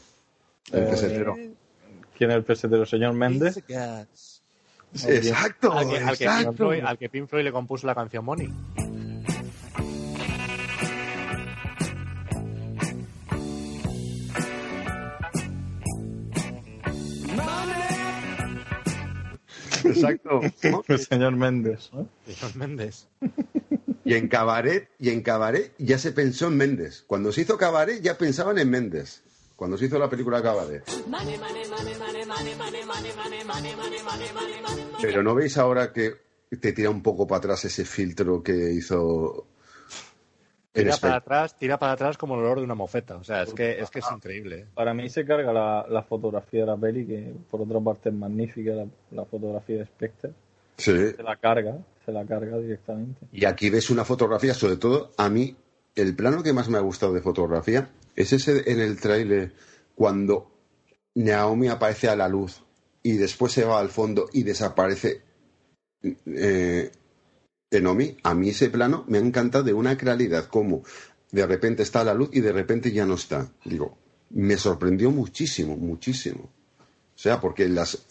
El 0.74 0.86
Eh, 0.86 0.88
pesetero. 0.90 1.38
¿Quién 2.18 2.32
es 2.32 2.36
el 2.38 2.44
pesetero? 2.44 2.84
¿Señor 2.88 3.14
Méndez? 3.14 3.58
Exacto, 5.08 5.72
Al 5.72 5.88
que, 5.88 5.98
al 5.98 6.18
que 6.18 6.26
Pink 6.26 6.38
exacto. 6.40 6.54
Floyd, 6.58 6.82
al 6.84 6.98
que 6.98 7.10
Pink 7.10 7.30
Floyd 7.30 7.44
le 7.44 7.52
compuso 7.52 7.86
la 7.86 7.94
canción 7.94 8.26
Money. 8.26 8.50
Exacto. 19.96 20.42
El 20.88 21.00
señor 21.00 21.36
Méndez. 21.36 21.90
¿no? 21.94 22.08
Señor 22.26 22.56
Méndez. 22.56 23.08
Y 24.04 24.14
en 24.14 24.28
Cabaret, 24.28 24.90
y 25.00 25.10
en 25.10 25.22
Cabaret 25.22 25.74
ya 25.78 25.98
se 25.98 26.12
pensó 26.12 26.48
en 26.48 26.58
Méndez. 26.58 27.04
Cuando 27.08 27.32
se 27.32 27.42
hizo 27.42 27.58
Cabaret 27.58 28.02
ya 28.02 28.18
pensaban 28.18 28.58
en 28.60 28.70
Méndez. 28.70 29.24
Cuando 29.56 29.78
se 29.78 29.86
hizo 29.86 29.98
la 29.98 30.10
película 30.10 30.44
Cabaret. 30.44 30.84
Pero 35.02 35.24
¿no 35.24 35.36
veis 35.36 35.58
ahora 35.58 35.94
que 35.94 36.14
te 36.60 36.74
tira 36.74 36.90
un 36.90 37.02
poco 37.02 37.26
para 37.26 37.40
atrás 37.40 37.66
ese 37.66 37.86
filtro 37.86 38.44
que 38.44 38.74
hizo 38.74 39.48
Tira 40.76 40.98
para 40.98 41.16
atrás, 41.16 41.58
tira 41.58 41.80
para 41.80 41.94
atrás 41.94 42.18
como 42.18 42.36
el 42.36 42.42
olor 42.42 42.60
de 42.60 42.66
una 42.66 42.76
mofeta. 42.76 43.16
O 43.16 43.24
sea, 43.24 43.44
es 43.44 43.54
que 43.54 43.80
es, 43.80 43.90
que 43.90 44.00
es 44.00 44.06
increíble. 44.14 44.60
¿eh? 44.60 44.66
Para 44.74 44.94
mí 44.94 45.10
se 45.10 45.26
carga 45.26 45.54
la, 45.54 45.86
la 45.90 46.04
fotografía 46.04 46.62
de 46.62 46.66
la 46.68 46.78
peli, 46.78 47.06
que 47.06 47.34
por 47.50 47.62
otra 47.62 47.80
parte 47.80 48.10
es 48.10 48.16
magnífica, 48.16 48.72
la, 48.72 48.86
la 49.12 49.26
fotografía 49.26 49.78
de 49.78 49.86
Spectre. 49.86 50.32
Sí. 50.78 50.92
Se 51.16 51.24
la 51.24 51.38
carga, 51.38 51.78
se 52.06 52.12
la 52.12 52.26
carga 52.26 52.58
directamente. 52.58 53.26
Y 53.32 53.46
aquí 53.46 53.70
ves 53.70 53.90
una 53.90 54.04
fotografía, 54.04 54.54
sobre 54.54 54.76
todo 54.76 55.12
a 55.18 55.30
mí, 55.30 55.56
el 55.96 56.16
plano 56.16 56.44
que 56.44 56.52
más 56.52 56.68
me 56.68 56.78
ha 56.78 56.82
gustado 56.82 57.14
de 57.14 57.22
fotografía 57.22 57.90
es 58.16 58.34
ese 58.34 58.70
en 58.70 58.82
el 58.82 59.00
tráiler 59.00 59.54
cuando 59.96 60.52
Naomi 61.16 61.70
aparece 61.70 62.10
a 62.10 62.16
la 62.16 62.28
luz 62.28 62.62
y 63.02 63.14
después 63.14 63.54
se 63.54 63.64
va 63.64 63.80
al 63.80 63.90
fondo 63.90 64.28
y 64.34 64.44
desaparece 64.44 65.22
eh, 66.26 66.92
Enomi. 67.78 68.18
A 68.24 68.34
mí 68.34 68.50
ese 68.50 68.70
plano 68.70 69.06
me 69.08 69.18
ha 69.18 69.22
encantado 69.22 69.64
de 69.64 69.74
una 69.74 69.98
claridad, 69.98 70.48
como 70.48 70.84
de 71.32 71.46
repente 71.46 71.84
está 71.84 72.04
la 72.04 72.14
luz 72.14 72.30
y 72.32 72.42
de 72.42 72.52
repente 72.52 72.92
ya 72.92 73.06
no 73.06 73.16
está. 73.16 73.52
Digo, 73.64 73.98
me 74.32 74.58
sorprendió 74.58 75.12
muchísimo, 75.12 75.76
muchísimo. 75.76 76.50
O 77.16 77.18
sea, 77.18 77.40
porque 77.40 77.68
las 77.70 78.06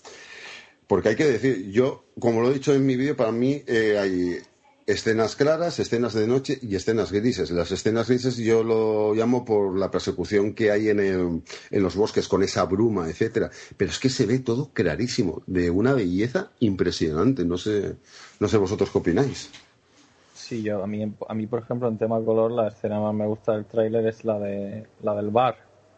porque 0.86 1.11
hay 1.11 1.16
que 1.16 1.24
decir, 1.24 1.70
yo, 1.70 2.05
como 2.19 2.43
lo 2.43 2.51
he 2.51 2.55
dicho 2.55 2.74
en 2.74 2.85
mi 2.85 2.97
vídeo, 2.97 3.16
para 3.16 3.32
mí 3.32 3.62
eh, 3.66 3.99
hay 3.99 4.39
escenas 4.86 5.36
claras, 5.36 5.78
escenas 5.78 6.12
de 6.15 6.27
noche 6.27 6.59
y 6.61 6.74
escenas 6.77 7.11
grises. 7.12 7.51
Las 7.51 7.70
escenas 7.73 8.09
grises 8.09 8.36
yo 8.36 8.62
lo 8.62 9.15
llamo 9.15 9.44
por 9.44 9.78
la 9.78 9.90
persecución 9.90 10.52
que 10.55 10.70
hay 10.70 10.89
en, 10.90 11.01
el- 11.01 11.43
en 11.70 11.82
los 11.82 11.97
bosques 11.97 12.28
con 12.28 12.43
esa 12.43 12.65
bruma, 12.65 13.09
etcétera. 13.09 13.51
Pero 13.77 13.90
es 13.90 13.98
que 13.98 14.11
se 14.11 14.27
ve 14.27 14.40
todo 14.40 14.70
clarísimo, 14.73 15.43
de 15.47 15.70
una 15.70 15.94
belleza 15.94 16.51
impresionante. 16.61 17.44
No 17.44 17.56
sé, 17.59 17.97
no 18.40 18.48
sé 18.48 18.56
vosotros 18.59 18.90
qué 18.90 18.98
opináis. 18.98 19.51
Sí, 20.35 20.62
yo, 20.62 20.82
a 20.82 20.86
mí, 20.86 21.11
a 21.28 21.35
mí, 21.35 21.47
por 21.47 21.61
ejemplo, 21.61 21.89
en 21.89 21.97
tema 21.97 22.20
color, 22.23 22.51
la 22.51 22.69
escena 22.69 23.01
más 23.01 23.15
me 23.15 23.27
gusta 23.27 23.52
del 23.52 23.65
tráiler 23.65 24.06
es 24.06 24.24
la 24.24 24.39
de 24.39 24.85
la 25.02 25.15
del 25.15 25.31
bar, 25.31 25.56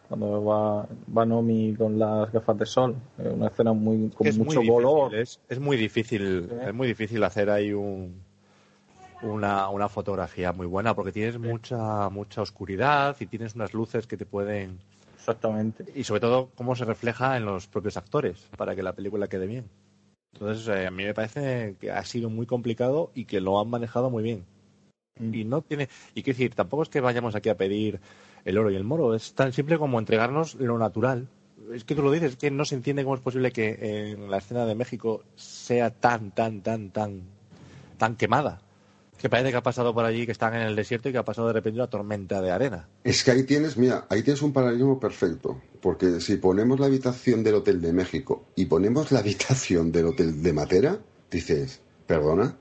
cuando 0.08 0.44
va, 0.44 0.86
va 1.16 1.26
Nomi 1.26 1.74
con 1.76 1.98
las 1.98 2.30
gafas 2.30 2.56
de 2.58 2.66
sol. 2.66 2.94
Es 3.18 3.26
una 3.32 3.48
escena 3.48 3.72
muy 3.72 4.08
con 4.10 4.24
es 4.26 4.38
mucho 4.38 4.62
muy 4.62 4.68
color. 4.68 5.10
difícil, 5.10 5.20
es, 5.20 5.40
es 5.48 5.58
muy 5.58 5.76
difícil, 5.76 6.48
es 6.64 6.72
muy 6.74 6.86
difícil 6.86 7.24
hacer 7.24 7.50
ahí 7.50 7.72
un, 7.72 8.22
una, 9.22 9.68
una 9.70 9.88
fotografía 9.88 10.52
muy 10.52 10.66
buena 10.66 10.94
porque 10.94 11.12
tienes 11.12 11.38
mucha 11.38 12.08
mucha 12.10 12.42
oscuridad 12.42 13.16
y 13.20 13.26
tienes 13.26 13.54
unas 13.54 13.72
luces 13.74 14.06
que 14.06 14.16
te 14.16 14.26
pueden 14.26 14.78
Exactamente. 15.16 15.84
y 15.94 16.04
sobre 16.04 16.20
todo 16.20 16.50
cómo 16.54 16.76
se 16.76 16.84
refleja 16.84 17.36
en 17.36 17.44
los 17.44 17.66
propios 17.66 17.96
actores 17.96 18.38
para 18.56 18.76
que 18.76 18.82
la 18.82 18.92
película 18.92 19.28
quede 19.28 19.46
bien. 19.46 19.64
Entonces 20.34 20.68
eh, 20.68 20.86
a 20.86 20.90
mí 20.90 21.04
me 21.04 21.14
parece 21.14 21.76
que 21.80 21.90
ha 21.90 22.04
sido 22.04 22.28
muy 22.28 22.46
complicado 22.46 23.10
y 23.14 23.24
que 23.24 23.40
lo 23.40 23.58
han 23.58 23.68
manejado 23.68 24.10
muy 24.10 24.22
bien. 24.22 24.44
Y 25.18 25.44
no 25.44 25.62
tiene 25.62 25.88
y 26.14 26.22
quiero 26.22 26.36
decir 26.36 26.54
tampoco 26.54 26.82
es 26.82 26.90
que 26.90 27.00
vayamos 27.00 27.34
aquí 27.34 27.48
a 27.48 27.56
pedir 27.56 28.00
el 28.44 28.58
oro 28.58 28.70
y 28.70 28.76
el 28.76 28.84
moro 28.84 29.14
es 29.14 29.34
tan 29.34 29.52
simple 29.52 29.78
como 29.78 29.98
entregarnos 29.98 30.54
lo 30.56 30.78
natural. 30.78 31.28
Es 31.72 31.84
que 31.84 31.94
tú 31.94 32.02
lo 32.02 32.12
dices, 32.12 32.32
es 32.32 32.36
que 32.36 32.50
no 32.50 32.66
se 32.66 32.74
entiende 32.74 33.02
cómo 33.02 33.16
es 33.16 33.22
posible 33.22 33.50
que 33.50 34.12
en 34.12 34.30
la 34.30 34.36
escena 34.36 34.66
de 34.66 34.74
México 34.74 35.24
sea 35.34 35.90
tan, 35.90 36.30
tan, 36.32 36.60
tan, 36.60 36.90
tan, 36.90 37.22
tan 37.96 38.14
quemada. 38.16 38.60
Que 39.18 39.30
parece 39.30 39.50
que 39.50 39.56
ha 39.56 39.62
pasado 39.62 39.94
por 39.94 40.04
allí, 40.04 40.26
que 40.26 40.32
están 40.32 40.54
en 40.54 40.62
el 40.62 40.76
desierto 40.76 41.08
y 41.08 41.12
que 41.12 41.18
ha 41.18 41.24
pasado 41.24 41.48
de 41.48 41.54
repente 41.54 41.78
una 41.78 41.88
tormenta 41.88 42.40
de 42.42 42.50
arena. 42.50 42.88
Es 43.02 43.24
que 43.24 43.30
ahí 43.30 43.44
tienes, 43.44 43.76
mira, 43.76 44.06
ahí 44.10 44.22
tienes 44.22 44.42
un 44.42 44.52
paralelismo 44.52 45.00
perfecto. 45.00 45.60
Porque 45.80 46.20
si 46.20 46.36
ponemos 46.36 46.80
la 46.80 46.86
habitación 46.86 47.42
del 47.42 47.56
Hotel 47.56 47.80
de 47.80 47.92
México 47.92 48.46
y 48.56 48.66
ponemos 48.66 49.12
la 49.12 49.18
habitación 49.20 49.92
del 49.92 50.06
Hotel 50.06 50.42
de 50.42 50.52
Matera, 50.52 50.98
dices, 51.30 51.80
perdona. 52.06 52.56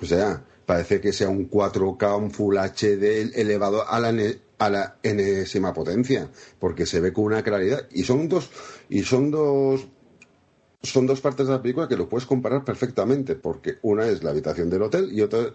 O 0.00 0.04
sea, 0.04 0.44
parece 0.66 1.00
que 1.00 1.12
sea 1.12 1.28
un 1.28 1.50
4K, 1.50 2.18
un 2.18 2.30
Full 2.30 2.56
HD 2.56 3.40
elevado 3.40 3.88
a 3.88 3.98
la, 3.98 4.14
a 4.58 4.70
la 4.70 4.96
enésima 5.02 5.72
potencia. 5.72 6.30
Porque 6.58 6.86
se 6.86 7.00
ve 7.00 7.12
con 7.12 7.24
una 7.24 7.42
claridad. 7.42 7.88
Y 7.90 8.04
son 8.04 8.28
dos, 8.28 8.50
y 8.88 9.02
son 9.02 9.30
dos 9.30 9.88
son 10.82 11.06
dos 11.06 11.20
partes 11.20 11.46
de 11.46 11.52
la 11.52 11.62
película 11.62 11.88
que 11.88 11.96
lo 11.96 12.08
puedes 12.08 12.26
comparar 12.26 12.64
perfectamente, 12.64 13.34
porque 13.34 13.78
una 13.82 14.06
es 14.06 14.22
la 14.22 14.30
habitación 14.30 14.70
del 14.70 14.82
hotel 14.82 15.10
y 15.12 15.22
otra 15.22 15.52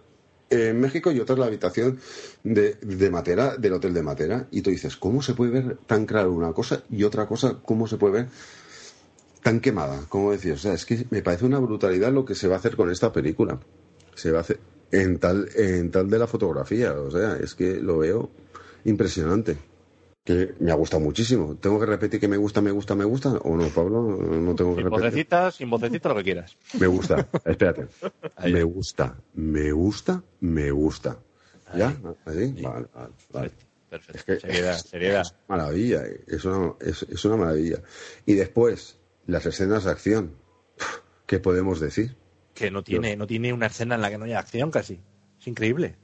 en 0.54 0.80
México 0.80 1.12
y 1.12 1.20
otra 1.20 1.34
es 1.34 1.40
la 1.40 1.46
habitación 1.46 2.00
de, 2.44 2.76
de 2.76 3.10
Matera, 3.10 3.58
del 3.58 3.74
hotel 3.74 3.94
de 3.94 4.04
Matera. 4.04 4.48
Y 4.52 4.62
tú 4.62 4.70
dices, 4.70 4.96
¿cómo 4.98 5.22
se 5.22 5.34
puede 5.34 5.52
ver 5.52 5.78
tan 5.88 6.06
claro 6.06 6.32
una 6.32 6.54
cosa 6.54 6.84
y 6.90 7.04
otra 7.04 7.26
cosa, 7.28 7.60
cómo 7.64 7.88
se 7.88 7.98
puede 7.98 8.14
ver 8.14 8.28
tan 9.42 9.60
quemada? 9.60 10.06
Como 10.10 10.32
decía, 10.32 10.54
o 10.54 10.58
sea, 10.58 10.74
es 10.74 10.86
que 10.86 11.06
me 11.10 11.22
parece 11.22 11.46
una 11.46 11.60
brutalidad 11.60 12.12
lo 12.12 12.26
que 12.26 12.36
se 12.36 12.48
va 12.48 12.56
a 12.56 12.60
hacer 12.60 12.76
con 12.76 12.90
esta 12.90 13.12
película. 13.12 13.60
Se 14.16 14.32
va 14.32 14.40
a 14.40 14.42
hacer 14.42 14.60
en 14.92 15.18
tal, 15.18 15.50
en 15.56 15.90
tal 15.90 16.10
de 16.10 16.20
la 16.20 16.28
fotografía, 16.28 16.94
o 16.94 17.10
sea, 17.10 17.38
es 17.38 17.56
que 17.56 17.78
lo 17.82 17.98
veo 17.98 18.30
impresionante. 18.86 19.58
Que 20.24 20.54
me 20.60 20.72
ha 20.72 20.76
gustado 20.76 21.04
muchísimo. 21.04 21.56
¿Tengo 21.58 21.80
que 21.80 21.86
repetir 21.86 22.20
que 22.20 22.30
me 22.30 22.38
gusta, 22.38 22.62
me 22.62 22.72
gusta, 22.72 22.95
me 22.95 23.04
gusta? 23.04 23.30
¿O 23.44 23.58
no, 23.58 23.68
Pablo? 23.68 24.02
No 24.02 24.56
tengo 24.56 24.74
que 24.76 24.82
Sin 24.82 24.90
repetir. 24.90 24.90
vocecitas, 25.10 25.56
sin 25.56 25.70
vocecitas, 25.70 26.10
lo 26.12 26.18
que 26.18 26.24
quieras. 26.24 26.58
Me 26.80 26.88
gusta, 26.88 27.28
espérate. 27.45 27.88
Me 28.45 28.64
gusta, 28.64 29.18
me 29.34 29.72
gusta, 29.74 30.24
me 30.40 30.72
gusta. 30.72 31.18
¿Ya? 31.76 31.94
¿Así? 32.26 32.54
Vale, 32.62 32.86
vale, 32.94 33.10
vale. 33.32 33.52
Perfecto. 33.90 34.18
Es 34.18 34.24
que 34.24 34.40
Seriedad, 34.40 34.78
seriedad. 34.78 35.24
maravilla, 35.48 36.04
es 36.28 36.45
una, 36.45 36.74
es, 36.80 37.04
es 37.04 37.26
una 37.26 37.36
maravilla. 37.38 37.80
Y 38.26 38.34
después, 38.36 38.98
las 39.28 39.45
escenas 39.45 39.84
de 39.84 39.91
acción. 39.91 40.32
¿Qué 41.26 41.40
podemos 41.40 41.80
decir? 41.80 42.16
Que 42.54 42.72
no 42.72 42.84
tiene, 42.84 43.16
no 43.18 43.28
tiene 43.28 43.52
una 43.54 43.66
escena 43.68 43.95
en 43.95 44.02
la 44.02 44.10
que 44.10 44.18
no 44.18 44.26
haya 44.26 44.40
acción 44.40 44.72
casi. 44.72 45.00
Es 45.40 45.48
increíble. 45.48 45.95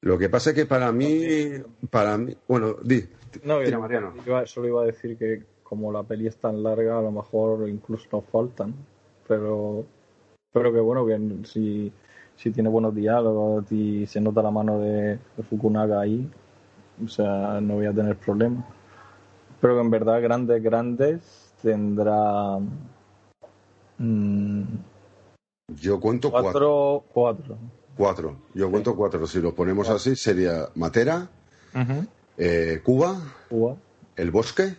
Lo 0.00 0.18
que 0.18 0.28
pasa 0.28 0.50
es 0.50 0.56
que 0.56 0.66
para 0.66 0.90
mí, 0.92 1.52
para 1.90 2.18
mí, 2.18 2.36
bueno, 2.48 2.76
di, 2.82 3.04
No, 3.44 3.58
tira, 3.58 3.70
yo- 3.70 3.80
Mariano. 3.80 4.14
iba- 4.26 4.46
solo 4.46 4.68
iba 4.68 4.82
a 4.82 4.86
decir 4.86 5.16
que 5.16 5.42
como 5.62 5.90
la 5.92 6.02
peli 6.02 6.26
es 6.26 6.36
tan 6.36 6.62
larga, 6.62 6.98
a 6.98 7.02
lo 7.02 7.10
mejor 7.10 7.68
incluso 7.68 8.06
nos 8.12 8.24
faltan. 8.26 8.74
Pero, 9.26 9.84
pero 10.52 10.72
que 10.72 10.80
bueno, 10.80 11.06
que 11.06 11.18
si, 11.46 11.92
si 12.36 12.50
tiene 12.50 12.68
buenos 12.68 12.94
diálogos 12.94 13.70
y 13.72 14.06
se 14.06 14.20
nota 14.20 14.42
la 14.42 14.50
mano 14.50 14.78
de, 14.80 15.18
de 15.36 15.42
Fukunaga 15.48 16.00
ahí, 16.00 16.28
o 17.02 17.08
sea, 17.08 17.60
no 17.60 17.74
voy 17.76 17.86
a 17.86 17.92
tener 17.92 18.16
problemas. 18.16 18.64
Pero 19.60 19.74
que 19.76 19.80
en 19.80 19.90
verdad, 19.90 20.20
grandes, 20.20 20.62
grandes, 20.62 21.54
tendrá 21.62 22.58
mm, 23.98 24.62
Yo 25.80 26.00
cuento 26.00 26.30
cuatro. 26.30 27.04
cuatro, 27.12 27.54
cuatro. 27.54 27.58
Cuatro. 27.96 28.36
Yo 28.54 28.70
cuento 28.70 28.96
cuatro. 28.96 29.26
Si 29.26 29.40
lo 29.40 29.54
ponemos 29.54 29.88
así, 29.88 30.16
sería 30.16 30.68
Matera, 30.74 31.28
eh, 32.38 32.80
Cuba, 32.82 33.20
Cuba. 33.48 33.76
el 34.16 34.30
bosque, 34.30 34.74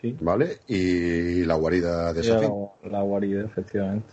Sí. 0.00 0.16
¿vale? 0.20 0.58
Y 0.68 1.44
la 1.44 1.54
guarida 1.54 2.12
de 2.12 2.22
Sofía. 2.22 2.50
la, 2.84 2.90
la 2.90 3.02
guarida, 3.02 3.44
efectivamente. 3.44 4.06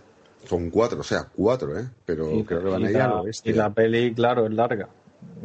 Son 0.45 0.69
cuatro, 0.69 0.99
o 1.01 1.03
sea, 1.03 1.27
cuatro, 1.35 1.77
¿eh? 1.77 1.85
Pero 2.05 2.31
Y- 2.31 2.43
creo 2.43 2.63
que 2.63 2.69
van 2.69 2.85
a 2.85 2.89
ir. 3.25 3.31
Y 3.43 3.53
la 3.53 3.69
peli, 3.71 4.13
claro, 4.13 4.45
es 4.45 4.53
larga. 4.53 4.87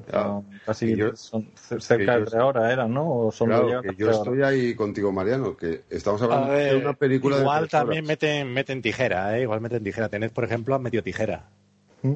Claro. 0.09 0.45
Casi 0.65 0.97
yo- 0.97 1.15
son 1.17 1.49
cerca 1.55 2.17
de 2.19 2.25
tres 2.25 2.41
horas 2.43 2.73
eran, 2.73 2.95
¿no? 2.95 3.27
O 3.27 3.33
son 3.33 3.49
Claro, 3.49 3.83
que 3.83 3.95
yo 3.97 4.11
estoy 4.11 4.43
ahí 4.43 4.75
contigo, 4.75 5.13
Mariano, 5.13 5.55
que 5.57 5.83
estamos 5.91 6.23
hablando 6.23 6.49
ver, 6.53 6.73
de 6.73 6.79
una 6.79 6.95
película 6.95 7.39
igual 7.41 7.65
de 7.65 7.69
también 7.69 8.05
horas. 8.05 8.09
meten, 8.09 8.53
meten 8.55 8.81
tijera, 8.81 9.37
¿eh? 9.37 9.43
igual 9.43 9.61
meten 9.61 9.83
tijera. 9.85 10.09
Tened, 10.09 10.31
por 10.31 10.45
ejemplo, 10.45 10.75
han 10.75 10.83
metido 10.83 11.03
tijera 11.03 11.49
¿Mm? 12.03 12.13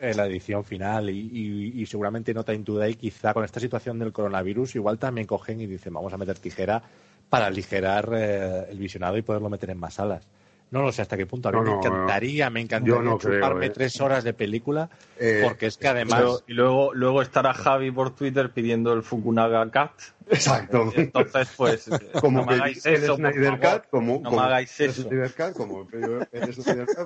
En 0.00 0.16
la 0.16 0.26
edición 0.26 0.64
final 0.64 1.10
y, 1.10 1.18
y- 1.32 1.82
y 1.82 1.86
seguramente 1.86 2.34
Nota 2.34 2.54
in 2.54 2.64
Today, 2.64 2.94
quizá 2.94 3.34
con 3.34 3.44
esta 3.44 3.60
situación 3.60 3.98
del 3.98 4.12
coronavirus, 4.12 4.76
igual 4.76 4.98
también 4.98 5.26
cogen 5.26 5.60
y 5.60 5.66
dicen 5.66 5.92
vamos 5.94 6.12
a 6.12 6.16
meter 6.18 6.38
tijera 6.38 6.82
para 7.28 7.46
aligerar 7.46 8.10
eh, 8.14 8.66
el 8.70 8.78
visionado 8.78 9.16
y 9.16 9.22
poderlo 9.22 9.50
meter 9.50 9.70
en 9.70 9.78
más 9.78 9.94
salas. 9.94 10.26
No 10.70 10.82
lo 10.82 10.92
sé 10.92 11.02
hasta 11.02 11.16
qué 11.16 11.24
punto. 11.26 11.48
A 11.48 11.52
mí 11.52 11.58
No, 11.58 11.64
me 11.64 11.70
no, 11.70 11.78
encantaría, 11.78 12.50
me 12.50 12.60
encantaría 12.60 13.02
yo 13.10 13.18
creo, 13.18 13.62
eh. 13.62 13.70
tres 13.70 14.00
horas 14.00 14.22
de 14.22 14.34
película 14.34 14.90
Eh, 15.18 15.40
porque 15.42 15.66
es 15.66 15.78
que 15.78 15.88
además... 15.88 16.18
Pero- 16.20 16.42
y 16.46 16.52
luego, 16.52 16.92
luego 16.94 17.22
estará 17.22 17.54
Javi 17.54 17.90
por 17.90 18.14
Twitter 18.14 18.50
pidiendo 18.52 18.92
el 18.92 19.02
Fukunaga 19.02 19.70
Cat. 19.70 19.92
Exacto. 20.30 20.92
Entonces, 20.94 21.48
pues, 21.56 21.88
como 22.20 22.40
no 22.40 22.46
me 22.46 22.52
que 22.52 22.54
hagáis 22.60 22.84
el 22.86 22.94
eso, 22.96 23.16
Snyder. 23.16 23.58
Cut, 23.58 23.90
como, 23.90 24.14
No 24.18 24.22
como 24.24 24.36
me 24.36 24.42
hagáis 24.42 24.78
eso. 24.80 25.02
Snyder 25.02 25.32
Cut, 25.34 25.52
como 25.56 25.88
Snyder 25.88 26.28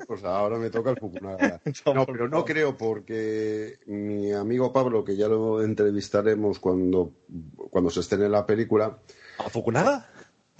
pues 0.08 0.24
ahora 0.24 0.58
me 0.58 0.70
toca 0.70 0.90
el 0.90 0.96
Fukunaga. 0.96 1.60
No, 1.94 2.04
pero 2.06 2.28
no 2.28 2.44
creo 2.44 2.76
porque 2.76 3.78
mi 3.86 4.32
amigo 4.32 4.72
Pablo, 4.72 5.04
que 5.04 5.16
ya 5.16 5.28
lo 5.28 5.62
entrevistaremos 5.62 6.58
cuando, 6.58 7.12
cuando 7.70 7.90
se 7.90 8.00
estrene 8.00 8.28
la 8.28 8.44
película, 8.44 8.98
¿A 9.38 9.48
Fukunaga? 9.48 10.08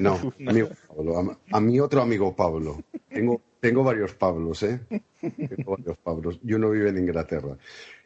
No, 0.02 0.18
amigo 0.46 0.68
Pablo, 0.88 1.18
a, 1.18 1.38
a 1.56 1.60
mi 1.60 1.80
otro 1.80 2.02
amigo 2.02 2.34
Pablo. 2.34 2.82
Tengo, 3.08 3.40
tengo 3.60 3.84
varios 3.84 4.14
Pablos, 4.14 4.62
¿eh? 4.62 4.80
Tengo 5.20 5.72
varios 5.76 5.96
Pablos. 5.98 6.38
Y 6.44 6.54
uno 6.54 6.70
vive 6.70 6.90
en 6.90 6.98
Inglaterra. 6.98 7.56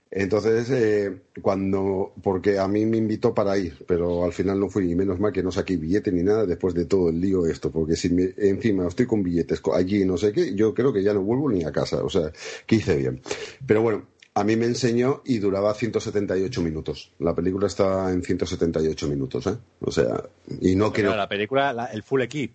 Entonces, 0.08 0.70
eh, 0.70 1.22
cuando, 1.42 2.12
porque 2.22 2.58
a 2.60 2.68
mí 2.68 2.86
me 2.86 2.96
invitó 2.96 3.34
para 3.34 3.58
ir, 3.58 3.84
pero 3.88 4.24
al 4.24 4.32
final 4.32 4.60
no 4.60 4.68
fui, 4.68 4.90
y 4.90 4.94
menos 4.94 5.18
mal 5.18 5.32
que 5.32 5.42
no 5.42 5.50
saqué 5.50 5.76
billete 5.76 6.12
ni 6.12 6.22
nada 6.22 6.46
después 6.46 6.74
de 6.74 6.84
todo 6.84 7.08
el 7.10 7.20
lío 7.20 7.44
esto, 7.44 7.72
porque 7.72 7.96
si 7.96 8.10
me- 8.10 8.32
encima 8.36 8.86
estoy 8.86 9.06
con 9.06 9.22
billetes 9.24 9.60
allí 9.74 10.04
no 10.04 10.16
sé 10.16 10.32
qué, 10.32 10.54
yo 10.54 10.72
creo 10.74 10.92
que 10.92 11.02
ya 11.02 11.12
no 11.12 11.22
vuelvo 11.22 11.50
ni 11.50 11.64
a 11.64 11.72
casa, 11.72 12.04
o 12.04 12.08
sea, 12.08 12.30
que 12.66 12.76
hice 12.76 12.96
bien. 12.96 13.20
Pero 13.66 13.82
bueno, 13.82 14.04
a 14.38 14.44
mí 14.44 14.54
me 14.54 14.66
enseñó 14.66 15.22
y 15.24 15.38
duraba 15.38 15.72
178 15.72 16.60
minutos. 16.60 17.10
La 17.18 17.34
película 17.34 17.66
está 17.66 18.12
en 18.12 18.22
178 18.22 19.08
minutos, 19.08 19.46
¿eh? 19.46 19.56
O 19.80 19.90
sea, 19.90 20.24
y 20.60 20.76
no 20.76 20.92
creo... 20.92 21.06
Pero 21.06 21.16
la 21.16 21.28
película, 21.28 21.72
la- 21.72 21.86
el 21.86 22.02
full 22.02 22.20
equip. 22.20 22.54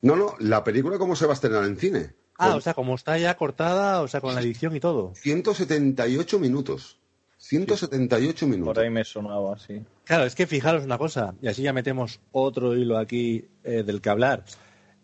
No, 0.00 0.16
no, 0.16 0.34
la 0.40 0.64
película 0.64 0.96
cómo 0.96 1.14
se 1.14 1.26
va 1.26 1.32
a 1.32 1.34
estrenar 1.34 1.64
en 1.64 1.76
cine. 1.76 2.14
Ah, 2.38 2.48
Con 2.48 2.56
o 2.56 2.60
sea, 2.62 2.72
como 2.72 2.94
está 2.94 3.18
ya 3.18 3.36
cortada, 3.36 4.00
o 4.00 4.08
sea, 4.08 4.22
con 4.22 4.34
la 4.34 4.40
edición 4.40 4.74
y 4.74 4.80
todo. 4.80 5.12
178 5.16 6.38
minutos. 6.38 6.98
178 7.36 8.46
minutos. 8.46 8.74
Por 8.74 8.82
ahí 8.82 8.90
me 8.90 9.04
sonaba 9.04 9.54
así. 9.54 9.82
Claro, 10.04 10.24
es 10.24 10.34
que 10.34 10.46
fijaros 10.46 10.82
una 10.84 10.96
cosa, 10.96 11.34
y 11.42 11.48
así 11.48 11.62
ya 11.62 11.72
metemos 11.74 12.20
otro 12.32 12.74
hilo 12.74 12.96
aquí 12.96 13.44
eh, 13.64 13.82
del 13.84 14.00
que 14.00 14.08
hablar. 14.10 14.44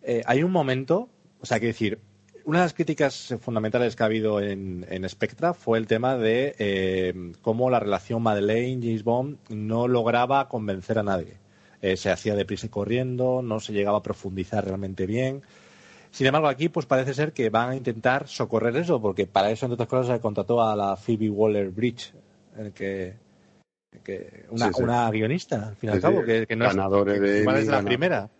Eh, 0.02 0.22
hay 0.24 0.42
un 0.42 0.52
momento, 0.52 1.10
o 1.40 1.44
sea, 1.46 1.60
que 1.60 1.66
decir, 1.66 1.98
una 2.48 2.60
de 2.60 2.64
las 2.64 2.72
críticas 2.72 3.34
fundamentales 3.42 3.94
que 3.94 4.02
ha 4.02 4.06
habido 4.06 4.40
en, 4.40 4.86
en 4.88 5.06
Spectra 5.06 5.52
fue 5.52 5.76
el 5.76 5.86
tema 5.86 6.16
de 6.16 6.54
eh, 6.58 7.32
cómo 7.42 7.68
la 7.68 7.78
relación 7.78 8.22
Madeleine-James 8.22 9.04
Bond 9.04 9.36
no 9.50 9.86
lograba 9.86 10.48
convencer 10.48 10.98
a 10.98 11.02
nadie. 11.02 11.34
Eh, 11.82 11.98
se 11.98 12.10
hacía 12.10 12.34
deprisa 12.34 12.64
y 12.64 12.70
corriendo, 12.70 13.42
no 13.42 13.60
se 13.60 13.74
llegaba 13.74 13.98
a 13.98 14.02
profundizar 14.02 14.64
realmente 14.64 15.04
bien. 15.04 15.42
Sin 16.10 16.26
embargo, 16.26 16.48
aquí 16.48 16.70
pues 16.70 16.86
parece 16.86 17.12
ser 17.12 17.34
que 17.34 17.50
van 17.50 17.68
a 17.68 17.76
intentar 17.76 18.28
socorrer 18.28 18.74
eso, 18.76 18.98
porque 18.98 19.26
para 19.26 19.50
eso, 19.50 19.66
entre 19.66 19.74
otras 19.74 19.88
cosas, 19.90 20.16
se 20.16 20.22
contrató 20.22 20.62
a 20.62 20.74
la 20.74 20.96
Phoebe 20.96 21.28
Waller-Bridge, 21.28 22.14
el 22.56 22.72
que, 22.72 23.14
que 24.02 24.46
una, 24.48 24.68
Sí, 24.68 24.72
sí. 24.74 24.82
una 24.84 25.10
guionista, 25.10 25.68
al 25.68 25.76
fin 25.76 25.90
y 25.90 25.92
al 25.92 26.00
cabo, 26.00 26.24
que, 26.24 26.46
que 26.46 26.56
no 26.56 26.64
es, 26.64 26.74
que 27.04 27.20
de 27.20 27.60
es 27.60 27.66
la 27.66 27.82
primera. 27.82 28.30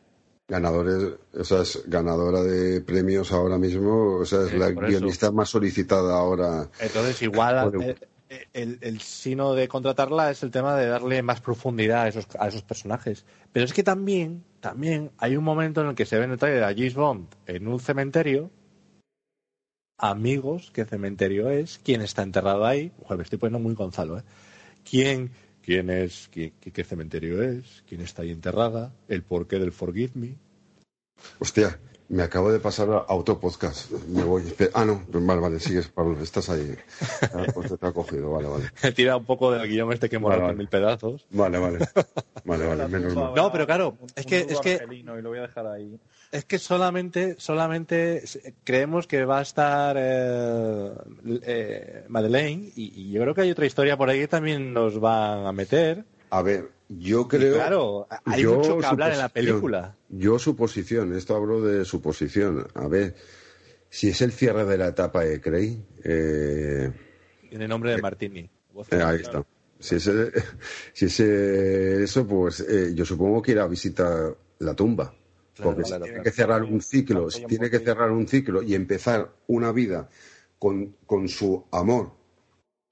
Ganadores, 0.49 1.15
o 1.35 1.45
sea, 1.45 1.61
es 1.61 1.83
ganadora 1.87 2.43
de 2.43 2.81
premios 2.81 3.33
ahora 3.33 3.59
mismo, 3.59 4.17
o 4.17 4.25
sea, 4.25 4.45
es 4.45 4.51
Sí, 4.51 4.57
la 4.57 4.69
eso. 4.69 4.81
guionista 4.81 5.31
más 5.31 5.51
solicitada 5.51 6.19
ahora. 6.19 6.71
Entonces, 6.81 7.21
igual 7.21 7.71
Bueno. 7.71 7.95
eh, 8.31 8.47
el, 8.55 8.79
el 8.81 9.01
sino 9.03 9.53
de 9.53 9.69
contratarla 9.69 10.31
es 10.31 10.43
el 10.43 10.51
tema 10.51 10.75
de 10.75 10.87
darle 10.87 11.23
más 11.23 11.43
profundidad 11.43 12.03
a 12.05 12.09
esos, 12.09 12.27
a 12.39 12.49
esos 12.49 12.63
personajes. 12.63 13.27
Pero 13.53 13.67
es 13.67 13.75
que 13.75 13.83
también, 13.83 14.43
también 14.61 15.11
hay 15.19 15.37
un 15.37 15.45
momento 15.45 15.83
en 15.83 15.89
el 15.89 15.95
que 15.95 16.07
se 16.07 16.17
ve 16.19 16.25
en 16.25 16.31
el 16.33 16.39
trailer 16.39 16.65
a 16.65 16.69
James 16.75 16.95
Bond 16.95 17.27
en 17.47 17.69
un 17.69 17.79
cementerio. 17.79 18.51
Amigos, 19.99 20.71
¿qué 20.73 20.85
cementerio 20.85 21.51
es? 21.51 21.79
¿Quién 21.85 22.01
está 22.03 22.23
enterrado 22.23 22.65
ahí? 22.65 22.93
Joder, 23.03 23.19
me 23.19 23.25
estoy 23.25 23.39
poniendo 23.39 23.59
muy 23.59 23.75
Gonzalo, 23.75 24.19
¿eh? 24.19 24.23
¿Quién, 24.89 25.31
quién 25.69 25.91
es? 25.91 26.29
¿Qué, 26.33 26.55
qué- 26.63 26.71
qué 26.71 26.83
cementerio 26.83 27.43
es? 27.43 27.83
¿Quién 27.87 28.01
está 28.01 28.23
ahí 28.23 28.31
enterrada? 28.31 28.91
¿El 29.07 29.23
porqué 29.23 29.59
del 29.59 29.71
Forgive 29.71 30.13
Me? 30.15 30.35
Hostia, 31.41 31.79
me 32.09 32.23
acabo 32.23 32.51
de 32.51 32.59
pasar 32.59 32.89
a 33.07 33.15
otro 33.15 33.39
podcast. 33.39 33.91
Me 34.09 34.23
voy. 34.25 34.45
Ah, 34.73 34.87
no, 34.87 35.05
vale, 35.11 35.41
vale, 35.43 35.61
sigues, 35.61 35.89
Pablo, 35.89 36.19
estás 36.23 36.49
ahí. 36.49 36.75
Ah, 37.35 37.45
pues 37.53 37.79
te 37.79 37.87
ha 37.87 37.93
cogido, 37.93 38.31
vale, 38.31 38.49
vale. 38.49 38.65
He 38.83 38.93
tirado 38.93 39.19
un 39.19 39.27
poco 39.27 39.53
del 39.53 39.69
guion 39.69 39.93
este 39.93 40.09
que 40.09 40.17
hemos 40.17 40.31
Vale, 40.35 40.55
mil 40.55 40.69
pedazos. 40.69 41.27
Vale, 41.33 41.59
vale. 41.59 41.79
Vale, 42.45 42.65
vale, 42.67 42.89
menos 42.89 43.15
mal. 43.15 43.35
No, 43.35 43.53
pero 43.53 43.67
claro, 43.67 43.99
es 44.17 44.25
que, 44.25 44.39
es 44.39 44.59
que 44.61 44.81
y 44.91 45.03
lo 45.03 45.29
voy 45.29 45.39
a 45.39 45.43
dejar 45.43 45.67
ahí. 45.67 46.01
Es 46.31 46.45
que 46.45 46.59
solamente, 46.59 47.37
solamente 47.39 48.23
creemos 48.65 49.07
que 49.07 49.25
va 49.25 49.39
a 49.39 49.43
estar 49.43 49.97
eh, 49.99 50.91
eh, 51.43 52.05
Madeleine 52.09 52.71
y, 52.77 52.93
y 53.03 53.13
yo 53.13 53.23
creo 53.23 53.35
que 53.35 53.41
hay 53.43 53.51
otra 53.51 53.65
historia 53.65 53.97
por 53.97 54.11
ahí 54.11 54.21
que 54.21 54.29
también 54.29 54.75
nos 54.75 55.01
van 55.01 55.47
a 55.47 55.53
meter. 55.53 56.05
A 56.31 56.43
ver, 56.43 56.69
yo 56.89 57.23
Y 57.23 57.29
creo. 57.29 57.55
claro, 57.55 58.09
hay 58.27 58.43
yo 58.43 58.57
mucho 58.57 58.79
que 58.79 58.87
hablar 58.87 59.13
en 59.13 59.19
la 59.19 59.31
película. 59.31 59.97
Yo 60.11 60.39
suposición, 60.39 61.15
esto 61.17 61.35
hablo 61.35 61.63
de 61.63 61.87
suposición. 61.87 62.67
A 62.75 62.89
ver, 62.89 63.15
si 63.89 64.11
es 64.11 64.21
el 64.21 64.33
cierre 64.33 64.67
de 64.67 64.77
la 64.77 64.89
etapa 64.89 65.25
de 65.25 65.41
Cray, 65.41 65.83
eh, 66.05 66.93
Tiene 67.49 67.67
nombre 67.67 67.93
de 67.93 68.03
Martini. 68.03 68.51
Voz 68.75 68.93
eh, 68.93 69.03
ahí 69.03 69.23
está. 69.23 69.45
Si 69.81 69.95
es, 69.95 70.07
eh, 70.09 70.31
si 70.93 71.07
es 71.07 71.21
eh, 71.21 72.03
eso, 72.03 72.27
pues 72.27 72.61
eh, 72.61 72.93
yo 72.95 73.07
supongo 73.07 73.41
que 73.41 73.53
irá 73.53 73.63
a 73.65 73.69
visitar 73.69 74.37
la 74.59 74.75
tumba. 74.75 75.15
Claro, 75.59 75.71
Porque 75.77 75.83
si 75.85 75.93
tiene 76.05 76.23
que 76.25 76.31
cerrar 76.33 76.63
un 76.63 76.81
ciclo, 76.81 77.31
si 77.31 77.41
tiene 77.49 77.71
que 77.71 77.79
cerrar 77.81 78.11
un 78.11 78.27
ciclo 78.29 78.63
y 78.63 78.75
empezar 78.75 79.33
una 79.49 79.73
vida 79.73 80.09
con, 80.59 80.97
con 81.07 81.29
su 81.29 81.65
amor, 81.73 82.13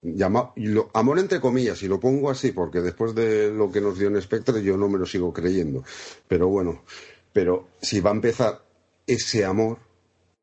llama, 0.03 0.53
y 0.57 0.67
lo- 0.67 0.91
amor 0.95 1.19
entre 1.19 1.41
comillas, 1.41 1.83
y 1.83 1.89
lo 1.89 1.99
pongo 2.01 2.31
así, 2.31 2.53
porque 2.53 2.81
después 2.81 3.15
de 3.15 3.51
lo 3.51 3.71
que 3.71 3.81
nos 3.81 3.99
dio 3.99 4.09
en 4.09 4.21
Spectre 4.21 4.63
yo 4.63 4.77
no 4.77 4.89
me 4.89 4.99
lo 4.99 5.07
sigo 5.07 5.33
creyendo. 5.33 5.83
Pero 6.29 6.49
bueno, 6.49 6.83
pero 7.33 7.69
si 7.81 8.01
va 8.01 8.11
a 8.11 8.15
empezar 8.15 8.63
ese 9.07 9.45
amor, 9.45 9.79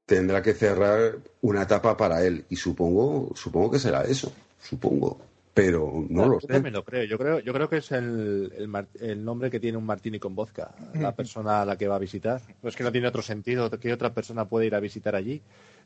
tendrá 0.06 0.42
que 0.42 0.54
cerrar 0.54 1.18
una 1.42 1.64
etapa 1.64 1.96
para 1.98 2.26
él. 2.26 2.46
Y 2.50 2.56
supongo, 2.56 3.32
supongo 3.36 3.72
que 3.72 3.80
será 3.80 4.04
eso, 4.04 4.32
supongo. 4.62 5.20
Pero 5.54 6.06
no 6.10 6.26
lo 6.26 6.34
Yo 6.36 6.40
sé. 6.42 6.48
también 6.48 6.74
lo 6.74 6.84
creo. 6.84 7.04
Yo 7.04 7.18
creo, 7.18 7.40
yo 7.40 7.54
creo 7.54 7.70
que 7.70 7.78
es 7.78 7.92
el, 7.92 8.52
el, 9.00 9.24
nombre 9.24 9.52
que 9.52 9.60
tiene 9.60 9.78
un 9.78 9.86
Martini 9.86 10.18
con 10.18 10.34
vodka, 10.34 10.74
la 10.96 11.16
persona 11.16 11.62
a 11.62 11.66
la 11.66 11.78
que 11.78 11.88
va 11.88 11.98
a 11.98 12.00
visitar. 12.00 12.42
Pues 12.60 12.76
que 12.76 12.84
no 12.84 12.92
tiene 12.92 13.08
otro 13.08 13.22
sentido 13.22 13.70
que 13.70 13.94
otra 13.94 14.14
persona 14.14 14.46
puede 14.46 14.66
ir 14.66 14.74
a 14.74 14.80
visitar 14.80 15.16
allí. 15.16 15.42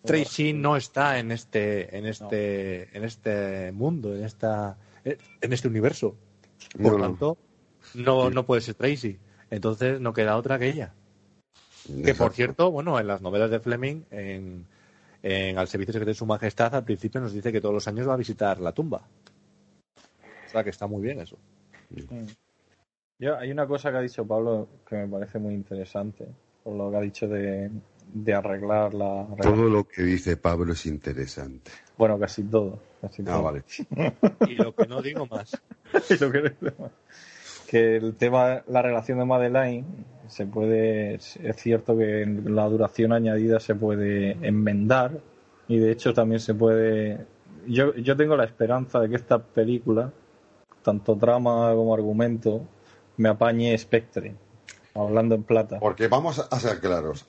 Tracy 0.05 0.53
no 0.53 0.77
está 0.77 1.19
en 1.19 1.31
este, 1.31 1.97
en 1.97 2.05
este, 2.05 2.95
en 2.97 3.03
este 3.03 3.71
mundo, 3.73 4.15
en 4.15 4.23
esta, 4.23 4.77
en 5.03 5.53
este 5.53 5.67
universo. 5.67 6.15
Por 6.81 6.93
No, 6.93 6.97
no. 6.97 7.03
tanto, 7.03 7.37
no, 7.93 8.29
no 8.29 8.45
puede 8.45 8.61
ser 8.61 8.75
Tracy. 8.75 9.17
Entonces 9.49 9.99
no 9.99 10.13
queda 10.13 10.37
otra 10.37 10.59
que 10.59 10.69
ella. 10.69 10.93
Que 12.05 12.15
por 12.15 12.33
cierto, 12.33 12.71
bueno, 12.71 12.99
en 12.99 13.07
las 13.07 13.21
novelas 13.21 13.49
de 13.49 13.59
Fleming, 13.59 14.03
en, 14.11 14.65
en 15.23 15.57
Al 15.57 15.67
servicio 15.67 15.93
secreto 15.93 16.11
de 16.11 16.15
su 16.15 16.25
majestad, 16.25 16.75
al 16.75 16.83
principio 16.83 17.21
nos 17.21 17.33
dice 17.33 17.51
que 17.51 17.61
todos 17.61 17.73
los 17.73 17.87
años 17.87 18.07
va 18.07 18.13
a 18.13 18.17
visitar 18.17 18.59
la 18.59 18.71
tumba. 18.71 19.07
O 20.47 20.49
sea 20.49 20.63
que 20.63 20.69
está 20.69 20.87
muy 20.87 21.01
bien 21.01 21.19
eso. 21.19 21.37
Yo, 23.19 23.37
hay 23.37 23.51
una 23.51 23.67
cosa 23.67 23.91
que 23.91 23.97
ha 23.97 24.01
dicho 24.01 24.25
Pablo 24.25 24.67
que 24.87 24.95
me 24.95 25.07
parece 25.07 25.39
muy 25.39 25.53
interesante, 25.53 26.27
por 26.63 26.75
lo 26.75 26.91
que 26.91 26.97
ha 26.97 27.01
dicho 27.01 27.27
de, 27.27 27.71
de 28.13 28.33
arreglar 28.33 28.93
la... 28.93 29.27
Todo 29.41 29.69
lo 29.69 29.87
que 29.87 30.03
dice 30.03 30.37
Pablo 30.37 30.73
es 30.73 30.85
interesante. 30.85 31.71
Bueno, 31.97 32.19
casi 32.19 32.43
todo. 32.43 32.79
Casi 33.01 33.23
Ah, 33.23 33.25
todo. 33.25 33.43
vale. 33.43 33.63
Y 34.47 34.55
lo 34.55 34.73
que 34.75 34.85
no 34.87 35.01
digo 35.01 35.25
más. 35.25 35.59
Y 36.09 36.17
lo 36.23 36.31
que, 36.31 36.53
que 37.67 37.95
el 37.97 38.15
tema, 38.15 38.61
la 38.67 38.81
relación 38.81 39.17
de 39.19 39.25
Madeleine, 39.25 39.85
se 40.27 40.45
puede, 40.45 41.15
es 41.15 41.37
cierto 41.55 41.97
que 41.97 42.25
la 42.45 42.65
duración 42.67 43.13
añadida 43.13 43.59
se 43.59 43.73
puede 43.75 44.31
enmendar 44.45 45.19
y 45.67 45.79
de 45.79 45.91
hecho 45.91 46.13
también 46.13 46.39
se 46.39 46.53
puede. 46.53 47.25
Yo, 47.65 47.93
yo 47.95 48.15
tengo 48.15 48.35
la 48.37 48.43
esperanza 48.45 48.99
de 48.99 49.09
que 49.09 49.15
esta 49.15 49.39
película, 49.39 50.11
tanto 50.87 51.17
trama 51.17 51.73
como 51.75 51.93
argumento, 51.93 52.65
me 53.17 53.27
apañe 53.27 53.77
Spectre, 53.77 54.35
hablando 54.95 55.35
en 55.35 55.43
plata. 55.43 55.79
Porque 55.81 56.07
vamos 56.07 56.39
a 56.49 56.59
ser 56.61 56.79
claros. 56.79 57.25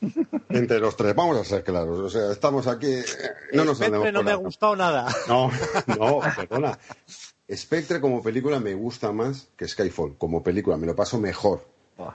Entre 0.48 0.78
los 0.78 0.96
tres, 0.96 1.12
vamos 1.16 1.36
a 1.38 1.42
ser 1.44 1.64
claros. 1.64 1.98
O 1.98 2.08
sea, 2.08 2.30
estamos 2.30 2.68
aquí. 2.68 2.86
eh, 2.92 3.04
No 3.52 3.64
nos 3.64 3.78
Spectre 3.78 4.12
no 4.12 4.22
me 4.22 4.30
ha 4.30 4.36
gustado 4.36 4.76
nada. 4.76 5.08
No, 5.26 5.50
no, 5.98 6.20
perdona. 6.36 6.78
Spectre 7.52 8.00
como 8.00 8.22
película 8.22 8.60
me 8.60 8.74
gusta 8.74 9.10
más 9.10 9.48
que 9.56 9.66
Skyfall. 9.66 10.16
Como 10.16 10.40
película 10.40 10.76
me 10.76 10.86
lo 10.86 10.94
paso 10.94 11.18
mejor. 11.18 11.66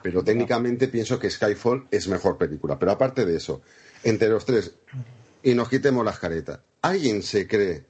Pero 0.02 0.24
técnicamente 0.24 0.88
pienso 0.88 1.20
que 1.20 1.30
Skyfall 1.30 1.88
es 1.92 2.08
mejor 2.08 2.38
película. 2.38 2.80
Pero 2.80 2.94
aparte 2.94 3.26
de 3.26 3.36
eso, 3.36 3.62
entre 4.06 4.30
los 4.30 4.46
tres, 4.46 4.76
y 5.44 5.54
nos 5.56 5.68
quitemos 5.68 6.06
las 6.06 6.20
caretas, 6.20 6.62
¿alguien 6.82 7.22
se 7.22 7.46
cree 7.50 7.84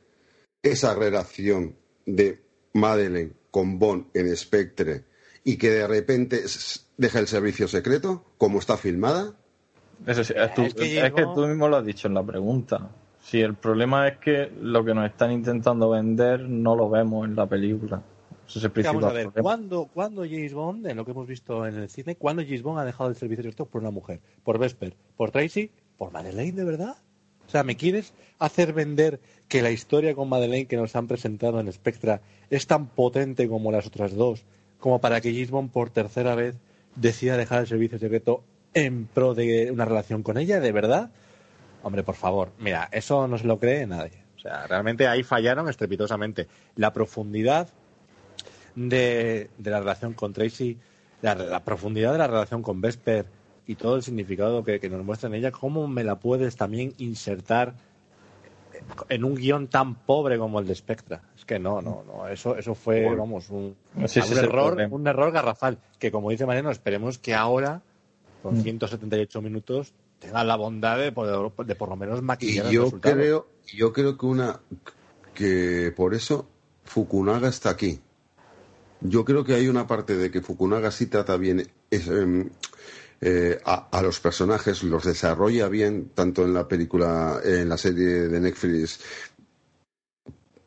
esa 0.63 0.95
relación 0.95 1.75
de 2.07 2.41
Madeleine 2.73 3.33
con 3.53 3.77
Bond 3.77 4.07
en 4.15 4.35
Spectre 4.35 5.03
y 5.43 5.57
que 5.57 5.69
de 5.69 5.87
repente 5.87 6.41
deja 6.97 7.19
el 7.19 7.27
servicio 7.27 7.67
secreto, 7.67 8.25
como 8.39 8.57
está 8.57 8.77
filmada? 8.77 9.35
Eso 10.07 10.23
sí, 10.23 10.33
es, 10.35 10.53
tú, 10.55 10.63
Es 10.63 10.73
que 10.73 10.83
es 10.85 11.13
que 11.13 11.21
llegó- 11.21 11.35
tú 11.35 11.45
mismo 11.45 11.67
lo 11.67 11.77
has 11.77 11.85
dicho 11.85 12.07
en 12.07 12.15
la 12.15 12.23
pregunta. 12.23 12.89
Si 13.21 13.39
el 13.41 13.53
problema 13.53 14.07
es 14.07 14.17
que 14.17 14.51
lo 14.59 14.83
que 14.83 14.95
nos 14.95 15.05
están 15.05 15.31
intentando 15.31 15.91
vender 15.91 16.39
no 16.41 16.75
lo 16.75 16.89
vemos 16.89 17.27
en 17.27 17.35
la 17.35 17.45
película. 17.45 18.01
Ese 18.47 18.57
es 18.57 18.65
el 18.65 18.71
principal 18.71 18.95
Vamos 19.01 19.11
a 19.11 19.13
ver, 19.13 19.23
problema. 19.27 19.43
¿cuándo, 19.43 19.89
¿cuándo 19.93 20.21
James 20.23 20.53
Bond, 20.55 20.87
en 20.87 20.97
lo 20.97 21.05
que 21.05 21.11
hemos 21.11 21.27
visto 21.27 21.67
en 21.67 21.75
el 21.75 21.89
cine, 21.89 22.15
cuándo 22.15 22.41
James 22.41 22.63
Bond 22.63 22.79
ha 22.79 22.85
dejado 22.85 23.11
el 23.11 23.15
servicio 23.15 23.43
secreto 23.43 23.65
por 23.67 23.81
una 23.81 23.91
mujer? 23.91 24.19
¿Por 24.43 24.57
Vesper? 24.57 24.95
¿Por 25.15 25.29
Tracy? 25.29 25.69
¿Por 25.95 26.11
Madeleine, 26.11 26.57
de 26.57 26.63
verdad? 26.65 26.95
O 27.47 27.51
sea, 27.51 27.63
¿me 27.63 27.77
quieres 27.77 28.13
hacer 28.39 28.73
vender 28.73 29.19
que 29.47 29.61
la 29.61 29.71
historia 29.71 30.15
con 30.15 30.29
Madeleine 30.29 30.67
que 30.67 30.77
nos 30.77 30.95
han 30.95 31.07
presentado 31.07 31.59
en 31.59 31.71
Spectra 31.71 32.21
es 32.49 32.67
tan 32.67 32.87
potente 32.87 33.47
como 33.47 33.71
las 33.71 33.85
otras 33.87 34.15
dos, 34.15 34.43
como 34.79 34.99
para 34.99 35.21
que 35.21 35.45
Bond 35.45 35.71
por 35.71 35.89
tercera 35.89 36.35
vez 36.35 36.55
decida 36.95 37.37
dejar 37.37 37.61
el 37.61 37.67
servicio 37.67 37.99
secreto 37.99 38.43
en 38.73 39.05
pro 39.05 39.33
de 39.33 39.71
una 39.71 39.85
relación 39.85 40.23
con 40.23 40.37
ella, 40.37 40.59
de 40.59 40.71
verdad? 40.71 41.11
Hombre, 41.83 42.03
por 42.03 42.15
favor, 42.15 42.51
mira, 42.59 42.89
eso 42.91 43.27
no 43.27 43.37
se 43.37 43.45
lo 43.45 43.59
cree 43.59 43.85
nadie. 43.85 44.23
O 44.37 44.39
sea, 44.39 44.67
realmente 44.67 45.07
ahí 45.07 45.23
fallaron 45.23 45.69
estrepitosamente. 45.69 46.47
La 46.75 46.91
profundidad 46.91 47.69
de, 48.75 49.49
de 49.57 49.71
la 49.71 49.79
relación 49.79 50.13
con 50.13 50.33
Tracy, 50.33 50.77
la, 51.21 51.35
la 51.35 51.63
profundidad 51.63 52.11
de 52.11 52.17
la 52.17 52.27
relación 52.27 52.61
con 52.61 52.81
Vesper 52.81 53.25
y 53.67 53.75
todo 53.75 53.95
el 53.95 54.03
significado 54.03 54.63
que, 54.63 54.79
que 54.79 54.89
nos 54.89 55.03
muestra 55.05 55.27
en 55.29 55.35
ella, 55.35 55.51
¿cómo 55.51 55.87
me 55.87 56.03
la 56.03 56.19
puedes 56.19 56.55
también 56.55 56.93
insertar 56.97 57.73
en 59.09 59.23
un 59.23 59.35
guion 59.35 59.67
tan 59.67 59.95
pobre 59.95 60.37
como 60.37 60.59
el 60.59 60.67
de 60.67 60.75
Spectra? 60.75 61.21
Es 61.37 61.45
que 61.45 61.59
no, 61.59 61.81
no, 61.81 62.03
no, 62.05 62.27
eso, 62.27 62.57
eso 62.57 62.75
fue, 62.75 63.03
Bueno. 63.03 63.17
vamos, 63.23 63.49
un, 63.49 63.75
Sí, 64.07 64.19
un 64.19 64.37
error, 64.37 64.77
un 64.91 65.07
error 65.07 65.31
garrafal, 65.31 65.77
que 65.99 66.11
como 66.11 66.29
dice 66.29 66.45
Mariano, 66.45 66.71
esperemos 66.71 67.17
que 67.19 67.33
ahora, 67.33 67.81
con 68.41 68.55
Mm. 68.57 68.61
178 68.63 69.41
minutos, 69.41 69.93
tengan 70.19 70.47
la 70.47 70.55
bondad 70.55 70.97
de, 70.97 71.11
poder- 71.13 71.51
de 71.65 71.75
por 71.75 71.89
lo 71.89 71.95
menos 71.95 72.21
maquillar 72.21 72.65
Y 72.67 72.73
yo 72.73 72.91
creo, 72.99 73.47
yo 73.73 73.93
creo 73.93 74.17
que 74.17 74.25
una 74.25 74.59
que 75.33 75.93
por 75.95 76.13
eso 76.13 76.47
Fukunaga 76.83 77.47
está 77.47 77.69
aquí. 77.71 77.99
Yo 79.01 79.25
creo 79.25 79.43
que 79.43 79.53
hay 79.53 79.67
una 79.67 79.85
parte 79.87 80.15
de 80.15 80.31
que 80.31 80.41
Fukunaga 80.41 80.91
sí 80.91 81.07
trata 81.07 81.35
bien 81.37 81.67
es, 81.89 82.07
em, 82.07 82.49
eh, 83.25 83.59
a, 83.65 84.01
los 84.01 84.19
personajes, 84.19 84.83
los 84.83 85.05
desarrolla 85.05 85.69
bien, 85.69 86.11
tanto 86.13 86.43
en 86.43 86.53
la 86.53 86.67
película, 86.67 87.39
en 87.43 87.69
la 87.69 87.77
serie 87.77 88.27
de 88.27 88.39
Netflix 88.39 88.99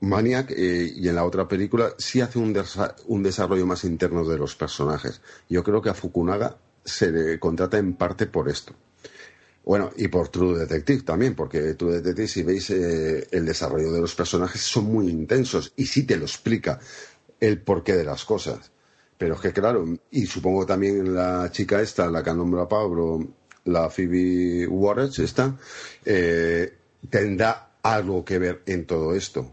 Maniac 0.01 0.51
eh, 0.51 0.93
y 0.95 1.09
en 1.09 1.15
la 1.15 1.25
otra 1.25 1.49
película 1.49 1.93
sí 1.99 2.21
hace 2.21 2.39
un, 2.39 2.55
desa- 2.55 2.95
un 3.07 3.23
desarrollo 3.23 3.67
más 3.67 3.85
interno 3.85 4.25
de 4.25 4.39
los 4.39 4.55
personajes. 4.57 5.21
Yo 5.49 5.63
creo 5.63 5.81
que 5.83 5.91
a 5.91 5.95
Fukunaga 5.95 6.57
se 6.85 7.11
le 7.11 7.39
contrata 7.39 7.79
en 7.79 7.95
parte 7.95 8.27
por 8.27 8.49
esto. 8.49 8.75
Bueno, 9.65 9.91
y 9.97 10.07
por 10.09 10.29
True 10.29 10.59
Detective 10.61 11.03
también, 11.03 11.35
porque 11.35 11.75
True 11.75 11.95
Detective, 11.95 12.29
si 12.29 12.43
veis 12.45 12.71
eh, 12.71 13.27
el 13.33 13.45
desarrollo 13.45 13.91
de 13.93 14.01
los 14.01 14.15
personajes, 14.15 14.61
son 14.63 14.85
muy 14.85 15.09
intensos 15.09 15.73
y 15.77 15.87
sí 15.87 16.05
te 16.05 16.17
lo 16.17 16.25
explica 16.25 16.79
el 17.41 17.61
porqué 17.61 17.97
de 17.97 18.05
las 18.05 18.25
cosas. 18.25 18.71
Pero 19.19 19.35
es 19.35 19.41
que, 19.41 19.53
claro, 19.53 19.85
y 20.11 20.27
supongo 20.27 20.67
también 20.67 21.15
la 21.15 21.51
chica 21.51 21.81
esta, 21.81 22.11
la 22.11 22.23
que 22.23 22.35
nombra 22.35 22.69
Pablo, 22.69 23.27
la 23.65 23.89
Phoebe 23.89 24.67
Warrich, 24.67 25.19
esta, 25.21 25.57
eh, 26.05 26.73
tendrá 27.09 27.71
algo 27.83 28.25
que 28.25 28.39
ver 28.39 28.63
en 28.67 28.85
todo 28.87 29.15
esto. 29.15 29.51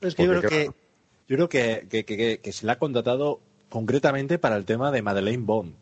Es 0.00 0.14
que 0.14 0.24
yo 0.24 0.30
creo 0.38 0.50
que, 0.50 0.64
yo 1.28 1.36
creo 1.36 1.48
que, 1.48 1.86
que- 1.88 2.04
que- 2.04 2.40
que 2.40 2.52
se 2.52 2.66
la 2.66 2.72
ha 2.72 2.78
contratado 2.78 3.40
concretamente 3.70 4.38
para 4.38 4.56
el 4.56 4.64
tema 4.64 4.92
de 4.92 5.02
Madeleine 5.02 5.42
Bond. 5.44 5.74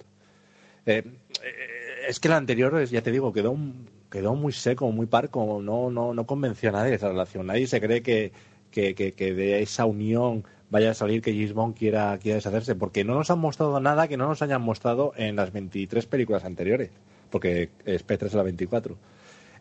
Eh, 0.86 1.02
eh, 1.04 2.04
es 2.08 2.20
que 2.20 2.28
la 2.28 2.36
anterior, 2.36 2.84
ya 2.84 3.02
te 3.02 3.10
digo, 3.10 3.32
quedó, 3.32 3.50
un- 3.50 3.88
quedó 4.10 4.34
muy 4.36 4.52
seco, 4.52 4.90
muy 4.92 5.06
parco, 5.06 5.60
no, 5.60 5.90
no, 5.90 6.14
no 6.14 6.26
convenció 6.26 6.68
a 6.68 6.72
nadie 6.72 6.94
esa 6.94 7.08
relación. 7.08 7.46
Nadie 7.46 7.66
se 7.66 7.80
cree 7.80 8.02
que, 8.02 8.32
que, 8.70 8.94
que- 8.94 9.12
que 9.12 9.34
de 9.34 9.60
esa 9.62 9.86
unión 9.86 10.44
vaya 10.74 10.90
a 10.90 10.94
salir 10.94 11.22
que 11.22 11.52
Bond 11.52 11.76
quiera, 11.76 12.18
quiera 12.20 12.34
deshacerse, 12.34 12.74
porque 12.74 13.04
no 13.04 13.14
nos 13.14 13.30
han 13.30 13.38
mostrado 13.38 13.78
nada 13.78 14.08
que 14.08 14.16
no 14.16 14.26
nos 14.26 14.42
hayan 14.42 14.60
mostrado 14.60 15.12
en 15.16 15.36
las 15.36 15.52
23 15.52 16.04
películas 16.06 16.44
anteriores, 16.44 16.90
porque 17.30 17.70
Spectre 17.96 18.26
es 18.26 18.34
la 18.34 18.42
24. 18.42 18.96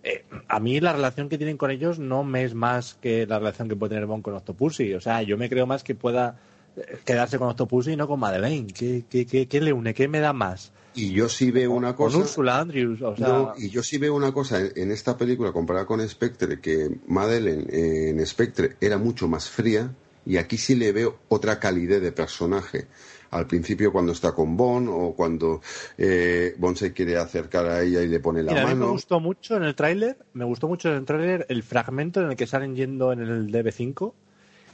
Eh, 0.02 0.26
a 0.48 0.60
mí 0.60 0.80
la 0.80 0.92
relación 0.92 1.30
que 1.30 1.38
tienen 1.38 1.58
con 1.58 1.70
ellos 1.70 2.00
no 2.00 2.24
me 2.24 2.44
es 2.44 2.56
más 2.56 2.96
que 2.96 3.28
la 3.28 3.38
relación 3.38 3.70
que 3.70 3.76
puede 3.76 3.92
tener 3.92 4.08
Bond 4.08 4.24
con 4.24 4.34
Octopussy. 4.34 4.96
O 4.96 5.02
sea, 5.02 5.22
yo 5.22 5.38
me 5.38 5.50
creo 5.50 5.68
más 5.68 5.84
que 5.84 5.94
pueda 5.94 6.40
eh, 6.76 6.98
quedarse 7.06 7.38
con 7.38 7.48
Octopussy 7.50 7.92
y 7.92 7.96
no 7.96 8.08
con 8.08 8.20
Madeleine. 8.20 8.74
¿Qué, 8.74 9.04
qué, 9.08 9.28
qué, 9.28 9.48
qué 9.48 9.62
le 9.62 9.72
une? 9.72 9.94
¿Qué 9.94 10.08
me 10.08 10.20
da 10.20 10.34
más? 10.34 10.72
Y 10.96 11.12
yo 11.12 11.30
sí 11.30 11.52
veo 11.52 11.74
una 11.74 11.96
Con 11.96 12.08
cosa. 12.08 12.18
Úrsula 12.18 12.58
Andrews. 12.58 13.04
O 13.04 13.16
sea, 13.16 13.28
No, 13.28 13.54
y 13.56 13.70
yo 13.70 13.84
sí 13.84 14.00
veo 14.00 14.16
una 14.16 14.32
cosa 14.32 14.60
en, 14.60 14.72
en 14.76 14.92
esta 14.92 15.16
película 15.16 15.52
comparada 15.52 15.86
con 15.86 16.08
Spectre, 16.10 16.60
que 16.60 16.90
Madeleine 17.06 17.66
en 17.70 18.26
Spectre 18.26 18.78
era 18.82 18.98
mucho 18.98 19.28
más 19.28 19.48
fría 19.48 19.92
y 20.26 20.38
aquí 20.38 20.58
sí 20.58 20.76
le 20.76 20.92
veo 20.92 21.20
otra 21.30 21.60
calidad 21.60 22.00
de 22.02 22.12
personaje. 22.12 22.88
Al 23.32 23.48
principio 23.48 23.92
cuando 23.92 24.12
está 24.12 24.32
con 24.34 24.56
Bond 24.56 24.90
o 24.92 25.14
cuando 25.16 25.60
eh, 25.98 26.54
Bond 26.60 26.78
se 26.78 26.94
quiere 26.94 27.18
acercar 27.18 27.66
a 27.66 27.82
ella 27.82 28.02
y 28.04 28.08
le 28.08 28.20
pone 28.20 28.44
la 28.44 28.52
Mira, 28.52 28.64
a 28.64 28.68
mí 28.68 28.74
me 28.76 28.80
mano. 28.82 28.92
gustó 28.92 29.20
mucho 29.20 29.56
en 29.58 29.64
el 29.64 29.74
tráiler, 29.74 30.18
me 30.34 30.46
gustó 30.46 30.68
mucho 30.68 30.90
en 30.90 30.98
el 30.98 31.06
tráiler 31.06 31.46
el 31.50 31.64
fragmento 31.64 32.22
en 32.22 32.30
el 32.30 32.36
que 32.36 32.46
salen 32.46 32.76
yendo 32.76 33.12
en 33.12 33.22
el 33.22 33.52
DB5 33.52 34.14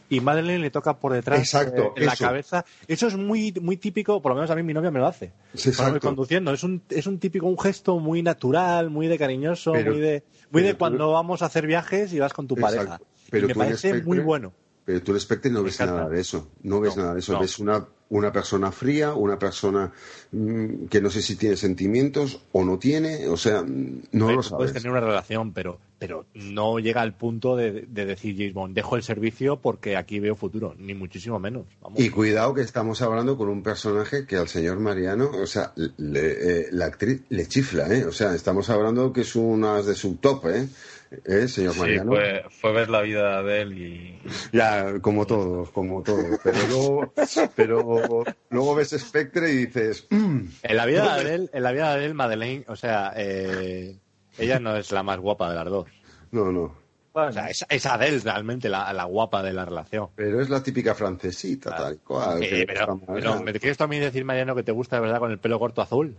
y 0.10 0.20
Madeleine 0.20 0.60
le 0.60 0.72
toca 0.72 1.00
por 1.00 1.14
detrás 1.14 1.40
Exacto, 1.40 1.84
eh, 1.84 1.92
en 2.02 2.06
la 2.08 2.14
eso. 2.14 2.26
cabeza. 2.26 2.66
Eso 2.86 3.08
es 3.08 3.16
muy 3.16 3.54
muy 3.62 3.78
típico, 3.78 4.22
por 4.22 4.32
lo 4.32 4.36
menos 4.36 4.50
a 4.52 4.56
mí 4.56 4.64
mi 4.64 4.74
novia 4.74 4.92
me 4.92 5.00
lo 5.00 5.08
hace. 5.08 5.32
Exacto. 5.54 6.00
conduciendo, 6.02 6.52
es 6.52 6.64
un 6.64 6.82
es 6.90 7.08
un 7.08 7.18
típico 7.20 7.46
un 7.48 7.58
gesto 7.58 7.98
muy 8.00 8.22
natural, 8.24 8.90
muy 8.90 9.08
de 9.08 9.18
cariñoso, 9.18 9.72
Pero- 9.72 9.92
muy 9.94 10.02
de 10.02 10.24
muy 10.52 10.64
de 10.64 10.74
tú- 10.74 10.80
cuando 10.80 11.12
vamos 11.14 11.42
a 11.44 11.46
hacer 11.46 11.66
viajes 11.66 12.12
y 12.12 12.20
vas 12.20 12.34
con 12.34 12.46
tu 12.46 12.56
Exacto. 12.56 12.76
pareja. 12.78 13.00
Pero 13.30 13.46
y 13.46 13.48
me 13.50 13.56
parece 13.56 13.90
Spectre- 13.92 14.04
muy 14.06 14.20
bueno. 14.20 14.52
Pero 14.90 15.04
tú 15.04 15.12
en 15.14 15.20
Spectre 15.20 15.52
no 15.52 15.60
Me 15.60 15.66
ves 15.66 15.76
encanta. 15.76 15.96
nada 16.02 16.10
de 16.10 16.20
eso. 16.20 16.48
No 16.64 16.80
ves 16.80 16.96
No, 16.98 17.04
nada 17.04 17.14
de 17.14 17.20
eso. 17.20 17.34
no. 17.34 17.40
Ves 17.42 17.60
una, 17.60 17.86
una 18.10 18.32
persona 18.32 18.72
fría, 18.72 19.14
una 19.14 19.38
persona 19.38 19.92
mm, 20.32 20.86
que 20.86 21.00
no 21.00 21.12
sé 21.12 21.22
si 21.22 21.36
tiene 21.36 21.56
sentimientos 21.58 22.42
o 22.54 22.64
no 22.66 22.80
tiene. 22.80 23.28
O 23.28 23.38
sea, 23.38 23.62
mm, 23.62 24.02
no 24.14 24.32
lo 24.32 24.42
tú 24.42 24.50
Puedes 24.50 24.72
sabes. 24.72 24.74
tener 24.74 24.90
una 24.90 25.00
relación, 25.02 25.54
pero, 25.54 25.78
pero 26.00 26.26
no 26.34 26.80
llega 26.80 27.02
al 27.02 27.14
punto 27.14 27.56
de, 27.56 27.86
de 27.88 28.06
decir 28.08 28.36
James 28.36 28.56
Bond, 28.56 28.74
dejo 28.74 28.96
el 28.96 29.04
servicio 29.04 29.58
porque 29.58 29.96
aquí 29.96 30.20
veo 30.20 30.34
futuro, 30.36 30.74
ni 30.80 30.96
muchísimo 30.96 31.38
menos. 31.40 31.68
Vamos. 31.84 32.00
Y 32.00 32.10
cuidado 32.10 32.56
que 32.56 32.62
estamos 32.62 33.04
hablando 33.04 33.38
con 33.38 33.48
un 33.48 33.62
personaje 33.62 34.26
que 34.26 34.38
al 34.38 34.48
señor 34.48 34.80
Mariano, 34.80 35.30
o 35.40 35.46
sea, 35.46 35.72
le- 35.76 36.62
eh, 36.62 36.68
la 36.72 36.86
actriz 36.88 37.22
le 37.30 37.48
chifla, 37.48 37.94
¿eh? 37.94 38.06
O 38.06 38.12
sea, 38.12 38.34
estamos 38.34 38.72
hablando 38.72 39.14
que 39.14 39.22
es 39.22 39.36
una 39.36 39.84
de 39.84 39.94
su 39.94 40.16
top, 40.16 40.48
¿eh? 40.48 40.68
¿Eh, 41.12 41.48
señor 41.48 41.74
Sí, 41.74 41.80
Mariano? 41.80 42.12
fue, 42.12 42.44
fue 42.50 42.72
ver 42.72 42.90
la 42.90 43.02
vida 43.02 43.42
de 43.42 43.62
él 43.62 43.78
y. 43.78 44.20
Ya, 44.54 45.00
como 45.02 45.26
todos, 45.26 45.72
como 45.72 46.04
todos. 46.04 46.40
Pero 46.44 46.68
luego, 46.68 47.14
pero 47.56 48.26
luego 48.50 48.76
ves 48.76 48.90
Spectre 48.98 49.52
y 49.52 49.66
dices, 49.66 50.08
"Mm". 50.10 50.42
En 50.62 50.76
la 50.76 50.86
vida 50.86 51.04
de 51.04 51.10
Adele, 51.10 51.50
en 51.52 51.64
la 51.64 51.72
vida 51.72 51.90
de 51.90 51.94
Adele, 52.00 52.14
Madeleine, 52.14 52.66
o 52.68 52.76
sea, 52.76 53.14
eh, 53.16 53.98
ella 54.38 54.60
no 54.60 54.76
es 54.76 54.92
la 54.92 55.04
más 55.04 55.20
guapa 55.20 55.50
de 55.50 55.56
las 55.56 55.66
dos. 55.66 55.88
no, 56.32 56.52
no. 56.52 56.90
O 57.12 57.32
sea, 57.32 57.50
es, 57.50 57.66
es 57.68 57.86
Adele 57.88 58.20
realmente 58.20 58.70
la, 58.70 58.94
la 58.94 59.04
guapa 59.04 59.42
de 59.42 59.52
la 59.52 59.66
relación. 59.66 60.10
Pero 60.16 60.40
es 60.42 60.50
la 60.50 60.62
típica 60.62 60.94
francesita, 60.94 61.76
tal 61.76 61.96
y 61.96 61.98
cual. 61.98 62.44
Eh, 62.44 62.66
pero, 62.68 63.02
pero, 63.14 63.42
¿me 63.42 63.52
quieres 63.54 63.80
mí 63.90 64.00
decir, 64.00 64.24
Mariano, 64.24 64.56
que 64.56 64.64
te 64.64 64.72
gusta 64.72 64.98
de 64.98 65.02
verdad 65.02 65.20
con 65.20 65.32
el 65.32 65.40
pelo 65.40 65.60
corto 65.60 65.82
azul? 65.82 66.16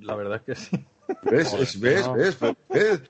La 0.00 0.14
verdad 0.16 0.36
es 0.36 0.42
que 0.42 0.54
sí. 0.54 0.86
¿Ves? 1.22 1.48
Joder, 1.48 1.62
Es- 1.62 1.80
¿Ves? 1.80 2.06
no. 2.06 2.14
¿Ves? 2.14 2.38
¿Ves? 2.68 3.00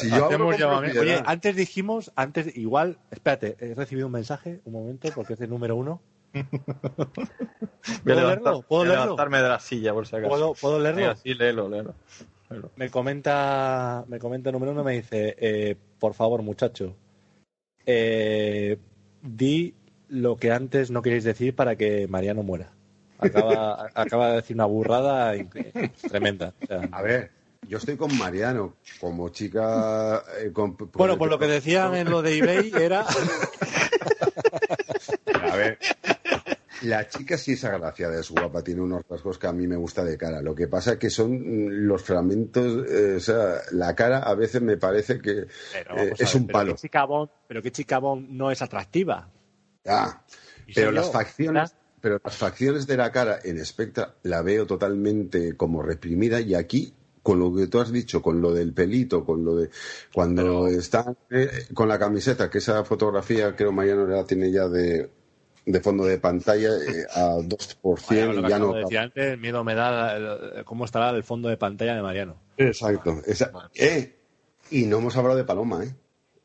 Si 0.00 0.10
yo 0.10 0.26
hacemos 0.26 0.58
llamamiento. 0.58 1.00
Oye, 1.00 1.22
antes 1.24 1.56
dijimos, 1.56 2.12
antes 2.16 2.56
igual, 2.56 2.98
espérate, 3.10 3.56
he 3.60 3.74
recibido 3.74 4.06
un 4.06 4.12
mensaje, 4.12 4.60
un 4.64 4.72
momento, 4.74 5.08
porque 5.14 5.34
es 5.34 5.40
el 5.40 5.50
número 5.50 5.76
uno. 5.76 6.00
¿Puedo 6.32 6.44
levantar- 8.20 8.38
leerlo? 8.52 8.62
¿Puedo 8.62 8.84
leerlo? 8.84 9.02
levantarme 9.04 9.42
de 9.42 9.48
la 9.48 9.60
silla, 9.60 9.92
por 9.92 10.06
si 10.06 10.16
acaso. 10.16 10.28
¿Puedo, 10.30 10.54
puedo 10.54 10.78
leerlo? 10.78 11.00
Venga, 11.00 11.16
sí, 11.16 11.34
léelo, 11.34 11.68
léelo. 11.68 11.94
léelo. 12.50 12.70
Me 12.76 12.90
comenta, 12.90 14.04
me 14.08 14.18
comenta 14.18 14.50
el 14.50 14.54
número 14.54 14.72
uno, 14.72 14.84
me 14.84 14.92
dice, 14.94 15.34
eh, 15.38 15.76
por 15.98 16.14
favor, 16.14 16.42
muchacho, 16.42 16.94
eh, 17.86 18.78
di 19.22 19.74
lo 20.08 20.36
que 20.36 20.52
antes 20.52 20.90
no 20.90 21.02
queréis 21.02 21.24
decir 21.24 21.54
para 21.54 21.76
que 21.76 22.06
Mariano 22.08 22.42
muera. 22.42 22.72
Acaba, 23.20 23.88
acaba 23.94 24.28
de 24.30 24.36
decir 24.36 24.56
una 24.56 24.64
burrada 24.66 25.34
tremenda. 26.08 26.54
O 26.62 26.66
sea, 26.66 26.88
A 26.92 27.02
ver, 27.02 27.30
yo 27.68 27.78
estoy 27.78 27.96
con 27.96 28.16
Mariano, 28.18 28.76
como 29.00 29.28
chica. 29.30 30.22
eh, 30.38 30.50
con- 30.52 30.76
bueno, 30.94 31.18
por 31.18 31.28
lo 31.30 31.38
que 31.38 31.46
decían 31.46 31.94
en 31.94 32.10
lo 32.10 32.22
de 32.22 32.38
eBay 32.38 32.72
era... 32.74 33.04
A 35.42 35.56
ver. 35.56 35.78
La 36.82 37.06
chica 37.06 37.36
sí 37.36 37.52
es 37.52 37.64
agraciada, 37.64 38.18
es 38.18 38.30
guapa, 38.30 38.62
tiene 38.64 38.80
unos 38.80 39.02
rasgos 39.06 39.38
que 39.38 39.46
a 39.46 39.52
mí 39.52 39.66
me 39.66 39.76
gusta 39.76 40.02
de 40.02 40.16
cara. 40.16 40.40
Lo 40.40 40.54
que 40.54 40.66
pasa 40.66 40.92
es 40.92 40.98
que 40.98 41.10
son 41.10 41.32
mm, 41.32 41.86
los 41.86 42.02
fragmentos, 42.02 42.86
eh, 42.90 43.16
o 43.16 43.20
sea, 43.20 43.56
la 43.72 43.94
cara 43.94 44.20
a 44.20 44.34
veces 44.34 44.62
me 44.62 44.78
parece 44.78 45.20
que 45.20 45.44
Pero, 45.74 45.96
eh, 45.98 46.14
es 46.18 46.32
ver, 46.32 46.36
un 46.40 46.46
pero 46.46 46.58
palo. 46.58 46.74
¿qué 46.74 46.80
chica 46.80 47.04
Bond- 47.06 47.30
pero 47.46 47.60
qué 47.62 47.70
chica 47.70 47.98
Bond 47.98 48.30
no 48.30 48.50
es 48.50 48.62
atractiva. 48.62 49.28
Ah, 49.86 50.22
pero 50.74 50.90
las 50.90 51.06
yo, 51.06 51.12
facciones, 51.12 51.74
pero 52.00 52.20
las 52.24 52.36
facciones 52.36 52.86
de 52.86 52.96
la 52.96 53.12
cara 53.12 53.38
en 53.44 53.64
Spectra 53.64 54.14
la 54.22 54.42
veo 54.42 54.66
totalmente 54.66 55.56
como 55.56 55.82
reprimida 55.82 56.40
y 56.40 56.54
aquí 56.54 56.94
con 57.22 57.38
lo 57.38 57.54
que 57.54 57.66
tú 57.66 57.78
has 57.80 57.92
dicho, 57.92 58.22
con 58.22 58.40
lo 58.40 58.52
del 58.54 58.72
pelito, 58.72 59.24
con 59.26 59.44
lo 59.44 59.56
de 59.56 59.70
cuando 60.12 60.66
está 60.68 61.14
eh, 61.30 61.50
con 61.74 61.88
la 61.88 61.98
camiseta, 61.98 62.48
que 62.48 62.58
esa 62.58 62.82
fotografía 62.84 63.54
creo 63.54 63.72
Mariano 63.72 64.06
la 64.06 64.24
tiene 64.24 64.50
ya 64.50 64.68
de, 64.68 65.10
de 65.66 65.80
fondo 65.80 66.04
de 66.06 66.18
pantalla 66.18 66.70
eh, 66.70 67.04
a 67.14 67.36
2% 67.42 68.06
Bueno, 68.08 68.32
lo 68.32 68.42
que 68.42 68.48
ya 68.48 68.58
no. 68.58 68.72
de 68.72 68.80
decir 68.80 68.98
antes, 68.98 69.38
miedo 69.38 69.62
me 69.64 69.74
da 69.74 70.16
el- 70.16 70.64
cómo 70.64 70.86
estará 70.86 71.10
el 71.10 71.22
fondo 71.22 71.50
de 71.50 71.58
pantalla 71.58 71.94
de 71.94 72.00
Mariano. 72.02 72.36
Exacto. 72.56 73.20
esa- 73.26 73.52
eh, 73.74 74.16
y 74.70 74.86
no 74.86 74.98
hemos 74.98 75.14
hablado 75.16 75.36
de 75.36 75.44
Paloma, 75.44 75.84
¿eh? 75.84 75.94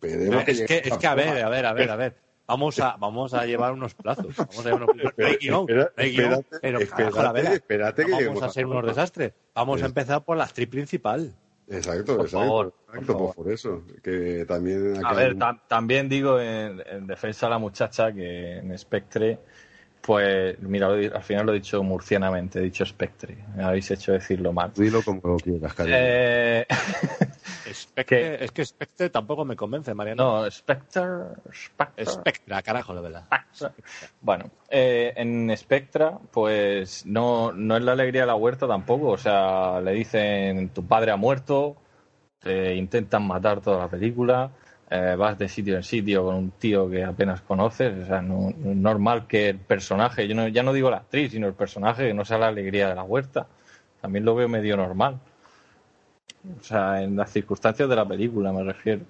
Esperemos 0.02 0.44
es, 0.48 0.62
que, 0.64 0.82
es 0.86 0.98
que, 0.98 1.08
a 1.08 1.16
ver, 1.16 1.42
a 1.44 1.50
ver, 1.50 1.66
a 1.66 1.74
ver, 1.74 1.90
a 1.90 1.96
ver. 1.96 2.16
Vamos 2.48 2.80
a, 2.80 2.96
vamos 2.98 3.34
a 3.34 3.46
llevar 3.46 3.74
unos 3.74 3.94
plazos. 3.96 4.36
Vamos 4.38 4.60
a 4.60 4.64
llevar 4.64 4.84
unos 4.84 4.96
plazos. 4.96 5.14
No 5.18 5.26
hay 5.26 5.36
guion, 5.38 5.62
Espera- 5.68 5.92
no 5.98 6.04
hay 6.04 6.12
guion, 6.12 6.32
espérate, 6.34 6.58
pero 6.62 6.80
espérate, 6.80 7.04
carajo, 7.12 7.24
la 7.24 7.32
vela. 7.32 7.54
espérate 7.54 8.06
que 8.06 8.12
No 8.12 8.18
lleguemos 8.18 8.40
vamos 8.42 8.44
a 8.44 8.52
a 8.52 8.54
ser 8.54 8.66
unos 8.68 8.86
desastres. 8.86 9.34
Vamos 9.56 9.82
a 9.82 9.86
empezar 9.88 10.24
por 10.24 10.38
la 10.38 10.44
actriz 10.44 10.68
principal. 10.68 11.34
Exacto, 11.68 12.18
Por 12.18 12.26
exacto. 12.26 12.46
favor, 12.46 12.72
por 12.86 12.96
exacto, 12.96 13.14
favor. 13.14 13.26
pues 13.34 13.36
por 13.36 13.52
eso. 13.52 13.82
Que 14.04 14.46
también 14.48 15.04
A 15.04 15.14
ver, 15.14 15.36
tam- 15.36 15.60
también 15.68 16.08
digo 16.08 16.40
en, 16.40 16.84
en 16.86 17.08
defensa 17.08 17.48
de 17.48 17.50
la 17.50 17.58
muchacha 17.58 18.12
que 18.14 18.58
en 18.60 18.78
Spectre, 18.78 19.40
pues, 20.02 20.60
mira, 20.62 20.88
lo 20.90 20.98
he 20.98 21.10
di- 21.10 21.16
al 21.16 21.24
final 21.24 21.48
lo 21.48 21.52
he 21.54 21.56
dicho 21.56 21.82
murcianamente, 21.82 22.60
he 22.60 22.62
dicho 22.62 22.86
Spectre. 22.86 23.36
Me 23.56 23.64
habéis 23.64 23.90
hecho 23.90 24.12
decirlo 24.12 24.54
mal. 24.54 24.72
Dilo 24.76 25.02
como 25.02 25.20
lo 25.24 25.38
quieras. 25.38 25.74
Eh, 25.88 26.68
Spectre- 27.74 28.44
es 28.44 28.52
que 28.52 28.66
Spectre 28.66 29.10
tampoco 29.10 29.46
me 29.46 29.56
convence, 29.56 29.94
Mariano. 29.94 30.44
no, 30.44 30.52
Spectre. 30.52 31.02
Spectre. 31.54 32.06
Spectra, 32.06 32.62
carajo, 32.62 32.94
la 32.94 33.02
verdad. 33.02 33.24
Bueno, 34.22 34.50
eh, 34.70 35.14
en 35.16 35.56
Spectra, 35.58 36.18
pues 36.32 37.06
no, 37.06 37.52
no 37.52 37.78
es 37.78 37.84
la 37.84 37.94
alegría 37.94 38.22
de 38.22 38.28
la 38.28 38.36
huerta 38.36 38.68
tampoco. 38.68 39.10
O 39.10 39.18
sea, 39.18 39.80
le 39.82 39.92
dicen 39.94 40.70
tu 40.70 40.86
padre 40.86 41.12
ha 41.12 41.16
muerto, 41.16 41.76
te 42.40 42.76
intentan 42.76 43.26
matar 43.26 43.62
toda 43.62 43.80
la 43.80 43.88
película, 43.88 44.52
eh, 44.90 45.16
vas 45.18 45.38
de 45.38 45.50
sitio 45.50 45.76
en 45.78 45.84
sitio 45.84 46.24
con 46.26 46.36
un 46.36 46.52
tío 46.52 46.90
que 46.90 47.04
apenas 47.04 47.42
conoces. 47.42 48.04
O 48.04 48.06
sea, 48.06 48.22
no, 48.22 48.54
no 48.58 48.72
es 48.72 48.78
normal 48.78 49.28
que 49.28 49.50
el 49.50 49.60
personaje, 49.60 50.28
yo 50.28 50.36
no, 50.36 50.48
ya 50.48 50.64
no 50.64 50.74
digo 50.74 50.90
la 50.90 50.98
actriz, 50.98 51.32
sino 51.32 51.48
el 51.48 51.54
personaje, 51.54 52.08
que 52.08 52.14
no 52.14 52.26
sea 52.26 52.38
la 52.38 52.48
alegría 52.48 52.90
de 52.90 52.96
la 52.96 53.04
huerta. 53.04 53.48
También 54.02 54.26
lo 54.26 54.36
veo 54.36 54.48
medio 54.48 54.78
normal. 54.78 55.20
O 56.60 56.64
sea, 56.64 57.02
en 57.02 57.16
las 57.16 57.32
circunstancias 57.32 57.88
de 57.90 57.96
la 57.96 58.08
película 58.08 58.52
me 58.54 58.64
refiero. 58.64 59.02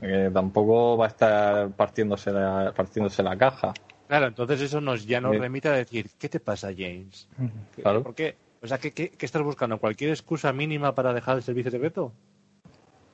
Que 0.00 0.30
tampoco 0.32 0.96
va 0.96 1.06
a 1.06 1.08
estar 1.08 1.70
partiéndose 1.70 2.30
la, 2.32 2.72
partiéndose 2.76 3.22
la 3.22 3.36
caja. 3.36 3.72
Claro, 4.08 4.26
entonces 4.26 4.60
eso 4.60 4.80
nos 4.80 5.06
ya 5.06 5.20
nos 5.20 5.32
Sí. 5.34 5.38
remite 5.38 5.68
a 5.68 5.72
decir, 5.72 6.08
¿qué 6.18 6.28
te 6.28 6.40
pasa, 6.40 6.68
James? 6.76 7.28
Claro. 7.76 8.02
¿Por 8.02 8.14
qué, 8.14 8.36
O 8.62 8.66
sea, 8.66 8.78
¿qué, 8.78 8.92
qué, 8.92 9.10
qué 9.10 9.26
estás 9.26 9.42
buscando? 9.42 9.78
¿Cualquier 9.78 10.10
excusa 10.10 10.52
mínima 10.52 10.94
para 10.94 11.12
dejar 11.12 11.36
el 11.36 11.42
servicio 11.42 11.70
secreto? 11.70 12.12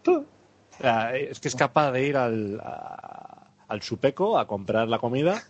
O 0.07 0.25
sea, 0.81 1.15
es 1.17 1.39
que 1.41 1.49
es 1.49 1.55
capaz 1.57 1.93
de 1.93 2.07
ir 2.07 2.17
al, 2.17 2.61
a- 2.61 3.51
al 3.69 3.83
supeco 3.83 4.39
a 4.39 4.47
comprar 4.47 4.89
la 4.89 4.99
comida 4.99 5.43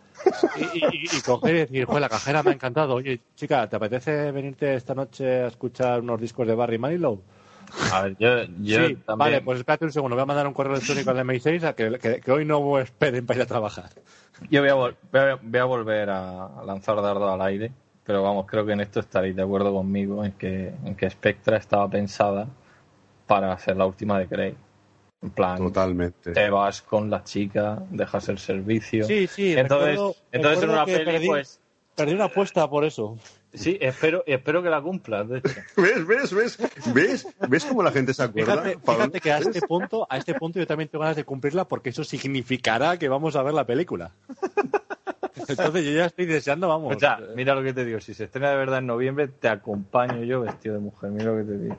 y, 0.57 0.62
y- 0.78 1.16
y 1.16 1.20
coger 1.23 1.55
y 1.55 1.58
decir, 1.60 1.84
joder, 1.84 2.00
la 2.02 2.08
cajera 2.08 2.42
me 2.42 2.50
ha 2.50 2.55
encantado. 2.55 2.94
Oye, 2.94 3.20
chica, 3.36 3.68
¿te 3.68 3.76
apetece 3.76 4.31
venirte 4.33 4.74
esta 4.74 4.94
noche 4.94 5.42
a 5.44 5.47
escuchar 5.49 6.00
unos 6.00 6.20
discos 6.20 6.47
de 6.47 6.55
Barry 6.55 6.78
Manilow? 6.78 7.20
A 7.93 8.02
ver, 8.02 8.17
yo, 8.18 8.43
yo 8.60 8.86
sí, 8.89 8.94
también. 8.97 9.18
vale, 9.18 9.41
pues 9.43 9.59
espérate 9.59 9.84
un 9.84 9.93
segundo. 9.93 10.17
Voy 10.17 10.23
a 10.23 10.26
mandar 10.26 10.47
un 10.47 10.52
correo 10.55 10.75
electrónico 10.75 11.10
al 11.10 11.18
MI6 11.18 11.62
a 11.65 11.75
que, 11.75 11.99
que- 11.99 12.20
que 12.20 12.33
hoy 12.33 12.44
no 12.44 12.78
esperen 12.78 13.25
para 13.26 13.39
ir 13.39 13.43
a 13.43 13.47
trabajar. 13.47 13.91
Yo 14.51 14.60
voy 14.60 14.70
a, 14.70 14.75
vol- 14.75 14.97
voy 15.12 15.20
a- 15.20 15.39
voy 15.43 15.60
a 15.60 15.65
volver 15.65 16.10
a 16.10 16.49
lanzar 16.67 16.97
dardo 17.02 17.31
al 17.33 17.41
aire, 17.43 17.73
pero 18.05 18.23
vamos, 18.23 18.47
creo 18.47 18.67
que 18.67 18.73
en 18.73 18.81
esto 18.81 19.01
estaréis 19.01 19.36
de 19.36 19.43
acuerdo 19.43 19.73
conmigo 19.73 20.25
en 20.25 20.33
que, 20.33 20.73
en 20.84 20.94
que 20.97 21.09
Spectra 21.10 21.57
estaba 21.57 21.89
pensada 21.89 22.47
para 23.26 23.57
ser 23.59 23.76
la 23.76 23.86
última 23.86 24.18
de 24.18 24.26
Craig. 24.26 24.55
En 25.23 25.31
plan, 25.31 25.57
Totalmente. 25.57 26.33
te 26.33 26.51
vas 26.51 26.83
con 26.83 27.09
la 27.09 27.25
chica, 27.25 27.83
dejas 27.91 28.28
el 28.28 28.39
servicio. 28.39 29.05
Sí, 29.07 29.26
sí. 29.26 29.55
Entonces, 29.57 29.93
recuerdo- 29.93 30.17
entonces 30.33 30.62
en 30.62 30.68
recuerdo 30.68 30.73
una 30.75 30.84
que 30.84 30.93
peli, 30.99 31.05
perdí, 31.12 31.26
pues. 31.28 31.60
Perdí 31.97 32.12
una 32.15 32.25
apuesta 32.25 32.68
por 32.68 32.84
eso. 32.84 33.17
Sí, 33.55 33.78
espero, 33.81 34.24
espero 34.26 34.62
que 34.62 34.68
la 34.68 34.83
cumplas, 34.83 35.28
de 35.28 35.39
hecho. 35.39 35.49
¿Ves, 35.76 36.07
ves, 36.07 36.34
ves? 36.34 36.58
¿Ves? 36.92 37.26
¿Ves 37.49 37.65
cómo 37.65 37.83
la 37.83 37.92
gente 37.92 38.12
se 38.12 38.23
acuerda? 38.23 38.62
Fíjate, 38.62 39.20
que 39.20 39.33
a 39.33 39.39
este 39.39 39.60
punto, 39.62 40.07
a 40.10 40.18
este 40.18 40.34
punto 40.34 40.58
yo 40.58 40.66
también 40.66 40.89
tengo 40.89 41.02
ganas 41.02 41.16
de 41.16 41.24
cumplirla 41.24 41.66
porque 41.66 41.91
eso 41.91 42.05
significará 42.05 42.99
que 42.99 43.08
vamos 43.08 43.36
a 43.36 43.42
ver 43.42 43.55
la 43.55 43.65
película. 43.65 44.12
Entonces 45.49 45.84
yo 45.84 45.92
ya 45.92 46.07
estoy 46.07 46.26
deseando, 46.26 46.68
vamos. 46.68 46.97
O 46.97 46.99
sea, 46.99 47.20
mira 47.34 47.55
lo 47.55 47.62
que 47.62 47.73
te 47.73 47.84
digo, 47.84 48.00
si 48.00 48.15
se 48.15 48.24
estrena 48.24 48.50
de 48.50 48.57
verdad 48.57 48.78
en 48.78 48.86
noviembre, 48.86 49.28
te 49.28 49.49
acompaño 49.49 50.23
yo 50.24 50.41
vestido 50.41 50.74
de 50.74 50.81
mujer, 50.81 51.10
mira 51.10 51.33
lo 51.33 51.39
que 51.39 51.44
te 51.44 51.58
digo. 51.58 51.78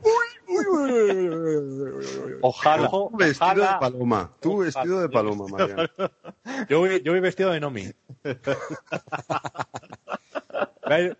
Ojalá, 2.42 2.90
Tú 2.90 3.10
vestido 3.18 3.46
ojalá. 3.52 3.74
de 3.74 3.80
paloma. 3.80 4.32
Tú 4.40 4.52
Ojalá. 4.54 4.66
vestido 4.66 5.02
de 5.02 5.10
paloma, 5.10 5.46
Mariano. 5.48 5.84
Yo 6.70 6.80
voy, 6.80 7.02
yo 7.04 7.12
voy 7.12 7.22
vestido 7.22 7.52
de 7.52 7.60
Nomi. 7.60 7.84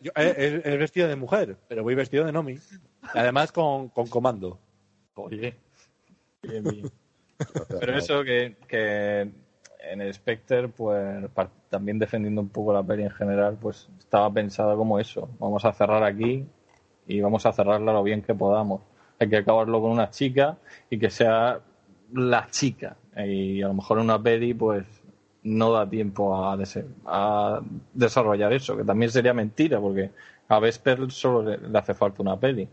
Yo- 0.02 0.12
eh, 0.16 0.36
es, 0.38 0.66
es 0.66 0.80
vestido 0.80 1.08
de 1.08 1.16
mujer, 1.16 1.58
pero 1.68 1.84
voy 1.84 1.96
vestido 1.96 2.26
de 2.26 2.32
Nomi. 2.32 2.54
Y 2.54 2.60
Además 3.18 3.52
con, 3.52 3.90
con 3.90 4.08
comando. 4.08 4.60
Oye, 5.16 5.56
bien, 6.44 6.64
bien. 6.64 6.92
Pero 7.80 7.98
eso 7.98 8.24
que, 8.24 8.56
que 8.68 9.22
en 9.92 10.02
el 10.02 10.14
Spectre, 10.14 10.68
pues 10.70 11.30
también 11.70 12.00
defendiendo 12.00 12.42
un 12.42 12.50
poco 12.50 12.74
la 12.74 12.84
peli 12.84 13.04
en 13.04 13.12
general, 13.12 13.58
pues 13.60 13.90
estaba 14.00 14.32
pensada 14.32 14.76
como 14.76 15.00
eso. 15.00 15.30
Vamos 15.40 15.66
a 15.66 15.74
cerrar 15.74 16.04
aquí 16.04 16.46
y 17.08 17.22
vamos 17.22 17.46
a 17.46 17.52
cerrarla 17.54 17.92
lo 17.94 18.04
bien 18.04 18.22
que 18.22 18.34
podamos. 18.34 18.82
Hay 19.20 19.30
que 19.30 19.38
acabarlo 19.38 19.82
con 19.82 19.92
una 19.92 20.10
chica 20.10 20.58
y 20.90 20.98
que 21.00 21.10
sea 21.10 21.60
la 22.14 22.48
chica. 22.50 22.98
Y 23.18 23.62
a 23.62 23.68
lo 23.68 23.76
mejor 23.76 24.00
en 24.00 24.06
una 24.06 24.22
peli, 24.22 24.54
pues 24.54 24.86
no 25.44 25.72
da 25.72 25.88
tiempo 25.90 26.36
a, 26.36 26.58
a 27.06 27.62
desarrollar 27.94 28.52
eso, 28.52 28.76
que 28.76 28.84
también 28.84 29.12
sería 29.12 29.34
mentira, 29.34 29.80
porque 29.80 30.12
a 30.48 30.60
Vesper 30.60 31.10
solo 31.12 31.44
le, 31.58 31.78
hace 31.78 31.94
falta 31.94 32.22
una 32.22 32.38
peli. 32.40 32.68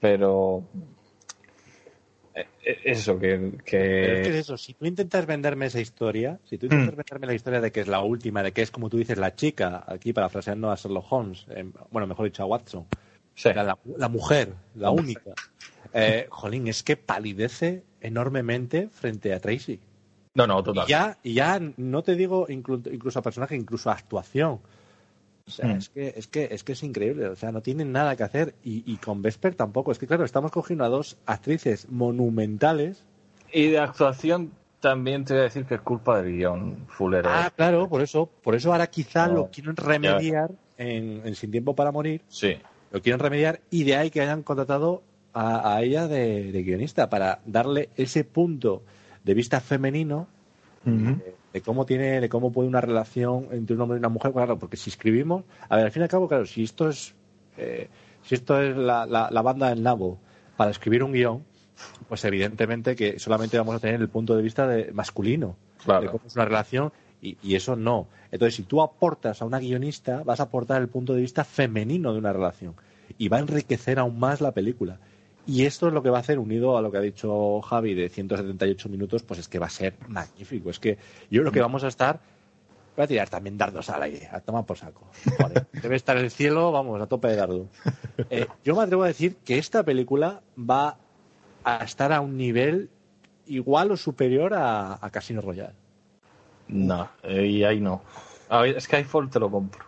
Pero 0.00 0.62
eh, 2.34 2.46
eh, 2.64 2.78
eso, 2.84 3.18
que, 3.18 3.52
que- 3.64 3.78
Pero 3.78 4.12
es 4.14 4.20
que 4.20 4.28
es 4.30 4.34
eso, 4.36 4.56
si 4.56 4.74
tú 4.74 4.86
intentas 4.86 5.26
venderme 5.26 5.66
esa 5.66 5.80
historia, 5.80 6.38
si 6.44 6.56
tú 6.58 6.66
intentas 6.66 6.94
venderme 6.94 7.26
la 7.26 7.34
historia 7.34 7.60
de 7.60 7.72
que 7.72 7.80
es 7.80 7.88
la 7.88 8.00
última, 8.00 8.42
de 8.42 8.52
que 8.52 8.62
es 8.62 8.70
como 8.70 8.88
tú 8.88 8.98
dices, 8.98 9.18
la 9.18 9.34
chica, 9.34 9.84
aquí 9.86 10.12
parafraseando 10.12 10.70
a 10.70 10.76
Sherlock 10.76 11.06
Holmes, 11.10 11.46
eh, 11.50 11.64
bueno, 11.90 12.06
mejor 12.06 12.26
dicho 12.26 12.42
a 12.42 12.46
Watson, 12.46 12.86
era 13.44 13.62
la, 13.62 13.78
la 13.96 14.08
mujer, 14.08 14.54
la 14.74 14.90
única. 14.90 15.32
Eh, 15.94 16.26
jolín, 16.28 16.68
es 16.68 16.82
que 16.82 16.98
palidece 16.98 17.82
enormemente 18.02 18.88
frente 18.92 19.32
a 19.32 19.40
Tracy. 19.40 19.80
No, 20.34 20.46
no, 20.46 20.62
total. 20.62 20.84
Y 20.86 20.90
ya, 20.90 21.18
y 21.22 21.32
ya 21.32 21.58
no 21.78 22.02
te 22.02 22.14
digo 22.14 22.46
inclu- 22.48 22.92
incluso 22.92 23.20
a 23.20 23.22
personaje, 23.22 23.56
incluso 23.56 23.88
a 23.88 23.94
actuación. 23.94 24.60
O 25.46 25.50
sea, 25.50 25.66
Mm. 25.68 25.78
es, 25.78 25.88
que, 25.88 26.12
es, 26.14 26.26
que, 26.26 26.48
es 26.50 26.62
que 26.62 26.72
es 26.72 26.82
increíble. 26.82 27.28
O 27.28 27.36
sea, 27.36 27.52
no 27.52 27.62
tienen 27.62 27.90
nada 27.90 28.16
que 28.16 28.22
hacer. 28.22 28.54
Y, 28.62 28.82
y 28.92 28.96
con 28.98 29.22
Vesper 29.22 29.54
tampoco. 29.54 29.90
Es 29.90 29.98
que, 29.98 30.06
claro, 30.06 30.26
estamos 30.26 30.50
cogiendo 30.52 30.84
a 30.84 30.88
dos 30.90 31.16
actrices 31.24 31.88
monumentales. 31.88 33.02
Y 33.50 33.68
de 33.68 33.78
actuación 33.78 34.52
también 34.80 35.24
te 35.24 35.32
voy 35.32 35.40
a 35.40 35.44
decir 35.44 35.64
que 35.64 35.76
es 35.76 35.80
culpa 35.80 36.20
del 36.20 36.36
guion 36.36 36.86
fulero. 36.88 37.30
Ah, 37.32 37.50
claro, 37.56 37.88
por 37.88 38.02
eso, 38.02 38.26
por 38.26 38.54
eso 38.54 38.72
ahora 38.72 38.88
quizá 38.88 39.26
No, 39.26 39.34
lo 39.34 39.50
quieren 39.50 39.74
remediar 39.74 40.50
en, 40.76 41.22
en 41.24 41.34
Sin 41.34 41.50
Tiempo 41.50 41.74
para 41.74 41.90
Morir. 41.92 42.20
Sí. 42.28 42.58
Lo 42.90 43.02
quieren 43.02 43.18
remediar 43.20 43.60
y 43.70 43.84
de 43.84 43.96
ahí 43.96 44.10
que 44.10 44.20
hayan 44.20 44.42
contratado 44.42 45.02
a, 45.32 45.74
a 45.76 45.82
ella 45.82 46.08
de, 46.08 46.52
de 46.52 46.62
guionista 46.62 47.08
para 47.10 47.40
darle 47.46 47.90
ese 47.96 48.24
punto 48.24 48.82
de 49.24 49.34
vista 49.34 49.60
femenino 49.60 50.26
de, 50.84 51.34
de 51.52 51.60
cómo 51.60 51.84
tiene, 51.84 52.20
de 52.20 52.28
cómo 52.30 52.50
puede 52.50 52.68
una 52.68 52.80
relación 52.80 53.48
entre 53.50 53.76
un 53.76 53.82
hombre 53.82 53.96
y 53.96 54.00
una 54.00 54.08
mujer, 54.08 54.32
claro, 54.32 54.58
porque 54.58 54.78
si 54.78 54.88
escribimos, 54.88 55.44
a 55.68 55.76
ver, 55.76 55.84
al 55.84 55.90
fin 55.92 56.00
y 56.00 56.04
al 56.04 56.08
cabo, 56.08 56.28
claro, 56.28 56.46
si 56.46 56.62
esto 56.62 56.88
es, 56.88 57.14
eh, 57.58 57.88
si 58.22 58.34
esto 58.36 58.58
es 58.62 58.74
la, 58.74 59.04
la, 59.04 59.28
la 59.30 59.42
banda 59.42 59.68
del 59.68 59.82
nabo 59.82 60.18
para 60.56 60.70
escribir 60.70 61.04
un 61.04 61.12
guion, 61.12 61.44
pues 62.08 62.24
evidentemente 62.24 62.96
que 62.96 63.18
solamente 63.18 63.58
vamos 63.58 63.74
a 63.74 63.80
tener 63.80 64.00
el 64.00 64.08
punto 64.08 64.34
de 64.34 64.42
vista 64.42 64.66
de, 64.66 64.90
masculino 64.92 65.56
Claro. 65.84 66.00
de 66.02 66.06
cómo 66.08 66.22
es 66.26 66.34
una 66.34 66.44
relación 66.46 66.92
y, 67.20 67.54
eso 67.54 67.76
no. 67.76 68.06
Entonces, 68.30 68.54
si 68.54 68.62
tú 68.62 68.80
aportas 68.80 69.42
a 69.42 69.44
una 69.44 69.58
guionista, 69.58 70.22
vas 70.22 70.40
a 70.40 70.44
aportar 70.44 70.80
el 70.80 70.88
punto 70.88 71.14
de 71.14 71.20
vista 71.20 71.44
femenino 71.44 72.12
de 72.12 72.18
una 72.18 72.32
relación 72.32 72.74
y 73.16 73.28
va 73.28 73.38
a 73.38 73.40
enriquecer 73.40 73.98
aún 73.98 74.18
más 74.18 74.40
la 74.40 74.52
película. 74.52 74.98
Y 75.46 75.64
esto 75.64 75.88
es 75.88 75.94
lo 75.94 76.02
que 76.02 76.10
va 76.10 76.18
a 76.18 76.20
hacer, 76.20 76.38
unido 76.38 76.76
a 76.76 76.82
lo 76.82 76.92
que 76.92 76.98
ha 76.98 77.00
dicho 77.00 77.60
Javi 77.62 77.94
de 77.94 78.08
178 78.10 78.88
minutos, 78.88 79.22
pues 79.22 79.40
es 79.40 79.48
que 79.48 79.58
va 79.58 79.66
a 79.66 79.70
ser 79.70 79.94
magnífico. 80.06 80.70
Es 80.70 80.78
que 80.78 80.98
yo 81.30 81.40
creo 81.40 81.52
que 81.52 81.60
vamos 81.60 81.84
a 81.84 81.88
estar. 81.88 82.20
Voy 82.94 83.04
a 83.04 83.08
tirar 83.08 83.28
también 83.30 83.56
dardos 83.56 83.88
al 83.90 84.02
aire, 84.02 84.28
a 84.30 84.40
tomar 84.40 84.66
por 84.66 84.76
saco. 84.76 85.06
Debe 85.82 85.96
estar 85.96 86.16
el 86.16 86.30
cielo, 86.30 86.70
vamos, 86.70 87.00
a 87.00 87.06
tope 87.06 87.28
de 87.28 87.36
dardo. 87.36 87.68
Eh, 88.28 88.46
yo 88.64 88.76
me 88.76 88.82
atrevo 88.82 89.04
a 89.04 89.06
decir 89.06 89.36
que 89.36 89.56
esta 89.56 89.84
película 89.84 90.42
va 90.58 90.98
a 91.64 91.84
estar 91.84 92.12
a 92.12 92.20
un 92.20 92.36
nivel 92.36 92.90
igual 93.46 93.90
o 93.92 93.96
superior 93.96 94.52
a, 94.52 94.98
a 95.00 95.10
Casino 95.10 95.40
Royale. 95.40 95.87
No, 96.68 97.08
eh, 97.22 97.46
y 97.46 97.64
ahí 97.64 97.80
no. 97.80 98.02
A 98.48 98.62
ver, 98.62 98.80
Skyfall 98.80 99.30
te 99.30 99.40
lo 99.40 99.50
compro. 99.50 99.84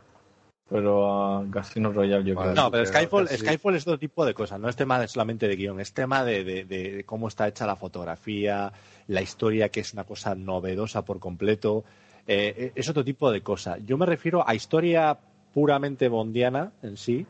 Pero 0.68 1.39
a 1.39 1.44
Casino 1.50 1.92
Royale 1.92 2.23
yo 2.25 2.36
creo 2.36 2.55
No, 2.55 2.70
pero 2.70 2.84
que- 2.84 2.89
Skyfall, 2.91 3.28
sí. 3.28 3.39
Skyfall 3.39 3.75
es 3.75 3.83
otro 3.83 3.99
tipo 3.99 4.25
de 4.25 4.34
cosas, 4.34 4.60
no 4.60 4.68
es 4.68 4.76
tema 4.76 5.00
de- 5.00 5.09
solamente 5.09 5.49
de 5.49 5.57
guion, 5.57 5.81
es 5.81 5.92
tema 5.92 6.25
de, 6.25 6.44
de- 6.44 6.65
de 6.65 7.05
cómo 7.05 7.26
está 7.26 7.49
hecha 7.49 7.67
la 7.67 7.75
fotografía, 7.75 8.73
la 9.09 9.20
historia, 9.20 9.68
que 9.70 9.81
es 9.81 9.92
una 9.94 10.05
cosa 10.05 10.36
novedosa 10.36 11.05
por 11.05 11.18
completo, 11.18 11.83
eh, 12.26 12.70
es 12.76 12.89
otro 12.89 13.05
tipo 13.05 13.33
de 13.33 13.41
cosa. 13.42 13.78
Yo 13.78 13.99
me 13.99 14.07
refiero 14.07 14.49
a 14.49 14.55
historia 14.55 15.18
puramente 15.52 16.09
bondiana 16.09 16.70
en 16.84 16.97
sí, 16.97 17.26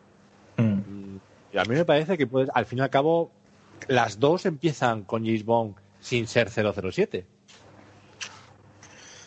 Mm. 0.59 1.17
y 1.55 1.59
a 1.59 1.65
mí 1.65 1.75
me 1.75 1.87
parece 1.87 2.19
que 2.19 2.27
pues, 2.27 2.51
al 2.53 2.67
fin 2.67 2.81
y 2.81 2.83
al 2.83 2.91
cabo 2.91 3.31
las 3.89 4.21
dos 4.21 4.45
empiezan 4.45 5.05
con 5.05 5.25
James 5.25 5.47
Bond 5.47 5.77
sin 6.01 6.27
ser 6.27 6.51
007. 6.51 7.25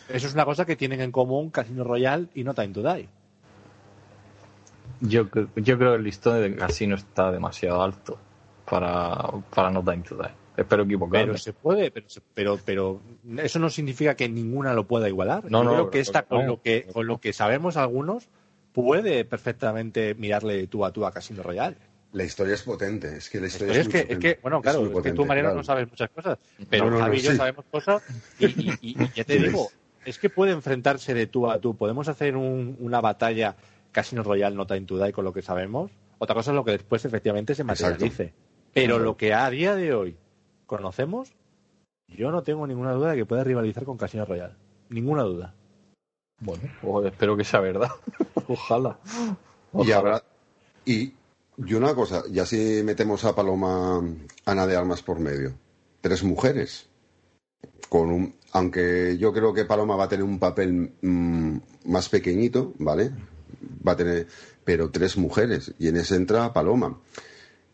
Eso 0.08 0.26
es 0.26 0.34
una 0.34 0.44
cosa 0.44 0.64
que 0.66 0.76
tienen 0.76 1.00
en 1.00 1.10
común 1.12 1.50
Casino 1.50 1.84
Royale 1.84 2.28
y 2.34 2.44
No 2.44 2.54
Time 2.54 2.68
to 2.68 2.82
Die. 2.82 3.08
Yo, 5.00 5.24
yo 5.56 5.78
creo 5.78 5.90
que 5.92 5.96
el 5.96 6.04
listón 6.04 6.40
de 6.40 6.54
Casino 6.56 6.94
está 6.96 7.30
demasiado 7.32 7.82
alto 7.82 8.18
para, 8.68 9.16
para 9.54 9.70
No 9.70 9.82
Time 9.82 10.02
to 10.08 10.16
Die. 10.16 10.30
Espero 10.56 10.84
equivocarme. 10.84 11.26
Pero 11.26 11.38
se 11.38 11.52
puede, 11.52 11.90
pero, 11.90 12.08
se- 12.08 12.20
pero, 12.32 12.60
pero 12.64 13.00
eso 13.38 13.58
no 13.58 13.68
significa 13.70 14.14
que 14.14 14.28
ninguna 14.28 14.72
lo 14.72 14.86
pueda 14.86 15.08
igualar. 15.08 15.50
No, 15.50 15.58
Yo 15.58 15.64
no, 15.64 15.72
creo 15.72 15.90
que 15.90 16.00
esta, 16.00 16.22
con 16.22 16.42
no. 16.42 16.46
lo 16.52 16.62
que, 16.62 16.86
con 16.92 17.06
lo 17.06 17.18
que 17.18 17.32
sabemos 17.32 17.76
algunos, 17.76 18.28
puede 18.72 19.24
perfectamente 19.24 20.14
mirarle 20.14 20.66
tú 20.68 20.84
a 20.84 20.92
tú 20.92 21.04
a 21.06 21.12
Casino 21.12 21.42
Royale. 21.42 21.76
La 22.12 22.22
historia 22.22 22.54
es 22.54 22.62
potente, 22.62 23.16
es 23.16 23.28
que 23.28 23.40
la 23.40 23.48
historia 23.48 23.72
Pero 23.72 23.80
es, 23.80 23.86
es 23.88 23.92
que, 24.06 24.12
es 24.12 24.18
que, 24.20 24.38
bueno, 24.40 24.62
claro, 24.62 24.82
muy 24.82 24.94
es, 24.96 25.02
que 25.02 25.12
tú, 25.12 25.26
Mariano, 25.26 25.48
claro. 25.48 25.56
no 25.58 25.64
sabes 25.64 25.90
muchas 25.90 26.08
cosas, 26.10 26.38
pero 26.70 26.84
No, 26.84 26.90
no, 26.92 26.96
no, 26.98 27.02
Javi 27.04 27.18
y 27.18 27.22
yo 27.22 27.30
sí. 27.32 27.36
sabemos 27.36 27.64
cosas 27.68 28.02
y, 28.38 28.46
y- 28.46 28.78
y- 28.80 29.02
y 29.02 29.10
ya 29.12 29.24
te 29.24 29.36
digo, 29.40 29.72
es 30.04 30.18
que 30.18 30.30
puede 30.30 30.52
enfrentarse 30.52 31.14
de 31.14 31.26
tú 31.26 31.50
a 31.50 31.60
tú. 31.60 31.76
Podemos 31.76 32.08
hacer 32.08 32.36
un- 32.36 32.76
una 32.80 33.00
batalla 33.00 33.56
Casino 33.92 34.22
Royale, 34.22 34.56
no 34.56 34.66
Time 34.66 34.82
to 34.82 34.98
Die 35.02 35.12
con 35.12 35.24
lo 35.24 35.32
que 35.32 35.42
sabemos. 35.42 35.90
Otra 36.18 36.34
cosa 36.34 36.50
es 36.50 36.54
lo 36.56 36.64
que 36.64 36.72
después 36.72 37.04
efectivamente 37.04 37.54
se 37.54 37.62
Exacto. 37.62 37.84
materialice. 37.84 38.32
Pero 38.72 38.86
Exacto. 38.94 39.04
lo 39.04 39.16
que 39.16 39.34
a 39.34 39.48
día 39.50 39.74
de 39.74 39.94
hoy 39.94 40.16
conocemos, 40.66 41.32
yo 42.08 42.30
no 42.30 42.42
tengo 42.42 42.66
ninguna 42.66 42.92
duda 42.92 43.10
de 43.12 43.16
que 43.18 43.26
puede 43.26 43.44
rivalizar 43.44 43.84
con 43.84 43.96
Casino 43.96 44.24
Royale. 44.24 44.54
Ninguna 44.88 45.22
duda. 45.22 45.54
Bueno, 46.40 46.62
pues 46.82 47.06
espero 47.06 47.36
que 47.36 47.44
sea 47.44 47.60
verdad. 47.60 47.90
Ojalá. 48.48 48.98
Y 49.74 49.92
habrá. 49.92 50.22
Y, 50.84 51.12
y 51.56 51.74
una 51.74 51.94
cosa, 51.94 52.24
ya 52.30 52.44
si 52.46 52.82
metemos 52.84 53.24
a 53.24 53.34
Paloma 53.34 54.02
Ana 54.44 54.66
de 54.66 54.76
Armas 54.76 55.02
por 55.02 55.20
medio. 55.20 55.54
Tres 56.00 56.22
mujeres. 56.22 56.88
Con 57.88 58.10
un, 58.10 58.34
aunque 58.52 59.16
yo 59.18 59.32
creo 59.32 59.52
que 59.52 59.64
Paloma 59.64 59.96
va 59.96 60.04
a 60.04 60.08
tener 60.08 60.24
un 60.24 60.38
papel 60.38 60.92
mm, 61.02 61.56
más 61.86 62.08
pequeñito, 62.08 62.72
¿vale? 62.78 63.10
va 63.86 63.92
a 63.92 63.96
tener, 63.96 64.26
pero 64.64 64.90
tres 64.90 65.16
mujeres, 65.16 65.72
y 65.78 65.88
en 65.88 65.96
ese 65.96 66.16
entra 66.16 66.52
Paloma. 66.52 66.98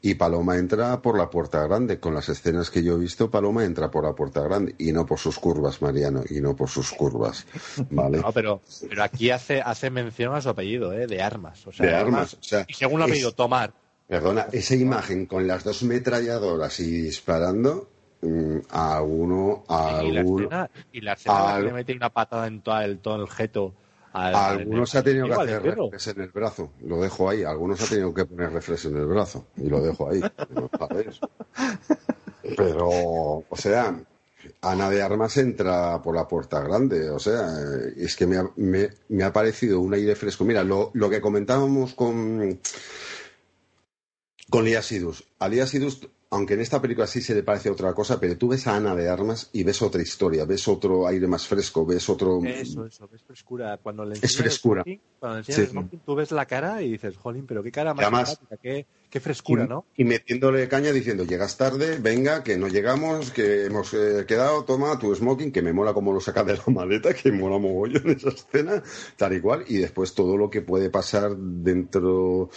Y 0.02 0.14
Paloma 0.14 0.56
entra 0.56 1.02
por 1.02 1.18
la 1.18 1.28
puerta 1.28 1.62
grande. 1.66 2.00
Con 2.00 2.14
las 2.14 2.30
escenas 2.30 2.70
que 2.70 2.82
yo 2.82 2.94
he 2.94 2.98
visto, 2.98 3.30
Paloma 3.30 3.66
entra 3.66 3.90
por 3.90 4.04
la 4.04 4.14
puerta 4.14 4.40
grande. 4.40 4.74
Y 4.78 4.92
no 4.92 5.04
por 5.04 5.18
sus 5.18 5.38
curvas, 5.38 5.82
Mariano. 5.82 6.22
Y 6.30 6.40
no 6.40 6.56
por 6.56 6.70
sus 6.70 6.90
curvas. 6.90 7.44
¿Vale? 7.90 8.18
No, 8.22 8.32
pero, 8.32 8.62
pero 8.88 9.02
aquí 9.02 9.30
hace, 9.30 9.60
hace 9.60 9.90
mención 9.90 10.34
a 10.34 10.40
su 10.40 10.48
apellido, 10.48 10.94
¿eh? 10.94 11.06
de 11.06 11.20
armas. 11.20 11.66
O 11.66 11.72
sea, 11.72 11.84
de 11.84 11.94
armas. 11.94 12.32
O 12.32 12.42
sea, 12.42 12.64
y 12.66 12.72
según 12.72 12.98
lo 13.00 13.04
es- 13.04 13.10
apellido, 13.10 13.32
tomar. 13.32 13.74
Perdona, 14.08 14.46
esa 14.52 14.74
imagen 14.74 15.26
con 15.26 15.46
las 15.46 15.64
dos 15.64 15.82
metralladoras 15.82 16.80
y 16.80 16.90
disparando 17.02 17.90
a 18.70 18.96
alguno, 18.98 19.64
a 19.68 20.02
Y 20.04 20.12
la 20.12 20.20
alguno, 20.20 20.68
y 20.92 21.00
la 21.00 21.12
escena 21.14 21.54
al- 21.56 21.64
le 21.64 21.72
mete 21.72 21.94
una 21.94 22.10
patada 22.10 22.46
en 22.46 22.60
todo 22.60 22.80
el, 22.80 22.98
todo 22.98 23.22
el 23.22 23.28
jeto. 23.28 23.72
Al, 24.12 24.34
algunos 24.34 24.94
ha 24.96 25.02
tenido 25.04 25.26
que 25.26 25.34
hacer 25.34 25.62
reflex 25.62 26.06
en 26.08 26.20
el 26.22 26.28
brazo. 26.30 26.72
Lo 26.82 27.00
dejo 27.00 27.30
ahí. 27.30 27.44
Algunos 27.44 27.80
ha 27.80 27.86
tenido 27.86 28.12
que 28.12 28.24
poner 28.24 28.50
reflex 28.52 28.84
en 28.86 28.96
el 28.96 29.06
brazo. 29.06 29.46
Y 29.56 29.68
lo 29.68 29.80
dejo 29.80 30.10
ahí. 30.10 30.20
Pero, 32.56 32.88
o 32.88 33.56
sea, 33.56 34.00
Ana 34.62 34.90
de 34.90 35.02
Armas 35.02 35.36
entra 35.36 36.00
por 36.02 36.16
la 36.16 36.26
puerta 36.26 36.60
grande. 36.60 37.08
O 37.10 37.18
sea, 37.18 37.48
es 37.96 38.16
que 38.16 38.26
me 38.26 38.36
ha, 38.38 38.50
me- 38.56 38.90
me 39.10 39.22
ha 39.24 39.32
parecido 39.32 39.80
un 39.80 39.94
aire 39.94 40.16
fresco. 40.16 40.44
Mira, 40.44 40.64
lo, 40.64 40.90
lo 40.94 41.08
que 41.08 41.20
comentábamos 41.20 41.94
con, 41.94 42.58
con 44.50 44.64
Lía 44.64 44.82
Sidus. 44.82 45.24
A 45.38 45.48
Lía 45.48 45.66
Sidus, 45.66 46.08
aunque 46.32 46.54
en 46.54 46.60
esta 46.60 46.80
película 46.80 47.06
sí 47.08 47.20
se 47.20 47.34
le 47.34 47.42
parece 47.42 47.70
otra 47.70 47.92
cosa, 47.92 48.20
pero 48.20 48.38
tú 48.38 48.48
ves 48.48 48.66
a 48.68 48.76
Ana 48.76 48.94
de 48.94 49.08
Armas 49.08 49.50
y 49.52 49.64
ves 49.64 49.82
otra 49.82 50.00
historia, 50.00 50.44
ves 50.44 50.68
otro 50.68 51.06
aire 51.08 51.26
más 51.26 51.46
fresco, 51.46 51.84
ves 51.84 52.08
otro... 52.08 52.40
Eso, 52.44 52.86
eso, 52.86 53.08
ves 53.08 53.22
frescura. 53.24 53.76
Cuando 53.78 54.04
le 54.04 54.14
Es 54.14 54.22
enseñan 54.22 54.36
el 54.38 54.42
frescura. 54.50 54.82
smoking, 54.84 55.00
cuando 55.18 55.34
le 55.34 55.40
enseñan 55.40 55.60
el 55.60 55.66
Sí. 55.66 55.72
smoking, 55.72 56.00
tú 56.00 56.14
ves 56.14 56.30
la 56.30 56.46
cara 56.46 56.82
y 56.82 56.92
dices, 56.92 57.16
jolín, 57.16 57.46
pero 57.46 57.62
qué 57.64 57.72
cara 57.72 57.94
más 57.94 58.04
además- 58.04 58.40
qué, 58.62 58.86
qué 59.10 59.20
frescura, 59.20 59.64
y, 59.64 59.68
¿no? 59.68 59.84
y 59.96 60.04
metiéndole 60.04 60.68
caña 60.68 60.92
diciendo, 60.92 61.24
llegas 61.24 61.56
tarde, 61.56 61.98
venga, 62.00 62.42
que 62.44 62.56
no 62.56 62.68
llegamos, 62.68 63.32
que 63.32 63.66
hemos 63.66 63.92
eh, 63.92 64.24
quedado, 64.26 64.64
toma 64.64 64.98
tu 64.98 65.14
smoking, 65.14 65.52
que 65.52 65.62
me 65.62 65.72
mola 65.72 65.92
como 65.92 66.12
lo 66.12 66.20
saca 66.20 66.44
de 66.44 66.56
la 66.56 66.64
maleta, 66.68 67.12
que 67.12 67.32
mola 67.32 67.58
mogollón 67.58 68.08
esa 68.10 68.28
escena, 68.28 68.82
tal 69.16 69.34
y 69.34 69.40
cual, 69.40 69.64
y 69.66 69.78
después 69.78 70.14
todo 70.14 70.36
lo 70.36 70.48
que 70.48 70.62
puede 70.62 70.90
pasar 70.90 71.36
dentro 71.36 72.50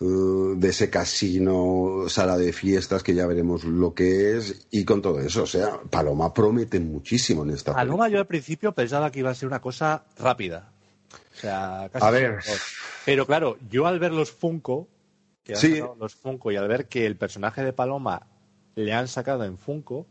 eh, 0.00 0.04
de 0.04 0.68
ese 0.68 0.88
casino, 0.88 2.04
sala 2.08 2.36
de 2.38 2.52
fiestas, 2.52 3.02
que 3.02 3.14
ya 3.14 3.26
veremos 3.26 3.64
lo 3.64 3.92
que 3.92 4.36
es, 4.36 4.66
y 4.70 4.84
con 4.84 5.02
todo 5.02 5.20
eso, 5.20 5.42
o 5.42 5.46
sea, 5.46 5.80
Paloma 5.90 6.32
promete 6.32 6.78
muchísimo 6.78 7.42
en 7.42 7.50
esta 7.50 7.72
película. 7.72 7.84
Paloma 7.84 8.08
yo 8.08 8.20
al 8.20 8.26
principio 8.26 8.72
pensaba 8.72 9.10
que 9.10 9.18
iba 9.18 9.30
a 9.30 9.34
ser 9.34 9.48
una 9.48 9.60
cosa 9.60 10.04
rápida. 10.18 10.70
O 11.36 11.38
sea, 11.38 11.90
casi 11.92 12.06
A 12.06 12.10
ver. 12.10 12.38
Pero 13.04 13.26
claro, 13.26 13.58
yo 13.70 13.86
al 13.86 13.98
ver 13.98 14.12
los 14.12 14.32
Funko, 14.32 14.88
que 15.46 15.54
han 15.54 15.60
Sí. 15.60 15.76
sacado 15.76 15.94
los 15.94 16.14
Funko, 16.16 16.50
y 16.50 16.56
al 16.56 16.66
ver 16.66 16.88
que 16.88 17.06
el 17.06 17.16
personaje 17.16 17.62
de 17.62 17.72
Paloma 17.72 18.26
le 18.74 18.92
han 18.92 19.06
sacado 19.06 19.44
en 19.44 19.56
Funko, 19.56 20.06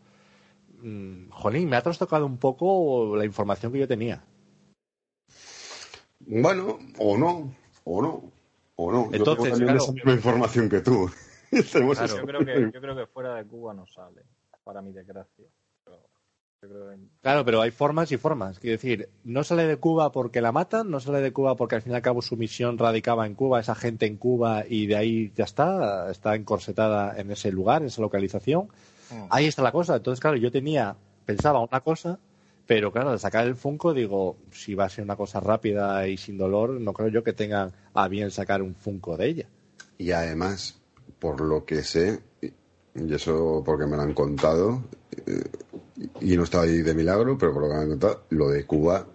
mm, 0.82 1.30
jolín, 1.30 1.70
me 1.70 1.76
ha 1.76 1.82
trastocado 1.82 2.26
un 2.26 2.38
poco 2.38 3.16
la 3.18 3.26
información 3.26 3.74
que 3.74 3.80
yo 3.80 3.88
tenía. 3.88 4.24
Bueno, 6.22 6.80
o 6.98 7.18
no, 7.18 7.54
o 7.84 8.02
no, 8.02 8.32
o 8.78 8.92
no. 8.92 9.12
yo 9.12 9.18
Entonces, 9.18 9.44
tengo 9.44 9.50
también 9.50 9.66
claro. 9.66 9.84
esa 9.84 9.92
misma 9.92 10.14
información 10.14 10.70
que 10.70 10.82
tú. 10.82 11.12
Claro, 11.72 12.18
yo, 12.18 12.26
creo 12.26 12.46
que, 12.46 12.72
yo 12.74 12.82
creo 12.82 12.96
que 12.98 13.06
fuera 13.06 13.36
de 13.36 13.46
Cuba 13.46 13.74
no 13.74 13.86
sale, 13.88 14.24
para 14.66 14.82
mi 14.82 14.92
desgracia. 14.92 15.46
Yo 16.66 16.70
creo 16.70 16.98
Claro, 17.22 17.46
pero 17.46 17.62
hay 17.62 17.72
formas 17.72 18.12
y 18.12 18.18
formas. 18.18 18.60
Quiero 18.60 18.74
decir, 18.76 19.10
no 19.24 19.44
sale 19.44 19.68
de 19.68 19.78
Cuba 19.78 20.12
porque 20.12 20.42
la 20.42 20.52
matan, 20.52 20.90
no 20.90 21.00
sale 21.00 21.22
de 21.22 21.32
Cuba 21.32 21.56
porque 21.56 21.76
al 21.76 21.82
fin 21.82 21.94
y 21.94 21.96
al 21.96 22.02
cabo 22.02 22.22
su 22.22 22.38
misión 22.38 22.78
radicaba 22.78 23.28
en 23.28 23.36
Cuba, 23.36 23.60
esa 23.60 23.76
gente 23.76 24.06
en 24.06 24.18
Cuba 24.18 24.64
y 24.68 24.88
de 24.88 24.96
ahí 24.96 25.32
ya 25.36 25.44
está, 25.44 26.10
está 26.10 26.36
encorsetada 26.36 27.20
en 27.20 27.32
ese 27.32 27.52
lugar, 27.52 27.82
en 27.82 27.90
esa 27.90 28.02
localización. 28.02 28.70
Mm. 29.12 29.28
Ahí 29.30 29.46
está 29.46 29.62
la 29.62 29.72
cosa. 29.72 29.98
Entonces, 29.98 30.20
claro, 30.20 30.38
yo 30.38 30.52
tenía, 30.52 30.96
pensaba 31.26 31.60
una 31.60 31.82
cosa, 31.82 32.20
pero 32.66 32.92
claro, 32.92 33.12
al 33.12 33.20
sacar 33.20 33.46
el 33.46 33.56
Funko 33.56 33.94
digo, 33.94 34.38
si 34.52 34.74
va 34.74 34.86
a 34.86 34.90
ser 34.90 35.04
una 35.04 35.16
cosa 35.16 35.40
rápida 35.40 36.08
y 36.08 36.18
sin 36.18 36.38
dolor, 36.38 36.72
no 36.82 36.94
creo 36.94 37.10
yo 37.10 37.24
que 37.24 37.34
tengan 37.34 37.74
a 37.94 38.08
bien 38.08 38.32
sacar 38.32 38.62
un 38.62 38.74
Funko 38.76 39.18
de 39.18 39.28
ella. 39.28 39.50
Y 39.98 40.12
además, 40.12 40.82
por 41.20 41.42
lo 41.42 41.66
que 41.66 41.84
sé, 41.84 42.22
y 42.96 43.14
eso 43.14 43.62
porque 43.66 43.86
me 43.86 43.96
lo 43.98 44.02
han 44.04 44.14
contado, 44.14 44.84
eh, 45.28 45.44
y 46.22 46.36
no 46.38 46.44
estaba 46.44 46.64
ahí 46.64 46.82
de 46.82 46.94
milagro, 46.94 47.38
pero 47.38 47.54
por 47.54 47.64
lo 47.64 47.70
que 47.70 47.76
me 47.76 47.82
han 47.82 47.90
contado, 47.90 48.24
lo 48.30 48.50
de 48.50 48.66
Cuba, 48.66 49.06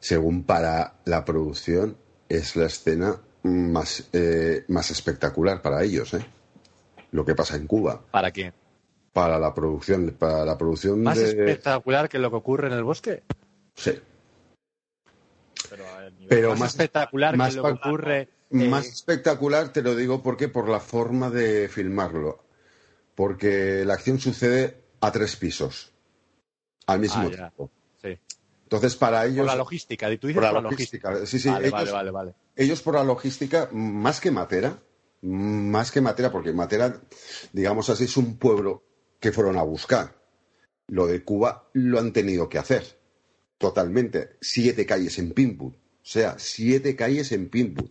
según 0.00 0.42
para 0.44 0.94
la 1.04 1.24
producción, 1.24 1.96
es 2.28 2.56
la 2.56 2.66
escena 2.66 3.20
más, 3.44 4.08
eh, 4.12 4.64
más 4.68 4.90
espectacular 4.90 5.62
para 5.62 5.82
ellos, 5.82 6.12
¿eh? 6.14 6.24
Lo 7.12 7.24
que 7.24 7.34
pasa 7.34 7.56
en 7.56 7.66
Cuba. 7.66 8.02
¿Para 8.10 8.30
quién? 8.30 8.52
Para 9.12 9.38
la 9.38 9.54
producción, 9.54 10.14
para 10.18 10.44
la 10.44 10.58
producción 10.58 11.02
Más 11.02 11.18
de... 11.18 11.28
espectacular 11.30 12.08
que 12.08 12.18
lo 12.18 12.30
que 12.30 12.36
ocurre 12.36 12.66
en 12.66 12.74
el 12.74 12.84
bosque. 12.84 13.22
Sí. 13.74 13.98
pero 16.28 16.50
más, 16.50 16.58
más, 16.60 16.70
espectacular 16.72 17.36
más 17.36 17.50
que 17.50 17.56
lo 17.56 17.62
que 17.62 17.70
ocurre. 17.70 18.20
eh, 18.50 18.68
Más 18.68 18.86
espectacular 18.86 19.72
te 19.72 19.82
lo 19.82 19.94
digo 19.96 20.22
porque 20.22 20.48
por 20.48 20.68
la 20.68 20.80
forma 20.80 21.30
de 21.30 21.68
filmarlo. 21.68 22.44
Porque 23.18 23.84
la 23.84 23.94
acción 23.94 24.20
sucede 24.20 24.80
a 25.00 25.10
tres 25.10 25.34
pisos 25.34 25.90
al 26.86 27.00
mismo 27.00 27.24
Ah, 27.26 27.28
tiempo. 27.28 27.68
Sí. 28.00 28.16
Entonces, 28.62 28.94
para 28.94 29.26
ellos. 29.26 29.38
Por 29.38 29.46
la 29.46 29.56
logística, 29.56 30.06
tú 30.20 30.28
dices 30.28 30.34
por 30.34 30.42
la 30.44 30.50
por 30.52 30.62
la 30.62 30.70
logística. 30.70 31.10
logística. 31.10 31.26
Sí, 31.28 31.42
sí, 31.42 31.48
vale, 31.48 31.66
ellos, 31.66 31.90
vale, 31.92 32.10
vale, 32.12 32.34
ellos 32.54 32.80
por 32.80 32.94
la 32.94 33.02
logística, 33.02 33.70
más 33.72 34.20
que 34.20 34.30
Matera, 34.30 34.80
más 35.22 35.90
que 35.90 36.00
Matera, 36.00 36.30
porque 36.30 36.52
Matera, 36.52 37.02
digamos 37.52 37.90
así, 37.90 38.04
es 38.04 38.16
un 38.16 38.36
pueblo 38.38 38.84
que 39.18 39.32
fueron 39.32 39.56
a 39.58 39.62
buscar. 39.64 40.14
Lo 40.86 41.08
de 41.08 41.24
Cuba 41.24 41.68
lo 41.72 41.98
han 41.98 42.12
tenido 42.12 42.48
que 42.48 42.58
hacer. 42.58 43.00
Totalmente. 43.58 44.36
Siete 44.40 44.86
calles 44.86 45.18
en 45.18 45.32
Pinwood. 45.32 45.72
O 45.74 45.76
sea, 46.04 46.36
siete 46.38 46.94
calles 46.94 47.32
en 47.32 47.48
Pinwood. 47.48 47.90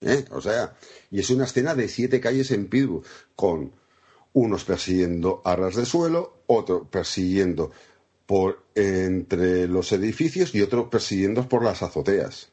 ¿Eh? 0.00 0.24
O 0.30 0.40
sea, 0.40 0.76
y 1.10 1.18
es 1.18 1.28
una 1.30 1.44
escena 1.46 1.74
de 1.74 1.88
siete 1.88 2.20
calles 2.20 2.52
en 2.52 2.68
Pinwood, 2.68 3.04
con 3.34 3.81
unos 4.34 4.64
persiguiendo 4.64 5.42
a 5.44 5.56
ras 5.56 5.76
de 5.76 5.84
suelo, 5.86 6.38
otro 6.46 6.84
persiguiendo 6.90 7.70
por 8.26 8.62
entre 8.74 9.68
los 9.68 9.92
edificios 9.92 10.54
y 10.54 10.62
otro 10.62 10.88
persiguiendo 10.88 11.48
por 11.48 11.64
las 11.64 11.82
azoteas. 11.82 12.48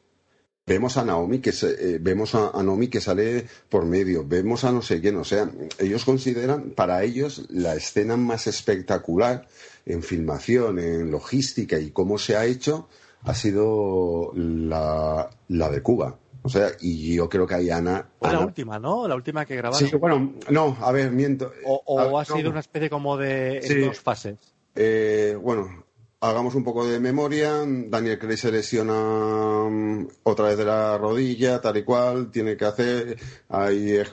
Vemos 0.66 0.96
a 0.98 1.04
Naomi 1.04 1.38
que 1.40 1.52
se- 1.52 1.94
eh, 1.94 1.98
vemos 2.00 2.34
a, 2.34 2.50
a 2.50 2.62
Naomi 2.62 2.88
que 2.88 3.00
sale 3.00 3.46
por 3.68 3.86
medio, 3.86 4.24
vemos 4.26 4.62
a 4.64 4.72
no 4.72 4.82
sé 4.82 5.00
quién, 5.00 5.16
o 5.16 5.24
sea, 5.24 5.50
ellos 5.78 6.04
consideran 6.04 6.70
para 6.72 7.02
ellos 7.02 7.46
la 7.48 7.74
escena 7.74 8.16
más 8.16 8.46
espectacular 8.46 9.48
en 9.86 10.02
filmación, 10.02 10.78
en 10.78 11.10
logística 11.10 11.78
y 11.78 11.90
cómo 11.90 12.18
se 12.18 12.36
ha 12.36 12.44
hecho 12.44 12.88
ha 13.22 13.34
sido 13.34 14.32
la 14.34 15.30
de 15.70 15.82
Cuba. 15.82 16.18
O 16.42 16.48
sea, 16.48 16.68
y 16.80 17.14
yo 17.16 17.28
creo 17.28 17.46
que 17.46 17.54
hay 17.54 17.70
Ana. 17.70 18.08
Fue 18.18 18.28
la 18.30 18.38
Ana- 18.38 18.46
última, 18.46 18.78
¿no? 18.78 19.06
La 19.06 19.14
última 19.14 19.44
que 19.44 19.56
grabaron. 19.56 19.88
Sí, 19.88 19.94
bueno, 19.96 20.34
no, 20.48 20.76
a 20.80 20.90
ver, 20.92 21.10
miento. 21.12 21.52
o 21.66 22.18
ha 22.18 22.24
no. 22.24 22.36
sido 22.36 22.50
una 22.50 22.60
especie 22.60 22.88
como 22.88 23.16
de 23.16 23.58
en 23.58 23.86
dos 23.86 24.00
fases. 24.00 24.36
Eh, 24.74 25.36
bueno, 25.40 25.84
hagamos 26.20 26.54
un 26.54 26.64
poco 26.64 26.86
de 26.86 27.00
memoria. 27.00 27.64
Daniel 27.66 28.18
Craig 28.18 28.36
se 28.38 28.52
lesiona 28.52 29.68
mm, 29.68 30.08
otra 30.22 30.48
vez 30.48 30.58
de 30.58 30.64
la 30.64 30.96
rodilla, 30.98 31.60
tal 31.60 31.76
y 31.76 31.82
cual, 31.84 32.30
tiene 32.30 32.56
que 32.56 32.64
hacer. 32.64 33.18
Hay, 33.48 33.96
eh, 33.98 34.04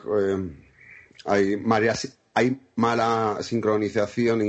hay, 1.26 1.64
hay 2.34 2.62
mala 2.76 3.38
sincronización 3.42 4.42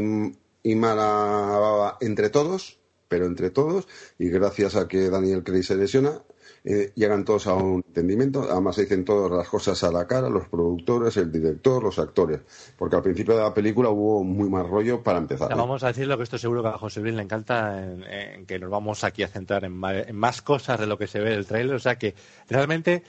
y, 0.63 0.71
y 0.71 0.75
mala 0.75 1.05
baba 1.05 1.99
entre 2.01 2.31
todos, 2.31 2.79
pero 3.09 3.27
entre 3.27 3.51
todos, 3.51 3.87
y 4.19 4.29
gracias 4.29 4.77
a 4.77 4.87
que 4.89 5.11
Daniel 5.11 5.43
Craig 5.45 5.63
se 5.63 5.77
lesiona, 5.77 6.23
eh, 6.71 6.93
llegan 6.95 7.25
todos 7.25 7.47
a 7.47 7.55
un 7.55 7.83
entendimiento, 7.87 8.47
además 8.51 8.75
se 8.77 8.83
dicen 8.83 9.05
todas 9.05 9.31
las 9.33 9.49
cosas 9.49 9.83
a 9.85 9.91
la 9.91 10.07
cara, 10.07 10.29
los 10.29 10.49
productores, 10.49 11.17
el 11.17 11.33
director, 11.33 11.83
los 11.83 11.99
actores, 11.99 12.41
porque 12.77 12.97
al 12.97 13.03
principio 13.03 13.35
de 13.37 13.43
la 13.43 13.55
película 13.55 13.89
hubo 13.89 14.23
muy 14.23 14.51
mal 14.51 14.69
rollo 14.69 15.03
para 15.03 15.19
empezar. 15.19 15.51
¿eh? 15.51 15.55
vamos 15.57 15.83
a 15.83 15.89
decirlo 15.89 16.17
que 16.19 16.25
esto 16.25 16.37
seguro 16.37 16.61
que 16.63 16.69
a 16.69 16.73
José 16.79 17.01
Luis 17.01 17.15
le 17.15 17.23
encanta, 17.23 17.83
en, 17.83 18.05
en 18.05 18.45
que 18.47 18.59
nos 18.59 18.69
vamos 18.71 19.03
aquí 19.05 19.23
a 19.23 19.29
centrar 19.29 19.65
en 19.65 19.83
en 19.83 20.17
más, 20.17 20.43
cosas 20.43 20.79
de 20.79 20.87
lo 20.87 20.99
que 20.99 21.07
se 21.07 21.21
ve 21.21 21.31
del 21.31 21.47
tráiler. 21.47 21.75
O 21.75 21.79
sea 21.79 21.97
que 21.97 22.15
realmente 22.51 23.03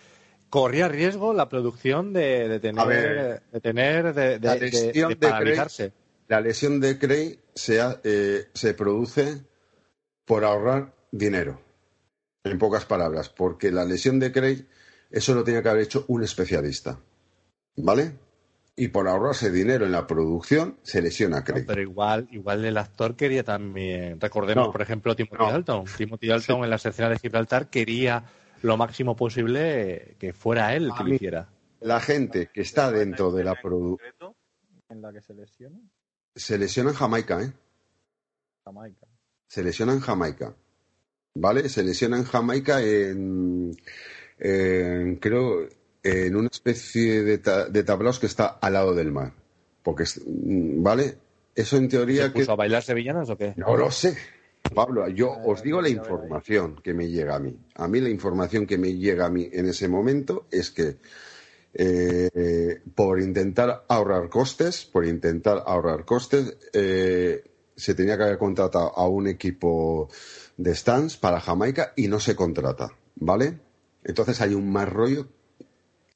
corría 0.50 0.88
riesgo 0.88 1.34
la 1.34 1.50
producción 1.50 2.14
de, 2.14 2.48
de 2.48 2.60
tener, 2.60 2.88
ver, 2.88 3.42
de, 3.52 3.60
tener 3.60 4.14
de, 4.14 4.40
de- 4.40 4.48
la 4.48 4.56
lesión 4.56 5.10
de 5.10 5.16
de 5.16 5.28
paralizarse. 5.30 5.92
La 6.30 6.40
lesión 6.42 6.80
de 6.80 6.98
Cray 6.98 7.40
se, 7.54 7.82
ha- 7.82 8.00
eh, 8.04 8.46
se 8.54 8.74
produce 8.74 9.42
por 10.26 10.46
ahorrar 10.46 10.94
dinero, 11.12 11.60
en 12.44 12.58
pocas 12.58 12.86
palabras, 12.86 13.30
porque 13.30 13.72
la 13.72 13.86
lesión 13.86 14.20
de 14.20 14.32
Cray, 14.32 14.68
eso 15.12 15.34
lo 15.34 15.44
tenía 15.44 15.62
que 15.62 15.70
haber 15.70 15.84
hecho 15.84 16.06
un 16.08 16.24
especialista, 16.24 17.00
¿vale? 17.76 18.14
Y 18.76 18.88
por 18.88 19.10
ahorrarse 19.10 19.52
dinero 19.52 19.86
en 19.86 19.92
la 19.92 20.08
producción, 20.08 20.78
se 20.84 21.02
lesiona 21.02 21.40
a 21.40 21.44
Craig. 21.44 21.66
Pero 21.68 21.82
igual, 21.82 22.30
igual 22.32 22.64
el 22.64 22.78
actor 22.78 23.16
quería 23.16 23.44
también, 23.44 24.22
recordemos, 24.22 24.68
No, 24.68 24.72
por 24.72 24.82
ejemplo, 24.82 25.16
Timothy 25.16 25.44
no. 25.44 25.52
Dalton. 25.52 25.86
Timothy 25.98 26.28
Dalton 26.28 26.64
en 26.64 26.70
la 26.70 26.78
escena 26.78 27.10
de 27.10 27.20
Gibraltar 27.20 27.70
quería 27.70 28.24
lo 28.62 28.78
máximo 28.78 29.16
posible 29.16 30.16
que 30.18 30.32
fuera 30.34 30.76
él 30.76 30.92
que 30.98 31.04
lo 31.04 31.14
hiciera. 31.14 31.50
La 31.82 32.00
gente 32.00 32.50
que 32.54 32.62
está 32.62 32.92
dentro 32.92 33.32
de 33.32 33.44
la 33.44 33.56
producción 33.56 34.34
En 34.90 35.02
la 35.02 35.12
que 35.12 35.22
se 35.22 35.34
lesiona 35.34 35.80
se 36.36 36.58
lesiona 36.58 36.92
en 36.92 36.96
Jamaica, 36.96 37.42
¿eh? 37.42 37.52
Jamaica. 38.64 39.08
Se 39.48 39.64
lesiona 39.64 39.94
en 39.94 40.00
Jamaica. 40.00 40.56
¿Vale? 41.40 41.70
Se 41.70 41.84
lesiona 41.84 42.18
en 42.18 42.26
Jamaica 42.26 42.82
en, 42.82 43.78
en, 44.40 45.16
creo, 45.18 45.68
en 46.04 46.36
una 46.36 46.50
especie 46.52 47.24
de, 47.24 47.38
ta- 47.38 47.70
de 47.70 47.84
tablaos 47.84 48.20
que 48.20 48.26
está 48.26 48.48
al 48.48 48.74
lado 48.74 48.94
del 48.94 49.12
mar. 49.12 49.34
Porque, 49.84 50.04
¿vale? 50.26 51.18
Eso 51.56 51.78
en 51.78 51.88
teoría 51.90 52.28
¿Se 52.28 52.34
que... 52.34 52.52
a 52.52 52.56
bailar 52.56 52.84
sevillanas 52.84 53.30
o 53.30 53.38
qué? 53.38 53.54
No 53.56 53.76
lo 53.78 53.90
sé. 53.92 54.18
Pablo, 54.76 55.08
yo 55.08 55.32
os 55.46 55.64
digo 55.64 55.82
la 55.82 55.90
información 55.90 56.76
que 56.84 56.94
me 56.94 57.08
llega 57.10 57.36
a 57.36 57.40
mí. 57.40 57.58
A 57.76 57.88
mí 57.88 58.02
la 58.02 58.10
información 58.10 58.68
que 58.68 58.78
me 58.78 58.94
llega 58.96 59.26
a 59.26 59.30
mí 59.30 59.50
en 59.52 59.68
ese 59.68 59.88
momento 59.88 60.46
es 60.52 60.70
que 60.72 60.98
eh, 61.74 62.82
por 62.96 63.22
intentar 63.22 63.86
ahorrar 63.88 64.28
costes, 64.30 64.86
por 64.86 65.06
intentar 65.06 65.64
ahorrar 65.66 66.04
costes, 66.06 66.58
eh, 66.74 67.44
se 67.76 67.94
tenía 67.96 68.18
que 68.18 68.24
haber 68.24 68.38
contratado 68.38 68.92
a 68.98 69.08
un 69.08 69.28
equipo 69.28 70.10
de 70.60 70.76
stands 70.76 71.16
para 71.16 71.40
Jamaica 71.40 71.94
y 71.96 72.10
no 72.10 72.20
se 72.20 72.36
contrata, 72.36 72.90
¿vale? 73.16 73.62
Entonces 74.04 74.42
hay 74.42 74.54
un 74.54 74.70
más 74.70 74.90
rollo, 74.90 75.30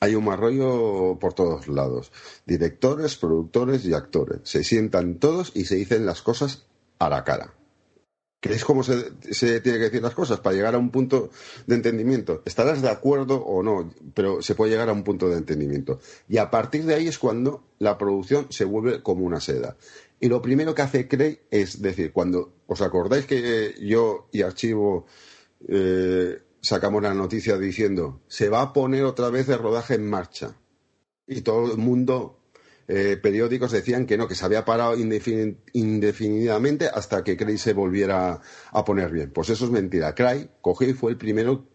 hay 0.02 0.16
un 0.16 0.26
más 0.26 0.38
rollo 0.38 1.18
por 1.18 1.34
todos 1.34 1.70
lados. 1.70 2.12
Directores, 2.46 3.16
productores 3.16 3.86
y 3.86 3.94
actores. 3.94 4.42
Se 4.44 4.66
sientan 4.66 5.16
todos 5.20 5.54
y 5.56 5.64
se 5.64 5.76
dicen 5.76 6.06
las 6.06 6.22
cosas 6.22 6.66
a 7.00 7.08
la 7.08 7.24
cara. 7.24 7.54
que 8.42 8.52
es 8.54 8.66
como 8.66 8.84
se, 8.84 9.14
se 9.32 9.62
tiene 9.62 9.78
que 9.78 9.86
decir 9.86 10.02
las 10.02 10.14
cosas 10.14 10.42
para 10.42 10.54
llegar 10.54 10.76
a 10.76 10.78
un 10.78 10.92
punto 10.92 11.30
de 11.66 11.76
entendimiento. 11.76 12.42
Estarás 12.44 12.82
de 12.82 12.90
acuerdo 12.90 13.38
o 13.38 13.64
no, 13.64 13.94
pero 14.14 14.42
se 14.42 14.56
puede 14.56 14.72
llegar 14.72 14.90
a 14.90 14.94
un 14.94 15.06
punto 15.06 15.30
de 15.30 15.38
entendimiento. 15.38 16.02
Y 16.28 16.38
a 16.38 16.52
partir 16.52 16.84
de 16.84 16.96
ahí 16.96 17.08
es 17.08 17.18
cuando 17.18 17.64
la 17.80 17.98
producción 17.98 18.48
se 18.50 18.66
vuelve 18.66 19.02
como 19.02 19.24
una 19.26 19.40
seda. 19.40 19.78
Y 20.24 20.30
lo 20.30 20.42
primero 20.42 20.74
que 20.74 20.82
hace 20.82 21.10
Craig 21.10 21.40
es 21.52 21.82
decir, 21.82 22.14
cuando 22.14 22.54
os 22.68 22.82
acordáis 22.82 23.26
que 23.26 23.76
yo 23.82 24.30
y 24.32 24.42
Archivo 24.42 25.06
eh, 25.68 26.38
sacamos 26.62 27.04
la 27.04 27.14
noticia 27.14 27.58
diciendo 27.58 28.22
se 28.30 28.48
va 28.48 28.62
a 28.62 28.72
poner 28.72 29.04
otra 29.04 29.30
vez 29.30 29.50
el 29.50 29.58
rodaje 29.60 29.96
en 29.96 30.10
marcha. 30.10 30.56
Y 31.28 31.42
todo 31.42 31.74
el 31.74 31.78
mundo, 31.78 32.40
eh, 32.88 33.18
periódicos 33.22 33.74
decían 33.74 34.06
que 34.06 34.18
no, 34.18 34.30
que 34.30 34.36
se 34.36 34.46
había 34.46 34.64
parado 34.64 34.96
indefin- 34.96 35.58
indefinidamente 35.74 36.88
hasta 36.88 37.22
que 37.26 37.36
Craig 37.36 37.58
se 37.58 37.74
volviera 37.74 38.40
a 38.72 38.86
poner 38.86 39.12
bien. 39.12 39.30
Pues 39.30 39.50
eso 39.50 39.66
es 39.66 39.72
mentira. 39.72 40.16
Craig 40.16 40.48
cogió 40.62 40.88
y 40.88 40.94
fue 40.94 41.12
el 41.12 41.18
primero 41.18 41.68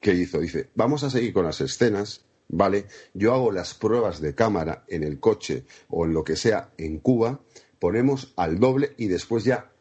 que 0.00 0.12
hizo. 0.12 0.40
Dice, 0.40 0.70
vamos 0.74 1.04
a 1.04 1.10
seguir 1.10 1.32
con 1.32 1.44
las 1.44 1.60
escenas, 1.60 2.24
¿vale? 2.48 2.86
Yo 3.14 3.32
hago 3.32 3.52
las 3.52 3.74
pruebas 3.74 4.20
de 4.20 4.34
cámara 4.34 4.84
en 4.88 5.04
el 5.04 5.20
coche 5.20 5.66
o 5.88 6.04
en 6.04 6.14
lo 6.14 6.24
que 6.24 6.34
sea 6.34 6.72
en 6.78 6.98
Cuba, 6.98 7.40
ponemos 7.82 8.32
al 8.36 8.60
doble 8.60 8.94
y 8.96 9.08
después 9.08 9.42
ya 9.42 9.72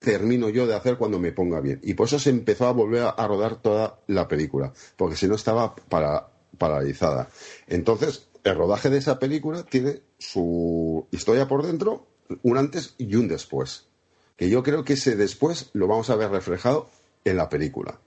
termino 0.00 0.48
yo 0.48 0.66
de 0.66 0.74
hacer 0.74 0.96
cuando 0.98 1.20
me 1.20 1.30
ponga 1.30 1.60
bien. 1.60 1.78
Y 1.84 1.94
por 1.94 2.08
eso 2.08 2.18
se 2.18 2.30
empezó 2.30 2.66
a 2.66 2.72
volver 2.72 3.04
a, 3.16 3.26
rodar 3.28 3.62
toda 3.62 4.00
la 4.08 4.26
película, 4.26 4.72
porque 4.96 5.14
si 5.14 5.28
no 5.28 5.36
estaba 5.36 5.76
para- 5.76 6.30
paralizada. 6.58 7.28
Entonces, 7.68 8.26
el 8.42 8.56
rodaje 8.56 8.90
de 8.90 8.98
esa 8.98 9.20
película 9.20 9.62
tiene 9.62 10.00
su 10.18 11.06
historia 11.12 11.46
por 11.46 11.64
dentro, 11.64 12.08
un 12.42 12.58
antes 12.58 12.96
y 12.98 13.14
un 13.14 13.28
después. 13.28 13.86
Que 14.36 14.50
yo 14.50 14.64
creo 14.64 14.82
que 14.82 14.94
ese 14.94 15.14
después 15.14 15.70
lo 15.74 15.86
vamos 15.86 16.10
a 16.10 16.16
ver 16.16 16.32
reflejado 16.32 16.90
en 17.24 17.36
la 17.36 17.48
película. 17.48 18.00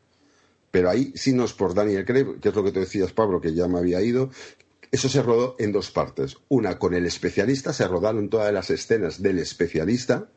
Pero 0.72 0.90
ahí 0.90 1.14
sí 1.16 1.32
no 1.32 1.46
es 1.46 1.54
por 1.54 1.74
Daniel 1.74 2.04
Craig, 2.04 2.38
que 2.42 2.50
es 2.50 2.56
lo 2.56 2.66
que 2.66 2.74
tú 2.74 2.82
decías, 2.82 3.14
Pablo, 3.14 3.40
que 3.40 3.54
ya 3.54 3.70
me 3.70 3.80
había 3.80 4.02
ido. 4.02 4.30
Eso 4.92 5.08
se 5.10 5.22
rodó 5.22 5.56
en 5.60 5.72
dos 5.72 5.90
partes. 5.92 6.38
Una 6.50 6.78
con 6.78 6.94
el 6.94 7.06
especialista, 7.06 7.72
se 7.74 7.88
rodaron 7.88 8.30
todas 8.30 8.54
las 8.54 8.70
escenas 8.70 9.22
del 9.22 9.40
especialista, 9.40 10.30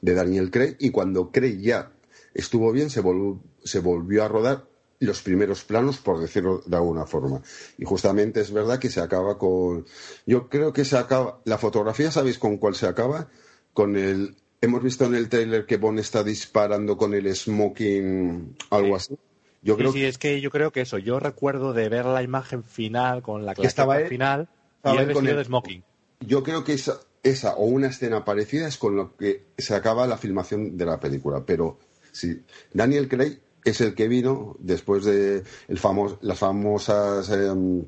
de 0.00 0.14
Daniel 0.14 0.50
Craig, 0.50 0.76
y 0.80 0.90
cuando 0.90 1.30
Craig 1.30 1.60
ya 1.60 1.92
estuvo 2.34 2.72
bien, 2.72 2.90
se, 2.90 3.02
vol- 3.02 3.40
se 3.62 3.78
volvió 3.78 4.24
a 4.24 4.28
rodar 4.28 4.66
los 4.98 5.22
primeros 5.22 5.64
planos, 5.64 5.98
por 5.98 6.20
decirlo 6.20 6.62
de 6.66 6.76
alguna 6.76 7.06
forma. 7.06 7.42
Y 7.78 7.84
justamente 7.84 8.40
es 8.40 8.52
verdad 8.52 8.78
que 8.78 8.90
se 8.90 9.00
acaba 9.00 9.38
con. 9.38 9.84
Yo 10.26 10.48
creo 10.48 10.72
que 10.72 10.84
se 10.84 10.96
acaba. 10.96 11.40
La 11.44 11.58
fotografía, 11.58 12.10
¿sabéis 12.10 12.38
con 12.38 12.56
cuál 12.58 12.74
se 12.74 12.86
acaba? 12.86 13.28
Con 13.72 13.96
el. 13.96 14.36
Hemos 14.60 14.82
visto 14.82 15.04
en 15.06 15.16
el 15.16 15.28
trailer 15.28 15.66
que 15.66 15.76
Bond 15.76 15.98
está 15.98 16.22
disparando 16.22 16.96
con 16.96 17.14
el 17.14 17.34
smoking, 17.34 18.56
algo 18.70 18.94
así. 18.96 19.16
Yo 19.62 19.74
Sí, 19.74 19.78
creo 19.80 19.92
sí, 19.92 20.04
es 20.04 20.18
que 20.18 20.40
yo 20.40 20.50
creo 20.50 20.72
que 20.72 20.80
eso. 20.82 20.98
Yo 20.98 21.20
recuerdo 21.20 21.72
de 21.72 21.88
ver 21.88 22.04
la 22.04 22.22
imagen 22.22 22.64
final 22.64 23.22
con 23.22 23.46
la 23.46 23.54
Que 23.54 23.66
estaba 23.66 24.00
él- 24.00 24.08
final 24.08 24.48
estaba 24.76 24.96
y 24.96 24.98
él 24.98 25.08
el 25.08 25.14
con 25.14 25.24
vestido 25.24 25.38
el- 25.40 25.44
de 25.44 25.44
smoking. 25.48 25.84
Yo 26.20 26.42
creo 26.42 26.64
que 26.64 26.72
esa, 26.74 27.00
esa 27.22 27.54
o 27.56 27.64
una 27.66 27.88
escena 27.88 28.24
parecida 28.24 28.66
es 28.68 28.76
con 28.76 28.96
lo 28.96 29.16
que 29.16 29.44
se 29.58 29.74
acaba 29.74 30.06
la 30.06 30.18
filmación 30.18 30.76
de 30.76 30.84
la 30.86 30.98
película. 31.00 31.44
Pero 31.46 31.78
sí, 32.12 32.42
Daniel 32.72 33.08
Craig 33.08 33.38
es 33.64 33.80
el 33.80 33.94
que 33.94 34.08
vino 34.08 34.56
después 34.58 35.04
de 35.04 35.44
el 35.68 35.78
famos- 35.78 36.18
las 36.22 36.38
famosas 36.38 37.30
em, 37.30 37.84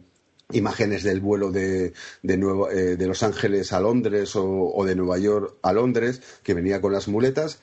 imágenes 0.52 1.02
del 1.02 1.20
vuelo 1.20 1.50
de, 1.50 1.92
de, 2.22 2.36
Nueva- 2.36 2.70
eh, 2.72 2.96
de 2.96 3.06
Los 3.06 3.22
Ángeles 3.22 3.72
a 3.72 3.80
Londres 3.80 4.36
o, 4.36 4.44
o 4.46 4.84
de 4.84 4.94
Nueva 4.94 5.18
York 5.18 5.56
a 5.62 5.72
Londres, 5.72 6.22
que 6.42 6.54
venía 6.54 6.80
con 6.80 6.92
las 6.92 7.08
muletas, 7.08 7.60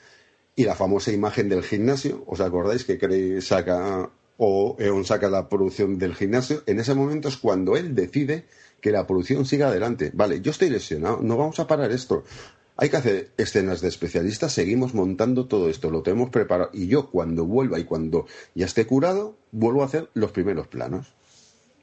y 0.61 0.64
la 0.64 0.75
famosa 0.75 1.11
imagen 1.11 1.49
del 1.49 1.64
gimnasio. 1.64 2.23
¿Os 2.27 2.40
acordáis 2.40 2.83
que 2.83 2.99
Craig 2.99 3.41
saca 3.41 4.11
o 4.38 4.75
Eon 4.77 5.06
saca 5.06 5.27
la 5.27 5.49
producción 5.49 5.98
del 5.98 6.14
gimnasio? 6.14 6.61
En 6.67 6.80
ese 6.80 6.93
momento 6.93 7.30
es 7.30 7.38
cuando 7.38 7.75
él 7.75 7.95
decide 7.95 8.45
que 8.80 8.91
la 8.91 9.07
producción 9.07 9.48
siga 9.48 9.69
adelante. 9.69 10.11
Vale, 10.14 10.40
yo 10.41 10.51
estoy 10.51 10.69
lesionado, 10.69 11.19
no 11.23 11.35
vamos 11.35 11.59
a 11.59 11.65
parar 11.65 11.91
esto. 11.91 12.23
Hay 12.77 12.90
que 12.90 12.98
hacer 12.98 13.31
escenas 13.38 13.81
de 13.81 13.88
especialistas, 13.88 14.53
seguimos 14.53 14.93
montando 14.93 15.48
todo 15.48 15.67
esto, 15.67 15.90
lo 15.90 16.03
tenemos 16.03 16.30
preparado. 16.30 16.69
Y 16.73 16.85
yo 16.85 17.09
cuando 17.09 17.45
vuelva 17.45 17.80
y 17.80 17.85
cuando 17.85 18.27
ya 18.53 18.67
esté 18.67 18.85
curado, 18.85 19.35
vuelvo 19.51 19.81
a 19.81 19.88
hacer 19.88 20.11
los 20.14 20.31
primeros 20.31 20.67
planos. 20.67 21.15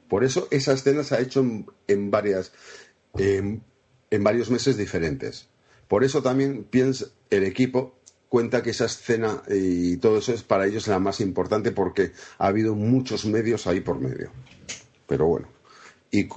Por 0.07 0.23
eso 0.23 0.47
esa 0.51 0.71
escena 0.71 1.03
se 1.03 1.15
ha 1.15 1.19
hecho 1.19 1.45
en, 1.87 2.11
varias, 2.11 2.53
en 3.17 3.61
varios 4.23 4.49
meses 4.49 4.77
diferentes. 4.77 5.49
Por 5.89 6.03
eso 6.03 6.21
también 6.21 6.63
piensa 6.63 7.07
el 7.29 7.43
equipo 7.43 7.98
cuenta 8.29 8.61
que 8.63 8.69
esa 8.69 8.85
escena 8.85 9.41
y 9.49 9.97
todo 9.97 10.19
eso 10.19 10.33
es 10.33 10.43
para 10.43 10.67
ellos 10.67 10.87
la 10.87 10.99
más 10.99 11.19
importante 11.19 11.71
porque 11.71 12.13
ha 12.37 12.47
habido 12.47 12.75
muchos 12.75 13.25
medios 13.25 13.67
ahí 13.67 13.81
por 13.81 13.99
medio. 13.99 14.31
Pero 15.07 15.25
bueno, 15.25 15.47
y, 16.11 16.27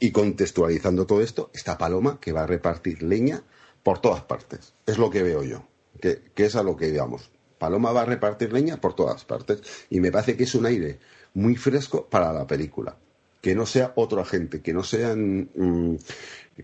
y- 0.00 0.12
contextualizando 0.12 1.06
todo 1.06 1.22
esto, 1.22 1.50
está 1.54 1.78
Paloma 1.78 2.18
que 2.20 2.32
va 2.32 2.42
a 2.42 2.46
repartir 2.46 3.02
leña 3.02 3.42
por 3.82 4.00
todas 4.00 4.22
partes. 4.22 4.74
Es 4.86 4.98
lo 4.98 5.10
que 5.10 5.22
veo 5.22 5.42
yo, 5.42 5.66
que, 6.00 6.22
que 6.34 6.44
es 6.44 6.56
a 6.56 6.62
lo 6.62 6.76
que 6.76 6.90
digamos. 6.90 7.30
Paloma 7.58 7.92
va 7.92 8.02
a 8.02 8.06
repartir 8.06 8.52
leña 8.52 8.80
por 8.80 8.94
todas 8.94 9.24
partes 9.24 9.62
y 9.88 10.00
me 10.00 10.12
parece 10.12 10.36
que 10.36 10.44
es 10.44 10.54
un 10.54 10.66
aire 10.66 10.98
muy 11.32 11.56
fresco 11.56 12.06
para 12.06 12.32
la 12.32 12.46
película. 12.46 12.96
Que 13.40 13.54
no 13.54 13.64
sea 13.66 13.92
otro 13.96 14.20
agente, 14.20 14.60
que 14.60 14.72
no 14.74 14.82
sean 14.82 15.48
mm, 15.54 15.96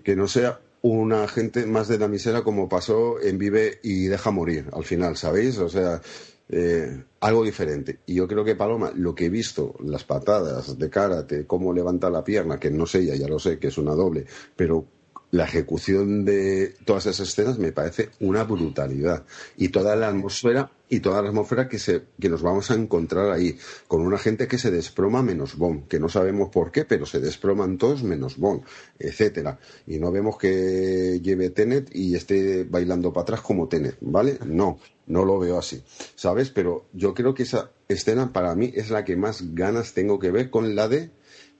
que 0.05 0.17
no 0.17 0.29
sea 0.29 0.61
un 0.83 1.13
agente 1.13 1.67
más 1.67 1.89
de 1.89 1.99
la 1.99 2.09
misera 2.09 2.43
como 2.43 2.69
pasó 2.69 3.21
en 3.21 3.39
Vive 3.39 3.81
y 3.83 4.07
Deja 4.07 4.31
Morir 4.31 4.67
al 4.73 4.85
final, 4.85 5.17
¿sabéis? 5.17 5.59
O 5.59 5.69
sea, 5.69 6.01
eh, 6.49 7.05
algo 7.21 7.45
diferente. 7.45 8.01
Y 8.07 8.15
yo 8.15 8.27
creo 8.27 8.45
que 8.45 8.57
Paloma, 8.57 8.93
lo 8.95 9.15
que 9.15 9.27
he 9.27 9.29
visto, 9.29 9.77
las 9.85 10.05
patadas 10.05 10.79
de 10.79 10.91
karate, 10.91 11.47
cómo 11.47 11.73
levanta 11.73 12.11
la 12.11 12.25
pierna, 12.25 12.59
que 12.59 12.71
no 12.71 12.87
sé 12.87 13.01
ella, 13.01 13.15
ya 13.15 13.29
lo 13.29 13.39
sé, 13.39 13.59
que 13.59 13.69
es 13.69 13.79
una 13.79 13.95
doble, 13.95 14.27
pero 14.57 14.87
la 15.31 15.45
ejecución 15.45 16.25
de 16.25 16.75
todas 16.85 17.07
esas 17.07 17.29
escenas 17.29 17.59
me 17.59 17.73
parece 17.73 18.11
una 18.21 18.45
brutalidad. 18.45 19.25
Y 19.57 19.69
toda 19.69 19.95
la 19.95 20.09
atmósfera, 20.09 20.73
y 20.91 21.01
toda 21.01 21.23
la 21.23 21.29
atmósfera 21.29 21.69
que, 21.69 21.79
se, 21.79 22.03
que 22.21 22.29
nos 22.29 22.43
vamos 22.43 22.71
a 22.71 22.75
encontrar 22.75 23.31
ahí, 23.31 23.57
con 23.87 24.03
una 24.03 24.19
gente 24.19 24.49
que 24.49 24.59
se 24.59 24.73
desproma 24.73 25.23
menos 25.23 25.57
Bond, 25.57 25.87
que 25.87 26.01
no 26.01 26.09
sabemos 26.09 26.51
por 26.51 26.73
qué, 26.73 26.85
pero 26.85 27.07
se 27.07 27.21
desproman 27.21 27.79
todos 27.79 28.03
menos 28.03 28.37
Bond, 28.37 28.65
etcétera. 28.99 29.59
Y 29.87 29.99
no 30.01 30.11
vemos 30.11 30.37
que 30.37 31.21
lleve 31.23 31.51
Tenet 31.51 31.95
y 31.95 32.17
esté 32.17 32.65
bailando 32.65 33.13
para 33.13 33.23
atrás 33.23 33.41
como 33.41 33.69
Tenet, 33.69 33.99
¿vale? 34.01 34.39
No, 34.45 34.81
no 35.07 35.25
lo 35.25 35.39
veo 35.39 35.59
así, 35.59 35.83
¿sabes? 36.17 36.51
Pero 36.51 36.87
yo 36.93 37.15
creo 37.15 37.35
que 37.35 37.45
esa 37.45 37.71
escena 37.89 38.33
para 38.33 38.55
mí 38.57 38.73
es 38.75 38.91
la 38.91 39.05
que 39.05 39.17
más 39.17 39.55
ganas 39.55 39.95
tengo 39.95 40.19
que 40.19 40.33
ver 40.33 40.51
con 40.51 40.75
la 40.75 40.89
de 40.89 41.11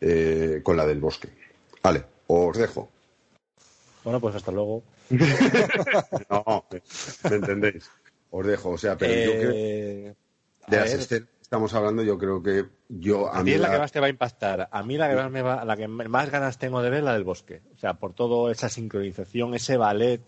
eh, 0.01 0.61
con 0.65 0.77
la 0.77 0.87
del 0.87 0.99
bosque. 0.99 1.29
Vale, 1.83 2.05
os 2.27 2.59
dejo. 2.59 2.89
Bueno, 4.03 4.21
pues 4.21 4.35
hasta 4.35 4.51
luego. 4.51 4.83
No, 6.31 6.65
¿me 7.29 7.37
entendéis? 7.37 7.91
Os 8.31 8.47
dejo, 8.47 8.71
o 8.71 8.79
sea, 8.79 8.97
pero 8.97 9.15
yo 9.15 9.33
creo 9.39 9.53
Eh, 9.55 10.15
de 10.69 10.77
las 10.77 10.93
ver, 10.93 11.01
escenas 11.01 11.09
que 11.09 11.41
estamos 11.43 11.75
hablando, 11.75 12.03
yo 12.03 12.17
creo 12.19 12.43
que 12.43 12.65
yo 12.89 13.29
a 13.33 13.39
a 13.39 13.43
mí 13.43 13.53
es 13.53 13.61
la 13.61 13.67
la- 13.69 13.75
que 13.75 13.79
más 13.81 13.93
te 13.93 14.01
va 14.01 14.07
a 14.07 14.11
impactar. 14.11 14.69
A 14.71 14.83
mí 14.83 14.97
la 14.97 15.09
que 15.09 15.17
más, 15.17 15.31
me 15.31 15.43
va- 15.43 15.65
la 15.65 15.77
que 15.77 15.89
más 15.89 16.31
ganas 16.31 16.59
tengo 16.59 16.81
de 16.83 16.91
ver 16.91 17.03
la 17.03 17.13
del 17.15 17.25
bosque. 17.25 17.63
O 17.75 17.79
sea, 17.79 17.95
por 17.95 18.13
toda 18.15 18.53
esa 18.53 18.69
sincronización, 18.69 19.55
ese 19.55 19.77
ballet 19.77 20.21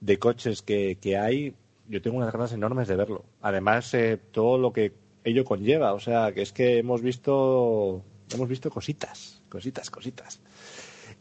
de 0.00 0.18
coches 0.18 0.62
que, 0.62 0.96
que 1.00 1.18
hay, 1.18 1.54
yo 1.88 2.00
tengo 2.00 2.16
unas 2.16 2.32
ganas 2.32 2.52
enormes 2.52 2.88
de 2.88 2.96
verlo. 2.96 3.24
Además, 3.42 3.92
eh, 3.94 4.18
todo 4.32 4.56
lo 4.58 4.72
que 4.72 4.92
ello 5.22 5.44
conlleva. 5.44 5.92
O 5.92 6.00
sea, 6.00 6.32
que 6.32 6.42
es 6.42 6.52
que 6.52 6.78
hemos 6.78 7.02
visto, 7.02 8.02
hemos 8.32 8.48
visto 8.48 8.70
cositas, 8.70 9.42
cositas, 9.50 9.90
cositas. 9.90 10.40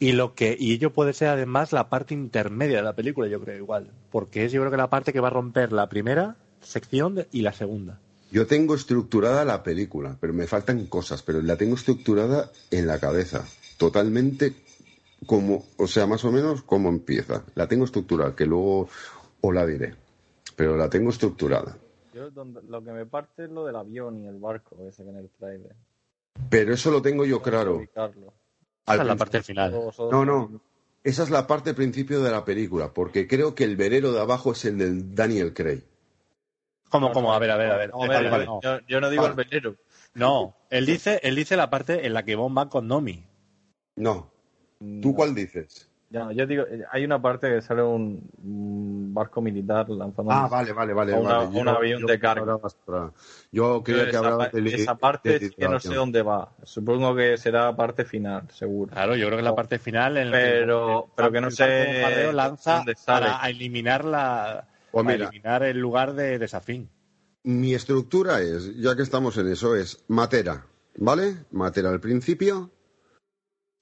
Y 0.04 0.12
lo 0.12 0.36
que 0.36 0.58
y 0.60 0.74
ello 0.74 0.92
puede 0.92 1.14
ser 1.14 1.30
además 1.30 1.72
la 1.72 1.88
parte 1.88 2.14
intermedia 2.14 2.76
de 2.76 2.84
la 2.84 2.92
película, 2.94 3.30
yo 3.30 3.40
creo 3.40 3.56
igual, 3.56 3.90
porque 4.12 4.44
es 4.44 4.52
yo 4.52 4.60
creo 4.60 4.70
que 4.70 4.76
la 4.76 4.90
parte 4.90 5.14
que 5.14 5.22
va 5.22 5.30
a 5.30 5.32
romper 5.32 5.72
la 5.72 5.88
primera 5.88 6.36
sección 6.60 7.16
de- 7.16 7.28
y 7.32 7.42
la 7.42 7.54
segunda. 7.54 8.02
Yo 8.30 8.46
tengo 8.46 8.76
estructurada 8.76 9.46
la 9.46 9.64
película, 9.64 10.18
pero 10.20 10.34
me 10.34 10.46
faltan 10.46 10.88
cosas, 10.88 11.24
pero 11.24 11.42
la 11.42 11.56
tengo 11.56 11.76
estructurada 11.76 12.52
en 12.70 12.86
la 12.86 13.00
cabeza, 13.00 13.48
totalmente 13.78 14.54
como, 15.26 15.64
o 15.78 15.88
sea, 15.88 16.06
más 16.06 16.26
o 16.26 16.34
menos 16.34 16.64
como 16.64 16.90
empieza. 16.90 17.46
La 17.56 17.70
tengo 17.70 17.86
estructurada, 17.86 18.36
que 18.36 18.46
luego 18.46 18.90
os 19.40 19.54
la 19.54 19.66
diré, 19.66 19.96
pero 20.58 20.76
la 20.76 20.90
tengo 20.90 21.12
estructurada. 21.12 21.78
Yo 22.14 22.30
donde- 22.30 22.62
lo 22.64 22.84
que 22.84 22.92
me 22.92 23.06
parte 23.06 23.46
es 23.46 23.50
lo 23.52 23.66
del 23.66 23.78
avión 23.78 24.20
y 24.20 24.28
el 24.28 24.38
barco 24.38 24.76
ese 24.86 25.06
que 25.06 25.12
en 25.12 25.16
el 25.16 25.30
trailer. 25.30 25.76
Pero 26.50 26.74
eso 26.74 26.92
lo 26.92 27.02
tengo 27.02 27.24
yo 27.24 27.42
claro. 27.42 27.78
Ubicarlo. 27.78 28.34
Al 28.86 28.96
Esa 28.96 29.04
es 29.04 29.08
la 29.08 29.16
parte 29.16 29.44
final. 29.44 29.92
No, 30.12 30.26
no. 30.26 30.62
Esa 31.04 31.24
es 31.24 31.30
la 31.30 31.48
parte 31.48 31.74
principio 31.74 32.22
de 32.22 32.32
la 32.32 32.46
película, 32.46 32.94
porque 32.94 33.28
creo 33.28 33.56
que 33.56 33.66
el 33.66 33.76
velero 33.76 34.14
de 34.14 34.22
abajo 34.22 34.54
es 34.54 34.64
el 34.66 34.78
del 34.78 35.16
Daniel 35.16 35.54
Craig. 35.54 35.84
¿Cómo, 36.90 37.12
cómo? 37.12 37.34
A 37.34 37.40
ver, 37.40 37.52
a 37.52 37.58
ver, 37.58 37.72
a 37.72 37.78
ver. 37.78 37.90
No, 37.90 38.00
vale, 38.00 38.14
vale, 38.14 38.30
vale. 38.30 38.46
no. 38.46 38.62
Yo, 38.62 38.80
yo 38.88 39.02
no 39.02 39.10
digo 39.10 39.24
Vale. 39.24 39.42
el 39.42 39.50
velero. 39.50 39.76
No, 40.14 40.56
él 40.70 40.86
dice, 40.86 41.20
él 41.24 41.36
dice 41.36 41.58
la 41.58 41.70
parte 41.70 42.06
en 42.06 42.14
la 42.14 42.24
que 42.24 42.36
Bond 42.36 42.58
va 42.58 42.70
con 42.70 42.88
Nomi. 42.88 43.26
No. 43.96 44.32
¿Tú 45.02 45.16
cuál 45.16 45.34
dices? 45.34 45.90
Ya, 46.14 46.32
yo 46.32 46.46
digo, 46.46 46.62
eh, 46.70 46.84
hay 46.92 47.04
una 47.06 47.20
parte 47.20 47.50
que 47.50 47.60
sale 47.64 47.82
un, 47.82 48.30
un 48.44 49.12
barco 49.16 49.42
militar 49.42 49.90
lanzando. 49.90 50.32
Ah, 50.32 50.48
vale, 50.48 50.72
vale, 50.72 50.94
vale. 50.94 51.14
Una- 51.14 51.38
vale. 51.40 51.60
un 51.60 51.68
avión 51.68 52.06
de 52.06 52.20
carga. 52.20 52.60
Yo 53.52 53.82
creía 53.84 54.04
que 54.06 54.10
esa, 54.76 54.96
parte 54.96 55.36
es 55.38 55.52
que 55.56 55.68
no 55.68 55.80
sé 55.80 55.96
dónde 55.96 56.22
va. 56.22 56.52
Supongo 56.62 57.16
que 57.16 57.36
será 57.38 57.76
parte 57.76 58.06
final, 58.06 58.44
seguro. 58.52 58.92
Claro, 58.94 59.16
yo 59.16 59.26
creo 59.26 59.38
que 59.38 59.42
es 59.42 59.44
la 59.44 59.56
parte 59.56 59.80
final 59.80 60.18
en 60.18 60.30
la 60.30 60.38
que 60.38 60.44
Pero- 60.52 61.10
pero 61.16 61.32
que 61.32 61.42
no 61.42 61.50
sé 61.50 62.32
lanza 62.32 62.76
dónde 62.78 62.96
sale. 62.96 63.26
para 63.26 63.50
eliminar 63.50 64.06
la 64.06 64.68
Pues 64.92 65.04
para 65.04 65.18
mira. 65.18 65.30
eliminar 65.30 65.64
el 65.64 65.80
lugar 65.80 66.14
de 66.14 66.38
desafín. 66.38 66.90
Mi 67.44 67.74
estructura 67.74 68.40
es, 68.40 68.80
ya 68.80 68.96
que 68.96 69.02
estamos 69.02 69.36
en 69.38 69.48
eso, 69.52 69.76
es 69.76 70.04
Matera, 70.10 70.68
¿vale? 70.98 71.38
Matera 71.50 71.90
al 71.90 72.00
principio, 72.00 72.70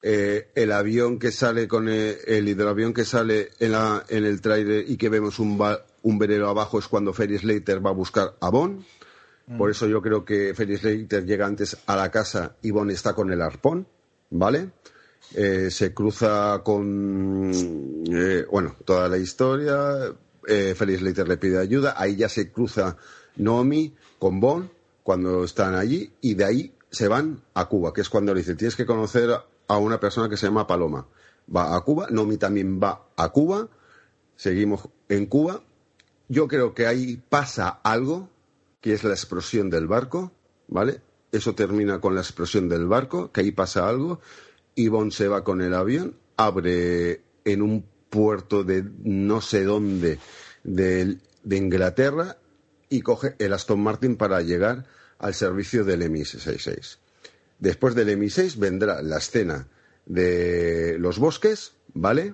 eh, 0.01 0.49
el 0.55 0.71
avión 0.71 1.19
que 1.19 1.31
sale 1.31 1.67
con 1.67 1.87
el, 1.89 2.17
el 2.25 2.47
hidroavión 2.47 2.93
que 2.93 3.05
sale 3.05 3.49
en, 3.59 3.73
la, 3.73 4.03
en 4.09 4.25
el 4.25 4.41
trailer 4.41 4.85
y 4.89 4.97
que 4.97 5.09
vemos 5.09 5.39
un, 5.39 5.57
ba- 5.57 5.85
un 6.03 6.17
velero 6.17 6.49
abajo 6.49 6.79
es 6.79 6.87
cuando 6.87 7.13
Ferry 7.13 7.37
Slater 7.37 7.85
va 7.85 7.91
a 7.91 7.93
buscar 7.93 8.35
a 8.39 8.49
Bond. 8.49 8.83
Por 9.57 9.69
eso 9.69 9.85
yo 9.85 10.01
creo 10.01 10.23
que 10.23 10.53
Ferry 10.55 10.77
Slater 10.77 11.25
llega 11.25 11.45
antes 11.45 11.75
a 11.85 11.97
la 11.97 12.09
casa 12.09 12.55
y 12.61 12.71
Bond 12.71 12.91
está 12.91 13.13
con 13.13 13.31
el 13.33 13.41
arpón, 13.41 13.85
¿vale? 14.29 14.69
Eh, 15.35 15.69
se 15.69 15.93
cruza 15.93 16.61
con, 16.63 17.51
eh, 18.13 18.45
bueno, 18.49 18.77
toda 18.85 19.09
la 19.09 19.17
historia. 19.17 20.13
Ferry 20.43 20.97
Slater 20.97 21.27
le 21.27 21.37
pide 21.37 21.59
ayuda. 21.59 21.95
Ahí 21.97 22.15
ya 22.15 22.29
se 22.29 22.49
cruza 22.51 22.95
Naomi 23.35 23.93
con 24.19 24.39
Bond 24.39 24.69
cuando 25.03 25.43
están 25.43 25.75
allí 25.75 26.11
y 26.21 26.35
de 26.35 26.45
ahí 26.45 26.73
se 26.89 27.07
van 27.09 27.41
a 27.53 27.65
Cuba, 27.65 27.93
que 27.93 28.01
es 28.01 28.09
cuando 28.09 28.33
le 28.33 28.39
dice, 28.41 28.55
tienes 28.55 28.75
que 28.75 28.85
conocer 28.85 29.29
a 29.71 29.77
una 29.77 30.01
persona 30.01 30.27
que 30.27 30.35
se 30.35 30.47
llama 30.47 30.67
Paloma. 30.67 31.07
Va 31.53 31.75
a 31.75 31.81
Cuba, 31.81 32.07
Naomi 32.09 32.35
también 32.35 32.81
va 32.81 33.07
a 33.15 33.29
Cuba, 33.29 33.69
seguimos 34.35 34.89
en 35.07 35.25
Cuba. 35.27 35.63
Yo 36.27 36.49
creo 36.49 36.73
que 36.73 36.87
ahí 36.87 37.21
pasa 37.29 37.79
algo, 37.83 38.29
que 38.81 38.93
es 38.93 39.05
la 39.05 39.11
explosión 39.11 39.69
del 39.69 39.87
barco, 39.87 40.33
¿vale? 40.67 41.01
Eso 41.31 41.55
termina 41.55 42.01
con 42.01 42.15
la 42.15 42.21
explosión 42.21 42.67
del 42.67 42.85
barco, 42.85 43.31
que 43.31 43.41
ahí 43.41 43.51
pasa 43.51 43.87
algo, 43.87 44.19
Bond 44.75 45.13
se 45.13 45.29
va 45.29 45.45
con 45.45 45.61
el 45.61 45.73
avión, 45.73 46.17
abre 46.35 47.21
en 47.45 47.61
un 47.61 47.85
puerto 48.09 48.65
de 48.65 48.83
no 49.03 49.39
sé 49.39 49.63
dónde 49.63 50.19
de, 50.65 51.17
de 51.43 51.57
Inglaterra 51.57 52.37
y 52.89 53.01
coge 53.01 53.35
el 53.39 53.53
Aston 53.53 53.81
Martin 53.81 54.17
para 54.17 54.41
llegar 54.41 54.85
al 55.17 55.33
servicio 55.33 55.85
del 55.85 56.09
MI-66. 56.09 57.00
Después 57.61 57.95
del 57.95 58.09
MI-6 58.17 58.57
vendrá 58.57 59.01
la 59.01 59.17
escena 59.19 59.67
de 60.05 60.97
los 60.99 61.17
bosques, 61.19 61.73
¿vale? 61.93 62.33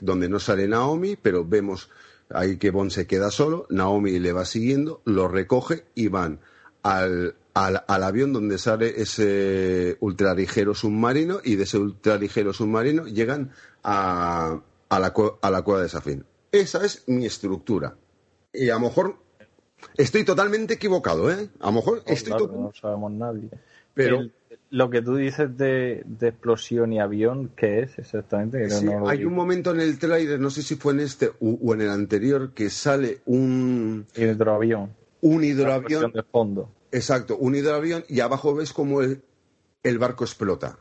Donde 0.00 0.28
no 0.28 0.40
sale 0.40 0.66
Naomi, 0.66 1.14
pero 1.16 1.44
vemos 1.44 1.90
ahí 2.30 2.56
que 2.56 2.70
Bond 2.70 2.90
se 2.90 3.06
queda 3.06 3.30
solo, 3.30 3.66
Naomi 3.70 4.18
le 4.18 4.32
va 4.32 4.44
siguiendo, 4.44 5.00
lo 5.04 5.28
recoge 5.28 5.84
y 5.94 6.08
van 6.08 6.40
al, 6.82 7.36
al, 7.52 7.84
al 7.86 8.02
avión 8.02 8.32
donde 8.32 8.58
sale 8.58 9.00
ese 9.00 9.96
ultraligero 10.00 10.74
submarino 10.74 11.38
y 11.44 11.54
de 11.56 11.64
ese 11.64 11.78
ultraligero 11.78 12.52
submarino 12.52 13.06
llegan 13.06 13.52
a, 13.84 14.60
a, 14.88 14.98
la, 14.98 15.14
a 15.42 15.50
la 15.50 15.62
cueva 15.62 15.82
de 15.82 15.88
Safin. 15.90 16.24
Esa 16.50 16.84
es 16.84 17.04
mi 17.06 17.26
estructura. 17.26 17.96
Y 18.52 18.70
a 18.70 18.74
lo 18.74 18.80
mejor 18.80 19.16
estoy 19.96 20.24
totalmente 20.24 20.74
equivocado, 20.74 21.30
¿eh? 21.30 21.50
A 21.60 21.66
lo 21.66 21.72
mejor 21.72 22.02
estoy 22.06 22.32
claro, 22.32 22.46
no 22.52 22.72
sabemos 22.80 23.12
nadie. 23.12 23.50
Pero- 23.92 24.20
El- 24.20 24.32
lo 24.74 24.90
que 24.90 25.02
tú 25.02 25.14
dices 25.14 25.56
de, 25.56 26.02
de 26.04 26.28
explosión 26.28 26.92
y 26.92 26.98
avión, 26.98 27.52
¿qué 27.56 27.82
es 27.82 27.96
exactamente? 27.96 28.68
Sí, 28.68 28.86
no 28.86 29.08
hay 29.08 29.24
un 29.24 29.32
momento 29.32 29.70
en 29.70 29.80
el 29.80 30.00
tráiler, 30.00 30.40
no 30.40 30.50
sé 30.50 30.64
si 30.64 30.74
fue 30.74 30.94
en 30.94 31.00
este 31.00 31.28
o, 31.28 31.50
o 31.62 31.74
en 31.74 31.82
el 31.82 31.90
anterior, 31.90 32.50
que 32.54 32.70
sale 32.70 33.20
un, 33.24 34.04
hidroavión. 34.16 34.90
un 35.20 35.44
hidroavión. 35.44 36.10
de 36.10 36.24
fondo. 36.24 36.72
Exacto, 36.90 37.36
un 37.36 37.54
hidroavión 37.54 38.04
y 38.08 38.18
abajo 38.18 38.52
ves 38.52 38.72
como 38.72 39.00
el, 39.00 39.22
el 39.84 39.98
barco 39.98 40.24
explota. 40.24 40.76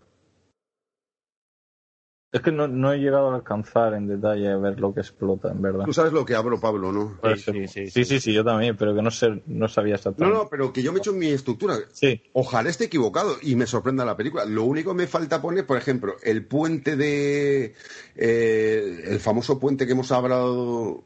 Es 2.34 2.42
que 2.42 2.52
no, 2.52 2.68
no 2.68 2.92
he 2.92 2.98
llegado 2.98 3.30
a 3.30 3.36
alcanzar 3.36 3.94
en 3.94 4.08
detalle 4.08 4.52
a 4.52 4.58
ver 4.58 4.80
lo 4.80 4.92
que 4.92 5.02
explota, 5.02 5.52
en 5.52 5.62
verdad. 5.62 5.86
Tú 5.86 5.94
sabes 5.94 6.12
lo 6.12 6.26
que 6.26 6.34
hablo, 6.34 6.60
Pablo, 6.60 6.92
¿no? 6.92 7.16
Puede 7.22 7.38
ser. 7.38 7.70
sí, 7.70 7.92
sí, 7.92 8.20
sí, 8.20 8.34
yo 8.34 8.44
también, 8.44 8.76
pero 8.76 8.96
que 8.96 9.04
no 9.04 9.12
sé, 9.12 9.44
no 9.46 9.68
sabía 9.68 9.92
No, 9.92 9.98
exactamente. 9.98 10.38
no, 10.40 10.48
pero 10.50 10.74
que 10.74 10.82
yo 10.82 10.92
me 10.92 10.98
he 10.98 11.02
hecho 11.02 11.14
mi 11.14 11.28
estructura. 11.28 11.76
Sí. 11.92 12.24
Ojalá 12.34 12.72
esté 12.72 12.86
equivocado 12.86 13.38
y 13.44 13.56
me 13.56 13.68
sorprenda 13.68 14.04
la 14.04 14.18
película. 14.18 14.46
Lo 14.46 14.64
único 14.64 14.90
que 14.92 14.98
me 14.98 15.08
falta 15.08 15.44
poner, 15.44 15.68
por 15.68 15.78
ejemplo, 15.78 16.16
el 16.24 16.44
puente 16.44 16.96
de. 16.96 17.76
eh, 18.16 19.04
el 19.06 19.20
famoso 19.20 19.60
puente 19.60 19.86
que 19.86 19.92
hemos 19.92 20.12
hablado, 20.12 21.04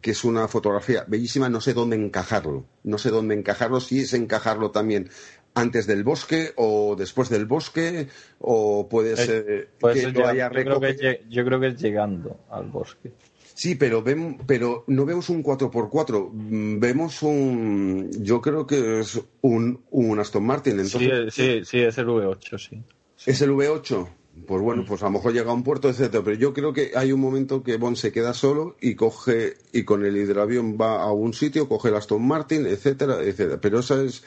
que 0.00 0.12
es 0.12 0.24
una 0.24 0.48
fotografía 0.48 1.04
bellísima, 1.06 1.50
no 1.50 1.60
sé 1.60 1.74
dónde 1.74 1.96
encajarlo. 1.96 2.64
No 2.84 2.96
sé 2.96 3.10
dónde 3.10 3.34
encajarlo, 3.34 3.80
si 3.80 4.00
es 4.00 4.14
encajarlo 4.14 4.70
también 4.70 5.10
antes 5.54 5.86
del 5.86 6.04
bosque 6.04 6.52
o 6.56 6.94
después 6.96 7.28
del 7.28 7.46
bosque, 7.46 8.08
o 8.38 8.88
puede 8.88 9.12
Eh, 9.12 9.16
ser 9.16 9.70
puede 9.78 9.94
que 9.94 10.00
ser 10.00 10.22
haya 10.24 10.48
yo, 10.48 10.62
creo 10.62 10.80
que, 10.80 11.24
yo 11.28 11.44
creo 11.44 11.60
que 11.60 11.66
es 11.68 11.80
llegando 11.80 12.40
al 12.50 12.66
bosque. 12.66 13.12
Sí, 13.54 13.74
pero, 13.74 14.02
ven, 14.02 14.38
pero 14.46 14.84
no 14.86 15.04
vemos 15.04 15.28
un 15.28 15.42
4x4, 15.42 16.30
mm, 16.32 16.80
vemos 16.80 17.22
un. 17.22 18.10
Yo 18.22 18.40
creo 18.40 18.66
que 18.66 19.00
es 19.00 19.20
un, 19.42 19.82
un 19.90 20.18
Aston 20.18 20.46
Martin. 20.46 20.80
Entonces, 20.80 21.34
sí, 21.34 21.42
eh, 21.42 21.60
sí, 21.60 21.64
sí, 21.64 21.80
es 21.80 21.98
el 21.98 22.06
V8, 22.06 22.58
sí. 22.58 22.82
¿Es 23.26 23.42
el 23.42 23.50
V8? 23.50 24.08
Pues 24.46 24.62
bueno, 24.62 24.84
pues 24.86 25.02
a 25.02 25.06
lo 25.06 25.10
mejor 25.12 25.34
llega 25.34 25.50
a 25.50 25.54
un 25.54 25.62
puerto, 25.62 25.90
etcétera. 25.90 26.24
Pero 26.24 26.36
yo 26.38 26.54
creo 26.54 26.72
que 26.72 26.92
hay 26.96 27.12
un 27.12 27.20
momento 27.20 27.62
que 27.62 27.76
Bond 27.76 27.96
se 27.96 28.12
queda 28.12 28.32
solo 28.32 28.76
y 28.80 28.94
coge 28.94 29.58
y 29.72 29.84
con 29.84 30.06
el 30.06 30.16
hidroavión 30.16 30.78
va 30.80 31.02
a 31.02 31.12
un 31.12 31.34
sitio, 31.34 31.68
coge 31.68 31.90
el 31.90 31.96
Aston 31.96 32.26
Martin, 32.26 32.64
etcétera, 32.64 33.20
etcétera. 33.20 33.60
Pero 33.60 33.80
esa 33.80 34.02
es, 34.02 34.22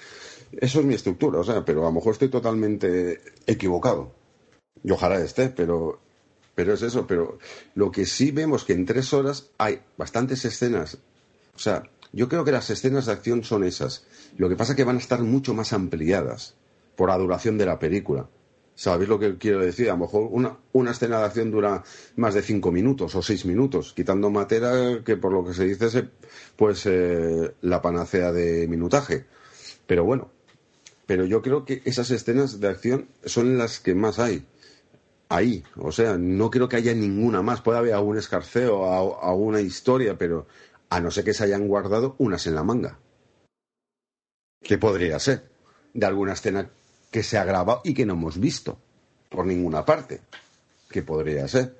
eso 0.59 0.80
es 0.80 0.85
mi 0.85 0.93
estructura, 0.93 1.40
o 1.40 1.43
sea, 1.43 1.64
pero 1.65 1.82
a 1.82 1.85
lo 1.85 1.93
mejor 1.93 2.14
estoy 2.14 2.30
totalmente 2.30 3.22
equivocado. 3.45 4.14
Y 4.83 4.91
ojalá 4.91 5.19
esté, 5.19 5.49
pero, 5.49 5.99
pero 6.56 6.73
es 6.73 6.82
eso. 6.82 7.07
Pero 7.07 7.38
lo 7.75 7.91
que 7.91 8.06
sí 8.06 8.32
vemos 8.32 8.64
que 8.64 8.73
en 8.73 8.85
tres 8.85 9.14
horas 9.14 9.49
hay 9.57 9.82
bastantes 9.98 10.43
escenas. 10.45 10.98
O 11.56 11.59
sea, 11.59 11.83
yo 12.11 12.27
creo 12.27 12.43
que 12.43 12.51
las 12.51 12.69
escenas 12.69 13.06
de 13.06 13.14
acción 13.14 13.43
son 13.43 13.64
esas. 13.64 14.06
Lo 14.38 14.49
que 14.49 14.56
pasa 14.56 14.73
es 14.73 14.77
que 14.77 14.83
van 14.83 14.98
a 14.98 14.99
estar 14.99 15.22
mucho 15.22 15.53
más 15.53 15.73
ampliadas 15.73 16.56
por 16.95 17.09
la 17.09 17.17
duración 17.17 17.57
de 17.57 17.65
la 17.65 17.80
película. 17.80 18.27
¿Sabéis 18.75 19.07
lo 19.07 19.19
que 19.19 19.38
quiero 19.38 19.59
decir? 19.59 19.90
A 19.90 19.93
lo 19.93 19.99
mejor 19.99 20.27
una, 20.32 20.57
una 20.73 20.91
escena 20.91 21.19
de 21.19 21.25
acción 21.25 21.51
dura 21.51 21.83
más 22.15 22.33
de 22.33 22.41
cinco 22.41 22.72
minutos 22.72 23.14
o 23.15 23.22
seis 23.22 23.45
minutos, 23.45 23.93
quitando 23.93 24.32
Matera, 24.32 25.03
que 25.06 25.15
por 25.15 25.32
lo 25.32 25.45
que 25.45 25.53
se 25.53 25.65
dice 25.65 25.85
es 25.85 26.03
pues 26.56 26.85
eh, 26.88 27.53
la 27.61 27.82
panacea 27.82 28.32
de 28.32 28.67
minutaje. 28.67 29.25
Pero 29.85 30.06
bueno, 30.06 30.32
pero 31.06 31.25
yo 31.25 31.41
creo 31.41 31.65
que 31.65 31.82
esas 31.85 32.11
escenas 32.11 32.59
de 32.59 32.67
acción 32.67 33.07
son 33.25 33.57
las 33.57 33.80
que 33.80 33.95
más 33.95 34.19
hay. 34.19 34.45
Ahí, 35.30 35.64
o 35.77 35.91
sea, 35.91 36.17
no 36.17 36.51
creo 36.51 36.69
que 36.69 36.75
haya 36.75 36.93
ninguna 36.93 37.41
más. 37.41 37.61
Puede 37.61 37.80
haber 37.80 37.93
algún 37.93 38.17
escarceo, 38.17 38.85
a, 38.85 38.98
a 38.98 39.33
una 39.33 39.61
historia, 39.61 40.17
pero 40.17 40.48
a 40.90 40.99
no 40.99 41.09
ser 41.11 41.23
que 41.23 41.33
se 41.33 41.43
hayan 41.43 41.67
guardado 41.67 42.15
unas 42.19 42.45
en 42.48 42.56
la 42.56 42.64
manga. 42.64 42.99
¿Qué 44.61 44.77
podría 44.77 45.19
ser? 45.19 45.49
De 45.93 46.06
alguna 46.06 46.33
escena 46.33 46.69
que 47.11 47.23
se 47.23 47.38
ha 47.38 47.45
grabado 47.45 47.82
y 47.83 47.93
que 47.93 48.06
no 48.06 48.14
hemos 48.14 48.40
visto 48.40 48.77
por 49.30 49.45
ninguna 49.45 49.83
parte. 49.83 50.22
¿Qué 50.90 51.01
podría 51.01 51.48
ser? 51.48 51.75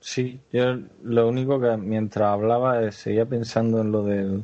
Sí, 0.00 0.40
yo 0.52 0.76
lo 1.04 1.28
único 1.28 1.60
que 1.60 1.76
mientras 1.76 2.28
hablaba 2.28 2.82
eh, 2.82 2.90
seguía 2.90 3.26
pensando 3.26 3.80
en 3.80 3.92
lo 3.92 4.02
del 4.02 4.42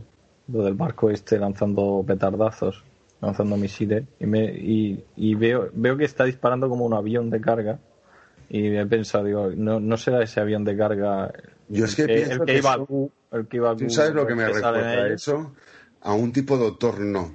lo 0.48 0.62
del 0.64 0.74
barco 0.74 1.10
este 1.10 1.38
lanzando 1.38 2.04
petardazos, 2.06 2.84
lanzando 3.20 3.56
misiles, 3.56 4.04
y, 4.20 4.26
me, 4.26 4.44
y, 4.44 5.04
y 5.16 5.34
veo, 5.34 5.70
veo 5.72 5.96
que 5.96 6.04
está 6.04 6.24
disparando 6.24 6.68
como 6.68 6.84
un 6.84 6.94
avión 6.94 7.30
de 7.30 7.40
carga. 7.40 7.78
Y 8.48 8.68
he 8.76 8.86
pensado, 8.86 9.24
digo, 9.24 9.50
no, 9.56 9.80
no 9.80 9.96
será 9.96 10.22
ese 10.22 10.38
avión 10.40 10.64
de 10.64 10.76
carga 10.76 11.32
Yo 11.68 11.84
es 11.86 11.96
que 11.96 12.02
el, 12.02 12.08
pienso 12.12 12.32
el 12.34 12.38
que 12.40 12.44
que 12.52 12.58
iba 12.58 12.70
a 12.70 12.74
eso- 12.76 12.86
Q, 12.86 13.10
el 13.32 13.46
que 13.48 13.56
iba 13.56 13.70
a 13.72 13.76
¿Tú 13.76 13.84
Q, 13.86 13.90
sabes 13.90 14.14
lo 14.14 14.26
que 14.26 14.34
me 14.36 14.46
recuerda 14.46 15.08
eso? 15.08 15.52
A 16.02 16.12
un 16.14 16.32
tipo 16.32 16.56
doctor 16.56 17.00
no. 17.00 17.32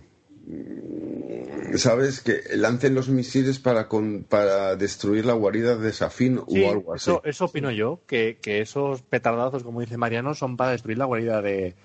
Mm, 0.48 1.76
¿Sabes? 1.78 2.22
Que 2.22 2.42
lancen 2.56 2.96
los 2.96 3.10
misiles 3.10 3.60
para, 3.60 3.88
con- 3.88 4.24
para 4.28 4.76
destruir 4.76 5.26
la 5.26 5.34
guarida 5.34 5.76
de 5.78 5.92
Safin 5.94 6.40
Sí, 6.48 6.64
o 6.64 6.72
algo 6.72 6.94
así. 6.94 7.10
eso, 7.12 7.22
eso 7.26 7.46
opino 7.46 7.72
yo, 7.72 8.00
que, 8.08 8.38
que 8.42 8.62
esos 8.62 9.02
petardazos, 9.02 9.64
como 9.64 9.82
dice 9.82 9.98
Mariano, 9.98 10.34
son 10.34 10.58
para 10.58 10.72
destruir 10.72 10.98
la 10.98 11.06
guarida 11.06 11.42
de 11.42 11.76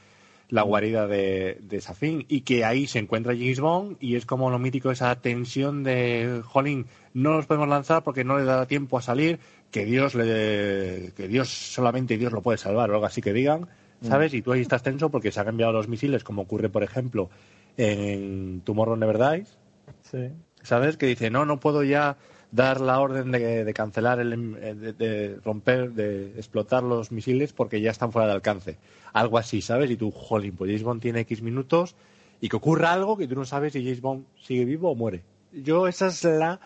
la 0.49 0.63
guarida 0.63 1.07
de, 1.07 1.59
de 1.63 1.81
Safin 1.81 2.25
y 2.29 2.43
que 2.43 2.65
ahí 2.65 2.87
se 2.87 3.01
encuentra 3.01 3.35
James 3.35 3.59
Bond 3.61 3.97
y 4.01 4.15
es 4.15 4.27
como 4.27 4.49
lo 4.51 4.59
mítico 4.59 4.91
esa 4.91 5.15
tensión 5.21 5.83
de 5.83 6.43
Jolín, 6.45 6.87
no 7.15 7.33
los 7.33 7.47
podemos 7.47 7.69
lanzar 7.69 8.03
porque 8.05 8.23
no 8.23 8.39
le 8.39 8.45
da 8.45 8.67
tiempo 8.67 8.97
a 8.99 9.03
salir, 9.03 9.41
que 9.73 9.85
Dios 9.85 10.15
le 10.15 11.13
que 11.17 11.27
Dios 11.27 11.49
solamente 11.49 12.17
Dios 12.17 12.33
lo 12.33 12.43
puede 12.43 12.59
salvar 12.59 12.91
o 12.91 12.95
algo 12.95 13.07
así 13.07 13.21
que 13.21 13.33
digan, 13.33 13.67
¿sabes? 14.03 14.35
Y 14.35 14.43
tú 14.43 14.53
ahí 14.53 14.61
estás 14.61 14.83
tenso 14.85 15.11
porque 15.11 15.33
se 15.33 15.41
han 15.41 15.49
enviado 15.49 15.73
los 15.73 15.89
misiles, 15.89 16.23
como 16.23 16.43
ocurre 16.43 16.69
por 16.69 16.85
ejemplo 16.85 17.29
en 17.77 18.61
Tomorrow 18.65 18.97
Never 18.97 19.19
Dies, 19.19 19.59
Sí. 20.03 20.31
¿sabes? 20.63 20.97
Que 20.97 21.07
dice, 21.07 21.31
no, 21.31 21.45
no 21.45 21.59
puedo 21.59 21.83
ya 21.83 22.17
dar 22.57 22.81
la 22.81 22.99
orden 23.01 23.31
de, 23.31 23.65
de 23.65 23.75
cancelar, 23.75 24.19
el, 24.19 24.33
eh, 24.61 24.75
de, 24.75 24.93
de 24.95 25.41
romper, 25.45 25.93
de 25.93 26.33
explotar 26.37 26.83
los 26.83 27.13
misiles 27.13 27.53
porque 27.53 27.81
ya 27.81 27.91
están 27.91 28.11
fuera 28.13 28.27
de 28.27 28.35
alcance. 28.35 28.79
Algo 29.13 29.39
así, 29.39 29.63
¿sabes? 29.63 29.91
Y 29.91 29.97
tú, 29.97 30.11
jolín, 30.11 30.57
pues 30.57 30.69
James 30.71 30.83
Bond 30.83 31.03
tiene 31.03 31.21
X 31.21 31.43
minutos 31.43 31.95
y 32.41 32.49
que 32.49 32.57
ocurra 32.57 32.93
algo 32.93 33.17
que 33.17 33.29
tú 33.29 33.35
no 33.35 33.45
sabes 33.45 33.73
si 33.75 33.83
James 33.85 34.01
Bond 34.01 34.25
sigue 34.43 34.65
vivo 34.65 34.91
o 34.91 34.95
muere. 34.95 35.23
Yo 35.53 35.87
esa 35.87 36.09
es 36.09 36.25
la, 36.25 36.61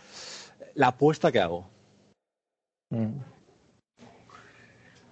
la 0.74 0.88
apuesta 0.88 1.30
que 1.30 1.40
hago. 1.40 1.66
Mm. 2.90 3.18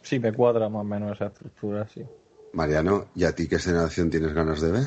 Sí, 0.03 0.19
me 0.19 0.33
cuadra 0.33 0.69
más 0.69 0.81
o 0.81 0.85
menos 0.85 1.13
esa 1.13 1.27
estructura, 1.27 1.87
sí. 1.89 2.03
Mariano, 2.55 3.07
¿y 3.15 3.25
a 3.25 3.35
ti 3.35 3.47
qué 3.47 3.57
escenación 3.57 4.11
tienes 4.11 4.33
ganas 4.33 4.61
de 4.61 4.71
ver? 4.73 4.85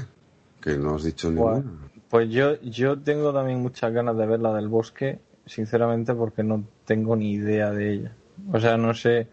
Que 0.59 0.77
no 0.77 0.95
has 0.95 1.03
dicho 1.03 1.31
Pues, 1.35 1.63
ninguna. 1.63 1.89
pues 2.09 2.29
yo, 2.29 2.59
yo 2.61 2.99
tengo 2.99 3.31
también 3.33 3.59
muchas 3.61 3.93
ganas 3.93 4.17
de 4.17 4.25
ver 4.25 4.39
la 4.39 4.53
del 4.53 4.67
bosque, 4.67 5.19
sinceramente 5.51 6.13
porque 6.13 6.43
no 6.43 6.63
tengo 6.85 7.15
ni 7.15 7.33
idea 7.33 7.71
de 7.71 7.93
ella. 7.93 8.11
O 8.53 8.59
sea, 8.59 8.77
no 8.77 8.93
sé, 8.93 9.27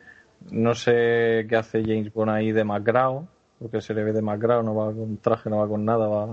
no 0.50 0.74
sé 0.74 1.47
qué 1.48 1.56
hace 1.56 1.82
James 1.82 2.12
Bond 2.12 2.30
ahí 2.30 2.50
de 2.50 2.64
Macrao, 2.64 3.28
porque 3.60 3.80
se 3.80 3.94
le 3.94 4.02
ve 4.02 4.12
de 4.12 4.20
Macrao, 4.20 4.62
no 4.62 4.74
va 4.74 4.92
con 4.92 5.18
traje, 5.18 5.48
no 5.48 5.58
va 5.58 5.68
con 5.68 5.84
nada, 5.84 6.08
va, 6.08 6.26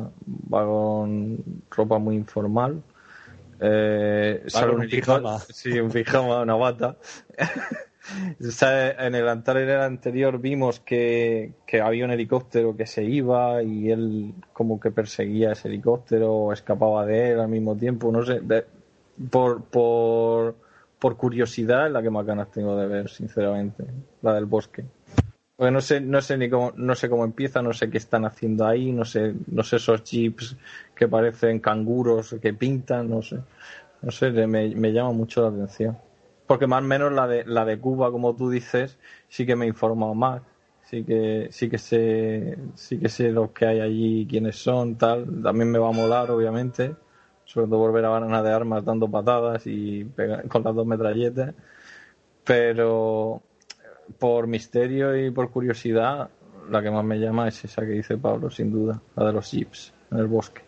va 0.54 0.66
con 0.66 1.38
ropa 1.70 2.00
muy 2.00 2.16
informal. 2.16 2.82
Eh, 3.60 4.44
sale 4.48 4.74
un 4.74 4.88
pijama. 4.88 5.38
Sí, 5.50 5.80
un 5.80 5.92
pijama, 5.92 6.42
una 6.42 6.56
bata. 6.56 6.98
En 8.40 9.16
el 9.16 9.44
trailer 9.44 9.80
anterior 9.80 10.40
vimos 10.40 10.80
que, 10.80 11.54
que 11.66 11.82
había 11.82 12.06
un 12.06 12.12
helicóptero 12.12 12.78
que 12.78 12.86
se 12.86 13.04
iba 13.04 13.64
y 13.64 13.90
él 13.90 14.36
como 14.54 14.80
que 14.80 14.92
perseguía 14.92 15.54
ese 15.54 15.70
helicóptero 15.70 16.32
o 16.32 16.54
escapaba 16.54 17.04
de 17.08 17.32
él 17.32 17.40
al 17.40 17.50
mismo 17.50 17.76
tiempo. 17.76 18.12
No 18.12 18.24
sé, 18.24 18.42
de- 18.42 18.66
por, 19.30 19.64
por, 19.64 20.56
por 21.00 21.18
curiosidad 21.18 21.88
es 21.88 21.94
la 21.94 22.02
que 22.02 22.10
más 22.10 22.26
ganas 22.26 22.52
tengo 22.52 22.76
de 22.78 22.88
ver, 22.88 23.10
sinceramente, 23.10 23.86
la 24.22 24.34
del 24.34 24.46
bosque. 24.46 24.86
Porque 25.56 25.72
no 25.72 25.80
sé, 25.80 26.02
no 26.02 26.22
sé 26.22 26.38
ni 26.38 26.50
cómo, 26.50 26.74
no 26.76 26.96
sé 26.96 27.10
cómo 27.10 27.24
empieza, 27.24 27.62
no 27.62 27.72
sé 27.72 27.90
qué 27.90 27.98
están 27.98 28.26
haciendo 28.26 28.66
ahí, 28.66 28.92
no 28.92 29.06
sé, 29.06 29.34
no 29.48 29.64
sé 29.64 29.78
esos 29.78 30.04
jeeps 30.04 30.58
que 30.94 31.08
parecen 31.08 31.60
canguros 31.60 32.36
que 32.42 32.54
pintan, 32.54 33.10
no 33.10 33.22
sé. 33.22 33.40
No 34.02 34.12
sé, 34.12 34.32
me, 34.32 34.92
llama 34.92 35.12
mucho 35.14 35.42
la 35.42 35.48
atención. 35.48 35.98
Porque 36.46 36.68
más 36.68 36.82
o 36.84 36.86
menos 36.86 37.12
la 37.14 37.28
de, 37.28 37.46
la 37.46 37.66
de 37.66 37.80
Cuba, 37.80 38.12
como 38.12 38.36
tú 38.36 38.50
dices, 38.50 38.98
sí 39.30 39.46
que 39.46 39.56
me 39.56 39.66
he 39.66 39.70
informado 39.70 40.14
más. 40.14 40.42
Sí 40.84 41.04
que, 41.04 41.48
sí 41.52 41.70
que 41.70 41.80
sé, 41.80 42.58
sí 42.76 43.00
que 43.00 43.10
sé 43.10 43.32
los 43.32 43.50
que 43.52 43.66
hay 43.66 43.80
allí, 43.80 44.28
quiénes 44.30 44.58
son, 44.58 44.96
tal. 44.96 45.42
También 45.42 45.72
me 45.72 45.80
va 45.80 45.90
a 45.90 45.94
molar, 45.94 46.30
obviamente. 46.30 46.96
Sobre 47.46 47.68
todo 47.68 47.80
volver 47.80 48.04
a 48.06 48.10
Banana 48.10 48.44
de 48.44 48.52
Armas 48.52 48.84
dando 48.84 49.10
patadas 49.10 49.66
y 49.66 50.04
pega- 50.04 50.44
con 50.50 50.64
las 50.64 50.76
dos 50.76 50.86
metralletas. 50.86 51.54
Pero 52.44 53.42
por 54.20 54.48
misterio 54.48 55.16
y 55.18 55.32
por 55.32 55.50
curiosidad, 55.52 56.30
la 56.70 56.82
que 56.82 56.92
más 56.92 57.04
me 57.06 57.20
llama 57.20 57.48
es 57.48 57.64
esa 57.64 57.82
que 57.84 57.92
dice 57.94 58.18
Pablo, 58.18 58.50
sin 58.50 58.72
duda, 58.72 59.02
la 59.16 59.26
de 59.28 59.34
los 59.34 59.50
jeeps 59.52 59.94
en 60.12 60.18
el 60.20 60.28
bosque. 60.28 60.62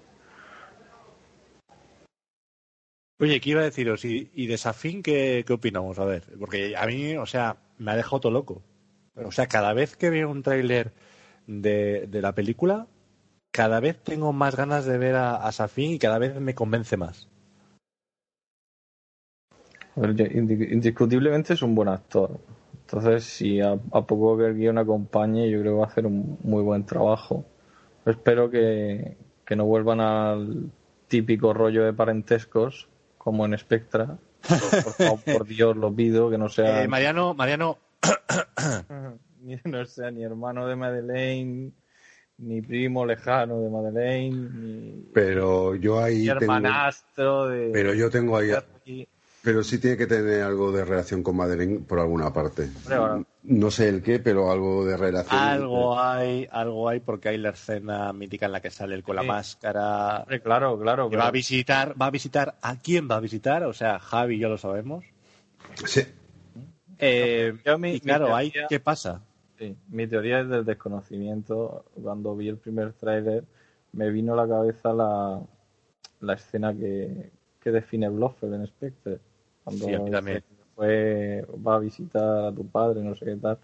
Oye, 3.20 3.42
¿qué 3.42 3.50
iba 3.50 3.62
a 3.62 3.66
deciros? 3.66 4.06
¿Y, 4.06 4.30
y 4.34 4.46
de 4.46 4.58
Safin 4.58 5.02
qué, 5.02 5.44
qué 5.46 5.54
opinamos? 5.54 5.98
A 5.98 6.06
ver, 6.06 6.24
porque 6.40 6.76
a 6.78 6.86
mí, 6.86 7.18
o 7.18 7.26
sea, 7.26 7.58
me 7.80 7.92
ha 7.92 7.96
dejado 7.96 8.20
todo 8.20 8.32
loco. 8.32 8.62
O 9.16 9.32
sea, 9.32 9.48
cada 9.48 9.74
vez 9.74 9.96
que 9.96 10.12
veo 10.12 10.30
un 10.30 10.44
tráiler 10.44 10.94
de, 11.48 12.06
de 12.08 12.22
la 12.22 12.34
película, 12.36 12.86
cada 13.52 13.80
vez 13.80 13.98
tengo 14.04 14.34
más 14.34 14.56
ganas 14.56 14.86
de 14.86 14.98
ver 14.98 15.16
a, 15.16 15.36
a 15.36 15.52
Safin 15.52 15.92
y 15.92 16.00
cada 16.00 16.20
vez 16.20 16.40
me 16.40 16.56
convence 16.56 16.98
más. 16.98 17.28
A 19.96 20.02
ver, 20.02 20.20
indiscutiblemente 20.32 21.54
es 21.54 21.62
un 21.62 21.74
buen 21.74 21.90
actor. 21.90 22.40
Entonces, 22.82 23.24
si 23.26 23.60
a, 23.60 23.72
a 23.72 24.02
poco 24.06 24.38
que 24.38 24.46
el 24.46 24.56
guion 24.56 24.78
acompañe, 24.78 25.50
yo 25.50 25.60
creo 25.60 25.74
que 25.74 25.80
va 25.80 25.86
a 25.86 25.88
hacer 25.88 26.06
un 26.06 26.38
muy 26.44 26.64
buen 26.64 26.86
trabajo. 26.86 27.46
Espero 28.06 28.50
que, 28.50 29.18
que 29.44 29.56
no 29.56 29.66
vuelvan 29.66 30.00
al 30.00 30.72
típico 31.08 31.54
rollo 31.54 31.84
de 31.84 31.94
parentescos, 31.94 32.88
como 33.18 33.46
en 33.46 33.58
Spectra. 33.58 34.18
Por, 34.48 34.84
por 34.84 34.94
favor, 34.94 35.20
por 35.24 35.48
Dios, 35.48 35.76
lo 35.76 35.94
pido, 35.94 36.30
que 36.30 36.38
no 36.38 36.48
sea, 36.48 36.84
Eh, 36.84 36.88
Mariano, 36.88 37.34
Mariano, 37.34 37.78
ni, 39.42 39.58
no 39.66 39.84
sea 39.86 40.12
ni 40.12 40.24
hermano 40.24 40.68
de 40.68 40.76
Madeleine, 40.76 41.72
ni 42.40 42.62
primo 42.62 43.06
lejano 43.06 43.60
de 43.62 43.70
Madeleine, 43.70 44.50
ni, 44.54 45.06
Pero 45.14 45.76
yo 45.76 46.00
ahí 46.00 46.26
tengo... 46.26 46.42
hermanastro 46.42 47.48
de... 47.48 47.70
Pero 47.74 47.94
yo 47.94 48.10
tengo 48.10 48.38
ahí... 48.38 48.52
y- 48.86 49.08
Pero 49.44 49.64
sí 49.64 49.80
tiene 49.80 49.98
que 49.98 50.08
tener 50.08 50.42
algo 50.44 50.72
de 50.72 50.84
relación 50.86 51.24
con 51.24 51.36
Madeleine 51.38 51.80
por 51.80 52.00
alguna 52.00 52.32
parte. 52.34 52.64
Hombre, 52.84 52.96
ahora- 52.96 53.24
No 53.44 53.72
sé 53.72 53.88
el 53.90 54.04
qué, 54.04 54.20
pero 54.20 54.52
algo 54.52 54.86
de 54.86 54.98
relación. 54.98 55.40
algo 55.40 56.00
hay, 56.00 56.48
algo 56.52 56.90
hay, 56.90 57.00
porque 57.00 57.30
hay 57.30 57.38
la 57.38 57.50
escena 57.52 58.12
mítica 58.14 58.46
en 58.48 58.52
la 58.52 58.62
que 58.62 58.70
sale 58.72 58.94
él 58.94 59.04
con 59.04 59.16
la 59.16 59.22
Sí. 59.24 59.28
máscara. 59.30 60.20
Hombre, 60.22 60.42
claro, 60.42 60.78
claro. 60.80 61.10
Que 61.10 61.16
va 61.18 61.24
a 61.24 61.26
pero- 61.28 61.34
visitar, 61.34 61.96
va 62.00 62.08
a 62.08 62.12
visitar, 62.12 62.56
¿a 62.62 62.76
quién 62.80 63.08
va 63.10 63.16
a 63.16 63.20
visitar? 63.22 63.64
O 63.64 63.74
sea, 63.74 64.00
Javi 64.00 64.38
ya 64.38 64.48
lo 64.50 64.58
sabemos. 64.58 65.06
Sí. 65.86 66.02
Eh, 67.00 67.54
Yo 67.66 67.78
mi- 67.78 67.94
y 67.94 68.00
claro, 68.00 68.28
mi 68.28 68.34
ahí, 68.34 68.54
¿qué 68.70 68.80
pasa? 68.80 69.24
Sí, 69.58 69.76
mi 69.90 70.08
teoría 70.08 70.42
es 70.42 70.50
del 70.50 70.66
desconocimiento. 70.66 71.86
Cuando 72.02 72.36
vi 72.36 72.50
el 72.50 72.58
primer 72.58 72.94
tráiler, 72.94 73.44
me 73.94 74.10
vino 74.12 74.34
a 74.34 74.46
la 74.46 74.48
cabeza 74.48 74.94
la, 74.94 75.42
la 76.22 76.34
escena 76.34 76.74
que, 76.76 77.32
que 77.60 77.72
define 77.72 78.10
Blofeld 78.10 78.54
en 78.54 78.68
Spectre. 78.68 79.20
Cuando 79.64 79.86
Sí, 79.88 79.94
a 79.94 80.00
mí 80.00 80.12
también. 80.12 80.44
fue, 80.76 81.46
va 81.66 81.76
a 81.76 81.80
visitar 81.80 82.46
a 82.46 82.52
tu 82.54 82.68
padre, 82.68 83.02
no 83.02 83.16
sé 83.16 83.26
qué 83.26 83.36
tal. 83.36 83.58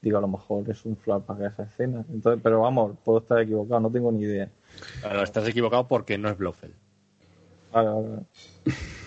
Digo, 0.00 0.18
a 0.18 0.20
lo 0.20 0.28
mejor 0.28 0.70
es 0.70 0.84
un 0.86 0.96
flashback 0.96 1.40
a 1.40 1.46
esa 1.48 1.62
escena. 1.64 2.04
Entonces, 2.10 2.40
pero 2.42 2.60
vamos, 2.60 2.96
puedo 3.04 3.18
estar 3.18 3.40
equivocado, 3.40 3.80
no 3.80 3.90
tengo 3.90 4.10
ni 4.12 4.22
idea. 4.22 4.48
Claro, 5.00 5.22
estás 5.22 5.46
equivocado 5.48 5.88
porque 5.88 6.16
no 6.16 6.28
es 6.30 6.38
Blofeld. 6.38 6.74
Vale, 7.72 7.88
vale. 7.88 8.22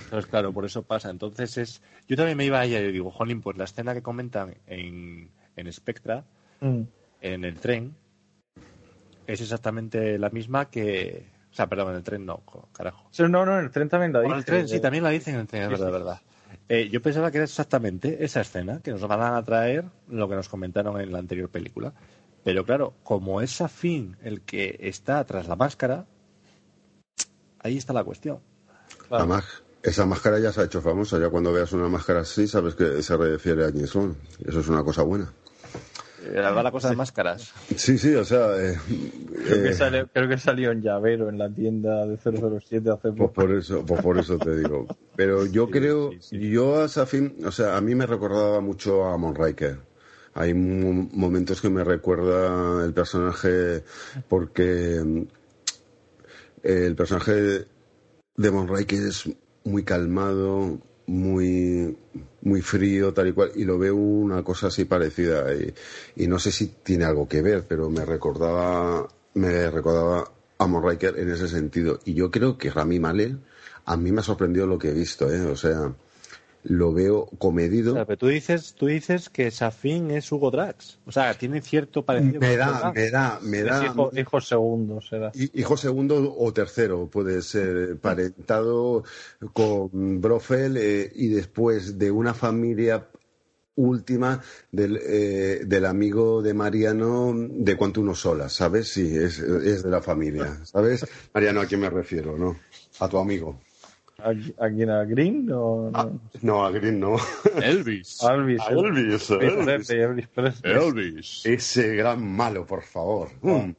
Entonces, 0.06 0.30
claro, 0.30 0.54
por 0.54 0.66
eso 0.66 0.84
pasa. 0.84 1.10
Entonces 1.10 1.58
es. 1.58 1.82
Yo 2.08 2.16
también 2.16 2.38
me 2.38 2.46
iba 2.46 2.60
a 2.60 2.66
ella 2.66 2.80
y 2.82 2.92
digo, 2.92 3.10
Jolín, 3.12 3.42
pues 3.42 3.58
la 3.58 3.64
escena 3.64 3.94
que 3.94 4.04
comentan 4.04 4.56
en, 4.68 5.30
en 5.56 5.72
Spectra, 5.72 6.24
Mm. 6.62 6.82
en 7.22 7.46
el 7.46 7.60
tren, 7.60 7.96
es 9.28 9.42
exactamente 9.42 10.18
la 10.18 10.30
misma 10.30 10.70
que. 10.70 11.32
O 11.52 11.56
sea, 11.56 11.68
perdón, 11.68 11.92
en 11.92 11.96
el 11.98 12.04
tren 12.04 12.26
no, 12.26 12.42
carajo. 12.72 13.08
Sí, 13.12 13.24
No, 13.24 13.46
no, 13.46 13.60
en 13.60 13.66
el 13.66 13.72
tren 13.72 13.88
también 13.90 14.12
la 14.14 14.20
Bueno, 14.20 14.36
dice. 14.38 14.40
el 14.40 14.46
tren, 14.46 14.68
sí, 14.68 14.80
también 14.80 15.04
la 15.04 15.12
dicen 15.12 15.36
en 15.36 15.42
el 15.42 15.48
tren, 15.48 15.62
es 15.64 15.68
Sí, 15.68 15.72
verdad, 15.74 15.86
sí. 15.88 15.92
es 15.94 16.00
verdad. 16.04 16.22
Eh, 16.70 16.90
yo 16.90 17.02
pensaba 17.02 17.30
que 17.32 17.38
era 17.38 17.46
exactamente 17.46 18.24
esa 18.24 18.42
escena, 18.42 18.80
que 18.82 18.92
nos 18.92 19.02
van 19.08 19.22
a 19.22 19.44
traer 19.44 19.86
lo 20.08 20.28
que 20.30 20.36
nos 20.36 20.50
comentaron 20.50 21.00
en 21.02 21.12
la 21.12 21.20
anterior 21.20 21.50
película. 21.50 21.94
Pero 22.44 22.66
claro, 22.66 22.94
como 23.04 23.42
es 23.42 23.60
Afín 23.62 24.18
el 24.24 24.42
que 24.42 24.78
está 24.82 25.24
tras 25.26 25.48
la 25.48 25.56
máscara, 25.56 26.06
ahí 27.60 27.78
está 27.78 27.94
la 27.94 28.04
cuestión. 28.04 28.40
Además, 29.10 29.46
esa 29.84 30.06
máscara 30.06 30.40
ya 30.40 30.52
se 30.52 30.62
ha 30.62 30.66
hecho 30.66 30.82
famosa. 30.82 31.20
Ya 31.20 31.30
cuando 31.30 31.54
veas 31.54 31.72
una 31.74 31.88
máscara 31.88 32.22
así, 32.22 32.48
sabes 32.48 32.76
que 32.76 33.02
se 33.02 33.16
refiere 33.18 33.66
a 33.66 33.70
James 33.70 33.94
Bond. 33.94 34.16
Eso 34.46 34.60
es 34.60 34.68
una 34.68 34.84
cosa 34.84 35.04
buena. 35.04 35.32
Eh, 36.26 36.42
va 36.42 36.64
la 36.64 36.72
cosa 36.72 36.90
de 36.90 36.96
máscaras. 36.96 37.54
Sí, 37.76 37.98
sí, 37.98 38.14
o 38.16 38.24
sea. 38.24 38.56
eh, 38.58 38.76
Creo, 39.46 39.62
que 39.62 39.70
eh, 39.70 39.74
salió, 39.74 40.08
creo 40.08 40.30
que 40.30 40.38
salió 40.38 40.72
en 40.72 40.82
llavero 40.82 41.30
en 41.30 41.38
la 41.38 41.50
tienda 41.50 42.06
de 42.06 42.18
007 42.18 42.90
hace 42.92 43.10
Pues 43.10 43.18
poco. 43.18 43.34
por 43.34 43.52
eso, 43.52 43.86
pues 43.86 44.02
por 44.02 44.18
eso 44.18 44.38
te 44.38 44.56
digo. 44.56 44.88
Pero 45.16 45.46
yo 45.46 45.70
creo, 45.70 46.12
yo 46.32 46.82
a 46.82 46.88
Safin, 46.88 47.36
o 47.46 47.52
sea, 47.52 47.78
a 47.78 47.82
mí 47.82 47.94
me 47.96 48.06
recordaba 48.06 48.62
mucho 48.62 49.06
a 49.06 49.18
Monriker. 49.18 49.78
Hay 50.36 50.54
mo- 50.54 51.08
momentos 51.14 51.62
que 51.62 51.70
me 51.70 51.84
recuerda 51.84 52.84
el 52.84 52.94
personaje 52.94 53.84
porque 54.28 55.28
el 56.64 56.96
personaje 56.96 57.66
de 58.36 58.50
Von 58.50 58.68
Riker 58.68 59.00
es 59.04 59.30
muy 59.64 59.84
calmado, 59.84 60.80
muy, 61.06 61.96
muy 62.44 62.62
frío, 62.62 63.14
tal 63.14 63.30
y 63.30 63.32
cual, 63.34 63.52
y 63.56 63.64
lo 63.64 63.78
veo 63.78 63.96
una 63.96 64.44
cosa 64.44 64.68
así 64.68 64.86
parecida. 64.86 65.54
Y, 65.54 65.74
y 66.24 66.28
no 66.28 66.40
sé 66.40 66.52
si 66.52 66.68
tiene 66.84 67.06
algo 67.06 67.28
que 67.28 67.42
ver, 67.42 67.66
pero 67.68 67.90
me 67.90 68.06
recordaba, 68.06 69.08
me 69.34 69.70
recordaba 69.72 70.30
a 70.58 70.66
Von 70.66 70.88
Riker 70.88 71.18
en 71.18 71.32
ese 71.32 71.48
sentido. 71.48 72.00
Y 72.06 72.14
yo 72.14 72.32
creo 72.32 72.58
que 72.58 72.70
Rami 72.70 73.00
Malek, 73.00 73.38
a 73.86 73.98
mí 73.98 74.12
me 74.12 74.22
ha 74.22 74.24
sorprendido 74.24 74.68
lo 74.68 74.78
que 74.78 74.90
he 74.90 74.94
visto, 74.94 75.32
¿eh? 75.32 75.42
O 75.42 75.56
sea, 75.56 75.94
lo 76.64 76.94
veo 76.94 77.26
comedido. 77.38 77.94
O 77.94 77.96
sea, 77.96 78.06
pero 78.06 78.18
tú 78.18 78.28
dices, 78.28 78.74
tú 78.78 78.88
dices 78.88 79.30
que 79.30 79.52
Safin 79.52 80.12
es 80.12 80.32
Hugo 80.32 80.50
Drax. 80.52 81.00
O 81.06 81.12
sea, 81.12 81.34
tiene 81.34 81.62
cierto 81.62 82.04
parecido. 82.04 82.40
Me 82.40 82.56
da, 82.58 82.92
me 82.94 83.10
da, 83.12 83.40
me 83.42 83.60
Es 83.60 83.66
da. 83.66 83.86
hijo, 83.86 84.12
hijo 84.16 84.42
segundo 84.42 85.02
será. 85.02 85.32
Hi- 85.34 85.52
Hijo 85.54 85.76
segundo 85.78 86.36
o 86.38 86.54
tercero 86.54 87.08
puede 87.08 87.42
ser 87.42 87.98
parentado 87.98 89.04
con 89.54 90.22
Brofel 90.22 90.78
eh, 90.78 91.12
y 91.16 91.30
después 91.30 91.98
de 92.00 92.12
una 92.12 92.34
familia 92.34 93.08
última 93.76 94.40
del, 94.72 95.00
eh, 95.04 95.62
del 95.66 95.86
amigo 95.86 96.42
de 96.44 96.54
Mariano 96.54 97.34
de 97.36 97.76
cuanto 97.76 98.02
uno 98.02 98.14
sola, 98.16 98.48
¿sabes? 98.50 98.90
Sí, 98.90 99.16
es, 99.18 99.40
es 99.40 99.84
de 99.84 99.90
la 99.90 100.02
familia, 100.02 100.60
¿sabes? 100.66 101.06
Mariano, 101.34 101.62
¿a 101.62 101.66
quién 101.66 101.82
me 101.82 101.90
refiero, 101.90 102.38
no? 102.38 102.56
A 103.00 103.10
tu 103.10 103.18
amigo. 103.18 103.60
¿A, 104.24 104.66
a 104.66 104.70
quién? 104.70 104.90
¿A 104.90 105.04
Green? 105.04 105.50
O 105.52 105.92
no? 105.92 106.20
No, 106.42 106.66
a 106.66 106.72
Green 106.72 107.00
no. 107.00 107.16
Elvis. 107.62 108.22
Elvis. 108.30 108.62
Elvis, 108.70 109.30
Elvis 109.30 109.30
Elvis. 109.30 109.66
Presley, 109.66 110.00
Elvis 110.00 110.28
Presley. 110.28 110.72
Elvis. 110.74 111.46
Ese 111.46 111.96
gran 111.96 112.26
malo, 112.26 112.66
por 112.66 112.84
favor. 112.84 113.30
Mm. 113.42 113.72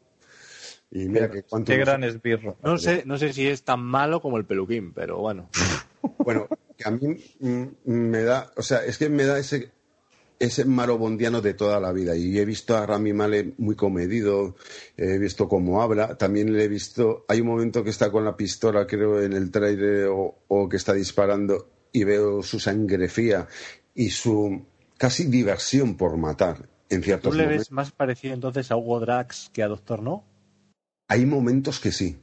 Y 0.91 1.09
mira 1.09 1.29
que 1.29 1.43
cuánto 1.43 1.73
Qué 1.73 1.79
gran 1.79 2.05
esbirro. 2.05 2.57
No 2.63 2.79
sé, 2.79 3.03
no 3.05 3.19
sé 3.19 3.33
si 3.33 3.49
es 3.49 3.65
tan 3.65 3.81
malo 3.81 4.21
como 4.21 4.37
el 4.37 4.45
peluquín, 4.45 4.93
pero 4.93 5.19
bueno. 5.19 5.51
Bueno, 6.19 6.47
que 6.77 6.89
a 6.89 6.93
mí 6.93 7.17
me 7.85 8.23
da, 8.23 8.53
o 8.57 8.63
sea, 8.63 8.85
es 8.85 8.99
que 8.99 9.09
me 9.09 9.25
da 9.25 9.39
ese 9.39 9.73
ese 10.45 10.65
marobondiano 10.65 11.41
de 11.41 11.55
toda 11.55 11.81
la 11.81 11.93
vida 11.93 12.15
y 12.17 12.39
he 12.39 12.45
visto 12.45 12.77
a 12.77 12.87
Rami 12.87 13.13
Malek 13.13 13.55
muy 13.59 13.75
comedido, 13.77 14.57
he 14.97 15.19
visto 15.19 15.49
cómo 15.49 15.83
habla, 15.83 16.17
también 16.17 16.53
le 16.53 16.65
he 16.65 16.69
visto, 16.69 17.25
hay 17.29 17.41
un 17.41 17.49
momento 17.49 17.83
que 17.83 17.91
está 17.91 18.11
con 18.11 18.25
la 18.25 18.37
pistola 18.37 18.87
creo 18.87 19.21
en 19.23 19.33
el 19.33 19.51
trailer 19.51 20.07
o, 20.09 20.39
o 20.49 20.69
que 20.69 20.77
está 20.77 20.93
disparando 20.93 21.71
y 21.93 22.05
veo 22.05 22.43
su 22.43 22.59
sangre 22.61 23.09
fría 23.09 23.47
y 23.95 24.11
su 24.11 24.67
casi 24.99 25.25
diversión 25.27 25.97
por 25.97 26.17
matar 26.17 26.69
en 26.89 27.01
¿Tú 27.01 27.05
ciertos 27.05 27.37
le 27.37 27.45
momentos. 27.45 27.69
ves 27.69 27.73
más 27.73 27.91
parecido 27.93 28.35
entonces 28.35 28.71
a 28.71 28.77
Hugo 28.77 29.01
Drax 29.01 29.51
que 29.53 29.63
a 29.63 29.69
Doctor 29.69 30.03
No? 30.03 30.25
Hay 31.09 31.27
momentos 31.27 31.81
que 31.81 31.93
sí. 31.93 32.19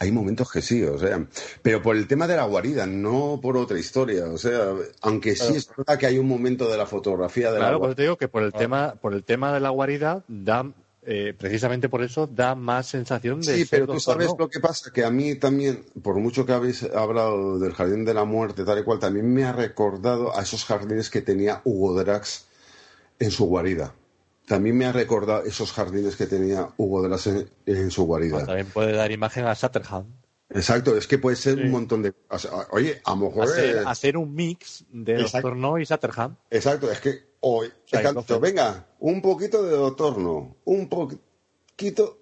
Hay 0.00 0.10
momentos 0.10 0.50
que 0.50 0.60
sí, 0.60 0.82
o 0.82 0.98
sea, 0.98 1.24
pero 1.62 1.80
por 1.80 1.94
el 1.96 2.08
tema 2.08 2.26
de 2.26 2.36
la 2.36 2.44
guarida, 2.44 2.86
no 2.86 3.38
por 3.40 3.56
otra 3.56 3.78
historia, 3.78 4.26
o 4.26 4.38
sea, 4.38 4.72
aunque 5.02 5.32
sí 5.36 5.42
Claro. 5.42 5.54
es 5.56 5.68
verdad 5.76 5.98
que 5.98 6.06
hay 6.06 6.18
un 6.18 6.26
momento 6.26 6.68
de 6.68 6.76
la 6.76 6.86
fotografía 6.86 7.52
de 7.52 7.58
Claro, 7.58 7.74
la 7.74 7.78
por 7.78 7.88
eso 7.90 7.96
te 7.96 8.02
digo 8.02 8.16
que 8.16 8.28
por 8.28 8.42
el 8.42 8.50
Ah. 8.54 8.58
tema, 8.58 8.94
por 9.00 9.14
el 9.14 9.22
tema 9.24 9.52
de 9.52 9.60
la 9.60 9.68
guarida, 9.70 10.24
da, 10.26 10.66
eh, 11.06 11.34
precisamente 11.38 11.88
por 11.88 12.02
eso 12.02 12.26
da 12.26 12.54
más 12.54 12.86
sensación 12.88 13.40
de 13.40 13.56
Sí, 13.58 13.66
pero 13.70 13.86
tú 13.86 14.00
sabes 14.00 14.28
No. 14.30 14.36
lo 14.40 14.48
que 14.48 14.58
pasa, 14.58 14.90
que 14.90 15.04
a 15.04 15.10
mí 15.10 15.34
también, 15.36 15.84
por 16.02 16.16
mucho 16.16 16.44
que 16.44 16.52
habéis 16.52 16.82
hablado 16.82 17.58
del 17.58 17.72
Jardín 17.74 18.04
de 18.04 18.14
la 18.14 18.24
Muerte, 18.24 18.64
tal 18.64 18.78
y 18.80 18.82
cual, 18.84 18.98
también 18.98 19.32
me 19.32 19.44
ha 19.44 19.52
recordado 19.52 20.36
a 20.36 20.42
esos 20.42 20.64
jardines 20.64 21.08
que 21.10 21.20
tenía 21.20 21.60
Hugo 21.64 21.94
Drax 22.02 22.46
en 23.20 23.30
su 23.30 23.44
guarida. 23.44 23.94
También 24.46 24.76
me 24.76 24.84
ha 24.86 24.92
recordado 24.92 25.42
esos 25.44 25.72
jardines 25.72 26.16
que 26.16 26.26
tenía 26.26 26.68
Hugo 26.76 27.02
Drax 27.02 27.26
en, 27.28 27.50
en 27.66 27.90
su 27.90 28.04
guarida. 28.04 28.44
También 28.44 28.66
puede 28.66 28.92
dar 28.92 29.10
imagen 29.10 29.46
a 29.46 29.54
Shatterhand. 29.54 30.06
Exacto, 30.50 30.96
es 30.96 31.06
que 31.06 31.18
puede 31.18 31.36
ser 31.36 31.58
un 31.58 31.70
montón 31.70 32.02
de... 32.02 32.12
o 32.28 32.38
sea, 32.38 32.50
oye, 32.70 33.00
a 33.04 33.10
lo 33.12 33.16
mejor... 33.16 33.44
Hacer, 33.44 33.76
es- 33.78 33.86
hacer 33.86 34.16
un 34.18 34.34
mix 34.34 34.84
de 34.90 35.14
Exacto. 35.14 35.48
Doctor 35.48 35.56
No 35.56 35.78
y 35.78 35.84
Shatterhand. 35.84 36.36
Exacto, 36.50 36.90
es 36.92 37.00
que 37.00 37.34
hoy 37.40 37.68
sea, 37.86 38.02
cantado, 38.02 38.20
entonces- 38.20 38.40
venga, 38.40 38.86
un 39.00 39.22
poquito 39.22 39.62
de 39.62 39.70
Doctor 39.76 40.18
No, 40.18 40.56
un 40.64 40.88
poquito 40.90 42.18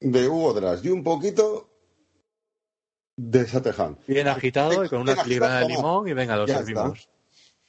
de 0.00 0.28
Hugo 0.28 0.54
Drax 0.54 0.84
y 0.84 0.88
un 0.88 1.04
poquito 1.04 1.68
de 3.16 3.46
Satehan. 3.46 3.98
Bien 4.06 4.26
agitado 4.26 4.84
y 4.84 4.88
con 4.88 5.02
una 5.02 5.14
filigrana 5.22 5.60
de 5.60 5.68
limón 5.68 6.08
y 6.08 6.14
venga, 6.14 6.34
lo 6.34 6.46
servimos. 6.48 6.98
está. 7.00 7.10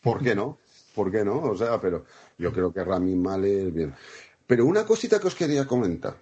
¿Por 0.01 0.23
qué 0.23 0.33
no? 0.33 0.57
¿Por 0.95 1.11
qué 1.11 1.23
no? 1.25 1.41
O 1.43 1.57
sea, 1.57 1.79
pero 1.81 2.05
yo 2.37 2.51
creo 2.51 2.73
que 2.73 2.83
Rami 2.83 3.15
Malek 3.15 3.73
bien. 3.73 3.93
Pero 4.47 4.65
una 4.65 4.85
cosita 4.85 5.19
que 5.19 5.27
os 5.27 5.35
quería 5.35 5.65
comentar. 5.65 6.17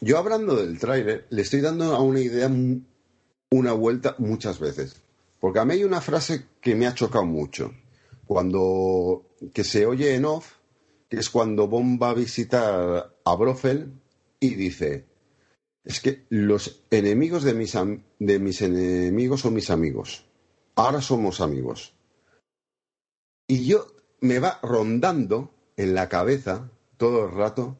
Yo 0.00 0.18
hablando 0.18 0.56
del 0.56 0.78
tráiler, 0.78 1.26
le 1.30 1.42
estoy 1.42 1.60
dando 1.60 1.94
a 1.94 2.00
una 2.00 2.20
idea 2.20 2.50
una 3.50 3.72
vuelta 3.72 4.14
muchas 4.18 4.58
veces. 4.58 5.02
Porque 5.40 5.58
a 5.58 5.64
mí 5.64 5.74
hay 5.74 5.84
una 5.84 6.00
frase 6.00 6.46
que 6.60 6.74
me 6.74 6.86
ha 6.86 6.94
chocado 6.94 7.24
mucho. 7.24 7.72
Cuando 8.26 9.26
que 9.52 9.64
se 9.64 9.86
oye 9.86 10.14
en 10.14 10.24
off, 10.24 10.54
que 11.08 11.18
es 11.18 11.28
cuando 11.28 11.68
Bond 11.68 12.02
va 12.02 12.10
a 12.10 12.14
visitar 12.14 13.14
a 13.24 13.34
Brofel 13.34 13.92
y 14.40 14.54
dice, 14.54 15.04
es 15.84 16.00
que 16.00 16.24
los 16.30 16.82
enemigos 16.90 17.42
de 17.42 17.54
mis, 17.54 17.76
de 18.18 18.38
mis 18.38 18.62
enemigos 18.62 19.40
son 19.40 19.54
mis 19.54 19.70
amigos. 19.70 20.24
Ahora 20.74 21.02
somos 21.02 21.40
amigos. 21.40 21.94
Y 23.46 23.66
yo 23.66 23.86
me 24.22 24.38
va 24.38 24.58
rondando 24.62 25.52
en 25.76 25.94
la 25.94 26.08
cabeza 26.08 26.70
todo 26.96 27.26
el 27.26 27.32
rato 27.32 27.76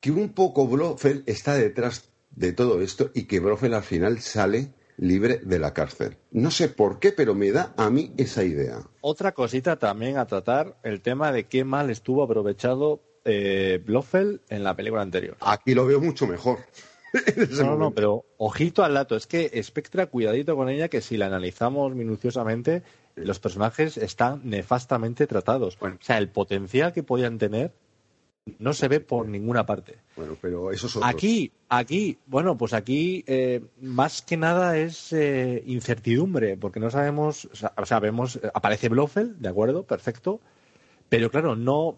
que 0.00 0.10
un 0.10 0.30
poco 0.30 0.66
Blofeld 0.66 1.22
está 1.26 1.54
detrás 1.54 2.10
de 2.30 2.52
todo 2.52 2.80
esto 2.80 3.10
y 3.14 3.24
que 3.24 3.40
Blofeld 3.40 3.74
al 3.74 3.82
final 3.82 4.20
sale 4.20 4.72
libre 4.96 5.38
de 5.38 5.58
la 5.58 5.74
cárcel. 5.74 6.16
No 6.30 6.50
sé 6.50 6.68
por 6.68 6.98
qué, 6.98 7.12
pero 7.12 7.34
me 7.34 7.52
da 7.52 7.74
a 7.76 7.90
mí 7.90 8.12
esa 8.16 8.42
idea. 8.42 8.78
Otra 9.02 9.32
cosita 9.32 9.78
también 9.78 10.16
a 10.16 10.26
tratar, 10.26 10.78
el 10.82 11.02
tema 11.02 11.30
de 11.30 11.44
qué 11.44 11.64
mal 11.64 11.90
estuvo 11.90 12.22
aprovechado 12.22 13.02
eh, 13.26 13.82
Blofeld 13.84 14.40
en 14.48 14.64
la 14.64 14.74
película 14.74 15.02
anterior. 15.02 15.36
Aquí 15.40 15.74
lo 15.74 15.86
veo 15.86 16.00
mucho 16.00 16.26
mejor. 16.26 16.58
No, 17.50 17.76
no, 17.76 17.90
pero 17.90 18.24
ojito 18.38 18.84
al 18.84 18.94
dato. 18.94 19.16
Es 19.16 19.26
que 19.26 19.60
Spectra, 19.64 20.06
cuidadito 20.06 20.54
con 20.54 20.68
ella, 20.68 20.88
que 20.88 21.00
si 21.00 21.16
la 21.16 21.26
analizamos 21.26 21.92
minuciosamente, 21.92 22.84
los 23.24 23.38
personajes 23.38 23.96
están 23.96 24.40
nefastamente 24.44 25.26
tratados. 25.26 25.78
O 25.80 25.90
sea, 26.00 26.18
el 26.18 26.28
potencial 26.28 26.92
que 26.92 27.02
podían 27.02 27.38
tener 27.38 27.72
no 28.58 28.72
se 28.72 28.88
ve 28.88 29.00
por 29.00 29.28
ninguna 29.28 29.66
parte. 29.66 29.98
Bueno, 30.16 30.36
pero 30.40 30.70
eso 30.72 30.86
es 30.86 30.96
otro. 30.96 31.08
Aquí, 31.08 31.52
aquí, 31.68 32.18
bueno, 32.26 32.56
pues 32.56 32.72
aquí 32.72 33.22
eh, 33.26 33.62
más 33.80 34.22
que 34.22 34.36
nada 34.36 34.76
es 34.76 35.12
eh, 35.12 35.62
incertidumbre, 35.66 36.56
porque 36.56 36.80
no 36.80 36.90
sabemos, 36.90 37.48
o 37.76 37.86
sea, 37.86 38.00
vemos, 38.00 38.36
eh, 38.36 38.50
aparece 38.52 38.88
Blofeld, 38.88 39.38
de 39.38 39.48
acuerdo, 39.48 39.84
perfecto, 39.84 40.40
pero 41.08 41.30
claro, 41.30 41.56
no 41.56 41.96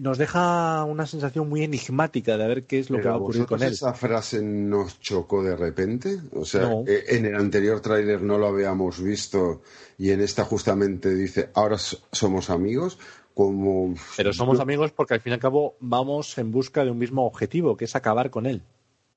nos 0.00 0.18
deja 0.18 0.84
una 0.84 1.06
sensación 1.06 1.48
muy 1.48 1.62
enigmática 1.64 2.36
de 2.36 2.46
ver 2.46 2.64
qué 2.64 2.78
es 2.78 2.90
lo 2.90 2.98
que 3.00 3.08
va 3.08 3.14
a 3.14 3.18
ocurrir 3.18 3.46
con 3.46 3.62
él. 3.62 3.72
esa 3.72 3.92
frase 3.94 4.42
nos 4.42 5.00
chocó 5.00 5.42
de 5.42 5.56
repente? 5.56 6.18
O 6.32 6.44
sea, 6.44 6.62
No. 6.62 6.84
eh, 6.86 7.04
en 7.08 7.26
el 7.26 7.34
anterior 7.36 7.80
tráiler 7.80 8.22
no 8.22 8.38
lo 8.38 8.46
habíamos 8.48 9.02
visto 9.02 9.62
y 9.98 10.10
en 10.10 10.20
esta 10.20 10.44
justamente 10.44 11.14
dice, 11.14 11.50
ahora 11.54 11.76
somos 11.78 12.50
amigos, 12.50 12.98
como... 13.34 13.94
Pero 14.16 14.32
somos 14.32 14.60
amigos 14.60 14.92
porque 14.92 15.14
al 15.14 15.20
fin 15.20 15.30
y 15.32 15.34
al 15.34 15.40
cabo 15.40 15.76
vamos 15.80 16.36
en 16.38 16.50
busca 16.52 16.84
de 16.84 16.90
un 16.90 16.98
mismo 16.98 17.26
objetivo, 17.26 17.76
que 17.76 17.84
es 17.86 17.96
acabar 17.96 18.30
con 18.30 18.46
él. 18.46 18.62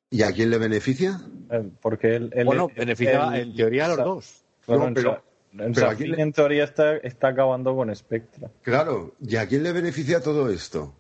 ¿Y 0.10 0.22
a 0.24 0.32
quién 0.32 0.50
le 0.50 0.58
beneficia? 0.58 1.20
Eh, 1.52 1.70
Porque 1.82 2.16
él, 2.16 2.32
él- 2.34 2.46
bueno, 2.46 2.68
él- 2.70 2.80
beneficia 2.80 3.28
él- 3.36 3.50
en 3.50 3.56
teoría 3.56 3.86
a 3.86 3.88
los 3.90 3.98
dos. 3.98 4.42
No, 4.68 4.92
pero- 4.94 5.22
en 5.60 5.84
aquí 5.84 6.06
le- 6.08 6.22
en 6.22 6.32
teoría 6.32 6.64
está, 6.64 6.98
está 6.98 7.30
acabando 7.30 7.76
con 7.76 7.94
Spectra. 7.96 8.50
Claro, 8.62 9.14
¿y 9.22 9.36
a 9.38 9.48
quién 9.48 9.64
le 9.64 9.72
beneficia 9.72 10.22
todo 10.22 10.50
esto? 10.50 10.94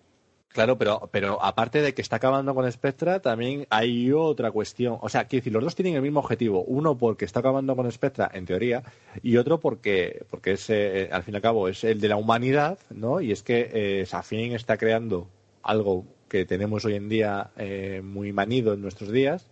Claro, 0.50 0.78
pero, 0.80 1.08
pero 1.12 1.44
aparte 1.44 1.82
de 1.84 1.94
que 1.94 2.02
está 2.02 2.16
acabando 2.16 2.56
con 2.56 2.72
Spectra, 2.72 3.20
también 3.20 3.68
hay 3.70 4.12
otra 4.12 4.50
cuestión. 4.50 4.98
O 5.02 5.10
sea, 5.10 5.26
quiero 5.26 5.42
decir, 5.42 5.54
los 5.54 5.64
dos 5.64 5.76
tienen 5.76 5.94
el 5.96 6.02
mismo 6.02 6.20
objetivo. 6.20 6.64
Uno 6.64 6.98
porque 6.98 7.26
está 7.26 7.42
acabando 7.42 7.76
con 7.76 7.92
Spectra, 7.92 8.32
en 8.34 8.46
teoría, 8.46 8.82
y 9.22 9.38
otro 9.38 9.60
porque, 9.60 10.26
porque 10.32 10.54
es, 10.54 10.68
eh, 10.70 11.10
al 11.12 11.22
fin 11.22 11.36
y 11.36 11.38
al 11.38 11.44
cabo, 11.44 11.68
es 11.68 11.84
el 11.84 12.00
de 12.02 12.08
la 12.08 12.16
humanidad, 12.16 12.80
¿no? 12.90 13.22
Y 13.22 13.32
es 13.32 13.44
que 13.44 13.70
eh, 13.72 14.06
Safin 14.08 14.54
está 14.54 14.78
creando 14.78 15.28
algo 15.62 16.06
que 16.28 16.46
tenemos 16.46 16.84
hoy 16.86 16.96
en 16.96 17.08
día 17.10 17.52
eh, 17.58 18.02
muy 18.04 18.34
manido 18.34 18.74
en 18.74 18.82
nuestros 18.82 19.12
días 19.12 19.46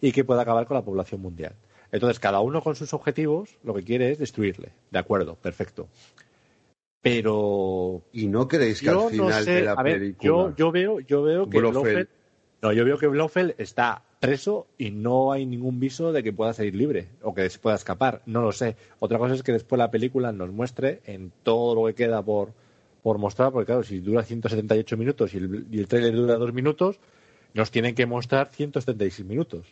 y 0.00 0.12
que 0.12 0.24
puede 0.24 0.40
acabar 0.42 0.66
con 0.66 0.76
la 0.76 0.84
población 0.84 1.20
mundial. 1.20 1.54
Entonces, 1.92 2.20
cada 2.20 2.40
uno 2.40 2.62
con 2.62 2.76
sus 2.76 2.92
objetivos 2.94 3.56
lo 3.64 3.74
que 3.74 3.82
quiere 3.82 4.12
es 4.12 4.18
destruirle. 4.18 4.70
De 4.90 4.98
acuerdo, 4.98 5.34
perfecto. 5.34 5.88
Pero 7.02 8.02
¿Y 8.12 8.26
no 8.26 8.46
creéis 8.46 8.80
que 8.82 8.90
al 8.90 9.08
final 9.10 9.28
no 9.28 9.42
sé, 9.42 9.50
de 9.52 9.62
la 9.62 9.72
a 9.72 9.82
ver, 9.82 9.98
película... 9.98 10.26
yo, 10.26 10.56
yo 10.56 10.70
veo, 10.70 11.00
yo 11.00 11.22
veo 11.22 11.48
que 11.48 11.58
Blofeld- 11.58 12.08
no, 12.62 12.72
yo 12.72 12.84
veo 12.84 12.98
que 12.98 13.06
Blofeld 13.06 13.54
está 13.56 14.02
preso 14.20 14.66
y 14.76 14.90
no 14.90 15.32
hay 15.32 15.46
ningún 15.46 15.80
viso 15.80 16.12
de 16.12 16.22
que 16.22 16.30
pueda 16.32 16.52
salir 16.52 16.74
libre 16.74 17.08
o 17.22 17.32
que 17.34 17.48
se 17.48 17.58
pueda 17.58 17.76
escapar. 17.76 18.20
No 18.26 18.42
lo 18.42 18.52
sé. 18.52 18.76
Otra 18.98 19.18
cosa 19.18 19.32
es 19.34 19.42
que 19.42 19.52
después 19.52 19.78
la 19.78 19.90
película 19.90 20.30
nos 20.30 20.50
muestre 20.52 21.00
en 21.06 21.32
todo 21.42 21.74
lo 21.74 21.86
que 21.86 21.94
queda 21.94 22.22
por, 22.22 22.52
por 23.02 23.16
mostrar, 23.16 23.50
porque 23.50 23.66
claro, 23.66 23.82
si 23.82 24.00
dura 24.00 24.22
178 24.22 24.96
minutos 24.98 25.32
y 25.32 25.38
el, 25.38 25.66
y 25.70 25.78
el 25.78 25.88
trailer 25.88 26.14
dura 26.14 26.34
2 26.36 26.52
minutos, 26.52 26.98
nos 27.54 27.70
tienen 27.70 27.94
que 27.94 28.04
mostrar 28.04 28.48
176 28.48 29.26
minutos, 29.26 29.66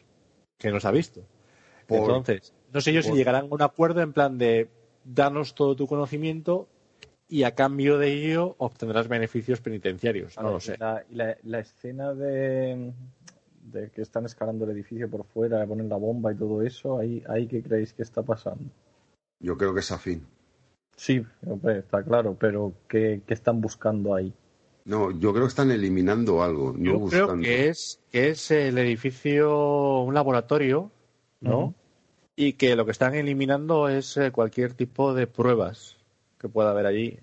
que 0.59 0.71
nos 0.71 0.85
ha 0.85 0.91
visto. 0.91 1.23
Por- 1.87 2.01
Entonces, 2.01 2.53
no 2.73 2.81
sé 2.81 2.93
yo 2.93 3.03
si 3.03 3.13
llegarán 3.13 3.47
a 3.47 3.55
un 3.55 3.63
acuerdo 3.63 4.03
en 4.03 4.13
plan 4.13 4.39
de 4.39 4.69
danos 5.05 5.55
todo 5.55 5.75
tu 5.77 5.87
conocimiento 5.87 6.69
y 7.29 7.45
a 7.45 7.55
cambio 7.55 7.99
de 7.99 8.13
ello 8.13 8.55
obtendrás 8.59 9.09
beneficios 9.09 9.61
penitenciarios. 9.61 10.37
No 10.39 10.51
lo 10.53 10.61
sé. 10.61 10.75
y 10.75 10.79
La, 10.79 11.05
la- 11.11 11.37
la 11.43 11.59
escena 11.61 12.15
de, 12.15 12.93
de 13.73 13.91
que 13.91 14.03
están 14.03 14.27
escalando 14.27 14.65
el 14.65 14.73
edificio 14.73 15.09
por 15.09 15.25
fuera, 15.25 15.67
ponen 15.67 15.89
la 15.89 15.97
bomba 15.97 16.33
y 16.33 16.37
todo 16.37 16.63
eso, 16.63 16.99
ahí, 16.99 17.23
ahí 17.29 17.47
¿qué 17.47 17.63
creéis 17.63 17.93
que 17.93 18.03
está 18.03 18.23
pasando? 18.23 18.65
Yo 19.41 19.57
creo 19.57 19.73
que 19.73 19.81
es 19.81 19.93
afín. 19.93 20.27
Sí, 20.97 21.25
hombre, 21.47 21.79
está 21.79 22.03
claro, 22.03 22.37
pero 22.39 22.73
¿qué, 22.89 23.23
qué 23.27 23.35
están 23.35 23.61
buscando 23.61 24.15
ahí? 24.15 24.33
No, 24.89 25.11
yo 25.11 25.33
creo 25.35 25.45
que 25.45 25.51
están 25.51 25.71
eliminando 25.71 26.43
algo, 26.43 26.73
no 26.75 26.83
Yo 26.83 27.07
creo 27.09 27.39
que 27.39 27.69
es, 27.69 28.01
que 28.11 28.31
es 28.31 28.51
el 28.51 28.79
edificio, 28.79 30.01
un 30.01 30.15
laboratorio, 30.15 30.91
¿no? 31.41 31.75
Y 32.35 32.55
que 32.55 32.75
lo 32.75 32.87
que 32.87 32.93
están 32.93 33.15
eliminando 33.15 33.91
es 33.91 34.17
eh, 34.17 34.33
cualquier 34.33 34.73
tipo 34.73 35.13
de 35.13 35.27
pruebas 35.27 35.99
que 36.39 36.49
pueda 36.49 36.71
haber 36.71 36.87
allí. 36.87 37.19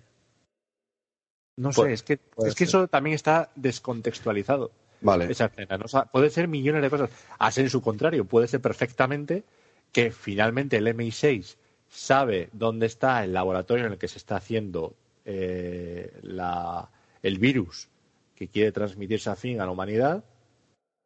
No 1.58 1.72
sé, 1.72 1.82
Puede- 1.82 1.94
es 1.94 2.03
que, 2.03 2.19
es 2.45 2.53
que 2.53 2.66
eso 2.66 2.88
también 2.88 3.16
está 3.16 3.50
descontextualizado. 3.56 4.69
Vale. 5.02 5.32
Esa 5.32 5.45
escena. 5.45 5.80
¿no? 5.80 5.85
O 5.85 5.88
sea, 5.88 6.06
puede 6.06 6.30
ser 6.30 6.48
millones 6.48 6.84
de 6.84 6.92
cosas. 6.92 7.10
A 7.40 7.50
ser 7.50 7.64
en 7.64 7.72
su 7.72 7.82
contrario, 7.82 8.26
puede 8.26 8.48
ser 8.48 8.61
perfectamente 8.61 9.44
que 9.92 10.11
finalmente 10.11 10.77
el 10.77 10.88
MI6 10.88 11.56
sabe 11.90 12.50
dónde 12.53 12.85
está 12.85 13.24
el 13.24 13.34
laboratorio 13.34 13.88
en 13.88 13.94
el 13.94 13.98
que 13.98 14.08
se 14.08 14.19
está 14.19 14.35
haciendo 14.35 14.94
eh, 15.26 16.14
la, 16.22 16.92
el 17.26 17.40
virus 17.40 17.90
que 18.36 18.48
quiere 18.48 18.72
transmitirse 18.72 19.32
a 19.32 19.36
fin 19.36 19.60
a 19.60 19.66
la 19.66 19.72
humanidad 19.72 20.24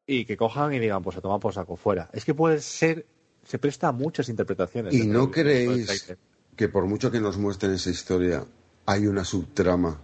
y 0.06 0.26
que 0.26 0.36
cojan 0.36 0.74
y 0.74 0.80
digan, 0.80 1.02
pues 1.02 1.16
a 1.16 1.22
tomar 1.22 1.40
por 1.40 1.54
saco 1.54 1.78
fuera. 1.78 2.10
Es 2.12 2.26
que 2.26 2.34
puede 2.34 2.60
ser, 2.60 3.06
se 3.46 3.58
presta 3.58 3.88
a 3.88 3.92
muchas 3.94 4.28
interpretaciones. 4.28 4.94
¿Y 4.94 5.08
no 5.08 5.32
creéis 5.32 6.14
que 6.58 6.68
por 6.68 6.88
mucho 6.88 7.10
que 7.10 7.22
nos 7.22 7.38
muestren 7.38 7.72
esa 7.72 7.90
historia, 7.90 8.46
hay 8.86 9.08
una 9.08 9.24
subtrama 9.24 10.02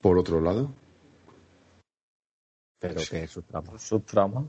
por 0.00 0.16
otro 0.16 0.40
lado? 0.40 0.72
Pero 2.78 3.02
que 3.08 3.24
es 3.24 3.30
su 3.30 3.42
trama. 3.42 3.78
¿Subtrama? 3.78 4.48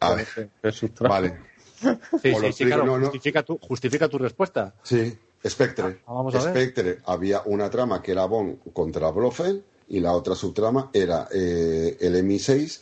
A 0.00 0.14
ver, 0.14 0.50
¿Qué 0.62 0.72
subtrama? 0.72 1.14
vale. 1.14 1.38
Sí, 2.22 2.34
sí, 2.34 2.52
sí, 2.52 2.64
claro, 2.64 2.86
no, 2.86 2.98
no. 2.98 3.06
Justifica, 3.06 3.42
tu, 3.42 3.58
justifica 3.58 4.08
tu 4.08 4.18
respuesta. 4.18 4.74
Sí, 4.82 5.18
Spectre. 5.48 6.02
Ah, 6.06 6.12
vamos 6.12 6.34
a 6.34 6.44
ver. 6.44 6.50
Spectre, 6.50 6.98
había 7.06 7.42
una 7.46 7.70
trama 7.70 8.02
que 8.02 8.12
era 8.12 8.26
Bond 8.26 8.72
contra 8.72 9.10
Blofeld 9.10 9.62
y 9.88 10.00
la 10.00 10.12
otra 10.12 10.34
subtrama 10.34 10.90
era 10.92 11.28
eh, 11.32 11.96
el 12.00 12.14
MI6 12.24 12.80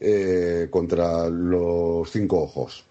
eh, 0.00 0.68
contra 0.70 1.28
los 1.28 2.10
cinco 2.10 2.42
ojos. 2.42 2.84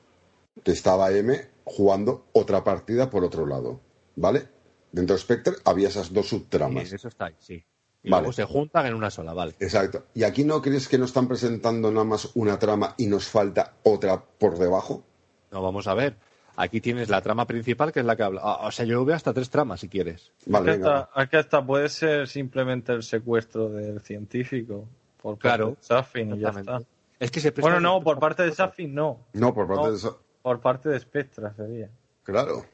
Que 0.63 0.71
estaba 0.71 1.11
M 1.11 1.39
jugando 1.65 2.25
otra 2.33 2.63
partida 2.63 3.09
por 3.09 3.23
otro 3.23 3.45
lado. 3.45 3.79
¿Vale? 4.15 4.47
Dentro 4.91 5.15
de 5.15 5.21
Spectre 5.21 5.53
había 5.65 5.89
esas 5.89 6.11
dos 6.13 6.27
subtramas. 6.27 6.89
Sí, 6.89 6.95
eso 6.95 7.07
está 7.07 7.25
ahí, 7.25 7.35
sí. 7.39 7.63
Y 8.03 8.09
Vale. 8.09 8.23
luego 8.23 8.33
se 8.33 8.45
juntan 8.45 8.87
en 8.87 8.95
una 8.95 9.11
sola, 9.11 9.33
vale. 9.33 9.55
Exacto. 9.59 10.05
¿Y 10.15 10.23
aquí 10.23 10.43
no 10.43 10.61
crees 10.61 10.87
que 10.87 10.97
nos 10.97 11.11
están 11.11 11.27
presentando 11.27 11.91
nada 11.91 12.03
más 12.03 12.29
una 12.33 12.57
trama 12.57 12.95
y 12.97 13.05
nos 13.05 13.27
falta 13.27 13.75
otra 13.83 14.23
por 14.39 14.57
debajo? 14.57 15.03
No, 15.51 15.61
vamos 15.61 15.87
a 15.87 15.93
ver. 15.93 16.17
Aquí 16.63 16.79
tienes 16.81 17.09
la 17.09 17.21
trama 17.21 17.45
principal, 17.47 17.91
que 17.91 18.01
es 18.01 18.05
la 18.05 18.15
que 18.15 18.23
habla. 18.23 18.41
ah, 18.43 18.67
O 18.67 18.71
sea, 18.71 18.85
yo 18.85 19.03
veo 19.03 19.15
hasta 19.15 19.33
tres 19.33 19.49
tramas, 19.49 19.79
si 19.79 19.89
quieres. 19.89 20.31
Vale, 20.45 20.71
Aquí 20.73 20.81
hasta, 20.81 21.09
aquí 21.13 21.37
hasta 21.37 21.65
puede 21.65 21.89
ser 21.89 22.27
simplemente 22.27 22.91
el 22.93 23.03
secuestro 23.03 23.69
del 23.69 23.99
científico 24.01 24.87
por 25.21 25.35
parte 25.35 25.41
Claro, 25.41 25.69
de 25.69 25.77
Safin 25.79 26.35
y 26.35 26.39
ya 26.39 26.49
está. 26.49 26.81
Es 27.19 27.31
que 27.31 27.39
se 27.39 27.51
Bueno, 27.51 27.79
no, 27.79 28.01
por 28.01 28.19
parte 28.19 28.43
de. 28.43 28.51
Safin 28.51 28.93
no. 28.93 29.19
No, 29.33 29.53
por 29.53 29.67
parte 29.67 29.87
No. 29.87 29.91
de. 29.91 30.09
Por 30.41 30.59
parte 30.59 30.89
de 30.89 30.99
Spectra 30.99 31.53
sería. 31.55 31.89
Claro. 32.23 32.65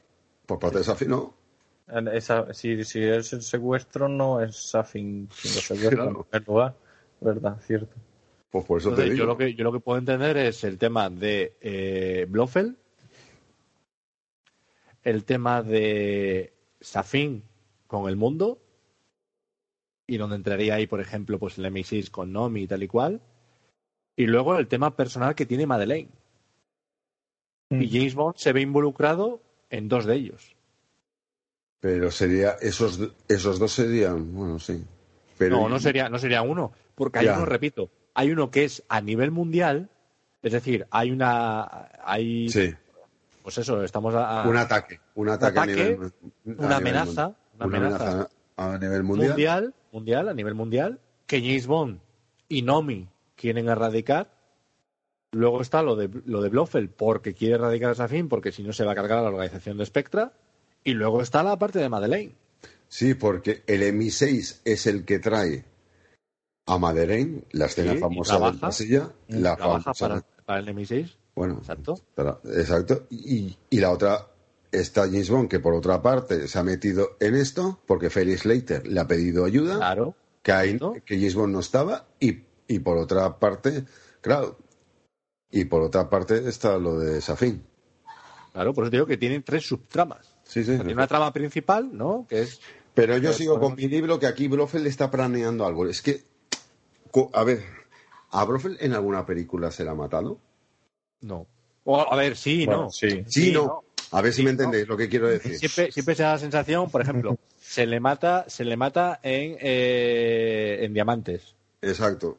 Por 0.46 0.58
parte 0.58 0.78
de 0.78 0.84
Safi 0.84 1.06
no. 1.06 1.34
Esa- 2.12 2.52
si, 2.52 2.84
si 2.84 3.02
es 3.02 3.32
el 3.32 3.42
secuestro, 3.42 4.08
no 4.08 4.40
es 4.42 4.56
Safin 4.56 5.26
quien 5.40 5.54
lo 5.54 5.60
secuestra 5.60 5.90
Claro. 5.90 6.10
en 6.10 6.24
primer 6.24 6.48
lugar. 6.48 6.74
¿Verdad? 7.20 7.56
Cierto. 7.66 7.94
Pues 8.50 8.64
por 8.64 8.80
eso 8.80 8.94
te 8.94 9.04
digo. 9.04 9.16
yo, 9.16 9.26
lo 9.26 9.36
que, 9.36 9.54
yo 9.54 9.64
lo 9.64 9.72
que 9.72 9.80
puedo 9.80 9.98
entender 9.98 10.36
es 10.38 10.64
el 10.64 10.78
tema 10.78 11.10
de 11.10 11.54
eh, 11.60 12.26
Blofeld, 12.28 12.76
el 15.04 15.24
tema 15.24 15.62
de 15.62 16.52
Safin 16.80 17.42
con 17.86 18.08
el 18.08 18.16
mundo, 18.16 18.60
y 20.06 20.16
donde 20.16 20.36
entraría 20.36 20.74
ahí, 20.74 20.86
por 20.86 21.00
ejemplo, 21.00 21.38
pues 21.38 21.58
el 21.58 21.66
MI6 21.66 22.10
con 22.10 22.32
Nomi 22.32 22.62
y 22.62 22.66
tal 22.66 22.82
y 22.82 22.88
cual, 22.88 23.20
y 24.16 24.26
luego 24.26 24.58
el 24.58 24.68
tema 24.68 24.96
personal 24.96 25.34
que 25.34 25.46
tiene 25.46 25.66
Madeleine. 25.66 26.10
Mm. 27.70 27.82
Y 27.82 27.88
James 27.90 28.14
Bond 28.14 28.36
se 28.36 28.52
ve 28.52 28.62
involucrado 28.62 29.42
en 29.70 29.88
dos 29.88 30.06
de 30.06 30.14
ellos. 30.14 30.56
Pero 31.80 32.10
sería. 32.10 32.52
Esos, 32.60 32.98
esos 33.28 33.58
dos 33.58 33.72
serían. 33.72 34.34
Bueno, 34.34 34.58
sí. 34.58 34.82
Pero 35.36 35.56
no, 35.60 35.68
no 35.68 35.78
sería, 35.78 36.08
no 36.08 36.18
sería 36.18 36.42
uno, 36.42 36.72
porque 36.96 37.20
hay 37.20 37.26
Ya. 37.26 37.36
uno, 37.36 37.44
repito, 37.44 37.90
hay 38.14 38.32
uno 38.32 38.50
que 38.50 38.64
es 38.64 38.82
a 38.88 39.00
nivel 39.00 39.30
mundial, 39.30 39.88
es 40.42 40.52
decir, 40.52 40.86
hay 40.90 41.12
una, 41.12 41.88
hay, 42.04 42.48
Sí. 42.48 42.74
Pues 43.48 43.56
eso, 43.58 43.82
estamos 43.82 44.14
a, 44.14 44.42
a- 44.42 44.46
Un 44.48 44.58
ataque. 44.58 45.00
Un 45.14 45.30
ataque, 45.30 45.58
a 45.58 45.64
nivel. 45.64 45.94
a 45.94 45.96
una 45.96 46.10
nivel 46.44 46.72
amenaza, 46.72 47.34
una 47.54 47.64
amenaza 47.64 48.28
a 48.58 48.76
nivel 48.78 49.02
mundial. 49.04 49.28
mundial. 49.30 49.74
mundial, 49.90 50.28
a 50.28 50.34
nivel 50.34 50.54
mundial, 50.54 51.00
que 51.26 51.40
James 51.40 51.66
Bond 51.66 51.98
y 52.46 52.60
Nomi 52.60 53.08
quieren 53.36 53.68
erradicar. 53.70 54.30
Luego 55.32 55.62
está 55.62 55.82
lo 55.82 55.96
de, 55.96 56.10
lo 56.26 56.42
de 56.42 56.50
Blofeld, 56.50 56.90
porque 56.90 57.32
quiere 57.32 57.54
erradicar 57.54 57.92
a 57.92 57.94
Safin, 57.94 58.28
porque 58.28 58.52
si 58.52 58.62
no 58.62 58.74
se 58.74 58.84
va 58.84 58.92
a 58.92 58.94
cargar 58.94 59.18
a 59.18 59.22
la 59.22 59.28
organización 59.28 59.78
de 59.78 59.86
Spectra. 59.86 60.32
Y 60.84 60.92
luego 60.92 61.22
está 61.22 61.42
la 61.42 61.58
parte 61.58 61.78
de 61.78 61.88
Madeleine. 61.88 62.34
Sí, 62.88 63.14
porque 63.14 63.62
el 63.66 63.80
MI6 63.94 64.60
es 64.66 64.86
el 64.86 65.06
que 65.06 65.18
trae 65.20 65.64
a 66.66 66.78
Madeleine, 66.78 67.44
la 67.52 67.64
escena 67.64 67.92
Sí, 67.94 67.98
famosa 67.98 68.38
de 68.38 68.58
la 68.60 68.72
silla. 68.72 69.10
La 69.28 69.56
Trabaja 69.56 69.94
famosa- 69.94 70.08
para, 70.08 70.44
para 70.44 70.60
el 70.60 70.68
MI6. 70.76 71.16
Bueno, 71.38 71.54
Exacto. 71.58 71.94
Exacto. 72.44 73.06
Y, 73.10 73.56
y 73.70 73.78
la 73.80 73.90
otra 73.92 74.26
está 74.72 75.02
James 75.02 75.30
Bond, 75.30 75.48
que 75.48 75.60
por 75.60 75.72
otra 75.74 76.02
parte 76.02 76.48
se 76.48 76.58
ha 76.58 76.62
metido 76.64 77.16
en 77.20 77.34
esto, 77.36 77.78
porque 77.86 78.10
Felix 78.10 78.44
Leiter 78.44 78.86
le 78.86 78.98
ha 79.00 79.06
pedido 79.06 79.44
ayuda, 79.44 79.76
Claro. 79.76 80.14
que, 80.42 80.52
ahí- 80.52 80.78
que 81.06 81.16
James 81.16 81.34
Bond 81.36 81.52
no 81.52 81.60
estaba, 81.60 82.06
y, 82.20 82.42
y 82.66 82.80
por 82.80 82.98
otra 82.98 83.38
parte, 83.38 83.84
claro, 84.20 84.58
y 85.50 85.64
por 85.66 85.82
otra 85.82 86.10
parte 86.10 86.48
está 86.48 86.76
lo 86.76 86.98
de 86.98 87.20
Safin. 87.20 87.62
Claro, 88.52 88.74
por 88.74 88.84
eso 88.84 88.90
te 88.90 88.96
digo 88.96 89.06
que 89.06 89.16
tienen 89.16 89.42
tres 89.44 89.64
subtramas. 89.66 90.34
Sí, 90.42 90.64
sí. 90.64 90.74
Tiene 90.76 90.92
una 90.94 91.06
trama 91.06 91.32
principal, 91.32 91.96
¿no? 91.96 92.26
Que 92.28 92.42
es. 92.42 92.60
Pero 92.94 93.16
yo 93.18 93.32
sigo 93.32 93.60
con 93.60 93.76
mi 93.76 93.86
libro 93.86 94.18
que 94.18 94.26
aquí 94.26 94.48
Blofeld 94.48 94.86
está 94.88 95.08
planeando 95.10 95.64
algo. 95.64 95.86
Es 95.86 96.02
que, 96.02 96.24
a 97.32 97.44
ver, 97.44 97.62
¿a 98.30 98.44
Blofeld 98.44 98.78
en 98.80 98.92
alguna 98.94 99.24
película 99.24 99.70
se 99.70 99.84
la 99.84 99.92
ha 99.92 99.94
matado? 99.94 100.40
No. 101.20 101.46
O, 101.84 102.00
a 102.00 102.16
ver, 102.16 102.36
sí, 102.36 102.66
Bueno, 102.66 102.82
no. 102.84 102.90
sí. 102.90 103.24
Sí, 103.26 103.52
no. 103.52 103.82
A 104.12 104.22
ver 104.22 104.32
si 104.32 104.38
Sí, 104.38 104.42
me 104.44 104.52
no. 104.52 104.58
entendéis 104.62 104.88
lo 104.88 104.96
que 104.96 105.08
quiero 105.08 105.28
decir. 105.28 105.58
Siempre, 105.58 105.92
siempre 105.92 106.14
se 106.14 106.22
da 106.22 106.32
la 106.32 106.38
sensación, 106.38 106.90
por 106.90 107.02
ejemplo, 107.02 107.38
se 107.58 107.86
le 107.86 108.00
mata, 108.00 108.44
se 108.48 108.64
le 108.64 108.76
mata 108.76 109.20
en, 109.22 109.56
eh, 109.60 110.78
en 110.82 110.94
diamantes. 110.94 111.54
Exacto, 111.82 112.38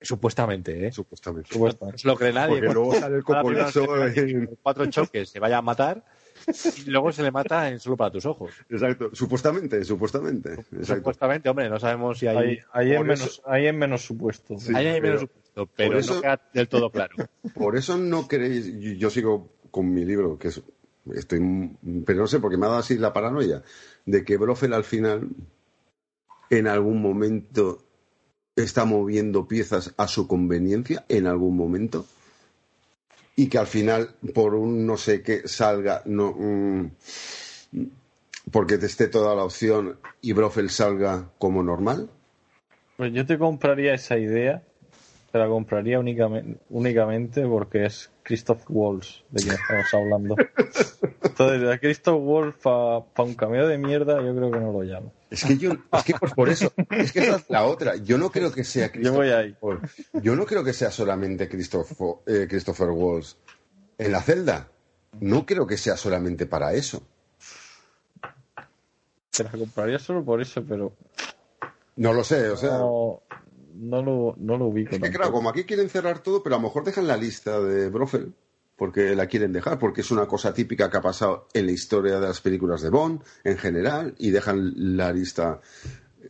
Supuestamente, 0.00 0.86
¿eh? 0.88 0.92
supuestamente. 0.92 1.48
No 1.54 1.96
se 1.96 2.06
lo 2.06 2.16
cree 2.16 2.32
nadie. 2.32 2.58
Porque 2.58 2.74
luego 2.74 2.94
sale 3.00 3.16
el 3.16 3.24
coponazo 3.24 4.06
en- 4.06 4.58
cuatro 4.62 4.84
choques 4.86 5.30
se 5.30 5.40
vaya 5.40 5.58
a 5.58 5.62
matar 5.62 6.04
luego 6.86 7.12
se 7.12 7.22
le 7.22 7.30
mata 7.30 7.68
en 7.70 7.80
solo 7.80 7.96
para 7.96 8.10
tus 8.10 8.26
ojos. 8.26 8.52
Exacto, 8.68 9.10
supuestamente, 9.12 9.84
supuestamente. 9.84 10.52
Exacto. 10.54 10.96
Supuestamente, 10.96 11.48
hombre, 11.48 11.68
no 11.70 11.78
sabemos 11.78 12.18
si 12.18 12.26
hay. 12.26 12.36
Ahí, 12.36 12.58
ahí, 12.72 12.90
es 12.92 12.96
por 12.98 13.06
menos, 13.06 13.20
eso- 13.24 13.54
es 13.54 13.74
menos 13.74 14.02
supuesto. 14.04 14.58
Sí, 14.58 14.72
ahí 14.74 14.86
hay 14.86 15.00
menos 15.00 15.20
pero- 15.20 15.20
supuesto, 15.20 15.68
pero 15.76 15.98
eso- 15.98 16.14
no 16.16 16.20
queda 16.22 16.40
del 16.52 16.68
todo 16.68 16.90
claro. 16.90 17.16
Por 17.54 17.76
eso 17.76 17.96
no 17.98 18.26
queréis, 18.28 18.66
yo, 18.78 18.92
yo 18.92 19.10
sigo 19.10 19.48
con 19.70 19.92
mi 19.92 20.04
libro, 20.04 20.38
que 20.38 20.48
es, 20.48 20.62
estoy, 21.14 21.76
pero 22.06 22.20
no 22.20 22.26
sé, 22.26 22.40
porque 22.40 22.56
me 22.56 22.66
ha 22.66 22.68
dado 22.70 22.80
así 22.80 22.96
la 22.98 23.12
paranoia, 23.12 23.62
de 24.06 24.24
que 24.24 24.36
Blofeld 24.36 24.74
al 24.74 24.84
final, 24.84 25.28
en 26.50 26.66
algún 26.66 27.00
momento, 27.02 27.78
está 28.56 28.84
moviendo 28.84 29.48
piezas 29.48 29.94
a 29.96 30.06
su 30.06 30.28
conveniencia, 30.28 31.04
en 31.08 31.26
algún 31.26 31.56
momento, 31.56 32.06
y 33.36 33.48
que 33.48 33.58
al 33.58 33.66
final, 33.66 34.10
por 34.34 34.54
un 34.54 34.86
no 34.86 34.96
sé 34.96 35.22
qué, 35.22 35.46
salga, 35.46 36.02
no, 36.04 36.32
mm, 36.32 36.90
porque 38.50 38.78
te 38.78 38.86
esté 38.86 39.08
toda 39.08 39.34
la 39.34 39.44
opción 39.44 39.98
y 40.20 40.32
Blofeld 40.32 40.70
salga 40.70 41.30
como 41.38 41.62
normal. 41.62 42.08
Pues 42.96 43.12
yo 43.12 43.26
te 43.26 43.38
compraría 43.38 43.94
esa 43.94 44.18
idea, 44.18 44.62
te 45.32 45.38
la 45.38 45.48
compraría 45.48 45.98
únicamente, 45.98 46.60
únicamente 46.70 47.44
porque 47.46 47.86
es 47.86 48.10
Christoph 48.22 48.62
Waltz, 48.68 49.24
de 49.30 49.42
quien 49.42 49.54
estamos 49.54 49.94
hablando. 49.94 50.36
Entonces, 51.24 51.68
a 51.68 51.78
Christoph 51.78 52.22
Wolf 52.22 52.56
para 52.62 53.28
un 53.28 53.34
cameo 53.34 53.66
de 53.66 53.78
mierda, 53.78 54.22
yo 54.22 54.34
creo 54.36 54.50
que 54.52 54.60
no 54.60 54.72
lo 54.72 54.82
llamo. 54.82 55.12
Es 55.34 55.44
que 55.44 55.56
yo, 55.58 55.72
es 55.72 56.04
que 56.04 56.14
pues 56.14 56.32
por 56.32 56.48
eso, 56.48 56.72
es 56.90 57.12
que 57.12 57.20
esa 57.20 57.36
es 57.36 57.44
la 57.48 57.64
otra. 57.64 57.96
Yo 57.96 58.18
no 58.18 58.30
creo 58.30 58.52
que 58.52 58.64
sea 58.64 58.90
Yo 59.00 59.12
voy 59.12 59.30
ahí. 59.30 59.56
Wolf. 59.60 59.98
Yo 60.14 60.36
no 60.36 60.46
creo 60.46 60.62
que 60.62 60.72
sea 60.72 60.90
solamente 60.90 61.48
Christopher, 61.48 61.96
eh, 62.26 62.46
Christopher 62.48 62.90
Waltz 62.90 63.36
en 63.98 64.12
la 64.12 64.22
celda. 64.22 64.68
No 65.20 65.44
creo 65.46 65.66
que 65.66 65.76
sea 65.76 65.96
solamente 65.96 66.46
para 66.46 66.72
eso. 66.72 67.02
Te 69.30 69.44
la 69.44 69.50
compraría 69.50 69.98
solo 69.98 70.24
por 70.24 70.40
eso, 70.40 70.64
pero 70.68 70.92
No 71.96 72.12
lo 72.12 72.22
sé, 72.24 72.48
o 72.50 72.56
sea. 72.56 72.78
no, 72.78 73.22
no 73.74 74.02
lo, 74.02 74.34
no 74.38 74.56
lo 74.56 74.66
ubico. 74.66 74.94
Es 74.94 75.00
que 75.02 75.10
claro, 75.10 75.32
como 75.32 75.50
aquí 75.50 75.64
quieren 75.64 75.88
cerrar 75.88 76.20
todo, 76.20 76.42
pero 76.42 76.56
a 76.56 76.58
lo 76.58 76.64
mejor 76.64 76.84
dejan 76.84 77.06
la 77.06 77.16
lista 77.16 77.60
de 77.60 77.88
Brofeld, 77.88 78.32
porque 78.76 79.14
la 79.14 79.26
quieren 79.26 79.52
dejar, 79.52 79.78
porque 79.78 80.00
es 80.00 80.10
una 80.10 80.26
cosa 80.26 80.52
típica 80.52 80.90
que 80.90 80.96
ha 80.96 81.02
pasado 81.02 81.48
en 81.52 81.66
la 81.66 81.72
historia 81.72 82.18
de 82.18 82.26
las 82.26 82.40
películas 82.40 82.82
de 82.82 82.90
Bond 82.90 83.22
en 83.44 83.56
general, 83.56 84.14
y 84.18 84.30
dejan 84.30 84.96
la 84.96 85.12
lista 85.12 85.60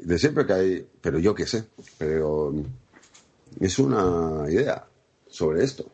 de 0.00 0.18
siempre 0.18 0.47
que 0.47 0.52
hay, 0.52 0.86
pero 1.00 1.18
yo 1.18 1.34
qué 1.34 1.47
sé, 1.47 1.64
pero 1.98 2.52
es 3.60 3.78
una 3.78 4.50
idea 4.50 4.84
sobre 5.28 5.64
esto. 5.64 5.90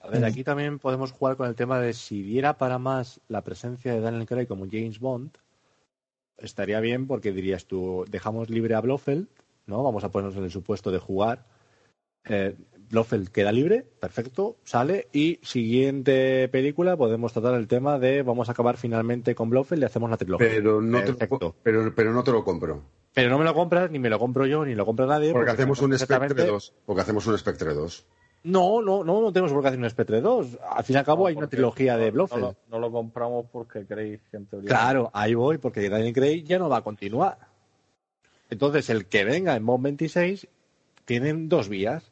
A 0.00 0.08
ver, 0.08 0.24
aquí 0.24 0.42
también 0.42 0.78
podemos 0.78 1.12
jugar 1.12 1.36
con 1.36 1.48
el 1.48 1.54
tema 1.54 1.80
de 1.80 1.92
si 1.92 2.22
diera 2.22 2.58
para 2.58 2.78
más 2.78 3.20
la 3.28 3.42
presencia 3.42 3.92
de 3.92 4.00
Daniel 4.00 4.26
Craig 4.26 4.46
como 4.46 4.66
James 4.70 4.98
Bond, 4.98 5.30
estaría 6.38 6.80
bien 6.80 7.06
porque 7.06 7.32
dirías 7.32 7.66
tú, 7.66 8.04
dejamos 8.08 8.50
libre 8.50 8.74
a 8.74 8.80
Blofeld, 8.80 9.28
¿no? 9.66 9.82
Vamos 9.82 10.02
a 10.02 10.10
ponernos 10.10 10.36
en 10.36 10.44
el 10.44 10.50
supuesto 10.50 10.90
de 10.90 10.98
jugar. 10.98 11.46
Eh, 12.24 12.56
Blofeld 12.92 13.30
queda 13.30 13.50
libre, 13.52 13.86
perfecto, 14.00 14.56
sale 14.64 15.08
y 15.14 15.38
siguiente 15.42 16.46
película 16.50 16.94
podemos 16.94 17.32
tratar 17.32 17.54
el 17.54 17.66
tema 17.66 17.98
de 17.98 18.22
vamos 18.22 18.50
a 18.50 18.52
acabar 18.52 18.76
finalmente 18.76 19.34
con 19.34 19.48
Blofeld 19.48 19.80
y 19.82 19.86
hacemos 19.86 20.10
la 20.10 20.18
trilogía. 20.18 20.46
Pero 20.46 20.82
no, 20.82 21.02
te 21.02 21.26
lo, 21.26 21.54
pero, 21.62 21.94
pero 21.94 22.12
no 22.12 22.22
te 22.22 22.30
lo 22.32 22.44
compro. 22.44 22.82
Pero 23.14 23.30
no 23.30 23.38
me 23.38 23.44
lo 23.46 23.54
compras, 23.54 23.90
ni 23.90 23.98
me 23.98 24.10
lo 24.10 24.18
compro 24.18 24.44
yo, 24.46 24.66
ni 24.66 24.74
lo 24.74 24.84
compra 24.84 25.06
nadie. 25.06 25.32
Porque 25.32 25.50
hacemos 25.50 25.80
un 25.80 25.94
Spectre 25.96 26.18
perfectamente- 26.18 26.52
2. 26.52 26.74
Porque 26.84 27.00
hacemos 27.00 27.26
un 27.26 27.38
Spectre 27.38 27.72
2. 27.72 28.06
No, 28.44 28.82
no, 28.82 29.02
no, 29.04 29.22
no 29.22 29.32
tenemos 29.32 29.52
por 29.52 29.62
qué 29.62 29.68
hacer 29.68 29.80
un 29.80 29.88
Spectre 29.88 30.20
2. 30.20 30.58
Al 30.70 30.84
fin 30.84 30.94
y 30.94 30.98
al 30.98 31.04
cabo 31.06 31.22
No, 31.22 31.28
hay 31.28 31.36
una 31.36 31.46
trilogía 31.46 31.96
de 31.96 32.10
Blofeld. 32.10 32.42
No, 32.42 32.48
lo- 32.48 32.56
no 32.70 32.78
lo 32.78 32.92
compramos 32.92 33.46
porque 33.50 33.86
creéis 33.86 34.20
que 34.30 34.36
en 34.36 34.44
teoría. 34.46 34.68
Claro, 34.68 35.10
ahí 35.14 35.32
voy, 35.32 35.56
porque 35.56 35.88
Daniel 35.88 36.12
Craig 36.12 36.42
ya 36.44 36.58
no 36.58 36.68
va 36.68 36.78
a 36.78 36.82
continuar. 36.82 37.38
Entonces, 38.50 38.90
el 38.90 39.06
que 39.06 39.24
venga 39.24 39.56
en 39.56 39.64
Bond 39.64 39.84
26 39.84 40.46
tienen 41.06 41.48
dos 41.48 41.70
vías. 41.70 42.11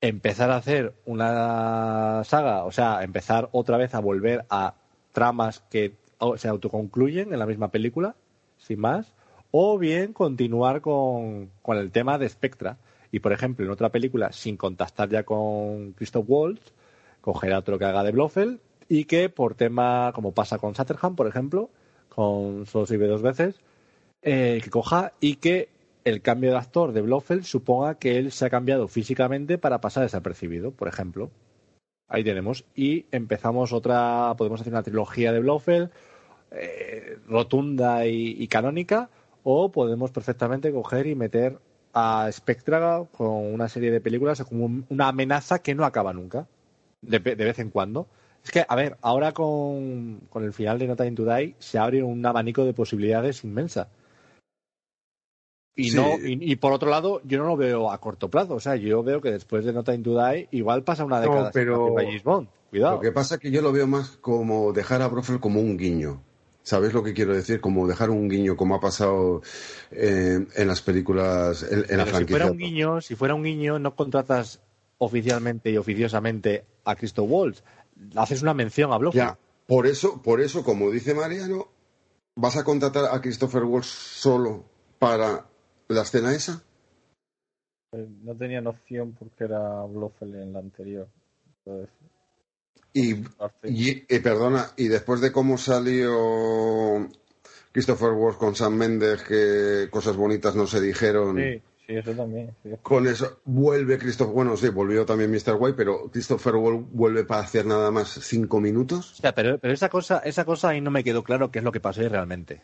Empezar 0.00 0.50
a 0.50 0.56
hacer 0.56 0.94
una 1.06 2.22
saga, 2.24 2.64
o 2.64 2.70
sea, 2.70 3.02
empezar 3.02 3.48
otra 3.52 3.76
vez 3.76 3.94
a 3.94 4.00
volver 4.00 4.44
a 4.48 4.74
tramas 5.12 5.60
que 5.70 5.96
se 6.36 6.48
autoconcluyen 6.48 7.32
en 7.32 7.38
la 7.38 7.46
misma 7.46 7.70
película, 7.70 8.14
sin 8.58 8.80
más, 8.80 9.12
o 9.50 9.78
bien 9.78 10.12
continuar 10.12 10.80
con, 10.80 11.50
con 11.62 11.78
el 11.78 11.90
tema 11.90 12.18
de 12.18 12.28
Spectra. 12.28 12.78
Y, 13.10 13.20
por 13.20 13.32
ejemplo, 13.32 13.64
en 13.64 13.72
otra 13.72 13.90
película, 13.90 14.32
sin 14.32 14.56
contactar 14.56 15.08
ya 15.08 15.24
con 15.24 15.92
Christoph 15.92 16.26
Waltz, 16.28 16.72
coger 17.20 17.52
a 17.52 17.58
otro 17.58 17.78
que 17.78 17.84
haga 17.84 18.04
de 18.04 18.12
Blofeld 18.12 18.60
y 18.88 19.04
que 19.04 19.28
por 19.28 19.54
tema, 19.54 20.12
como 20.14 20.32
pasa 20.32 20.58
con 20.58 20.72
Shatterhand, 20.72 21.16
por 21.16 21.26
ejemplo, 21.26 21.70
con 22.08 22.66
Solo 22.66 22.86
se 22.86 22.96
vive 22.96 23.08
dos 23.08 23.22
veces, 23.22 23.60
eh, 24.22 24.60
que 24.62 24.70
coja 24.70 25.12
y 25.20 25.36
que 25.36 25.68
el 26.08 26.22
cambio 26.22 26.50
de 26.50 26.56
actor 26.58 26.92
de 26.92 27.02
Blofeld 27.02 27.44
suponga 27.44 27.96
que 27.96 28.18
él 28.18 28.32
se 28.32 28.46
ha 28.46 28.50
cambiado 28.50 28.88
físicamente 28.88 29.58
para 29.58 29.80
pasar 29.80 30.02
desapercibido, 30.04 30.70
por 30.72 30.88
ejemplo. 30.88 31.30
Ahí 32.08 32.24
tenemos. 32.24 32.64
Y 32.74 33.06
empezamos 33.12 33.72
otra, 33.72 34.34
podemos 34.36 34.60
hacer 34.60 34.72
una 34.72 34.82
trilogía 34.82 35.32
de 35.32 35.40
Blofeld 35.40 35.90
eh, 36.50 37.18
rotunda 37.28 38.06
y, 38.06 38.46
canónica, 38.48 39.10
o 39.44 39.70
podemos 39.70 40.10
perfectamente 40.10 40.72
coger 40.72 41.06
y 41.06 41.14
meter 41.14 41.58
a 41.92 42.28
Spectra 42.32 43.04
con 43.12 43.52
una 43.52 43.68
serie 43.68 43.90
de 43.90 44.00
películas 44.00 44.42
como 44.44 44.64
un- 44.64 44.86
una 44.88 45.08
amenaza 45.08 45.58
que 45.60 45.74
no 45.74 45.84
acaba 45.84 46.12
nunca, 46.12 46.46
de, 47.02 47.18
de 47.18 47.34
vez 47.44 47.58
en 47.58 47.70
cuando. 47.70 48.06
Es 48.44 48.50
que, 48.50 48.64
a 48.66 48.76
ver, 48.76 48.96
ahora 49.02 49.32
con, 49.32 50.20
con 50.30 50.44
el 50.44 50.52
final 50.52 50.78
de 50.78 50.86
No 50.86 50.96
Time 50.96 51.12
to 51.12 51.24
Die 51.24 51.54
se 51.58 51.78
abre 51.78 52.02
un 52.02 52.24
abanico 52.24 52.64
de 52.64 52.72
posibilidades 52.72 53.44
inmensa. 53.44 53.88
Y, 55.78 55.90
Sí. 55.90 55.96
no, 55.96 56.18
y, 56.18 56.52
y 56.52 56.56
por 56.56 56.72
otro 56.72 56.90
lado, 56.90 57.20
yo 57.24 57.38
no 57.38 57.44
lo 57.46 57.56
veo 57.56 57.90
a 57.92 57.98
corto 57.98 58.28
plazo. 58.28 58.54
O 58.54 58.60
sea, 58.60 58.74
yo 58.74 59.02
veo 59.04 59.20
que 59.20 59.30
después 59.30 59.64
de 59.64 59.72
No 59.72 59.84
Time 59.84 59.98
to 59.98 60.18
Die, 60.20 60.48
igual 60.50 60.82
pasa 60.82 61.04
una 61.04 61.16
No, 61.16 61.22
década 61.22 61.44
sin 61.44 61.52
pero- 61.52 61.94
James 61.96 62.22
Bond. 62.24 62.48
Cuidado. 62.70 62.96
Lo 62.96 63.00
que 63.00 63.12
pasa 63.12 63.36
es 63.36 63.40
que 63.40 63.50
yo 63.52 63.62
lo 63.62 63.70
veo 63.72 63.86
más 63.86 64.18
como 64.20 64.72
dejar 64.72 65.00
a 65.02 65.08
Brofeld 65.08 65.40
como 65.40 65.60
un 65.60 65.76
guiño. 65.78 66.20
¿Sabes 66.64 66.92
lo 66.92 67.02
que 67.02 67.14
quiero 67.14 67.32
decir? 67.32 67.60
Como 67.62 67.86
dejar 67.86 68.10
un 68.10 68.28
guiño, 68.28 68.56
como 68.56 68.74
ha 68.74 68.80
pasado 68.80 69.40
eh, 69.90 70.44
en 70.54 70.68
las 70.68 70.82
películas, 70.82 71.62
en, 71.62 71.70
en 71.70 71.80
la 71.80 71.86
Pero 71.86 72.04
si 72.04 72.10
franquicia. 72.10 72.26
fuera 72.38 72.50
un 72.50 72.58
guiño, 72.58 73.00
si 73.00 73.14
fuera 73.14 73.34
un 73.34 73.44
guiño, 73.44 73.78
no 73.78 73.94
contratas 73.94 74.60
oficialmente 74.98 75.70
y 75.70 75.76
oficiosamente 75.78 76.64
a 76.84 76.94
Christoph 76.96 77.30
Waltz. 77.30 77.62
Haces 78.16 78.42
una 78.42 78.52
mención 78.52 78.92
a 78.92 78.98
Blofeld. 78.98 79.24
Ya, 79.24 79.38
por 79.66 79.86
eso, 79.86 80.20
por 80.20 80.40
eso, 80.40 80.62
como 80.64 80.90
dice 80.90 81.14
Mariano, 81.14 81.68
¿vas 82.34 82.56
a 82.56 82.64
contratar 82.64 83.06
a 83.14 83.20
Christopher 83.22 83.62
Waltz 83.64 83.86
solo 83.86 84.64
para 84.98 85.46
la 85.88 86.02
escena 86.02 86.32
esa? 86.34 86.62
Eh, 87.92 88.08
No 88.22 88.34
tenía 88.34 88.62
noción 88.62 89.12
porque 89.14 89.44
era 89.44 89.84
Blofeld 89.84 90.36
en 90.36 90.52
la 90.54 90.60
anterior. 90.60 91.08
Entonces, 91.64 91.90
Y, 92.92 93.14
y 93.64 94.04
eh, 94.08 94.20
perdona, 94.20 94.72
y 94.76 94.88
después 94.88 95.20
de 95.20 95.30
cómo 95.32 95.56
salió 95.58 97.08
Christopher 97.72 98.10
Waltz 98.12 98.38
con 98.38 98.54
Sam 98.56 98.74
Mendes, 98.76 99.22
que 99.22 99.88
cosas 99.90 100.16
bonitas 100.16 100.54
no 100.56 100.66
se 100.66 100.80
dijeron. 100.80 101.52
sí, 101.52 101.62
sí, 101.86 101.94
eso 101.96 102.14
también. 102.14 102.54
sí. 102.62 102.70
Con 102.82 103.06
eso 103.06 103.40
vuelve 103.44 103.98
Christopher, 103.98 104.34
bueno, 104.34 104.56
sí, 104.56 104.68
volvió 104.70 105.06
también 105.06 105.30
Mr. 105.30 105.56
White, 105.58 105.76
pero 105.76 106.10
Christopher 106.10 106.56
Waltz 106.56 106.88
vuelve 106.92 107.24
para 107.24 107.42
hacer 107.42 107.66
nada 107.66 107.90
más 107.90 108.08
cinco 108.22 108.60
minutos. 108.60 109.16
O 109.18 109.22
sea, 109.22 109.34
pero, 109.34 109.58
pero 109.58 109.74
esa 109.74 109.88
cosa, 109.90 110.18
esa 110.20 110.44
cosa 110.46 110.70
ahí 110.70 110.80
no 110.80 110.90
me 110.90 111.04
quedó 111.04 111.22
claro 111.22 111.50
qué 111.50 111.58
es 111.58 111.64
lo 111.64 111.72
que 111.72 111.80
pasó 111.80 112.00
ahí 112.00 112.08
realmente. 112.08 112.62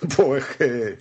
Pues 0.16 0.44
que, 0.56 0.98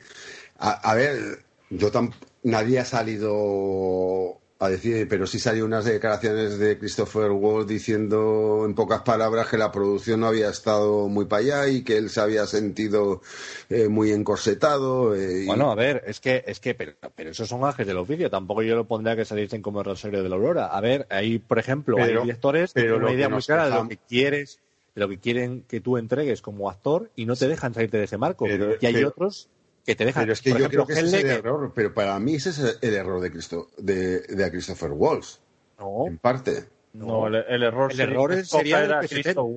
a, 0.66 0.92
a 0.92 0.96
ver, 0.96 1.44
yo 1.70 1.92
tam- 1.92 2.14
nadie 2.44 2.80
ha 2.80 2.86
salido 2.86 4.40
a 4.60 4.70
decir, 4.70 5.08
pero 5.10 5.28
sí 5.28 5.40
salió 5.40 5.66
unas 5.66 5.84
declaraciones 5.84 6.58
de 6.58 6.78
Christopher 6.80 7.32
Waltz 7.32 7.68
diciendo 7.68 8.64
en 8.66 8.74
pocas 8.76 9.02
palabras 9.02 9.48
que 9.50 9.58
la 9.58 9.74
producción 9.74 10.22
no 10.22 10.28
había 10.28 10.48
estado 10.50 11.10
muy 11.10 11.26
para 11.26 11.42
allá 11.42 11.68
y 11.68 11.84
que 11.84 11.98
él 11.98 12.10
se 12.10 12.22
había 12.22 12.46
sentido 12.46 13.22
eh, 13.70 13.90
muy 13.90 14.12
encorsetado. 14.12 15.16
eh, 15.16 15.42
y- 15.44 15.46
Bueno, 15.48 15.70
a 15.70 15.76
ver, 15.76 16.04
es 16.08 16.22
que, 16.22 16.46
es 16.48 16.62
que, 16.62 16.76
pero, 16.76 16.94
pero 17.14 17.32
esos 17.32 17.50
son 17.50 17.66
ángel 17.66 17.86
del 17.88 17.98
oficio. 17.98 18.30
Tampoco 18.30 18.62
yo 18.64 18.76
lo 18.78 18.88
pondría 18.88 19.18
que 19.18 19.26
saliesen 19.26 19.62
como 19.62 19.80
el 19.80 19.86
Rosario 19.86 20.24
de 20.24 20.30
la 20.30 20.36
Aurora. 20.36 20.68
A 20.68 20.80
ver, 20.80 21.08
ahí, 21.10 21.40
por 21.40 21.60
ejemplo, 21.60 21.98
Pero- 21.98 22.22
hay 22.22 22.26
directores 22.28 22.72
que 22.74 22.82
pero 22.84 22.98
una 22.98 23.08
que 23.08 23.14
idea 23.16 23.28
muy 23.30 23.42
clara 23.42 23.66
de 23.70 23.76
lo 23.76 23.90
que 23.90 23.98
quieres, 23.98 24.60
de 24.96 25.02
lo 25.02 25.10
que 25.10 25.18
quieren 25.20 25.66
que 25.68 25.82
tú 25.82 25.98
entregues 25.98 26.42
como 26.42 26.70
actor 26.70 27.10
y 27.18 27.26
no 27.26 27.36
te 27.36 27.50
dejan 27.50 27.74
salirte 27.74 27.98
de 27.98 28.06
ese 28.06 28.18
marco. 28.18 28.46
Pero- 28.46 28.76
y 28.80 28.86
hay 28.86 28.94
pero- 28.94 29.10
otros 29.10 29.50
que 29.86 29.96
te 29.96 30.06
dejan. 30.06 30.24
Pero 30.24 30.34
es 30.34 30.42
que 30.42 30.52
por 30.52 30.60
yo 30.60 30.66
ejemplo, 30.66 30.86
creo 30.86 30.96
que 30.96 31.02
ese 31.02 31.06
es 31.08 31.14
el 31.14 31.20
Hell 31.20 31.26
Leger- 31.28 31.40
error, 31.40 31.72
pero 31.76 31.94
para 31.94 32.20
mí 32.20 32.36
ese 32.36 32.50
es 32.52 32.80
el 32.82 32.94
error 32.94 33.20
de, 33.22 33.32
Cristo, 33.32 33.68
de, 33.78 34.20
de 34.22 34.52
Christopher 34.52 34.92
Waltz, 34.92 35.40
No, 35.80 36.08
en 36.08 36.18
parte. 36.18 36.70
No, 36.94 37.28
el, 37.28 37.36
el 37.36 37.64
error, 37.64 37.92
El 37.92 37.98
sería- 37.98 38.14
error 38.14 38.32
es 38.34 38.48
sería 38.50 38.82
del 38.82 39.00
pesetero. 39.00 39.48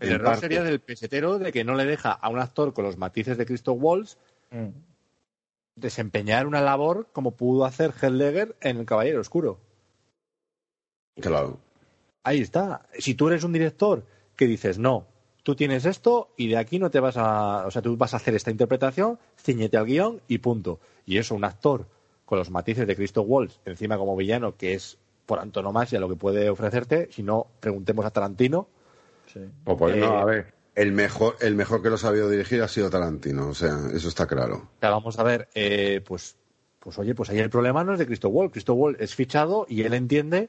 El 0.00 0.08
en 0.08 0.14
error 0.14 0.24
parte. 0.26 0.40
sería 0.40 0.62
del 0.62 0.80
pesetero 0.80 1.38
de 1.38 1.50
que 1.52 1.64
no 1.64 1.74
le 1.74 1.86
deja 1.86 2.12
a 2.12 2.28
un 2.28 2.38
actor 2.38 2.72
con 2.74 2.84
los 2.84 2.96
matices 2.98 3.38
de 3.38 3.46
Christoph 3.46 3.78
Waltz 3.80 4.18
Mm. 4.50 4.68
desempeñar 5.76 6.46
una 6.46 6.60
labor 6.60 7.08
como 7.12 7.32
pudo 7.32 7.64
hacer 7.64 7.90
Heath 8.00 8.12
Ledger 8.12 8.56
en 8.60 8.76
El 8.78 8.86
Caballero 8.86 9.20
Oscuro. 9.20 9.58
Claro. 11.20 11.58
Ahí 12.22 12.40
está. 12.40 12.86
Si 12.98 13.14
tú 13.14 13.28
eres 13.28 13.44
un 13.44 13.52
director 13.52 14.04
que 14.36 14.46
dices, 14.46 14.78
no, 14.78 15.06
tú 15.44 15.54
tienes 15.54 15.84
esto 15.84 16.30
y 16.36 16.48
de 16.48 16.56
aquí 16.56 16.80
no 16.80 16.90
te 16.90 16.98
vas 16.98 17.16
a. 17.16 17.64
O 17.66 17.70
sea, 17.70 17.80
tú 17.82 17.96
vas 17.96 18.12
a 18.14 18.16
hacer 18.16 18.34
esta 18.34 18.50
interpretación, 18.50 19.20
ciñete 19.38 19.76
al 19.76 19.86
guion 19.86 20.20
y 20.26 20.38
punto. 20.38 20.80
Y 21.06 21.18
eso, 21.18 21.36
un 21.36 21.44
actor 21.44 21.86
con 22.24 22.38
los 22.38 22.50
matices 22.50 22.86
de 22.88 22.96
Christoph 22.96 23.26
Waltz, 23.28 23.60
encima 23.64 23.96
como 23.96 24.16
villano, 24.16 24.56
que 24.56 24.74
es 24.74 24.98
por 25.26 25.38
antonomasia 25.38 26.00
lo 26.00 26.08
que 26.08 26.16
puede 26.16 26.50
ofrecerte, 26.50 27.08
si 27.12 27.22
no, 27.22 27.46
preguntemos 27.60 28.04
a 28.04 28.10
Tarantino. 28.10 28.66
Sí. 29.32 29.40
O 29.66 29.76
pues, 29.76 29.94
Eh, 29.96 30.00
no, 30.00 30.18
a 30.18 30.24
ver, 30.24 30.52
el 30.74 30.92
mejor, 30.92 31.36
el 31.40 31.54
mejor 31.54 31.82
que 31.82 31.88
lo 31.90 31.94
ha 31.94 31.98
sabido 31.98 32.28
dirigir 32.28 32.60
ha 32.62 32.68
sido 32.68 32.90
Tarantino, 32.90 33.48
o 33.48 33.54
sea, 33.54 33.78
eso 33.94 34.08
está 34.08 34.26
claro. 34.26 34.56
O 34.56 34.80
sea, 34.80 34.90
vamos 34.90 35.18
a 35.18 35.22
ver, 35.22 35.48
eh, 35.54 36.02
pues, 36.06 36.36
pues 36.80 36.98
oye, 36.98 37.14
pues 37.14 37.30
ahí 37.30 37.38
el 37.38 37.48
problema 37.50 37.84
no 37.84 37.92
es 37.92 37.98
de 37.98 38.06
Christoph 38.06 38.32
Waltz. 38.34 38.52
Christoph 38.52 38.78
Waltz 38.78 39.00
es 39.00 39.14
fichado 39.14 39.66
y 39.68 39.82
él 39.82 39.94
entiende 39.94 40.48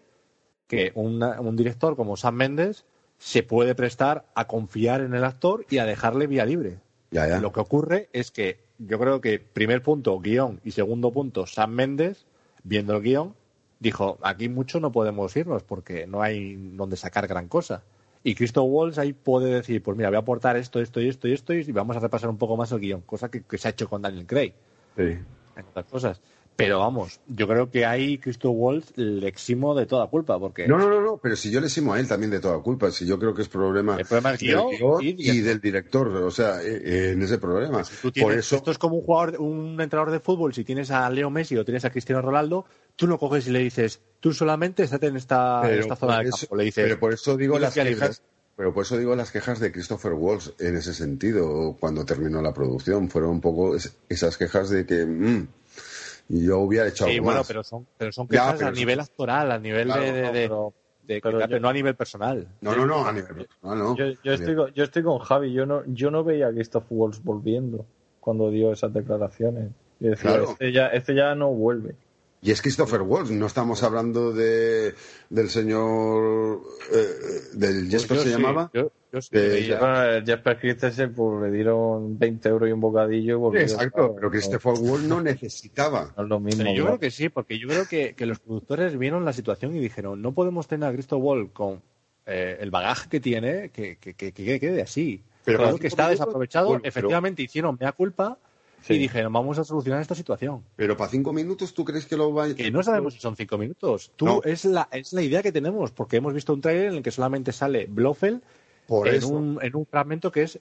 que 0.67 0.91
una- 0.95 1.40
un 1.40 1.56
director 1.56 1.95
como 1.95 2.17
Sam 2.17 2.35
Mendes 2.35 2.85
se 3.25 3.41
puede 3.41 3.73
prestar 3.73 4.23
a 4.35 4.45
confiar 4.45 5.01
en 5.01 5.15
el 5.15 5.23
actor 5.23 5.65
y 5.71 5.79
a 5.79 5.85
dejarle 5.85 6.27
vía 6.27 6.45
libre. 6.45 6.77
Ya, 7.09 7.27
ya. 7.27 7.39
Lo 7.39 7.51
que 7.51 7.59
ocurre 7.59 8.07
es 8.13 8.29
que 8.29 8.59
yo 8.77 8.99
creo 8.99 9.19
que 9.19 9.39
primer 9.39 9.81
punto, 9.81 10.19
guion, 10.19 10.61
y 10.63 10.69
segundo 10.69 11.09
punto, 11.09 11.47
Sam 11.47 11.71
Mendes, 11.71 12.27
viendo 12.63 12.95
el 12.95 13.01
guion, 13.01 13.33
dijo, 13.79 14.19
aquí 14.21 14.47
mucho 14.47 14.79
no 14.79 14.91
podemos 14.91 15.35
irnos 15.35 15.63
porque 15.63 16.05
no 16.05 16.21
hay 16.21 16.53
donde 16.75 16.97
sacar 16.97 17.25
gran 17.25 17.47
cosa. 17.47 17.81
Y 18.23 18.35
Christoph 18.35 18.67
Waltz 18.69 18.99
ahí 18.99 19.13
puede 19.13 19.55
decir, 19.55 19.81
pues 19.81 19.97
mira, 19.97 20.09
voy 20.09 20.17
a 20.17 20.19
aportar 20.19 20.55
esto, 20.55 20.79
esto 20.79 21.01
y 21.01 21.09
esto 21.09 21.27
y 21.27 21.33
esto 21.33 21.51
y 21.55 21.63
vamos 21.71 21.97
a 21.97 22.01
repasar 22.01 22.29
un 22.29 22.37
poco 22.37 22.55
más 22.55 22.71
el 22.73 22.79
guion, 22.79 23.01
cosa 23.01 23.31
que, 23.31 23.41
que 23.41 23.57
se 23.57 23.67
ha 23.67 23.71
hecho 23.71 23.89
con 23.89 24.03
Daniel 24.03 24.27
Craig, 24.27 24.53
Sí. 24.95 25.17
otras 25.67 25.85
cosas. 25.87 26.21
Pero 26.58 26.80
vamos, 26.80 27.19
yo 27.27 27.48
creo 27.50 27.69
que 27.69 27.85
ahí 27.85 28.17
Christoph 28.17 28.53
Waltz 28.56 28.93
le 28.98 29.27
eximo 29.27 29.75
de 29.75 29.85
toda 29.85 30.08
culpa, 30.08 30.40
porque 30.40 30.66
No, 30.67 30.77
no, 30.77 30.90
no, 30.90 31.01
no, 31.01 31.17
pero 31.17 31.35
si 31.35 31.51
yo 31.51 31.59
le 31.59 31.67
simo 31.67 31.93
a 31.93 32.00
él 32.00 32.08
también 32.08 32.32
de 32.32 32.40
toda 32.40 32.58
culpa, 32.59 32.92
si 32.92 33.06
yo 33.06 33.19
creo 33.19 33.34
que 33.34 33.42
es 33.42 33.50
problema, 33.50 33.98
El 33.98 34.06
problema 34.06 34.34
es 34.35 34.40
del 34.40 34.50
guion 34.51 35.01
y 35.01 35.08
y, 35.09 35.14
director. 35.14 35.43
del 35.45 35.59
director, 35.61 36.08
o 36.08 36.32
sea, 36.32 36.61
eh, 36.64 36.82
eh, 36.84 37.11
en 37.11 37.22
ese 37.24 37.40
problema. 37.40 37.84
tú 38.01 38.09
tienes- 38.09 38.24
Por 38.32 38.40
eso, 38.40 38.56
esto 38.56 38.72
es 38.72 38.77
como 38.77 38.95
un 38.95 39.01
jugador, 39.03 39.35
un 39.42 39.82
entrenador 39.82 40.11
de 40.14 40.22
fútbol, 40.22 40.53
si 40.53 40.64
tienes 40.64 40.92
a 40.92 41.09
Leo 41.09 41.30
Messi 41.30 41.58
o 41.58 41.66
tienes 41.66 41.84
a 41.84 41.90
Cristiano 41.90 42.22
Ronaldo, 42.22 42.66
tú 42.95 43.06
no 43.06 43.17
coges 43.19 43.48
y 43.48 43.51
le 43.51 43.59
dices, 43.59 44.00
tú 44.22 44.32
solamente 44.32 44.84
estate 44.84 45.08
en 45.08 45.17
esta, 45.17 45.59
pero 45.61 45.82
esta 45.82 45.98
zona 45.98 46.22
eso- 46.22 46.38
campo. 46.48 46.56
Le 46.56 46.64
dices, 46.64 46.85
pero 46.85 47.00
por 47.01 47.14
eso 47.14 47.35
digo 47.35 47.59
las 47.59 47.74
quejas, 47.74 48.22
pero 48.56 48.74
por 48.74 48.84
eso 48.85 48.98
digo 48.98 49.14
las 49.17 49.32
quejas 49.32 49.59
de 49.59 49.74
Christopher 49.74 50.14
Waltz 50.14 50.53
en 50.59 50.77
ese 50.77 50.93
sentido 50.93 51.75
cuando 51.82 52.06
terminó 52.06 52.42
la 52.42 52.53
producción 52.53 53.09
fueron 53.09 53.32
un 53.32 53.42
poco 53.42 53.75
es- 53.75 53.93
esas 54.08 54.38
quejas 54.38 54.69
de 54.69 54.85
que 54.85 55.06
mm, 56.29 56.37
yo 56.45 56.59
hubiera 56.59 56.87
hecho 56.87 57.05
Sí, 57.05 57.19
bueno, 57.19 57.39
más. 57.39 57.47
pero 57.47 57.63
son, 57.63 57.85
pero 57.97 58.11
son 58.11 58.27
Ya, 58.27 58.31
quejas 58.31 58.53
pero 58.55 58.67
a 58.67 58.71
eso- 58.71 58.79
nivel 58.79 58.99
actoral, 58.99 59.51
a 59.51 59.59
nivel 59.59 59.85
Claro, 59.87 60.01
de, 60.01 60.11
de- 60.11 60.21
no, 60.21 60.31
de- 60.31 60.41
pero- 60.47 60.73
de- 61.03 61.21
pero 61.21 61.37
pero 61.39 61.49
yo- 61.51 61.59
no 61.59 61.69
a 61.69 61.73
nivel 61.73 61.95
personal. 61.95 62.47
No, 62.61 62.75
no, 62.75 62.85
no, 62.85 63.05
a 63.07 63.11
nivel 63.13 63.35
personal, 63.35 63.77
no. 63.79 63.95
Yo, 63.95 64.05
yo 64.23 64.33
estoy, 64.33 64.55
con- 64.55 64.73
yo 64.73 64.83
estoy 64.83 65.03
con 65.03 65.19
Javi, 65.19 65.53
yo 65.53 65.65
no, 65.65 65.83
yo 65.87 66.09
no 66.11 66.23
veía 66.23 66.47
a 66.47 66.51
Christoph 66.51 66.85
Waltz 66.89 67.21
volviendo 67.23 67.85
cuando 68.19 68.49
dio 68.49 68.71
esas 68.73 68.91
declaraciones. 68.93 69.69
Y 69.99 70.07
decía, 70.07 70.31
Claro. 70.31 70.49
este, 70.51 70.71
ya, 70.73 70.87
este 70.87 71.13
ya 71.15 71.35
no 71.35 71.51
vuelve. 71.51 71.95
Y 72.41 72.51
es 72.51 72.61
Christopher 72.61 73.01
Waltz, 73.01 73.31
no 73.31 73.45
estamos 73.47 73.81
hablando 73.81 74.31
de 74.31 74.93
del 75.29 75.49
señor 75.49 76.61
eh, 76.93 77.07
del 77.53 77.87
Jesper 77.89 78.17
Pues 78.17 78.21
se 78.29 78.35
sí, 78.35 78.41
llamaba. 78.41 78.69
Bueno, 79.32 80.03
el 80.03 80.26
Jesper 80.26 80.60
Christensen 80.60 81.14
pues, 81.14 81.42
le 81.44 81.52
dieron 81.56 82.18
20 82.19 82.50
euros 82.50 82.69
y 82.69 82.72
un 82.72 82.80
bocadillo 82.82 83.34
y 83.34 83.38
volvió. 83.38 83.61
Exacto, 83.61 84.14
pero 84.16 84.30
Christopher 84.30 84.74
Waltz 84.80 85.03
no 85.06 85.22
necesitaba. 85.22 86.14
No 86.18 86.24
es 86.24 86.30
lo 86.30 86.40
mismo. 86.40 86.64
Pero 86.64 86.76
yo 86.76 86.84
¿verdad? 86.84 86.98
creo 86.98 87.00
que 87.00 87.11
sí, 87.11 87.30
porque 87.30 87.60
yo 87.60 87.68
creo 87.68 87.88
que, 87.88 88.16
que 88.16 88.26
los 88.26 88.40
productores 88.40 88.98
vieron 88.98 89.26
la 89.26 89.34
situación 89.34 89.76
y 89.76 89.80
dijeron, 89.80 90.22
no 90.22 90.34
podemos 90.34 90.68
tener 90.68 90.90
a 90.90 90.94
Christoph 90.94 91.22
Wall 91.24 91.52
con 91.52 91.82
eh, 92.26 92.58
el 92.60 92.72
bagaje 92.72 93.10
que 93.10 93.19
tiene, 93.19 93.69
que, 93.69 93.98
que, 93.98 94.14
que, 94.14 94.32
que 94.32 94.60
quede 94.60 94.82
así. 94.82 95.24
Pero 95.44 95.60
para 95.60 95.77
que 95.77 95.88
está 95.88 96.03
minutos, 96.03 96.19
desaprovechado, 96.19 96.68
bueno, 96.68 96.82
pero- 96.82 96.90
efectivamente 96.90 97.42
hicieron 97.44 97.77
mea 97.80 97.92
culpa 97.92 98.38
Sí. 98.82 98.94
y 98.94 98.98
dijeron, 99.00 99.34
vamos 99.34 99.58
a 99.58 99.64
solucionar 99.64 100.00
esta 100.00 100.14
situación. 100.14 100.64
Pero 100.76 100.95
para 100.95 101.10
cinco 101.10 101.34
minutos, 101.34 101.74
¿tú 101.74 101.84
crees 101.84 102.06
que 102.06 102.16
lo 102.16 102.32
va 102.32 102.53
Que 102.53 102.69
no 102.69 102.84
sabemos 102.84 103.16
si 103.16 103.19
son 103.19 103.35
cinco 103.35 103.58
minutos. 103.58 104.11
Tú, 104.16 104.26
No. 104.27 104.42
es, 104.44 104.64
la, 104.66 104.88
es 104.92 105.11
la 105.11 105.24
idea 105.24 105.42
que 105.42 105.52
tenemos, 105.52 105.90
porque 105.92 106.18
hemos 106.18 106.35
visto 106.35 106.53
un 106.53 106.61
trailer 106.61 106.90
en 106.90 106.94
el 106.98 107.02
que 107.02 107.10
solamente 107.10 107.52
sale 107.52 107.88
Blofeld 107.90 108.44
Por 108.88 109.07
en 109.07 109.15
eso. 109.15 109.30
un, 109.30 109.59
en 109.61 109.75
un 109.75 109.85
fragmento 109.85 110.31
que 110.31 110.43
es 110.43 110.59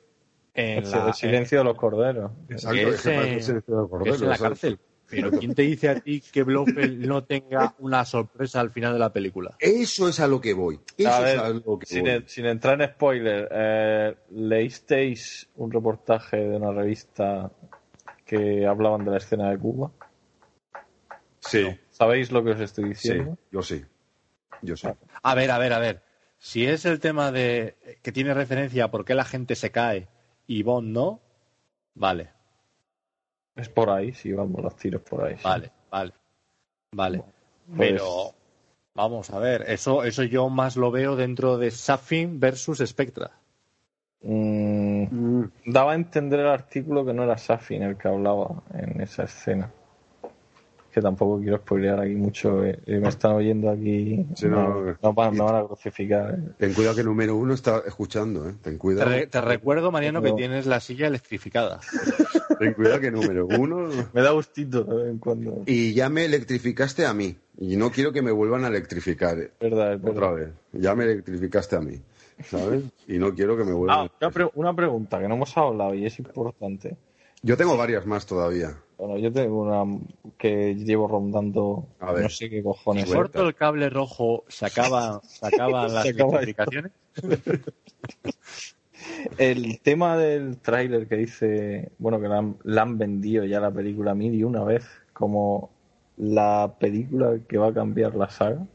en 0.55 0.85
El, 0.85 0.91
la, 0.91 1.07
el 1.09 1.15
silencio 1.15 1.59
de 1.59 1.65
los 1.65 1.77
corderos. 1.77 2.31
Exacto, 2.49 2.77
que 2.77 2.89
es 2.91 2.95
es, 2.95 3.07
en- 3.07 4.07
es 4.07 4.23
en 4.23 4.29
la 4.29 4.39
cárcel. 4.39 4.79
Pero 5.07 5.33
¿quién 5.33 5.55
te 5.55 5.63
dice 5.63 5.91
a 5.91 5.97
ti 5.97 6.21
que 6.33 6.43
Blofeld 6.43 7.07
no 7.07 7.25
tenga 7.25 7.75
una 7.79 8.05
sorpresa 8.05 8.61
al 8.61 8.71
final 8.71 8.95
de 8.95 8.99
la 8.99 9.13
película? 9.13 9.55
Eso 9.59 10.09
es 10.09 10.19
a 10.19 10.27
lo 10.27 10.41
que 10.41 10.55
voy. 10.55 10.81
Eso 10.97 11.09
A 11.11 11.21
ver, 11.21 11.37
es 11.37 11.43
a 11.43 11.49
lo 11.51 11.79
que 11.79 11.87
sin, 11.87 12.01
voy. 12.01 12.11
en- 12.11 12.29
sin 12.29 12.47
entrar 12.47 12.81
en 12.81 12.89
spoiler, 12.89 13.49
eh, 13.53 14.17
¿leísteis 14.31 15.49
un 15.57 15.71
reportaje 15.71 16.39
de 16.39 16.57
una 16.57 16.73
revista 16.73 17.51
que 18.25 18.67
hablaban 18.67 19.05
de 19.05 19.11
la 19.11 19.19
escena 19.19 19.51
de 19.51 19.59
Cuba? 19.59 19.91
Sí, 21.41 21.79
¿Sabéis 21.91 22.33
lo 22.33 22.43
que 22.43 22.53
os 22.53 22.61
estoy 22.61 22.85
sí, 22.87 22.91
diciendo? 23.11 23.39
yo 23.51 23.63
sí. 23.63 23.85
Yo 24.63 24.77
sí. 24.77 24.89
A 25.23 25.35
ver, 25.35 25.51
a 25.51 25.59
ver, 25.59 25.73
a 25.75 25.79
ver. 25.79 26.03
Si 26.45 26.67
es 26.67 26.85
el 26.85 27.01
tema 27.01 27.33
de 27.33 27.75
que 28.03 28.13
tiene 28.13 28.35
referencia 28.35 28.85
a 28.85 28.91
por 28.91 29.07
qué 29.07 29.15
la 29.15 29.25
gente 29.25 29.55
se 29.57 29.71
cae 29.71 30.09
y 30.47 30.63
Bond 30.63 30.93
no, 30.93 31.21
vale, 31.95 32.29
Es 33.57 33.71
por 33.71 33.89
ahí, 33.89 34.13
sí, 34.13 34.31
vamos, 34.31 34.63
los 34.63 34.77
tiros 34.77 35.01
por 35.01 35.25
ahí. 35.25 35.37
sí. 35.37 35.43
vale, 35.43 35.73
vale, 35.91 36.13
vale. 36.93 37.25
Pues- 37.75 37.79
Pero 37.79 38.35
vamos 38.93 39.31
a 39.31 39.39
ver, 39.39 39.65
eso, 39.69 40.05
eso 40.05 40.23
yo 40.23 40.51
más 40.51 40.77
lo 40.77 40.91
veo 40.91 41.17
dentro 41.17 41.57
de 41.57 41.71
Safin 41.71 42.39
versus 42.39 42.81
Spectra. 42.85 43.31
Mm, 44.21 45.45
daba 45.65 45.93
a 45.93 45.95
entender 45.95 46.41
el 46.41 46.49
artículo 46.49 47.07
que 47.07 47.15
no 47.15 47.23
era 47.25 47.39
Safin 47.39 47.83
el 47.85 47.97
que 47.97 48.09
hablaba 48.09 48.63
en 48.75 49.01
esa 49.01 49.23
escena. 49.23 49.73
Que 50.95 51.03
tampoco 51.03 51.41
quiero 51.41 51.57
spoilear 51.59 51.99
aquí 51.99 52.15
mucho. 52.15 52.65
eh, 52.65 52.79
eh, 52.87 53.01
me 53.01 53.09
están 53.09 53.33
oyendo 53.33 53.69
aquí. 53.69 54.25
Sí, 54.37 54.47
no, 54.47 54.81
me, 54.81 54.95
no. 55.03 55.13
van, 55.13 55.41
a 55.41 55.65
crucificar. 55.67 56.35
eh. 56.39 56.53
Ten 56.57 56.73
cuidado 56.73 56.95
que 56.95 57.03
número 57.03 57.35
uno 57.35 57.53
está 57.53 57.83
escuchando, 57.85 58.49
¿eh? 58.49 58.53
Ten 58.63 58.75
Te, 58.75 58.79
cuidado. 58.79 59.11
re- 59.11 59.27
te 59.27 59.41
recuerdo, 59.41 59.91
Mariano, 59.91 60.23
que 60.23 60.33
tienes 60.35 60.67
la 60.67 60.79
silla 60.79 61.09
electrificada. 61.09 61.81
Ten 62.61 62.75
cuidado 62.75 63.01
que 63.01 63.11
número 63.11 63.45
uno. 63.49 63.89
Me 64.13 64.23
da 64.23 64.31
gustito 64.31 64.85
de 64.85 64.95
vez 65.03 65.11
en 65.11 65.19
cuando. 65.19 65.63
Y 65.67 65.95
ya 65.95 66.09
me 66.09 66.25
electrificaste 66.27 67.05
a 67.05 67.13
mí. 67.13 67.37
Y 67.59 67.75
no 67.77 67.91
quiero 67.91 68.13
que 68.13 68.23
me 68.23 68.31
vuelvan 68.31 68.65
a 68.65 68.69
electrificar 68.69 69.37
eh, 69.39 69.51
Verdad, 69.61 69.95
es 69.95 70.01
verdad. 70.03 70.17
otra 70.17 70.31
vez. 70.33 70.49
Ya 70.73 70.95
me 70.95 71.05
electrificaste 71.05 71.75
a 71.75 71.81
mí. 71.81 72.01
¿Sabes? 72.45 72.85
Y 73.09 73.19
no 73.19 73.35
quiero 73.35 73.57
que 73.57 73.65
me 73.65 73.73
vuelvan. 73.73 74.07
Ah, 74.07 74.11
una, 74.21 74.31
pre- 74.31 74.51
una 74.55 74.75
pregunta 74.75 75.21
que 75.21 75.27
no 75.27 75.35
hemos 75.35 75.57
hablado 75.57 75.93
y 75.95 76.07
es 76.07 76.17
importante. 76.21 76.97
Yo 77.45 77.59
tengo 77.59 77.77
varias 77.77 78.07
más 78.07 78.25
todavía. 78.25 78.75
Bueno, 78.97 79.19
yo 79.19 79.31
tengo 79.31 79.61
una 79.61 80.01
que 80.39 80.75
llevo 80.77 81.07
rondando. 81.07 81.87
A 82.01 82.13
ver. 82.13 82.23
No 82.23 82.29
sé 82.31 82.49
qué 82.49 82.63
cojones. 82.63 83.07
Si 83.07 83.15
corto 83.15 83.47
el 83.47 83.55
cable 83.55 83.91
rojo, 83.91 84.45
se 84.49 84.65
acaban, 84.65 85.21
se 85.25 85.47
acaban 85.47 85.93
las 85.95 86.07
electrificaciones. 86.07 86.93
El 89.37 89.81
tema 89.81 90.17
del 90.17 90.57
tráiler 90.57 91.07
que 91.07 91.17
dice, 91.17 91.93
bueno, 91.99 92.19
que 92.19 92.29
la 92.29 92.39
han, 92.39 92.57
la 92.63 92.81
han 92.81 92.97
vendido 92.97 93.45
ya 93.45 93.61
la 93.61 93.71
película 93.71 94.15
de 94.15 94.45
una 94.47 94.65
vez 94.65 94.87
como 95.13 95.69
la 96.17 96.75
película 96.81 97.39
que 97.47 97.59
va 97.59 97.69
a 97.69 97.75
cambiar 97.75 98.15
la 98.15 98.31
saga. 98.31 98.67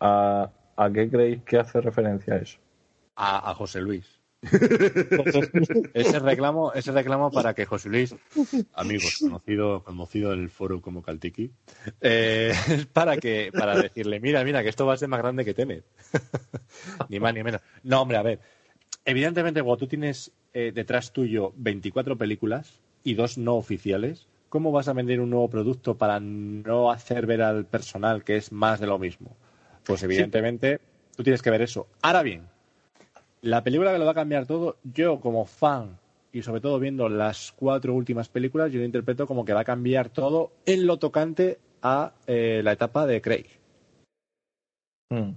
¿A, 0.00 0.50
a 0.76 0.90
qué 0.90 1.10
creéis 1.10 1.42
que 1.42 1.58
hace 1.58 1.82
referencia 1.82 2.34
a 2.34 2.38
eso? 2.38 2.58
a, 3.16 3.50
a 3.50 3.54
José 3.54 3.82
Luis. 3.82 4.21
ese 5.94 6.18
reclamo, 6.18 6.72
ese 6.72 6.90
reclamo 6.90 7.30
para 7.30 7.54
que 7.54 7.64
José 7.64 7.88
Luis, 7.88 8.16
amigos, 8.74 9.18
conocido, 9.20 9.84
conocido 9.84 10.32
en 10.32 10.40
el 10.40 10.50
foro 10.50 10.80
como 10.80 11.00
Caltiki, 11.02 11.52
eh, 12.00 12.52
es 12.68 12.86
para 12.92 13.16
que, 13.18 13.50
para 13.52 13.76
decirle, 13.76 14.18
mira, 14.18 14.42
mira, 14.42 14.62
que 14.62 14.68
esto 14.68 14.84
va 14.84 14.94
a 14.94 14.96
ser 14.96 15.08
más 15.08 15.20
grande 15.20 15.44
que 15.44 15.54
Tenet. 15.54 15.84
ni 17.08 17.20
más 17.20 17.32
ni 17.34 17.44
menos. 17.44 17.60
No, 17.84 18.02
hombre, 18.02 18.16
a 18.16 18.22
ver. 18.22 18.40
Evidentemente, 19.04 19.62
cuando 19.62 19.78
tú 19.78 19.86
tienes 19.86 20.32
eh, 20.54 20.72
detrás 20.74 21.12
tuyo 21.12 21.52
24 21.56 22.18
películas 22.18 22.80
y 23.04 23.14
dos 23.14 23.38
no 23.38 23.54
oficiales, 23.54 24.26
¿cómo 24.48 24.72
vas 24.72 24.88
a 24.88 24.92
vender 24.92 25.20
un 25.20 25.30
nuevo 25.30 25.48
producto 25.48 25.96
para 25.96 26.18
no 26.18 26.90
hacer 26.90 27.26
ver 27.26 27.42
al 27.42 27.64
personal 27.64 28.24
que 28.24 28.36
es 28.36 28.50
más 28.50 28.80
de 28.80 28.88
lo 28.88 28.98
mismo? 28.98 29.36
Pues 29.84 30.02
evidentemente, 30.02 30.80
tú 31.16 31.22
tienes 31.22 31.42
que 31.42 31.50
ver 31.50 31.62
eso. 31.62 31.88
Ahora 32.02 32.22
bien, 32.22 32.51
la 33.42 33.62
película 33.62 33.92
que 33.92 33.98
lo 33.98 34.04
va 34.04 34.12
a 34.12 34.14
cambiar 34.14 34.46
todo, 34.46 34.76
yo 34.84 35.20
como 35.20 35.44
fan 35.46 35.98
y 36.32 36.42
sobre 36.42 36.60
todo 36.60 36.78
viendo 36.78 37.08
las 37.08 37.52
cuatro 37.52 37.92
últimas 37.94 38.28
películas, 38.28 38.72
yo 38.72 38.78
lo 38.78 38.86
interpreto 38.86 39.26
como 39.26 39.44
que 39.44 39.52
va 39.52 39.60
a 39.60 39.64
cambiar 39.64 40.08
todo 40.08 40.52
en 40.64 40.86
lo 40.86 40.98
tocante 40.98 41.58
a 41.82 42.12
eh, 42.26 42.60
la 42.64 42.72
etapa 42.72 43.06
de 43.06 43.20
Craig. 43.20 43.46
Hmm. 45.10 45.32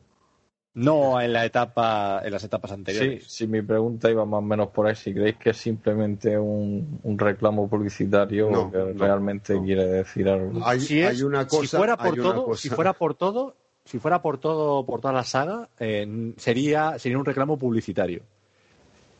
No 0.78 1.22
en 1.22 1.32
la 1.32 1.46
etapa, 1.46 2.22
en 2.24 2.32
las 2.34 2.44
etapas 2.44 2.70
Sí, 2.72 2.76
anteriores. 2.76 3.24
si 3.32 3.48
mi 3.48 3.62
pregunta 3.62 4.12
iba 4.12 4.26
más 4.26 4.40
o 4.40 4.42
menos 4.42 4.68
por 4.70 4.88
ahí, 4.88 4.96
si 4.96 5.14
creéis 5.14 5.38
que 5.38 5.52
es 5.52 5.58
simplemente 5.58 6.38
un, 6.38 7.00
un 7.02 7.18
reclamo 7.18 7.70
publicitario 7.70 8.50
No, 8.52 8.62
o 8.64 8.72
que 8.72 8.78
no, 8.78 8.94
realmente 9.06 9.54
no. 9.56 9.64
quiere 9.64 9.86
decir 9.86 10.28
algo. 10.28 10.60
Hay, 10.66 10.82
si, 10.82 11.00
es- 11.00 11.08
hay 11.10 11.24
una 11.24 11.48
cosa. 11.48 11.62
si 11.62 11.68
fuera 11.78 11.96
por 11.98 12.16
todo, 12.18 12.46
cosa- 12.46 12.62
si 12.62 12.70
fuera 12.70 12.92
por 12.94 13.16
todo, 13.16 13.56
si 13.86 14.00
fuera 14.00 14.22
por 14.22 14.40
todo, 14.40 14.86
por 14.86 15.00
toda 15.00 15.14
la 15.14 15.24
saga, 15.24 15.70
eh, 15.80 16.34
sería, 16.38 16.98
sería 17.00 17.18
un 17.18 17.26
reclamo 17.26 17.58
publicitario. 17.58 18.24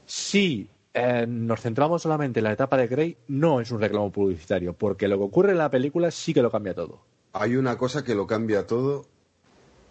Si 0.06 0.68
eh, 0.94 1.26
nos 1.28 1.62
centramos 1.62 2.02
solamente 2.02 2.40
en 2.40 2.46
la 2.46 2.54
etapa 2.54 2.76
de 2.78 2.88
Grey, 2.88 3.18
no 3.28 3.62
es 3.62 3.72
un 3.72 3.80
reclamo 3.80 4.12
publicitario, 4.12 4.74
porque 4.74 5.08
lo 5.08 5.18
que 5.18 5.24
ocurre 5.24 5.52
en 5.52 5.60
la 5.60 5.70
película 5.70 6.10
sí 6.12 6.34
que 6.34 6.42
lo 6.42 6.52
cambia 6.52 6.74
todo. 6.74 7.00
Hay 7.34 7.56
una 7.56 7.78
cosa 7.78 8.04
que 8.04 8.16
lo 8.16 8.26
cambia 8.26 8.66
todo 8.66 9.06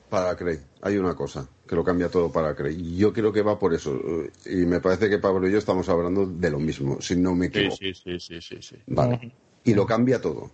para 0.08 0.36
Craig. 0.36 0.60
Hay 0.82 0.96
una 0.96 1.14
cosa 1.14 1.48
que 1.66 1.76
lo 1.76 1.84
cambia 1.84 2.08
todo 2.08 2.30
para 2.30 2.54
Craig. 2.54 2.78
Y 2.78 2.96
yo 2.96 3.12
creo 3.12 3.32
que 3.32 3.42
va 3.42 3.58
por 3.58 3.74
eso. 3.74 4.00
Y 4.46 4.64
me 4.66 4.80
parece 4.80 5.10
que 5.10 5.18
Pablo 5.18 5.48
y 5.48 5.52
yo 5.52 5.58
estamos 5.58 5.88
hablando 5.88 6.26
de 6.26 6.50
lo 6.50 6.58
mismo, 6.58 7.00
si 7.00 7.16
no 7.16 7.34
me 7.34 7.46
equivoco. 7.46 7.76
sí, 7.76 7.92
sí, 7.94 8.18
sí, 8.18 8.40
sí, 8.40 8.56
sí. 8.60 8.76
Vale. 8.86 9.32
Y 9.64 9.74
lo 9.74 9.86
cambia 9.86 10.20
todo. 10.20 10.50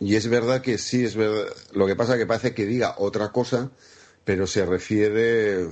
Y 0.00 0.16
es 0.16 0.28
verdad 0.28 0.62
que 0.62 0.78
sí, 0.78 1.04
es 1.04 1.14
verdad. 1.14 1.46
Lo 1.72 1.86
que 1.86 1.94
pasa 1.94 2.14
es 2.14 2.18
que 2.18 2.26
parece 2.26 2.54
que 2.54 2.64
diga 2.66 2.94
otra 2.98 3.30
cosa, 3.32 3.70
pero 4.24 4.46
se 4.46 4.64
refiere. 4.66 5.62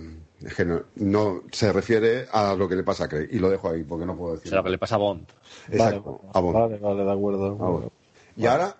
es 0.40 0.54
que 0.54 0.64
no, 0.64 0.82
no- 0.96 1.42
se 1.50 1.72
refiere 1.72 2.26
a 2.30 2.54
lo 2.54 2.68
que 2.68 2.76
le 2.76 2.82
pasa 2.84 3.04
a 3.04 3.08
Craig. 3.08 3.28
Y 3.32 3.38
lo 3.38 3.48
dejo 3.50 3.70
ahí 3.70 3.82
porque 3.84 4.04
no 4.06 4.16
puedo 4.16 4.36
decir. 4.36 4.52
Lo 4.52 4.62
que 4.62 4.70
le 4.70 4.78
pasa 4.78 4.94
a 4.96 4.98
Bond. 4.98 5.26
Exacto, 5.70 6.20
a 6.32 6.40
Bond. 6.40 6.54
Vale, 6.56 6.78
vale, 6.78 7.04
de 7.04 7.10
acuerdo. 7.12 7.48
de 7.48 7.54
acuerdo. 7.54 7.72
bueno. 7.72 7.92
Y 8.36 8.46
ahora, 8.46 8.76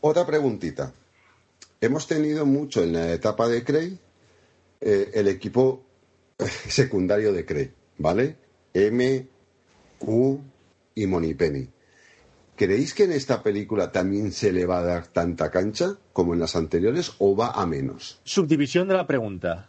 otra 0.00 0.26
preguntita. 0.26 0.92
Hemos 1.80 2.06
tenido 2.08 2.44
mucho 2.44 2.82
en 2.82 2.92
la 2.92 3.12
etapa 3.12 3.48
de 3.48 3.62
Craig 3.64 3.98
eh, 4.80 5.10
el 5.14 5.28
equipo 5.28 5.82
secundario 6.68 7.32
de 7.32 7.44
Cree, 7.46 7.72
¿vale? 7.98 8.36
M, 8.74 9.26
Q 9.98 10.40
y 10.96 11.06
Moneypenny. 11.06 11.68
¿Creéis 12.58 12.92
que 12.92 13.04
en 13.04 13.12
esta 13.12 13.42
película 13.42 13.92
también 13.92 14.32
se 14.32 14.52
le 14.52 14.66
va 14.66 14.78
a 14.80 14.82
dar 14.82 15.06
tanta 15.06 15.50
cancha 15.50 15.94
como 16.12 16.34
en 16.34 16.40
las 16.40 16.56
anteriores 16.56 17.12
o 17.18 17.36
va 17.36 17.52
a 17.52 17.64
menos? 17.66 18.20
Subdivisión 18.24 18.88
de 18.88 18.94
la 18.94 19.06
pregunta. 19.06 19.68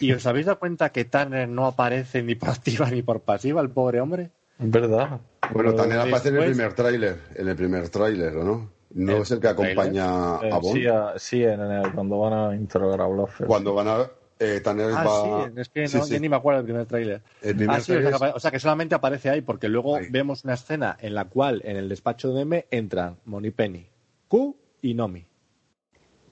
¿Y 0.00 0.12
os 0.12 0.26
habéis 0.26 0.46
dado 0.46 0.58
cuenta 0.58 0.90
que 0.90 1.04
Tanner 1.04 1.48
no 1.48 1.66
aparece 1.66 2.22
ni 2.22 2.34
por 2.34 2.48
activa 2.50 2.90
ni 2.90 3.02
por 3.02 3.20
pasiva, 3.20 3.60
el 3.62 3.70
pobre 3.70 4.00
hombre? 4.00 4.30
Es 4.58 4.70
verdad. 4.70 5.20
Bueno, 5.52 5.74
también 5.74 6.00
aparece 6.00 6.28
en 6.30 6.36
el 6.36 6.44
primer 6.50 6.72
tráiler, 6.74 7.20
en 7.36 7.48
el 7.48 7.56
primer 7.56 7.88
tráiler, 7.88 8.36
¿o 8.36 8.44
no? 8.44 8.70
No 8.94 9.16
¿El 9.16 9.22
es 9.22 9.30
el 9.30 9.38
que 9.40 9.48
acompaña 9.48 10.36
Eh, 10.42 10.50
a 10.50 10.58
Bond. 10.58 10.74
sí, 10.76 10.86
a- 10.86 11.12
sí, 11.18 11.44
en 11.44 11.60
el- 11.60 11.92
cuando 11.92 12.18
van 12.18 12.32
a 12.32 12.54
interrogar 12.56 13.00
a 13.02 13.06
Blofeld. 13.06 13.46
Cuando 13.46 13.74
van 13.74 13.86
a... 13.88 14.10
eh, 14.38 14.60
Tanner 14.60 14.92
Ah, 14.96 15.04
va... 15.04 15.46
sí, 15.46 15.52
es 15.56 15.68
que 15.68 15.82
no, 15.82 15.88
Sí, 15.88 16.00
sí. 16.02 16.14
yo 16.14 16.20
ni 16.20 16.28
me 16.28 16.36
acuerdo 16.36 16.58
del 16.58 16.64
primer 16.66 16.86
tráiler. 16.86 17.22
Ah, 17.68 17.80
sí, 17.80 17.92
o, 17.92 17.94
sea, 17.94 18.00
que, 18.02 18.08
es- 18.08 18.14
apare- 18.14 18.32
o 18.34 18.40
sea, 18.40 18.50
que 18.50 18.60
solamente 18.60 18.94
aparece 18.94 19.30
ahí, 19.30 19.40
porque 19.40 19.68
luego 19.68 19.98
vemos 20.10 20.44
una 20.44 20.54
escena 20.54 20.96
en 21.00 21.14
la 21.14 21.24
cual 21.26 21.60
en 21.64 21.76
el 21.76 21.88
despacho 21.88 22.32
de 22.32 22.42
M 22.42 22.66
entran 22.70 23.18
Moneypenny, 23.24 23.88
Q 24.28 24.56
y 24.82 24.94
Nomi. 24.94 25.26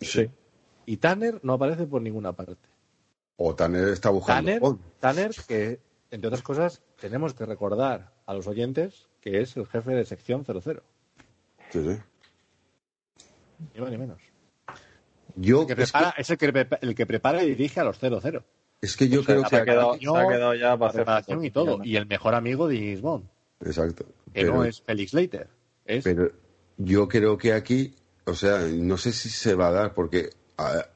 Sí. 0.01 0.31
Y 0.87 0.99
Tanner 0.99 1.41
no 1.43 1.55
aparece 1.55 1.87
por 1.87 2.01
ninguna 2.03 2.33
parte. 2.33 2.69
O 3.37 3.55
Tanner 3.55 3.89
está 3.89 4.11
buscando 4.11 4.51
Tanner. 4.53 4.79
Tanner, 5.01 5.31
que 5.49 5.81
entre 6.11 6.29
otras 6.29 6.43
cosas 6.43 6.83
tenemos 7.01 7.35
que 7.35 7.45
recordar 7.45 8.13
a 8.25 8.35
los 8.35 8.47
oyentes 8.47 9.09
que 9.21 9.41
es 9.41 9.57
el 9.57 9.67
jefe 9.67 9.91
de 9.93 10.05
sección 10.05 10.45
00. 10.45 10.83
Sí, 11.71 11.83
sí. 11.83 11.99
Ni 13.75 13.81
más 13.81 13.91
ni 13.91 13.99
menos. 13.99 14.21
Yo, 15.37 15.61
El 15.63 15.67
que 15.67 15.73
es, 15.83 15.93
prepara, 15.93 16.15
es 16.19 16.31
el 16.31 16.39
que, 16.39 16.67
el 16.81 16.95
que 16.95 17.07
prepara 17.07 17.43
y 17.45 17.49
dirige 17.51 17.81
a 17.81 17.85
los 17.85 17.99
00. 17.99 18.21
que, 18.21 18.43
es 18.81 18.97
que 18.97 19.09
yo 19.09 19.21
O 19.21 19.25
sea, 19.25 19.35
creo 19.37 19.49
se 19.49 19.57
ha 19.57 19.61
que... 19.65 19.71
quedado- 19.71 19.95
se 19.99 20.09
ha 20.19 20.29
quedado 20.29 20.55
ya 20.55 20.77
para 20.77 20.89
hacer 20.91 21.01
preparación 21.05 21.45
y 21.45 21.51
todo. 21.51 21.81
Y 21.85 21.97
el 21.97 22.07
mejor 22.07 22.35
amigo 22.35 22.67
de 22.69 22.77
James 22.79 23.01
Bond, 23.03 23.25
Exacto. 23.65 24.05
que 24.33 24.43
Pero- 24.43 24.55
no 24.55 24.65
es 24.65 24.81
Felix 24.83 25.13
Leiter. 25.15 25.49
Es 25.85 26.03
Pero 26.05 26.31
yo 26.79 27.07
creo 27.09 27.39
que 27.39 27.53
aquí, 27.53 27.95
o 28.25 28.35
sea, 28.35 28.59
no 28.61 28.97
sé 28.99 29.13
si 29.13 29.29
se 29.31 29.55
va 29.55 29.69
a 29.69 29.73
dar, 29.73 29.95
porque 29.95 30.31
ah, 30.59 30.87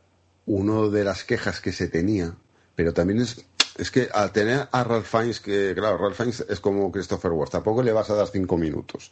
uno 0.46 0.88
de 0.90 1.04
las 1.04 1.24
quejas 1.24 1.60
que 1.60 1.72
se 1.72 1.88
tenía, 1.88 2.34
pero 2.74 2.92
también 2.92 3.20
es, 3.20 3.44
es 3.78 3.90
que 3.90 4.08
al 4.12 4.32
tener 4.32 4.68
a 4.72 4.84
Ralph 4.84 5.06
Fiennes, 5.06 5.38
que 5.40 5.72
claro, 5.76 5.96
Ralph 5.98 6.16
Fiennes 6.16 6.44
es 6.48 6.60
como 6.60 6.90
Christopher 6.90 7.30
Ward, 7.32 7.50
tampoco 7.50 7.82
le 7.82 7.92
vas 7.92 8.10
a 8.10 8.14
dar 8.14 8.26
cinco 8.26 8.56
minutos, 8.56 9.10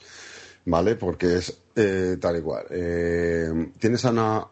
¿vale? 0.64 0.96
Porque 0.96 1.36
es 1.36 1.56
eh, 1.76 2.16
tal 2.20 2.38
y 2.38 2.40
cual. 2.40 2.66
Eh, 2.70 3.70
tienes 3.78 4.04
a, 4.04 4.12
Na- 4.12 4.46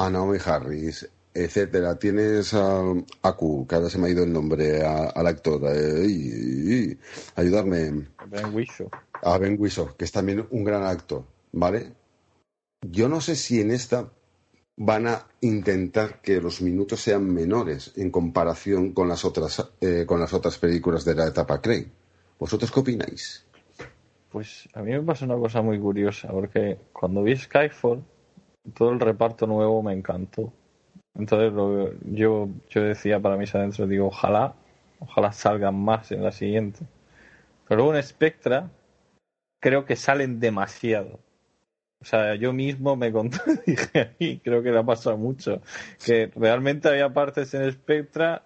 a 0.00 0.08
Naomi 0.08 0.38
Harris, 0.44 1.08
etcétera, 1.34 1.98
tienes 1.98 2.54
a, 2.54 2.80
a 3.22 3.32
Q, 3.36 3.66
que 3.68 3.74
ahora 3.74 3.90
se 3.90 3.98
me 3.98 4.06
ha 4.06 4.10
ido 4.10 4.24
el 4.24 4.32
nombre, 4.32 4.82
al 4.82 5.26
actor, 5.26 5.60
eh, 5.66 6.06
y- 6.08 6.74
y- 6.92 6.98
ayudarme 7.36 8.08
Ben 8.30 8.54
Whishaw. 8.54 8.88
a 9.22 9.36
Ben 9.38 9.56
Whishaw, 9.58 9.94
que 9.96 10.06
es 10.06 10.12
también 10.12 10.46
un 10.50 10.64
gran 10.64 10.84
actor, 10.84 11.24
¿vale? 11.52 11.92
Yo 12.82 13.08
no 13.10 13.20
sé 13.20 13.36
si 13.36 13.60
en 13.60 13.70
esta 13.72 14.08
van 14.78 15.06
a 15.06 15.26
intentar 15.42 16.22
que 16.22 16.40
los 16.40 16.62
minutos 16.62 17.00
sean 17.00 17.30
menores 17.30 17.92
en 17.96 18.10
comparación 18.10 18.92
con 18.94 19.06
las 19.08 19.26
otras 19.26 19.70
eh, 19.82 20.04
con 20.06 20.18
las 20.18 20.32
otras 20.32 20.56
películas 20.56 21.04
de 21.04 21.14
la 21.14 21.26
etapa 21.26 21.60
Craig. 21.60 21.88
¿Vosotros 22.38 22.72
qué 22.72 22.80
opináis? 22.80 23.44
Pues 24.30 24.66
a 24.72 24.80
mí 24.80 24.92
me 24.92 25.02
pasa 25.02 25.26
una 25.26 25.36
cosa 25.36 25.60
muy 25.60 25.78
curiosa, 25.78 26.28
porque 26.30 26.78
cuando 26.94 27.22
vi 27.22 27.36
Skyfall, 27.36 28.02
todo 28.74 28.90
el 28.92 29.00
reparto 29.00 29.46
nuevo 29.46 29.82
me 29.82 29.92
encantó. 29.92 30.52
Entonces 31.18 31.52
lo- 31.52 31.92
yo, 32.04 32.48
yo 32.70 32.82
decía 32.82 33.18
para 33.20 33.36
mis 33.36 33.54
adentros, 33.54 33.88
digo, 33.88 34.06
ojalá, 34.06 34.54
ojalá 35.00 35.32
salgan 35.32 35.74
más 35.82 36.12
en 36.12 36.22
la 36.22 36.32
siguiente. 36.32 36.80
Pero 37.68 37.78
luego 37.82 37.96
en 37.96 38.02
Spectra 38.02 38.70
creo 39.60 39.84
que 39.84 39.96
salen 39.96 40.40
demasiado. 40.40 41.18
O 42.02 42.04
sea, 42.04 42.34
yo 42.34 42.52
mismo 42.52 42.96
me 42.96 43.12
contradije 43.12 44.14
ahí, 44.20 44.40
creo 44.42 44.62
que 44.62 44.70
le 44.70 44.78
ha 44.78 44.82
pasado 44.84 45.16
mucho. 45.18 45.60
Que 46.04 46.30
realmente 46.34 46.88
había 46.88 47.12
partes 47.12 47.52
en 47.54 47.70
Spectra 47.70 48.42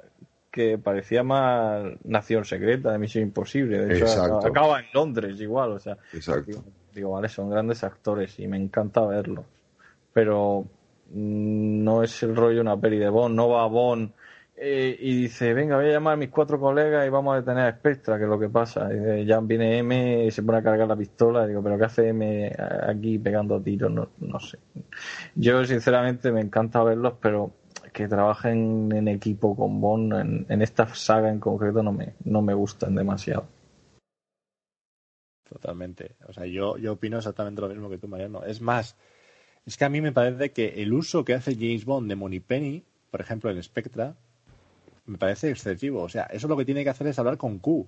que 0.50 0.78
parecía 0.78 1.22
más 1.22 1.84
Nación 2.04 2.44
Secreta 2.44 2.92
de 2.92 2.98
Misión 2.98 3.24
Imposible. 3.24 3.78
De 3.84 3.94
hecho, 3.96 4.04
Exacto. 4.06 4.36
acaba- 4.38 4.48
acaba 4.48 4.80
en 4.80 4.86
Londres 4.92 5.40
igual, 5.40 5.72
o 5.72 5.78
sea. 5.78 5.98
Exacto. 6.12 6.46
Digo, 6.46 6.64
digo, 6.94 7.10
vale, 7.12 7.28
son 7.28 7.50
grandes 7.50 7.82
actores 7.84 8.38
y 8.38 8.46
me 8.48 8.56
encanta 8.56 9.00
verlos. 9.06 9.44
Pero 10.14 10.64
no 11.10 12.02
es 12.02 12.22
el 12.22 12.34
rollo 12.34 12.62
una 12.62 12.80
peli 12.80 12.98
de 12.98 13.10
Bond, 13.10 13.34
no 13.36 13.50
va 13.50 13.64
a 13.64 13.66
Bond 13.66 14.12
eh, 14.56 14.96
y 15.00 15.22
dice, 15.22 15.52
venga, 15.52 15.76
voy 15.76 15.86
a 15.86 15.92
llamar 15.92 16.14
a 16.14 16.16
mis 16.16 16.30
cuatro 16.30 16.60
colegas 16.60 17.04
y 17.06 17.10
vamos 17.10 17.34
a 17.34 17.40
detener 17.40 17.66
a 17.66 17.76
Spectra, 17.76 18.16
que 18.16 18.24
es 18.24 18.30
lo 18.30 18.38
que 18.38 18.48
pasa. 18.48 18.88
Y 18.92 18.98
dice, 18.98 19.24
ya 19.26 19.40
viene 19.40 19.78
M 19.78 20.24
y 20.26 20.30
se 20.30 20.42
pone 20.42 20.58
a 20.58 20.62
cargar 20.62 20.86
la 20.86 20.96
pistola. 20.96 21.44
Y 21.44 21.48
digo, 21.48 21.62
¿pero 21.62 21.76
qué 21.76 21.84
hace 21.84 22.08
M 22.08 22.52
aquí 22.88 23.18
pegando 23.18 23.60
tiros? 23.60 23.90
No, 23.90 24.08
no 24.18 24.38
sé. 24.38 24.58
Yo, 25.34 25.64
sinceramente, 25.64 26.30
me 26.30 26.40
encanta 26.40 26.84
verlos, 26.84 27.14
pero 27.20 27.50
que 27.92 28.08
trabajen 28.08 28.90
en 28.92 29.08
equipo 29.08 29.56
con 29.56 29.80
Bond 29.80 30.14
en, 30.14 30.46
en 30.48 30.62
esta 30.62 30.86
saga 30.94 31.30
en 31.30 31.38
concreto 31.38 31.82
no 31.82 31.92
me, 31.92 32.14
no 32.24 32.42
me 32.42 32.54
gustan 32.54 32.94
demasiado. 32.94 33.46
Totalmente. 35.48 36.16
O 36.26 36.32
sea, 36.32 36.46
yo, 36.46 36.76
yo 36.78 36.94
opino 36.94 37.18
exactamente 37.18 37.60
lo 37.60 37.68
mismo 37.68 37.88
que 37.90 37.98
tú, 37.98 38.08
Mariano. 38.08 38.44
Es 38.44 38.60
más, 38.60 38.96
es 39.66 39.76
que 39.76 39.84
a 39.84 39.88
mí 39.88 40.00
me 40.00 40.12
parece 40.12 40.52
que 40.52 40.82
el 40.82 40.92
uso 40.92 41.24
que 41.24 41.34
hace 41.34 41.54
James 41.54 41.84
Bond 41.84 42.08
de 42.08 42.16
Moneypenny, 42.16 42.82
por 43.10 43.20
ejemplo, 43.20 43.50
en 43.50 43.62
Spectra, 43.62 44.14
me 45.06 45.18
parece 45.18 45.50
excesivo. 45.50 46.02
O 46.02 46.08
sea, 46.08 46.24
eso 46.24 46.48
lo 46.48 46.56
que 46.56 46.64
tiene 46.64 46.84
que 46.84 46.90
hacer 46.90 47.06
es 47.06 47.18
hablar 47.18 47.36
con 47.36 47.58
Q. 47.58 47.86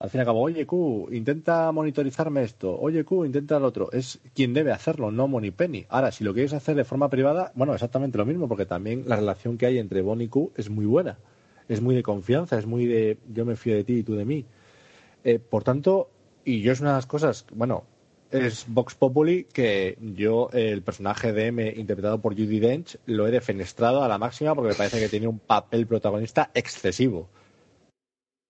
Al 0.00 0.10
fin 0.10 0.18
y 0.18 0.20
al 0.20 0.26
cabo, 0.26 0.42
oye 0.42 0.66
Q, 0.66 1.08
intenta 1.12 1.70
monitorizarme 1.72 2.42
esto. 2.42 2.78
Oye 2.78 3.04
Q, 3.04 3.24
intenta 3.24 3.56
el 3.56 3.64
otro. 3.64 3.90
Es 3.92 4.20
quien 4.34 4.52
debe 4.52 4.72
hacerlo, 4.72 5.10
no 5.10 5.28
Moneypenny. 5.28 5.86
Ahora, 5.88 6.12
si 6.12 6.24
lo 6.24 6.34
quieres 6.34 6.52
hacer 6.52 6.76
de 6.76 6.84
forma 6.84 7.08
privada, 7.08 7.52
bueno, 7.54 7.74
exactamente 7.74 8.18
lo 8.18 8.26
mismo, 8.26 8.48
porque 8.48 8.66
también 8.66 9.04
la 9.06 9.16
relación 9.16 9.56
que 9.56 9.66
hay 9.66 9.78
entre 9.78 10.02
Bond 10.02 10.22
y 10.22 10.28
Q 10.28 10.52
es 10.56 10.68
muy 10.68 10.86
buena. 10.86 11.18
Es 11.68 11.80
muy 11.80 11.94
de 11.94 12.02
confianza, 12.02 12.58
es 12.58 12.66
muy 12.66 12.86
de 12.86 13.18
yo 13.32 13.44
me 13.44 13.56
fío 13.56 13.74
de 13.74 13.84
ti 13.84 13.94
y 13.94 14.02
tú 14.02 14.14
de 14.14 14.24
mí. 14.24 14.44
Eh, 15.24 15.38
por 15.38 15.64
tanto, 15.64 16.10
y 16.44 16.60
yo 16.60 16.72
es 16.72 16.80
una 16.80 16.90
de 16.90 16.96
las 16.96 17.06
cosas, 17.06 17.46
bueno, 17.54 17.84
es 18.34 18.64
Vox 18.68 18.94
Populi 18.94 19.44
que 19.44 19.96
yo, 20.00 20.50
el 20.52 20.82
personaje 20.82 21.32
de 21.32 21.46
M 21.46 21.72
interpretado 21.76 22.20
por 22.20 22.34
Judy 22.34 22.58
Dench, 22.60 22.98
lo 23.06 23.26
he 23.26 23.30
defenestrado 23.30 24.02
a 24.02 24.08
la 24.08 24.18
máxima 24.18 24.54
porque 24.54 24.70
me 24.70 24.74
parece 24.74 24.98
que 25.00 25.08
tiene 25.08 25.26
un 25.28 25.38
papel 25.38 25.86
protagonista 25.86 26.50
excesivo. 26.54 27.28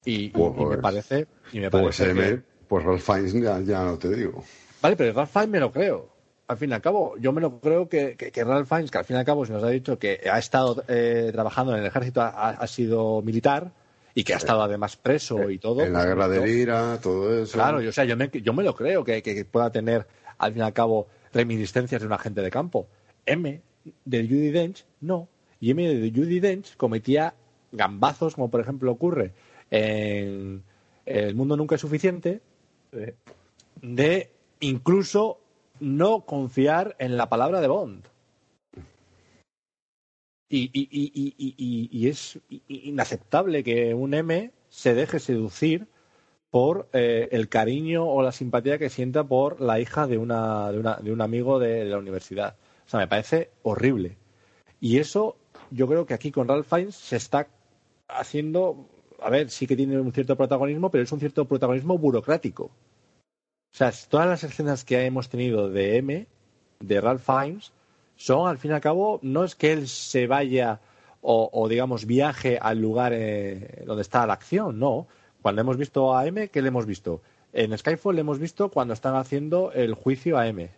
Y, 0.05 0.29
Pues, 0.31 0.53
y 0.59 0.65
me 0.67 0.79
parece, 0.79 1.27
y 1.53 1.61
me 1.61 1.71
Pues, 1.71 1.97
parece 1.99 2.05
que- 2.15 2.29
M, 2.29 2.43
pues 2.69 2.85
Ralph 2.85 3.03
Fiennes 3.03 3.33
ya, 3.35 3.61
ya 3.61 3.85
no 3.85 3.99
te 3.99 4.15
digo. 4.15 4.45
Vale, 4.83 4.97
pero 4.97 5.13
Ralph 5.13 5.31
Fiennes 5.31 5.51
me 5.51 5.61
lo 5.61 5.73
creo. 5.73 6.09
Al 6.47 6.59
fin 6.59 6.71
y 6.71 6.73
al 6.75 6.83
cabo, 6.83 7.17
yo 7.19 7.33
me 7.33 7.41
lo 7.41 7.59
creo 7.59 7.89
que, 7.89 8.17
que, 8.17 8.31
que 8.31 8.45
Ralph 8.45 8.69
Fiennes, 8.69 8.91
que 8.91 8.99
al 8.99 9.05
fin 9.07 9.17
y 9.17 9.19
al 9.21 9.25
cabo 9.25 9.47
se 9.47 9.53
nos 9.55 9.65
ha 9.65 9.71
dicho 9.71 9.99
que 9.99 10.21
ha 10.31 10.39
estado 10.39 10.85
eh, 10.89 11.31
trabajando 11.33 11.73
en 11.75 11.81
el 11.81 11.87
ejército, 11.87 12.21
ha, 12.21 12.51
ha 12.51 12.67
sido 12.67 13.23
militar 13.23 13.73
y 14.15 14.25
que 14.25 14.35
ha 14.35 14.37
estado 14.37 14.63
además 14.63 14.97
preso 14.97 15.51
y 15.51 15.59
todo. 15.59 15.83
en 15.83 15.93
la 15.93 16.01
pues, 16.01 16.09
guerra 16.09 16.27
yo- 16.27 16.41
del 16.43 16.51
IRA, 16.51 17.01
todo 17.01 17.43
eso. 17.43 17.53
Claro, 17.55 17.81
yo, 17.81 17.89
o 17.91 17.93
sea, 17.93 18.05
yo 18.05 18.17
me, 18.17 18.31
yo 18.33 18.53
me 18.53 18.63
lo 18.63 18.75
creo 18.75 19.05
que, 19.05 19.23
que 19.23 19.45
pueda 19.45 19.71
tener, 19.71 20.07
al 20.39 20.53
fin 20.53 20.63
y 20.63 20.65
al 20.65 20.73
cabo, 20.73 21.09
reminiscencias 21.33 22.01
de 22.01 22.07
un 22.07 22.13
agente 22.13 22.41
de 22.41 22.51
campo. 22.51 22.87
M 23.27 23.61
de 24.05 24.23
Judy 24.23 24.51
Dench, 24.51 24.85
no. 25.01 25.29
Y 25.61 25.71
M 25.73 25.83
de 25.95 26.11
Judy 26.11 26.41
Dench 26.41 26.77
cometía 26.77 27.35
gambazos, 27.73 28.35
como 28.37 28.51
por 28.51 28.61
ejemplo 28.61 28.93
ocurre 28.93 29.33
en 29.71 30.63
El 31.07 31.35
mundo 31.35 31.57
nunca 31.57 31.75
es 31.75 31.81
suficiente, 31.81 32.41
eh, 32.93 33.15
de 33.83 34.31
incluso 34.61 35.41
no 35.81 36.21
confiar 36.21 36.95
en 36.99 37.17
la 37.17 37.29
palabra 37.29 37.61
de 37.61 37.67
Bond. 37.69 38.05
Y, 40.49 40.71
y- 40.73 40.89
y- 40.93 41.89
y- 41.91 42.09
es 42.09 42.39
inaceptable 42.69 43.65
que 43.65 43.95
un 43.95 44.15
M 44.15 44.53
se 44.69 44.95
deje 44.95 45.19
seducir 45.19 45.87
por 46.51 46.89
eh, 46.93 47.29
el 47.33 47.49
cariño 47.49 48.05
o 48.07 48.23
la 48.23 48.31
simpatía 48.31 48.79
que 48.79 48.91
sienta 48.91 49.25
por 49.25 49.61
la 49.61 49.81
hija 49.81 50.07
de, 50.07 50.19
una, 50.19 50.71
de, 50.71 50.79
una- 50.79 50.97
de 50.97 51.13
un 51.13 51.21
amigo 51.21 51.59
de, 51.59 51.85
la 51.85 51.99
universidad. 51.99 52.57
O 52.87 52.89
sea, 52.89 53.01
me 53.01 53.09
parece 53.09 53.51
horrible. 53.63 54.17
Y 54.81 54.99
eso 54.99 55.37
yo 55.71 55.89
creo 55.89 56.07
que 56.07 56.15
aquí 56.15 56.31
con 56.31 56.47
Ralph 56.47 56.69
Fiennes 56.69 56.95
se 56.95 57.17
está 57.17 57.49
haciendo, 58.07 58.87
a 59.21 59.31
ver, 59.31 59.51
sí 59.51 59.67
que 59.67 59.77
tiene 59.77 59.99
un 59.99 60.13
cierto 60.13 60.37
protagonismo, 60.37 60.91
pero 60.91 61.03
es 61.03 61.11
un 61.13 61.21
cierto 61.21 61.47
protagonismo 61.47 61.99
burocrático. 61.99 62.65
O 62.65 63.77
sea, 63.77 63.93
todas 64.09 64.29
las 64.29 64.45
escenas 64.45 64.85
que 64.85 65.05
hemos 65.05 65.29
tenido 65.29 65.69
de 65.69 65.97
M, 65.97 66.27
de 66.79 67.01
Ralph 67.01 67.25
Fiennes, 67.25 67.73
son 68.17 68.49
al 68.49 68.59
fin 68.59 68.71
y 68.71 68.75
al 68.75 68.81
cabo, 68.81 69.19
no 69.23 69.45
es 69.45 69.55
que 69.55 69.73
él 69.73 69.89
se 69.89 70.27
vaya 70.27 70.81
o, 71.21 71.49
o, 71.53 71.69
digamos 71.69 72.05
viaje 72.07 72.59
al 72.61 72.81
lugar 72.81 73.13
eh, 73.15 73.83
donde 73.87 74.03
está 74.03 74.27
la 74.27 74.35
acción, 74.35 74.79
no. 74.79 75.07
Cuando 75.43 75.61
hemos 75.63 75.77
visto 75.77 76.17
a 76.17 76.27
M, 76.27 76.49
¿qué 76.49 76.63
le 76.63 76.69
hemos 76.69 76.87
visto? 76.87 77.23
En 77.53 77.77
Skyfall 77.77 78.15
le 78.15 78.21
hemos 78.23 78.39
visto 78.39 78.71
cuando 78.71 78.95
están 78.95 79.15
haciendo 79.17 79.73
el 79.73 79.95
juicio 79.95 80.37
a 80.39 80.47
M. 80.49 80.71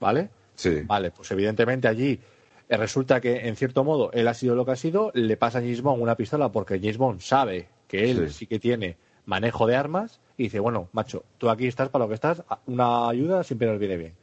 ¿Vale? 0.00 0.30
Sí. 0.54 0.82
Vale, 0.84 1.10
pues 1.10 1.30
evidentemente 1.30 1.88
allí 1.88 2.20
Eh, 2.68 2.76
Resulta 2.78 3.20
que, 3.20 3.46
en 3.46 3.56
cierto 3.56 3.84
modo, 3.84 4.10
él 4.12 4.26
ha 4.26 4.32
sido 4.34 4.54
lo 4.54 4.64
que 4.64 4.72
ha 4.72 4.76
sido, 4.76 5.10
le 5.14 5.36
pasa 5.36 5.58
a 5.58 5.60
James 5.60 5.82
Bond 5.82 6.02
una 6.02 6.16
pistola 6.16 6.50
porque 6.50 6.78
James 6.78 6.96
Bond 6.96 7.20
sabe 7.20 7.68
que 7.88 8.10
él 8.10 8.28
sí, 8.30 8.38
Sí. 8.40 8.46
que 8.46 8.58
tiene 8.58 8.96
manejo 9.26 9.66
de 9.66 9.76
armas 9.76 10.20
y 10.38 10.44
dice, 10.44 10.60
bueno, 10.60 10.88
macho, 10.92 11.24
tú 11.38 11.50
aquí 11.50 11.66
estás 11.66 11.90
para 11.90 12.04
lo 12.04 12.08
que 12.08 12.14
estás, 12.14 12.42
una 12.66 13.08
ayuda 13.08 13.44
siempre 13.44 13.68
nos 13.68 13.78
viene 13.78 13.96
bien. 13.98 14.14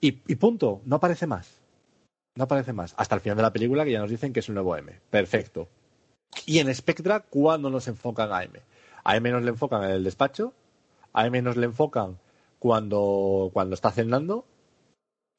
Y, 0.00 0.20
y 0.26 0.34
punto, 0.36 0.80
no 0.84 0.96
aparece 0.96 1.26
más. 1.26 1.60
No 2.36 2.44
aparece 2.44 2.72
más. 2.72 2.94
Hasta 2.96 3.16
el 3.16 3.20
final 3.20 3.36
de 3.36 3.42
la 3.42 3.52
película 3.52 3.84
que 3.84 3.92
ya 3.92 4.00
nos 4.00 4.10
dicen 4.10 4.32
que 4.32 4.40
es 4.40 4.48
el 4.48 4.54
nuevo 4.54 4.76
M. 4.76 4.92
Perfecto. 5.10 5.68
Y 6.46 6.58
en 6.58 6.72
Spectra, 6.74 7.20
¿cuándo 7.20 7.70
nos 7.70 7.88
enfocan 7.88 8.32
a 8.32 8.44
M? 8.44 8.60
A 9.04 9.16
M 9.16 9.30
nos 9.30 9.42
le 9.42 9.50
enfocan 9.50 9.84
en 9.84 9.90
el 9.90 10.04
despacho, 10.04 10.52
a 11.12 11.26
M 11.26 11.40
nos 11.42 11.56
le 11.56 11.66
enfocan 11.66 12.18
cuando, 12.58 13.50
cuando 13.52 13.74
está 13.74 13.90
cenando 13.90 14.44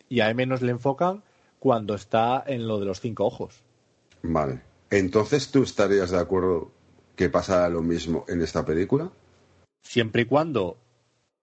y 0.10 0.22
a 0.22 0.30
M 0.30 0.46
nos 0.46 0.62
le 0.62 0.72
enfocan 0.72 1.24
cuando 1.60 1.94
está 1.94 2.44
en 2.48 2.68
lo 2.68 2.80
de 2.80 2.86
los 2.86 3.00
cinco 3.00 3.26
ojos. 3.26 3.62
Vale. 4.24 4.62
Entonces, 4.90 5.52
¿tú 5.52 5.64
estarías 5.64 6.10
de 6.12 6.18
acuerdo 6.18 6.72
que 7.16 7.30
pasara 7.30 7.70
lo 7.70 7.82
mismo 7.82 8.26
en 8.28 8.42
esta 8.42 8.66
película? 8.66 9.12
Siempre 9.84 10.24
y 10.24 10.26
cuando 10.26 10.78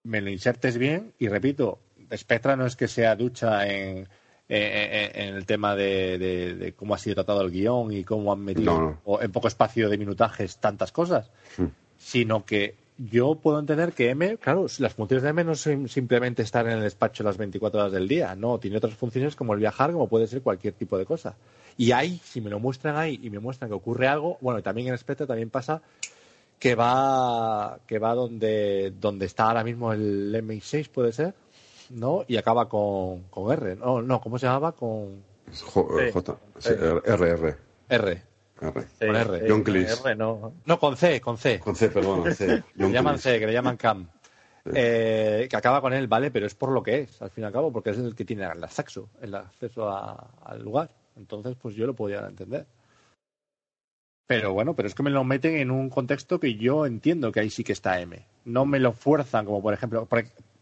me 0.03 0.21
lo 0.21 0.29
insertes 0.29 0.77
bien, 0.77 1.13
y 1.17 1.29
repito, 1.29 1.79
Spectra 2.15 2.55
no 2.55 2.65
es 2.65 2.75
que 2.75 2.87
sea 2.87 3.15
ducha 3.15 3.67
en, 3.67 4.07
en- 4.49 4.93
en- 4.93 5.21
en 5.29 5.35
el 5.35 5.45
tema 5.45 5.75
de, 5.75 6.17
de- 6.17 6.55
de 6.55 6.73
cómo 6.73 6.93
ha 6.95 6.97
sido 6.97 7.15
tratado 7.15 7.41
el 7.41 7.51
guion 7.51 7.91
y 7.91 8.03
cómo 8.03 8.31
han 8.31 8.39
metido 8.39 8.73
No, 8.73 8.81
no. 8.81 9.01
o 9.05 9.21
en 9.21 9.31
poco 9.31 9.47
espacio 9.47 9.89
de 9.89 9.97
minutajes 9.97 10.57
tantas 10.57 10.91
cosas, 10.91 11.29
sino 11.97 12.45
que 12.45 12.75
yo 12.97 13.35
puedo 13.35 13.59
entender 13.59 13.93
que 13.93 14.09
M, 14.09 14.37
claro, 14.37 14.65
las 14.79 14.93
funciones 14.95 15.21
de 15.23 15.29
M 15.29 15.43
no 15.43 15.53
son 15.53 15.87
simplemente 15.87 16.41
estar 16.41 16.65
en 16.65 16.73
el 16.77 16.81
despacho 16.81 17.23
las 17.23 17.37
24 17.37 17.79
horas 17.79 17.91
del 17.91 18.07
día, 18.07 18.35
no, 18.35 18.57
tiene 18.57 18.77
otras 18.77 18.95
funciones 18.95 19.35
como 19.35 19.53
el 19.53 19.59
viajar, 19.59 19.91
como 19.91 20.07
puede 20.07 20.25
ser 20.27 20.41
cualquier 20.41 20.73
tipo 20.73 20.97
de 20.97 21.05
cosa. 21.05 21.35
Y 21.77 21.91
ahí, 21.91 22.19
si 22.23 22.41
me 22.41 22.49
lo 22.49 22.59
muestran 22.59 22.95
ahí 22.95 23.19
y 23.21 23.29
me 23.29 23.37
muestran 23.39 23.69
que 23.69 23.75
ocurre 23.75 24.07
algo, 24.07 24.37
bueno, 24.41 24.59
y 24.59 24.63
también 24.63 24.87
en 24.87 24.97
Spectra 24.97 25.27
también 25.27 25.51
pasa 25.51 25.81
que 26.57 26.73
va 26.73 27.77
que 27.85 27.99
va 27.99 28.15
donde 28.15 28.91
donde 28.99 29.27
está 29.27 29.43
ahora 29.47 29.63
mismo 29.63 29.93
el 29.93 30.33
MI6 30.33 30.89
puede 30.89 31.11
ser 31.11 31.35
no 31.91 32.25
y 32.27 32.37
acaba 32.37 32.67
con, 32.69 33.23
con 33.29 33.51
R 33.51 33.75
no 33.75 34.01
no 34.01 34.19
cómo 34.21 34.37
se 34.39 34.45
llamaba 34.45 34.71
con 34.73 35.23
Sí. 35.51 35.63
J, 36.13 36.37
Sí. 36.59 36.69
R, 36.73 37.01
R, 37.05 37.29
R. 37.29 37.57
R 37.89 38.21
R. 38.59 38.87
con 38.99 39.15
R 39.15 39.45
John 39.49 39.63
Cleese. 39.63 40.15
no. 40.15 40.53
no 40.65 40.79
con 40.79 40.97
C 40.97 41.21
con 41.21 41.37
C 41.37 41.59
Con 41.59 41.75
C, 41.75 41.89
perdona, 41.89 42.33
C. 42.33 42.63
le 42.75 42.91
llaman. 42.91 43.17
C 43.19 43.39
que 43.39 43.47
le 43.47 43.53
llaman 43.53 43.77
Cam 43.77 44.07
Eh, 44.65 45.47
que 45.49 45.55
acaba 45.55 45.79
con 45.79 45.93
él 45.93 46.07
vale 46.07 46.29
pero 46.31 46.45
es 46.45 46.53
por 46.55 46.71
lo 46.71 46.83
que 46.83 47.01
es 47.01 47.21
al 47.21 47.29
fin 47.29 47.43
y 47.43 47.47
al 47.47 47.53
cabo 47.53 47.71
porque 47.71 47.91
es 47.91 47.97
el 47.97 48.13
que 48.15 48.25
tiene 48.25 48.43
el 48.43 48.61
acceso 48.63 49.09
el 49.21 49.33
acceso 49.35 49.87
a- 49.89 50.27
al 50.43 50.61
lugar 50.61 50.89
entonces 51.15 51.55
pues 51.61 51.75
yo 51.75 51.85
lo 51.87 51.93
podía 51.93 52.27
entender 52.27 52.65
pero 54.29 54.51
bueno, 54.51 54.75
pero 54.75 54.89
es 54.89 54.93
que 54.95 55.03
me 55.03 55.09
lo 55.09 55.23
meten 55.23 55.55
en 55.55 55.71
un 55.71 55.89
contexto 55.89 56.37
que 56.37 56.55
yo 56.55 56.85
entiendo 56.85 57.31
que 57.31 57.39
ahí 57.39 57.49
sí 57.49 57.63
que 57.63 57.71
está 57.71 58.01
M. 58.01 58.25
No 58.43 58.65
me 58.65 58.77
lo 58.77 58.91
fuerzan, 58.91 59.45
como 59.45 59.61
por 59.61 59.73
ejemplo. 59.73 60.05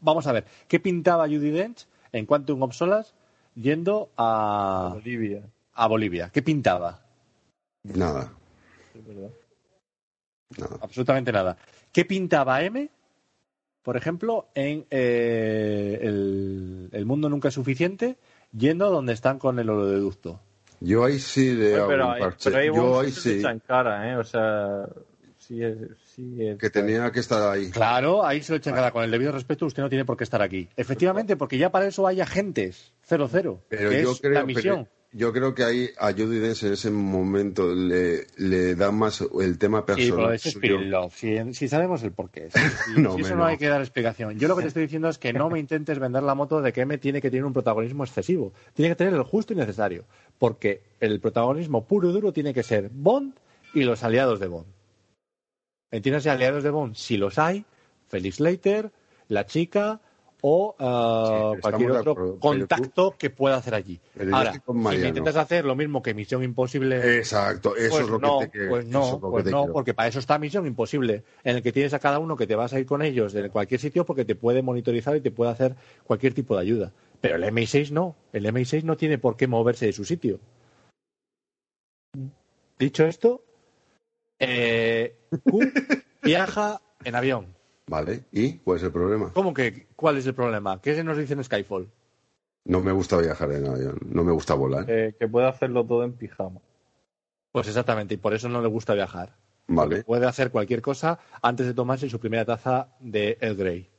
Vamos 0.02 0.28
a 0.28 0.32
ver, 0.32 0.46
¿qué 0.68 0.80
pintaba 0.80 1.26
Judy 1.28 1.52
Dench 1.52 1.86
en 2.12 2.26
Quantum 2.26 2.62
of 2.64 2.74
Solace 2.74 3.14
yendo 3.56 4.10
a 4.18 4.92
Bolivia? 4.94 5.44
A 5.74 5.88
Bolivia. 5.88 6.30
¿Qué 6.34 6.42
pintaba? 6.42 7.02
Nada. 7.84 8.32
Absolutamente 10.82 11.32
nada. 11.32 11.58
¿Qué 11.92 12.06
pintaba 12.06 12.62
M, 12.62 12.90
por 13.84 13.98
ejemplo, 13.98 14.48
en 14.54 14.86
eh, 14.90 16.00
el, 16.02 16.90
el 16.92 17.06
mundo 17.06 17.30
nunca 17.30 17.50
es 17.50 17.54
suficiente, 17.54 18.18
yendo 18.56 18.90
donde 18.90 19.14
están 19.14 19.38
con 19.40 19.60
el 19.60 19.70
oleoducto? 19.70 20.40
Yo 20.82 21.04
ahí 21.06 21.20
sí 21.20 21.52
hago 21.74 21.88
pero, 21.88 22.06
un 22.08 22.12
ahí- 22.14 22.20
parche. 22.22 22.50
pero 22.52 22.62
ahí 22.62 22.68
Yo 22.68 23.00
ahí 23.00 23.12
sí. 23.12 23.42
en 23.46 23.60
cara, 23.60 24.12
¿eh? 24.12 24.18
O 24.18 24.24
sea, 24.24 24.86
sí 25.48 25.64
es... 25.64 25.78
Sí 26.16 26.38
es 26.48 26.58
Que 26.58 26.70
tenía 26.70 27.12
que 27.12 27.20
estar 27.20 27.52
ahí. 27.52 27.70
Claro, 27.72 28.26
ahí 28.26 28.42
se 28.42 28.54
lo 28.54 28.58
echan 28.58 28.74
cara. 28.74 28.92
Con 28.92 29.04
el 29.04 29.12
debido 29.12 29.32
respeto, 29.32 29.66
usted 29.66 29.84
no 29.84 29.90
tiene 29.90 30.06
por 30.06 30.16
qué 30.18 30.24
estar 30.24 30.42
aquí. 30.42 30.68
Efectivamente, 30.78 31.36
porque 31.36 31.58
ya 31.58 31.72
para 31.72 31.88
eso 31.88 32.08
hay 32.08 32.22
agentes. 32.22 32.94
0-0. 33.10 33.60
Pero 33.70 33.90
que 33.90 34.02
yo 34.04 34.12
es 34.12 34.22
creo, 34.22 34.34
la 34.34 34.40
pero 34.46 34.48
misión. 34.48 34.88
yo 35.12 35.32
creo 35.34 35.54
que 35.54 35.64
ahí 35.64 35.90
a 36.00 36.12
Judy 36.14 36.40
Dench 36.40 36.64
en 36.64 36.74
ese 36.74 36.90
momento 36.90 37.74
le, 37.76 38.28
le 38.38 38.76
da 38.76 38.92
más 38.92 39.22
el 39.42 39.58
tema 39.58 39.80
Sí, 39.80 39.84
pero 40.12 40.28
personal. 40.28 41.06
es 41.08 41.14
si, 41.14 41.54
si 41.54 41.68
sabemos 41.68 42.02
el 42.04 42.12
porqué. 42.14 42.50
Si, 42.54 42.60
si- 42.96 43.02
No, 43.02 43.16
si 43.16 43.22
eso 43.22 43.36
no. 43.36 43.46
hay 43.46 43.58
que 43.58 43.68
dar 43.68 43.82
explicación. 43.82 44.40
Yo 44.40 44.48
lo 44.48 44.56
que 44.56 44.62
te 44.64 44.68
estoy 44.70 44.84
diciendo 44.84 45.10
es 45.10 45.18
que 45.18 45.34
no 45.34 45.50
me 45.50 45.60
intentes 45.60 46.00
vender 46.00 46.24
la 46.24 46.34
moto 46.36 46.62
de 46.62 46.72
que 46.74 46.82
M 46.82 46.98
tiene 46.98 47.22
que 47.22 47.30
tener 47.30 47.46
un 47.46 47.54
protagonismo 47.54 48.04
excesivo. 48.06 48.54
Tiene 48.74 48.90
que 48.92 48.96
tener 48.96 49.14
el 49.14 49.24
justo 49.24 49.54
y 49.54 49.58
necesario. 49.58 50.06
Porque 50.40 50.82
el 51.00 51.20
protagonismo 51.20 51.86
puro 51.86 52.10
y 52.10 52.14
duro 52.14 52.32
tiene 52.34 52.54
que 52.54 52.64
ser 52.64 52.90
Bond 52.92 53.36
y 53.74 53.84
los 53.84 54.04
aliados 54.04 54.40
de 54.40 54.48
Bond. 54.48 54.66
¿Entiendes? 55.96 56.28
Aliados 56.28 56.64
de 56.64 56.70
Bond, 56.70 56.96
si 56.96 57.16
los 57.16 57.40
hay, 57.40 57.66
Felix 58.10 58.42
Leiter, 58.42 58.92
la 59.30 59.46
chica 59.46 60.02
o 60.42 60.76
Sí, 60.78 61.62
cualquier 61.62 61.92
otro 61.92 62.12
acuerdo, 62.12 62.40
contacto 62.40 63.16
que 63.18 63.30
pueda 63.30 63.56
hacer 63.56 63.74
allí. 63.74 64.00
Ahora, 64.32 64.52
si 64.54 65.08
intentas 65.08 65.38
hacer 65.38 65.64
lo 65.66 65.76
mismo 65.76 66.04
que 66.04 66.14
Misión 66.14 66.44
Imposible 66.44 67.18
Exacto, 67.18 67.76
eso 67.76 67.92
pues 67.92 68.04
es 68.04 68.10
lo 68.10 68.20
no, 68.20 68.40
que 68.40 68.48
te. 68.50 68.68
Pues 68.68 68.86
no, 68.86 69.20
pues 69.22 69.46
te 69.46 69.52
no, 69.52 69.60
quiero. 69.62 69.74
porque 69.74 69.94
para 69.94 70.10
eso 70.10 70.20
está 70.20 70.38
Misión 70.38 70.68
Imposible, 70.68 71.24
en 71.44 71.56
el 71.56 71.64
que 71.64 71.72
tienes 71.72 71.94
a 71.94 72.00
cada 72.00 72.20
uno 72.20 72.36
que 72.36 72.46
te 72.46 72.56
vas 72.56 72.74
a 72.74 72.80
ir 72.80 72.86
con 72.86 73.02
ellos 73.02 73.32
de 73.32 73.50
cualquier 73.50 73.80
sitio 73.80 74.06
porque 74.06 74.26
te 74.26 74.36
puede 74.36 74.62
monitorizar 74.62 75.16
y 75.16 75.22
te 75.22 75.32
puede 75.32 75.52
hacer 75.52 75.76
cualquier 76.04 76.34
tipo 76.34 76.56
de 76.56 76.62
ayuda. 76.62 76.92
Pero 77.22 77.38
el 77.38 77.44
MI6 77.46 77.92
no, 77.92 78.16
el 78.34 78.46
MI6 78.46 78.84
no 78.84 78.98
tiene 78.98 79.18
por 79.18 79.38
qué 79.38 79.48
moverse 79.48 79.86
de 79.86 79.94
su 79.94 80.04
sitio. 80.04 80.40
Dicho 82.78 83.06
esto, 83.06 83.42
eh, 84.40 85.18
Q 85.44 85.72
viaja 86.24 86.82
en 87.04 87.16
avión. 87.16 87.56
Vale, 87.88 88.24
¿y 88.32 88.54
cuál 88.58 88.78
es 88.78 88.84
el 88.84 88.92
problema? 88.92 89.32
¿Cómo 89.34 89.54
que 89.54 89.88
cuál 89.96 90.18
es 90.18 90.26
el 90.26 90.34
problema? 90.34 90.82
¿Qué 90.82 90.96
se 90.96 91.04
nos 91.04 91.18
dice 91.18 91.34
en 91.34 91.44
Skyfall? 91.44 91.90
No 92.66 92.82
me 92.82 92.92
gusta 92.92 93.18
viajar 93.18 93.52
en 93.52 93.68
avión, 93.68 94.00
no 94.06 94.24
me 94.24 94.32
gusta 94.32 94.56
volar. 94.56 94.86
Que, 94.86 95.16
que 95.20 95.28
puede 95.28 95.48
hacerlo 95.48 95.86
todo 95.86 96.04
en 96.04 96.14
pijama. 96.14 96.62
Pues 97.52 97.68
exactamente, 97.68 98.16
y 98.16 98.18
por 98.18 98.34
eso 98.34 98.50
no 98.50 98.62
le 98.62 98.68
gusta 98.68 98.94
viajar. 98.96 99.36
Vale. 99.68 100.04
Puede 100.04 100.26
hacer 100.26 100.52
cualquier 100.52 100.82
cosa 100.82 101.20
antes 101.42 101.68
de 101.68 101.74
tomarse 101.74 102.10
su 102.10 102.20
primera 102.20 102.46
taza 102.46 102.90
de 103.00 103.38
El 103.40 103.56
Grey. 103.56 103.90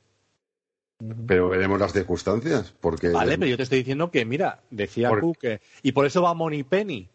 Pero 1.27 1.49
veremos 1.49 1.79
las 1.79 1.93
circunstancias, 1.93 2.73
porque... 2.79 3.09
Vale, 3.09 3.37
pero 3.37 3.49
yo 3.49 3.57
te 3.57 3.63
estoy 3.63 3.79
diciendo 3.79 4.09
que, 4.09 4.25
mira, 4.25 4.63
decía 4.71 5.11
Q 5.11 5.33
que. 5.39 5.61
Y 5.83 5.91
por 5.91 6.05
eso 6.05 6.21
va 6.21 6.33
Money 6.33 6.63
Penny. 6.63 7.09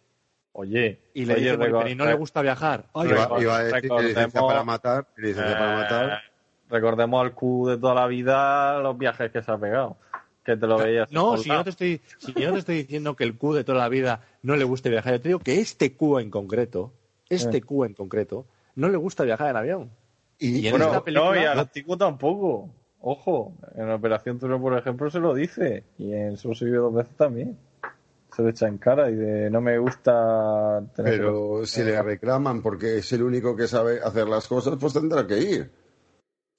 Oye, 0.55 1.01
Y 1.15 1.25
le 1.25 1.35
oye, 1.35 1.57
dice 1.57 1.95
no 1.97 2.05
le 2.05 2.15
gusta 2.15 2.43
viajar. 2.43 2.85
Ay, 2.95 3.09
Iba, 3.11 3.57
a 3.57 3.63
decir 3.65 3.91
licencia 3.91 4.25
recordemos- 4.27 4.47
para 4.53 4.65
matar, 4.65 5.07
licencia 5.17 5.59
para 5.59 5.77
matar. 5.77 6.21
Recordemos 6.69 7.23
al 7.23 7.33
Q 7.33 7.69
de 7.71 7.79
toda 7.79 7.95
la 7.95 8.07
vida 8.07 8.79
los 8.81 8.97
viajes 8.99 9.31
que 9.31 9.43
se 9.43 9.51
ha 9.51 9.59
pegado. 9.59 9.97
Que 10.45 10.57
te 10.57 10.67
lo 10.67 10.77
veías. 10.79 11.11
No, 11.13 11.37
si 11.37 11.49
yo 11.49 11.55
no, 11.55 11.65
te 11.65 11.71
estoy, 11.71 12.01
si 12.19 12.33
yo 12.35 12.49
no 12.49 12.55
te 12.55 12.59
estoy 12.61 12.77
diciendo 12.77 13.15
que 13.15 13.25
el 13.25 13.37
Q 13.39 13.55
de 13.55 13.65
toda 13.65 13.79
la 13.79 13.89
vida 13.89 14.23
no 14.43 14.57
le 14.57 14.65
guste 14.65 14.91
viajar, 14.91 15.13
yo 15.15 15.21
te 15.21 15.29
digo 15.29 15.39
que 15.39 15.61
este 15.61 15.95
Q 15.95 16.19
en 16.19 16.31
concreto, 16.31 16.93
este 17.29 17.59
Eh. 17.59 17.63
Q 17.63 17.85
en 17.85 17.95
concreto, 17.95 18.47
no 18.75 18.89
le 18.89 18.97
gusta 18.97 19.23
viajar 19.25 19.51
en 19.51 19.57
avión. 19.57 19.91
Y, 20.39 20.67
en 20.67 20.73
Bueno, 20.73 20.87
esta 20.87 21.05
película- 21.05 21.31
no, 21.31 21.41
y 21.41 21.45
al 21.45 21.59
antiguo 21.61 21.97
tampoco. 21.97 22.69
Ojo, 23.01 23.53
en 23.77 23.91
Operación 23.91 24.39
Turno, 24.39 24.61
por 24.61 24.77
ejemplo, 24.77 25.11
se 25.11 25.21
lo 25.21 25.33
dice. 25.35 25.85
Y 25.99 26.13
en 26.13 26.37
Solo 26.37 26.55
se 26.55 26.65
vive 26.65 26.79
dos 26.79 26.95
veces 26.95 27.17
también. 27.17 27.57
Se 28.35 28.43
le 28.43 28.51
echa 28.51 28.67
en 28.67 28.79
cara 28.79 29.11
y 29.11 29.15
de 29.15 29.51
no 29.51 29.61
me 29.61 29.77
gusta 29.79 30.83
tener. 30.97 31.19
Pero 31.19 31.67
si 31.67 31.83
le 31.85 32.01
reclaman 32.03 32.63
porque 32.63 32.99
es 32.99 33.13
el 33.13 33.23
único 33.23 33.55
que 33.55 33.69
sabe 33.69 34.01
hacer 34.03 34.27
las 34.29 34.49
cosas, 34.49 34.77
pues 34.81 34.95
tendrá 34.95 35.27
que 35.27 35.39
ir. 35.39 35.71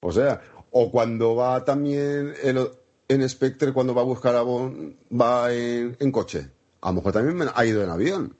O 0.00 0.12
sea, 0.12 0.40
o 0.70 0.90
cuando 0.90 1.34
va 1.34 1.64
también 1.64 2.34
el- 2.42 2.70
en 3.08 3.28
Spectre, 3.28 3.72
cuando 3.72 3.94
va 3.94 4.02
a 4.02 4.04
buscar 4.04 4.34
a 4.36 4.42
Bond, 4.42 4.94
va 5.12 5.52
en, 5.52 5.96
en 5.98 6.12
coche. 6.12 6.48
A 6.80 6.88
lo 6.88 6.94
mejor 6.94 7.12
también 7.12 7.48
ha 7.54 7.64
ido 7.66 7.82
en 7.82 7.90
avión. 7.90 8.36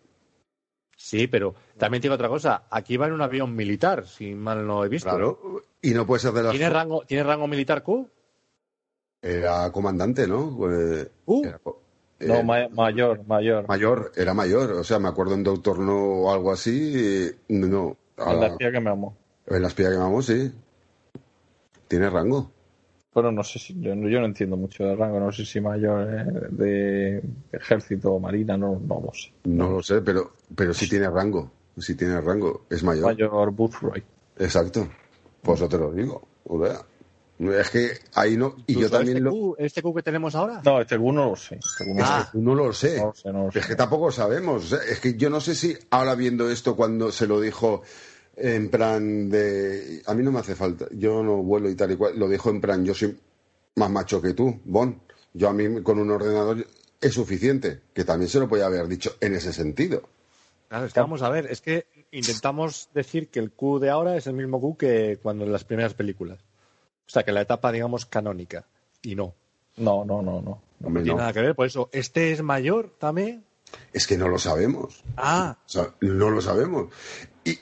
Sí, 0.96 1.26
pero 1.26 1.54
también 1.76 2.00
te 2.00 2.06
digo 2.06 2.14
otra 2.14 2.28
cosa. 2.28 2.64
Aquí 2.70 2.96
va 2.96 3.06
en 3.08 3.14
un 3.14 3.22
avión 3.22 3.54
militar, 3.56 4.06
si 4.06 4.34
mal 4.34 4.64
no 4.66 4.84
he 4.84 4.88
visto. 4.88 5.10
Claro. 5.10 5.62
Y 5.82 5.90
no 5.92 6.06
puede 6.06 6.20
ser 6.20 6.32
de 6.32 6.42
las... 6.44 6.52
¿Tiene 6.52 6.70
rango, 6.70 7.04
¿Tiene 7.04 7.24
rango 7.24 7.46
militar 7.48 7.82
Q? 7.82 8.08
Era 9.20 9.70
comandante, 9.72 10.26
¿no? 10.26 10.56
Eh, 10.70 11.10
Uh. 11.26 11.44
era 11.46 11.58
co- 11.58 11.82
No, 12.26 12.34
eh, 12.36 12.42
ma- 12.44 12.68
mayor, 12.68 13.26
mayor. 13.26 13.66
mayor, 13.68 14.12
era 14.16 14.34
mayor. 14.34 14.72
O 14.72 14.84
sea, 14.84 14.98
me 14.98 15.08
acuerdo 15.08 15.34
en 15.34 15.44
Doctor 15.44 15.78
No 15.78 15.96
o 15.96 16.32
algo 16.32 16.52
así. 16.52 17.30
No, 17.48 17.96
a 18.16 18.32
En 18.32 18.40
la 18.40 18.40
la- 18.40 18.46
espía 18.52 18.72
que 18.72 18.80
me 18.80 18.90
amó. 18.90 19.16
en 19.46 19.62
la 19.62 19.68
espía 19.68 19.90
que 19.90 19.96
vamos, 19.96 20.26
sí. 20.26 20.52
Tiene 21.88 22.10
rango. 22.10 22.50
Pero 23.12 23.30
no 23.30 23.44
sé 23.44 23.58
si. 23.58 23.80
Yo, 23.80 23.94
yo 23.94 24.20
no 24.20 24.26
entiendo 24.26 24.56
mucho 24.56 24.84
de 24.84 24.96
rango. 24.96 25.20
No 25.20 25.30
sé 25.30 25.44
si 25.44 25.60
mayor 25.60 26.08
eh, 26.10 26.48
de 26.50 27.22
ejército 27.52 28.12
o 28.14 28.18
marina. 28.20 28.56
No, 28.56 28.80
no 28.84 29.00
lo 29.06 29.12
sé. 29.12 29.30
No 29.44 29.70
lo 29.70 29.82
sé, 29.82 30.00
pero, 30.02 30.32
pero 30.56 30.74
sí 30.74 30.88
tiene 30.88 31.08
rango. 31.08 31.50
Sí 31.78 31.94
tiene 31.94 32.20
rango. 32.20 32.64
Es 32.70 32.82
mayor. 32.82 33.04
Mayor 33.06 33.50
Boothroyd. 33.52 34.02
Exacto. 34.38 34.88
Pues 35.42 35.60
yo 35.60 35.68
te 35.68 35.78
lo 35.78 35.92
digo. 35.92 36.26
O 36.46 36.64
sea, 36.66 36.80
Es 37.52 37.70
que 37.70 37.90
ahí 38.14 38.36
no. 38.36 38.56
Y 38.66 38.78
yo 38.80 38.90
también 38.90 39.16
este 39.18 39.24
lo. 39.24 39.30
Q, 39.32 39.56
¿Este 39.58 39.82
Q 39.82 39.94
que 39.94 40.02
tenemos 40.02 40.34
ahora? 40.34 40.60
No, 40.64 40.80
este 40.80 40.96
Q 40.98 41.12
no 41.12 41.30
lo 41.30 41.36
sé. 41.36 41.56
Este 41.56 41.84
Q 41.84 41.94
no, 41.94 42.02
Ah. 42.04 42.30
lo 42.32 42.32
sé. 42.32 42.38
No 42.40 42.54
lo 42.54 42.72
sé. 42.72 42.98
No 42.98 43.06
lo 43.06 43.14
sé, 43.14 43.32
no 43.32 43.44
lo 43.46 43.52
sé. 43.52 43.58
Es 43.58 43.66
que 43.66 43.76
tampoco 43.76 44.10
sabemos. 44.12 44.64
O 44.64 44.76
sea, 44.76 44.78
es 44.88 45.00
que 45.00 45.14
yo 45.14 45.30
no 45.30 45.40
sé 45.40 45.54
si 45.54 45.76
ahora 45.90 46.14
viendo 46.14 46.48
esto 46.50 46.76
cuando 46.76 47.10
se 47.12 47.26
lo 47.26 47.40
dijo 47.40 47.82
en 48.36 48.68
plan 48.70 49.28
de... 49.30 50.02
A 50.06 50.14
mí 50.14 50.22
no 50.22 50.32
me 50.32 50.40
hace 50.40 50.54
falta. 50.54 50.86
Yo 50.92 51.22
no 51.22 51.36
vuelo 51.42 51.68
y 51.70 51.74
tal 51.74 51.92
y 51.92 51.96
cual. 51.96 52.18
Lo 52.18 52.28
dijo 52.28 52.50
en 52.50 52.60
plan, 52.60 52.84
yo 52.84 52.94
soy 52.94 53.16
más 53.76 53.90
macho 53.90 54.20
que 54.22 54.34
tú, 54.34 54.60
Bon. 54.64 55.00
Yo 55.32 55.48
a 55.48 55.52
mí 55.52 55.82
con 55.82 55.98
un 55.98 56.10
ordenador 56.10 56.64
es 57.00 57.12
suficiente. 57.14 57.80
Que 57.92 58.04
también 58.04 58.28
se 58.28 58.38
lo 58.40 58.48
podía 58.48 58.66
haber 58.66 58.86
dicho 58.88 59.14
en 59.20 59.34
ese 59.34 59.52
sentido. 59.52 60.02
Claro, 60.68 60.86
es 60.86 60.92
que 60.92 61.00
vamos 61.00 61.22
a 61.22 61.28
ver, 61.28 61.46
es 61.46 61.60
que 61.60 61.86
intentamos 62.10 62.88
decir 62.94 63.28
que 63.28 63.38
el 63.38 63.52
Q 63.52 63.78
de 63.78 63.90
ahora 63.90 64.16
es 64.16 64.26
el 64.26 64.32
mismo 64.34 64.60
Q 64.60 64.76
que 64.78 65.18
cuando 65.22 65.44
en 65.44 65.52
las 65.52 65.62
primeras 65.64 65.94
películas. 65.94 66.38
O 67.06 67.10
sea, 67.10 67.22
que 67.22 67.32
la 67.32 67.42
etapa, 67.42 67.70
digamos, 67.72 68.06
canónica. 68.06 68.66
Y 69.02 69.14
no. 69.14 69.34
No, 69.76 70.04
no, 70.04 70.22
no, 70.22 70.40
no. 70.40 70.62
No 70.80 70.88
tiene 70.88 71.04
no. 71.12 71.16
nada 71.16 71.32
que 71.32 71.40
ver. 71.40 71.54
Por 71.54 71.66
eso, 71.66 71.88
¿este 71.92 72.32
es 72.32 72.42
mayor 72.42 72.94
también? 72.98 73.44
Es 73.92 74.06
que 74.06 74.16
no 74.16 74.28
lo 74.28 74.38
sabemos. 74.38 75.02
Ah, 75.16 75.56
O 75.66 75.68
sea, 75.68 75.94
no 76.00 76.30
lo 76.30 76.40
sabemos. 76.40 76.92
Y, 77.44 77.58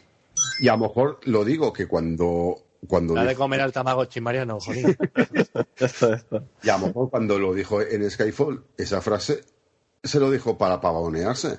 y 0.61 0.69
a 0.69 0.73
lo 0.73 0.79
mejor 0.89 1.21
lo 1.25 1.45
digo 1.45 1.73
que 1.73 1.87
cuando... 1.87 2.57
cuando 2.87 3.15
da 3.15 3.25
de 3.25 3.35
comer 3.35 3.61
al 3.61 3.73
Tamagotchi, 3.73 4.21
Mariano, 4.21 4.61
jolín. 4.61 4.97
Esto, 5.35 5.67
esto. 6.15 6.45
Y 6.62 6.69
a 6.69 6.79
lo 6.79 6.89
mejor 6.89 7.11
cuando 7.11 7.39
lo 7.39 7.55
dijo 7.55 7.81
en 7.81 8.09
Skyfall, 8.11 8.65
esa 8.77 9.01
frase 9.01 9.45
se 10.03 10.21
lo 10.21 10.31
dijo 10.31 10.59
para 10.59 10.81
pavonearse. 10.81 11.59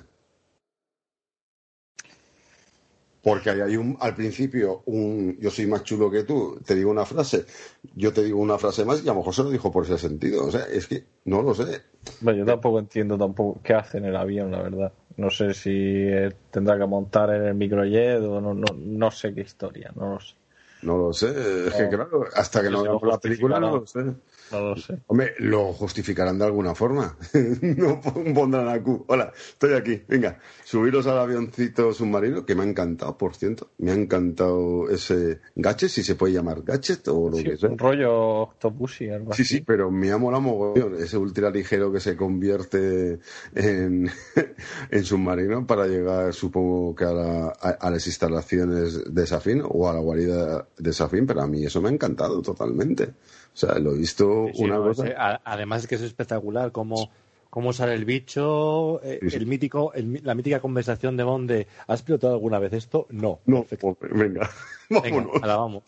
Porque 3.24 3.48
ahí 3.48 3.62
hay 3.62 3.76
un, 3.78 3.96
al 4.00 4.14
principio, 4.14 4.82
un 4.84 5.38
yo 5.40 5.50
soy 5.50 5.66
más 5.66 5.82
chulo 5.82 6.10
que 6.10 6.24
tú, 6.24 6.60
te 6.64 6.74
digo 6.74 6.90
una 6.90 7.06
frase, 7.06 7.46
yo 7.94 8.12
te 8.12 8.22
digo 8.22 8.38
una 8.38 8.58
frase 8.58 8.84
más 8.84 9.02
y 9.02 9.08
a 9.08 9.12
lo 9.12 9.20
mejor 9.20 9.34
se 9.34 9.42
lo 9.42 9.50
dijo 9.50 9.72
por 9.72 9.84
ese 9.84 9.96
sentido. 9.96 10.44
O 10.44 10.50
sea, 10.50 10.66
es 10.66 10.86
que 10.86 11.04
no 11.24 11.40
lo 11.40 11.54
sé. 11.54 11.80
Bueno, 12.20 12.40
yo 12.40 12.44
tampoco 12.44 12.78
entiendo 12.78 13.16
tampoco 13.16 13.60
qué 13.62 13.72
hace 13.72 13.96
en 13.96 14.04
el 14.04 14.16
avión, 14.16 14.50
la 14.50 14.60
verdad. 14.60 14.92
No 15.16 15.30
sé 15.30 15.54
si 15.54 15.70
eh, 15.72 16.34
tendrá 16.50 16.76
que 16.76 16.84
montar 16.84 17.30
en 17.34 17.44
el 17.44 17.54
microjet 17.54 18.20
o 18.20 18.42
no, 18.42 18.52
no, 18.52 18.66
no 18.76 19.10
sé 19.10 19.32
qué 19.32 19.40
historia, 19.40 19.90
no 19.96 20.14
lo 20.14 20.20
sé. 20.20 20.34
No 20.82 20.98
lo 20.98 21.12
sé. 21.14 21.28
Es 21.68 21.74
que 21.74 21.84
No. 21.84 21.88
claro, 21.88 22.24
hasta 22.34 22.62
que 22.62 22.68
no 22.68 22.82
veamos 22.82 23.02
la 23.04 23.18
película 23.18 23.58
no 23.58 23.78
lo 23.78 23.86
sé. 23.86 24.04
No 24.52 24.60
lo 24.60 24.76
sé. 24.76 24.98
Hombre, 25.06 25.32
lo 25.38 25.72
justificarán 25.72 26.38
de 26.38 26.44
alguna 26.44 26.74
forma. 26.74 27.16
no 27.62 28.00
pondrán 28.00 28.68
a 28.68 28.82
Q. 28.82 29.04
Hola, 29.08 29.32
estoy 29.36 29.72
aquí. 29.74 30.02
Venga, 30.06 30.38
subiros 30.64 31.06
al 31.06 31.18
avioncito 31.18 31.92
submarino, 31.92 32.44
que 32.44 32.54
me 32.54 32.62
ha 32.62 32.66
encantado, 32.66 33.16
por 33.18 33.34
cierto. 33.34 33.70
Me 33.78 33.90
ha 33.90 33.94
encantado 33.94 34.88
ese 34.90 35.40
gadget, 35.56 35.88
si 35.90 36.02
se 36.04 36.14
puede 36.14 36.34
llamar 36.34 36.62
gadget 36.62 37.06
o 37.08 37.30
lo 37.30 37.36
Sí, 37.38 37.44
que 37.44 37.56
sea. 37.56 37.70
un 37.70 37.78
rollo 37.78 38.12
octopusy, 38.42 39.08
algo 39.10 39.32
Sí, 39.32 39.42
así. 39.42 39.54
sí, 39.56 39.60
pero 39.66 39.90
me 39.90 40.10
ha 40.12 40.18
molado 40.18 40.42
mogollón. 40.42 40.94
Ese 41.02 41.16
ultra 41.16 41.50
ligero 41.50 41.90
que 41.92 42.00
se 42.00 42.16
convierte 42.16 43.18
en, 43.54 44.10
en 44.90 45.04
submarino 45.04 45.66
para 45.66 45.86
llegar, 45.86 46.32
supongo 46.34 46.94
que 46.94 47.04
a, 47.04 47.12
la- 47.12 47.52
a- 47.60 47.70
a 47.80 47.90
las 47.90 48.06
instalaciones 48.06 49.12
de 49.12 49.26
Safin 49.26 49.62
o 49.66 49.88
a 49.88 49.94
la 49.94 50.00
guarida 50.00 50.68
de 50.78 50.92
Safin, 50.92 51.26
pero 51.26 51.42
a 51.42 51.46
mí 51.46 51.64
eso 51.64 51.80
me 51.80 51.88
ha 51.88 51.92
encantado 51.92 52.40
totalmente. 52.42 53.14
O 53.54 53.56
sea, 53.56 53.78
lo 53.78 53.94
he 53.94 53.98
visto 53.98 54.48
Sí, 54.52 54.64
una 54.64 54.76
no, 54.76 54.82
cosa. 54.84 55.06
ese- 55.06 55.14
a- 55.16 55.40
además 55.44 55.82
es 55.82 55.86
que 55.88 55.94
es 55.94 56.02
espectacular 56.02 56.72
cómo, 56.72 57.10
cómo 57.50 57.72
sale 57.72 57.94
el 57.94 58.04
bicho, 58.04 59.00
eh, 59.04 59.20
Sí, 59.28 59.36
el 59.36 59.46
mítico, 59.46 59.92
el 59.94 60.20
la 60.24 60.34
mítica 60.34 60.60
conversación 60.60 61.16
de 61.16 61.22
Bond 61.22 61.48
de 61.50 61.66
¿has 61.86 62.02
pilotado 62.02 62.34
alguna 62.34 62.58
vez 62.58 62.72
esto? 62.72 63.06
No. 63.10 63.38
No, 63.46 63.62
Perfecto. 63.62 63.96
venga, 64.12 64.50
Venga, 64.90 65.02
vámonos. 65.02 65.42
ahora 65.42 65.56
vamos. 65.56 65.82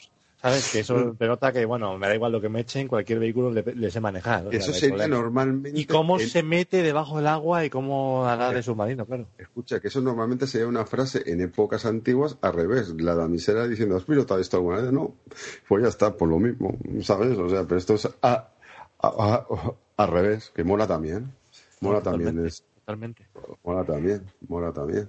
¿Sabes? 0.47 0.71
Que 0.73 0.79
eso 0.81 1.17
te 1.19 1.27
nota 1.27 1.53
que, 1.53 1.65
bueno, 1.65 1.99
me 1.99 2.07
da 2.07 2.15
igual 2.15 2.31
lo 2.33 2.41
que 2.41 2.49
me 2.49 2.61
echen, 2.61 2.87
cualquier 2.87 3.19
vehículo 3.19 3.51
le, 3.51 3.63
le 3.63 3.91
sé 3.91 4.01
manejar. 4.01 4.47
o 4.47 4.51
sea, 4.51 4.59
Eso 4.61 4.69
no 4.71 4.75
sería 4.75 4.97
problema. 4.97 5.17
normalmente. 5.17 5.81
Y 5.81 5.85
cómo 5.87 6.19
se 6.21 6.43
mete 6.45 6.83
debajo 6.83 7.17
del 7.17 7.27
agua 7.27 7.65
y 7.65 7.71
cómo 7.71 8.27
hará 8.27 8.51
de 8.53 8.63
submarino, 8.63 9.05
claro. 9.07 9.27
Escucha, 9.39 9.81
que 9.81 9.89
eso 9.89 10.01
normalmente 10.01 10.47
sería 10.47 10.69
una 10.69 10.85
frase 10.87 11.23
en 11.27 11.41
épocas 11.41 11.85
antiguas 11.85 12.37
al 12.43 12.53
revés. 12.53 12.95
La 12.99 13.15
damisela 13.17 13.67
diciendo, 13.67 13.97
¿has 13.97 14.05
pilotado 14.05 14.41
esto 14.41 14.59
alguna 14.59 14.83
vez? 14.83 14.93
No. 14.93 15.15
Pues 15.69 15.83
ya 15.83 15.89
está, 15.89 16.17
por 16.17 16.29
lo 16.29 16.39
mismo, 16.39 16.77
¿sabes? 17.03 17.37
O 17.39 17.49
sea, 17.51 17.65
pero 17.65 17.79
esto 17.79 17.95
es 17.95 18.07
a- 18.07 18.13
a- 18.23 18.49
a- 19.01 19.47
al 19.97 20.09
revés, 20.09 20.53
que 20.55 20.63
mola 20.63 20.87
también. 20.87 21.33
Mola 21.81 22.01
también. 22.03 22.47
Es, 22.47 22.63
Totalmente. 22.85 23.27
mola 23.65 23.85
también, 23.85 24.23
mola 24.49 24.73
también. 24.73 25.09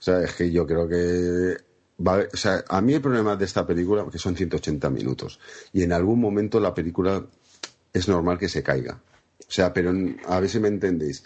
O 0.00 0.02
sea, 0.02 0.22
es 0.22 0.34
que 0.34 0.50
yo 0.50 0.66
creo 0.66 0.88
que. 0.88 1.56
O 2.04 2.36
sea, 2.36 2.64
a 2.68 2.80
mí 2.80 2.94
el 2.94 3.00
problema 3.00 3.36
de 3.36 3.44
esta 3.44 3.66
película, 3.66 4.06
que 4.10 4.18
son 4.18 4.36
180 4.36 4.88
minutos, 4.90 5.40
y 5.72 5.82
en 5.82 5.92
algún 5.92 6.20
momento 6.20 6.60
la 6.60 6.72
película 6.74 7.24
es 7.92 8.08
normal 8.08 8.38
que 8.38 8.48
se 8.48 8.62
caiga. 8.62 9.00
O 9.40 9.50
sea, 9.50 9.72
pero 9.72 9.92
a 10.26 10.40
ver 10.40 10.48
si 10.50 10.60
me 10.60 10.68
entendéis. 10.68 11.24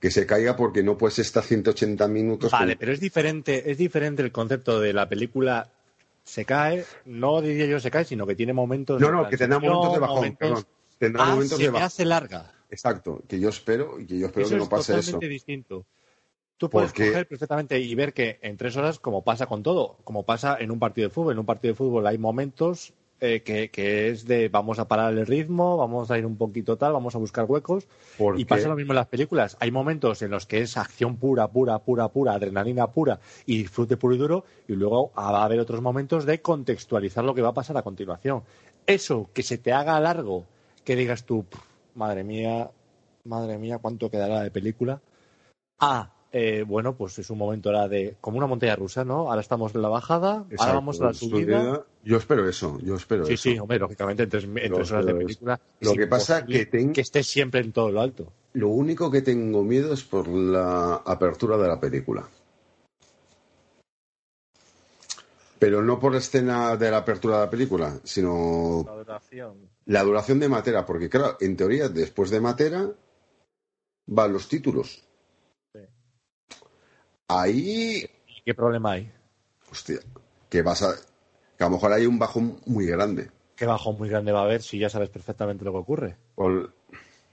Que 0.00 0.10
se 0.10 0.26
caiga 0.26 0.54
porque 0.54 0.82
no 0.82 0.98
puedes 0.98 1.18
estar 1.18 1.42
180 1.42 2.06
minutos. 2.08 2.50
con- 2.50 2.60
Vale, 2.60 2.76
pero 2.76 2.92
es 2.92 3.00
diferente, 3.00 3.70
es 3.70 3.78
diferente 3.78 4.22
el 4.22 4.32
concepto 4.32 4.78
de 4.78 4.92
la 4.92 5.08
película 5.08 5.70
se 6.24 6.44
cae, 6.44 6.84
no 7.06 7.40
diría 7.40 7.66
yo 7.66 7.80
se 7.80 7.90
cae, 7.90 8.04
sino 8.04 8.26
que 8.26 8.34
tiene 8.34 8.52
momentos 8.52 9.00
No, 9.00 9.10
no, 9.10 9.28
que 9.28 9.36
tendrá 9.38 9.58
momentos 9.58 9.92
de 9.94 9.98
bajón, 9.98 10.16
momentos- 10.16 10.38
perdón. 10.48 10.66
Tendrá 10.98 11.24
Ah, 11.24 11.30
momentos 11.30 11.56
se 11.58 11.64
de 11.64 11.68
me 11.70 11.72
bajón. 11.74 11.86
hace 11.86 12.04
larga. 12.04 12.52
Exacto, 12.70 13.22
que 13.28 13.40
yo 13.40 13.48
espero 13.48 13.98
y 14.00 14.06
que 14.06 14.18
yo 14.18 14.26
espero 14.26 14.46
eso 14.46 14.54
que 14.56 14.60
no 14.60 14.68
pase 14.68 14.92
eso. 14.92 15.00
totalmente 15.00 15.28
distinto. 15.28 15.86
Tú 16.56 16.70
puedes 16.70 16.90
Porque- 16.92 17.08
coger 17.08 17.26
perfectamente 17.28 17.78
y 17.80 17.94
ver 17.94 18.12
que 18.14 18.38
en 18.42 18.56
tres 18.56 18.76
horas, 18.76 18.98
como 18.98 19.22
pasa 19.22 19.46
con 19.46 19.62
todo, 19.62 19.96
como 20.04 20.22
pasa 20.24 20.56
en 20.60 20.70
un 20.70 20.78
partido 20.78 21.08
de 21.08 21.14
fútbol, 21.14 21.32
en 21.32 21.38
un 21.40 21.46
partido 21.46 21.72
de 21.72 21.76
fútbol 21.76 22.06
hay 22.06 22.18
momentos 22.18 22.94
eh, 23.20 23.42
que, 23.42 23.70
que 23.70 24.08
es 24.08 24.26
de 24.26 24.48
vamos 24.48 24.78
a 24.78 24.86
parar 24.86 25.12
el 25.16 25.24
ritmo, 25.26 25.76
vamos 25.76 26.10
a 26.10 26.18
ir 26.18 26.26
un 26.26 26.36
poquito 26.36 26.76
tal, 26.76 26.92
vamos 26.92 27.14
a 27.14 27.18
buscar 27.18 27.44
huecos. 27.46 27.86
Porque- 28.18 28.42
Y 28.42 28.44
pasa 28.44 28.68
lo 28.68 28.76
mismo 28.76 28.92
en 28.92 28.96
las 28.96 29.06
películas. 29.06 29.56
Hay 29.60 29.70
momentos 29.70 30.20
en 30.22 30.30
los 30.30 30.46
que 30.46 30.60
es 30.60 30.76
acción 30.76 31.16
pura, 31.16 31.48
pura, 31.48 31.78
pura, 31.78 32.08
pura, 32.08 32.34
adrenalina 32.34 32.88
pura 32.88 33.20
y 33.46 33.56
disfrute 33.58 33.96
puro 33.96 34.14
y 34.14 34.18
duro, 34.18 34.44
y 34.68 34.74
luego 34.74 35.10
va 35.16 35.40
a 35.40 35.44
haber 35.44 35.58
otros 35.60 35.80
momentos 35.80 36.26
de 36.26 36.42
contextualizar 36.42 37.24
lo 37.24 37.34
que 37.34 37.40
va 37.42 37.50
a 37.50 37.54
pasar 37.54 37.76
a 37.78 37.82
continuación. 37.82 38.42
Eso, 38.86 39.30
que 39.32 39.42
se 39.42 39.58
te 39.58 39.72
haga 39.72 39.98
largo, 40.00 40.44
que 40.84 40.94
digas 40.96 41.24
tú, 41.24 41.44
"Pff, 41.44 41.60
madre 41.94 42.24
mía, 42.24 42.70
madre 43.24 43.56
mía, 43.58 43.78
¿cuánto 43.78 44.10
quedará 44.10 44.40
de 44.42 44.50
película? 44.50 45.00
Ah, 45.80 46.10
eh, 46.36 46.64
bueno, 46.66 46.96
pues 46.96 47.16
es 47.20 47.30
un 47.30 47.38
momento 47.38 47.68
ahora 47.70 47.86
de, 47.86 48.16
como 48.20 48.38
una 48.38 48.48
montaña 48.48 48.74
rusa, 48.74 49.04
¿no? 49.04 49.30
Ahora 49.30 49.40
estamos 49.40 49.72
en 49.76 49.82
la 49.82 49.88
bajada, 49.88 50.32
ahora 50.32 50.44
Exacto, 50.50 50.74
vamos 50.74 51.00
a 51.00 51.04
la 51.04 51.14
subida. 51.14 51.62
subida. 51.62 51.86
Yo 52.02 52.16
espero 52.16 52.48
eso, 52.48 52.78
yo 52.82 52.96
espero 52.96 53.24
Sí, 53.24 53.34
eso. 53.34 53.42
sí, 53.50 53.58
hombre, 53.58 53.78
lógicamente 53.78 54.24
en 54.24 54.28
tres, 54.28 54.42
en 54.44 54.52
Lo 54.70 54.74
tres 54.76 54.90
horas 54.90 55.06
de 55.06 55.14
película. 55.14 55.60
Lo 55.80 55.92
es 55.92 55.96
que 55.96 56.06
pasa 56.08 56.44
que 56.44 56.66
ten- 56.66 56.92
que 56.92 57.02
estés 57.02 57.26
siempre 57.28 57.60
en 57.60 57.72
todo 57.72 57.90
lo 57.92 58.00
alto. 58.00 58.32
Lo 58.54 58.68
único 58.68 59.10
que 59.12 59.22
tengo 59.22 59.62
miedo 59.62 59.92
es 59.94 60.02
por 60.02 60.26
la 60.26 60.96
apertura 60.96 61.56
de 61.56 61.68
la 61.68 61.78
película. 61.78 62.28
Pero 65.58 65.82
no 65.82 65.98
por 66.00 66.12
la 66.12 66.18
escena 66.18 66.76
de 66.76 66.90
la 66.90 66.98
apertura 66.98 67.36
de 67.38 67.44
la 67.44 67.50
película, 67.50 67.98
sino 68.02 68.82
La 68.84 68.92
duración. 68.96 69.70
la 69.86 70.02
duración 70.02 70.40
de 70.40 70.48
Matera, 70.48 70.84
porque 70.84 71.08
claro, 71.08 71.36
en 71.40 71.56
teoría 71.56 71.88
después 71.88 72.30
de 72.30 72.40
Matera 72.40 72.90
van 74.06 74.32
los 74.32 74.48
títulos. 74.48 75.04
Ahí, 77.28 78.04
¿Y 78.28 78.42
qué 78.44 78.54
problema 78.54 78.92
hay? 78.92 79.10
hostia, 79.70 79.98
que 80.48 80.62
vas 80.62 80.82
a 80.82 80.94
que 81.56 81.64
a 81.64 81.68
lo 81.68 81.74
mejor 81.76 81.92
hay 81.92 82.06
un 82.06 82.18
bajón 82.18 82.60
muy 82.66 82.86
grande. 82.86 83.30
¿Qué 83.56 83.66
bajón 83.66 83.96
muy 83.96 84.08
grande 84.08 84.32
va 84.32 84.40
a 84.40 84.44
haber 84.44 84.62
si 84.62 84.78
ya 84.78 84.88
sabes 84.90 85.08
perfectamente 85.08 85.64
lo 85.64 85.72
que 85.72 85.78
ocurre? 85.78 86.16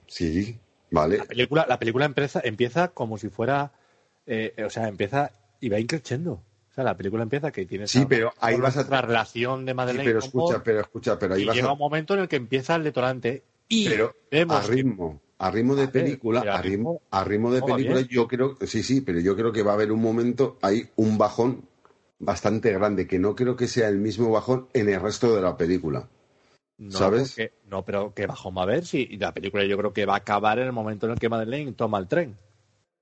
Sí, 0.06 0.58
vale. 0.90 1.18
La 1.18 1.24
película, 1.24 1.66
la 1.68 1.78
película 1.78 2.04
empieza, 2.04 2.40
empieza 2.44 2.88
como 2.88 3.18
si 3.18 3.28
fuera, 3.28 3.72
eh, 4.26 4.54
o 4.64 4.70
sea, 4.70 4.88
empieza 4.88 5.30
y 5.60 5.68
va 5.68 5.78
increciendo. 5.80 6.32
O 6.70 6.74
sea, 6.74 6.84
la 6.84 6.96
película 6.96 7.22
empieza 7.22 7.50
que 7.50 7.66
tienes 7.66 7.90
Sí, 7.90 8.06
pero 8.08 8.32
ahí 8.40 8.58
vas 8.60 8.76
a- 8.78 8.84
la 8.88 9.02
relación 9.02 9.66
de 9.66 9.72
Sí, 9.72 9.76
Madeleine 9.76 10.20
Paul, 10.20 10.62
pero 10.64 10.82
a 15.46 15.50
ritmo, 15.50 15.74
de 15.74 15.82
A 15.82 15.90
ver, 15.90 15.92
película, 15.92 16.40
a 16.40 16.62
ritmo, 16.62 17.00
a 17.10 17.24
ritmo 17.24 17.52
de 17.52 17.60
¿cómo 17.60 17.72
va 17.72 17.76
película, 17.76 18.00
bien? 18.00 18.08
yo 18.10 18.28
creo, 18.28 18.56
sí, 18.66 18.82
sí, 18.82 19.00
pero 19.00 19.20
yo 19.20 19.36
creo 19.36 19.52
que 19.52 19.62
va 19.62 19.72
a 19.72 19.74
haber 19.74 19.92
un 19.92 20.00
momento, 20.00 20.56
hay 20.62 20.88
un 20.96 21.18
bajón 21.18 21.68
bastante 22.18 22.72
grande, 22.72 23.06
que 23.06 23.18
no 23.18 23.34
creo 23.34 23.56
que 23.56 23.66
sea 23.68 23.88
el 23.88 23.98
mismo 23.98 24.30
bajón 24.30 24.68
en 24.72 24.88
el 24.88 25.00
resto 25.00 25.34
de 25.34 25.42
la 25.42 25.56
película. 25.56 26.08
No, 26.78 26.98
¿Sabes? 26.98 27.30
porque- 27.30 27.52
no, 27.66 27.84
pero 27.84 28.12
que 28.14 28.26
bajón 28.26 28.56
va 28.56 28.60
a 28.60 28.64
haber 28.64 28.84
si 28.84 29.06
la 29.16 29.32
película 29.32 29.64
yo 29.64 29.76
creo 29.78 29.92
que 29.92 30.06
va 30.06 30.14
a 30.14 30.18
acabar 30.18 30.58
en 30.58 30.66
el 30.66 30.72
momento 30.72 31.06
en 31.06 31.12
el 31.12 31.18
que 31.18 31.28
Madeleine 31.28 31.72
toma 31.72 31.98
el 31.98 32.08
tren. 32.08 32.36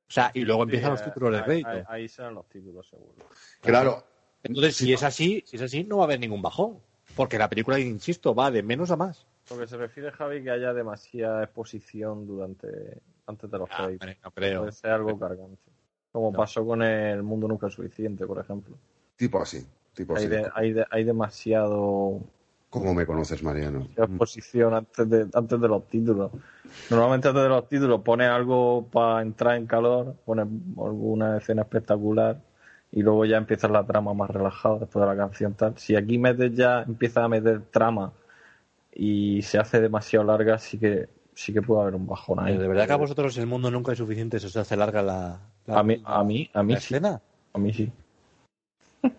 O 0.08 0.12
sea, 0.12 0.30
y 0.34 0.40
luego 0.40 0.64
empiezan 0.64 0.90
los 0.92 1.00
Sí, 1.00 1.10
títulos 1.10 1.36
de 1.36 1.44
crédito. 1.44 1.68
Ahí, 1.68 1.82
ahí 1.88 2.08
serán 2.08 2.34
los 2.34 2.48
títulos, 2.48 2.88
seguro. 2.88 3.14
Claro, 3.62 4.04
Entonces, 4.42 4.76
si 4.76 4.92
es 4.92 5.02
así, 5.02 5.42
si 5.46 5.56
es 5.56 5.62
así, 5.62 5.84
no 5.84 5.98
va 5.98 6.04
a 6.04 6.06
haber 6.06 6.20
ningún 6.20 6.42
bajón. 6.42 6.78
Porque 7.14 7.38
la 7.38 7.48
película, 7.48 7.78
insisto, 7.78 8.34
va 8.34 8.50
de 8.50 8.62
menos 8.62 8.90
a 8.90 8.96
más. 8.96 9.26
Lo 9.50 9.58
que 9.58 9.66
se 9.66 9.76
refiere, 9.76 10.12
Javi, 10.12 10.42
que 10.42 10.50
haya 10.50 10.72
demasiada 10.72 11.42
exposición 11.42 12.26
durante 12.26 12.68
antes 13.26 13.50
de 13.50 13.58
los 13.58 13.68
Ah, 13.72 13.84
créditos. 13.84 14.06
hombre, 14.08 14.18
no 14.24 14.30
creo. 14.30 14.60
Puede 14.60 14.72
ser 14.72 14.90
algo 14.92 15.18
cargante. 15.18 15.70
Como 16.12 16.30
No. 16.32 16.38
pasó 16.38 16.64
con 16.64 16.82
el 16.82 17.22
mundo 17.22 17.48
nunca 17.48 17.66
es 17.68 17.74
suficiente, 17.74 18.26
por 18.26 18.38
ejemplo. 18.38 18.76
tipo 19.16 19.38
así, 19.40 19.66
tipo 19.92 20.14
Hay, 20.16 20.18
así. 20.24 20.28
de- 20.28 20.50
hay, 20.54 20.72
de- 20.72 20.86
hay 20.90 21.04
demasiado 21.04 22.20
¿Cómo 22.70 22.94
me 22.94 23.04
conoces, 23.04 23.42
Mariano? 23.42 23.86
exposición 23.96 24.72
antes 24.74 25.10
de, 25.10 25.26
antes 25.34 25.60
de 25.60 25.68
los 25.68 25.86
títulos. 25.88 26.30
Normalmente 26.88 27.28
antes 27.28 27.42
de 27.42 27.48
los 27.48 27.68
títulos 27.68 28.00
pones 28.02 28.28
algo 28.30 28.86
para 28.90 29.20
entrar 29.22 29.56
en 29.56 29.66
calor, 29.66 30.14
pones 30.24 30.46
alguna 30.78 31.36
escena 31.38 31.62
espectacular 31.62 32.40
y 32.92 33.02
luego 33.02 33.24
ya 33.24 33.36
empieza 33.36 33.68
la 33.68 33.84
trama 33.84 34.14
más 34.14 34.30
relajada 34.30 34.78
después 34.78 35.02
de 35.02 35.06
la 35.08 35.16
canción 35.16 35.54
tal. 35.54 35.76
Si 35.78 35.94
aquí 35.96 36.16
metes 36.18 36.54
ya, 36.54 36.82
empiezas 36.82 37.24
a 37.24 37.28
meter 37.28 37.60
trama 37.70 38.12
y 38.92 39.42
se 39.42 39.58
hace 39.58 39.80
demasiado 39.80 40.24
larga, 40.24 40.58
sí 40.58 40.78
que 40.78 41.08
sí 41.34 41.52
que 41.52 41.62
puede 41.62 41.82
haber 41.82 41.94
un 41.94 42.06
bajón 42.06 42.38
ahí. 42.40 42.56
¿De 42.58 42.68
verdad 42.68 42.86
que 42.86 42.92
a 42.92 42.96
vosotros 42.96 43.36
el 43.38 43.46
mundo 43.46 43.70
nunca 43.70 43.92
es 43.92 43.98
suficiente? 43.98 44.38
¿Se 44.40 44.48
os 44.48 44.56
hace 44.56 44.76
larga 44.76 45.02
la, 45.02 45.40
la- 45.66 45.78
A 45.78 45.82
mí, 45.82 46.00
a 46.04 46.22
mí, 46.24 46.50
a 46.52 46.62
mí 46.62 46.74
la 46.74 46.80
sí. 46.80 46.94
escena? 46.94 47.20
A 47.52 47.58
mí 47.58 47.72
sí. 47.72 47.90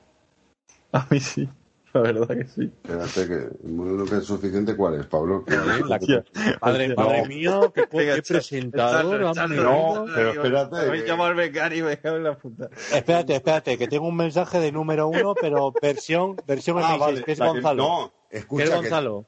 A 0.93 1.08
mí 1.09 1.19
sí. 1.19 1.48
La 1.93 2.00
verdad 2.01 2.27
que 2.30 2.45
sí. 2.45 2.72
Espérate, 2.83 3.27
que 3.27 3.33
el 3.67 3.74
mundo 3.74 3.93
nunca 4.03 4.17
es 4.17 4.24
suficiente. 4.24 4.77
¿Cuál 4.77 4.95
es, 5.01 5.06
Pablo? 5.08 5.43
La- 5.90 6.00
No. 6.00 6.24
madre 6.61 7.27
mía, 7.27 7.59
qué, 7.74 7.85
Venga, 7.91 8.16
qué 8.16 8.22
presentador. 8.22 9.19
no. 9.19 10.06
pero 10.14 10.32
espérate, 10.32 10.75
Me 10.75 10.88
voy 10.88 10.98
a 11.00 11.01
que- 11.01 11.08
llamar 11.08 11.35
becario 11.35 11.80
y 11.80 11.88
me 11.90 11.98
cago 11.98 12.16
en 12.17 12.24
la 12.24 12.38
puta. 12.38 12.69
Espérate, 12.93 13.35
espérate, 13.35 13.77
que 13.77 13.88
tengo 13.90 14.08
un 14.08 14.16
mensaje 14.16 14.59
de 14.61 14.72
número 14.72 15.09
uno, 15.09 15.33
pero 15.35 15.74
versión, 15.82 16.38
versión 16.48 16.77
Ah, 16.80 16.95
M6, 16.95 17.00
vale, 17.00 17.24
que 17.24 17.32
es 17.33 17.40
la 17.40 17.45
que- 17.48 17.51
Gonzalo. 17.53 17.83
no, 17.83 18.14
que 18.30 18.38
escucha 18.38 18.64
que- 18.66 18.75
Gonzalo. 18.75 19.25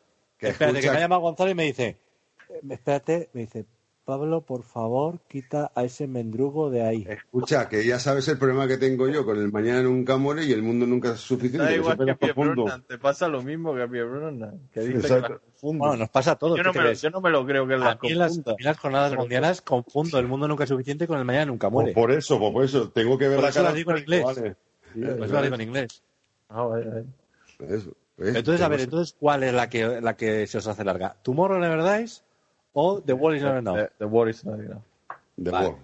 Que 0.48 0.52
espérate, 0.52 0.80
escucha 0.80 0.82
que 0.82 0.92
me 0.92 0.96
que- 0.98 1.02
llama 1.02 1.18
Gonzalo 1.18 1.50
y 1.52 1.56
me 1.56 1.64
dice, 1.66 1.98
eh, 2.50 2.60
espérate, 2.70 3.30
me 3.34 3.42
dice, 3.42 3.66
Pablo, 4.06 4.42
por 4.42 4.64
favor, 4.64 5.22
quita 5.30 5.72
a 5.76 5.86
ese 5.86 6.08
mendrugo 6.08 6.70
de 6.70 6.82
ahí. 6.82 7.06
Escucha, 7.08 7.70
que 7.70 7.86
ya 7.86 8.00
sabes 8.00 8.28
el 8.28 8.38
problema 8.38 8.68
que 8.68 8.78
tengo 8.78 9.08
yo 9.08 9.24
con 9.24 9.38
el 9.38 9.50
mañana 9.50 9.82
nunca 9.82 10.18
muere 10.18 10.44
y 10.44 10.52
el 10.52 10.62
mundo 10.62 10.86
nunca 10.86 11.14
es 11.14 11.22
suficiente. 11.22 11.60
Da 11.60 11.70
que 11.70 11.76
igual 11.78 11.98
que 11.98 12.06
lo 12.08 12.18
confundo. 12.18 12.64
Brosnan, 12.64 12.84
te 12.84 12.98
pasa 12.98 13.30
lo 13.30 13.42
mismo 13.42 13.74
que 13.74 13.82
a 13.84 13.88
Pierre 13.88 14.10
Brosnan, 14.10 14.60
que 14.74 14.82
dice 14.82 15.08
que. 15.22 15.36
Bueno, 15.62 15.96
nos 15.96 16.10
pasa 16.10 16.32
a 16.32 16.36
todos. 16.36 16.58
yo, 16.58 16.64
¿qué 16.64 16.68
no 16.68 16.74
me, 16.74 16.82
lo- 16.90 16.94
yo 16.94 17.10
no 17.12 17.22
me 17.22 17.30
lo 17.30 17.46
creo 17.46 17.66
que 17.66 17.76
a 17.76 17.78
las 17.78 17.98
en 18.04 18.18
las, 18.20 18.38
a 18.40 18.52
en 18.60 18.66
las 18.66 18.78
jornadas 18.78 19.10
Pero- 19.12 19.22
mundiales 19.22 19.62
confundo 19.62 20.20
el 20.20 20.28
mundo 20.28 20.50
nunca 20.50 20.66
es 20.66 20.70
suficiente 20.70 21.08
con 21.08 21.18
el 21.18 21.24
mañana 21.24 21.46
nunca 21.46 21.70
muere. 21.70 21.94
Por, 21.94 22.12
eso, 22.12 22.38
por, 22.38 22.52
por 22.52 22.66
eso, 22.66 22.90
tengo 22.90 23.18
que 23.18 23.30
ver 23.30 23.36
Por 23.38 23.44
la 23.46 23.50
eso 23.52 23.60
cara. 23.60 23.70
la 23.70 23.76
digo 23.76 23.92
en 23.92 23.98
inglés. 24.00 24.24
Vale. 24.26 24.56
Por 24.94 25.26
eso 25.26 25.34
lo 25.34 25.42
digo 25.44 25.56
en 25.56 25.62
inglés. 25.62 26.04
Ah, 26.50 26.64
vale, 26.64 26.86
vale. 26.90 27.06
Eso, 27.74 27.94
¿ves? 28.18 28.36
Entonces, 28.36 28.62
a 28.62 28.68
ver, 28.68 28.82
entonces, 28.82 29.16
¿cuál 29.20 29.44
es 29.44 29.54
la 29.54 29.70
que, 29.70 30.02
la 30.02 30.16
que 30.16 30.48
se 30.48 30.58
os 30.58 30.68
hace 30.68 30.84
larga? 30.84 31.16
¿Tomorrow 31.22 31.60
Never 31.60 31.84
Dies 31.84 32.24
o 32.74 33.02
The 33.02 33.14
World 33.14 33.38
is 33.38 33.44
Not 33.44 33.58
Enough? 33.58 33.78
The, 33.78 33.92
the 34.00 34.06
War 34.06 34.30
is 34.30 34.46
not 34.46 34.60
enough. 34.60 34.84
The 35.42 35.52
Vale. 35.52 35.68
War. 35.70 35.78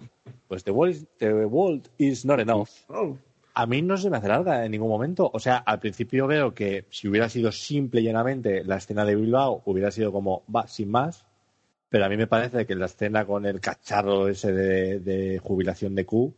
Pues 0.47 0.63
The 0.63 0.71
World, 0.71 0.95
is, 0.95 1.05
The 1.17 1.45
World 1.45 1.89
is 1.97 2.25
Not 2.25 2.39
Enough. 2.39 2.69
Oh. 2.89 3.17
A 3.53 3.65
mí 3.65 3.81
no 3.81 3.97
se 3.97 4.09
me 4.09 4.17
hace 4.17 4.27
larga 4.27 4.63
en 4.63 4.71
ningún 4.71 4.89
momento. 4.89 5.29
O 5.33 5.39
sea, 5.39 5.57
al 5.57 5.79
principio 5.79 6.27
veo 6.27 6.53
que 6.53 6.85
si 6.89 7.07
hubiera 7.07 7.29
sido 7.29 7.51
simple 7.51 8.01
y 8.01 8.05
llanamente 8.05 8.63
la 8.63 8.77
escena 8.77 9.03
de 9.05 9.15
Bilbao, 9.15 9.61
hubiera 9.65 9.91
sido 9.91 10.11
como, 10.11 10.43
va, 10.53 10.67
sin 10.67 10.89
más. 10.89 11.25
Pero 11.89 12.05
a 12.05 12.09
mí 12.09 12.15
me 12.15 12.27
parece 12.27 12.65
que 12.65 12.75
la 12.75 12.85
escena 12.85 13.25
con 13.25 13.45
el 13.45 13.59
cacharro 13.59 14.27
ese 14.27 14.53
de, 14.53 14.99
de 14.99 15.39
jubilación 15.39 15.95
de 15.95 16.05
Q 16.05 16.33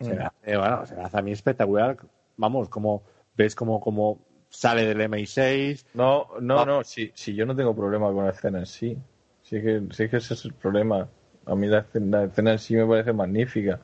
se, 0.00 0.14
me 0.14 0.24
hace, 0.24 0.56
bueno, 0.56 0.86
se 0.86 0.94
me 0.94 1.02
hace 1.02 1.18
a 1.18 1.22
mí 1.22 1.32
espectacular. 1.32 1.96
Vamos, 2.36 2.68
como 2.68 3.02
ves 3.36 3.54
como, 3.54 3.80
como 3.80 4.18
sale 4.48 4.86
del 4.86 5.00
MI6. 5.02 5.84
No, 5.94 6.28
no, 6.40 6.56
Va- 6.56 6.64
no, 6.66 6.84
si, 6.84 7.10
si 7.14 7.34
yo 7.34 7.46
no 7.46 7.54
tengo 7.54 7.74
problema 7.74 8.12
con 8.12 8.24
la 8.24 8.30
escena 8.32 8.60
en 8.60 8.66
sí. 8.66 8.96
Sí 9.42 9.60
que, 9.62 9.82
sí 9.92 10.08
que 10.08 10.18
ese 10.18 10.34
es 10.34 10.44
el 10.44 10.52
problema. 10.54 11.08
A 11.46 11.54
mí 11.54 11.66
la 11.66 11.80
escena, 11.80 12.18
la 12.20 12.24
escena 12.26 12.52
en 12.52 12.58
sí 12.58 12.76
me 12.76 12.86
parece 12.86 13.12
magnífica. 13.12 13.80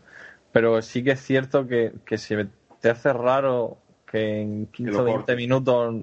Pero 0.53 0.81
sí 0.83 1.03
que 1.03 1.13
es 1.13 1.21
cierto 1.21 1.67
que, 1.67 1.93
que 2.05 2.19
se 2.19 2.47
te 2.81 2.91
hace 2.91 3.13
raro 3.13 3.79
que 4.07 4.41
en 4.41 4.67
15 4.67 4.93
lo 4.93 5.01
o 5.01 5.05
20 5.05 5.19
corten. 5.21 5.37
minutos 5.37 5.95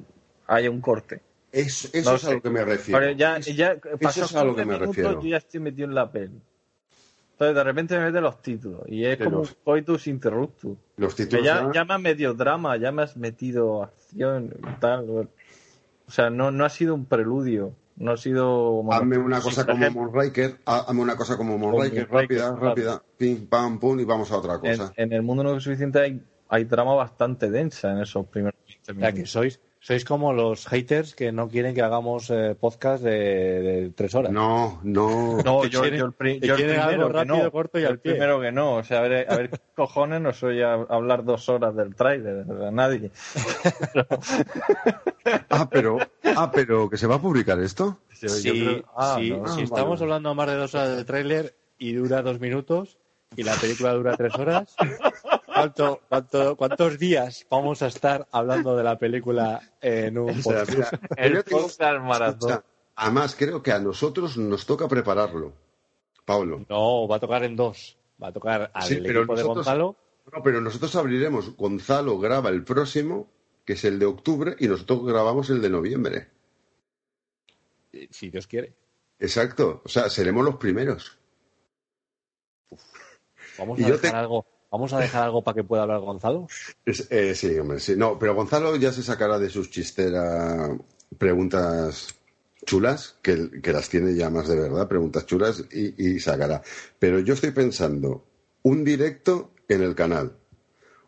haya 0.47 0.69
un 0.69 0.81
corte. 0.81 1.21
Es- 1.51 1.93
eso 1.93 2.09
No 2.09 2.15
es 2.15 2.23
a 2.23 2.27
sé. 2.29 2.35
lo 2.35 2.41
que 2.41 2.49
me 2.49 2.63
refiero. 2.65 2.99
Pero 2.99 3.11
ya, 3.13 3.39
ya 3.39 3.71
eso 3.73 3.81
pasó 3.99 4.25
es 4.25 4.35
a 4.35 4.43
lo 4.43 4.55
que 4.55 4.63
15 4.63 4.65
me 4.65 4.73
minutos, 4.79 4.95
refiero. 4.95 5.21
yo 5.23 5.29
ya 5.29 5.37
estoy 5.37 5.59
metido 5.59 5.87
en 5.87 5.95
la 5.95 6.11
peli. 6.11 6.41
Entonces 7.33 7.55
de 7.55 7.63
repente 7.63 7.97
me 7.97 8.05
mete 8.05 8.21
los 8.21 8.41
títulos 8.41 8.81
y 8.87 9.03
es 9.05 9.17
De 9.17 9.25
como 9.25 9.39
un 9.41 9.49
coitus 9.63 10.07
interruptus. 10.07 10.77
Los 10.97 11.15
Que 11.15 11.23
títulos 11.23 11.45
ya, 11.45 11.59
eran- 11.59 11.73
ya 11.73 11.85
me 11.85 11.93
has 11.95 12.01
metido 12.01 12.33
drama, 12.33 12.77
ya 12.77 12.91
me 12.91 13.01
has 13.03 13.17
metido 13.17 13.83
tal. 14.79 15.09
O 16.07 16.11
sea, 16.11 16.29
no, 16.29 16.51
no 16.51 16.65
ha 16.65 16.69
sido 16.69 16.93
un 16.95 17.05
preludio. 17.05 17.73
No 17.97 18.11
ha 18.13 18.17
sido. 18.17 18.83
Hazme 18.91 19.17
una 19.17 19.41
cosa 19.41 19.65
como 19.65 19.89
Moonraker, 19.91 20.57
ha- 20.65 20.79
hazme 20.79 21.01
una 21.01 21.15
cosa 21.15 21.37
como 21.37 21.57
Moonraker, 21.57 22.09
rápida, 22.09 22.49
claro. 22.49 22.55
rápida, 22.57 23.03
pim, 23.17 23.45
pam, 23.47 23.79
pum, 23.79 23.99
y 23.99 24.05
vamos 24.05 24.31
a 24.31 24.37
otra 24.37 24.59
cosa. 24.59 24.91
en 24.95 25.13
el 25.13 25.21
mundo 25.21 25.43
no 25.43 25.55
es 25.55 25.63
suficiente 25.63 25.99
hay, 25.99 26.21
hay 26.49 26.65
trama 26.65 26.95
bastante 26.95 27.51
densa 27.51 27.91
en 27.91 27.99
esos 27.99 28.25
primeros 28.25 28.59
20 28.67 28.91
O 28.91 28.95
sea, 28.95 29.11
que 29.13 29.25
sois, 29.25 29.59
sois 29.83 30.05
como 30.05 30.31
los 30.31 30.67
haters 30.67 31.15
que 31.15 31.31
no 31.31 31.49
quieren 31.49 31.73
que 31.73 31.81
hagamos 31.81 32.29
eh, 32.29 32.55
podcast 32.59 33.03
de, 33.03 33.11
de 33.61 33.89
tres 33.95 34.13
horas. 34.13 34.31
No, 34.31 34.79
no. 34.83 35.37
No, 35.43 35.65
yo, 35.65 35.81
quieren- 35.81 35.99
yo 35.99 36.05
el, 36.05 36.13
pri- 36.13 36.39
yo 36.39 36.53
el 36.53 36.57
quieren 36.59 36.75
primero 36.81 36.89
algo 37.03 37.07
que 37.07 37.13
rápido, 37.13 37.43
no. 37.43 37.51
corto 37.51 37.79
y 37.79 37.85
al 37.85 37.99
pie. 37.99 38.11
primero 38.11 38.39
que 38.39 38.51
no. 38.51 38.75
O 38.75 38.83
sea, 38.83 38.99
a 38.99 39.01
ver, 39.01 39.25
a 39.27 39.35
ver 39.35 39.49
qué 39.49 39.57
cojones 39.75 40.21
no 40.21 40.33
soy 40.33 40.61
a, 40.61 40.73
hablar 40.73 41.23
dos 41.23 41.49
horas 41.49 41.75
del 41.75 41.95
tráiler 41.95 42.45
a 42.63 42.69
nadie. 42.71 43.09
Ah, 45.49 45.67
pero, 45.69 45.97
ah, 46.35 46.51
pero 46.53 46.89
que 46.89 46.97
se 46.97 47.07
va 47.07 47.15
a 47.15 47.21
publicar 47.21 47.59
esto. 47.59 47.99
Yo 48.21 48.29
Sí, 48.29 48.49
creo- 48.49 48.83
ah, 48.95 49.17
sí, 49.19 49.29
no. 49.31 49.45
si 49.47 49.51
vale. 49.53 49.63
estamos 49.63 50.01
hablando 50.01 50.33
más 50.35 50.47
de 50.47 50.55
dos 50.55 50.73
horas 50.75 50.95
del 50.95 51.05
tráiler 51.05 51.55
y 51.77 51.93
dura 51.93 52.21
dos 52.21 52.39
minutos 52.39 52.97
y 53.35 53.43
la 53.43 53.53
película 53.55 53.93
dura 53.93 54.15
tres 54.17 54.33
horas, 54.35 54.75
¿cuánto, 55.53 56.01
cuánto, 56.09 56.55
cuántos 56.55 56.97
días 56.99 57.45
vamos 57.49 57.81
a 57.81 57.87
estar 57.87 58.27
hablando 58.31 58.75
de 58.75 58.83
la 58.83 58.97
película 58.97 59.61
en 59.81 60.17
un 60.17 60.29
O 60.29 60.33
sea, 60.41 60.65
podcast? 60.65 60.93
mira, 60.93 60.99
El 61.17 61.43
podcast 61.43 61.99
maratón. 62.01 62.49
escucha, 62.51 62.63
además, 62.95 63.35
creo 63.37 63.61
que 63.63 63.71
a 63.71 63.79
nosotros 63.79 64.37
nos 64.37 64.65
toca 64.65 64.87
prepararlo, 64.87 65.53
Pablo. 66.25 66.65
No, 66.69 67.07
va 67.07 67.17
a 67.17 67.19
tocar 67.19 67.43
en 67.43 67.55
dos. 67.55 67.97
Va 68.21 68.27
a 68.27 68.31
tocar 68.33 68.71
al 68.73 68.83
Sí, 68.83 68.99
pero 69.01 69.21
equipo 69.21 69.35
de 69.35 69.41
nosotros- 69.43 69.65
Gonzalo. 69.65 69.95
No, 70.31 70.43
pero 70.43 70.61
nosotros 70.61 70.95
abriremos. 70.95 71.55
Gonzalo 71.57 72.19
graba 72.19 72.49
el 72.49 72.63
próximo, 72.63 73.27
que 73.65 73.73
es 73.73 73.83
el 73.85 73.97
de 73.99 74.05
octubre, 74.05 74.55
y 74.59 74.67
nosotros 74.67 75.03
grabamos 75.05 75.49
el 75.49 75.61
de 75.61 75.69
noviembre. 75.69 76.27
eh, 77.91 78.07
Si 78.11 78.29
Dios 78.29 78.45
quiere. 78.47 78.73
Exacto. 79.19 79.81
O 79.83 79.89
sea, 79.89 80.09
seremos 80.09 80.45
los 80.45 80.55
primeros. 80.55 81.17
Vamos 83.57 83.79
Y 83.79 83.83
a 83.83 83.87
dejar 83.87 83.99
te- 84.01 84.07
algo. 84.17 84.45
Vamos 84.71 84.93
a 84.93 84.99
dejar 84.99 85.23
algo 85.23 85.43
para 85.43 85.55
que 85.55 85.63
pueda 85.65 85.83
hablar 85.83 85.99
Gonzalo. 85.99 86.47
Eh, 86.85 87.35
sí, 87.35 87.59
hombre, 87.59 87.79
sí. 87.79 87.95
No, 87.97 88.17
pero 88.17 88.33
Gonzalo 88.33 88.75
ya 88.77 88.91
se 88.93 89.03
sacará 89.03 89.37
de 89.37 89.49
sus 89.49 89.69
chisteras 89.69 90.71
preguntas 91.17 92.15
chulas, 92.65 93.15
que, 93.21 93.61
que 93.61 93.73
las 93.73 93.89
tiene 93.89 94.15
ya 94.15 94.29
más 94.29 94.47
de 94.47 94.55
verdad, 94.55 94.87
preguntas 94.87 95.25
chulas, 95.25 95.63
y, 95.73 96.13
y 96.15 96.19
sacará. 96.19 96.61
Pero 96.99 97.19
yo 97.19 97.33
estoy 97.33 97.51
pensando 97.51 98.23
un 98.63 98.83
directo 98.85 99.51
en 99.67 99.83
el 99.83 99.93
canal, 99.93 100.37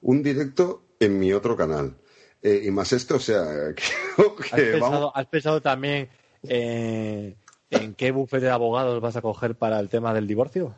un 0.02 0.22
directo 0.24 0.84
en 1.00 1.18
mi 1.20 1.32
otro 1.32 1.56
canal. 1.56 1.96
Eh, 2.42 2.64
y 2.66 2.72
más 2.72 2.92
esto, 2.92 3.16
o 3.16 3.20
sea, 3.20 3.46
creo 4.16 4.36
¿Has 4.40 4.52
que 4.52 4.72
vamos. 4.74 4.90
pensado, 4.90 5.16
has 5.16 5.26
pensado 5.28 5.62
también 5.62 6.10
eh, 6.44 7.36
en 7.74 7.94
qué 7.96 8.12
bufete 8.12 8.46
de 8.46 8.52
abogados 8.52 9.02
vas 9.02 9.16
a 9.16 9.22
coger 9.22 9.56
para 9.56 9.80
el 9.80 9.90
tema 9.90 10.14
del 10.14 10.28
divorcio? 10.28 10.76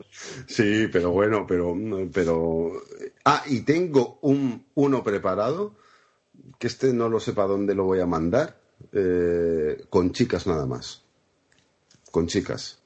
Sí, 0.48 0.88
pero 0.92 1.12
bueno, 1.12 1.46
pero, 1.48 1.76
pero. 2.14 2.72
Ah, 3.24 3.44
y 3.48 3.62
tengo 3.62 4.20
un 4.22 4.66
uno 4.76 5.04
preparado, 5.04 5.76
que 6.60 6.68
este 6.68 6.94
no 6.94 7.10
lo 7.10 7.20
sepa 7.20 7.44
dónde 7.48 7.76
lo 7.76 7.84
voy 7.86 8.00
a 8.00 8.06
mandar, 8.06 8.58
eh, 8.92 9.84
con 9.90 10.12
chicas 10.12 10.48
nada 10.48 10.66
más. 10.66 11.04
Con 12.12 12.28
chicas. 12.28 12.82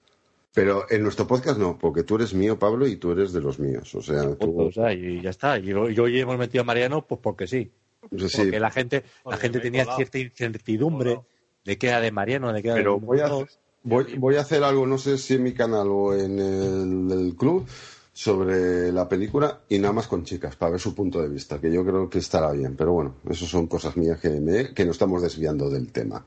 Pero 0.54 0.86
en 0.90 1.04
nuestro 1.04 1.28
podcast 1.28 1.60
no, 1.60 1.78
porque 1.78 2.04
tú 2.04 2.16
eres 2.16 2.34
mío, 2.34 2.58
Pablo, 2.58 2.88
y 2.88 2.96
tú 2.96 3.12
eres 3.12 3.32
de 3.34 3.40
los 3.42 3.60
míos. 3.60 3.94
O 3.96 4.02
sea, 4.02 4.36
tú. 4.36 4.62
O 4.62 4.72
sea, 4.72 4.92
y 4.94 5.22
ya 5.22 5.30
está. 5.30 5.60
Y 5.60 5.68
yo- 5.68 5.84
hoy 5.84 6.20
hemos 6.20 6.38
metido 6.38 6.64
a 6.64 6.66
Mariano 6.66 7.06
pues 7.06 7.22
porque 7.22 7.48
sí. 7.48 7.72
Sí, 8.18 8.38
Porque 8.38 8.60
la 8.60 8.72
gente, 8.72 9.04
la 9.26 9.38
gente 9.38 9.60
tenía 9.60 9.84
colado. 9.84 9.98
cierta 9.98 10.18
incertidumbre 10.20 11.20
de 11.66 11.78
qué 11.78 11.88
era 11.90 12.02
de 12.02 12.12
Mariano, 12.12 12.52
de 12.52 12.62
qué 12.64 12.70
era 12.70 12.78
Pero 12.78 12.94
de 12.98 13.06
voy 13.06 13.20
a. 13.20 13.30
voy, 13.90 14.16
voy 14.18 14.36
a 14.36 14.42
hacer 14.42 14.64
algo, 14.64 14.86
no 14.86 14.98
sé 14.98 15.18
si 15.18 15.36
en 15.36 15.44
mi 15.44 15.54
canal 15.54 15.88
o 15.90 16.14
en 16.14 16.40
el 16.40 17.36
club, 17.36 17.66
sobre 18.20 18.92
la 18.92 19.08
película 19.08 19.62
y 19.70 19.80
nada 19.80 19.94
más 19.94 20.08
con 20.08 20.26
chicas, 20.26 20.56
para 20.58 20.72
ver 20.72 20.82
su 20.82 20.94
punto 20.94 21.22
de 21.22 21.30
vista, 21.30 21.60
que 21.60 21.72
yo 21.72 21.86
creo 21.86 22.10
que 22.10 22.20
estará 22.20 22.52
bien. 22.52 22.76
Pero 22.76 22.92
bueno, 22.92 23.16
eso 23.30 23.46
son 23.46 23.68
cosas 23.68 23.96
mías 23.96 24.20
que, 24.20 24.30
me, 24.30 24.74
que 24.74 24.84
nos 24.84 24.96
estamos 24.96 25.22
desviando 25.22 25.70
del 25.70 25.92
tema. 25.92 26.26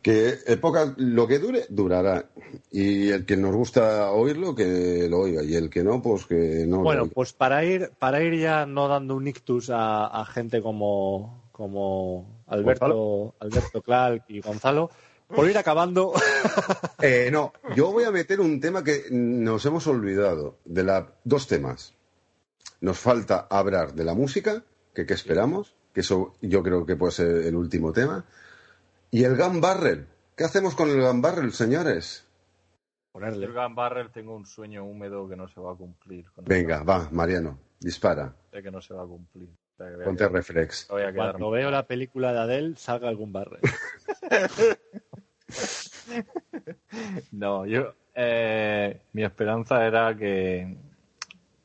Que 0.00 0.36
podcast, 0.60 0.96
lo 0.98 1.26
que 1.26 1.40
dure, 1.40 1.64
durará. 1.70 2.26
Y 2.70 3.08
el 3.08 3.24
que 3.24 3.36
nos 3.36 3.52
gusta 3.52 4.12
oírlo, 4.12 4.54
que 4.54 5.08
lo 5.08 5.20
oiga. 5.22 5.42
Y 5.42 5.54
el 5.54 5.70
que 5.70 5.82
no, 5.82 6.00
pues 6.00 6.26
que 6.26 6.66
no 6.68 6.76
lo 6.76 6.82
Bueno, 6.84 7.02
oiga. 7.04 7.14
pues 7.14 7.32
para 7.32 7.64
ir, 7.64 7.90
para 7.98 8.22
ir 8.22 8.38
ya 8.38 8.64
no 8.64 8.86
dando 8.86 9.16
un 9.16 9.26
ictus 9.26 9.70
a, 9.70 10.06
a 10.06 10.24
gente 10.26 10.62
como, 10.62 11.48
como 11.50 12.44
Alberto, 12.46 13.34
Alberto 13.40 13.82
Clark 13.82 14.24
y 14.28 14.40
Gonzalo, 14.40 14.90
por 15.28 15.48
ir 15.48 15.58
acabando, 15.58 16.12
Eh, 17.00 17.28
no, 17.30 17.52
yo 17.76 17.92
voy 17.92 18.04
a 18.04 18.10
meter 18.10 18.40
un 18.40 18.60
tema 18.60 18.82
que 18.82 19.04
nos 19.10 19.66
hemos 19.66 19.86
olvidado. 19.86 20.58
De 20.64 20.82
la, 20.82 21.12
dos 21.22 21.46
temas. 21.46 21.94
Nos 22.80 22.98
falta 22.98 23.46
hablar 23.50 23.92
de 23.92 24.04
la 24.04 24.14
música, 24.14 24.64
que 24.94 25.04
qué 25.04 25.12
esperamos, 25.12 25.74
que 25.92 26.00
eso 26.00 26.34
yo 26.40 26.62
creo 26.62 26.86
que 26.86 26.96
puede 26.96 27.12
ser 27.12 27.28
el 27.46 27.56
último 27.56 27.92
tema. 27.92 28.24
¿Y 29.10 29.24
el 29.24 29.36
Gun 29.36 29.60
Barrel? 29.60 30.06
¿Qué 30.34 30.44
hacemos 30.44 30.74
con 30.74 30.88
el 30.88 31.00
Gun 31.02 31.20
Barrel, 31.20 31.52
señores? 31.52 32.26
Ponerle. 33.12 33.46
El 33.46 33.52
Gun 33.52 33.74
Barrel 33.74 34.10
tengo 34.10 34.34
un 34.34 34.46
sueño 34.46 34.84
húmedo 34.84 35.28
que 35.28 35.36
no 35.36 35.46
se 35.46 35.60
va 35.60 35.72
a 35.72 35.76
cumplir. 35.76 36.30
Con 36.32 36.46
Venga, 36.46 36.82
va, 36.84 37.08
Mariano, 37.12 37.58
dispara. 37.78 38.34
Sé 38.50 38.62
que 38.62 38.70
no 38.70 38.80
se 38.80 38.94
va 38.94 39.02
a 39.02 39.06
cumplir. 39.06 39.50
O 39.50 39.76
sea, 39.76 39.90
que 39.90 40.04
Ponte 40.04 40.26
reflex. 40.28 40.88
Cuando 41.14 41.50
veo 41.50 41.70
la 41.70 41.86
película 41.86 42.32
de 42.32 42.38
Adele, 42.38 42.76
salga 42.76 43.08
algún 43.08 43.32
barre. 43.32 43.60
No, 47.32 47.66
yo. 47.66 47.94
eh, 48.14 49.00
mi 49.12 49.24
esperanza 49.24 49.84
era 49.86 50.16
que, 50.16 50.76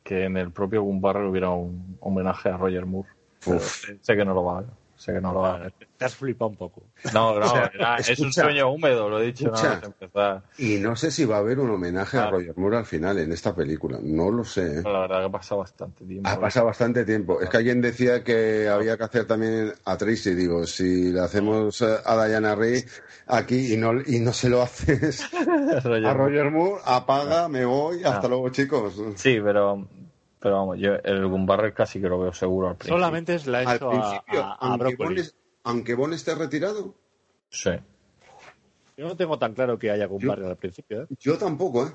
que 0.03 0.25
en 0.25 0.37
el 0.37 0.51
propio 0.51 0.83
Barrel 0.85 1.27
hubiera 1.27 1.49
un 1.51 1.97
homenaje 1.99 2.49
a 2.49 2.57
Roger 2.57 2.85
Moore. 2.85 3.09
Uf. 3.45 3.89
sé 4.01 4.15
que 4.15 4.25
no 4.25 4.33
lo 4.33 4.43
va 4.43 4.53
a 4.53 4.57
haber. 4.59 4.69
Sé 4.99 5.13
que 5.13 5.21
no 5.21 5.31
lo 5.31 5.39
va 5.39 5.51
a 5.53 5.55
haber. 5.55 5.73
Te 5.97 6.03
has 6.03 6.13
flipado 6.13 6.49
un 6.51 6.57
poco. 6.57 6.83
No, 7.13 7.39
no, 7.39 7.45
O 7.45 7.49
sea, 7.49 7.71
era- 7.73 7.95
es 7.95 8.19
un 8.19 8.33
sueño 8.33 8.69
húmedo, 8.69 9.07
lo 9.09 9.21
he 9.21 9.27
dicho 9.27 9.45
escucha. 9.45 9.79
empezar. 9.81 10.43
Y 10.57 10.75
no 10.75 10.93
sé 10.97 11.09
si 11.09 11.23
va 11.23 11.37
a 11.37 11.39
haber 11.39 11.57
un 11.59 11.69
homenaje 11.69 12.17
a. 12.17 12.29
Roger 12.29 12.53
Moore 12.57 12.77
al 12.79 12.85
final 12.85 13.17
en 13.17 13.31
esta 13.31 13.55
película. 13.55 13.97
No 14.03 14.29
lo 14.29 14.43
sé. 14.43 14.79
¿eh? 14.79 14.81
La 14.83 14.99
verdad 14.99 15.19
que 15.21 15.25
ha 15.27 15.29
pasado 15.31 15.61
bastante 15.61 16.03
tiempo. 16.03 16.27
Ha 16.29 16.37
pasado 16.37 16.65
bastante 16.65 17.05
tiempo. 17.05 17.39
Es 17.41 17.49
que 17.49 17.55
alguien 17.57 17.79
decía 17.79 18.23
que 18.25 18.67
había 18.67 18.97
que 18.97 19.03
hacer 19.05 19.25
también 19.25 19.71
a 19.85 19.95
Tracy. 19.97 20.35
Digo, 20.35 20.67
si 20.67 21.13
le 21.13 21.21
hacemos 21.21 21.81
eh, 21.81 21.95
a 22.05 22.25
Diana 22.25 22.55
Rey 22.55 22.83
aquí 23.27 23.73
y 23.73 23.77
no, 23.77 23.93
y 24.05 24.19
no 24.19 24.33
se 24.33 24.49
lo 24.49 24.61
haces 24.61 25.25
Roger 25.83 26.05
a 26.05 26.13
Moore. 26.13 26.13
Roger 26.13 26.51
Moore, 26.51 26.81
apaga, 26.83 27.47
me 27.47 27.63
voy, 27.63 28.03
hasta 28.03 28.25
Ah. 28.25 28.29
luego, 28.29 28.49
chicos. 28.49 29.01
Sí, 29.15 29.39
pero, 29.41 29.87
pero 30.39 30.55
vamos, 30.55 30.77
yo 30.79 30.95
el 31.03 31.27
Gun 31.27 31.45
Barrel 31.45 31.73
casi 31.73 31.99
que 32.01 32.07
lo 32.09 32.19
veo 32.19 32.33
seguro 32.33 32.69
al 32.69 32.75
principio. 32.75 32.97
Solamente 32.97 33.35
es 33.35 33.45
la 33.47 33.59
Al 33.59 33.75
hecho 33.75 33.89
a, 33.91 33.91
principio, 33.91 34.43
a- 34.43 34.51
a 34.53 34.55
aunque. 34.55 34.95
Bon 34.95 35.17
es- 35.17 35.35
aunque 35.63 35.95
Bon 35.95 36.13
esté 36.13 36.35
retirado, 36.35 36.95
Sí, 37.51 37.71
Yo 38.95 39.07
no 39.07 39.15
tengo 39.17 39.39
tan 39.39 39.53
claro 39.53 39.79
que 39.79 39.89
haya 39.89 40.07
barrio 40.07 40.47
al 40.49 40.57
principio. 40.57 41.03
¿eh? 41.03 41.07
yo 41.19 41.37
tampoco, 41.37 41.87
¿eh? 41.87 41.91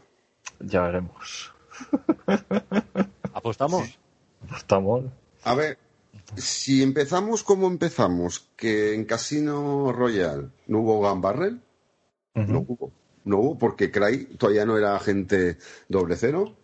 ya 0.60 0.82
veremos. 0.82 1.52
¿Apostamos? 3.32 3.98
Estamos. 4.56 5.04
A 5.44 5.54
ver, 5.54 5.78
si 6.36 6.82
empezamos 6.82 7.42
como 7.42 7.66
empezamos, 7.66 8.48
que 8.56 8.94
en 8.94 9.04
Casino 9.04 9.92
Royal 9.92 10.50
no 10.66 10.78
hubo 10.80 11.08
Gun 11.08 11.20
Barrel, 11.20 11.60
no 12.34 12.60
hubo. 12.66 12.90
No 13.24 13.38
hubo 13.38 13.58
porque 13.58 13.90
Cry 13.90 14.26
todavía 14.36 14.66
no 14.66 14.76
era 14.76 14.96
agente 14.96 15.56
doble 15.88 16.16
cero, 16.16 16.54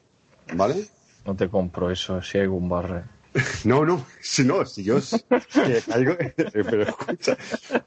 ¿vale? 0.55 0.89
No 1.26 1.36
te 1.36 1.49
compro 1.49 1.90
eso, 1.90 2.20
si 2.23 2.39
hay 2.39 2.47
Gun 2.47 2.68
Barrel. 2.68 3.05
No, 3.65 3.84
no, 3.84 4.05
si 4.20 4.44
no, 4.44 4.66
si 4.66 4.82
yo 4.82 4.97
que 4.97 5.81
caigo- 5.82 6.16
pero 6.52 6.82
escucha, 6.82 7.36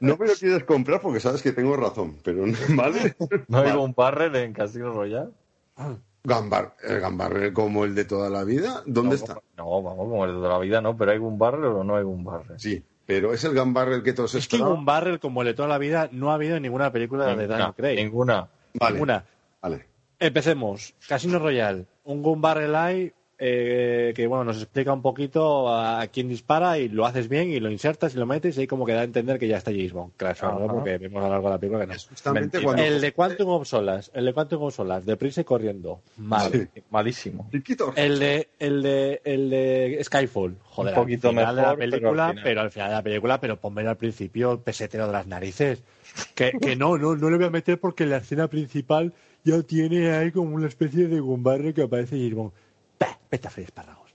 no 0.00 0.16
me 0.16 0.26
lo 0.28 0.32
quieres 0.34 0.64
comprar 0.64 1.00
porque 1.02 1.20
sabes 1.20 1.42
que 1.42 1.52
tengo 1.52 1.76
razón, 1.76 2.16
pero 2.24 2.44
¿vale? 2.74 3.14
¿No 3.48 3.58
hay 3.58 3.72
Vale. 3.76 3.92
Barrel 3.94 4.36
en 4.36 4.52
Casino 4.54 4.90
Royale? 4.92 5.30
Gambar, 6.22 6.74
el 6.82 7.00
Gambarrel 7.00 7.52
como 7.52 7.84
el 7.84 7.94
de 7.94 8.06
toda 8.06 8.30
la 8.30 8.44
vida, 8.44 8.82
¿dónde 8.86 9.10
no, 9.10 9.14
está? 9.16 9.34
No, 9.58 9.82
vamos, 9.82 9.98
como 10.08 10.24
el 10.24 10.40
de 10.40 10.48
la 10.48 10.58
vida 10.58 10.80
no, 10.80 10.96
pero 10.96 11.10
hay 11.10 11.18
Barrel 11.20 11.64
o 11.66 11.84
no 11.84 11.96
hay 11.96 12.04
Gun 12.04 12.24
Barrel. 12.24 12.58
Sí, 12.58 12.82
pero 13.04 13.34
es 13.34 13.44
el 13.44 13.52
Gambarrel 13.52 14.02
que 14.02 14.14
todos 14.14 14.34
Es 14.34 14.48
que 14.48 14.56
esperaban. 14.56 14.78
un 14.78 14.84
barrel 14.86 15.20
como 15.20 15.42
el 15.42 15.48
de 15.48 15.54
toda 15.54 15.68
la 15.68 15.76
vida 15.76 16.08
no 16.12 16.30
ha 16.30 16.34
habido 16.36 16.56
en 16.56 16.62
ninguna 16.62 16.90
película 16.90 17.26
de 17.26 17.46
Daniel 17.46 17.48
Ninguna, 17.58 17.72
Craig. 17.74 17.96
ninguna. 17.96 18.48
Vale, 18.80 18.92
Ninguna. 18.94 19.24
vale. 19.60 19.86
Empecemos. 20.18 20.94
Casino 21.06 21.38
Royale. 21.38 21.84
Un 22.04 22.22
gun 22.22 22.40
barrel 22.40 22.74
hay 22.74 23.12
eh, 23.38 24.12
que 24.14 24.26
bueno 24.26 24.44
nos 24.44 24.58
explica 24.58 24.92
un 24.92 25.02
poquito 25.02 25.74
a 25.74 26.06
quién 26.06 26.28
dispara 26.28 26.78
y 26.78 26.88
lo 26.88 27.04
haces 27.04 27.28
bien 27.28 27.50
y 27.50 27.58
lo 27.58 27.70
insertas 27.70 28.14
y 28.14 28.18
lo 28.18 28.26
metes 28.26 28.56
y 28.56 28.60
ahí 28.60 28.66
como 28.66 28.86
que 28.86 28.92
da 28.92 29.00
a 29.00 29.04
entender 29.04 29.38
que 29.38 29.48
ya 29.48 29.56
está 29.56 29.72
James 29.72 29.92
Bond. 29.92 30.12
Claro, 30.16 30.66
porque 30.68 30.98
vemos 30.98 31.22
a 31.22 31.26
lo 31.26 31.32
largo 31.32 31.48
de 31.48 31.54
la 31.54 31.58
película 31.58 31.80
que 31.80 31.92
no. 31.92 31.98
Justamente 31.98 32.62
cuando... 32.62 32.82
El 32.82 33.00
de 33.00 33.12
Quantum 33.12 33.48
of 33.48 33.66
Solas, 33.66 34.10
el 34.14 34.24
de 34.26 34.32
Quantum 34.32 34.62
of 34.62 34.74
Solas, 34.74 35.04
deprisa 35.04 35.40
y 35.40 35.44
corriendo. 35.44 36.00
Mal. 36.16 36.68
Malísimo. 36.90 37.50
El 37.96 38.18
de, 38.18 38.48
el 38.58 38.82
de, 38.82 39.20
el 39.24 39.50
de 39.50 40.00
Skyfall, 40.04 40.56
joder, 40.64 40.94
Un 40.94 41.00
poquito 41.00 41.28
al 41.28 41.34
final 41.34 41.56
de 41.56 41.62
la 41.62 41.68
mejor, 41.68 41.78
pero 41.78 41.90
película, 41.90 42.26
al 42.28 42.42
pero, 42.42 42.60
al 42.60 42.70
final 42.70 42.88
de 42.88 42.94
la 42.94 43.02
película, 43.02 43.40
pero 43.40 43.56
ponme 43.56 43.86
al 43.86 43.96
principio 43.96 44.52
el 44.52 44.58
pesetero 44.60 45.06
de 45.06 45.12
las 45.12 45.26
narices. 45.26 45.82
Que, 46.34 46.52
que 46.52 46.76
no, 46.76 46.96
no, 46.96 47.16
no 47.16 47.30
le 47.30 47.36
voy 47.36 47.46
a 47.46 47.50
meter 47.50 47.80
porque 47.80 48.06
la 48.06 48.18
escena 48.18 48.46
principal 48.46 49.12
ya 49.44 49.62
tiene 49.62 50.12
ahí 50.12 50.30
como 50.30 50.54
una 50.54 50.68
especie 50.68 51.08
de 51.08 51.20
gumbarre 51.20 51.74
que 51.74 51.82
aparece 51.82 52.16
y 52.16 52.32
Bond. 52.32 52.52
¡Pah! 52.98 53.18
Vete 53.30 53.48
a 53.48 53.50
freír 53.50 53.66
espárragos. 53.68 54.14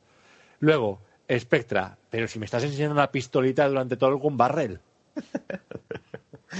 Luego, 0.60 1.00
Spectra, 1.32 1.98
pero 2.10 2.28
si 2.28 2.40
me 2.40 2.46
estás 2.46 2.64
enseñando 2.64 2.94
una 2.94 3.12
pistolita 3.12 3.68
durante 3.68 3.98
todo 3.98 4.10
el. 4.10 4.80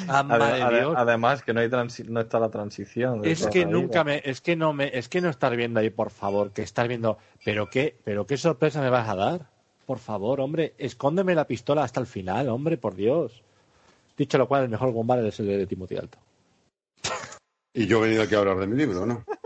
Ah, 0.08 0.22
madre 0.24 0.62
ade- 0.62 0.78
Dios. 0.80 0.94
además 0.96 1.42
que 1.42 1.54
no 1.54 1.62
hay 1.62 1.68
transi- 1.68 2.06
no 2.08 2.20
está 2.22 2.40
la 2.40 2.50
transición. 2.50 3.26
Es 3.26 3.48
que 3.48 3.66
nunca 3.66 4.04
vida. 4.04 4.22
me, 4.22 4.22
es 4.24 4.40
que 4.42 4.56
no 4.56 4.72
me, 4.74 4.96
es 4.98 5.10
que 5.10 5.22
no 5.22 5.30
estar 5.30 5.56
viendo 5.56 5.80
ahí, 5.80 5.90
por 5.90 6.12
favor, 6.12 6.52
que 6.52 6.62
estar 6.62 6.88
viendo, 6.88 7.18
pero 7.44 7.70
qué, 7.70 7.96
pero 8.04 8.28
qué 8.28 8.38
sorpresa 8.38 8.82
me 8.82 8.90
vas 8.92 9.10
a 9.10 9.16
dar, 9.16 9.48
por 9.88 9.98
favor, 9.98 10.42
hombre, 10.42 10.76
escóndeme 10.78 11.34
la 11.34 11.48
pistola 11.48 11.84
hasta 11.84 12.00
el 12.00 12.06
final, 12.06 12.50
hombre, 12.50 12.78
por 12.78 12.96
Dios. 12.96 13.42
Dicho 14.16 14.38
lo 14.38 14.48
cual, 14.48 14.64
el 14.64 14.70
mejor 14.70 14.92
Gumbar 14.92 15.26
es 15.26 15.40
el 15.40 15.48
de 15.48 15.66
Timothy 15.66 15.96
Alto. 15.98 16.20
Y 17.74 17.88
yo 17.88 17.98
he 18.00 18.02
venido 18.08 18.24
aquí 18.24 18.36
a 18.36 18.40
hablar 18.40 18.58
de 18.58 18.68
mi 18.68 18.76
libro, 18.78 19.06
¿no? 19.06 19.24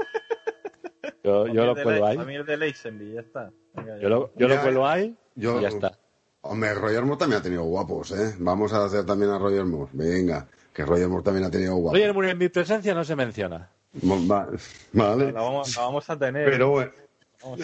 Yo, 1.24 1.48
yo 1.48 1.66
lo 1.66 1.74
cuelo 1.82 2.06
ahí, 2.06 2.18
A 2.18 2.24
mí 2.26 2.36
el 2.36 2.46
de 2.46 2.58
Leisenby, 2.58 3.14
ya 3.14 3.22
está. 3.22 3.52
Venga, 3.74 3.98
yo 4.00 4.10
lo, 4.10 4.32
yo 4.36 4.48
lo 4.48 4.62
cuelo 4.62 4.86
ahí 4.88 5.16
Yo, 5.36 5.60
y 5.60 5.64
ya 5.64 5.70
está. 5.70 5.98
Hombre, 6.42 6.74
Roger 6.74 7.04
Moore 7.06 7.18
también 7.20 7.40
ha 7.40 7.44
tenido 7.44 7.64
guapos, 7.64 8.12
¿eh? 8.12 8.36
Vamos 8.40 8.74
a 8.74 8.84
hacer 8.86 9.06
también 9.06 9.32
a 9.32 9.40
Roger 9.40 9.64
Moore. 9.64 9.90
Venga, 9.94 10.46
que 10.74 10.84
Roger 10.86 11.08
Moore 11.08 11.24
también 11.24 11.46
ha 11.46 11.50
tenido 11.52 11.76
guapos. 11.76 11.98
Roger 11.98 12.14
Moore 12.14 12.32
en 12.32 12.38
mi 12.38 12.50
presencia 12.50 12.94
no 12.94 13.04
se 13.06 13.16
menciona. 13.16 13.70
Va- 14.04 14.50
Vale. 14.92 15.32
La 15.32 15.42
vamos, 15.42 15.76
la 15.78 15.82
vamos 15.84 16.10
a 16.10 16.20
tener. 16.20 16.50
Pero 16.50 16.70
bueno, 16.72 16.92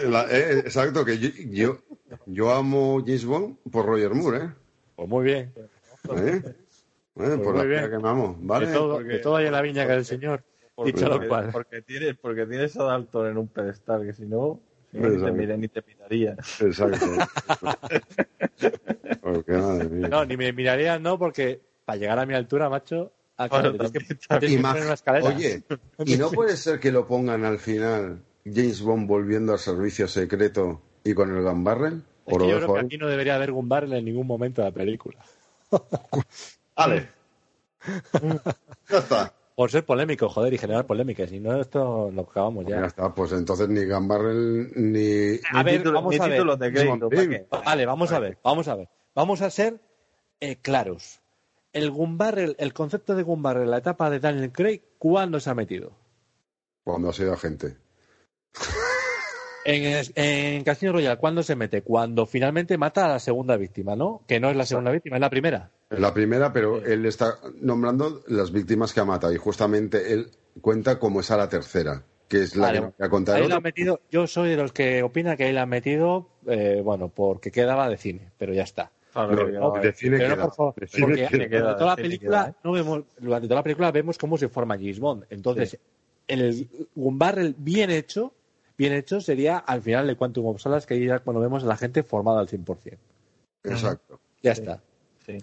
la- 0.10 0.26
eh, 0.32 0.60
exacto, 0.60 1.04
que 1.04 1.18
yo, 1.20 1.30
yo, 1.50 1.78
yo 2.28 2.54
amo 2.54 3.00
James 3.06 3.26
Bond 3.26 3.58
por 3.70 3.86
Roger 3.86 4.14
Moore, 4.14 4.38
¿eh? 4.46 4.50
Pues 4.96 5.10
muy 5.10 5.24
bien. 5.26 5.54
¿Eh? 6.16 6.42
Eh, 6.46 7.38
por 7.44 7.54
muy 7.54 7.58
la 7.58 7.64
bien. 7.64 7.90
que 7.90 7.98
me 8.00 8.08
amo, 8.10 8.38
¿vale? 8.40 8.68
de, 8.68 8.74
todo, 8.74 8.94
porque- 8.96 9.10
de 9.10 9.20
todo 9.20 9.36
hay 9.36 9.48
en 9.48 9.52
la 9.52 9.62
viña 9.62 9.86
que 9.86 9.94
el 9.94 10.06
señor. 10.06 10.44
Porque, 10.80 10.92
Dicho 10.94 11.06
lo 11.08 11.12
porque, 11.16 11.28
cual. 11.28 11.50
porque 11.52 11.82
tienes, 11.82 12.18
porque 12.18 12.46
tienes 12.46 12.78
a 12.78 12.84
Dalton 12.84 13.28
en 13.28 13.38
un 13.38 13.48
pedestal, 13.50 14.06
que 14.06 14.14
si 14.14 14.26
no, 14.26 14.62
si 14.92 14.98
no, 14.98 15.10
ni, 15.10 15.18
te, 15.24 15.32
mire- 15.34 15.58
ni 15.58 15.68
te 15.68 15.84
miraría. 15.86 16.32
Exacto. 16.62 17.06
Porque, 19.22 19.52
madre 19.54 19.90
mía. 19.90 20.08
No, 20.08 20.26
ni 20.26 20.38
me 20.38 20.52
miraría, 20.54 20.98
no, 21.00 21.18
porque 21.20 21.62
para 21.86 21.98
llegar 21.98 22.20
a 22.20 22.26
mi 22.26 22.34
altura, 22.34 22.70
macho, 22.70 23.12
a 23.38 23.48
que 23.50 23.56
Bueno, 23.56 23.72
te 23.74 23.90
tienes 23.90 23.92
que, 23.92 24.00
también- 24.00 24.20
te 24.20 24.40
tienes 24.48 24.58
que 24.58 24.64
Imag- 24.64 24.72
poner 24.72 24.86
una 24.86 24.94
escalera. 24.94 25.26
Oye, 25.28 25.64
¿y 26.06 26.18
no 26.18 26.30
puede 26.32 26.58
ser 26.58 26.80
que 26.80 26.92
lo 26.92 27.08
pongan 27.08 27.46
al 27.46 27.60
final 27.60 28.24
James 28.46 28.82
Bond 28.82 29.08
volviendo 29.08 29.54
al 29.54 29.60
servicio 29.60 30.08
secreto 30.08 30.82
y 31.04 31.14
con 31.14 31.36
el 31.36 31.44
Gun 31.44 31.64
Barrel? 31.64 32.04
Es 32.26 32.34
¿O 32.34 32.38
que 32.38 32.44
lo 32.46 32.50
yo 32.50 32.58
creo 32.58 32.74
que 32.76 32.80
aquí 32.80 32.98
no 32.98 33.08
debería 33.08 33.36
haber 33.36 33.52
Gumbarrel 33.52 33.94
en 33.94 34.06
ningún 34.06 34.28
momento 34.28 34.62
de 34.62 34.70
la 34.70 34.74
película. 34.74 35.20
Vale. 36.76 37.10
ya 38.90 38.98
está. 38.98 39.34
Por 39.60 39.72
ser 39.72 39.84
polémico, 39.84 40.30
joder, 40.30 40.54
y 40.54 40.58
generar 40.58 40.86
polémicas. 40.88 41.30
Y 41.34 41.42
no, 41.42 41.60
esto 41.60 42.10
lo 42.14 42.22
acabamos 42.22 42.66
Ya 42.66 42.80
ya. 42.80 42.86
está, 42.86 43.14
pues 43.14 43.34
entonces 43.34 43.68
ni 43.68 43.84
Gun 43.84 44.08
Barrel 44.08 44.72
ni... 44.74 45.38
A 45.52 45.58
Ni 45.58 45.64
ver, 45.66 45.82
título- 45.84 45.96
vamos 45.96 46.12
ni 46.12 46.16
a 46.16 46.28
ver. 46.28 46.46
de 46.58 46.72
crédito, 46.72 47.10
¿para 47.10 47.28
qué? 47.28 47.46
Vale, 47.66 47.86
vamos 47.86 48.10
a 48.14 48.20
ver, 48.20 48.38
vamos 48.42 48.70
a 48.70 48.76
ver. 48.76 48.88
Vamos 49.14 49.42
a 49.42 49.50
ser 49.50 49.82
eh, 50.40 50.56
claros. 50.62 51.20
El 51.74 51.92
Gumbarrel, 51.92 52.56
el 52.58 52.72
concepto 52.74 53.16
de 53.16 53.24
Gumbarrel, 53.24 53.70
la 53.70 53.80
etapa 53.80 54.10
de 54.10 54.22
Daniel 54.22 54.54
Craig, 54.54 54.80
¿cuándo 54.98 55.42
se 55.42 55.50
ha 55.50 55.56
metido? 55.56 55.92
Cuando 56.86 57.10
ha 57.10 57.14
sido 57.14 57.34
agente. 57.34 57.76
En, 59.66 60.06
en 60.16 60.64
Casino 60.64 60.94
Royale, 60.94 61.18
¿cuándo 61.20 61.44
se 61.44 61.58
mete? 61.58 61.82
Cuando 61.82 62.26
finalmente 62.26 62.78
mata 62.78 63.04
a 63.04 63.10
la 63.10 63.20
segunda 63.20 63.58
víctima, 63.58 63.98
¿no? 63.98 64.24
Que 64.26 64.40
no 64.40 64.50
es 64.50 64.56
la 64.56 64.66
segunda 64.66 64.92
víctima, 64.92 65.18
es 65.18 65.22
la 65.22 65.30
primera. 65.30 65.70
La 65.90 66.14
primera, 66.14 66.54
pero 66.54 66.78
él 66.86 67.06
está 67.06 67.40
nombrando 67.62 68.22
las 68.28 68.52
víctimas 68.52 68.94
que 68.94 69.00
ha 69.00 69.06
matado 69.06 69.34
y 69.34 69.38
justamente 69.38 70.14
él 70.14 70.30
cuenta 70.62 71.00
como 71.00 71.22
es 71.22 71.32
a 71.32 71.38
la 71.38 71.50
tercera, 71.50 72.04
que 72.28 72.44
es 72.44 72.56
la 72.56 72.68
Vale, 72.68 72.78
que 72.80 72.86
me 72.86 72.94
voy 72.98 73.08
a 73.08 73.10
contar. 73.10 73.36
Ahí 73.38 73.44
el 73.44 73.50
la 73.50 73.56
han 73.56 73.60
otro. 73.60 73.68
metido, 73.70 74.02
yo 74.12 74.28
soy 74.28 74.50
de 74.50 74.58
los 74.58 74.72
que 74.72 75.02
opina 75.02 75.36
que 75.36 75.46
ahí 75.46 75.54
la 75.54 75.64
han 75.64 75.70
metido, 75.70 76.30
eh, 76.46 76.82
bueno, 76.84 77.10
porque 77.10 77.52
quedaba 77.52 77.90
de 77.90 77.98
cine, 77.98 78.30
pero 78.38 78.54
ya 78.54 78.64
está. 78.64 78.92
Claro, 79.12 79.36
No, 79.36 79.46
que 79.48 79.52
no, 79.54 79.72
va- 79.72 79.80
de 79.82 79.94
cine 79.94 80.18
Pero 80.18 80.30
no, 80.30 80.36
queda. 80.36 80.46
por 80.46 80.56
favor, 80.56 80.76
De 80.76 80.88
cine 80.88 81.02
porque 81.08 81.28
queda. 81.28 81.50
queda, 81.50 81.60
durante 81.62 81.80
toda 81.80 81.90
la 81.90 81.96
sí, 81.96 82.02
película 82.04 82.40
queda, 82.44 82.50
¿eh? 82.50 82.56
no 82.64 82.72
vemos, 82.72 83.04
durante 83.20 83.48
toda 83.48 83.60
la 83.60 83.64
película 83.64 83.92
vemos 83.92 84.18
cómo 84.20 84.38
se 84.38 84.48
forma 84.50 84.76
James 84.76 85.00
Bond. 85.00 85.26
Entonces, 85.32 85.80
el 86.28 86.70
Gumbarrel 86.94 87.56
bien 87.58 87.90
hecho, 87.90 88.32
bien 88.78 88.94
hecho 88.94 89.20
sería 89.22 89.58
al 89.58 89.82
final 89.82 90.06
de 90.06 90.16
Quantum 90.16 90.46
of 90.46 90.62
Solace, 90.62 90.86
que 90.86 90.94
ahí 90.94 91.08
ya 91.08 91.18
cuando 91.20 91.42
vemos 91.42 91.64
a 91.64 91.66
la 91.66 91.78
gente 91.78 92.04
formada 92.04 92.40
al 92.42 92.48
100%. 92.48 92.98
Exacto, 93.64 94.20
Ya 94.44 94.52
está. 94.52 94.80
Sí, 95.26 95.38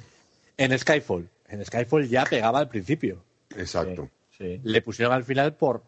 En 0.59 0.79
Skyfall, 0.79 1.29
en 1.49 1.65
Skyfall 1.65 2.09
ya 2.09 2.25
pegaba 2.25 2.59
al 2.61 2.69
principio. 2.69 3.23
exacto. 3.57 4.09
sí. 4.31 4.61
Le 4.65 4.83
pusieron 4.83 5.15
al 5.15 5.25
final 5.25 5.55
por 5.55 5.83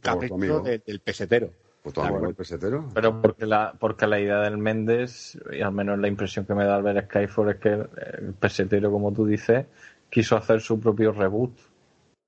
capricho 0.00 0.60
de- 0.60 0.78
del 0.78 1.00
pesetero. 1.00 1.50
Pues 1.82 1.96
el 1.96 2.34
pesetero. 2.34 2.88
Pero 2.92 3.22
porque 3.22 3.46
la, 3.46 3.72
porque 3.78 4.06
la 4.06 4.20
idea 4.20 4.40
del 4.40 4.58
Méndez, 4.58 5.38
y 5.52 5.62
al 5.62 5.72
menos 5.72 5.98
la 5.98 6.08
impresión 6.08 6.44
que 6.44 6.52
me 6.54 6.64
da 6.64 6.76
al 6.76 6.82
ver 6.82 7.04
Skyfall, 7.04 7.50
es 7.50 7.56
que 7.56 7.68
el, 7.70 7.88
el 8.20 8.34
pesetero, 8.34 8.90
como 8.90 9.12
tú 9.12 9.24
dices, 9.24 9.64
quiso 10.10 10.36
hacer 10.36 10.60
su 10.60 10.78
propio 10.78 11.12
reboot. 11.12 11.52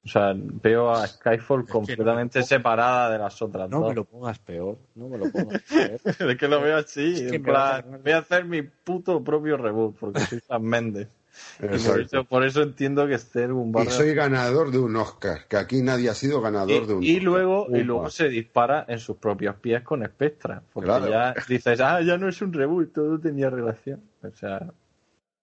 O 0.03 0.09
sea, 0.09 0.33
veo 0.35 0.91
a 0.91 1.07
Skyfall 1.07 1.67
completamente 1.67 2.43
separada 2.43 3.11
de 3.11 3.19
las 3.19 3.43
otras 3.43 3.69
No 3.69 3.81
dos. 3.81 3.89
me 3.91 3.95
lo 3.97 4.05
pongas 4.07 4.39
peor. 4.39 4.79
No 4.95 5.09
me 5.09 5.19
lo 5.19 5.31
pongas 5.31 5.61
peor. 5.63 6.01
Es 6.31 6.39
que 6.39 6.49
lo 6.49 6.61
veo 6.63 6.79
así. 6.79 7.13
Es 7.17 7.31
que 7.31 7.37
en 7.37 7.43
plan, 7.43 8.01
voy 8.03 8.13
a 8.13 8.19
hacer 8.19 8.47
mi 8.47 8.63
puto 8.63 9.23
propio 9.23 9.59
reboot 9.59 9.97
porque 9.99 10.21
soy 10.21 10.41
Sam 10.41 10.63
Mendes. 10.63 11.09
Y 11.59 11.63
por 11.63 11.75
Exacto. 11.75 12.01
eso, 12.01 12.25
por 12.25 12.45
eso 12.45 12.63
entiendo 12.63 13.07
que 13.07 13.15
esté 13.15 13.47
un 13.47 13.73
Y 13.81 13.87
soy 13.91 14.15
ganador 14.15 14.71
de 14.71 14.79
un 14.79 14.97
Oscar, 14.97 15.47
que 15.49 15.57
aquí 15.57 15.83
nadie 15.83 16.09
ha 16.11 16.15
sido 16.15 16.41
ganador 16.41 16.87
de 16.87 16.95
un 16.95 17.03
Y 17.03 17.11
Oscar. 17.13 17.23
luego, 17.25 17.67
y 17.71 17.83
luego 17.83 18.11
se 18.11 18.29
dispara 18.29 18.85
en 18.89 18.99
sus 18.99 19.17
propios 19.17 19.57
pies 19.57 19.83
con 19.83 20.05
Spectra. 20.05 20.63
Porque 20.73 20.87
Claro. 20.87 21.09
ya 21.09 21.35
dices, 21.49 21.81
ah, 21.81 22.01
ya 22.03 22.17
no 22.19 22.29
es 22.29 22.41
un 22.43 22.53
reboot, 22.53 22.93
todo 22.93 23.19
tenía 23.21 23.51
relación. 23.51 24.03
O 24.23 24.31
sea, 24.37 24.73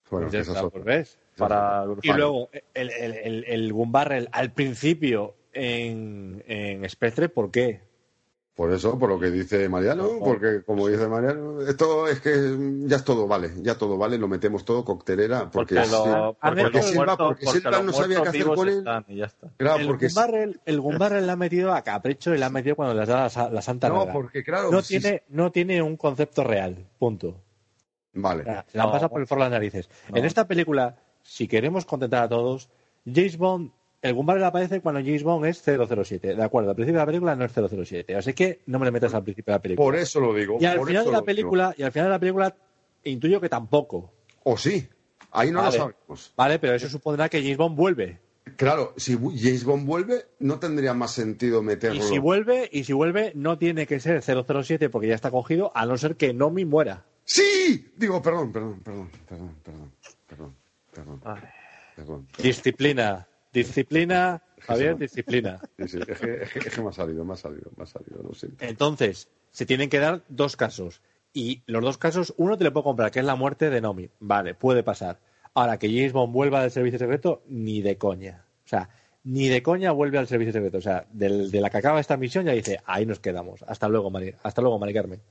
Bueno, 0.10 0.30
Ya 0.30 0.40
está, 0.40 0.54
es 0.54 0.64
otra. 0.64 0.82
ves. 0.84 1.18
para 1.38 1.86
Y 2.02 2.12
luego, 2.14 2.50
el, 2.74 2.90
el, 2.92 3.14
el, 3.14 3.44
el 3.48 3.74
Gumbarrel 3.74 4.30
al 4.32 4.52
principio 4.54 5.36
en, 5.54 6.44
en 6.48 6.88
Spectre, 6.90 7.30
¿por 7.30 7.52
qué? 7.52 7.82
Por 8.58 8.74
eso, 8.74 8.98
por 8.98 9.08
lo 9.08 9.20
que 9.20 9.30
dice 9.30 9.70
Mariano, 9.70 10.10
porque 10.20 10.64
como 10.66 10.88
dice 10.88 11.08
Mariano, 11.08 11.62
esto 11.62 12.08
es 12.08 12.20
que 12.20 12.58
ya 12.88 12.96
es 12.96 13.04
todo 13.04 13.28
vale, 13.28 13.52
ya 13.62 13.78
todo 13.78 14.00
vale, 14.00 14.18
lo 14.18 14.28
metemos 14.28 14.66
todo 14.66 14.84
coctelera, 14.84 15.52
porque, 15.52 15.76
porque, 15.76 15.92
lo- 15.92 16.34
porque 16.42 16.62
porque 16.64 16.78
los 16.80 16.86
Silva, 16.88 17.06
muertos- 17.06 17.28
porque 17.28 17.46
porque 17.46 17.60
Silva 17.60 17.72
los 17.78 17.86
no 17.86 17.94
sabía 17.94 18.22
qué 18.24 18.30
hacer 18.30 18.46
con 18.46 18.68
él. 18.68 18.84
Claro, 19.58 19.80
el, 19.80 19.88
porque 19.88 20.08
Gumbarrel, 20.08 20.60
el 20.66 20.82
Gumbarrel 20.82 21.26
le 21.28 21.32
ha 21.32 21.36
metido 21.36 21.72
a 21.72 21.84
capricho 21.84 22.34
y 22.34 22.40
le 22.40 22.46
ha 22.46 22.50
metido 22.50 22.76
cuando 22.76 22.96
le 22.96 23.06
da 23.06 23.30
la, 23.36 23.50
la 23.52 23.62
santa 23.62 23.90
no, 23.90 24.12
porque 24.12 24.44
claro, 24.44 24.72
no, 24.72 24.82
tiene, 24.82 25.22
no 25.30 25.52
tiene 25.52 25.84
un 25.84 25.96
concepto 25.96 26.44
real, 26.44 26.84
punto. 26.98 27.36
vale, 28.14 28.44
la 28.44 28.66
No. 28.86 28.92
pasado 28.92 29.10
por 29.10 29.22
el 29.22 29.28
forro 29.28 29.44
de 29.44 29.50
las 29.52 29.52
narices. 29.52 29.88
No. 30.10 30.18
En 30.18 30.26
esta 30.26 30.48
película, 30.48 30.96
si 31.22 31.48
queremos 31.48 31.86
contentar 31.86 32.24
a 32.24 32.30
todos, 32.30 32.70
James 33.06 33.38
Bond, 33.38 33.70
el 34.02 34.14
Gumbarrel 34.14 34.44
aparece 34.44 34.82
cuando 34.82 35.02
James 35.02 35.24
Bond 35.24 35.46
es 35.46 35.62
007. 35.64 36.36
De 36.36 36.44
acuerdo, 36.44 36.70
al 36.70 36.76
principio 36.76 37.00
de 37.00 37.06
la 37.06 37.08
película 37.08 37.36
no 37.36 37.46
es 37.46 37.52
007. 37.52 38.16
Así 38.16 38.34
que 38.34 38.62
no 38.68 38.80
me 38.80 38.86
le 38.86 38.92
metas 38.92 39.14
al 39.14 39.24
principio 39.24 39.52
de 39.54 39.58
la 39.58 39.62
película. 39.62 39.86
por 39.86 39.96
eso 39.96 40.20
lo 40.20 40.34
digo. 40.34 40.58
y 40.60 40.66
al 40.66 40.80
final 40.86 40.88
de 40.88 40.94
la 40.96 41.04
lo 41.04 41.12
digo. 41.12 41.26
película, 41.26 41.76
y 41.78 41.84
al 41.84 41.92
final 41.92 42.08
de 42.08 42.12
la 42.12 42.20
película, 42.20 42.56
intuyo 43.04 43.42
que 43.42 43.50
tampoco. 43.50 44.14
o 44.44 44.58
sí, 44.58 44.88
ahí 45.32 45.52
no 45.52 45.60
Vale. 45.62 45.78
lo 45.78 45.84
sabemos. 45.84 46.34
Vale, 46.36 46.60
pero 46.60 46.74
eso 46.76 46.90
supondrá 46.90 47.28
que 47.30 47.42
James 47.42 47.58
Bond 47.58 47.76
vuelve. 47.76 48.20
Claro, 48.56 48.94
si 48.96 49.14
James 49.16 49.66
Bond 49.66 49.86
vuelve, 49.86 50.26
no 50.40 50.58
tendría 50.58 50.94
más 50.94 51.12
sentido 51.12 51.62
meterlo. 51.62 52.00
Y 52.00 52.02
si 52.02 52.18
vuelve, 52.18 52.70
y 52.72 52.86
si 52.86 52.94
vuelve, 52.94 53.34
no 53.36 53.58
tiene 53.58 53.86
que 53.86 54.00
ser 54.00 54.22
007 54.24 54.90
porque 54.90 55.10
ya 55.10 55.16
está 55.16 55.32
cogido, 55.32 55.72
a 55.76 55.86
no 55.86 55.98
ser 55.98 56.16
que 56.16 56.34
Nomi 56.34 56.64
muera. 56.64 57.04
¡Sí! 57.26 57.92
Digo, 57.98 58.22
perdón, 58.22 58.54
perdón, 58.54 58.80
perdón, 58.80 59.12
perdón, 59.28 59.56
perdón, 60.28 60.56
perdón, 60.94 61.42
perdón. 61.96 62.28
Disciplina, 62.42 63.28
disciplina, 63.54 64.42
Javier, 64.60 64.98
disciplina. 64.98 65.60
Sí, 65.78 65.88
sí, 65.88 66.00
es 66.08 66.20
que, 66.20 66.60
es 66.60 66.80
me 66.80 66.90
ha 66.90 66.94
salido, 66.94 67.24
me 67.26 67.34
ha 67.34 67.38
salido, 67.38 67.72
me 67.78 67.84
ha 67.84 67.88
salido, 67.88 68.24
lo 68.24 68.34
siento. 68.34 68.64
Entonces, 68.66 69.30
se 69.52 69.66
tienen 69.66 69.90
que 69.90 70.00
dar 70.00 70.22
dos 70.30 70.56
casos. 70.56 71.02
Y 71.34 71.62
los 71.68 71.84
dos 71.84 71.98
casos, 71.98 72.34
uno 72.38 72.58
te 72.58 72.64
lo 72.64 72.74
puedo 72.74 72.86
comprar, 72.86 73.12
que 73.12 73.20
es 73.20 73.26
la 73.26 73.36
muerte 73.36 73.70
de 73.70 73.82
Nomi. 73.82 74.10
Vale, 74.20 74.56
puede 74.56 74.84
pasar. 74.84 75.20
Ahora, 75.54 75.78
que 75.78 75.88
James 75.90 76.14
Bond 76.14 76.34
vuelva 76.34 76.62
del 76.62 76.72
servicio 76.72 77.00
secreto, 77.00 77.44
ni 77.48 77.82
de 77.82 77.98
coña. 77.98 78.46
O 78.66 78.68
sea, 78.68 78.90
ni 79.24 79.48
de 79.48 79.62
coña 79.62 79.92
vuelve 79.92 80.18
al 80.18 80.28
servicio 80.28 80.54
secreto. 80.54 80.78
O 80.78 80.82
sea, 80.82 81.06
del- 81.12 81.52
de 81.52 81.62
la 81.62 81.70
que 81.70 81.78
acaba 81.78 82.00
esta 82.00 82.18
misión 82.18 82.46
ya 82.46 82.54
dice, 82.54 82.80
ahí 82.86 83.06
nos 83.06 83.20
quedamos. 83.20 83.64
Hasta 83.68 83.88
luego, 83.88 84.10
Mari, 84.10 84.34
hasta 84.44 84.62
luego, 84.62 84.80
Mari 84.80 84.94
Carmen. 84.94 85.22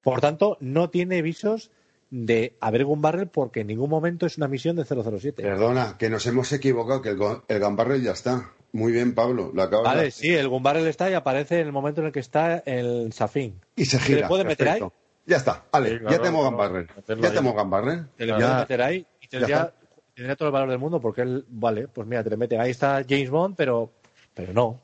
Por 0.00 0.20
tanto, 0.20 0.56
no 0.60 0.90
tiene 0.90 1.22
visos 1.22 1.70
de 2.12 2.58
haber 2.60 2.84
un 2.84 3.00
barrel 3.00 3.28
porque 3.28 3.60
en 3.60 3.68
ningún 3.68 3.88
momento 3.88 4.26
es 4.26 4.36
una 4.36 4.46
misión 4.46 4.76
de 4.76 4.84
007. 4.84 5.42
Perdona, 5.42 5.96
que 5.98 6.10
nos 6.10 6.26
hemos 6.26 6.52
equivocado, 6.52 7.00
que 7.00 7.08
el, 7.08 7.18
el 7.48 7.58
Gambarrel 7.58 8.02
ya 8.02 8.10
está. 8.12 8.52
Muy 8.72 8.92
bien, 8.92 9.14
Pablo, 9.14 9.50
lo 9.54 9.62
acabas 9.62 9.84
Vale, 9.84 10.02
de 10.04 10.10
sí, 10.10 10.28
el 10.28 10.48
Gumbarrel 10.48 10.86
está 10.86 11.10
y 11.10 11.14
aparece 11.14 11.60
en 11.60 11.66
el 11.66 11.72
momento 11.72 12.02
en 12.02 12.08
el 12.08 12.12
que 12.12 12.20
está 12.20 12.58
el 12.58 13.12
Safin. 13.14 13.58
Y 13.76 13.86
se 13.86 13.98
¿Se 13.98 14.04
gira. 14.04 14.20
le 14.20 14.28
puede 14.28 14.44
meter 14.44 14.68
ahí? 14.68 14.80
Ya 15.24 15.38
está, 15.38 15.64
vale, 15.72 15.90
Sí, 15.90 15.98
claro, 15.98 16.10
ya 16.16 16.22
tenemos 16.22 16.52
meterlo 16.52 17.22
Ya 17.22 17.30
tenemos 17.30 17.54
Gambarrel. 17.54 18.06
Te 18.16 18.26
le 18.26 18.34
puedes 18.34 18.56
meter 18.56 18.82
ahí 18.82 19.06
y 19.20 19.28
tendría, 19.28 19.72
tendría 20.14 20.36
todo 20.36 20.48
el 20.48 20.52
valor 20.52 20.68
del 20.68 20.78
mundo 20.78 21.00
porque 21.00 21.22
él, 21.22 21.46
vale, 21.48 21.88
pues 21.88 22.06
mira, 22.06 22.22
te 22.22 22.28
le 22.28 22.36
meten. 22.36 22.60
Ahí 22.60 22.72
está 22.72 23.02
James 23.08 23.30
Bond, 23.30 23.56
pero, 23.56 23.90
pero 24.34 24.52
no. 24.52 24.80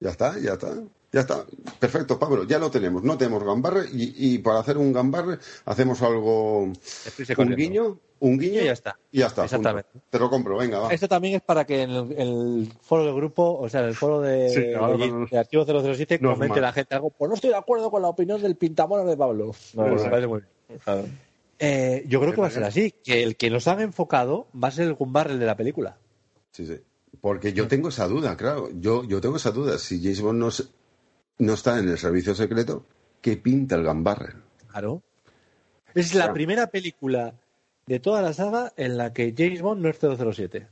Ya 0.00 0.10
está, 0.10 0.38
ya 0.38 0.52
está. 0.54 0.74
Ya 1.16 1.20
está. 1.22 1.46
Perfecto, 1.80 2.18
Pablo, 2.18 2.44
ya 2.44 2.58
lo 2.58 2.70
tenemos. 2.70 3.02
No 3.02 3.16
tenemos 3.16 3.42
gambarre 3.42 3.86
y, 3.90 4.34
y 4.34 4.38
para 4.38 4.58
hacer 4.58 4.76
un 4.76 4.92
gambarre 4.92 5.38
hacemos 5.64 6.02
algo. 6.02 6.64
Un 7.38 7.56
guiño, 7.56 7.98
un 8.20 8.38
guiño 8.38 8.60
Y 8.60 8.64
ya 8.66 8.72
está. 8.72 8.98
Y 9.10 9.20
ya 9.20 9.28
está. 9.28 9.44
Exactamente. 9.44 9.88
punto. 9.92 10.06
Te 10.10 10.18
lo 10.18 10.28
compro, 10.28 10.58
venga, 10.58 10.78
va. 10.80 10.92
Esto 10.92 11.08
también 11.08 11.36
es 11.36 11.40
para 11.40 11.64
que 11.64 11.80
en 11.84 11.90
el, 11.90 12.12
el 12.18 12.72
foro 12.82 13.04
del 13.06 13.14
grupo, 13.14 13.58
o 13.58 13.66
sea, 13.70 13.80
en 13.80 13.86
el 13.88 13.94
foro 13.94 14.20
de, 14.20 14.50
Sí, 14.50 14.60
de- 14.60 14.72
no- 14.76 15.26
de 15.26 15.38
Archivo 15.38 15.64
007, 15.64 16.18
no 16.20 16.34
comente 16.34 16.60
la 16.60 16.72
gente 16.74 16.94
algo. 16.94 17.08
Pues 17.08 17.30
no 17.30 17.34
estoy 17.34 17.48
de 17.48 17.56
acuerdo 17.56 17.90
con 17.90 18.02
la 18.02 18.08
opinión 18.08 18.42
del 18.42 18.56
pintamono 18.56 19.06
de 19.06 19.16
Pablo. 19.16 19.54
No, 19.72 19.84
Pues 19.86 19.96
no. 19.96 20.02
me 20.04 20.10
parece 20.10 20.26
muy 20.28 20.40
bien. 20.68 20.80
Claro. 20.84 21.04
Eh, 21.58 22.04
yo 22.06 22.20
creo 22.20 22.34
que 22.34 22.40
va 22.42 22.48
a 22.48 22.50
ser 22.50 22.64
así, 22.64 22.92
que 23.02 23.22
el 23.22 23.36
que 23.36 23.48
nos 23.48 23.66
han 23.68 23.80
enfocado 23.80 24.48
va 24.62 24.68
a 24.68 24.70
ser 24.70 24.86
el 24.88 24.92
Gumbarrel 24.92 25.38
de 25.38 25.46
la 25.46 25.56
película. 25.56 25.96
Sí, 26.50 26.66
sí. 26.66 26.74
Porque 27.22 27.54
yo 27.54 27.66
tengo 27.66 27.88
esa 27.88 28.06
duda, 28.06 28.36
claro. 28.36 28.68
Yo, 28.78 29.02
yo 29.04 29.22
tengo 29.22 29.36
esa 29.38 29.50
duda. 29.50 29.78
Si 29.78 30.02
James 30.02 30.20
Bond 30.20 30.38
no, 30.38 30.50
se- 30.50 30.64
no 31.38 31.54
está 31.54 31.78
en 31.78 31.88
el 31.88 31.98
servicio 31.98 32.34
secreto, 32.34 32.86
¿qué 33.20 33.36
pinta 33.36 33.74
el 33.76 33.82
gambarre? 33.84 34.34
Claro. 34.68 35.02
Es 35.94 36.14
la 36.14 36.22
Claro. 36.24 36.34
primera 36.34 36.66
película 36.68 37.34
de 37.86 38.00
toda 38.00 38.20
la 38.22 38.32
saga 38.32 38.72
en 38.76 38.96
la 38.98 39.12
que 39.12 39.34
James 39.36 39.62
Bond 39.62 39.82
no 39.82 39.88
es 39.88 39.96
007. 39.98 40.66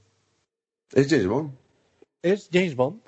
Es 0.93 1.09
James 1.09 1.27
Bond. 1.27 1.53
Es 2.23 2.49
James 2.53 2.75
Bond. 2.77 3.01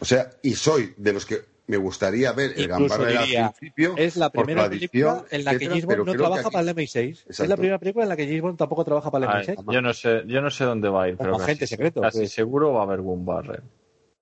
O 0.00 0.04
sea, 0.04 0.30
y 0.42 0.54
soy 0.54 0.94
de 0.96 1.12
los 1.12 1.26
que 1.26 1.40
me 1.66 1.76
gustaría 1.76 2.32
ver 2.32 2.52
el 2.56 2.62
Incluso 2.70 2.98
gambarre 2.98 3.36
al 3.38 3.52
principio. 3.52 3.94
Es 3.96 4.16
la 4.16 4.30
primera 4.30 4.66
tradición, 4.66 4.90
película 4.90 5.26
en 5.30 5.44
la 5.44 5.58
que 5.58 5.66
James 5.66 5.84
Bond 5.84 6.06
no 6.06 6.12
trabaja 6.14 6.40
aquí- 6.42 6.50
para 6.50 6.60
el 6.62 6.68
MI6. 6.76 7.10
Es 7.10 7.20
Exacto. 7.26 7.50
la 7.50 7.56
primera 7.56 7.78
película 7.78 8.04
en 8.04 8.08
la 8.08 8.16
que 8.16 8.26
James 8.26 8.42
Bond 8.42 8.58
tampoco 8.58 8.84
trabaja 8.84 9.10
para 9.10 9.26
el 9.26 9.30
Ay, 9.30 9.46
MI6. 9.56 9.72
yo 9.72 9.82
no 9.82 9.94
sé, 9.94 10.22
yo 10.26 10.40
no 10.40 10.50
sé 10.50 10.64
dónde 10.64 10.88
va 10.88 11.04
a 11.04 11.08
ir, 11.08 11.16
pero 11.16 11.32
casi, 11.32 11.42
agente 11.44 11.66
secreto, 11.66 12.00
casi 12.00 12.18
pues. 12.18 12.32
seguro 12.32 12.72
va 12.72 12.80
a 12.80 12.82
haber 12.84 13.00
Boom 13.00 13.24
Barrel. 13.24 13.62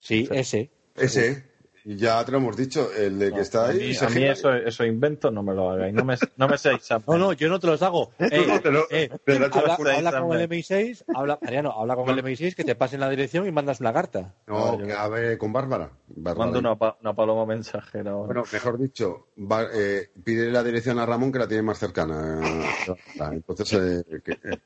Sí, 0.01 0.29
ese. 0.31 0.71
Ese, 1.01 1.45
ya 1.85 2.23
te 2.25 2.33
lo 2.33 2.39
hemos 2.39 2.57
dicho, 2.57 2.91
el 2.93 3.19
de 3.19 3.33
que 3.33 3.41
está 3.41 3.67
a 3.67 3.69
ahí. 3.69 3.79
mí, 3.79 3.95
se 3.95 4.05
a 4.05 4.11
mí 4.11 4.25
eso, 4.25 4.53
eso 4.53 4.85
invento 4.85 5.31
no 5.31 5.43
me 5.43 5.55
lo 5.55 5.71
hagáis. 5.71 5.95
No 5.95 6.05
me, 6.05 6.17
no 6.37 6.49
me 6.49 6.59
seáis 6.59 6.87
No, 7.07 7.17
no, 7.19 7.33
yo 7.33 7.49
no 7.49 7.59
te 7.59 7.67
los 7.67 7.81
hago. 7.83 8.13
No, 8.21 8.61
te 8.61 8.71
lo- 8.71 8.87
eh, 8.91 9.09
te 9.25 9.39
lo- 9.39 9.51
te 9.51 9.59
lo 9.61 9.73
habla, 9.73 9.77
con 9.77 9.87
el 9.89 10.05
también. 10.05 10.51
MI6, 10.51 11.05
habla, 11.15 11.39
Mariano, 11.43 11.73
habla 11.73 11.97
con 11.97 12.09
el 12.11 12.19
MI6 12.23 12.55
que 12.55 12.65
te 12.65 12.75
pasen 12.75 13.01
la 13.01 13.09
dirección 13.09 13.47
y 13.47 13.53
mandas 13.53 13.81
una 13.81 13.93
carta. 13.93 14.35
No, 14.47 14.77
que 14.79 14.93
a 14.93 15.09
ver, 15.09 15.39
con 15.39 15.53
Bárbara. 15.53 15.91
Bárbara. 16.09 16.47
Mando 16.47 16.59
una, 16.59 16.77
pa- 16.77 16.99
una 17.01 17.15
paloma 17.15 17.47
mensajera. 17.47 18.11
ahora. 18.11 18.27
Bueno, 18.27 18.45
mejor 18.53 18.79
dicho, 18.79 19.29
va- 19.39 19.69
eh, 19.73 20.11
pide 20.25 20.51
la 20.51 20.63
dirección 20.63 20.99
a 20.99 21.07
Ramón 21.07 21.33
que 21.33 21.39
la 21.39 21.49
tiene 21.49 21.63
más 21.63 21.79
cercana. 21.79 22.71
Entonces 23.33 23.73
eh, 24.11 24.21
que, 24.25 24.33
eh, 24.33 24.59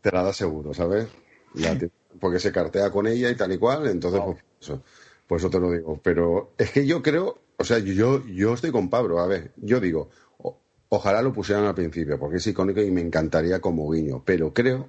te 0.00 0.10
la 0.12 0.22
da 0.22 0.32
seguro, 0.32 0.74
¿sabes? 0.74 1.06
La 1.54 1.76
porque 2.20 2.38
se 2.38 2.52
cartea 2.52 2.90
con 2.90 3.06
ella 3.06 3.30
y 3.30 3.36
tal 3.36 3.52
y 3.52 3.58
cual, 3.58 3.86
entonces 3.88 4.20
pues, 4.24 4.38
eso, 4.60 4.82
por 5.26 5.38
eso 5.38 5.50
te 5.50 5.60
lo 5.60 5.70
digo. 5.70 6.00
Pero 6.02 6.52
es 6.58 6.70
que 6.70 6.86
yo 6.86 7.02
creo, 7.02 7.38
o 7.56 7.64
sea, 7.64 7.78
yo, 7.78 8.24
yo 8.26 8.54
estoy 8.54 8.70
con 8.70 8.90
Pablo, 8.90 9.18
a 9.20 9.26
ver, 9.26 9.52
yo 9.56 9.80
digo, 9.80 10.10
o- 10.38 10.58
ojalá 10.88 11.22
lo 11.22 11.32
pusieran 11.32 11.64
al 11.64 11.74
principio, 11.74 12.18
porque 12.18 12.36
es 12.36 12.46
icónico 12.46 12.80
y 12.80 12.90
me 12.90 13.00
encantaría 13.00 13.60
como 13.60 13.90
guiño, 13.90 14.22
pero 14.24 14.52
creo 14.52 14.88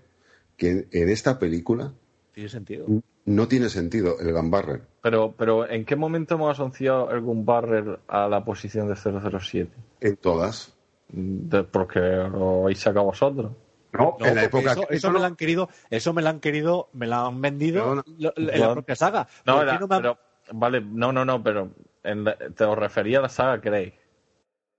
que 0.57 0.69
en, 0.71 0.87
en 0.91 1.09
esta 1.09 1.37
película 1.39 1.93
Tiene 2.33 2.49
sentido. 2.49 2.85
no 3.25 3.47
tiene 3.47 3.69
sentido 3.69 4.19
el 4.19 4.31
gambarre. 4.33 4.81
Pero, 5.01 5.33
pero, 5.37 5.69
¿en 5.69 5.85
qué 5.85 5.95
momento 5.95 6.35
hemos 6.35 6.51
asociado 6.51 7.11
el 7.11 7.19
Boom 7.19 7.45
Barrel 7.45 7.97
a 8.07 8.27
la 8.27 8.43
posición 8.43 8.87
de 8.87 8.95
007? 8.95 9.69
En 10.01 10.15
todas. 10.17 10.73
De- 11.09 11.63
porque 11.63 11.99
lo 11.99 12.63
habéis 12.63 12.79
sacado 12.79 13.05
vosotros. 13.05 13.51
No, 13.97 14.17
No, 14.19 14.25
en 14.25 14.35
la 14.35 14.43
época 14.43 14.75
eso, 14.89 15.11
me 15.11 15.19
lo 15.19 15.25
han 15.25 15.35
querido, 15.35 15.69
eso 15.89 16.13
me 16.13 16.21
lo 16.21 16.29
han 16.29 16.39
querido, 16.39 16.89
me 16.93 17.07
lo 17.07 17.15
han 17.15 17.41
vendido 17.41 18.03
lo- 18.17 18.33
en 18.35 18.59
la 18.59 18.71
propia 18.73 18.95
saga. 18.95 19.27
No, 19.45 19.53
¿Por 19.55 19.63
qué 19.65 19.69
era- 19.71 19.79
no 19.79 19.87
me 19.87 19.95
han- 19.95 20.01
pero, 20.01 20.17
vale, 20.53 20.81
no, 20.81 21.11
no, 21.11 21.23
no, 21.25 21.41
pero 21.43 21.69
en 22.03 22.23
la- 22.23 22.35
te 22.37 22.63
os 22.63 22.77
refería 22.77 23.19
a 23.19 23.21
la 23.23 23.29
saga 23.29 23.57
Grey. 23.57 23.93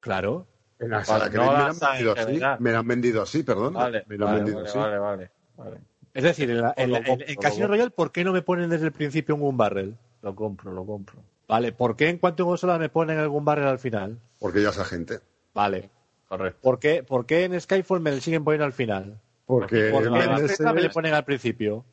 Claro. 0.00 0.46
En 0.78 0.90
la 0.90 1.02
Vale, 1.08 1.30
no 1.30 1.52
me, 1.52 1.58
han 1.64 1.74
saga 1.74 1.92
vendido 1.92 2.12
en 2.12 2.18
así, 2.18 2.26
general. 2.28 2.56
me 2.60 2.72
la 2.72 2.78
han 2.78 2.88
vendido 2.88 3.22
así, 3.22 3.42
perdón. 3.42 3.72
Vale, 3.74 4.04
me 4.06 4.16
lo 4.18 4.26
han 4.26 4.32
vale, 4.32 4.44
vendido 4.44 4.56
vale, 4.58 4.68
así. 4.68 4.78
vale, 4.78 4.98
vale, 4.98 5.30
vale. 5.56 5.76
Es 6.12 6.22
decir, 6.22 6.50
en, 6.50 6.60
la- 6.60 6.74
en 6.76 6.90
Lo 6.90 6.98
lo 7.00 7.16
Casino. 7.40 7.66
Royale, 7.66 7.90
¿por 7.90 8.12
qué 8.12 8.24
no 8.24 8.32
me 8.32 8.42
ponen 8.42 8.68
desde 8.70 8.86
el 8.86 8.92
principio 8.92 9.34
un 9.34 9.40
Gun 9.40 9.56
Barrel? 9.56 9.96
Lo 10.22 10.34
compro, 10.34 10.72
lo 10.72 10.84
compro. 10.84 11.18
Vale, 11.48 11.72
¿por 11.72 11.96
qué 11.96 12.08
en 12.08 12.18
Quantum 12.18 12.48
of 12.50 12.60
Solace 12.60 12.80
me 12.80 12.88
ponen 12.88 13.18
el 13.18 13.28
Gun 13.28 13.44
Barrel 13.44 13.68
al 13.68 13.78
final? 13.78 14.18
Porque 14.38 14.62
ya 14.62 14.70
es 14.70 14.78
agente. 14.78 15.20
Vale. 15.54 15.90
Correcto. 16.28 16.60
¿Por 16.60 16.78
qué, 16.78 17.02
por 17.02 17.26
qué 17.26 17.44
en 17.44 17.60
Skyfall 17.60 18.00
me 18.00 18.10
le 18.12 18.20
siguen 18.20 18.44
poniendo 18.44 18.64
al 18.64 18.72
final? 18.72 19.20
Porque 19.46 19.90
¿Por 19.90 20.02
qué 20.02 20.24
en 20.24 20.48
Spectre 20.48 20.72
me 20.72 20.80
le 20.82 20.90
ponen 20.90 21.14
al 21.14 21.24
principio? 21.24 21.84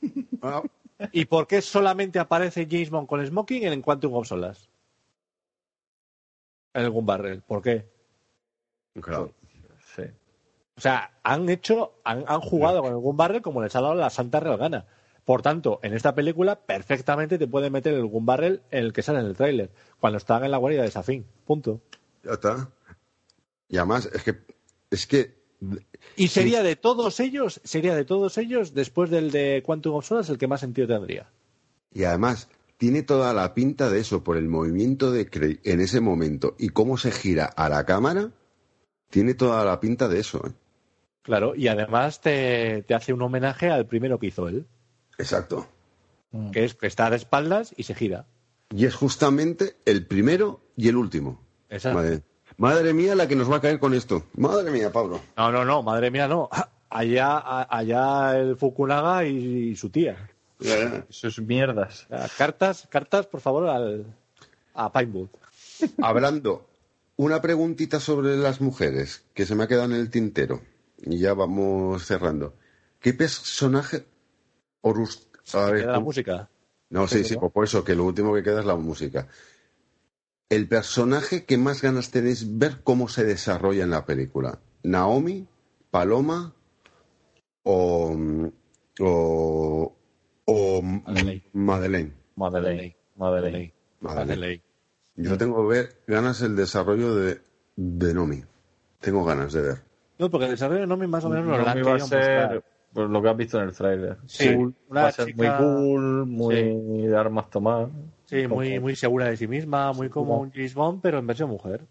Ah, 0.44 0.60
¿Y 1.12 1.26
por 1.26 1.46
qué 1.46 1.62
solamente 1.62 2.18
aparece 2.18 2.66
James 2.68 2.90
Bond 2.90 3.06
con 3.06 3.24
Smoking 3.24 3.62
en 3.62 3.80
Quantum 3.80 4.14
of 4.14 4.26
Solace? 4.26 4.68
En 6.74 6.82
el 6.82 6.90
Gun 6.90 7.06
Barrel. 7.06 7.42
¿Por 7.42 7.62
qué? 7.62 7.88
claro. 9.00 9.32
Sí. 9.94 10.02
O 10.76 10.80
sea, 10.80 11.12
han 11.22 11.48
hecho, 11.48 11.92
han, 12.02 12.24
han 12.26 12.40
jugado 12.40 12.82
con 12.82 12.90
el 12.92 12.98
Gun 12.98 13.16
Barrel 13.16 13.42
como 13.42 13.62
les 13.62 13.76
ha 13.76 13.80
dado 13.80 13.94
la 13.94 14.10
santa 14.10 14.40
real 14.40 14.58
gana. 14.58 14.86
Por 15.24 15.42
tanto, 15.42 15.78
en 15.82 15.94
esta 15.94 16.14
película 16.14 16.56
perfectamente 16.56 17.38
te 17.38 17.46
puede 17.46 17.70
meter 17.70 17.94
el 17.94 18.08
Barrel 18.10 18.62
en 18.70 18.86
el 18.86 18.92
que 18.92 19.02
sale 19.02 19.20
en 19.20 19.26
el 19.26 19.36
tráiler, 19.36 19.70
cuando 20.00 20.16
están 20.16 20.44
en 20.44 20.50
la 20.50 20.56
guarida 20.56 20.82
de 20.82 20.90
Safin. 20.90 21.24
Punto. 21.46 21.80
Ya 22.24 22.32
está. 22.32 22.68
Y 23.72 23.78
además, 23.78 24.08
es 24.12 24.22
que. 24.22 24.36
Es 24.90 25.06
que. 25.08 25.34
Y 26.16 26.28
sería 26.28 26.62
de 26.62 26.76
todos 26.76 27.18
ellos, 27.20 27.60
sería 27.64 27.94
de 27.94 28.04
todos 28.04 28.36
ellos, 28.36 28.74
después 28.74 29.10
del 29.10 29.30
de 29.30 29.62
Quantum 29.64 29.94
of 29.94 30.06
Solace, 30.06 30.30
el 30.30 30.38
que 30.38 30.46
más 30.46 30.60
sentido 30.60 30.86
tendría. 30.86 31.30
Y 31.94 32.04
además, 32.04 32.48
tiene 32.76 33.02
toda 33.02 33.32
la 33.32 33.54
pinta 33.54 33.88
de 33.88 34.00
eso, 34.00 34.22
por 34.22 34.36
el 34.36 34.48
movimiento 34.48 35.10
de 35.10 35.30
Craig 35.30 35.60
en 35.64 35.80
ese 35.80 36.00
momento 36.00 36.54
y 36.58 36.68
cómo 36.68 36.98
se 36.98 37.12
gira 37.12 37.46
a 37.46 37.68
la 37.68 37.86
cámara, 37.86 38.32
tiene 39.08 39.34
toda 39.34 39.64
la 39.64 39.80
pinta 39.80 40.08
de 40.08 40.20
eso. 40.20 40.46
¿eh? 40.46 40.52
Claro, 41.22 41.54
y 41.54 41.68
además 41.68 42.20
te, 42.20 42.82
te 42.82 42.94
hace 42.94 43.12
un 43.14 43.22
homenaje 43.22 43.70
al 43.70 43.86
primero 43.86 44.18
que 44.18 44.26
hizo 44.26 44.48
él, 44.48 44.66
Exacto. 45.16 45.66
que 46.52 46.64
es 46.64 46.74
que 46.74 46.88
está 46.88 47.08
de 47.08 47.16
espaldas 47.16 47.72
y 47.76 47.84
se 47.84 47.94
gira. 47.94 48.26
Y 48.74 48.84
es 48.84 48.94
justamente 48.96 49.76
el 49.86 50.06
primero 50.06 50.60
y 50.76 50.88
el 50.88 50.96
último. 50.96 51.40
Exacto. 51.70 52.22
Madre 52.56 52.92
mía, 52.92 53.14
la 53.14 53.26
que 53.28 53.36
nos 53.36 53.50
va 53.50 53.56
a 53.56 53.60
caer 53.60 53.78
con 53.78 53.94
esto. 53.94 54.24
Madre 54.36 54.70
mía, 54.70 54.90
Pablo. 54.92 55.20
No, 55.36 55.50
no, 55.52 55.64
no, 55.64 55.82
madre 55.82 56.10
mía, 56.10 56.28
no. 56.28 56.48
Allá, 56.90 57.38
a- 57.38 57.76
allá 57.78 58.38
el 58.38 58.56
Fukunaga 58.56 59.24
y, 59.24 59.70
y 59.70 59.76
su 59.76 59.90
tía. 59.90 60.28
Sus 61.08 61.40
mierdas. 61.40 62.06
Cartas, 62.38 62.86
cartas, 62.88 63.26
por 63.26 63.40
favor, 63.40 63.68
al, 63.68 64.06
a 64.74 64.92
Pinewood. 64.92 65.28
Hablando, 66.02 66.66
una 67.16 67.40
preguntita 67.42 67.98
sobre 67.98 68.36
las 68.36 68.60
mujeres 68.60 69.24
que 69.34 69.44
se 69.46 69.54
me 69.54 69.64
ha 69.64 69.68
quedado 69.68 69.86
en 69.86 69.92
el 69.92 70.10
tintero. 70.10 70.60
Y 71.04 71.18
ya 71.18 71.34
vamos 71.34 72.04
cerrando. 72.06 72.54
¿Qué 73.00 73.12
personaje 73.12 74.04
Horus... 74.82 75.26
a 75.54 75.66
ver, 75.66 75.80
Queda 75.82 75.92
la 75.92 76.00
música. 76.00 76.48
No, 76.90 77.08
sí, 77.08 77.24
sí, 77.24 77.36
pues 77.36 77.50
por 77.52 77.64
eso 77.64 77.82
que 77.82 77.94
lo 77.96 78.04
último 78.04 78.34
que 78.34 78.42
queda 78.42 78.60
es 78.60 78.66
la 78.66 78.76
música. 78.76 79.26
El 80.48 80.68
personaje 80.68 81.44
que 81.44 81.56
más 81.56 81.82
ganas 81.82 82.10
tenéis 82.10 82.58
ver 82.58 82.82
cómo 82.82 83.08
se 83.08 83.24
desarrolla 83.24 83.84
en 83.84 83.90
la 83.90 84.04
película. 84.04 84.58
Naomi, 84.82 85.46
Paloma 85.90 86.54
o 87.62 88.16
o, 89.00 89.96
o 90.44 90.82
Madeleine. 90.82 91.42
Madeleine. 91.52 92.12
Madeleine. 92.36 92.96
Madeleine. 93.16 93.72
Madeleine. 94.00 94.62
Yo 95.16 95.38
tengo 95.38 95.62
que 95.62 95.74
ver 95.74 95.96
ganas 96.06 96.42
el 96.42 96.56
desarrollo 96.56 97.14
de, 97.14 97.40
de 97.76 98.14
Nomi. 98.14 98.42
Tengo 99.00 99.24
ganas 99.24 99.52
de 99.52 99.62
ver. 99.62 99.82
No, 100.18 100.30
porque 100.30 100.46
el 100.46 100.52
desarrollo 100.52 100.80
de 100.80 100.86
Nomi 100.86 101.06
más 101.06 101.24
o 101.24 101.28
menos 101.28 101.46
lo 101.46 101.58
No 101.58 101.64
va 101.64 101.94
a 101.94 102.00
ser 102.00 102.64
pues, 102.92 103.08
lo 103.10 103.22
que 103.22 103.28
has 103.28 103.36
visto 103.36 103.58
en 103.60 103.68
el 103.68 103.72
tráiler. 103.74 104.16
Sí, 104.26 104.54
Cool, 104.54 104.74
una 104.88 105.02
va 105.02 105.08
a 105.08 105.12
ser 105.12 105.26
chica- 105.26 105.58
muy 105.58 105.66
cool, 105.66 106.26
muy 106.26 107.06
de 107.06 107.16
armas 107.16 107.48
tomar. 107.50 107.88
Sí, 108.26 108.46
muy, 108.46 108.78
muy 108.80 108.96
segura 108.96 109.26
de 109.26 109.36
sí 109.36 109.46
misma, 109.46 109.92
muy 109.92 110.08
como 110.08 110.38
un 110.38 110.50
James 110.52 110.74
Bond, 110.74 111.00
pero 111.02 111.18
en 111.18 111.26
versión 111.26 111.50
mujer. 111.50 111.82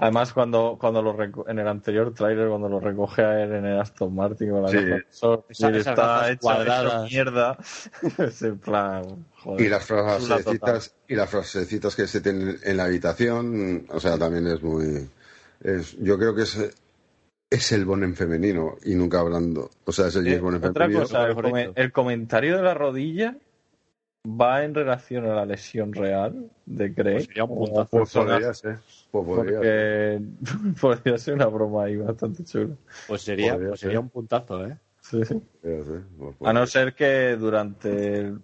Además, 0.00 0.32
cuando, 0.32 0.76
cuando 0.80 1.02
lo 1.02 1.12
reco- 1.16 1.44
en 1.48 1.58
el 1.58 1.66
anterior 1.66 2.14
tráiler, 2.14 2.48
cuando 2.48 2.68
lo 2.68 2.78
recoge 2.78 3.22
a 3.24 3.42
él 3.42 3.52
en 3.52 3.66
el 3.66 3.80
Aston 3.80 4.14
Martin 4.14 4.50
con 4.50 4.62
la 4.62 4.68
Sí. 4.68 4.78
sol, 5.10 5.44
Esa- 5.48 5.70
está 5.70 6.36
cuadradas. 6.40 7.04
hecho 7.06 7.14
mierda, 7.16 7.58
es 8.18 8.42
en 8.42 8.58
plan, 8.58 9.26
joder. 9.42 9.66
Y 9.66 9.68
las 9.68 9.84
frasecitas, 9.84 10.94
y 11.08 11.14
las 11.16 11.28
frasecitas 11.28 11.96
que 11.96 12.06
se 12.06 12.20
tienen 12.20 12.58
en 12.62 12.76
la 12.76 12.84
habitación, 12.84 13.86
o 13.90 13.98
sea, 13.98 14.16
también 14.16 14.46
es 14.46 14.62
muy. 14.62 15.08
Es, 15.64 15.96
yo 15.98 16.16
creo 16.16 16.32
que 16.32 16.42
es, 16.42 16.56
es 17.50 17.72
el 17.72 17.84
Bond 17.84 18.04
en 18.04 18.14
femenino 18.14 18.76
y 18.84 18.94
nunca 18.94 19.20
hablando. 19.20 19.70
O 19.84 19.92
sea, 19.92 20.08
es 20.08 20.16
el 20.16 20.24
James 20.24 20.40
Bond 20.42 20.56
en 20.56 20.64
Eh, 20.64 20.68
Otra 20.68 20.84
femenino. 20.84 21.02
cosa, 21.06 21.26
el, 21.26 21.34
come- 21.34 21.72
el 21.74 21.92
comentario 21.92 22.56
de 22.56 22.62
la 22.62 22.74
rodilla 22.74 23.36
va 24.26 24.64
en 24.64 24.74
relación 24.74 25.24
a 25.26 25.34
la 25.34 25.46
lesión 25.46 25.92
real 25.94 26.50
de 26.66 26.92
Craig. 26.94 27.14
Pues 27.14 27.24
sería 27.26 27.44
un 27.44 27.48
como 27.50 27.60
puntazo. 27.66 27.88
Pues 27.90 28.02
personaje, 28.12 28.32
podría 28.34 28.54
ser. 28.54 28.78
Pues 29.10 29.26
podría 29.26 29.60
ser. 29.60 30.20
porque 30.20 30.80
podría 30.80 31.18
ser 31.18 31.34
una 31.34 31.46
broma 31.46 31.84
ahí 31.84 31.96
bastante 31.96 32.44
chula. 32.44 32.74
Pues 33.06 33.22
sería, 33.22 33.52
Podría 33.52 33.68
pues 33.70 33.80
ser. 33.80 33.86
sería 33.88 34.00
un 34.00 34.08
puntazo, 34.10 34.66
¿eh? 34.66 34.76
Sí, 35.00 35.24
sí. 35.24 35.40
Pues 35.62 36.34
A 36.44 36.52
no 36.52 36.66
ser 36.66 36.94
que 36.94 37.36
durante 37.36 38.18
el- 38.18 38.40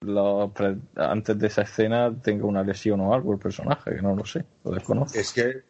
los 0.00 0.50
antes 0.96 1.38
de 1.38 1.46
esa 1.46 1.62
escena 1.62 2.14
tenga 2.20 2.44
una 2.44 2.62
lesión 2.62 3.00
o 3.00 3.14
algo 3.14 3.32
el 3.32 3.38
personaje, 3.38 3.94
que 3.96 4.02
no 4.02 4.14
lo 4.14 4.26
sé, 4.26 4.44
lo 4.62 4.72
desconozco. 4.72 5.18
Es 5.18 5.32
que 5.32 5.62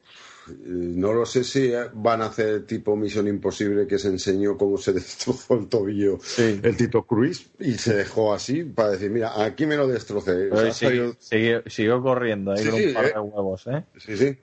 no 0.64 1.12
lo 1.12 1.24
sé 1.26 1.44
si 1.44 1.72
eh, 1.72 1.84
van 1.94 2.22
a 2.22 2.26
hacer 2.26 2.66
tipo 2.66 2.96
Misión 2.96 3.28
Imposible 3.28 3.86
que 3.86 3.98
se 3.98 4.08
enseñó 4.08 4.56
cómo 4.58 4.76
se 4.78 4.92
destrozó 4.94 5.54
el 5.54 5.68
tobillo 5.68 6.18
Sí. 6.22 6.60
el 6.62 6.76
Tito 6.76 7.02
Cruz 7.06 7.46
y 7.58 7.72
se 7.74 7.94
dejó 7.94 8.34
así 8.34 8.62
para 8.64 8.90
decir, 8.90 9.10
mira, 9.10 9.42
aquí 9.44 9.66
me 9.66 9.76
lo 9.76 9.86
destrocé. 9.88 10.50
O 10.50 10.56
sea, 10.60 10.72
siguió, 10.72 11.14
salió- 11.14 11.16
siguió- 11.18 11.62
siguió 11.70 12.02
corriendo 12.02 12.52
ahí 12.52 12.62
Sí, 12.62 12.70
con 12.70 12.78
sí, 12.80 12.86
un 12.88 12.94
par 12.94 13.04
eh. 13.06 13.12
de 13.14 13.20
huevos, 13.20 13.66
¿eh? 13.68 13.84
Sí, 13.98 14.16
sí. 14.16 14.38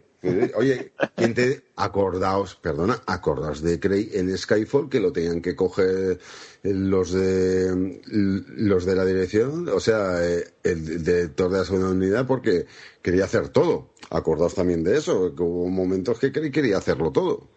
Oye, 0.53 0.91
¿quién 1.15 1.33
te... 1.33 1.63
acordaos, 1.75 2.53
perdona, 2.55 3.01
acordaos 3.07 3.63
de 3.63 3.79
Craig 3.79 4.09
en 4.13 4.37
Skyfall 4.37 4.87
que 4.87 4.99
lo 4.99 5.11
tenían 5.11 5.41
que 5.41 5.55
coger 5.55 6.19
los 6.63 7.11
de 7.11 8.01
los 8.05 8.85
de 8.85 8.95
la 8.95 9.05
dirección, 9.05 9.67
o 9.69 9.79
sea, 9.79 10.23
eh, 10.23 10.45
el 10.63 11.03
director 11.03 11.51
de 11.51 11.57
la 11.57 11.65
segunda 11.65 11.89
unidad 11.89 12.27
porque 12.27 12.65
quería 13.01 13.25
hacer 13.25 13.49
todo. 13.49 13.89
Acordaos 14.09 14.53
también 14.53 14.83
de 14.83 14.97
eso, 14.97 15.33
que 15.35 15.41
hubo 15.41 15.69
momentos 15.69 16.19
que 16.19 16.31
quería 16.31 16.77
hacerlo 16.77 17.11
todo. 17.11 17.47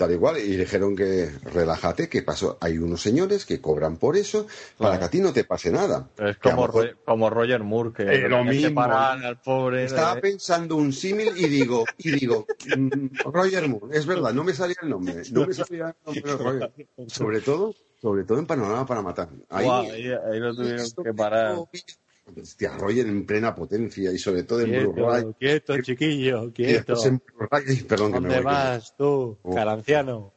Tal 0.00 0.12
igual, 0.12 0.38
y 0.38 0.56
dijeron 0.56 0.96
que 0.96 1.28
relájate, 1.52 2.08
que 2.08 2.22
pasó. 2.22 2.56
Hay 2.62 2.78
unos 2.78 3.02
señores 3.02 3.44
que 3.44 3.60
cobran 3.60 3.98
por 3.98 4.16
eso 4.16 4.46
para 4.78 4.98
que 4.98 5.04
a 5.04 5.10
ti 5.10 5.20
no 5.20 5.30
te 5.30 5.44
pase 5.44 5.70
nada. 5.70 6.08
Pero 6.16 6.30
es 6.30 6.38
como, 6.38 6.62
mejor- 6.66 6.86
Ro- 6.92 6.98
como 7.04 7.28
Roger 7.28 7.62
Moore, 7.62 7.90
que 7.94 8.02
Eh, 8.04 8.26
lo 8.30 8.42
mismo. 8.42 8.80
al 8.82 9.38
pobre. 9.42 9.84
Estaba 9.84 10.14
de- 10.14 10.22
pensando 10.22 10.76
un 10.76 10.94
símil 10.94 11.34
y 11.36 11.48
digo, 11.50 11.86
y 11.98 12.12
digo, 12.12 12.46
mm, 12.78 13.08
Roger 13.30 13.68
Moore, 13.68 13.94
es 13.98 14.06
verdad, 14.06 14.32
no 14.32 14.42
me 14.42 14.54
salía 14.54 14.76
el 14.80 14.88
nombre, 14.88 15.16
no 15.32 15.46
me 15.46 15.52
salía 15.52 15.88
el 15.88 15.94
nombre 16.06 16.32
de 16.32 16.38
Roger. 16.38 16.72
Sobre 17.08 17.40
todo, 17.42 17.74
sobre 18.00 18.24
todo 18.24 18.38
en 18.38 18.46
Panorama 18.46 18.86
para 18.86 19.02
Matar. 19.02 19.28
Ahí, 19.50 19.66
Guau, 19.66 19.82
ahí, 19.82 20.06
ahí 20.32 20.40
lo 20.40 20.54
tuvieron 20.56 20.86
que 21.04 21.12
parar. 21.12 21.56
Hostia, 22.40 22.76
Roger 22.76 23.06
en 23.06 23.26
plena 23.26 23.54
potencia 23.54 24.12
y 24.12 24.18
sobre 24.18 24.42
todo 24.44 24.60
en 24.60 24.70
Blu-ray. 24.70 25.22
Quieto, 25.22 25.36
quieto, 25.38 25.80
chiquillo, 25.82 26.52
quieto. 26.52 26.94
en 27.06 27.22
Blu-ray, 27.36 27.64
ay, 27.68 27.76
perdón 27.82 28.12
que 28.12 28.20
me 28.20 28.28
¿Dónde 28.28 28.42
voy. 28.42 28.52
vas 28.52 28.94
tú, 28.96 29.38
Oh. 29.42 29.54
cara 29.54 29.72
anciano? 29.72 30.32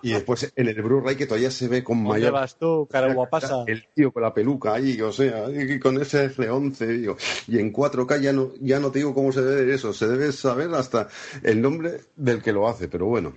Y 0.00 0.12
después 0.12 0.50
en 0.56 0.68
el 0.68 0.80
Blu-ray 0.82 1.16
que 1.16 1.26
todavía 1.26 1.50
se 1.50 1.68
ve 1.68 1.84
con 1.84 1.98
¿Dónde 1.98 2.10
mayor 2.20 2.32
vas 2.32 2.58
tú, 2.58 2.88
cara 2.90 3.12
guapasa? 3.12 3.64
El 3.66 3.84
tío 3.94 4.10
con 4.10 4.22
la 4.22 4.32
peluca 4.32 4.72
ahí, 4.74 4.98
o 5.02 5.12
sea, 5.12 5.50
y 5.50 5.78
con 5.78 6.00
ese 6.00 6.30
F11, 6.30 6.86
digo. 6.86 7.16
Y 7.46 7.58
en 7.58 7.72
4K 7.72 8.20
ya 8.20 8.32
no, 8.32 8.52
ya 8.60 8.80
no 8.80 8.90
te 8.90 9.00
digo 9.00 9.12
cómo 9.14 9.32
se 9.32 9.42
debe 9.42 9.74
eso, 9.74 9.92
se 9.92 10.08
debe 10.08 10.32
saber 10.32 10.72
hasta 10.74 11.08
el 11.42 11.60
nombre 11.60 12.00
del 12.16 12.42
que 12.42 12.52
lo 12.52 12.66
hace, 12.68 12.88
pero 12.88 13.04
bueno. 13.06 13.34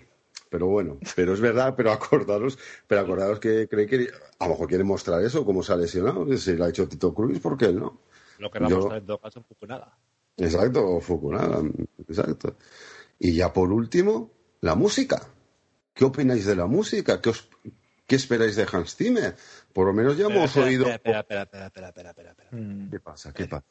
Pero 0.49 0.67
bueno, 0.67 0.97
pero 1.15 1.33
es 1.33 1.39
verdad, 1.41 1.75
pero 1.77 1.91
acordaros, 1.91 2.57
pero 2.87 3.01
acordaros 3.01 3.39
que 3.39 3.67
cree 3.67 3.85
que 3.85 4.07
a 4.39 4.45
lo 4.45 4.51
mejor 4.53 4.67
quiere 4.67 4.83
mostrar 4.83 5.21
eso, 5.23 5.45
cómo 5.45 5.61
se 5.63 5.73
ha 5.73 5.75
lesionado, 5.77 6.25
si 6.37 6.53
lo 6.55 6.65
ha 6.65 6.69
hecho 6.69 6.87
Tito 6.87 7.13
Cruz, 7.13 7.39
¿por 7.39 7.57
qué 7.57 7.65
él 7.65 7.79
no? 7.79 8.01
Lo 8.39 8.49
que 8.49 8.59
Yo- 8.67 8.85
a 8.87 8.93
ver 8.93 8.97
en 9.01 9.05
todo 9.05 9.19
caso 9.19 9.39
en 9.39 9.45
Fukunaga. 9.45 9.95
Exacto, 10.37 10.85
o 10.87 11.01
Fukunaga, 11.01 11.61
exacto. 12.07 12.55
Y 13.19 13.35
ya 13.35 13.51
por 13.53 13.71
último, 13.71 14.31
la 14.61 14.75
música. 14.75 15.21
¿Qué 15.93 16.05
opináis 16.05 16.45
de 16.45 16.55
la 16.55 16.65
música? 16.65 17.19
¿Qué, 17.21 17.29
os- 17.29 17.49
qué 18.07 18.15
esperáis 18.15 18.55
de 18.55 18.65
Hans 18.71 18.95
Zimmer? 18.95 19.35
Por 19.73 19.85
lo 19.87 19.93
menos 19.93 20.17
ya 20.17 20.27
hemos 20.27 20.45
Espera, 20.45 20.65
oído. 20.65 20.87
Espera, 20.87 21.19
espera, 21.19 21.41
espera, 21.43 21.65
espera, 21.67 21.87
espera, 21.89 22.09
espera, 22.11 22.31
espera. 22.31 22.49
Mm. 22.53 22.89
¿Qué 22.89 22.99
pasa? 23.01 23.33
¿Qué 23.33 23.45
pasa? 23.45 23.65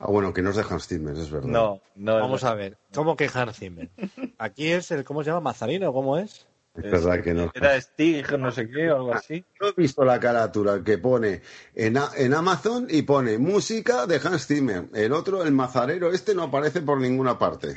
Ah, 0.00 0.06
bueno, 0.06 0.32
que 0.32 0.42
no 0.42 0.50
es 0.50 0.56
de 0.56 0.62
Hans 0.68 0.86
Zimmer, 0.86 1.16
es 1.16 1.30
verdad. 1.30 1.48
No, 1.48 1.80
no. 1.96 2.14
Vamos 2.20 2.44
a 2.44 2.54
ver, 2.54 2.78
¿cómo 2.94 3.16
que 3.16 3.28
Hans 3.32 3.58
Zimmer? 3.58 3.90
Aquí 4.38 4.68
es 4.70 4.90
el, 4.92 5.04
¿cómo 5.04 5.24
se 5.24 5.30
llama? 5.30 5.40
¿Mazarino? 5.40 5.92
¿Cómo 5.92 6.16
es? 6.18 6.46
Es 6.76 6.84
verdad 6.92 7.20
que 7.24 7.34
no. 7.34 7.50
Era 7.54 7.80
Stig, 7.80 8.38
no 8.38 8.52
sé 8.52 8.70
qué, 8.70 8.88
o 8.92 8.96
algo 8.96 9.12
así. 9.14 9.44
Yo 9.60 9.66
he 9.68 9.72
visto 9.72 10.04
la 10.04 10.20
carátula 10.20 10.84
que 10.84 10.98
pone 10.98 11.42
en, 11.74 11.96
a- 11.96 12.10
en 12.16 12.32
Amazon 12.34 12.86
y 12.88 13.02
pone 13.02 13.38
música 13.38 14.06
de 14.06 14.20
Hans 14.22 14.46
Zimmer. 14.46 14.84
El 14.94 15.12
otro, 15.12 15.42
el 15.42 15.50
mazarero 15.50 16.12
este, 16.12 16.36
no 16.36 16.44
aparece 16.44 16.80
por 16.82 17.00
ninguna 17.00 17.36
parte. 17.36 17.74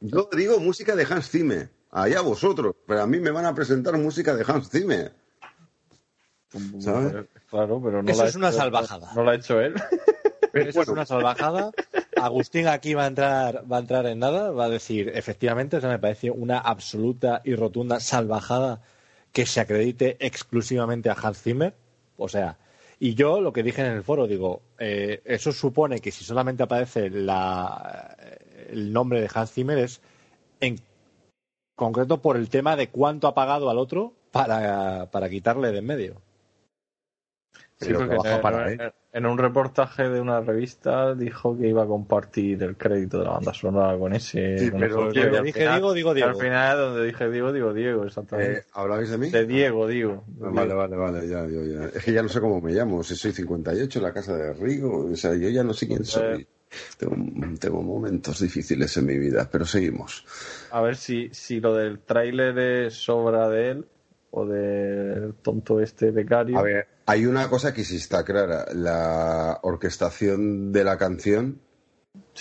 Yo 0.00 0.28
digo 0.36 0.60
música 0.60 0.94
de 0.94 1.04
Hans 1.10 1.28
Zimmer. 1.30 1.68
Allá 1.90 2.20
vosotros. 2.20 2.76
Pero 2.86 3.02
a 3.02 3.06
mí 3.08 3.18
me 3.18 3.32
van 3.32 3.46
a 3.46 3.54
presentar 3.54 3.98
música 3.98 4.36
de 4.36 4.44
Hans 4.46 4.70
Zimmer. 4.70 5.12
¿Sabes? 6.78 7.26
Claro, 7.48 7.80
pero 7.82 8.02
no 8.02 8.10
Eso 8.10 8.22
la 8.22 8.28
es 8.28 8.36
una 8.36 8.48
hecho- 8.50 8.58
salvajada. 8.58 9.12
No 9.14 9.24
lo 9.24 9.30
ha 9.30 9.34
hecho 9.34 9.60
él. 9.60 9.74
Eso 10.68 10.82
es 10.82 10.88
una 10.88 11.06
salvajada. 11.06 11.70
Agustín 12.16 12.66
aquí 12.66 12.94
va 12.94 13.04
a 13.04 13.08
entrar, 13.08 13.64
va 13.70 13.78
a 13.78 13.80
entrar 13.80 14.06
en 14.06 14.18
nada, 14.18 14.50
va 14.50 14.64
a 14.64 14.68
decir, 14.68 15.10
efectivamente, 15.14 15.76
o 15.76 15.80
sea, 15.80 15.90
me 15.90 15.98
parece 15.98 16.30
una 16.30 16.58
absoluta 16.58 17.40
y 17.44 17.54
rotunda 17.54 18.00
salvajada 18.00 18.82
que 19.32 19.46
se 19.46 19.60
acredite 19.60 20.16
exclusivamente 20.20 21.10
a 21.10 21.14
Hans 21.14 21.42
Zimmer. 21.42 21.74
O 22.16 22.28
sea, 22.28 22.58
y 22.98 23.14
yo 23.14 23.40
lo 23.40 23.52
que 23.52 23.62
dije 23.62 23.80
en 23.80 23.92
el 23.92 24.02
foro, 24.02 24.26
digo, 24.26 24.62
eh, 24.78 25.22
eso 25.24 25.52
supone 25.52 26.00
que 26.00 26.10
si 26.10 26.24
solamente 26.24 26.62
aparece 26.62 27.08
la, 27.10 28.16
el 28.68 28.92
nombre 28.92 29.20
de 29.20 29.30
Hans 29.32 29.52
Zimmer 29.52 29.78
es 29.78 30.00
en 30.60 30.78
concreto 31.74 32.20
por 32.20 32.36
el 32.36 32.50
tema 32.50 32.76
de 32.76 32.90
cuánto 32.90 33.26
ha 33.26 33.34
pagado 33.34 33.70
al 33.70 33.78
otro 33.78 34.12
para, 34.32 35.10
para 35.10 35.30
quitarle 35.30 35.72
de 35.72 35.78
en 35.78 35.86
medio. 35.86 36.14
Sí, 37.78 37.86
Pero 37.86 38.06
porque 38.06 38.28
en, 38.28 38.40
para. 38.42 38.94
En 39.12 39.26
un 39.26 39.38
reportaje 39.38 40.08
de 40.08 40.20
una 40.20 40.40
revista 40.40 41.14
dijo 41.14 41.58
que 41.58 41.66
iba 41.68 41.82
a 41.82 41.86
compartir 41.86 42.62
el 42.62 42.76
crédito 42.76 43.18
de 43.18 43.24
la 43.24 43.30
banda 43.32 43.52
sonora 43.52 43.98
con 43.98 44.12
ese. 44.14 44.58
Sí, 44.58 44.70
con 44.70 44.80
pero- 44.80 45.10
Diego, 45.12 45.42
dije 45.42 45.58
final- 45.60 45.74
Diego, 45.74 45.92
digo 45.94 46.14
Diego. 46.14 46.30
Al 46.30 46.36
final, 46.36 46.78
donde 46.78 47.06
dije 47.06 47.28
Diego, 47.30 47.52
digo 47.52 47.72
Diego, 47.74 48.04
exactamente. 48.04 48.58
Eh, 48.60 48.64
¿Hablabais 48.72 49.10
de 49.10 49.18
mí? 49.18 49.30
de 49.30 49.46
Diego, 49.46 49.88
digo. 49.88 50.24
Ah, 50.42 50.50
Vale, 50.52 50.74
vale, 50.74 50.96
vale, 50.96 51.28
ya, 51.28 51.44
yo 51.46 51.64
ya. 51.64 51.86
Es 51.86 52.04
que 52.04 52.12
ya 52.12 52.22
no 52.22 52.28
sé 52.28 52.40
cómo 52.40 52.60
me 52.60 52.72
llamo, 52.72 53.02
si 53.02 53.16
soy 53.16 53.32
58 53.32 53.98
en 53.98 54.02
la 54.04 54.12
casa 54.12 54.36
de 54.36 54.52
Rigo, 54.52 55.06
o 55.12 55.16
sea, 55.16 55.34
yo 55.34 55.48
ya 55.48 55.64
no 55.64 55.72
sé 55.74 55.88
quién 55.88 56.04
soy. 56.04 56.46
Tengo, 56.96 57.16
tengo 57.58 57.82
momentos 57.82 58.38
difíciles 58.40 58.96
en 58.96 59.06
mi 59.06 59.18
vida, 59.18 59.48
pero 59.50 59.64
seguimos. 59.64 60.24
A 60.70 60.80
ver 60.80 60.94
si, 60.94 61.28
si 61.32 61.58
lo 61.60 61.74
del 61.74 61.98
tráiler 61.98 62.56
es 62.86 63.08
obra 63.08 63.48
de 63.48 63.70
él 63.72 63.86
o 64.30 64.46
del 64.46 65.34
tonto 65.42 65.80
este 65.80 66.12
becario. 66.12 66.56
A 66.56 66.62
ver, 66.62 66.86
hay 67.10 67.26
una 67.26 67.48
cosa 67.48 67.74
que 67.74 67.84
sí 67.84 67.96
está 67.96 68.24
clara, 68.24 68.66
la 68.72 69.58
orquestación 69.62 70.72
de 70.72 70.84
la 70.84 70.96
canción 70.96 71.60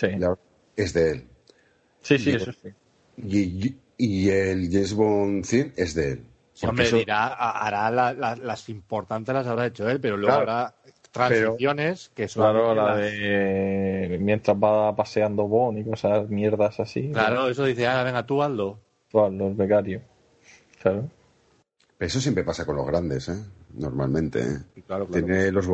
la- 0.01 0.38
es 0.75 0.93
de 0.93 1.11
él. 1.11 1.27
Sí, 2.01 2.17
sí, 2.19 2.31
Y- 2.31 2.35
eso 2.35 2.51
sí. 2.53 2.69
Y, 3.17 3.75
y 3.98 4.30
el 4.30 4.69
James 4.72 4.93
Bond 4.93 5.45
theme 5.48 5.73
es 5.75 5.93
de 5.95 6.11
él. 6.14 6.25
Sí, 6.53 6.67
hombre, 6.67 6.85
eso- 6.85 6.98
dirá, 6.98 7.27
hará 7.27 7.89
la- 7.91 8.14
la- 8.14 8.35
las 8.35 8.69
importantes 8.69 9.33
las 9.33 9.48
habrá 9.48 9.65
hecho 9.67 9.89
él, 9.89 9.99
pero 9.99 10.17
luego 10.17 10.35
Claro. 10.43 10.51
habrá 10.51 10.75
transiciones 11.11 12.11
que 12.14 12.27
son 12.27 12.43
Claro, 12.43 12.75
la 12.75 12.95
de 12.95 14.17
mientras 14.22 14.56
va 14.57 14.95
paseando 14.95 15.48
Bon 15.48 15.77
y 15.77 15.83
cosas 15.83 16.30
mierdas 16.30 16.80
así. 16.80 17.09
Claro, 17.11 17.49
eso 17.49 17.65
dice, 17.65 17.88
ah, 17.88 18.03
venga, 18.03 18.25
tú 18.25 18.43
Aldo. 18.43 18.80
Tú, 19.09 19.17
los 19.31 19.57
becarios. 19.57 20.03
Claro. 20.81 21.09
Eso 21.99 22.22
siempre 22.22 22.43
pasa 22.43 22.65
con 22.65 22.75
los 22.75 22.85
grandes, 22.85 23.27
¿eh? 23.30 23.35
Normalmente, 23.73 24.39
¿eh? 24.41 24.81
Claro, 24.88 25.06
Tiene 25.06 25.51
los... 25.51 25.67
eh, 25.67 25.72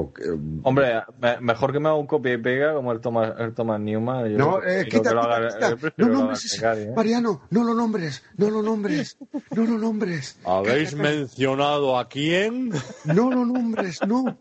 Hombre, 0.63 1.01
me- 1.21 1.39
mejor 1.39 1.71
que 1.71 1.79
me 1.79 1.87
haga 1.87 1.97
un 1.97 2.05
copia 2.07 2.33
y 2.33 2.37
pega 2.37 2.73
como 2.73 2.91
el 2.91 2.99
Thomas, 2.99 3.33
el 3.39 3.53
Thomas 3.53 3.79
Newman. 3.79 4.29
yo 4.31 4.37
No, 4.37 4.63
eh, 4.63 4.83
que 4.83 4.97
quita, 4.97 5.13
lo 5.13 5.21
quita, 5.21 5.35
haga- 5.37 5.75
quita. 5.77 5.91
No 5.97 6.07
nombres 6.09 6.51
becario, 6.53 6.83
¿eh? 6.83 6.93
Mariano, 6.95 7.41
no 7.49 7.63
lo 7.63 7.73
nombres, 7.73 8.23
no 8.37 8.49
lo 8.49 8.61
nombres, 8.61 9.17
no 9.51 9.63
lo 9.63 9.77
nombres. 9.77 10.37
¿Habéis 10.43 10.93
mencionado 10.95 11.97
a 11.97 12.09
quién? 12.09 12.71
No 13.05 13.31
lo 13.31 13.45
nombres, 13.45 13.99
no. 14.05 14.37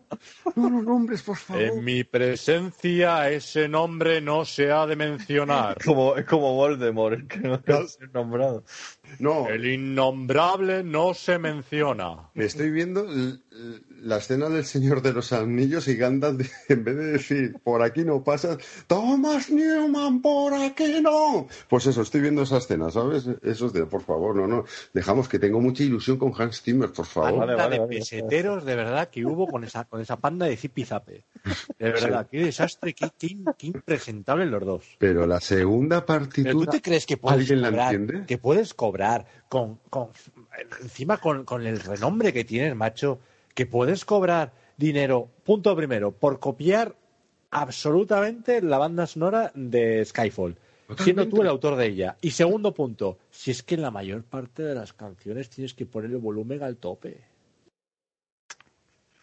No 0.55 0.69
lo 0.69 0.81
nombres, 0.81 1.23
por 1.23 1.37
favor. 1.37 1.63
En 1.63 1.83
mi 1.83 2.03
presencia 2.03 3.29
ese 3.29 3.67
nombre 3.69 4.19
no 4.21 4.43
se 4.45 4.71
ha 4.71 4.85
de 4.85 4.95
mencionar. 4.97 5.77
Como, 5.85 6.15
es 6.17 6.25
como 6.25 6.53
Voldemort, 6.55 7.13
el 7.19 7.27
que 7.27 7.39
no 7.39 7.57
debe 7.59 7.87
ser 7.87 8.11
nombrado. 8.13 8.63
No. 9.19 9.47
El 9.47 9.65
innombrable 9.65 10.83
no 10.83 11.13
se 11.13 11.39
menciona. 11.39 12.29
Me 12.33 12.45
estoy 12.45 12.71
viendo 12.71 13.05
la 14.05 14.17
escena 14.17 14.49
del 14.49 14.65
Señor 14.65 15.01
de 15.01 15.13
los 15.13 15.33
Anillos 15.33 15.87
y 15.87 15.95
Gandalf, 15.95 16.47
en 16.69 16.83
vez 16.83 16.95
de 16.95 17.05
decir, 17.05 17.55
por 17.63 17.81
aquí 17.81 18.03
no 18.03 18.23
pasa, 18.23 18.57
Thomas 18.85 19.49
Newman, 19.49 20.21
por 20.21 20.53
aquí 20.53 21.01
no. 21.01 21.47
Pues 21.67 21.87
eso, 21.87 22.03
estoy 22.03 22.21
viendo 22.21 22.43
esa 22.43 22.57
escena, 22.57 22.91
¿sabes? 22.91 23.27
Eso 23.41 23.65
es 23.65 23.73
de, 23.73 23.85
por 23.87 24.03
favor, 24.03 24.35
no, 24.35 24.47
no. 24.47 24.65
Dejamos 24.93 25.27
que 25.27 25.39
tengo 25.39 25.59
mucha 25.59 25.83
ilusión 25.83 26.17
con 26.17 26.33
Hans 26.39 26.61
Zimmer, 26.61 26.91
por 26.91 27.07
favor. 27.07 27.47
Panda 27.47 27.67
de 27.67 27.81
peseteros 27.81 28.63
de 28.63 28.75
verdad 28.75 29.09
que 29.09 29.25
hubo 29.25 29.47
con 29.47 29.63
esa, 29.63 29.85
con 29.85 29.99
esa 29.99 30.17
panda 30.17 30.45
de 30.45 30.55
zipizape. 30.55 31.25
De 31.79 31.91
verdad, 31.91 32.27
qué 32.29 32.45
desastre, 32.45 32.93
qué, 32.93 33.09
qué, 33.17 33.35
qué 33.57 33.67
impresentables 33.67 34.49
los 34.49 34.63
dos. 34.63 34.85
Pero 34.99 35.25
la 35.25 35.41
segunda 35.41 36.05
partitura... 36.05 36.51
¿Pero 36.53 36.65
tú 36.65 36.71
te 36.71 36.81
crees 36.81 37.07
que 37.07 37.17
puedes 37.17 37.39
¿Alguien 37.39 37.61
la 37.61 37.69
cobrar, 37.69 37.95
entiende? 37.95 38.25
que 38.27 38.37
puedes 38.37 38.75
cobrar 38.75 39.25
con, 39.49 39.79
con 39.89 40.09
encima 40.79 41.17
con, 41.17 41.43
con 41.43 41.65
el 41.65 41.79
renombre 41.79 42.31
que 42.31 42.43
tienes, 42.43 42.75
macho, 42.75 43.19
que 43.55 43.65
puedes 43.65 44.05
cobrar 44.05 44.53
dinero, 44.77 45.31
punto 45.43 45.75
primero, 45.75 46.11
por 46.11 46.39
copiar 46.39 46.95
absolutamente 47.49 48.61
la 48.61 48.77
banda 48.77 49.07
sonora 49.07 49.51
de 49.55 50.03
Skyfall, 50.05 50.57
siendo 50.97 51.27
tú 51.27 51.41
el 51.41 51.47
autor 51.47 51.77
de 51.77 51.87
ella. 51.87 52.17
Y 52.21 52.31
segundo 52.31 52.73
punto, 52.73 53.17
si 53.31 53.51
es 53.51 53.63
que 53.63 53.75
en 53.75 53.81
la 53.81 53.91
mayor 53.91 54.23
parte 54.23 54.61
de 54.61 54.75
las 54.75 54.93
canciones 54.93 55.49
tienes 55.49 55.73
que 55.73 55.85
poner 55.85 56.11
el 56.11 56.17
volumen 56.17 56.61
al 56.61 56.77
tope. 56.77 57.23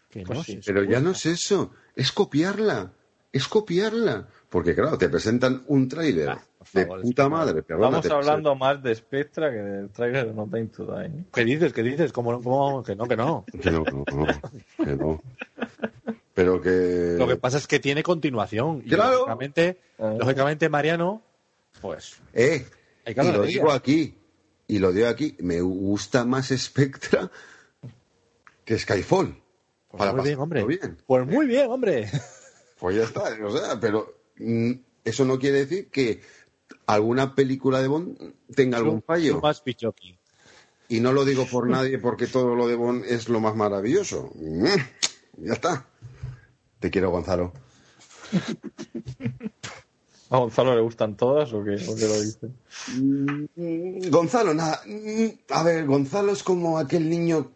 Que 0.08 0.22
Pues 0.22 0.38
no 0.38 0.44
sí, 0.44 0.62
se 0.62 0.72
pero 0.72 0.84
ya 0.84 1.00
no 1.00 1.10
es 1.10 1.26
eso, 1.26 1.72
es 1.94 2.10
copiarla, 2.10 2.92
es 3.30 3.46
copiarla. 3.48 4.28
Porque 4.48 4.74
claro, 4.74 4.98
te 4.98 5.08
presentan 5.08 5.62
un 5.68 5.88
tráiler 5.88 6.30
Ah, 6.30 6.42
de 6.72 6.86
puta 6.86 7.28
madre, 7.28 7.62
te 7.62 7.74
hablando 7.74 8.54
más 8.54 8.82
de 8.82 8.94
Spectra 8.94 9.50
que 9.50 9.56
del 9.58 9.90
trailer 9.90 10.26
de 10.28 10.34
No 10.34 10.44
Time 10.46 10.66
to 10.66 10.84
Die. 10.86 11.06
¿eh? 11.06 11.24
¿Qué 11.32 11.44
dices? 11.44 11.72
¿Qué 11.72 11.82
dices? 11.82 12.12
¿Cómo, 12.12 12.40
cómo? 12.42 12.82
Que 12.82 12.94
no, 12.96 13.06
que 13.06 13.16
no. 13.16 13.44
Que 13.62 13.70
no, 13.70 13.84
no, 13.84 14.04
no, 14.14 14.26
que 14.84 14.96
no. 14.96 15.22
Pero 16.34 16.60
que... 16.60 17.16
Lo 17.18 17.28
que 17.28 17.36
pasa 17.36 17.58
es 17.58 17.66
que 17.66 17.78
tiene 17.78 18.02
continuación. 18.02 18.82
Y 18.84 18.88
Claro. 18.90 19.12
lógicamente, 19.18 19.78
lógicamente, 19.98 20.68
Mariano, 20.68 21.22
pues. 21.80 22.20
Eh, 22.32 22.66
Hay 23.04 23.14
que 23.14 23.22
y 23.22 23.32
lo 23.32 23.42
digo 23.42 23.70
aquí, 23.72 24.14
y 24.66 24.78
lo 24.78 24.92
digo 24.92 25.08
aquí, 25.08 25.36
me 25.40 25.60
gusta 25.60 26.24
más 26.24 26.48
Spectra 26.56 27.30
que 28.64 28.78
Skyfall. 28.78 29.36
para 29.96 30.12
muy 30.14 30.24
bien, 30.24 30.38
hombre. 30.38 30.64
bien. 30.64 30.96
Pues 31.06 31.26
muy 31.26 31.46
bien, 31.46 31.70
hombre. 31.70 32.08
Pues 32.78 32.96
ya 32.96 33.04
está, 33.04 33.22
o 33.44 33.50
sea, 33.56 33.78
pero 33.78 34.12
mm, 34.38 34.72
eso 35.04 35.24
no 35.24 35.38
quiere 35.38 35.58
decir 35.58 35.88
que 35.90 36.20
alguna 36.86 37.34
película 37.34 37.80
de 37.80 37.88
Bond 37.88 38.18
tenga 38.54 38.78
algún 38.78 39.02
fallo. 39.02 39.34
Y 40.88 41.00
no 41.00 41.12
lo 41.12 41.24
digo 41.24 41.46
por 41.46 41.68
nadie 41.68 41.98
porque 41.98 42.26
todo 42.26 42.54
lo 42.54 42.66
de 42.68 42.74
Bond 42.74 43.04
es 43.06 43.28
lo 43.28 43.40
más 43.40 43.54
maravilloso. 43.56 44.30
Mm, 44.34 44.64
Ya 45.38 45.52
está. 45.54 45.86
Te 46.80 46.90
quiero, 46.90 47.10
Gonzalo. 47.10 47.52
¿A 50.30 50.38
Gonzalo 50.38 50.74
le 50.74 50.80
gustan 50.80 51.16
todas 51.16 51.52
o 51.52 51.62
qué, 51.62 51.74
o 51.88 51.94
qué 51.94 52.06
lo 52.08 52.20
dice? 52.20 52.48
Mm, 52.96 54.08
Gonzalo, 54.10 54.54
nada. 54.54 54.80
mm, 54.86 55.26
A 55.50 55.62
ver, 55.62 55.86
Gonzalo 55.86 56.32
es 56.32 56.42
como 56.42 56.78
aquel 56.78 57.08
niño 57.08 57.52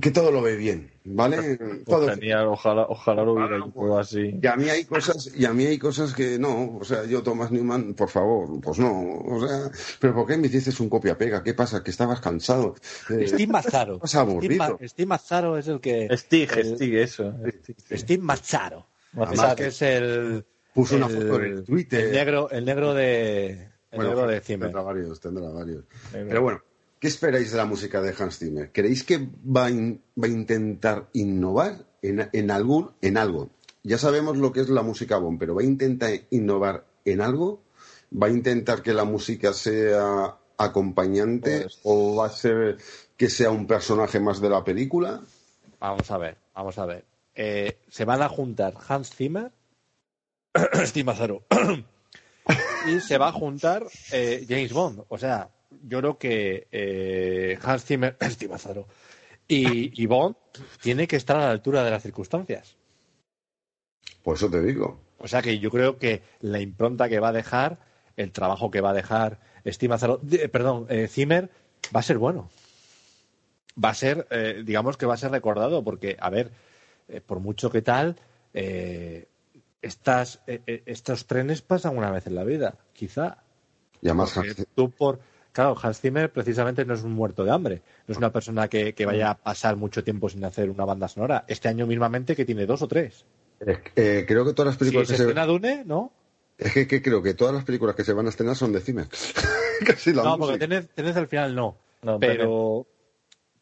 que 0.00 0.10
todo 0.10 0.30
lo 0.30 0.42
ve 0.42 0.56
bien, 0.56 0.90
¿vale? 1.04 1.56
Todo 1.86 2.08
genial, 2.10 2.46
ojalá, 2.46 2.86
ojalá 2.88 3.24
lo 3.24 3.32
hubiera 3.34 3.56
hecho 3.56 3.72
todo 3.74 3.98
así. 3.98 4.38
Y 4.42 4.46
a 4.46 4.56
mí 4.56 4.68
hay 4.68 4.84
cosas, 4.84 5.32
y 5.34 5.44
a 5.44 5.52
mí 5.52 5.66
hay 5.66 5.78
cosas 5.78 6.12
que 6.14 6.38
no, 6.38 6.76
o 6.78 6.84
sea, 6.84 7.04
yo 7.04 7.22
Thomas 7.22 7.50
Newman, 7.50 7.94
por 7.94 8.08
favor, 8.08 8.60
pues 8.60 8.78
no, 8.78 9.18
o 9.20 9.46
sea, 9.46 9.70
pero 9.98 10.14
¿por 10.14 10.26
qué 10.26 10.36
me 10.36 10.46
hiciste 10.48 10.82
un 10.82 10.88
copia 10.88 11.16
pega? 11.16 11.42
¿Qué 11.42 11.54
pasa? 11.54 11.82
Que 11.82 11.90
estabas 11.90 12.20
cansado. 12.20 12.74
Eh, 13.08 13.26
Steve 13.26 13.46
Mazzaro. 13.52 14.00
Steve, 14.04 14.56
Ma- 14.56 14.76
Steve 14.82 15.06
Mazzaro 15.06 15.56
es 15.58 15.68
el 15.68 15.80
que. 15.80 16.08
Stig, 16.16 16.52
el- 16.56 16.74
Stig, 16.76 16.94
eso. 16.96 17.34
Steve 17.92 18.22
Mazzaro. 18.22 18.86
Además, 19.16 19.54
que 19.56 19.66
es 19.68 19.82
el. 19.82 20.44
puso 20.74 20.96
una 20.96 21.08
foto 21.08 21.36
en 21.42 21.44
el 21.44 21.64
Twitter. 21.64 22.04
El 22.04 22.12
negro, 22.12 22.50
el 22.50 22.64
negro 22.64 22.94
de. 22.94 23.70
El 23.90 23.96
Bueno, 23.96 24.10
negro 24.10 24.28
de 24.28 24.40
tendrá 24.40 24.82
varios, 24.82 25.18
tendrá 25.18 25.48
varios. 25.50 25.84
Pero 26.12 26.42
bueno, 26.42 26.62
¿qué 27.00 27.08
esperáis 27.08 27.50
de 27.50 27.56
la 27.56 27.64
música 27.64 28.00
de 28.00 28.14
Hans 28.16 28.38
Zimmer? 28.38 28.70
¿Creéis 28.72 29.02
que 29.04 29.18
va 29.44 29.66
a, 29.66 29.70
in- 29.70 30.00
va 30.22 30.26
a 30.26 30.30
intentar 30.30 31.08
innovar 31.14 31.84
en, 32.02 32.28
en 32.32 32.50
algún, 32.52 32.92
en 33.02 33.16
algo? 33.16 33.50
Ya 33.82 33.98
sabemos 33.98 34.36
lo 34.36 34.52
que 34.52 34.60
es 34.60 34.68
la 34.68 34.82
música 34.82 35.16
Bond, 35.16 35.38
pero 35.38 35.54
¿va 35.54 35.62
a 35.62 35.64
intentar 35.64 36.12
innovar 36.30 36.84
en 37.04 37.20
algo? 37.22 37.62
¿Va 38.12 38.26
a 38.26 38.30
intentar 38.30 38.82
que 38.82 38.92
la 38.92 39.04
música 39.04 39.52
sea 39.52 40.36
acompañante 40.58 41.62
Pues 41.62 41.80
o 41.84 42.16
va 42.16 42.26
a 42.26 42.30
ser 42.30 42.76
que 43.16 43.30
sea 43.30 43.50
un 43.50 43.66
personaje 43.66 44.20
más 44.20 44.40
de 44.40 44.50
la 44.50 44.62
película? 44.62 45.22
Vamos 45.78 46.10
a 46.10 46.18
ver, 46.18 46.36
vamos 46.54 46.76
a 46.78 46.84
ver. 46.86 47.04
Eh, 47.34 47.78
se 47.88 48.04
van 48.04 48.20
a 48.20 48.28
juntar 48.28 48.74
Hans 48.86 49.14
Zimmer, 49.14 49.50
Steve 50.84 51.04
Mazzaro, 51.04 51.44
y 52.86 53.00
se 53.00 53.16
va 53.16 53.28
a 53.28 53.32
juntar 53.32 53.86
eh, 54.12 54.44
James 54.48 54.72
Bond. 54.74 55.04
O 55.08 55.16
sea, 55.16 55.48
yo 55.82 55.98
creo 56.00 56.18
que 56.18 56.66
eh, 56.72 57.58
Hans 57.62 57.84
Zimmer, 57.84 58.16
y, 59.48 60.02
y 60.02 60.06
Bond 60.06 60.36
tiene 60.80 61.06
que 61.06 61.16
estar 61.16 61.36
a 61.36 61.46
la 61.46 61.50
altura 61.50 61.84
de 61.84 61.90
las 61.90 62.02
circunstancias. 62.02 62.76
Por 64.22 64.36
eso 64.36 64.50
te 64.50 64.62
digo. 64.62 65.00
O 65.18 65.28
sea 65.28 65.42
que 65.42 65.58
yo 65.58 65.70
creo 65.70 65.98
que 65.98 66.22
la 66.40 66.60
impronta 66.60 67.08
que 67.08 67.20
va 67.20 67.28
a 67.28 67.32
dejar, 67.32 67.78
el 68.16 68.32
trabajo 68.32 68.70
que 68.70 68.80
va 68.80 68.90
a 68.90 68.94
dejar 68.94 69.38
Steve 69.66 69.90
Mazzaro, 69.90 70.18
de- 70.22 70.48
perdón, 70.48 70.86
eh, 70.88 71.08
Zimmer, 71.08 71.50
va 71.94 72.00
a 72.00 72.04
ser 72.04 72.18
bueno. 72.18 72.50
Va 73.82 73.90
a 73.90 73.94
ser, 73.94 74.26
eh, 74.30 74.62
digamos 74.64 74.96
que 74.96 75.06
va 75.06 75.14
a 75.14 75.18
ser 75.18 75.30
recordado, 75.30 75.82
porque, 75.84 76.16
a 76.18 76.30
ver, 76.30 76.50
eh, 77.08 77.20
por 77.20 77.40
mucho 77.40 77.70
que 77.70 77.82
tal, 77.82 78.16
eh, 78.54 79.28
estas, 79.82 80.40
eh, 80.46 80.60
eh, 80.66 80.82
estos 80.86 81.26
trenes 81.26 81.62
pasan 81.62 81.96
una 81.96 82.10
vez 82.10 82.26
en 82.26 82.34
la 82.34 82.44
vida, 82.44 82.76
quizá. 82.92 83.38
Y 84.02 84.08
además 84.08 84.36
Hans- 84.36 84.66
tú 84.74 84.90
por, 84.90 85.20
claro, 85.52 85.76
Hans 85.80 86.00
Zimmer 86.00 86.30
precisamente 86.30 86.84
no 86.84 86.94
es 86.94 87.02
un 87.02 87.12
muerto 87.12 87.44
de 87.44 87.50
hambre, 87.50 87.82
no 88.06 88.12
es 88.12 88.18
una 88.18 88.32
persona 88.32 88.68
que, 88.68 88.94
que 88.94 89.06
vaya 89.06 89.30
a 89.30 89.34
pasar 89.38 89.76
mucho 89.76 90.04
tiempo 90.04 90.28
sin 90.28 90.44
hacer 90.44 90.70
una 90.70 90.84
banda 90.84 91.08
sonora. 91.08 91.44
Este 91.48 91.68
año 91.68 91.86
mismamente 91.86 92.36
que 92.36 92.44
tiene 92.44 92.66
dos 92.66 92.82
o 92.82 92.88
tres. 92.88 93.24
eh, 93.96 94.24
creo 94.26 94.44
que 94.44 94.52
todas 94.52 94.72
las 94.72 94.76
películas 94.76 95.08
se 95.08 95.14
que 95.16 95.34
se 95.34 95.46
Dune, 95.46 95.84
¿no? 95.84 96.12
Es 96.58 96.72
que, 96.74 96.86
que 96.86 97.00
creo 97.00 97.22
que 97.22 97.34
todas 97.34 97.54
las 97.54 97.64
películas 97.64 97.96
que 97.96 98.04
se 98.04 98.12
van 98.12 98.26
a 98.26 98.28
estrenar 98.28 98.54
son 98.54 98.72
de 98.72 98.80
Zimmer. 98.80 99.06
Casi 99.86 100.12
la 100.12 100.22
no, 100.22 100.38
porque 100.38 100.58
tenés, 100.58 100.88
tenés 100.90 101.16
al 101.16 101.26
final 101.26 101.54
no. 101.54 101.76
No, 102.02 102.18
pero, 102.18 102.86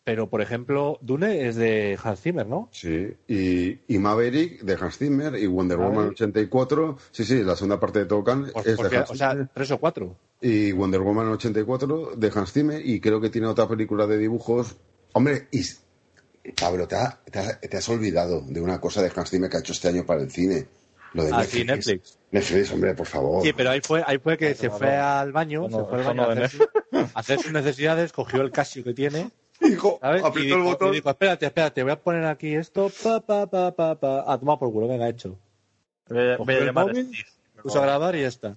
pero, 0.09 0.31
por 0.31 0.41
ejemplo, 0.41 0.99
Dune 1.03 1.47
es 1.47 1.57
de 1.57 1.99
Hans 2.03 2.23
Zimmer, 2.23 2.47
¿no? 2.47 2.71
Sí, 2.73 3.13
y, 3.29 3.79
y 3.95 3.99
Maverick 3.99 4.63
de 4.63 4.73
Hans 4.81 4.97
Zimmer 4.97 5.35
y 5.37 5.47
Wonder 5.47 5.77
Woman 5.77 5.95
Maverick. 5.97 6.13
84, 6.23 6.97
sí, 7.11 7.25
sí, 7.27 7.43
la 7.45 7.55
segunda 7.57 7.79
parte 7.79 7.99
de 7.99 8.05
Tokan 8.07 8.47
Pues 8.51 8.65
es 8.69 8.77
porque, 8.77 8.95
de 8.95 9.01
Hans 9.03 9.11
o 9.11 9.15
sea, 9.15 9.31
Zimmer. 9.33 9.49
tres 9.53 9.71
o 9.71 9.77
cuatro. 9.79 10.17
Y 10.41 10.73
Wonder 10.73 11.03
Woman 11.03 11.29
84 11.29 12.13
de 12.17 12.33
Hans 12.35 12.53
Zimmer 12.55 12.81
y 12.87 13.01
creo 13.03 13.21
que 13.21 13.29
tiene 13.29 13.49
otra 13.49 13.69
película 13.69 14.07
de 14.07 14.17
dibujos. 14.17 14.77
Hombre, 15.13 15.49
y 15.51 15.63
Pablo, 16.59 16.89
te, 16.89 16.97
ha- 16.97 17.21
te 17.31 17.39
ha- 17.39 17.61
te 17.61 17.77
has 17.77 17.89
olvidado 17.91 18.41
de 18.41 18.63
una 18.63 18.81
cosa 18.81 19.03
de 19.03 19.13
Hans 19.15 19.29
Zimmer 19.29 19.51
que 19.51 19.59
ha 19.59 19.61
hecho 19.61 19.73
este 19.75 19.89
año 19.89 20.07
para 20.07 20.23
el 20.23 20.31
cine. 20.31 20.67
Lo 21.13 21.25
de 21.25 21.33
Ah, 21.35 21.45
sí, 21.45 21.65
Netflix. 21.65 22.19
Netflix, 22.31 22.73
hombre, 22.73 22.95
por 22.95 23.07
favor. 23.07 23.43
Sí, 23.43 23.53
pero 23.55 23.71
ahí 23.71 23.81
fue, 23.83 24.03
ahí 24.07 24.17
fue 24.19 24.39
que 24.39 24.55
se 24.55 24.71
fue 24.71 24.97
al 24.97 25.33
baño, 25.33 25.69
no- 25.69 25.79
se 25.81 25.85
fue 25.85 25.99
al 25.99 26.05
baño 26.17 26.35
no 26.35 27.01
a 27.15 27.21
hacer 27.21 27.41
sus 27.41 27.53
necesidades, 27.53 28.13
cogió 28.13 28.41
el 28.41 28.51
Casio 28.51 28.83
que 28.85 28.95
tiene, 28.95 29.31
Hijo, 29.73 29.99
apretó 30.03 30.55
el 30.57 30.63
botón. 30.63 30.89
y 30.93 30.97
dijo, 30.97 31.11
espérate, 31.11 31.47
espérate, 31.47 31.83
voy 31.83 31.93
a 31.93 32.01
poner 32.01 32.25
aquí 32.27 32.55
esto, 32.55 32.91
pa, 33.03 33.21
pa, 33.21 33.47
pa, 33.47 33.73
pa, 33.75 33.95
pa. 33.99 34.25
Ah, 34.27 34.39
toma 34.39 34.59
por 34.59 34.73
culo, 34.73 34.87
venga, 34.89 35.09
hecho. 35.09 35.37
Voy 36.09 36.19
a, 36.31 36.37
voy 36.37 36.55
a 36.55 36.59
el 36.59 36.73
móvil, 36.73 37.11
grabar 37.65 38.15
y 38.17 38.23
ya 38.23 38.29
está. 38.29 38.57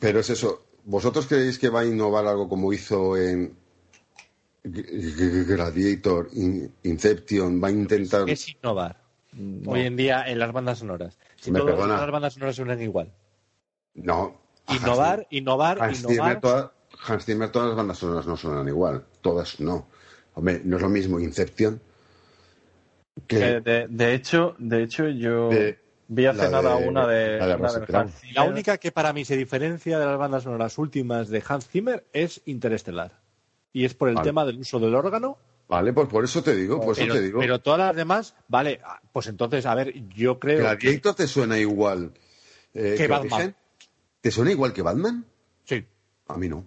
Pero 0.00 0.20
es 0.20 0.30
eso. 0.30 0.62
¿Vosotros 0.84 1.26
creéis 1.26 1.58
que 1.58 1.68
va 1.68 1.80
a 1.80 1.84
innovar 1.84 2.26
algo 2.26 2.48
como 2.48 2.72
hizo 2.72 3.16
en 3.16 3.54
Gladiator, 4.64 6.28
In- 6.32 6.72
Inception? 6.84 7.62
¿Va 7.62 7.68
a 7.68 7.70
intentar.? 7.70 8.28
Es 8.28 8.48
innovar. 8.48 8.96
Hoy 9.66 9.80
en 9.82 9.96
día 9.96 10.24
en 10.26 10.38
las 10.38 10.52
bandas 10.52 10.78
sonoras. 10.78 11.18
Si 11.36 11.50
Me 11.50 11.58
todas 11.60 11.74
perdona. 11.74 12.00
las 12.00 12.10
bandas 12.10 12.34
sonoras 12.34 12.56
suenan 12.56 12.80
igual. 12.82 13.12
No. 13.94 14.40
Innovar, 14.68 15.26
innovar, 15.30 15.82
Hans 15.82 15.98
Zimmer, 16.00 16.14
innovar. 16.14 16.40
toda- 16.40 16.72
Hans 17.06 17.24
Zimmer, 17.24 17.50
todas 17.50 17.68
las 17.68 17.76
bandas 17.76 17.98
sonoras 17.98 18.26
no 18.26 18.36
suenan 18.36 18.68
igual. 18.68 19.04
Todas 19.22 19.58
no. 19.60 19.86
Hombre, 20.34 20.60
no 20.64 20.76
es 20.76 20.82
lo 20.82 20.88
mismo 20.88 21.20
Inception 21.20 21.80
que. 23.26 23.38
Que 23.38 23.60
de, 23.60 23.86
de 23.88 24.14
hecho, 24.14 24.54
de 24.58 24.82
hecho 24.82 25.08
yo 25.08 25.48
De- 25.50 25.78
vi 26.08 26.26
hace 26.26 26.48
nada 26.50 26.76
de- 26.78 26.88
una 26.88 27.06
de, 27.06 27.38
la 27.38 27.56
una. 27.56 27.68
Hans 27.68 28.14
Zimmer. 28.20 28.34
La 28.34 28.44
única 28.44 28.78
que 28.78 28.92
para 28.92 29.12
mí 29.12 29.24
se 29.24 29.36
diferencia 29.36 29.98
de 29.98 30.06
las 30.06 30.18
bandas 30.18 30.44
sonoras 30.44 30.78
últimas 30.78 31.28
de 31.28 31.42
Hans 31.46 31.68
Zimmer 31.68 32.04
es 32.12 32.40
Interestelar. 32.46 33.20
Y 33.72 33.84
es 33.84 33.94
por 33.94 34.08
el 34.08 34.16
Vale. 34.16 34.28
tema 34.28 34.44
del 34.44 34.58
uso 34.60 34.78
del 34.80 34.94
órgano. 34.94 35.38
Vale, 35.68 35.92
pues 35.94 36.08
por 36.08 36.22
eso 36.24 36.42
te 36.42 36.54
digo, 36.54 36.80
por 36.80 36.92
eso 36.92 37.02
Pero, 37.02 37.14
te 37.14 37.22
digo. 37.22 37.40
pero 37.40 37.60
todas 37.60 37.78
las 37.78 37.96
demás, 37.96 38.34
vale, 38.48 38.80
ah, 38.84 39.00
pues 39.12 39.28
entonces, 39.28 39.64
a 39.64 39.74
ver, 39.74 39.94
yo 40.14 40.38
creo 40.38 40.58
que, 40.58 40.62
¿Gladiator 40.64 41.14
te 41.14 41.26
suena 41.26 41.58
igual 41.58 42.12
eh, 42.74 42.94
Que 42.98 43.08
Batman. 43.08 43.32
Origen? 43.32 43.54
¿Te 44.20 44.30
suena 44.30 44.50
igual 44.50 44.74
que 44.74 44.82
Batman? 44.82 45.24
Sí. 45.64 45.86
A 46.28 46.36
mí 46.36 46.48
no. 46.48 46.64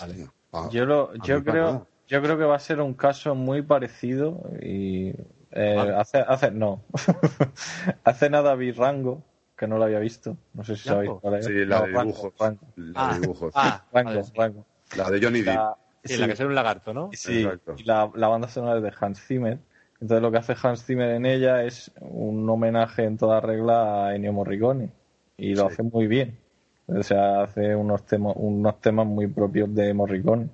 Vale. 0.00 0.28
Ah, 0.52 0.68
Yo 0.72 0.86
lo, 0.86 1.12
yo 1.16 1.44
creo, 1.44 1.64
nada. 1.64 1.86
Yo 2.08 2.20
creo 2.22 2.36
que 2.38 2.44
va 2.44 2.56
a 2.56 2.60
ser 2.60 2.80
un 2.80 2.94
caso 2.94 3.34
muy 3.34 3.62
parecido 3.62 4.42
y 4.60 5.10
eh, 5.52 5.74
Vale. 5.76 5.94
hace, 5.94 6.18
hace, 6.18 6.50
no, 6.50 6.82
hace 8.04 8.30
nada 8.30 8.54
vi 8.54 8.72
Rango 8.72 9.22
que 9.56 9.66
no 9.66 9.78
lo 9.78 9.84
había 9.84 9.98
visto, 9.98 10.36
no 10.54 10.64
sé 10.64 10.76
si 10.76 10.88
¿Rango? 10.88 11.02
sabéis 11.04 11.12
cuál 11.20 11.34
es. 11.34 11.46
Sí, 11.46 11.52
la 11.64 11.80
No, 11.80 11.86
de 11.86 11.92
Rango, 11.92 12.00
dibujos. 12.02 12.34
Rango, 12.38 12.60
La 12.76 12.92
Ah, 12.94 13.14
de 13.14 13.20
dibujos. 13.20 13.52
ah, 13.56 13.84
Rango, 13.92 14.10
vale, 14.10 14.24
sí. 14.24 14.32
Rango. 14.36 14.66
La 14.96 15.10
de 15.10 15.20
Johnny 15.22 15.42
Depp. 15.42 15.54
La- 15.54 15.76
Sí, 16.04 16.16
la 16.16 16.26
que 16.26 16.32
es 16.34 16.40
un 16.40 16.54
lagarto, 16.54 16.94
¿no? 16.94 17.10
Sí, 17.12 17.42
Exacto. 17.42 17.74
y 17.76 17.82
la, 17.82 18.10
la 18.14 18.28
banda 18.28 18.48
sonora 18.48 18.78
es 18.78 18.82
de 18.84 18.92
Hans 18.98 19.20
Zimmer. 19.20 19.58
Entonces 20.00 20.22
lo 20.22 20.30
que 20.30 20.38
hace 20.38 20.54
Hans 20.62 20.86
Zimmer 20.86 21.10
en 21.10 21.26
ella 21.26 21.64
es 21.64 21.90
un 22.00 22.48
homenaje 22.48 23.04
en 23.04 23.18
toda 23.18 23.40
regla 23.40 24.06
a 24.06 24.14
Ennio 24.14 24.32
Morricone. 24.32 24.90
Y 25.36 25.54
lo 25.54 25.66
Sí. 25.66 25.74
hace 25.74 25.82
muy 25.82 26.06
bien. 26.06 26.38
O 26.86 27.02
sea, 27.02 27.42
hace 27.42 27.74
unos 27.76 28.06
temas, 28.06 28.32
unos 28.36 28.80
temas 28.80 29.06
muy 29.06 29.26
propios 29.26 29.74
de 29.74 29.92
Morricone. 29.92 30.48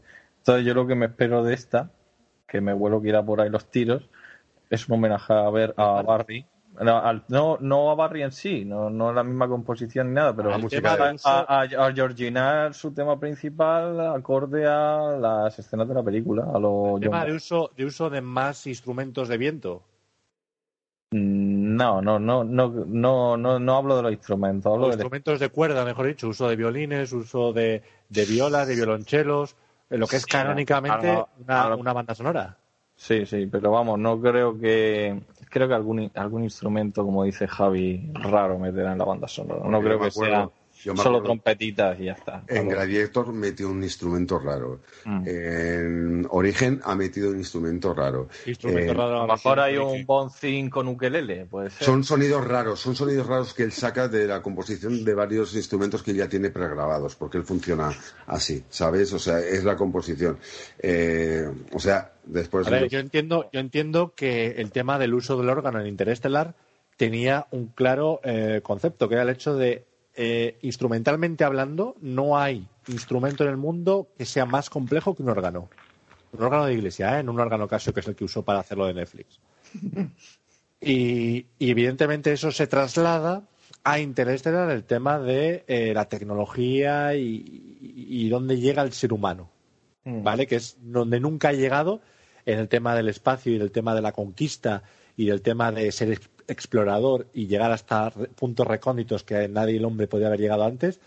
Entonces 0.45 0.67
yo 0.67 0.75
lo 0.75 0.87
que 0.87 0.95
me 0.95 1.07
espero 1.07 1.43
de 1.43 1.55
esta, 1.55 1.91
que 2.47 2.61
me 2.61 2.75
vuelo 2.75 3.01
que 3.01 3.09
irá 3.09 3.23
por 3.25 3.41
ahí 3.41 3.49
los 3.49 3.71
tiros, 3.71 4.11
es 4.69 4.87
un 4.91 4.97
homenaje 4.97 5.33
a 5.33 5.49
ver 5.49 5.73
a 5.79 6.03
Barry. 6.03 6.47
No, 6.83 6.99
al- 6.99 7.25
no, 7.29 7.57
no 7.63 7.91
a 7.91 7.95
Barry 7.95 8.25
en 8.25 8.31
sí, 8.31 8.67
no, 8.67 8.91
no 8.91 9.11
la 9.15 9.23
misma 9.25 9.49
composición 9.49 10.09
ni 10.09 10.17
nada, 10.17 10.37
pero 10.37 10.55
el 10.55 10.61
música 10.61 10.97
tema 10.99 11.13
de- 11.13 11.19
a, 11.25 11.61
a, 11.63 11.87
a 11.87 11.93
georginar 11.95 12.75
su 12.75 12.93
tema 12.93 13.19
principal 13.19 13.99
acorde 14.15 14.67
a 14.67 15.17
las 15.19 15.59
escenas 15.59 15.89
de 15.89 15.95
la 15.95 16.03
película, 16.03 16.45
a 16.53 16.59
lo 16.59 16.99
tema 17.01 17.21
John- 17.21 17.29
de 17.31 17.37
uso, 17.37 17.71
de 17.75 17.87
uso 17.87 18.11
de 18.11 18.21
más 18.21 18.67
instrumentos 18.67 19.29
de 19.29 19.39
viento. 19.39 19.83
Mm, 21.13 21.75
No, 21.75 22.03
no, 22.03 22.19
no, 22.19 22.45
no, 22.45 22.69
no, 22.69 23.37
no, 23.39 23.59
no 23.59 23.77
hablo 23.77 23.97
de 23.97 24.03
los 24.03 24.13
instrumentos, 24.13 24.71
hablo 24.71 24.89
del 24.89 24.97
instrumentos 24.97 25.41
de 25.41 25.49
cuerda, 25.49 25.87
mejor 25.87 26.07
dicho, 26.07 26.29
uso 26.29 26.51
de 26.51 26.57
violines, 26.57 27.13
uso 27.15 27.55
de, 27.55 27.83
de 28.11 28.25
violas, 28.27 28.69
de 28.69 28.75
violonchelos, 28.75 29.57
lo 29.99 30.07
que 30.07 30.17
es 30.17 30.23
Sí, 30.23 30.29
canónicamente 30.31 31.25
una, 31.47 31.93
banda 31.93 32.15
sonora. 32.15 32.57
Sí, 32.97 33.27
sí, 33.27 33.47
pero 33.47 33.71
vamos, 33.73 33.99
no 33.99 34.21
creo 34.21 34.59
que 34.59 35.21
creo 35.51 35.67
que 35.69 35.75
algún 35.75 36.11
algún 36.15 36.45
instrumento, 36.45 37.05
como 37.05 37.25
dice 37.25 37.49
Javi, 37.49 38.11
raro 38.15 38.59
meterá 38.59 38.93
en 38.93 38.99
la 38.99 39.05
banda 39.05 39.27
sonora. 39.29 39.69
No 39.69 39.81
creo 39.81 39.99
que 39.99 40.07
acuerdo- 40.07 40.35
sea 40.35 40.49
me 40.93 41.03
solo 41.03 41.23
trompetitas 41.23 41.99
y 41.99 42.05
ya 42.05 42.13
está. 42.13 42.45
En 42.49 42.69
Gladiator 42.69 43.33
metió 43.33 43.71
un 43.71 43.83
instrumento 43.83 44.39
raro. 44.39 44.81
Mm. 45.05 45.25
En 45.27 46.27
Origen 46.31 46.81
ha 46.85 46.95
metido 46.95 47.31
un 47.31 47.39
instrumento 47.39 47.95
raro. 47.95 48.29
Instrumento 48.47 48.93
Eh, 48.93 48.95
raro. 48.95 49.23
A 49.23 49.27
lo 49.27 49.33
mejor 49.33 49.61
hay 49.61 49.77
un 49.77 50.05
bonzing 50.05 50.69
con 50.69 50.89
ukelele, 50.89 51.47
puede 51.47 51.71
ser. 51.71 51.87
Son 51.87 52.05
sonidos 52.05 52.47
raros, 52.47 52.81
son 52.81 52.95
sonidos 52.95 53.27
raros 53.27 53.55
que 53.55 53.63
él 53.63 53.73
saca 53.73 54.09
de 54.09 54.27
la 54.27 54.43
composición 54.43 55.05
de 55.05 55.15
varios 55.15 55.55
instrumentos 55.55 56.03
que 56.03 56.15
ya 56.15 56.29
tiene 56.29 56.51
pregrabados, 56.51 57.17
porque 57.17 57.39
él 57.39 57.45
funciona 57.45 57.91
así, 58.27 58.65
¿sabes? 58.69 59.13
O 59.13 59.19
sea, 59.19 59.39
es 59.39 59.65
la 59.65 59.77
composición. 59.77 60.39
Eh, 60.79 61.49
o 61.73 61.79
sea, 61.79 62.13
después... 62.25 62.67
A 62.67 62.71
ver, 62.71 62.89
yo 62.89 62.99
entiendo, 62.99 63.49
yo 63.53 63.61
entiendo 63.61 64.15
que 64.15 64.53
el 64.59 64.71
tema 64.71 64.99
del 64.99 65.15
uso 65.15 65.37
del 65.37 65.49
órgano 65.49 65.81
en 65.81 65.87
Interestelar 65.87 66.55
tenía 66.97 67.47
un 67.51 67.69
claro 67.69 68.21
eh, 68.25 68.61
concepto, 68.63 69.09
que 69.09 69.15
era 69.15 69.25
el 69.25 69.31
hecho 69.31 69.57
de, 69.57 69.85
eh, 70.17 70.59
instrumentalmente 70.63 71.45
hablando, 71.45 71.97
no 72.01 72.37
hay 72.39 72.67
instrumento 72.89 73.45
en 73.45 73.51
el 73.51 73.57
mundo 73.57 74.09
que 74.17 74.25
sea 74.27 74.47
más 74.47 74.71
complejo 74.71 75.15
que 75.15 75.23
un 75.23 75.31
órgano. 75.31 75.69
Un 76.33 76.43
órgano 76.43 76.67
de 76.67 76.75
iglesia, 76.75 77.19
¿eh? 77.19 77.23
no 77.23 77.33
un 77.33 77.41
órgano 77.41 77.69
Casio, 77.69 77.93
que 77.95 78.01
es 78.01 78.09
el 78.09 78.17
que 78.17 78.25
usó 78.25 78.43
para 78.43 78.61
hacerlo 78.61 78.87
de 78.87 78.95
Netflix. 78.95 79.41
Y, 80.81 81.47
y 81.59 81.71
evidentemente 81.71 82.33
eso 82.33 82.53
se 82.53 82.67
traslada 82.67 83.45
a 83.85 84.01
Interestelar 84.01 84.71
el 84.71 84.85
tema 84.85 85.19
de 85.19 85.65
eh, 85.67 85.93
la 85.95 86.09
tecnología 86.11 87.15
y, 87.15 87.23
y- 87.81 88.27
y 88.27 88.29
dónde 88.29 88.59
llega 88.59 88.83
el 88.83 88.93
ser 88.93 89.13
humano. 89.15 89.49
Mm. 90.05 90.23
¿vale? 90.23 90.47
Que 90.47 90.57
es 90.57 90.77
donde 90.83 91.21
nunca 91.21 91.49
ha 91.49 91.53
llegado 91.53 92.03
en 92.45 92.59
el 92.59 92.69
tema 92.69 92.95
del 92.95 93.09
espacio 93.09 93.55
y 93.55 93.59
del 93.59 93.71
tema 93.73 93.95
de 93.95 94.03
la 94.03 94.13
conquista 94.13 94.83
y 95.17 95.25
del 95.27 95.41
tema 95.41 95.73
de 95.73 95.91
ser 95.93 96.21
explorador 96.49 97.27
y 97.33 97.47
llegar 97.47 97.73
hasta 97.73 98.11
puntos 98.11 98.67
recónditos 98.67 99.25
que 99.25 99.49
nadie 99.49 99.77
el 99.77 99.85
hombre 99.85 100.07
podía 100.07 100.29
haber 100.29 100.41
llegado 100.41 100.65
antes. 100.65 101.01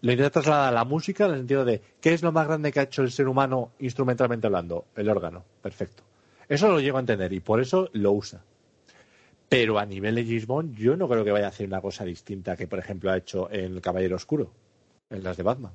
Lo 0.00 0.12
intenta 0.12 0.30
trasladar 0.30 0.68
a 0.68 0.72
la 0.72 0.84
música 0.84 1.24
en 1.24 1.30
el 1.32 1.36
sentido 1.38 1.64
de 1.64 1.80
¿qué 2.00 2.12
es 2.12 2.22
lo 2.22 2.32
más 2.32 2.46
grande 2.46 2.72
que 2.72 2.80
ha 2.80 2.84
hecho 2.84 3.02
el 3.02 3.10
ser 3.10 3.28
humano 3.28 3.72
instrumentalmente 3.78 4.46
hablando? 4.46 4.84
El 4.96 5.08
órgano. 5.08 5.44
Perfecto. 5.62 6.02
Eso 6.48 6.68
lo 6.68 6.80
llego 6.80 6.98
a 6.98 7.00
entender 7.00 7.32
y 7.32 7.40
por 7.40 7.60
eso 7.60 7.88
lo 7.92 8.12
usa. 8.12 8.42
Pero 9.48 9.78
a 9.78 9.86
nivel 9.86 10.16
de 10.16 10.44
Bond, 10.46 10.76
yo 10.76 10.96
no 10.96 11.08
creo 11.08 11.24
que 11.24 11.30
vaya 11.30 11.46
a 11.46 11.50
hacer 11.50 11.66
una 11.66 11.80
cosa 11.80 12.04
distinta 12.04 12.56
que, 12.56 12.66
por 12.66 12.78
ejemplo, 12.78 13.10
ha 13.10 13.16
hecho 13.16 13.50
en 13.50 13.76
El 13.76 13.80
Caballero 13.80 14.16
Oscuro, 14.16 14.50
en 15.10 15.22
las 15.22 15.36
de 15.36 15.42
Batman. 15.42 15.72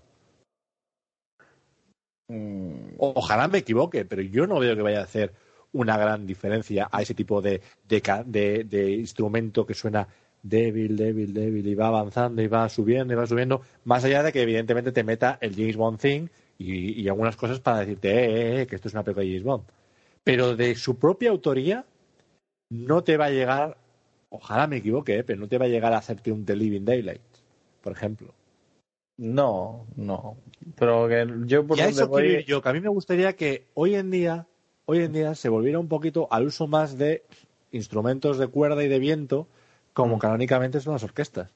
Mm, 2.27 2.95
Ojalá 2.97 3.47
me 3.47 3.59
equivoque, 3.59 4.05
pero 4.05 4.21
yo 4.21 4.45
no 4.45 4.59
veo 4.59 4.75
que 4.75 4.81
vaya 4.81 4.99
a 4.99 5.03
hacer 5.03 5.33
una 5.73 5.97
gran 5.97 6.25
diferencia 6.25 6.89
a 6.91 7.01
ese 7.01 7.13
tipo 7.13 7.41
de, 7.41 7.61
de, 7.87 8.01
de- 8.25 8.63
de 8.63 8.91
instrumento 8.91 9.65
que 9.65 9.73
suena 9.73 10.07
débil, 10.41 10.95
débil, 10.95 11.33
débil 11.33 11.67
y 11.67 11.75
va 11.75 11.87
avanzando 11.87 12.41
y 12.41 12.47
va 12.47 12.67
subiendo 12.69 13.13
y 13.13 13.17
va 13.17 13.27
subiendo, 13.27 13.61
más 13.85 14.03
allá 14.05 14.23
de 14.23 14.31
que 14.31 14.41
evidentemente 14.41 14.91
te 14.91 15.03
meta 15.03 15.37
el 15.41 15.53
James 15.55 15.75
Bond 15.75 15.99
thing 15.99 16.27
y, 16.57 17.01
y 17.01 17.07
algunas 17.09 17.35
cosas 17.35 17.59
para 17.59 17.79
decirte 17.81 18.09
eh, 18.09 18.25
eh, 18.59 18.61
eh, 18.61 18.67
que 18.67 18.75
esto 18.75 18.87
es 18.87 18.93
una 18.93 19.03
película 19.03 19.23
de 19.25 19.29
James 19.31 19.43
Bond. 19.43 19.63
Pero 20.23 20.55
de 20.55 20.75
su 20.75 20.97
propia 20.97 21.29
autoría 21.29 21.85
no 22.71 23.03
te 23.03 23.17
va 23.17 23.25
a 23.25 23.29
llegar, 23.31 23.77
ojalá 24.29 24.67
me 24.67 24.77
equivoque, 24.77 25.17
eh, 25.19 25.23
pero 25.23 25.39
no 25.39 25.47
te 25.47 25.57
va 25.57 25.65
a 25.65 25.69
llegar 25.69 25.93
a 25.93 25.97
hacerte 25.97 26.31
un 26.31 26.45
The 26.45 26.55
Living 26.55 26.85
Daylight, 26.85 27.21
por 27.81 27.91
ejemplo. 27.93 28.33
No, 29.17 29.85
no. 29.97 30.37
Pero 30.77 31.07
que 31.09 31.27
yo 31.45 31.65
por 31.67 31.77
y 31.77 31.81
a 31.81 31.85
donde 31.85 32.01
eso 32.01 32.09
voy- 32.09 32.21
quiero 32.23 32.39
ir 32.39 32.45
yo, 32.45 32.61
que 32.61 32.69
a 32.69 32.73
mí 32.73 32.79
me 32.79 32.89
gustaría 32.89 33.35
que 33.35 33.65
hoy 33.73 33.95
en 33.95 34.11
día, 34.11 34.47
hoy 34.89 35.03
en 35.03 35.13
día 35.13 35.35
se 35.35 35.49
volviera 35.49 35.77
un 35.77 35.87
poquito 35.87 36.27
al 36.31 36.47
uso 36.47 36.65
más 36.67 36.97
de 36.97 37.23
instrumentos 37.71 38.39
de 38.39 38.47
cuerda 38.47 38.83
y 38.83 38.87
de 38.87 38.97
viento, 38.97 39.47
como 39.93 40.15
Mm. 40.15 40.19
canónicamente 40.19 40.79
son 40.79 40.93
las 40.93 41.03
orquestas. 41.03 41.51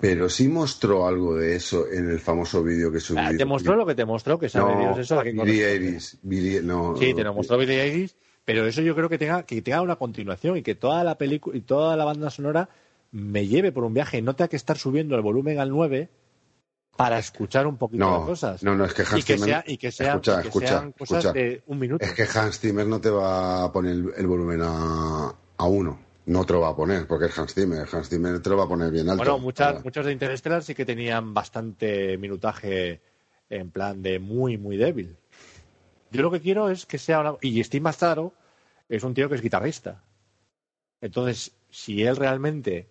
Pero 0.00 0.28
sí 0.28 0.48
mostró 0.48 1.06
algo 1.06 1.36
de 1.36 1.56
eso 1.56 1.86
en 1.90 2.10
el 2.10 2.18
famoso 2.20 2.62
vídeo 2.62 2.90
que 2.92 3.00
subió. 3.00 3.22
Ah, 3.24 3.30
te 3.36 3.44
mostró 3.44 3.76
lo 3.76 3.84
que 3.86 3.94
te 3.94 4.04
mostró, 4.04 4.38
que 4.38 4.48
sabe 4.48 4.74
no, 4.74 4.80
Dios 4.80 4.98
eso 4.98 5.18
a 5.18 5.22
qué 5.24 5.30
Billie 5.30 5.38
corresponde. 5.44 5.72
Eilish, 5.88 6.16
Billie- 6.22 6.62
no, 6.62 6.96
Sí, 6.96 7.14
te 7.14 7.22
lo 7.24 7.34
mostró 7.34 7.56
Billie 7.58 7.82
Eilish, 7.82 8.14
pero 8.44 8.64
eso 8.66 8.80
yo 8.82 8.94
creo 8.94 9.08
que 9.08 9.18
tenga, 9.18 9.44
que 9.44 9.60
tenga 9.62 9.80
una 9.82 9.96
continuación 9.96 10.56
y 10.56 10.62
que 10.62 10.74
toda 10.76 11.02
la 11.04 11.18
película 11.18 11.56
y 11.56 11.60
toda 11.62 11.96
la 11.96 12.04
banda 12.04 12.30
sonora 12.30 12.68
me 13.10 13.46
lleve 13.46 13.72
por 13.72 13.84
un 13.84 13.94
viaje 13.94 14.18
y 14.18 14.22
no 14.22 14.34
tenga 14.36 14.48
que 14.48 14.56
estar 14.56 14.78
subiendo 14.78 15.16
el 15.16 15.22
volumen 15.22 15.58
al 15.58 15.70
9 15.70 16.08
para 16.98 17.20
escuchar 17.20 17.68
un 17.68 17.76
poquito 17.76 18.04
No, 18.04 18.18
las 18.18 18.26
cosas. 18.26 18.62
no, 18.64 18.74
no, 18.74 18.84
es 18.84 18.92
que 18.92 19.02
Hans 19.02 19.18
y 19.20 19.22
que, 19.22 19.34
Zimmer- 19.36 19.44
sea, 19.44 19.64
y 19.68 19.76
que, 19.76 19.92
sean, 19.92 20.08
escucha, 20.16 20.42
que 20.42 20.48
escucha, 20.48 20.66
sean 20.66 20.92
cosas 20.92 21.18
escucha. 21.26 21.32
de 21.32 21.62
un 21.68 21.78
minuto. 21.78 22.04
Es 22.04 22.12
que 22.12 22.24
Hans 22.38 22.58
Zimmer 22.58 22.86
no 22.88 23.00
te 23.00 23.08
va 23.08 23.62
a 23.62 23.72
poner 23.72 23.92
el, 23.92 24.12
el 24.16 24.26
volumen 24.26 24.60
a, 24.64 25.32
a 25.56 25.64
uno. 25.66 26.00
No 26.26 26.44
te 26.44 26.52
lo 26.54 26.60
va 26.60 26.70
a 26.70 26.76
poner, 26.76 27.06
porque 27.06 27.26
es 27.26 27.38
Hans 27.38 27.54
Zimmer. 27.54 27.86
Hans 27.90 28.08
Zimmer 28.08 28.42
te 28.42 28.50
lo 28.50 28.56
va 28.56 28.64
a 28.64 28.68
poner 28.68 28.90
bien 28.90 29.08
alto. 29.08 29.18
Bueno, 29.22 29.38
muchas, 29.38 29.68
Para- 29.74 29.84
muchos 29.84 30.04
de 30.06 30.12
Interstellar 30.12 30.62
sí 30.64 30.74
que 30.74 30.84
tenían 30.84 31.32
bastante 31.32 32.18
minutaje 32.18 33.00
en 33.48 33.70
plan 33.70 34.02
de 34.02 34.18
muy, 34.18 34.58
muy 34.58 34.76
débil. 34.76 35.16
Yo 36.10 36.22
lo 36.22 36.32
que 36.32 36.40
quiero 36.40 36.68
es 36.68 36.84
que 36.84 36.98
sea 36.98 37.20
una... 37.20 37.34
Y 37.42 37.62
Steve 37.62 37.80
Mazzaro 37.82 38.34
es 38.88 39.04
un 39.04 39.14
tío 39.14 39.28
que 39.28 39.36
es 39.36 39.40
guitarrista. 39.40 40.02
Entonces, 41.00 41.52
si 41.70 42.02
él 42.02 42.16
realmente 42.16 42.88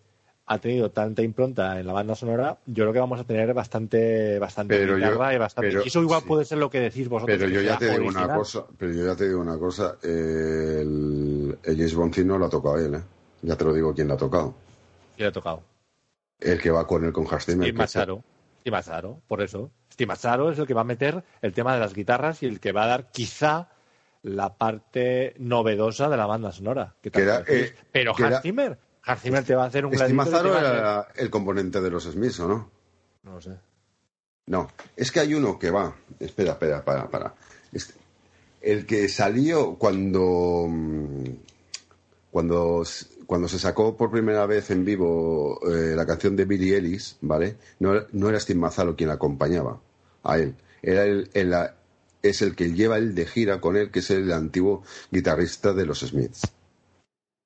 ha 0.49 0.59
tenido 0.59 0.89
tanta 0.91 1.21
impronta 1.21 1.77
en 1.79 1.85
la 1.85 1.91
banda 1.93 2.15
sonora, 2.15 2.57
yo 2.65 2.85
creo 2.85 2.93
que 2.93 2.99
vamos 2.99 3.19
a 3.19 3.25
tener 3.25 3.53
bastante, 3.53 4.39
bastante 4.39 4.77
Pero 4.77 4.97
yo- 4.97 5.05
guitarra 5.05 5.33
y 5.33 5.37
bastante... 5.37 5.69
pero- 5.69 5.83
eso 5.83 6.01
igual 6.01 6.21
sí. 6.21 6.27
puede 6.27 6.45
ser 6.45 6.57
lo 6.57 6.69
que 6.69 6.79
decís 6.79 7.09
vosotros. 7.09 7.37
Pero 7.37 7.49
yo 7.51 7.61
ya 7.61 7.77
te 7.77 7.89
digo 7.91 8.07
una 8.07 8.33
cosa, 8.33 8.65
pero 8.77 8.93
yo 8.93 9.05
ya 9.05 9.15
te 9.15 9.27
digo 9.27 9.41
una 9.41 9.57
cosa, 9.57 9.97
eh, 10.03 10.77
el, 10.81 11.57
el 11.63 11.75
James 11.75 11.95
Bond 11.95 12.17
no 12.19 12.37
lo 12.37 12.45
ha 12.45 12.49
tocado 12.49 12.77
él, 12.77 12.95
¿eh? 12.95 13.01
Ya 13.41 13.55
te 13.57 13.65
lo 13.65 13.73
digo 13.73 13.93
quién 13.93 14.07
lo 14.07 14.13
ha 14.13 14.17
tocado. 14.17 14.55
Sí, 15.15 15.21
le 15.21 15.27
ha 15.27 15.31
tocado. 15.31 15.61
El 16.39 16.59
que 16.61 16.71
va 16.71 16.87
con 16.87 17.03
él 17.03 17.11
con 17.11 17.27
Hans 17.29 17.45
Zimmer. 17.45 17.67
Steve 17.67 17.77
Mazzaro. 18.71 19.21
Por 19.27 19.41
eso. 19.41 19.71
Steve 19.91 20.07
Mazzaro 20.07 20.51
es 20.51 20.59
el 20.59 20.67
que 20.67 20.73
va 20.73 20.81
a 20.81 20.85
meter 20.85 21.23
el 21.41 21.53
tema 21.53 21.73
de 21.73 21.79
las 21.79 21.93
guitarras 21.93 22.41
y 22.43 22.45
el 22.47 22.59
que 22.59 22.71
va 22.71 22.83
a 22.83 22.87
dar 22.87 23.11
quizá 23.11 23.69
la 24.23 24.55
parte 24.55 25.35
novedosa 25.39 26.09
de 26.09 26.17
la 26.17 26.25
banda 26.25 26.51
sonora. 26.51 26.95
que 27.01 27.11
Que 27.11 27.21
era, 27.21 27.37
tanto 27.37 27.53
decís. 27.53 27.71
eh, 27.71 27.75
Pero 27.91 28.13
Hans 28.17 28.41
Zimmer, 28.41 28.77
Hans 29.07 29.21
Zimmer 29.21 29.43
te 29.43 29.55
va 29.55 29.63
a 29.63 29.67
hacer 29.67 29.85
un 29.85 29.91
a 30.57 30.61
hacer- 30.69 30.79
era 30.79 31.07
el 31.15 31.29
componente 31.29 31.81
de 31.81 31.89
los 31.89 32.03
Smiths, 32.03 32.39
¿o 32.41 32.47
no? 32.47 32.69
No 33.23 33.33
lo 33.33 33.41
sé. 33.41 33.51
No, 34.47 34.69
es 34.95 35.11
que 35.11 35.19
hay 35.21 35.33
uno 35.33 35.57
que 35.57 35.71
va. 35.71 35.95
Espera, 36.19 36.51
espera, 36.51 36.83
para, 36.85 37.09
para. 37.09 37.33
Este- 37.71 37.93
el 38.61 38.85
que 38.85 39.07
salió 39.09 39.75
cuando. 39.75 40.67
mm, 40.69 41.23
Cuando, 42.31 42.83
cuando 43.25 43.47
se 43.47 43.57
sacó 43.57 43.95
por 43.97 44.11
primera 44.11 44.45
vez 44.45 44.69
en 44.69 44.85
vivo 44.85 45.59
eh, 45.67 45.95
la 45.95 46.05
canción 46.05 46.35
de 46.35 46.45
Billy 46.45 46.73
Ellis, 46.73 47.17
¿vale? 47.21 47.57
No, 47.79 47.93
no 48.11 48.29
era 48.29 48.39
Steve 48.39 48.59
Mazzaro 48.59 48.95
quien 48.95 49.07
la 49.07 49.15
acompañaba 49.15 49.79
a 50.23 50.37
él. 50.37 50.53
Era 50.83 51.03
el, 51.05 51.29
el- 51.33 51.49
la- 51.49 51.73
es 52.21 52.41
el 52.41 52.55
que 52.55 52.73
lleva 52.73 52.97
él 52.97 53.15
de 53.15 53.25
gira 53.25 53.59
con 53.61 53.75
él, 53.77 53.89
que 53.89 53.99
es 53.99 54.09
el 54.11 54.31
antiguo 54.33 54.83
guitarrista 55.09 55.73
de 55.73 55.85
los 55.85 56.01
Smiths. 56.01 56.41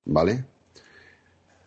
¿Vale? 0.06 0.46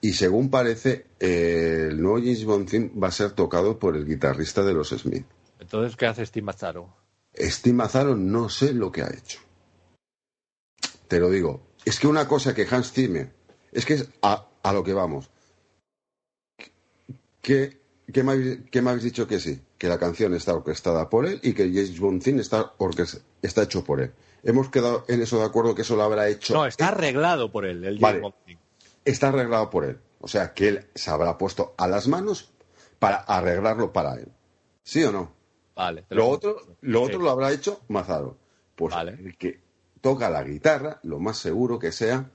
Y 0.04 0.12
según 0.12 0.50
parece, 0.50 1.06
eh, 1.18 1.88
el 1.88 2.02
nuevo 2.02 2.18
James 2.18 2.44
Bond 2.44 2.68
theme 2.68 2.90
va 3.02 3.08
a 3.08 3.10
ser 3.10 3.30
tocado 3.30 3.78
por 3.78 3.96
el 3.96 4.04
guitarrista 4.04 4.62
de 4.62 4.74
los 4.74 4.90
Smiths. 4.90 5.24
Entonces, 5.58 5.96
¿qué 5.96 6.04
hace 6.04 6.26
Steve 6.26 6.44
Mazzaro? 6.44 6.94
Steve 7.34 7.74
Mazzaro 7.74 8.14
no 8.14 8.50
sé 8.50 8.74
lo 8.74 8.92
que 8.92 9.00
ha 9.00 9.08
hecho. 9.08 9.40
Te 11.08 11.18
lo 11.18 11.30
digo. 11.30 11.68
Es 11.86 11.98
que 11.98 12.06
una 12.06 12.28
cosa 12.28 12.54
que 12.54 12.66
Hans 12.70 12.92
Zimmer, 12.92 13.32
es 13.72 13.86
que 13.86 13.94
es 13.94 14.10
a, 14.20 14.46
a 14.62 14.72
lo 14.74 14.84
que 14.84 14.92
vamos. 14.92 15.30
¿Qué, 17.40 17.80
qué, 18.12 18.22
me 18.22 18.32
habéis, 18.32 18.58
qué 18.70 18.82
me 18.82 18.90
habéis 18.90 19.04
dicho 19.04 19.26
que 19.26 19.40
sí? 19.40 19.62
Que 19.78 19.88
la 19.88 19.98
canción 19.98 20.34
está 20.34 20.52
orquestada 20.52 21.08
por 21.08 21.24
él 21.24 21.40
y 21.42 21.54
que 21.54 21.62
el 21.62 21.72
James 21.72 21.98
Bond 21.98 22.22
theme 22.22 22.42
está, 22.42 22.74
está 23.40 23.62
hecho 23.62 23.82
por 23.82 24.02
él. 24.02 24.12
Hemos 24.42 24.68
quedado 24.68 25.06
en 25.08 25.22
eso 25.22 25.38
de 25.38 25.46
acuerdo 25.46 25.74
que 25.74 25.80
eso 25.80 25.96
lo 25.96 26.02
habrá 26.02 26.28
hecho. 26.28 26.52
No, 26.52 26.66
está 26.66 26.88
arreglado 26.88 27.50
por 27.50 27.64
él, 27.64 27.82
el 27.84 27.98
Vale. 27.98 28.18
James 28.18 28.20
Bond 28.20 28.44
theme. 28.44 28.63
Está 29.04 29.28
arreglado 29.28 29.70
por 29.70 29.84
él. 29.84 29.98
O 30.20 30.28
sea, 30.28 30.54
que 30.54 30.68
él 30.68 30.86
se 30.94 31.10
habrá 31.10 31.36
puesto 31.36 31.74
a 31.76 31.86
las 31.86 32.08
manos 32.08 32.50
para 32.98 33.16
arreglarlo 33.16 33.92
para 33.92 34.14
él. 34.14 34.28
¿Sí 34.82 35.02
o 35.04 35.12
no? 35.12 35.32
Vale. 35.74 36.04
Lo 36.10 36.28
otro, 36.28 36.56
lo 36.80 37.00
Sí. 37.00 37.04
otro 37.06 37.18
lo 37.20 37.30
habrá 37.30 37.52
hecho 37.52 37.80
Mazaro. 37.88 38.38
Pues 38.74 38.94
el 38.96 39.36
que 39.36 39.60
toca 40.00 40.30
la 40.30 40.42
guitarra, 40.42 41.00
lo 41.02 41.18
más 41.18 41.38
seguro 41.38 41.78
que 41.78 41.92
sea, 41.92 42.30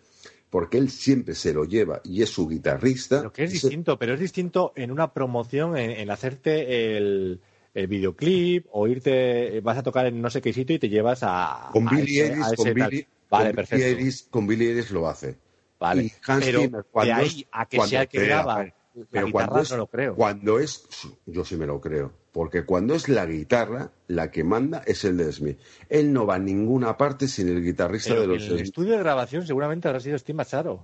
porque 0.49 0.77
él 0.77 0.89
siempre 0.89 1.35
se 1.35 1.53
lo 1.53 1.65
lleva 1.65 2.01
y 2.03 2.21
es 2.21 2.29
su 2.29 2.47
guitarrista. 2.47 3.19
Pero 3.19 3.33
que 3.33 3.43
es 3.45 3.49
se- 3.51 3.67
distinto, 3.67 3.97
pero 3.99 4.13
es 4.13 4.19
distinto 4.19 4.71
en 4.75 4.91
una 4.91 5.13
promoción, 5.13 5.77
en, 5.77 5.91
en 5.91 6.09
hacerte 6.11 6.97
el, 6.97 7.39
el 7.73 7.87
videoclip 7.87 8.65
o 8.71 8.87
irte, 8.87 9.59
vas 9.61 9.77
a 9.77 9.83
tocar 9.83 10.05
en 10.07 10.21
no 10.21 10.29
sé 10.29 10.41
qué 10.41 10.53
sitio 10.53 10.75
y 10.75 10.79
te 10.79 10.89
llevas 10.89 11.19
a. 11.23 11.69
Con 11.71 11.87
a 11.87 11.91
Billy 11.91 12.19
ese- 12.19 12.33
Ellis, 12.33 12.45
a 12.45 12.55
con 12.55 12.67
ese. 12.67 12.73
Billy, 12.73 13.07
Vale, 13.29 13.49
con 13.49 13.55
perfecto. 13.55 13.97
Billy 13.97 14.11
con 14.29 14.47
Billy 14.47 14.67
Ellis 14.67 14.91
lo 14.91 15.07
hace. 15.07 15.35
Vale, 15.79 16.03
Y 16.03 16.11
Hans 16.27 16.45
pero 16.45 16.61
Zimmer, 16.61 16.85
cuando 16.91 17.13
de 17.13 17.19
ahí 17.21 17.27
es- 17.27 17.45
a 17.51 17.65
que 17.65 17.77
cuando- 17.77 17.89
sea 17.89 18.01
el 18.01 18.07
que 18.09 18.25
graba 18.25 18.63
la 18.65 18.73
pero 19.09 19.25
guitarra 19.27 19.31
cuando 19.47 19.61
es, 19.61 19.71
no 19.71 19.77
lo 19.77 19.87
creo. 19.87 20.15
Cuando 20.15 20.59
es, 20.59 20.87
yo 21.25 21.45
sí 21.45 21.55
me 21.55 21.65
lo 21.65 21.79
creo, 21.79 22.11
porque 22.33 22.65
cuando 22.65 22.95
es 22.95 23.07
la 23.07 23.25
guitarra, 23.25 23.91
la 24.07 24.29
que 24.29 24.43
manda 24.43 24.83
es 24.85 25.05
el 25.05 25.15
de 25.15 25.31
Smith. 25.31 25.57
Él 25.87 26.11
no 26.11 26.25
va 26.25 26.35
a 26.35 26.39
ninguna 26.39 26.97
parte 26.97 27.27
sin 27.29 27.47
el 27.47 27.63
guitarrista 27.63 28.09
Pero 28.09 28.21
de 28.21 28.25
en 28.25 28.31
los 28.33 28.43
el 28.43 28.49
Smith. 28.49 28.63
estudio 28.65 28.91
de 28.93 28.99
grabación 28.99 29.47
seguramente 29.47 29.87
habrá 29.87 30.01
sido 30.01 30.17
Steve 30.17 30.35
Machado. 30.35 30.83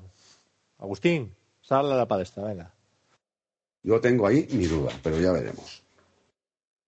Agustín, 0.78 1.36
sal 1.62 1.92
a 1.92 1.96
la 1.98 2.08
palestra, 2.08 2.44
venga. 2.46 2.74
Yo 3.84 4.00
tengo 4.00 4.28
ahí 4.28 4.48
mi 4.52 4.66
duda, 4.66 4.92
pero 5.04 5.20
ya 5.20 5.32
veremos. 5.34 5.84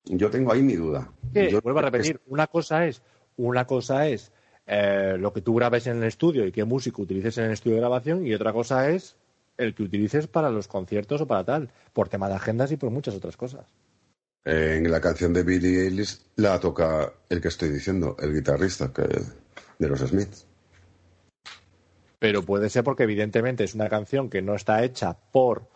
Yo 0.06 0.30
tengo 0.32 0.54
ahí 0.54 0.62
mi 0.64 0.76
duda. 0.76 1.12
Yo- 1.34 1.60
vuelvo 1.62 1.80
a 1.80 1.84
repetir, 1.84 2.22
una 2.28 2.48
cosa 2.48 2.86
es, 2.88 3.02
una 3.36 3.66
cosa 3.68 4.08
es 4.08 4.32
eh, 4.68 5.16
lo 5.18 5.32
que 5.32 5.42
tú 5.42 5.56
grabes 5.56 5.88
en 5.88 5.98
el 5.98 6.04
estudio 6.04 6.46
y 6.46 6.52
qué 6.52 6.66
músico 6.66 7.02
utilices 7.02 7.38
en 7.38 7.46
el 7.46 7.52
estudio 7.52 7.76
de 7.76 7.82
grabación 7.82 8.28
y 8.28 8.34
otra 8.34 8.52
cosa 8.52 8.90
es 8.90 9.16
el 9.58 9.74
que 9.74 9.84
utilices 9.84 10.28
para 10.28 10.52
los 10.52 10.68
conciertos 10.68 11.22
o 11.22 11.28
para 11.28 11.46
tal, 11.46 11.70
por 11.94 12.10
tema 12.10 12.28
de 12.28 12.36
agendas 12.36 12.72
y 12.72 12.78
por 12.78 12.92
muchas 12.92 13.16
otras 13.16 13.38
cosas. 13.38 13.66
Eh, 14.46 14.76
en 14.78 14.92
la 14.92 15.02
canción 15.02 15.34
de 15.34 15.44
Billie 15.44 15.86
Eilish 15.86 16.20
la 16.36 16.60
toca 16.60 17.14
el 17.30 17.42
que 17.42 17.48
estoy 17.48 17.70
diciendo, 17.70 18.16
el 18.20 18.34
guitarrista 18.34 18.94
que, 18.94 19.04
de 19.80 19.88
los 19.88 20.00
Smiths. 20.00 20.46
Pero 22.20 22.44
puede 22.44 22.70
ser 22.70 22.84
porque 22.84 23.04
evidentemente 23.04 23.64
es 23.64 23.76
una 23.76 23.90
canción 23.90 24.30
que 24.30 24.42
no 24.42 24.56
está 24.56 24.84
hecha 24.84 25.18
por 25.32 25.68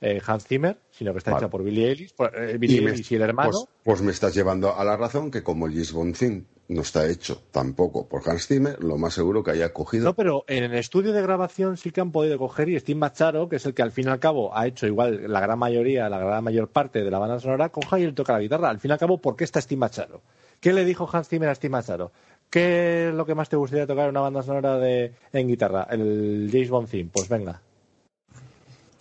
eh, 0.00 0.20
Hans 0.26 0.46
Zimmer, 0.46 0.78
sino 0.90 1.12
que 1.12 1.18
está 1.18 1.30
Vale. 1.30 1.44
hecha 1.44 1.50
por 1.50 1.62
Billie 1.62 1.88
Eilish, 1.90 2.14
por, 2.14 2.32
eh, 2.36 2.56
Y 2.60 2.80
me- 2.80 2.90
Eilish 2.90 3.12
y 3.12 3.16
el 3.16 3.22
hermano. 3.22 3.50
Pues, 3.50 3.64
pues 3.84 4.02
me 4.02 4.12
estás 4.12 4.34
llevando 4.34 4.74
a 4.76 4.84
la 4.84 4.96
razón 4.96 5.30
que 5.30 5.42
como 5.42 5.66
el 5.66 5.74
theme 6.18 6.44
no 6.68 6.82
está 6.82 7.08
hecho 7.08 7.42
tampoco 7.50 8.06
por 8.08 8.22
Hans 8.28 8.46
Zimmer, 8.46 8.82
lo 8.82 8.96
más 8.96 9.12
seguro 9.14 9.42
que 9.42 9.50
haya 9.50 9.72
cogido 9.72 10.04
No, 10.04 10.14
pero 10.14 10.44
en 10.46 10.62
el 10.62 10.74
estudio 10.74 11.12
de 11.12 11.20
grabación 11.20 11.76
sí 11.76 11.90
que 11.90 12.00
han 12.00 12.12
podido 12.12 12.38
coger 12.38 12.68
y 12.68 12.78
Steve 12.78 12.98
Macharo, 12.98 13.48
que 13.48 13.56
es 13.56 13.66
el 13.66 13.74
que 13.74 13.82
al 13.82 13.90
fin 13.90 14.06
y 14.06 14.10
al 14.10 14.20
cabo 14.20 14.56
ha 14.56 14.68
hecho 14.68 14.86
igual 14.86 15.24
la 15.32 15.40
gran 15.40 15.58
mayoría, 15.58 16.08
la 16.08 16.18
gran 16.20 16.44
mayor 16.44 16.68
parte 16.68 17.02
de 17.02 17.10
la 17.10 17.18
banda 17.18 17.40
sonora, 17.40 17.70
coja 17.70 17.98
y 17.98 18.04
él 18.04 18.14
toca 18.14 18.34
la 18.34 18.40
guitarra. 18.40 18.70
Al 18.70 18.78
fin 18.78 18.90
y 18.90 18.92
al 18.92 18.98
cabo, 19.00 19.18
¿por 19.20 19.34
qué 19.34 19.42
está 19.44 19.60
Steve 19.60 19.80
Macharo? 19.80 20.22
¿Qué 20.60 20.72
le 20.72 20.84
dijo 20.84 21.08
Hans 21.12 21.28
Zimmer 21.28 21.48
a 21.48 21.54
Steve 21.56 21.72
Macharo? 21.72 22.12
¿Qué 22.50 23.08
es 23.08 23.14
lo 23.14 23.26
que 23.26 23.34
más 23.34 23.48
te 23.48 23.56
gustaría 23.56 23.86
tocar 23.88 24.04
en 24.04 24.10
una 24.10 24.20
banda 24.20 24.42
sonora 24.44 24.78
de, 24.78 25.12
en 25.32 25.48
guitarra? 25.48 25.88
El 25.90 26.48
James 26.52 26.70
Bond 26.70 26.88
theme. 26.88 27.10
Pues 27.12 27.28
venga. 27.28 27.60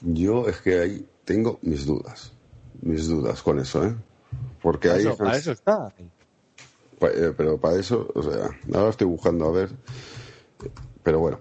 Yo 0.01 0.47
es 0.47 0.61
que 0.61 0.79
ahí 0.79 1.05
tengo 1.25 1.59
mis 1.61 1.85
dudas, 1.85 2.31
mis 2.81 3.07
dudas 3.07 3.41
con 3.41 3.59
eso, 3.59 3.85
¿eh? 3.85 3.95
Porque 4.61 4.89
ahí 4.89 5.05
para 5.17 5.37
eso 5.37 5.51
está. 5.51 5.93
Eh, 7.01 7.33
pero 7.35 7.57
para 7.57 7.77
eso, 7.79 8.09
o 8.13 8.23
sea, 8.23 8.49
ahora 8.73 8.89
estoy 8.89 9.07
buscando 9.07 9.45
a 9.47 9.51
ver, 9.51 9.69
pero 11.03 11.19
bueno, 11.19 11.39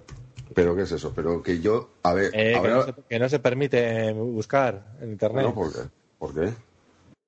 pero 0.55 0.77
qué 0.77 0.83
es 0.83 0.93
eso, 0.93 1.13
pero 1.15 1.43
que 1.43 1.61
yo, 1.61 1.91
a 2.03 2.15
ver, 2.15 2.31
Eh, 2.35 2.59
que, 2.63 2.69
no 2.69 2.85
se, 2.85 2.95
que 3.09 3.19
no 3.19 3.29
se 3.29 3.39
permite 3.41 4.13
buscar 4.13 4.95
en 5.01 5.11
internet. 5.13 5.53
Bueno, 5.53 5.55
¿por 5.55 5.73
qué? 5.73 5.89
¿Por 6.19 6.35
qué? 6.35 6.53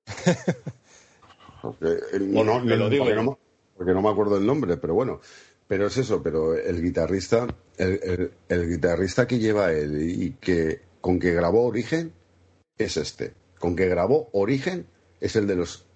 Porque, 1.62 1.86
eh, 2.12 2.18
no, 2.20 2.42
no, 2.44 2.60
lo 2.64 2.88
digo 2.88 3.04
porque, 3.04 3.16
no, 3.16 3.22
me- 3.30 3.36
porque 3.76 3.92
no 3.92 4.00
me 4.02 4.08
acuerdo 4.08 4.38
el 4.38 4.46
nombre, 4.46 4.76
pero 4.78 4.94
bueno. 4.94 5.20
Pero 5.68 5.86
es 5.86 5.96
eso, 5.98 6.22
pero 6.22 6.54
el 6.56 6.82
guitarrista, 6.82 7.46
el, 7.76 8.00
el- 8.02 8.32
el 8.48 8.68
guitarrista 8.68 9.26
que 9.26 9.38
lleva 9.38 9.72
él 9.72 10.00
y 10.00 10.32
que 10.40 10.80
con 11.00 11.18
que 11.18 11.32
grabó 11.32 11.66
Origen 11.66 12.12
es 12.78 12.96
este. 12.96 13.34
Con 13.58 13.76
que 13.76 13.88
grabó 13.88 14.28
Origen 14.32 14.86
es 15.20 15.36
el 15.36 15.46
de 15.46 15.56
los 15.56 15.86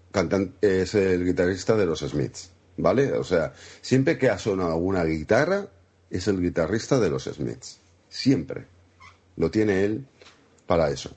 es 0.61 0.95
el 0.95 1.25
guitarrista 1.25 1.77
de 1.77 1.87
los 1.87 2.01
Smiths, 2.01 2.51
¿vale? 2.77 3.13
O 3.15 3.25
sea, 3.25 3.53
siempre 3.81 4.17
que 4.17 4.31
ha 4.31 4.39
sonado 4.39 4.77
una 4.77 5.03
guitarra 5.05 5.67
es 6.09 6.29
el 6.29 6.41
guitarrista 6.41 7.01
de 7.01 7.11
los 7.11 7.25
Smiths. 7.25 7.81
Siempre. 8.09 8.67
Lo 9.37 9.51
tiene 9.51 9.85
él 9.85 10.07
para 10.67 10.91
eso. 10.91 11.11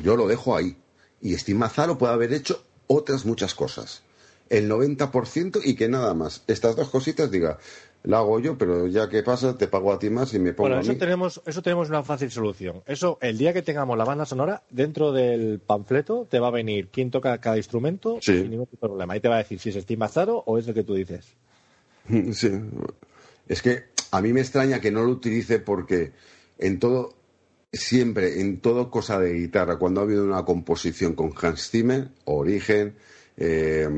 Yo 0.00 0.16
lo 0.16 0.28
dejo 0.28 0.56
ahí. 0.56 0.76
Y 1.20 1.36
Steve 1.36 1.58
Mazzaro 1.58 1.98
puede 1.98 2.12
haber 2.12 2.32
hecho 2.32 2.62
otras 2.86 3.24
muchas 3.24 3.54
cosas. 3.54 4.02
El 4.48 4.70
90% 4.70 5.60
y 5.64 5.74
que 5.74 5.88
nada 5.88 6.14
más. 6.14 6.42
Estas 6.46 6.76
dos 6.76 6.88
cositas 6.90 7.30
diga, 7.32 7.58
la 8.04 8.18
hago 8.18 8.40
yo, 8.40 8.58
pero 8.58 8.86
ya 8.88 9.08
que 9.08 9.22
pasa, 9.22 9.56
te 9.56 9.68
pago 9.68 9.92
a 9.92 9.98
ti 9.98 10.10
más 10.10 10.34
y 10.34 10.38
me 10.40 10.52
pongo 10.52 10.64
Bueno, 10.68 10.76
a 10.78 10.80
eso 10.80 10.92
mí. 10.92 10.98
tenemos, 10.98 11.40
eso 11.46 11.62
tenemos 11.62 11.88
una 11.88 12.02
fácil 12.02 12.30
solución. 12.30 12.82
Eso, 12.86 13.18
el 13.20 13.38
día 13.38 13.52
que 13.52 13.62
tengamos 13.62 13.96
la 13.96 14.04
banda 14.04 14.24
sonora, 14.26 14.62
dentro 14.70 15.12
del 15.12 15.60
panfleto 15.60 16.26
te 16.28 16.40
va 16.40 16.48
a 16.48 16.50
venir 16.50 16.88
quién 16.88 17.10
toca 17.12 17.38
cada 17.38 17.56
instrumento 17.58 18.18
Sí. 18.20 18.40
sin 18.40 18.50
ningún 18.50 18.66
tipo 18.66 18.86
de 18.86 18.90
problema. 18.90 19.14
Ahí 19.14 19.20
te 19.20 19.28
va 19.28 19.36
a 19.36 19.38
decir 19.38 19.60
si 19.60 19.68
es 19.68 19.76
Steve 19.76 19.98
Mazzaro 19.98 20.42
o 20.46 20.58
es 20.58 20.66
el 20.66 20.74
que 20.74 20.82
tú 20.84 20.94
dices. 20.94 21.26
Sí. 22.32 22.50
Es 23.48 23.62
que 23.62 23.84
a 24.10 24.20
mí 24.20 24.32
me 24.32 24.40
extraña 24.40 24.80
que 24.80 24.90
no 24.90 25.02
lo 25.04 25.10
utilice 25.12 25.58
porque 25.60 26.12
en 26.58 26.78
todo, 26.80 27.14
siempre, 27.72 28.40
en 28.40 28.60
todo 28.60 28.90
cosa 28.90 29.18
de 29.20 29.32
guitarra, 29.34 29.78
cuando 29.78 30.00
ha 30.00 30.04
habido 30.04 30.24
una 30.24 30.44
composición 30.44 31.14
con 31.14 31.32
Hans 31.40 31.70
Zimmer, 31.70 32.08
Origen, 32.24 32.94
eh, 33.36 33.88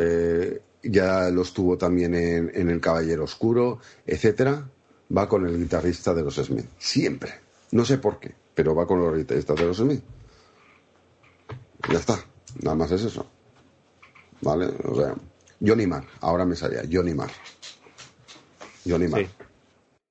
eh, 0.00 0.60
ya 0.82 1.30
los 1.30 1.52
tuvo 1.52 1.78
también 1.78 2.14
en, 2.14 2.50
en 2.54 2.70
El 2.70 2.80
Caballero 2.80 3.24
Oscuro, 3.24 3.78
etcétera, 4.06 4.68
va 5.16 5.28
con 5.28 5.46
el 5.46 5.58
guitarrista 5.58 6.14
de 6.14 6.22
los 6.22 6.36
Smith. 6.36 6.66
Siempre. 6.78 7.32
No 7.72 7.84
sé 7.84 7.98
por 7.98 8.18
qué, 8.18 8.34
pero 8.54 8.74
va 8.74 8.86
con 8.86 9.00
los 9.00 9.16
guitarristas 9.16 9.56
de 9.56 9.66
los 9.66 9.76
Smith. 9.76 10.02
Ya 11.90 11.98
está. 11.98 12.18
Nada 12.60 12.76
más 12.76 12.90
es 12.92 13.04
eso. 13.04 13.26
¿Vale? 14.40 14.66
O 14.84 14.94
sea, 14.94 15.14
Johnny 15.64 15.86
Marr. 15.86 16.04
Ahora 16.20 16.44
me 16.44 16.56
salía. 16.56 16.82
Johnny 16.90 17.14
Marr. 17.14 17.30
Johnny 18.86 19.08
Marr. 19.08 19.26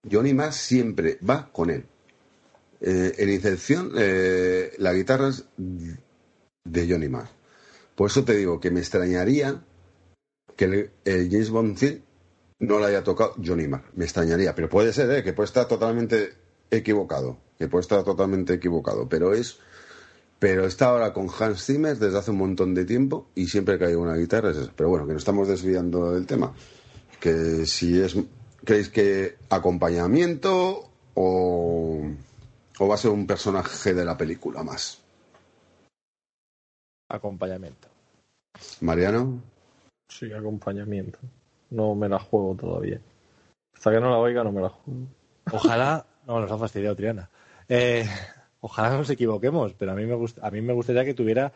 Johnny 0.10 0.34
Marr 0.34 0.54
siempre 0.54 1.20
va 1.28 1.50
con 1.52 1.70
él. 1.70 1.86
Eh, 2.80 3.14
en 3.18 3.30
Incepción, 3.30 3.92
eh, 3.96 4.74
la 4.80 4.94
guitarra 4.94 5.30
es 5.30 5.46
de 5.58 6.90
Johnny 6.90 7.10
Marr. 7.10 7.30
Por 7.96 8.10
eso 8.10 8.24
te 8.24 8.36
digo 8.36 8.60
que 8.60 8.72
me 8.72 8.80
extrañaría 8.80 9.64
que 10.62 10.66
el, 10.66 10.92
el 11.06 11.32
James 11.32 11.50
Bond 11.50 11.76
theme 11.76 12.02
no 12.60 12.78
la 12.78 12.88
haya 12.88 13.04
tocado 13.04 13.34
Johnny 13.44 13.68
Marr. 13.68 13.84
Me 13.96 14.04
extrañaría, 14.04 14.54
pero 14.54 14.70
puede 14.70 14.94
ser, 14.94 15.10
¿eh? 15.10 15.24
que 15.24 15.34
puede 15.34 15.48
estar 15.48 15.68
totalmente 15.68 16.36
equivocado. 16.70 17.40
Que 17.58 17.68
puede 17.68 17.82
estar 17.82 18.04
totalmente 18.04 18.54
equivocado. 18.54 19.10
Pero 19.10 19.34
es. 19.34 19.58
Pero 20.38 20.68
está 20.68 20.90
ahora 20.90 21.14
con 21.14 21.30
Hans 21.40 21.66
Zimmer 21.66 21.98
desde 21.98 22.20
hace 22.20 22.30
un 22.30 22.38
montón 22.38 22.76
de 22.76 22.86
tiempo 22.86 23.28
y 23.34 23.48
siempre 23.48 23.80
que 23.80 23.86
hay 23.86 23.96
una 23.96 24.16
guitarra 24.16 24.52
es 24.52 24.58
eso. 24.58 24.72
Pero 24.76 24.90
bueno, 24.90 25.08
que 25.08 25.14
nos 25.14 25.24
estamos 25.24 25.48
desviando 25.48 26.14
del 26.14 26.28
tema. 26.28 26.54
Que 27.20 27.66
si 27.66 28.00
es. 28.00 28.16
¿Creéis 28.64 28.90
que 28.90 29.38
acompañamiento 29.50 30.92
o, 31.16 32.02
o 32.78 32.88
va 32.88 32.94
a 32.94 32.98
ser 33.00 33.10
un 33.10 33.26
personaje 33.26 33.96
de 33.96 34.06
la 34.06 34.16
película 34.16 34.62
más? 34.62 35.02
Acompañamiento. 37.10 37.88
Mariano. 38.82 39.51
Sí, 40.12 40.32
acompañamiento. 40.34 41.20
No 41.70 41.96
me 41.96 42.10
la 42.10 42.20
juego 42.20 42.56
todavía. 42.56 43.00
Hasta 43.74 43.92
que 43.92 44.00
no 44.00 44.10
la 44.10 44.18
oiga, 44.18 44.44
no 44.44 44.52
me 44.52 44.62
la 44.62 44.70
juego. 44.70 45.00
Ojalá. 45.52 46.06
No, 46.28 46.40
nos 46.40 46.52
ha 46.52 46.58
fastidiado 46.58 46.96
Triana. 46.96 47.30
Eh, 47.68 48.06
ojalá 48.60 48.96
nos 48.98 49.10
equivoquemos, 49.10 49.74
pero 49.74 49.94
a 49.94 49.96
mí 49.96 50.06
me 50.06 50.16
gust- 50.16 50.40
a 50.42 50.52
mí 50.52 50.62
me 50.62 50.74
gustaría 50.74 51.06
que 51.06 51.14
tuviera 51.14 51.52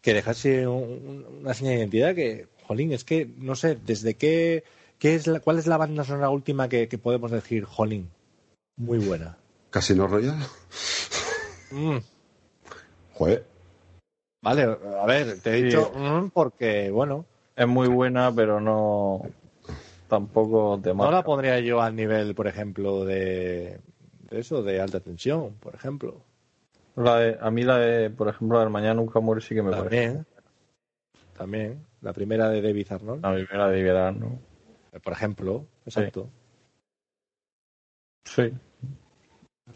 que 0.00 0.14
dejase 0.14 0.66
un- 0.68 1.24
una 1.40 1.54
señal 1.54 1.72
de 1.74 1.78
identidad 1.80 2.14
que, 2.14 2.48
jolín, 2.66 2.92
es 2.92 3.04
que 3.04 3.26
no 3.38 3.54
sé, 3.56 3.74
desde 3.74 4.14
qué, 4.14 4.62
qué 4.98 5.14
es 5.14 5.26
la, 5.26 5.40
cuál 5.40 5.58
es 5.58 5.66
la 5.66 5.78
banda 5.78 6.04
sonora 6.04 6.28
última 6.30 6.68
que, 6.68 6.88
que 6.88 6.98
podemos 6.98 7.30
decir, 7.30 7.64
jolín, 7.64 8.10
muy 8.76 8.98
buena. 8.98 9.36
Casino 9.70 10.06
Royale. 10.06 10.44
Mm, 11.72 11.96
Joder. 13.14 13.46
Vale, 14.42 14.62
a 14.62 15.06
ver, 15.06 15.40
te 15.40 15.50
he 15.54 15.56
Sí. 15.58 15.62
dicho 15.64 15.90
mm, 15.94 16.28
porque, 16.30 16.90
bueno, 16.90 17.24
Es 17.56 17.66
muy 17.68 17.88
buena, 17.88 18.32
pero 18.34 18.60
no. 18.60 19.22
Tampoco 20.08 20.78
te 20.82 20.90
no 20.90 20.96
marca. 20.96 21.16
la 21.16 21.22
pondría 21.24 21.58
yo 21.60 21.80
al 21.80 21.96
nivel, 21.96 22.34
por 22.34 22.46
ejemplo, 22.46 23.04
de, 23.04 23.80
de 24.30 24.38
eso, 24.38 24.62
de 24.62 24.80
alta 24.80 25.00
tensión, 25.00 25.54
por 25.54 25.74
ejemplo. 25.74 26.20
La 26.96 27.16
de- 27.18 27.38
a 27.40 27.50
mí 27.50 27.62
la 27.64 27.78
de, 27.78 28.10
por 28.10 28.28
ejemplo, 28.28 28.58
la 28.58 28.64
de 28.64 28.70
Mañana 28.70 28.94
Nunca 28.94 29.20
Muere 29.20 29.40
sí 29.40 29.54
que 29.54 29.62
me 29.62 29.70
parece. 29.70 29.88
También, 30.06 30.26
también, 31.36 31.86
la 32.02 32.12
primera 32.12 32.48
de 32.50 32.60
David 32.62 32.86
Arnold, 32.92 33.22
La 33.24 33.32
primera 33.34 33.68
de 33.68 33.82
verano. 33.82 34.38
por 35.02 35.12
ejemplo, 35.12 35.66
exacto. 35.86 36.28
Sí. 38.24 38.52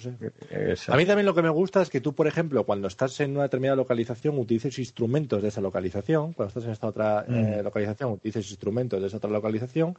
No 0.04 0.12
sé. 0.50 0.72
Esa. 0.72 0.94
A 0.94 0.96
mí 0.96 1.04
también 1.06 1.26
lo 1.26 1.34
que 1.34 1.42
me 1.42 1.48
gusta 1.50 1.82
es 1.82 1.90
que 1.90 2.00
tú, 2.00 2.14
por 2.14 2.26
ejemplo, 2.26 2.64
cuando 2.64 2.88
estás 2.88 3.18
en 3.20 3.32
una 3.32 3.42
determinada 3.44 3.76
localización, 3.76 4.38
utilices 4.38 4.78
instrumentos 4.78 5.42
de 5.42 5.48
esa 5.48 5.60
localización. 5.60 6.32
Cuando 6.32 6.48
estás 6.48 6.64
en 6.64 6.70
esta 6.70 6.86
otra 6.86 7.24
eh, 7.28 7.58
Mm. 7.60 7.64
localización, 7.64 8.12
utilices 8.12 8.48
instrumentos 8.50 9.00
de 9.00 9.06
esa 9.08 9.16
otra 9.18 9.30
localización. 9.30 9.98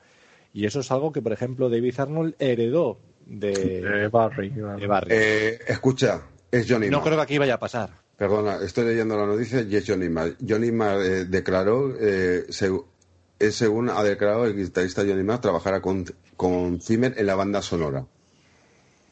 Y 0.54 0.66
eso 0.66 0.80
es 0.80 0.92
algo 0.92 1.12
que, 1.12 1.22
por 1.22 1.32
ejemplo, 1.34 1.70
David 1.70 2.00
Arnold 2.00 2.36
heredó 2.40 2.98
de, 3.26 3.82
De 3.82 4.08
Barry. 4.08 4.50
de 4.50 4.88
Barry. 4.88 5.12
Eh, 5.14 5.60
escucha, 5.68 6.22
es 6.52 6.66
Johnny 6.68 6.90
no 6.90 7.04
creo 7.04 7.16
que 7.18 7.22
aquí 7.22 7.38
vaya 7.38 7.54
a 7.56 7.60
pasar. 7.60 7.90
Perdona, 8.18 8.58
estoy 8.64 8.86
leyendo 8.86 9.16
la 9.16 9.26
noticia 9.28 9.62
y 9.62 9.76
es 9.76 9.86
Johnny 9.88 10.10
Marr. 10.10 10.36
Johnny 10.46 10.72
Marr 10.72 11.02
eh, 11.02 11.26
declaró, 11.26 11.94
eh, 12.00 12.46
es 13.40 13.56
según 13.56 13.90
ha 13.90 14.04
declarado 14.04 14.46
el 14.46 14.56
guitarrista 14.56 15.04
Johnny 15.08 15.24
Marr, 15.24 15.40
trabajará 15.40 15.82
con, 15.82 16.04
con 16.36 16.82
Zimmer 16.82 17.14
en 17.18 17.28
la 17.28 17.36
banda 17.36 17.62
sonora. 17.62 18.06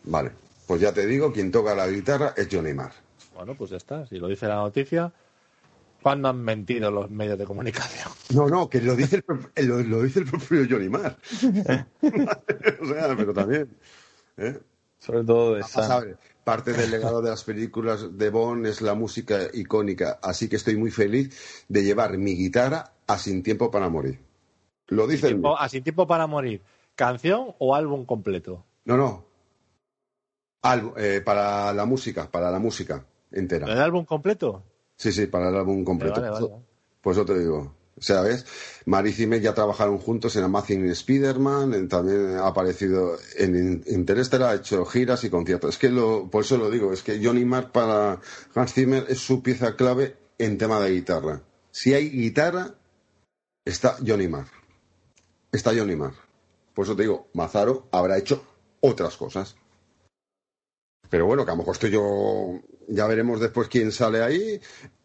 Vale, 0.03 0.31
pues 0.67 0.81
ya 0.81 0.93
te 0.93 1.05
digo, 1.07 1.31
quien 1.33 1.51
toca 1.51 1.73
la 1.73 1.87
guitarra 1.87 2.33
es 2.37 2.47
Johnny 2.51 2.73
Marr. 2.73 2.91
Bueno, 3.33 3.55
pues 3.55 3.71
ya 3.71 3.77
está. 3.77 4.05
Si 4.05 4.17
lo 4.17 4.27
dice 4.27 4.47
la 4.47 4.55
noticia, 4.55 5.11
¿cuándo 6.01 6.27
han 6.29 6.43
mentido 6.43 6.91
los 6.91 7.09
medios 7.09 7.37
de 7.39 7.45
comunicación? 7.45 8.11
No, 8.33 8.47
no, 8.49 8.69
que 8.69 8.81
lo 8.81 8.95
dice 8.95 9.23
el, 9.55 9.67
lo, 9.67 9.81
lo 9.81 10.01
dice 10.03 10.19
el 10.19 10.25
propio 10.25 10.65
Johnny 10.69 10.89
Marr. 10.89 11.17
o 12.81 12.85
sea, 12.85 13.15
pero 13.15 13.33
también. 13.33 13.75
¿eh? 14.37 14.59
Sobre 14.99 15.23
todo 15.23 15.53
de 15.55 15.61
Vamos 15.61 15.71
Sam. 15.71 15.91
a 15.91 15.99
ver, 16.01 16.17
Parte 16.43 16.71
del 16.71 16.91
legado 16.91 17.21
de 17.21 17.29
las 17.29 17.43
películas 17.43 18.17
de 18.17 18.29
Bond 18.29 18.65
es 18.67 18.81
la 18.81 18.93
música 18.93 19.39
icónica, 19.53 20.17
así 20.23 20.47
que 20.47 20.55
estoy 20.55 20.77
muy 20.77 20.91
feliz 20.91 21.65
de 21.67 21.83
llevar 21.83 22.17
mi 22.17 22.35
guitarra 22.37 22.93
a 23.05 23.17
Sin 23.17 23.43
Tiempo 23.43 23.69
para 23.69 23.89
Morir. 23.89 24.19
Lo 24.87 25.05
dice. 25.07 25.27
Tiempo- 25.27 25.57
¿A 25.59 25.67
sin 25.67 25.83
tiempo 25.83 26.07
para 26.07 26.25
morir? 26.27 26.61
¿Canción 26.95 27.53
o 27.59 27.75
álbum 27.75 28.05
completo? 28.05 28.63
No, 28.85 28.95
no. 28.95 29.26
Eh, 30.97 31.21
para 31.23 31.71
la 31.73 31.85
música, 31.85 32.29
para 32.29 32.51
la 32.51 32.59
música 32.59 33.05
¿El 33.31 33.39
entera. 33.39 33.83
álbum 33.83 34.05
completo? 34.05 34.63
Sí, 34.95 35.11
sí, 35.11 35.27
para 35.27 35.49
el 35.49 35.55
álbum 35.55 35.83
completo. 35.83 36.19
Vale, 36.21 36.29
vale. 36.31 36.47
Pues 37.01 37.17
eso 37.17 37.25
te 37.25 37.37
digo. 37.39 37.73
O 37.99 38.01
sea, 38.01 38.21
¿ves? 38.21 38.45
Mar 38.85 39.07
y 39.07 39.11
Zimmer 39.11 39.41
ya 39.41 39.55
trabajaron 39.55 39.97
juntos 39.97 40.35
en 40.35 40.43
Amazing 40.43 40.85
Spider-Man, 40.89 41.87
también 41.87 42.37
ha 42.37 42.45
aparecido 42.47 43.17
en 43.37 43.55
In- 43.55 43.83
Interstellar, 43.87 44.49
ha 44.51 44.55
hecho 44.55 44.85
giras 44.85 45.23
y 45.23 45.31
conciertos. 45.31 45.71
Es 45.71 45.77
que 45.79 45.89
lo, 45.89 46.29
por 46.29 46.43
eso 46.43 46.57
lo 46.57 46.69
digo, 46.69 46.93
es 46.93 47.01
que 47.01 47.19
Johnny 47.23 47.43
Marr 47.43 47.71
para 47.71 48.19
Hans 48.53 48.73
Zimmer 48.73 49.05
es 49.09 49.17
su 49.19 49.41
pieza 49.41 49.75
clave 49.75 50.15
en 50.37 50.59
tema 50.59 50.79
de 50.79 50.91
guitarra. 50.91 51.41
Si 51.71 51.93
hay 51.95 52.09
guitarra, 52.11 52.75
está 53.65 53.97
Johnny 54.05 54.27
Marr. 54.27 54.47
Está 55.51 55.71
Johnny 55.75 55.95
Marr. 55.95 56.13
Por 56.75 56.85
eso 56.85 56.95
te 56.95 57.01
digo, 57.03 57.27
Mazaro 57.33 57.87
habrá 57.91 58.17
hecho 58.17 58.43
otras 58.81 59.17
cosas. 59.17 59.55
Pero 61.09 61.25
bueno, 61.25 61.45
que 61.45 61.51
a 61.51 61.53
lo 61.53 61.59
mejor 61.59 61.73
estoy 61.75 61.91
yo. 61.91 62.59
Ya 62.87 63.07
veremos 63.07 63.39
después 63.39 63.67
quién 63.67 63.91
sale 63.91 64.21
ahí. 64.21 64.59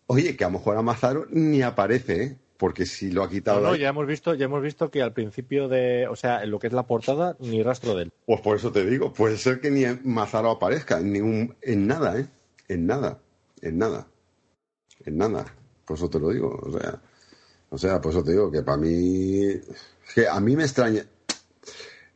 Oye, 0.07 0.37
que 0.37 0.45
a 0.45 0.49
lo 0.49 0.59
mejor 0.59 0.77
a 0.77 0.83
Mazaro 0.83 1.27
ni 1.31 1.63
aparece, 1.63 2.23
¿eh? 2.23 2.39
Porque 2.57 2.87
si 2.87 3.11
lo 3.11 3.25
ha 3.25 3.29
quitado. 3.29 3.61
No, 3.61 3.75
ya 3.75 3.89
hemos 3.89 4.07
visto, 4.07 4.35
ya 4.35 4.45
hemos 4.45 4.63
visto 4.63 4.91
que 4.91 5.03
al 5.03 5.13
principio 5.13 5.69
de, 5.69 6.07
o 6.07 6.15
sea, 6.15 6.45
en 6.45 6.51
lo 6.51 6.61
que 6.61 6.69
es 6.69 6.73
la 6.73 6.87
portada, 6.87 7.37
ni 7.41 7.63
rastro 7.63 7.97
de 7.97 8.05
él. 8.05 8.13
Pues 8.25 8.41
por 8.41 8.57
eso 8.57 8.71
te 8.71 8.85
digo, 8.87 9.13
puede 9.13 9.37
ser 9.37 9.61
que 9.61 9.71
ni 9.71 9.85
Mazaro 10.05 10.51
aparezca, 10.51 11.01
en, 11.01 11.13
ningún, 11.13 11.57
en 11.61 11.87
nada, 11.89 12.21
¿eh? 12.21 12.27
En 12.69 12.87
nada, 12.87 13.19
en 13.61 13.79
nada, 13.79 14.07
en 15.05 15.19
nada. 15.19 15.45
Por 15.85 15.97
eso 15.97 16.09
te 16.09 16.21
lo 16.21 16.31
digo, 16.31 16.57
o 16.63 16.79
sea, 16.79 17.03
o 17.71 17.79
sea, 17.79 18.01
por 18.01 18.13
eso 18.13 18.23
te 18.23 18.31
digo 18.31 18.51
que 18.51 18.63
para 18.63 18.79
mí, 18.79 19.45
es 19.45 20.15
que 20.15 20.29
a 20.29 20.39
mí 20.39 20.55
me 20.55 20.63
extraña, 20.63 21.05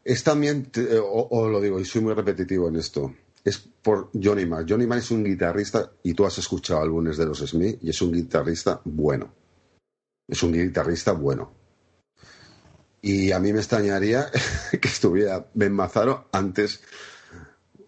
es 0.04 0.22
también, 0.22 0.70
o, 1.02 1.28
o 1.28 1.48
lo 1.48 1.60
digo, 1.60 1.80
y 1.80 1.84
soy 1.84 2.02
muy 2.02 2.14
repetitivo 2.14 2.68
en 2.68 2.76
esto, 2.76 3.12
es 3.46 3.58
por 3.58 4.10
Johnny 4.12 4.44
Marr. 4.44 4.66
Johnny 4.68 4.88
Marr 4.88 4.98
es 4.98 5.12
un 5.12 5.22
guitarrista, 5.22 5.92
y 6.02 6.14
tú 6.14 6.26
has 6.26 6.36
escuchado 6.36 6.82
álbumes 6.82 7.16
de 7.16 7.26
los 7.26 7.38
Smith, 7.38 7.78
y 7.80 7.90
es 7.90 8.02
un 8.02 8.12
guitarrista 8.12 8.80
bueno. 8.84 9.32
Es 10.26 10.42
un 10.42 10.52
guitarrista 10.52 11.12
bueno. 11.12 11.52
Y 13.00 13.30
a 13.30 13.38
mí 13.38 13.52
me 13.52 13.60
extrañaría 13.60 14.28
que 14.72 14.88
estuviera 14.88 15.46
Ben 15.54 15.72
Mazaro 15.72 16.26
antes 16.32 16.80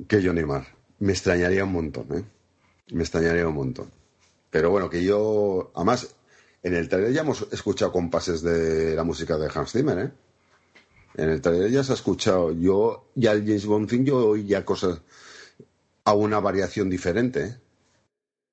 que 0.07 0.25
Johnny 0.25 0.45
Marr. 0.45 0.65
Me 1.01 1.13
extrañaría 1.13 1.65
un 1.65 1.73
montón, 1.73 2.07
¿eh? 2.17 2.25
Me 2.93 3.03
extrañaría 3.03 3.49
un 3.49 3.55
montón. 3.55 3.91
Pero 4.51 4.71
bueno, 4.71 4.89
que 4.89 5.03
yo. 5.03 5.73
Además, 5.75 6.15
en 6.63 6.75
el 6.75 6.89
trailer 6.89 7.13
ya 7.13 7.23
hemos 7.23 7.49
escuchado 7.51 7.91
compases 7.91 8.43
de 8.43 8.95
la 8.95 9.03
música 9.03 9.37
de 9.37 9.51
Hans 9.53 9.73
Zimmer, 9.73 9.99
¿eh? 9.99 10.13
En 11.17 11.31
el 11.31 11.41
trailer 11.41 11.69
ya 11.69 11.83
se 11.83 11.93
ha 11.93 11.97
escuchado. 11.97 12.53
Yo, 12.53 13.11
ya 13.17 13.33
el 13.33 13.41
James 13.41 13.67
Bond 13.67 13.91
yo 14.05 14.19
oía 14.19 14.65
cosas 14.65 15.01
a 16.09 16.15
una 16.15 16.41
variación 16.41 16.89
diferente. 16.89 17.57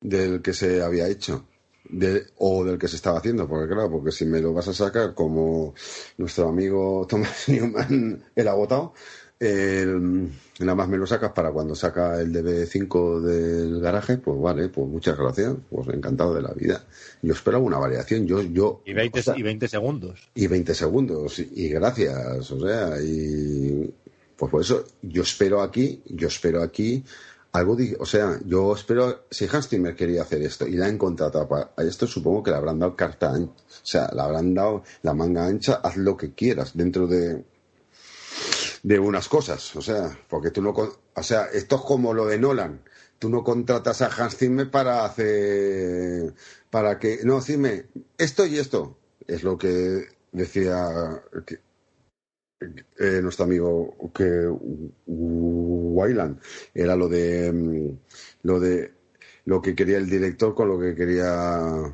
Del 0.01 0.42
que 0.42 0.53
se 0.53 0.82
había 0.82 1.08
hecho. 1.08 1.45
De- 1.90 2.25
o 2.38 2.64
del 2.66 2.77
que 2.80 2.88
se 2.88 2.95
estaba 2.95 3.19
haciendo, 3.19 3.48
porque 3.48 3.72
claro, 3.74 3.90
porque 3.92 4.11
si 4.11 4.25
me 4.25 4.40
lo 4.42 4.53
vas 4.53 4.67
a 4.67 4.74
sacar 4.74 5.14
como 5.14 5.74
nuestro 6.17 6.50
amigo 6.50 7.06
Thomas 7.09 7.48
Newman, 7.48 8.24
el 8.35 8.48
agotado, 8.48 8.93
el- 9.40 10.30
nada 10.59 10.75
más 10.75 10.88
me 10.90 10.98
lo 10.98 11.06
sacas 11.08 11.32
para 11.32 11.51
cuando 11.51 11.75
saca 11.75 12.19
el 12.19 12.32
DB5 12.34 13.22
del 13.22 13.80
garaje, 13.82 14.17
pues 14.17 14.40
vale, 14.42 14.67
pues 14.69 14.88
muchas 14.88 15.16
gracias, 15.17 15.53
pues 15.69 15.88
encantado 15.90 16.34
de 16.34 16.42
la 16.42 16.53
vida. 16.53 16.84
Yo 17.22 17.34
espero 17.34 17.59
una 17.61 17.77
variación, 17.77 18.25
yo, 18.25 18.42
yo, 18.42 18.82
Y 18.85 18.93
20, 18.93 19.19
o 19.19 19.24
sea, 19.24 19.38
y 19.38 19.43
20 19.43 19.67
segundos. 19.67 20.30
y 20.34 20.48
20 20.48 20.74
segundos, 20.74 21.40
y, 21.40 21.51
y 21.56 21.69
gracias, 21.69 22.51
o 22.51 22.59
sea, 22.67 23.00
y 23.01 23.93
pues 24.35 24.51
por 24.51 24.61
eso 24.61 24.85
yo 25.03 25.22
espero 25.22 25.61
aquí, 25.61 26.01
yo 26.08 26.27
espero 26.27 26.61
aquí 26.64 27.03
algo, 27.56 27.77
o 28.00 28.06
sea, 28.06 28.40
yo 28.45 28.75
espero, 28.75 29.25
si 29.32 29.48
Hans 29.51 29.69
Zimmer 29.69 29.95
quería 29.95 30.24
hacer 30.24 30.42
esto 30.42 30.67
y 30.67 30.74
la 30.74 30.88
han 30.88 30.98
contratado 30.98 31.48
para 31.48 31.72
esto, 31.77 32.06
supongo 32.08 32.43
que 32.43 32.51
le 32.51 32.58
habrán 32.58 32.80
dado 32.80 32.95
carta 32.95 33.32
o 33.32 33.50
sea, 33.82 34.09
le 34.14 34.22
habrán 34.22 34.53
dado 34.53 34.84
la 35.03 35.14
manga 35.14 35.45
ancha, 35.45 35.75
haz 35.84 35.98
lo 35.98 36.17
que 36.17 36.34
quieras 36.34 36.75
dentro 36.75 37.08
de, 37.08 37.43
de 38.84 39.00
unas 39.00 39.27
cosas, 39.27 39.75
o 39.75 39.82
sea, 39.82 40.17
porque 40.30 40.51
tú 40.51 40.61
no, 40.61 40.72
o 40.72 41.24
sea, 41.24 41.45
esto 41.45 41.77
es 41.77 41.82
como 41.82 42.14
lo 42.14 42.25
de 42.25 42.38
Nolan, 42.38 42.82
tú 43.19 43.30
no 43.30 43.43
contratas 43.43 44.01
a 44.01 44.08
Hans 44.08 44.38
Zimmer 44.38 44.69
para 44.69 45.06
hacer, 45.06 46.34
para 46.69 47.00
que, 47.00 47.19
no, 47.24 47.42
Zimmer, 47.42 47.88
esto 48.17 48.45
y 48.45 48.58
esto, 48.58 48.98
es 49.27 49.43
lo 49.43 49.58
que 49.58 50.09
decía 50.32 51.24
eh, 52.99 53.19
nuestro 53.21 53.45
amigo 53.45 54.11
que 54.13 54.47
Wayland 55.07 56.39
era 56.73 56.95
lo 56.95 57.07
de 57.07 57.51
mm, 57.51 57.97
lo 58.43 58.59
de 58.59 58.91
lo 59.45 59.61
que 59.61 59.75
quería 59.75 59.97
el 59.97 60.09
director 60.09 60.53
con 60.55 60.67
lo 60.67 60.79
que 60.79 60.95
quería 60.95 61.93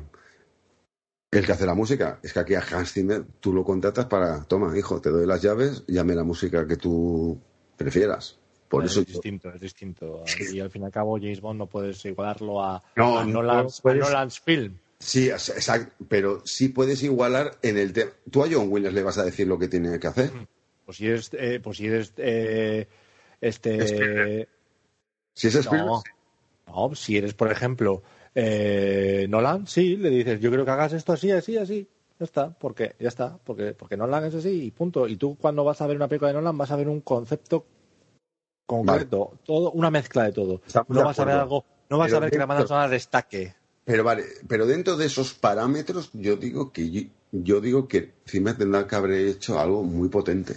el 1.30 1.46
que 1.46 1.52
hace 1.52 1.66
la 1.66 1.74
música 1.74 2.18
es 2.22 2.32
que 2.32 2.38
aquí 2.40 2.54
a 2.54 2.60
Hans 2.60 2.92
Zimmer 2.92 3.24
tú 3.40 3.52
lo 3.52 3.64
contratas 3.64 4.06
para 4.06 4.42
toma 4.44 4.76
hijo 4.76 5.00
te 5.00 5.10
doy 5.10 5.26
las 5.26 5.42
llaves 5.42 5.84
llame 5.86 6.14
la 6.14 6.24
música 6.24 6.66
que 6.66 6.76
tú 6.76 7.38
prefieras 7.76 8.38
por 8.68 8.84
es 8.84 8.92
eso 8.92 9.00
yo- 9.02 9.06
distinto, 9.06 9.50
es 9.52 9.60
distinto. 9.60 10.24
Y 10.52 10.58
al 10.60 10.70
fin 10.70 10.80
y 10.80 10.84
al 10.86 10.90
cabo, 10.90 11.18
James 11.18 11.42
Bond 11.42 11.58
no 11.58 11.66
puedes 11.66 12.02
igualarlo 12.06 12.62
a, 12.64 12.82
No, 12.96 13.18
a 13.18 13.24
no 13.26 13.42
Nolan's, 13.42 13.80
a 13.80 13.82
puedes. 13.82 14.00
Nolan's 14.00 14.40
Film. 14.40 14.78
sí 14.98 15.28
exacto 15.28 15.92
pero 16.08 16.40
sí 16.46 16.68
puedes 16.70 17.02
igualar 17.02 17.58
en 17.62 17.76
el 17.76 17.92
tema 17.92 18.12
tú 18.30 18.42
a 18.42 18.48
John 18.50 18.68
Williams 18.70 18.94
le 18.94 19.02
vas 19.02 19.18
a 19.18 19.24
decir 19.24 19.46
lo 19.46 19.58
que 19.58 19.68
tiene 19.68 19.98
que 19.98 20.06
hacer 20.06 20.30
Pues 20.92 20.98
si 20.98 21.06
eres, 21.06 21.30
eh, 21.32 21.58
pues 21.62 21.78
si 21.78 21.86
eres 21.86 22.12
eh, 22.18 22.86
este. 23.40 24.46
Si 25.32 25.48
es 25.48 25.54
Spielberg 25.54 25.86
No, 25.86 26.02
no, 26.66 26.94
si 26.94 27.16
eres, 27.16 27.32
por 27.32 27.50
ejemplo, 27.50 28.02
eh, 28.34 29.24
Nolan, 29.26 29.66
sí, 29.66 29.96
le 29.96 30.10
dices, 30.10 30.38
yo 30.38 30.50
creo 30.50 30.66
que 30.66 30.70
hagas 30.70 30.92
esto 30.92 31.14
así, 31.14 31.30
así, 31.30 31.56
así. 31.56 31.88
Ya 32.18 32.24
está, 32.24 32.50
porque 32.50 32.94
ya 33.00 33.08
está, 33.08 33.38
porque, 33.42 33.72
porque 33.72 33.96
Nolan 33.96 34.24
es 34.24 34.34
así 34.34 34.64
y 34.64 34.70
punto. 34.70 35.08
Y 35.08 35.16
tú 35.16 35.38
cuando 35.40 35.64
vas 35.64 35.80
a 35.80 35.86
ver 35.86 35.96
una 35.96 36.08
película 36.08 36.28
de 36.28 36.34
Nolan 36.34 36.58
vas 36.58 36.70
a 36.70 36.76
ver 36.76 36.90
un 36.90 37.00
concepto 37.00 37.64
concreto, 38.66 39.38
todo, 39.46 39.70
una 39.70 39.90
mezcla 39.90 40.24
de 40.24 40.32
todo. 40.32 40.60
Estamos 40.66 40.90
no 40.90 40.98
de 40.98 41.04
vas 41.04 41.18
a 41.18 41.24
ver 41.24 41.36
algo, 41.36 41.64
no 41.88 41.96
vas 41.96 42.08
Pero 42.08 42.18
a 42.18 42.20
ver 42.20 42.30
que 42.32 42.38
la 42.38 42.44
banda 42.44 42.66
sonora 42.66 42.88
destaque. 42.90 43.54
Pero 43.86 44.04
vale, 44.04 44.24
pero 44.46 44.66
dentro 44.66 44.98
de 44.98 45.06
esos 45.06 45.32
parámetros, 45.32 46.10
yo 46.12 46.36
digo 46.36 46.70
que 46.70 46.90
yo, 46.90 47.00
yo 47.32 47.62
digo 47.62 47.88
que 47.88 48.12
Zimmer 48.28 48.56
tendrá 48.56 48.86
que 48.86 48.94
haber 48.94 49.12
hecho 49.12 49.58
algo 49.58 49.82
muy 49.82 50.10
potente, 50.10 50.54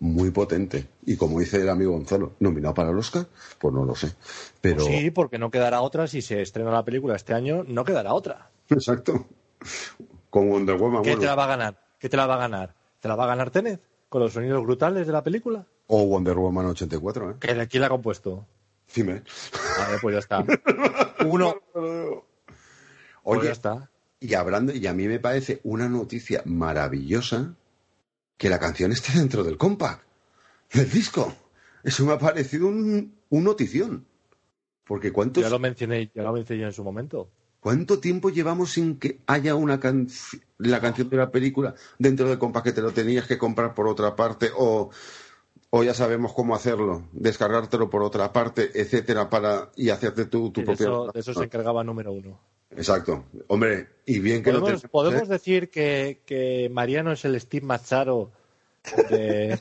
muy 0.00 0.30
potente. 0.30 0.86
Y 1.06 1.16
como 1.16 1.40
dice 1.40 1.60
el 1.60 1.68
amigo 1.68 1.92
Gonzalo, 1.92 2.32
nominado 2.40 2.74
para 2.74 2.90
el 2.90 2.98
Oscar, 2.98 3.26
pues 3.58 3.74
no 3.74 3.84
lo 3.84 3.94
sé. 3.94 4.14
Pero 4.60 4.84
Pues 4.84 4.86
sí, 4.98 5.10
porque 5.10 5.38
no 5.38 5.50
quedará 5.50 5.80
otra 5.80 6.06
si 6.06 6.22
se 6.22 6.40
estrena 6.42 6.70
la 6.70 6.84
película 6.84 7.16
este 7.16 7.34
año, 7.34 7.64
no 7.66 7.84
quedará 7.84 8.12
otra. 8.14 8.50
exacto. 8.68 9.26
Con 10.30 10.48
Wonder 10.50 10.76
Woman, 10.76 11.02
¿Qué 11.02 11.10
bueno, 11.10 11.20
te 11.20 11.26
la 11.26 11.34
va 11.34 11.44
a 11.44 11.48
ganar? 11.48 11.82
¿Qué 11.98 12.08
te 12.08 12.16
la 12.16 12.26
va 12.26 12.34
a 12.34 12.38
ganar? 12.38 12.74
¿Te 13.00 13.08
la 13.08 13.16
va 13.16 13.24
a 13.24 13.28
ganar 13.28 13.50
Tenet? 13.50 13.80
¿Con 14.08 14.22
los 14.22 14.32
sonidos 14.32 14.62
brutales 14.62 15.06
de 15.06 15.12
la 15.12 15.22
película? 15.22 15.66
o 15.90 16.04
Wonder 16.06 16.36
Woman 16.36 16.66
84, 16.66 17.30
¿eh? 17.30 17.34
¿Que- 17.40 17.66
¿Quién 17.66 17.80
la 17.80 17.86
ha 17.86 17.90
compuesto? 17.90 18.44
Zimmer. 18.90 19.24
Vale, 19.78 19.98
pues 20.02 20.12
ya 20.14 20.18
está. 20.18 20.44
Uno. 21.26 21.54
Pues 21.72 22.22
Oye, 23.24 23.44
ya 23.46 23.52
está. 23.52 23.90
y 24.20 24.34
hablando, 24.34 24.72
y 24.74 24.86
a 24.86 24.92
mí 24.94 25.08
me 25.08 25.18
parece 25.18 25.60
una 25.64 25.88
noticia 25.88 26.42
maravillosa 26.44 27.54
que 28.38 28.48
la 28.48 28.58
canción 28.58 28.92
esté 28.92 29.12
dentro 29.18 29.44
del 29.44 29.58
compact, 29.58 30.02
del 30.72 30.88
disco. 30.90 31.34
Eso 31.82 32.06
me 32.06 32.12
ha 32.12 32.18
parecido 32.18 32.68
un, 32.68 33.14
un 33.28 33.44
notición. 33.44 34.06
Porque 34.86 35.12
¿cuántos, 35.12 35.44
Ya 35.44 35.50
lo 35.50 35.58
mencioné, 35.58 36.10
ya 36.14 36.22
lo 36.22 36.32
mencioné 36.32 36.62
yo 36.62 36.66
en 36.68 36.72
su 36.72 36.82
momento. 36.82 37.28
¿cuánto 37.60 37.98
tiempo 37.98 38.30
llevamos 38.30 38.70
sin 38.70 38.98
que 38.98 39.18
haya 39.26 39.54
una 39.56 39.78
can- 39.80 40.08
la 40.58 40.80
canción 40.80 41.10
de 41.10 41.16
la 41.16 41.30
película 41.30 41.74
dentro 41.98 42.28
del 42.28 42.38
compact 42.38 42.66
que 42.66 42.72
te 42.72 42.80
lo 42.80 42.92
tenías 42.92 43.26
que 43.26 43.36
comprar 43.36 43.74
por 43.74 43.88
otra 43.88 44.14
parte 44.16 44.50
o, 44.56 44.90
o 45.70 45.82
ya 45.82 45.92
sabemos 45.92 46.32
cómo 46.32 46.54
hacerlo, 46.54 47.08
descargártelo 47.12 47.90
por 47.90 48.02
otra 48.02 48.32
parte, 48.32 48.70
etcétera, 48.80 49.28
para 49.28 49.70
y 49.76 49.90
hacerte 49.90 50.24
tu, 50.26 50.50
tu 50.50 50.60
de, 50.60 50.66
propia... 50.66 50.86
eso, 50.86 51.10
de 51.12 51.20
eso 51.20 51.34
se 51.34 51.44
encargaba 51.44 51.82
número 51.84 52.12
uno. 52.12 52.40
Exacto. 52.70 53.24
Hombre, 53.48 53.88
y 54.06 54.18
bien 54.20 54.42
que 54.42 54.52
lo 54.52 54.60
¿Podemos, 54.60 54.82
tenemos, 54.82 54.90
podemos 54.90 55.28
¿eh? 55.28 55.32
decir 55.32 55.70
que, 55.70 56.20
que 56.26 56.68
Mariano 56.72 57.12
es 57.12 57.24
el 57.24 57.40
Steve 57.40 57.66
Macharo 57.66 58.30
de, 59.10 59.58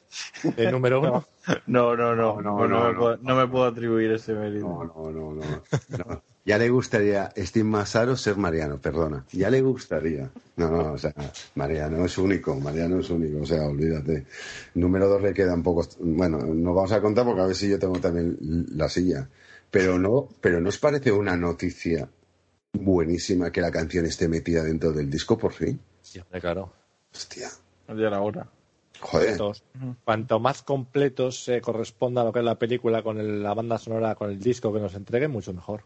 de 0.55 0.71
número 0.71 0.99
uno? 1.01 1.25
No, 1.65 1.95
no, 1.95 2.13
no. 2.13 2.41
No, 2.41 2.67
No, 2.67 2.67
no, 2.67 2.83
me 2.87 2.93
no. 2.93 2.99
puedo, 2.99 3.17
no 3.21 3.35
me 3.37 3.47
puedo 3.47 3.63
atribuir 3.63 4.11
ese 4.11 4.33
mérito. 4.33 4.67
No, 4.67 4.83
no, 4.83 5.11
no, 5.11 5.33
no, 5.33 5.63
no. 5.97 6.23
Ya 6.43 6.57
le 6.57 6.69
gustaría 6.69 7.31
Steve 7.37 7.63
Masaro 7.63 8.17
ser 8.17 8.35
Mariano, 8.35 8.81
perdona. 8.81 9.25
Ya 9.31 9.49
le 9.49 9.61
gustaría. 9.61 10.29
No, 10.57 10.69
no, 10.69 10.91
o 10.93 10.97
sea, 10.97 11.13
Mariano 11.55 12.03
es 12.03 12.17
único, 12.17 12.53
Mariano 12.59 12.99
es 12.99 13.09
único, 13.09 13.41
o 13.41 13.45
sea, 13.45 13.63
olvídate. 13.65 14.25
Número 14.73 15.07
dos 15.07 15.21
le 15.21 15.33
quedan 15.33 15.63
pocos. 15.63 15.97
Bueno, 16.01 16.39
no 16.39 16.73
vamos 16.73 16.91
a 16.91 16.99
contar 17.01 17.23
porque 17.25 17.41
a 17.41 17.45
ver 17.47 17.55
si 17.55 17.69
yo 17.69 17.79
tengo 17.79 17.97
también 17.99 18.37
la 18.75 18.89
silla. 18.89 19.29
Pero 19.71 19.97
no, 19.99 20.27
pero 20.41 20.59
¿no 20.59 20.67
os 20.67 20.77
parece 20.77 21.13
una 21.13 21.37
noticia 21.37 22.09
buenísima 22.77 23.51
que 23.51 23.61
la 23.61 23.71
canción 23.71 24.05
esté 24.05 24.27
metida 24.27 24.63
dentro 24.63 24.91
del 24.91 25.09
disco 25.09 25.37
por 25.37 25.53
fin? 25.53 25.79
Sí, 26.01 26.19
hombre, 26.19 26.39
claro. 26.41 26.73
Hostia. 27.13 27.49
Ya 27.87 27.93
era 28.07 28.21
hora. 28.21 28.47
Joder. 28.99 29.39
Cuanto 30.03 30.39
más 30.39 30.63
completos 30.63 31.43
se 31.43 31.61
corresponda 31.61 32.21
a 32.21 32.25
lo 32.25 32.33
que 32.33 32.39
es 32.39 32.45
la 32.45 32.57
película 32.57 33.03
con 33.03 33.19
el- 33.19 33.43
la 33.43 33.53
banda 33.53 33.77
sonora, 33.77 34.15
con 34.15 34.31
el 34.31 34.39
disco 34.39 34.73
que 34.73 34.79
nos 34.79 34.95
entregue, 34.95 35.27
mucho 35.27 35.53
mejor. 35.53 35.83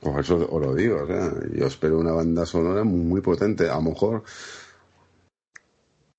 Por 0.00 0.20
eso 0.20 0.36
os 0.50 0.60
lo 0.60 0.74
digo, 0.74 1.02
o 1.02 1.06
sea, 1.06 1.32
yo 1.54 1.66
espero 1.66 1.98
una 1.98 2.12
banda 2.12 2.44
sonora 2.46 2.84
muy 2.84 3.20
potente. 3.22 3.68
A 3.68 3.76
lo 3.76 3.82
mejor, 3.82 4.22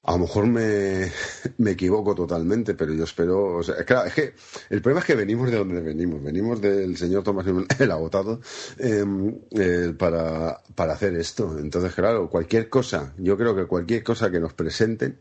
a 0.07 0.11
lo 0.11 0.19
mejor 0.19 0.45
me, 0.45 1.11
me 1.57 1.71
equivoco 1.71 2.13
totalmente, 2.13 2.75
pero 2.75 2.93
yo 2.93 3.05
espero, 3.05 3.57
o 3.57 3.63
sea, 3.63 3.83
claro, 3.83 4.07
es 4.07 4.13
que 4.13 4.33
el 4.69 4.81
problema 4.81 4.99
es 4.99 5.05
que 5.07 5.15
venimos 5.15 5.49
de 5.49 5.57
donde 5.57 5.81
venimos, 5.81 6.21
venimos 6.21 6.61
del 6.61 6.95
señor 6.95 7.23
Tomás 7.23 7.45
el 7.79 7.91
agotado, 7.91 8.39
eh, 8.77 9.03
eh, 9.51 9.93
para, 9.97 10.61
para 10.75 10.93
hacer 10.93 11.15
esto. 11.15 11.57
Entonces, 11.57 11.93
claro, 11.95 12.29
cualquier 12.29 12.69
cosa, 12.69 13.13
yo 13.17 13.35
creo 13.35 13.55
que 13.55 13.65
cualquier 13.65 14.03
cosa 14.03 14.29
que 14.29 14.39
nos 14.39 14.53
presenten 14.53 15.19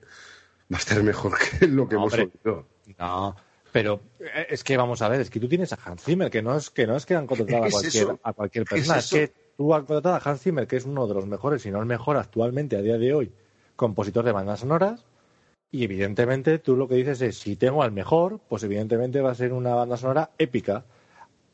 va 0.72 0.76
a 0.76 0.80
estar 0.80 1.02
mejor 1.02 1.32
que 1.60 1.66
lo 1.66 1.88
que 1.88 1.94
No, 1.94 2.02
hemos 2.02 2.14
oído. 2.14 2.66
No, 2.98 3.36
pero 3.72 4.02
eh, 4.20 4.48
es 4.50 4.62
que 4.62 4.76
vamos 4.76 5.00
a 5.00 5.08
ver, 5.08 5.22
es 5.22 5.30
que 5.30 5.40
tú 5.40 5.48
tienes 5.48 5.72
a 5.72 5.78
Hans 5.82 6.04
Zimmer, 6.04 6.30
que 6.30 6.42
no 6.42 6.54
es 6.56 6.68
que 6.68 6.86
no 6.86 6.94
es 6.94 7.06
que 7.06 7.14
han 7.14 7.26
contratado 7.26 7.64
a 7.64 7.68
¿Qué 7.68 7.68
es 7.68 7.74
cualquier, 7.74 8.20
a 8.22 8.32
cualquier 8.34 8.64
¿Qué 8.66 8.74
es 8.74 8.80
persona, 8.82 8.98
es, 8.98 9.06
eso? 9.06 9.16
que 9.16 9.32
tú 9.56 9.72
has 9.74 9.84
contratado 9.84 10.14
a 10.16 10.30
Hans 10.30 10.42
Zimmer, 10.42 10.66
que 10.66 10.76
es 10.76 10.84
uno 10.84 11.06
de 11.06 11.14
los 11.14 11.26
mejores, 11.26 11.62
si 11.62 11.70
no 11.70 11.80
el 11.80 11.86
mejor 11.86 12.18
actualmente 12.18 12.76
a 12.76 12.82
día 12.82 12.98
de 12.98 13.14
hoy, 13.14 13.32
compositor 13.76 14.24
de 14.24 14.32
bandas 14.32 14.60
sonoras, 14.60 15.04
y 15.70 15.84
evidentemente 15.84 16.58
tú 16.58 16.76
lo 16.76 16.86
que 16.88 16.94
dices 16.94 17.20
es, 17.22 17.38
si 17.38 17.56
tengo 17.56 17.82
al 17.82 17.92
mejor, 17.92 18.40
pues 18.48 18.62
evidentemente 18.62 19.20
va 19.20 19.32
a 19.32 19.34
ser 19.34 19.52
una 19.52 19.74
banda 19.74 19.96
sonora 19.96 20.30
épica. 20.38 20.84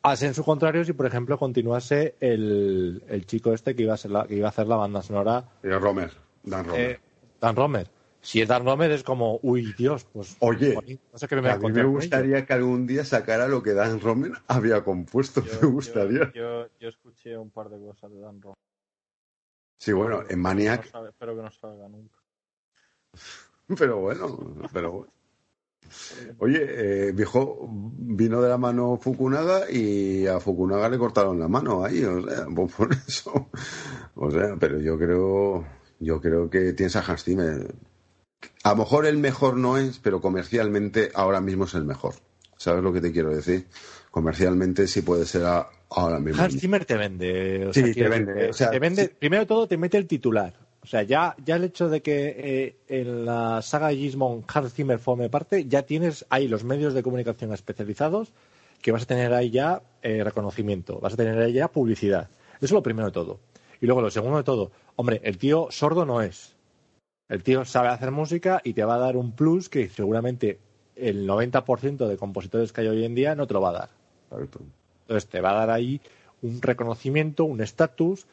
Haz 0.03 0.23
en 0.23 0.35
su 0.35 0.45
contrario 0.45 0.85
si, 0.85 0.93
por 0.93 1.07
ejemplo, 1.07 1.39
continuase 1.39 2.15
el, 2.21 3.03
el 3.09 3.27
chico 3.27 3.53
este 3.53 3.75
que 3.75 3.83
iba, 3.83 3.95
a 3.95 3.99
ser 3.99 4.11
la- 4.11 4.27
que 4.27 4.35
iba 4.35 4.47
a 4.47 4.51
hacer 4.51 4.67
la 4.67 4.77
banda 4.77 5.03
sonora 5.03 5.45
Eh, 5.63 5.79
Romer, 5.79 6.11
Dan 6.43 6.65
Romer. 6.67 6.91
eh, 6.91 7.01
Dan 7.41 7.57
Romer. 7.57 7.87
Si 8.23 8.41
es 8.43 8.49
Dan 8.49 8.65
Romer 8.67 8.91
es 8.91 9.03
como, 9.03 9.39
uy, 9.43 9.73
Dios, 9.77 10.05
pues... 10.13 10.37
Oye, 10.41 10.99
no 11.13 11.19
sé 11.19 11.27
qué 11.27 11.37
me 11.41 11.49
a 11.49 11.55
a 11.55 11.59
mí 11.59 11.73
me 11.73 11.85
gustaría 11.85 12.45
que 12.45 12.53
algún 12.53 12.87
día 12.87 13.05
sacara 13.05 13.49
lo 13.49 13.63
que 13.63 13.73
Dan 13.73 14.01
Romer 14.01 14.33
había 14.47 14.85
compuesto. 14.85 15.43
me 15.63 15.69
gustaría. 15.69 16.31
Yo, 16.35 16.67
yo 16.79 16.89
escuché 16.89 17.37
un 17.39 17.51
par 17.51 17.71
de 17.71 17.79
cosas 17.79 18.11
de 18.13 18.21
Dan 18.21 18.43
Ron. 18.43 18.55
Sí, 19.81 19.93
bueno, 19.93 20.23
en 20.29 20.39
Maniac, 20.41 20.85
No 20.85 20.91
sabe- 20.91 21.09
espero 21.09 21.35
que 21.35 21.43
no 21.43 21.51
salga 21.51 21.89
nunca. 21.89 22.19
pero 23.79 23.97
bueno, 23.99 24.55
pero 24.73 24.93
bueno. 24.93 25.13
Oye, 26.39 27.09
eh, 27.09 27.13
viejo, 27.13 27.67
vino 27.71 28.43
de 28.43 28.49
la 28.51 28.59
mano 28.59 28.99
Fukunaga 28.99 29.71
y 29.71 30.27
a 30.27 30.39
Fukunaga 30.39 30.89
le 30.91 30.99
cortaron 30.99 31.39
la 31.41 31.49
mano 31.49 31.83
ahí, 31.83 32.05
o 32.05 32.23
sea, 32.29 32.47
pues 32.55 32.73
por 32.77 32.93
eso. 32.93 33.49
O 34.17 34.31
sea, 34.31 34.57
pero 34.61 34.79
yo 34.81 34.99
creo, 34.99 35.65
yo 35.99 36.21
creo 36.21 36.51
que 36.51 36.75
tienes 36.75 36.95
a 36.97 37.01
Hans 37.01 37.25
Zimmer. 37.25 37.75
A 38.63 38.71
lo 38.71 38.77
mejor 38.77 39.07
el 39.07 39.17
mejor 39.17 39.57
no 39.57 39.79
es, 39.79 39.99
pero 39.99 40.21
comercialmente 40.21 41.11
ahora 41.15 41.41
mismo 41.41 41.65
es 41.65 41.73
el 41.75 41.85
mejor. 41.87 42.15
¿Sabes 42.59 42.83
lo 42.85 42.93
que 42.93 43.01
te 43.01 43.13
quiero 43.13 43.35
decir? 43.35 43.67
Comercialmente 44.11 44.87
sí 44.87 45.01
puede 45.01 45.25
ser 45.25 45.45
a- 45.47 45.71
ahora 45.91 46.19
mismo. 46.19 46.43
Hans 46.43 46.59
Zimmer 46.59 46.85
te 46.85 46.97
vende. 46.97 47.67
O 47.67 47.73
Sí, 47.73 47.83
sea, 47.83 47.95
te 47.95 48.09
vende, 48.09 48.33
decir, 48.33 48.51
o 48.51 48.53
sea, 48.53 48.71
te 48.71 48.79
vende 48.79 49.05
sí. 49.07 49.11
Primero 49.19 49.43
de 49.43 49.47
todo, 49.47 49.67
te 49.67 49.77
mete 49.77 49.99
el 49.99 50.07
titular. 50.07 50.55
O 50.83 50.87
sea, 50.87 51.03
ya, 51.03 51.37
ya 51.45 51.57
el 51.57 51.65
hecho 51.65 51.89
de 51.89 52.01
que 52.01 52.35
eh, 52.39 52.77
en 52.89 53.27
la 53.27 53.61
saga 53.61 53.91
Gizmon 53.91 54.45
Hans 54.49 54.73
Zimmer 54.73 54.99
forme 54.99 55.29
parte, 55.29 55.67
ya 55.67 55.83
tienes 55.83 56.25
ahí 56.31 56.49
los 56.49 56.65
medios 56.65 56.95
de 56.95 57.03
comunicación 57.03 57.53
especializados 57.53 58.33
que 58.81 58.93
vas 58.93 59.03
a 59.03 59.07
tener 59.07 59.33
ahí 59.35 59.51
ya 59.51 59.83
eh, 60.03 60.25
reconocimiento, 60.25 60.99
vas 61.01 61.13
a 61.13 61.17
tener 61.17 61.39
ahí 61.39 61.53
ya 61.53 61.69
publicidad. 61.69 62.29
Eso 62.57 62.65
es 62.67 62.73
lo 62.73 62.83
primero 62.83 63.07
de 63.07 63.13
todo. 63.13 63.41
Y 63.81 63.87
luego 63.87 64.01
lo 64.01 64.11
segundo 64.11 64.39
de 64.39 64.45
todo, 64.45 64.71
hombre, 64.97 65.21
el 65.25 65.37
tío 65.37 65.69
sordo 65.71 66.07
no 66.07 66.23
es. 66.23 66.55
El 67.29 67.43
tío 67.43 67.65
sabe 67.65 67.89
hacer 67.89 68.11
música 68.11 68.61
y 68.65 68.73
te 68.73 68.85
va 68.85 68.95
a 68.95 68.99
dar 68.99 69.17
un 69.17 69.33
plus 69.33 69.69
que 69.69 69.89
seguramente 69.89 70.59
el 70.97 71.29
90% 71.29 72.09
de 72.09 72.17
compositores 72.17 72.73
que 72.73 72.81
hay 72.81 72.89
hoy 72.89 73.05
en 73.05 73.15
día 73.15 73.35
no 73.35 73.47
te 73.47 73.55
lo 73.55 73.61
va 73.61 73.71
a 73.71 73.73
dar. 73.73 73.89
Entonces 75.11 75.29
te 75.29 75.41
va 75.41 75.51
a 75.51 75.55
dar 75.67 75.71
ahí 75.71 76.01
un 76.43 76.63
reconocimiento, 76.63 77.43
un 77.45 77.61
estatus 77.61 78.27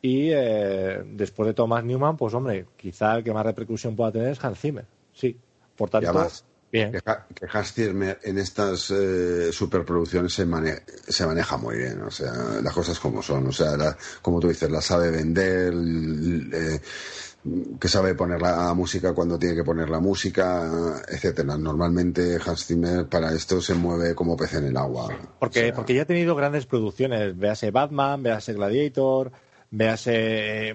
y 0.00 0.30
eh, 0.32 1.02
después 1.04 1.46
de 1.46 1.52
Thomas 1.52 1.84
Newman, 1.84 2.16
pues 2.16 2.32
hombre, 2.32 2.64
quizá 2.74 3.16
el 3.16 3.22
que 3.22 3.34
más 3.34 3.44
repercusión 3.44 3.94
pueda 3.94 4.10
tener 4.12 4.28
es 4.30 4.42
Hans 4.42 4.58
Zimmer. 4.58 4.86
Sí. 5.12 5.36
Por 5.76 5.90
tanto, 5.90 6.08
además, 6.08 6.42
bien. 6.72 6.90
que, 6.90 7.00
Ha- 7.04 7.26
que 7.34 7.46
Hans 7.52 7.74
Zimmer 7.74 8.18
en 8.22 8.38
estas 8.38 8.90
eh, 8.90 9.52
superproducciones 9.52 10.32
se, 10.32 10.46
mane- 10.46 10.80
se 11.06 11.26
maneja 11.26 11.58
muy 11.58 11.76
bien, 11.76 12.00
o 12.00 12.10
sea, 12.10 12.32
las 12.62 12.72
cosas 12.72 12.98
como 12.98 13.22
son, 13.22 13.46
o 13.48 13.52
sea, 13.52 13.76
la- 13.76 13.96
como 14.22 14.40
tú 14.40 14.48
dices, 14.48 14.70
la 14.70 14.80
sabe 14.80 15.10
vender, 15.10 15.74
eh, 15.74 16.80
que 17.80 17.88
sabe 17.88 18.14
poner 18.14 18.40
la 18.40 18.72
música 18.74 19.12
cuando 19.14 19.38
tiene 19.38 19.56
que 19.56 19.64
poner 19.64 19.90
la 19.90 19.98
música, 19.98 21.02
etcétera. 21.08 21.58
Normalmente 21.58 22.38
Hans 22.44 22.66
Zimmer 22.66 23.06
para 23.06 23.32
esto 23.32 23.60
se 23.60 23.74
mueve 23.74 24.14
como 24.14 24.36
pez 24.36 24.54
en 24.54 24.66
el 24.66 24.76
agua. 24.76 25.08
Porque, 25.40 25.72
porque 25.72 25.94
ya 25.94 26.02
ha 26.02 26.06
tenido 26.06 26.36
grandes 26.36 26.66
producciones, 26.66 27.36
véase 27.36 27.70
Batman, 27.70 28.22
véase 28.22 28.52
Gladiator, 28.52 29.32
véase... 29.70 30.74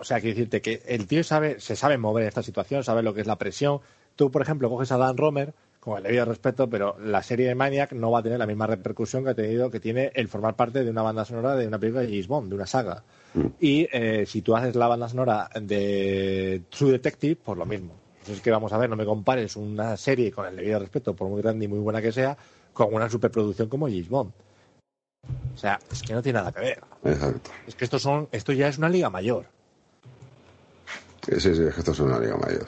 O 0.00 0.04
sea, 0.04 0.20
quiero 0.20 0.36
decirte 0.36 0.62
que 0.62 0.82
el 0.86 1.08
tío 1.08 1.24
sabe, 1.24 1.58
se 1.58 1.74
sabe 1.74 1.98
mover 1.98 2.22
en 2.22 2.28
esta 2.28 2.44
situación, 2.44 2.84
sabe 2.84 3.02
lo 3.02 3.14
que 3.14 3.20
es 3.20 3.26
la 3.26 3.36
presión. 3.36 3.80
Tú, 4.14 4.30
por 4.30 4.42
ejemplo, 4.42 4.70
coges 4.70 4.92
a 4.92 4.96
Dan 4.96 5.16
Romer, 5.16 5.54
con 5.80 5.98
el 5.98 6.02
debido 6.04 6.24
respeto, 6.24 6.68
pero 6.68 6.96
la 6.98 7.22
serie 7.22 7.48
de 7.48 7.54
Maniac 7.54 7.92
no 7.92 8.10
va 8.10 8.20
a 8.20 8.22
tener 8.22 8.38
la 8.38 8.46
misma 8.46 8.66
repercusión 8.66 9.24
que 9.24 9.30
ha 9.30 9.34
tenido, 9.34 9.70
que 9.70 9.80
tiene 9.80 10.10
el 10.14 10.28
formar 10.28 10.54
parte 10.54 10.84
de 10.84 10.90
una 10.90 11.02
banda 11.02 11.24
sonora 11.24 11.56
de 11.56 11.66
una 11.66 11.78
película 11.78 12.02
de 12.02 12.08
James 12.08 12.28
Bond, 12.28 12.48
de 12.48 12.54
una 12.54 12.66
saga. 12.66 13.02
Y 13.60 13.88
eh, 13.92 14.24
si 14.26 14.42
tú 14.42 14.56
haces 14.56 14.74
la 14.74 14.88
banda 14.88 15.08
sonora 15.08 15.48
de 15.60 16.62
True 16.70 16.92
Detective, 16.92 17.36
pues 17.44 17.58
lo 17.58 17.66
mismo. 17.66 17.92
Entonces, 18.20 18.42
que 18.42 18.50
vamos 18.50 18.72
a 18.72 18.78
ver? 18.78 18.90
No 18.90 18.96
me 18.96 19.06
compares 19.06 19.56
una 19.56 19.96
serie 19.96 20.30
con 20.32 20.46
el 20.46 20.56
debido 20.56 20.78
respeto, 20.78 21.14
por 21.14 21.28
muy 21.28 21.40
grande 21.40 21.64
y 21.64 21.68
muy 21.68 21.78
buena 21.78 22.02
que 22.02 22.12
sea, 22.12 22.36
con 22.72 22.92
una 22.92 23.08
superproducción 23.08 23.68
como 23.68 23.86
James 23.86 24.08
Bond. 24.08 24.32
O 25.54 25.58
sea, 25.58 25.78
es 25.90 26.02
que 26.02 26.12
no 26.12 26.22
tiene 26.22 26.38
nada 26.38 26.52
que 26.52 26.60
ver. 26.60 26.80
Exacto. 27.04 27.50
Es 27.66 27.74
que 27.74 27.84
estos 27.84 28.02
son, 28.02 28.28
esto 28.32 28.52
ya 28.52 28.68
es 28.68 28.78
una 28.78 28.88
liga 28.88 29.10
mayor. 29.10 29.46
Sí, 31.26 31.40
sí, 31.40 31.48
es 31.50 31.74
que 31.74 31.80
esto 31.80 31.92
es 31.92 32.00
una 32.00 32.18
liga 32.18 32.36
mayor. 32.36 32.66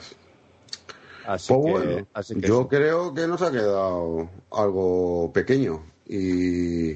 Así 1.25 1.53
Pues 1.53 1.65
que, 1.65 1.71
bueno, 1.87 2.07
así 2.13 2.35
que 2.35 2.41
yo 2.47 2.61
eso. 2.61 2.67
creo 2.67 3.13
que 3.13 3.27
nos 3.27 3.41
ha 3.41 3.51
quedado 3.51 4.29
algo 4.51 5.31
pequeño 5.33 5.83
y, 6.05 6.91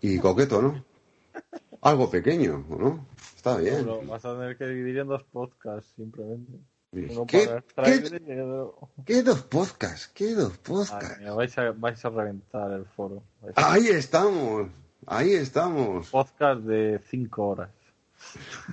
y 0.00 0.18
coqueto, 0.20 0.62
¿no? 0.62 0.84
Algo 1.82 2.10
pequeño, 2.10 2.64
¿no? 2.68 3.06
Está 3.36 3.56
bien. 3.58 3.76
Pero 3.78 4.02
vas 4.06 4.24
a 4.24 4.34
tener 4.34 4.56
que 4.56 4.66
dividir 4.66 4.98
en 4.98 5.08
dos 5.08 5.24
podcasts, 5.24 5.92
simplemente. 5.96 6.52
Uno 6.92 7.26
¿Qué- 7.26 7.62
para 7.74 7.92
qué- 7.92 8.22
¿Qué 9.04 9.22
dos 9.22 9.42
podcasts? 9.42 10.08
¿Qué 10.14 10.34
dos 10.34 10.56
podcasts? 10.58 11.18
Mía, 11.20 11.32
vais, 11.34 11.56
a, 11.58 11.70
vais 11.72 12.02
a 12.04 12.08
reventar 12.10 12.72
el 12.72 12.86
foro. 12.86 13.22
A- 13.54 13.72
Ahí 13.74 13.88
estamos, 13.88 14.68
ahí 15.06 15.32
estamos. 15.34 16.08
Podcast 16.10 16.62
de 16.62 16.98
cinco 17.10 17.48
horas. 17.48 17.70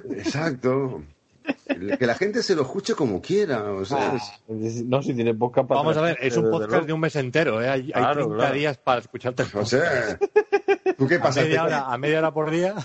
Exacto. 0.09 1.03
Que 1.99 2.05
la 2.07 2.15
gente 2.15 2.41
se 2.41 2.55
lo 2.55 2.61
escuche 2.61 2.93
como 2.95 3.21
quiera, 3.21 3.63
o 3.71 3.83
sea, 3.85 4.13
Ah, 4.15 4.19
No, 4.47 5.01
si 5.01 5.13
tiene 5.13 5.33
podcast 5.33 5.67
para 5.67 5.81
Vamos 5.81 5.97
a 5.97 6.01
ver, 6.01 6.17
es 6.21 6.37
un 6.37 6.49
podcast 6.49 6.85
de 6.85 6.93
un 6.93 6.99
mes 6.99 7.15
entero, 7.15 7.61
¿eh? 7.61 7.69
Hay, 7.69 7.81
hay 7.81 7.91
Claro, 7.91 8.13
30 8.25 8.35
claro. 8.37 8.55
días 8.55 8.77
para 8.77 9.01
escucharte 9.01 9.43
el 9.43 9.49
o 9.53 9.65
sea, 9.65 10.17
¿tú 10.97 11.07
qué 11.07 11.15
a, 11.15 11.21
pasa? 11.21 11.41
media 11.41 11.55
¿Te- 11.61 11.65
hora, 11.67 11.85
a 11.93 11.97
media 11.97 12.19
hora 12.19 12.31
por 12.33 12.49
día. 12.51 12.75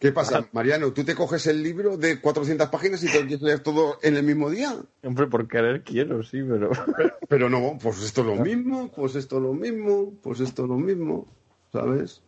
¿Qué 0.00 0.12
pasa, 0.12 0.46
Mariano? 0.52 0.92
¿Tú 0.92 1.04
te 1.04 1.14
coges 1.14 1.46
el 1.46 1.62
libro 1.62 1.96
de 1.96 2.20
400 2.20 2.68
páginas 2.68 3.02
y 3.04 3.06
te 3.06 3.14
lo 3.20 3.26
quieres 3.26 3.40
leer 3.42 3.60
todo 3.60 3.98
en 4.02 4.16
el 4.16 4.22
mismo 4.24 4.50
día? 4.50 4.76
Hombre, 5.02 5.26
por 5.28 5.48
querer 5.48 5.82
quiero, 5.82 6.22
sí, 6.22 6.42
pero. 6.46 6.70
Pero 7.28 7.48
no, 7.48 7.78
pues 7.82 8.02
esto 8.02 8.20
es 8.20 8.26
lo 8.26 8.36
mismo, 8.36 8.90
pues 8.94 9.14
esto 9.14 9.36
es 9.36 9.42
lo 9.42 9.54
mismo, 9.54 10.12
pues 10.22 10.40
esto 10.40 10.64
es 10.64 10.68
lo 10.68 10.76
mismo, 10.76 11.26
¿sabes? 11.72 12.20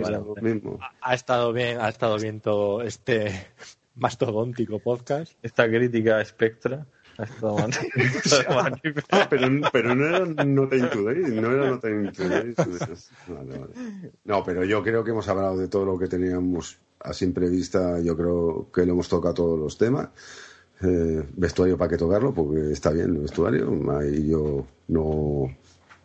Bueno, 0.00 0.34
lo 0.36 0.42
mismo. 0.42 0.78
ha 1.02 1.14
estado 1.14 1.52
bien, 1.52 1.78
ha 1.80 1.88
estado 1.90 2.16
bien 2.18 2.40
todo 2.40 2.80
este 2.82 3.46
mastodóntico 3.94 4.78
podcast. 4.78 5.32
Esta 5.42 5.68
crítica 5.68 6.18
a 6.18 6.24
Spectra 6.24 6.86
Ah, 7.18 7.26
pero, 9.28 9.48
pero 9.72 9.94
no 9.94 10.06
era 10.06 10.20
no 10.20 10.32
era 10.32 10.44
Not 10.44 10.72
in 10.72 10.88
Today. 12.12 12.54
Vale, 13.28 13.58
vale. 13.58 13.74
No, 14.24 14.42
pero 14.44 14.64
yo 14.64 14.82
creo 14.82 15.04
que 15.04 15.10
hemos 15.10 15.28
hablado 15.28 15.56
de 15.56 15.68
todo 15.68 15.84
lo 15.84 15.98
que 15.98 16.08
teníamos 16.08 16.78
a 17.00 17.12
simple 17.12 17.48
vista, 17.48 18.00
yo 18.00 18.16
creo 18.16 18.70
que 18.72 18.86
lo 18.86 18.92
hemos 18.92 19.08
tocado 19.08 19.34
todos 19.34 19.58
los 19.58 19.76
temas. 19.76 20.08
Eh, 20.82 21.22
vestuario 21.36 21.78
para 21.78 21.90
qué 21.90 21.96
tocarlo, 21.96 22.32
porque 22.32 22.72
está 22.72 22.90
bien 22.90 23.06
el 23.06 23.18
vestuario, 23.18 23.70
ahí 23.96 24.28
yo 24.28 24.66
no, 24.88 25.56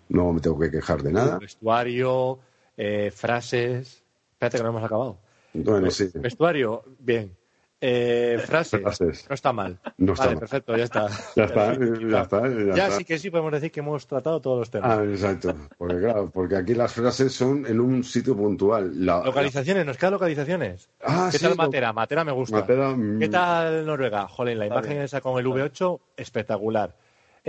no 0.09 0.33
me 0.33 0.39
tengo 0.39 0.59
que 0.59 0.69
quejar 0.69 1.01
de 1.01 1.13
nada. 1.13 1.39
Vestuario, 1.39 2.39
eh, 2.75 3.11
frases. 3.11 4.03
Espérate 4.33 4.57
que 4.57 4.63
no 4.63 4.69
hemos 4.69 4.83
acabado. 4.83 5.17
Bueno, 5.53 5.89
sí. 5.89 6.11
Vestuario, 6.13 6.83
bien. 6.99 7.35
Eh, 7.79 8.39
frases, 8.45 8.81
Frases. 8.81 9.25
no 9.29 9.35
está 9.35 9.53
mal. 9.53 9.79
No 9.97 10.13
está 10.13 10.25
vale, 10.25 10.35
mal. 10.35 10.39
perfecto, 10.41 10.75
ya 10.75 10.83
está. 10.85 11.07
Ya 11.35 11.43
está, 11.45 11.73
ya 11.77 12.21
está, 12.23 12.41
ya 12.47 12.75
Ya 12.75 12.83
está. 12.87 12.91
sí 12.97 13.05
que 13.05 13.19
sí 13.19 13.29
podemos 13.29 13.51
decir 13.51 13.71
que 13.71 13.81
hemos 13.81 14.07
tratado 14.07 14.41
todos 14.41 14.59
los 14.59 14.71
temas. 14.71 14.97
Ah, 14.97 15.03
exacto. 15.03 15.53
Porque 15.77 15.99
claro, 15.99 16.29
porque 16.31 16.55
aquí 16.55 16.73
las 16.73 16.93
frases 16.93 17.33
son 17.33 17.65
en 17.67 17.79
un 17.79 18.03
sitio 18.03 18.35
puntual. 18.35 19.05
La, 19.05 19.23
Localizaciones, 19.23 19.85
nos 19.85 19.95
quedan 19.97 20.13
localizaciones. 20.13 20.89
Ah, 21.03 21.29
¿Qué 21.31 21.37
sí, 21.37 21.43
tal 21.43 21.51
lo- 21.51 21.57
Matera? 21.63 21.93
Matera 21.93 22.23
me 22.23 22.31
gusta. 22.31 22.57
Matera, 22.61 22.89
mm. 22.95 23.19
¿Qué 23.19 23.29
tal 23.29 23.85
Noruega? 23.85 24.27
Joder, 24.27 24.57
la 24.57 24.65
Está 24.65 24.75
imagen 24.75 24.91
bien. 24.93 25.03
esa 25.03 25.21
con 25.21 25.37
el 25.39 25.45
V8, 25.45 25.99
espectacular. 26.17 26.95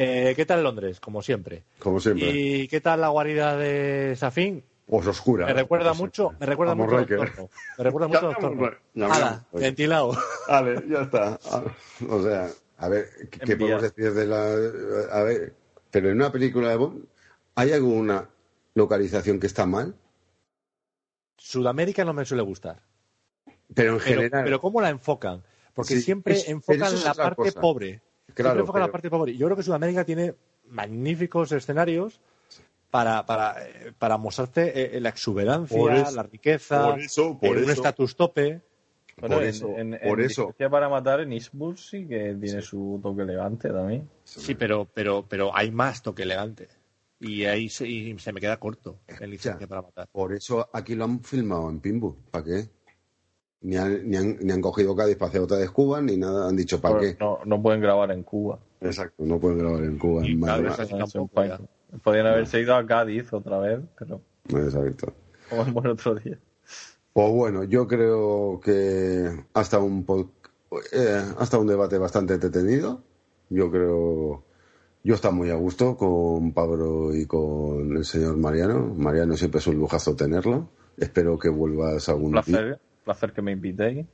Eh, 0.01 0.35
¿Qué 0.37 0.45
tal 0.47 0.63
Londres? 0.63 1.01
Como 1.01 1.23
siempre. 1.23 1.65
Como 1.79 1.99
siempre. 2.01 2.31
¿Y 2.31 2.69
qué 2.69 2.81
tal 2.81 3.01
la 3.01 3.09
guarida 3.09 3.57
de 3.57 4.15
Safin? 4.15 4.63
Pues 4.89 5.07
oscura. 5.07 5.45
Me 5.47 5.53
recuerda 5.53 5.91
Pues 5.91 5.99
mucho, 6.01 6.31
me 6.41 6.47
recuerda 6.47 6.73
Vamos, 6.73 6.87
mucho 6.87 6.97
al 6.99 7.07
Riker. 7.07 7.19
Torno. 7.35 7.51
Me 7.77 7.85
recuerda 7.85 8.09
mucho 8.09 8.19
Hala, 8.19 8.37
hablamos. 9.15 9.47
ventilado. 9.53 10.13
Vale, 10.49 10.85
ya 10.89 11.03
está. 11.03 11.39
Ah, 11.53 11.63
O 12.09 12.23
sea, 12.23 12.49
a 12.79 12.89
ver, 12.89 13.07
¿qué, 13.31 13.57
podemos 13.57 13.83
decir 13.83 14.13
de 14.15 14.27
la. 14.27 14.45
A 15.13 15.23
ver, 15.25 15.55
pero 15.91 16.09
en 16.09 16.17
una 16.17 16.33
película 16.33 16.71
de 16.71 16.77
Bond, 16.77 17.05
¿hay 17.55 17.73
alguna 17.73 18.31
localización 18.75 19.39
que 19.39 19.47
está 19.47 19.67
mal? 19.67 19.95
Sudamérica 21.37 22.05
no 22.05 22.13
me 22.13 22.25
suele 22.25 22.43
gustar. 22.43 22.83
Pero 23.75 23.95
en 23.95 23.99
Pero, 23.99 24.21
general. 24.23 24.45
pero 24.45 24.61
¿cómo 24.61 24.81
la 24.81 24.89
enfocan? 24.89 25.43
Porque 25.75 25.97
Sí, 25.97 26.03
siempre 26.03 26.35
es- 26.35 26.45
pero 26.45 26.57
enfocan 26.57 26.95
es 26.95 27.05
la 27.05 27.15
parte 27.15 27.37
cosa. 27.37 27.61
pobre. 27.61 28.01
Claro, 28.35 28.51
siempre 28.51 28.61
enfocan 28.61 28.81
la 28.81 28.87
pero- 28.87 28.93
parte 28.93 29.11
pobre. 29.11 29.37
Yo 29.37 29.47
creo 29.47 29.57
que 29.57 29.63
Sudamérica 29.63 30.05
tiene 30.05 30.35
magníficos 30.67 31.53
escenarios 31.53 32.21
para, 32.91 33.25
para, 33.27 33.57
eh, 33.67 33.93
para 33.99 34.17
mostrarte 34.17 34.97
eh, 34.97 35.01
la 35.01 35.09
exuberancia, 35.11 35.77
Por 35.77 35.93
eso- 35.93 36.17
la 36.17 36.23
riqueza, 36.23 36.91
por 36.91 37.01
eso- 37.01 37.39
por 37.39 37.49
eh, 37.57 37.59
un 37.59 37.63
eso- 37.65 37.73
estatus 37.73 38.17
tope. 38.17 38.63
Bueno, 39.21 39.35
por 39.37 39.43
en- 39.45 39.51
eso, 39.51 39.69
en, 39.77 39.95
en 39.95 40.01
por 40.09 40.21
eso. 40.21 40.43
Licencia 40.43 40.71
para 40.71 40.89
matar 40.89 41.21
en 41.21 41.33
Eastwood 41.33 41.77
sí 41.77 42.07
que 42.07 42.37
tiene 42.41 42.63
su 42.63 43.01
toque 43.03 43.23
elegante 43.23 43.69
también. 43.71 44.09
Sí, 44.23 44.55
pero, 44.55 44.87
pero, 44.95 45.27
pero 45.29 45.51
hay 45.57 45.71
más 45.73 46.03
toque 46.03 46.23
elegante. 46.23 46.69
Y 47.21 47.45
ahí 47.47 47.69
se, 47.69 47.89
y 47.89 48.17
se 48.21 48.33
me 48.33 48.41
queda 48.41 48.59
corto 48.59 49.01
en 49.09 49.29
licencia 49.31 49.67
para 49.67 49.83
matar. 49.83 50.07
Por 50.13 50.33
eso 50.35 50.69
aquí 50.73 50.95
lo 50.95 51.03
han 51.05 51.21
filmado 51.25 51.69
en 51.69 51.81
Pimbu. 51.81 52.15
¿Para 52.31 52.45
qué? 52.45 52.69
Ni 53.63 53.75
han, 53.77 54.09
ni 54.09 54.17
han, 54.17 54.39
ni 54.41 54.53
han 54.53 54.61
cogido 54.61 54.95
Cádiz 54.95 55.17
para 55.17 55.31
hacer 55.31 55.41
otra 55.41 55.57
de 55.57 55.69
Cuba, 55.69 56.01
ni 56.01 56.17
nada. 56.17 56.49
Han 56.49 56.55
dicho, 56.55 56.81
¿para 56.81 57.01
Pero 57.01 57.11
qué? 57.13 57.19
No, 57.19 57.41
no 57.45 57.61
pueden 57.61 57.81
grabar 57.81 58.13
en 58.13 58.23
Cuba. 58.23 58.61
Exacto, 58.81 59.25
no 59.25 59.41
pueden 59.41 59.59
grabar 59.59 59.83
en 59.83 59.99
Cuba. 59.99 60.25
Y 60.25 60.31
en 60.31 60.39
Madrid. 60.39 60.69
Podrían 62.03 62.27
haberse 62.27 62.61
ido 62.61 62.75
a 62.75 62.87
Cádiz 62.87 63.33
otra 63.33 63.59
vez, 63.59 63.81
pero 63.99 64.21
Exacto. 64.49 65.13
como 65.49 65.63
en 65.63 65.75
buen 65.75 65.87
otro 65.89 66.15
día. 66.15 66.39
Pues 67.13 67.33
bueno, 67.33 67.65
yo 67.65 67.89
creo 67.89 68.61
que 68.63 69.29
hasta 69.55 69.79
un 69.79 70.07
eh, 70.93 71.23
hasta 71.39 71.59
un 71.59 71.67
debate 71.67 71.99
bastante 71.99 72.35
entretenido. 72.35 73.03
Yo 73.51 73.71
creo 73.71 74.45
yo 75.03 75.15
está 75.15 75.31
muy 75.31 75.51
a 75.51 75.55
gusto 75.55 75.97
con 75.97 76.53
Pablo 76.53 77.15
y 77.15 77.25
con 77.27 77.97
el 77.97 78.05
señor 78.05 78.37
Mariano. 78.37 78.95
Mariano 78.95 79.37
siempre 79.37 79.59
es 79.61 79.67
un 79.67 79.77
lujazo 79.79 80.15
tenerlo. 80.15 80.69
Espero 80.99 81.39
que 81.39 81.49
vuelvas 81.49 82.09
algún 82.09 82.27
Un 82.27 82.33
día. 82.33 82.43
placer, 82.43 82.81
placer 83.05 83.33
que 83.33 83.41
me 83.43 83.53
invitéis. 83.53 84.07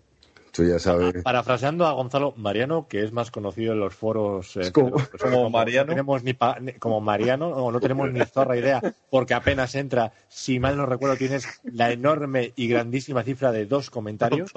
Tú 0.54 0.62
ya 0.64 0.78
sabes. 0.78 1.22
Parafraseando 1.24 1.84
a 1.84 1.92
Gonzalo 1.92 2.32
Mariano, 2.36 2.86
que 2.86 3.02
es 3.02 3.10
más 3.12 3.32
conocido 3.32 3.72
en 3.72 3.80
los 3.80 3.92
foros 3.94 4.56
eh, 4.56 4.70
Como- 4.70 4.90
pues, 4.92 5.08
como 5.20 5.50
Mariano. 5.50 5.86
No 5.86 5.92
tenemos 5.94 6.22
ni 6.22 6.32
pa- 6.32 6.60
ni- 6.60 6.74
como 6.74 7.00
Mariano, 7.00 7.48
o 7.48 7.72
no 7.72 7.80
tenemos 7.80 8.12
ni 8.12 8.24
zorra 8.24 8.56
idea, 8.56 8.80
porque 9.10 9.34
apenas 9.34 9.74
entra, 9.74 10.12
si 10.28 10.60
mal 10.60 10.76
no 10.76 10.86
recuerdo, 10.86 11.16
tienes 11.16 11.48
la 11.64 11.90
enorme 11.90 12.52
y 12.54 12.68
grandísima 12.68 13.24
cifra 13.24 13.50
de 13.50 13.66
dos 13.66 13.90
comentarios. 13.90 14.52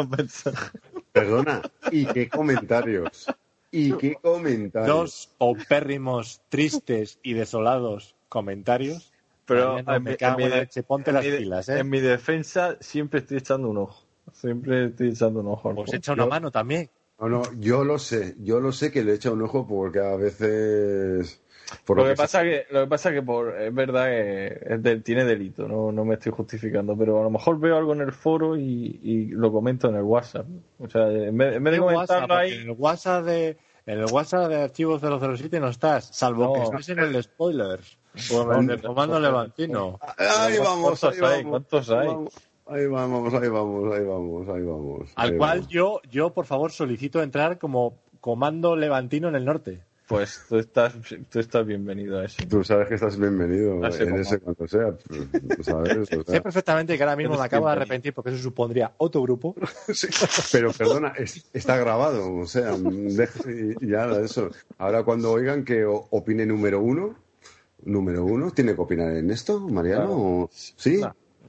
Perdona, 1.11 1.61
¿y 1.91 2.05
qué 2.05 2.29
comentarios? 2.29 3.25
¿Y 3.71 3.93
qué 3.93 4.15
comentarios? 4.21 4.87
Dos 4.95 5.29
opérrimos, 5.39 6.41
tristes 6.49 7.19
y 7.23 7.33
desolados 7.33 8.15
comentarios. 8.29 9.11
Pero 9.45 9.69
Mariano, 9.69 9.95
en 9.95 10.03
me 10.03 10.11
mi- 10.11 10.17
cago 10.17 10.39
en 10.39 10.41
en 10.41 10.45
mi 10.45 10.49
la 10.49 10.55
de- 10.57 10.61
leche, 10.61 10.83
ponte 10.83 11.09
en 11.09 11.15
las 11.15 11.25
mi 11.25 11.31
de- 11.31 11.37
pilas, 11.37 11.69
¿eh? 11.69 11.79
En 11.79 11.89
mi 11.89 11.99
defensa 12.01 12.77
siempre 12.81 13.19
estoy 13.21 13.37
echando 13.37 13.69
un 13.69 13.77
ojo. 13.77 14.03
Siempre 14.33 14.85
estoy 14.85 15.09
echando 15.09 15.39
un 15.39 15.47
ojo. 15.47 15.73
Pues 15.75 15.93
echa 15.93 16.13
una 16.13 16.23
Yo- 16.25 16.29
mano 16.29 16.51
también. 16.51 16.89
No, 17.19 17.27
no, 17.29 17.41
yo 17.59 17.83
lo 17.83 17.97
sé, 17.97 18.35
yo 18.39 18.59
lo 18.59 18.71
sé 18.71 18.91
que 18.91 19.03
le 19.03 19.13
echa 19.13 19.31
un 19.31 19.41
ojo 19.41 19.65
porque 19.67 19.97
a 19.99 20.15
veces 20.15 21.41
Por 21.83 21.97
lo, 21.97 22.03
lo 22.03 22.09
que 22.09 22.13
que 22.13 22.17
pasa 22.17 22.43
que 22.43 22.65
lo 22.69 22.81
que 22.81 22.87
pasa 22.87 23.11
que 23.11 23.23
por 23.23 23.59
es 23.59 23.73
verdad 23.73 24.05
que 24.05 24.59
es 24.69 24.83
de- 24.83 25.01
tiene 25.01 25.25
delito, 25.25 25.67
no, 25.67 25.91
no 25.91 26.05
me 26.05 26.13
estoy 26.13 26.31
justificando, 26.31 26.95
pero 26.95 27.19
a 27.19 27.23
lo 27.23 27.31
mejor 27.31 27.59
veo 27.59 27.75
algo 27.75 27.93
en 27.93 28.01
el 28.01 28.11
foro 28.11 28.55
y, 28.55 28.99
y 29.01 29.25
lo 29.29 29.51
comento 29.51 29.89
en 29.89 29.95
el 29.95 30.03
WhatsApp. 30.03 30.45
O 30.79 30.87
sea, 30.87 31.09
en 31.11 31.35
vez, 31.35 31.55
en 31.55 31.63
vez 31.63 31.73
de 31.73 31.79
comentarlo 31.79 32.35
ahí, 32.35 32.53
En 32.53 32.61
el 32.69 32.75
WhatsApp 32.77 33.25
de, 33.25 33.57
en 33.87 33.99
el 33.99 34.05
WhatsApp 34.11 34.49
de 34.49 34.61
Archivo 34.61 34.99
007 34.99 35.59
no 35.59 35.69
estás, 35.69 36.15
salvo 36.15 36.43
No. 36.45 36.53
que 36.53 36.61
estés 36.77 36.89
en 36.89 36.99
el 36.99 37.23
spoilers. 37.23 37.97
O 38.31 38.51
en 38.53 38.69
el 38.69 38.77
de 38.81 38.87
Comando 38.87 39.19
Levantino. 39.19 39.99
Ahí 40.17 40.57
vamos, 40.59 40.99
¿Cuántos 40.99 41.03
ahí 41.03 41.33
hay? 41.37 41.43
vamos. 41.43 41.49
¿Cuántos 41.69 41.89
hay? 41.91 42.07
Ahí 42.69 42.85
vamos, 42.87 43.33
ahí 43.33 43.47
vamos, 43.49 43.93
ahí 43.95 44.03
vamos, 44.05 44.49
ahí 44.49 44.61
vamos. 44.63 45.09
Al 45.15 45.31
ahí 45.31 45.37
cual 45.37 45.57
vamos. 45.59 45.67
yo, 45.71 46.01
yo, 46.11 46.33
por 46.33 46.45
favor, 46.45 46.71
solicito 46.71 47.21
entrar 47.21 47.57
como 47.57 47.97
Comando 48.19 48.75
Levantino 48.75 49.29
en 49.29 49.35
el 49.35 49.45
norte. 49.45 49.83
pues 50.07 50.41
tú 50.49 50.57
estás, 50.57 50.93
tú 51.29 51.39
estás 51.39 51.65
bienvenido 51.65 52.19
a 52.19 52.25
eso. 52.25 52.43
Tú 52.49 52.63
sabes 52.63 52.87
que 52.87 52.95
estás 52.95 53.17
bienvenido 53.17 53.83
en 53.85 54.15
ese 54.15 54.39
cuanto 54.39 54.67
sea. 54.67 54.91
pues, 55.07 55.65
¿sabes? 55.65 55.97
O 55.97 56.05
sea, 56.05 56.23
Sé 56.25 56.41
perfectamente 56.41 56.97
que 56.97 57.03
ahora 57.03 57.15
mismo 57.15 57.37
me 57.37 57.43
acabo 57.43 57.67
de 57.67 57.73
arrepentir 57.73 58.13
porque 58.13 58.31
eso 58.31 58.39
supondría 58.41 58.91
otro 58.97 59.21
grupo. 59.21 59.55
sí, 59.93 60.07
pero 60.51 60.71
perdona, 60.73 61.13
es- 61.17 61.45
está 61.53 61.77
grabado, 61.77 62.35
o 62.35 62.45
sea, 62.45 62.71
deja- 62.77 63.49
y, 63.51 63.75
y 63.85 63.87
nada 63.87 64.17
de 64.19 64.25
eso. 64.25 64.49
Ahora 64.77 65.03
cuando 65.03 65.31
oigan 65.31 65.63
que 65.65 65.85
opine 65.85 66.45
número 66.45 66.81
uno, 66.81 67.15
número 67.83 68.25
uno, 68.25 68.51
¿tiene 68.51 68.75
que 68.75 68.81
opinar 68.81 69.11
en 69.15 69.29
esto, 69.31 69.59
Mariano? 69.59 70.05
Claro. 70.07 70.17
o- 70.19 70.49
¿Sí? 70.53 71.01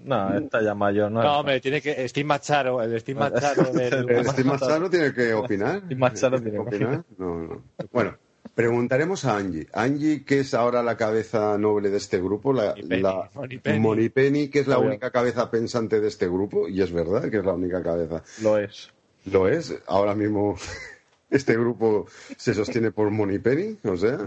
No, 0.04 0.38
está 0.38 0.62
ya 0.62 0.74
mayor, 0.74 1.10
¿no? 1.10 1.22
No, 1.22 1.40
hombre, 1.40 1.60
tiene 1.60 1.80
que. 1.80 2.08
Steve 2.08 2.26
Macharo, 2.26 2.82
el 2.82 2.98
Steve 3.00 3.18
Macharo 3.30 3.64
del. 3.72 4.10
¿El 4.10 4.26
Steve 4.26 4.48
Machado 4.48 4.88
tiene 4.90 5.12
que 5.12 5.34
opinar? 5.34 5.78
Steve 5.84 5.96
Machado 5.96 6.36
tiene 6.36 6.52
que 6.52 6.58
opinar? 6.58 7.04
No, 7.16 7.38
no. 7.40 7.62
Bueno, 7.92 8.16
preguntaremos 8.54 9.24
a 9.24 9.36
Angie. 9.36 9.66
Angie, 9.72 10.24
que 10.24 10.40
es 10.40 10.54
ahora 10.54 10.82
la 10.82 10.96
cabeza 10.96 11.56
noble 11.58 11.90
de 11.90 11.96
este 11.98 12.18
grupo, 12.20 12.52
la, 12.52 12.70
Monipenny, 12.70 13.02
la 13.02 13.30
Monipenny. 13.34 13.78
Monipenny, 13.80 14.48
que 14.48 14.60
es 14.60 14.66
la 14.66 14.78
Obvio. 14.78 14.88
única 14.88 15.10
cabeza 15.10 15.50
pensante 15.50 16.00
de 16.00 16.08
este 16.08 16.26
grupo, 16.26 16.68
y 16.68 16.82
es 16.82 16.92
verdad 16.92 17.30
que 17.30 17.38
es 17.38 17.44
la 17.44 17.52
única 17.54 17.82
cabeza. 17.82 18.22
Lo 18.42 18.58
es. 18.58 18.90
Lo 19.26 19.46
es. 19.48 19.74
Ahora 19.86 20.14
mismo 20.14 20.56
este 21.30 21.54
grupo 21.54 22.06
se 22.36 22.54
sostiene 22.54 22.90
por 22.90 23.10
Monipenny, 23.10 23.78
o 23.84 23.96
sea, 23.96 24.18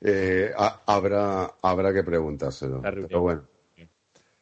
eh, 0.00 0.50
ha- 0.56 0.80
habrá, 0.86 1.52
habrá 1.62 1.92
que 1.92 2.02
preguntárselo. 2.02 2.80
Pero 2.82 3.20
bueno, 3.20 3.42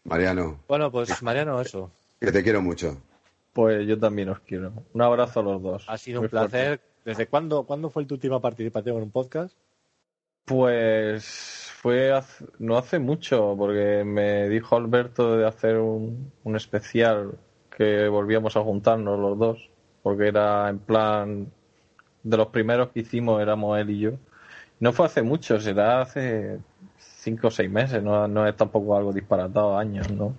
Mariano, 0.05 0.61
Bueno, 0.69 0.91
pues 0.91 1.23
Mariano, 1.23 1.61
eso. 1.61 1.91
que 2.21 2.33
te 2.33 2.43
quiero 2.43 2.63
mucho. 2.63 2.97
Pues 3.53 3.87
yo 3.87 3.99
también 3.99 4.29
os 4.31 4.41
quiero. 4.41 4.73
Un 4.93 5.03
abrazo 5.03 5.41
a 5.41 5.43
los 5.43 5.63
dos. 5.63 5.85
Ha 5.89 5.99
sido 5.99 6.21
un 6.21 6.29
fuerte. 6.29 6.49
placer. 6.51 6.81
¿Desde 7.05 7.27
cuándo, 7.27 7.65
cuándo 7.65 7.91
fue 7.91 8.05
tu 8.05 8.15
última 8.15 8.41
participación 8.41 8.97
en 8.97 9.03
un 9.05 9.11
podcast? 9.11 9.55
Pues 10.45 11.71
fue 11.83 12.13
hace- 12.13 12.47
no 12.59 12.77
hace 12.79 12.99
mucho, 12.99 13.55
porque 13.59 14.03
me 14.05 14.49
dijo 14.49 14.77
Alberto 14.77 15.37
de 15.37 15.47
hacer 15.47 15.77
un, 15.79 16.33
un 16.45 16.57
especial 16.57 17.33
que 17.77 18.09
volvíamos 18.09 18.57
a 18.57 18.63
juntarnos 18.63 19.19
los 19.19 19.39
dos, 19.39 19.71
porque 20.03 20.29
era 20.29 20.69
en 20.69 20.79
plan 20.79 21.53
de 22.23 22.37
los 22.37 22.49
primeros 22.49 22.89
que 22.91 23.01
hicimos 23.01 23.41
éramos 23.43 23.79
él 23.79 23.91
y 23.91 24.01
yo. 24.01 24.11
No 24.81 24.93
fue 24.93 25.07
hace 25.07 25.23
mucho, 25.23 25.61
será 25.61 26.01
hace 26.03 26.59
cinco 27.29 27.49
o 27.49 27.51
seis 27.51 27.71
meses, 27.71 28.03
no, 28.03 28.27
no 28.27 28.47
es 28.47 28.57
tampoco 28.57 28.97
algo 28.97 29.13
disparatado, 29.13 29.77
años, 29.77 30.11
¿no? 30.11 30.35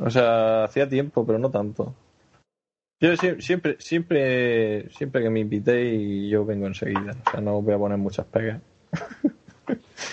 O 0.00 0.10
sea, 0.10 0.64
hacía 0.64 0.88
tiempo, 0.88 1.24
pero 1.26 1.38
no 1.38 1.50
tanto. 1.50 1.94
Yo 3.00 3.12
sie- 3.16 3.40
siempre, 3.40 3.76
siempre, 3.78 4.88
siempre 4.90 5.22
que 5.22 5.30
me 5.30 5.40
invitéis, 5.40 6.30
yo 6.30 6.44
vengo 6.44 6.66
enseguida. 6.66 7.14
O 7.26 7.30
sea, 7.30 7.40
no 7.40 7.60
voy 7.60 7.74
a 7.74 7.78
poner 7.78 7.98
muchas 7.98 8.26
pegas. 8.26 8.60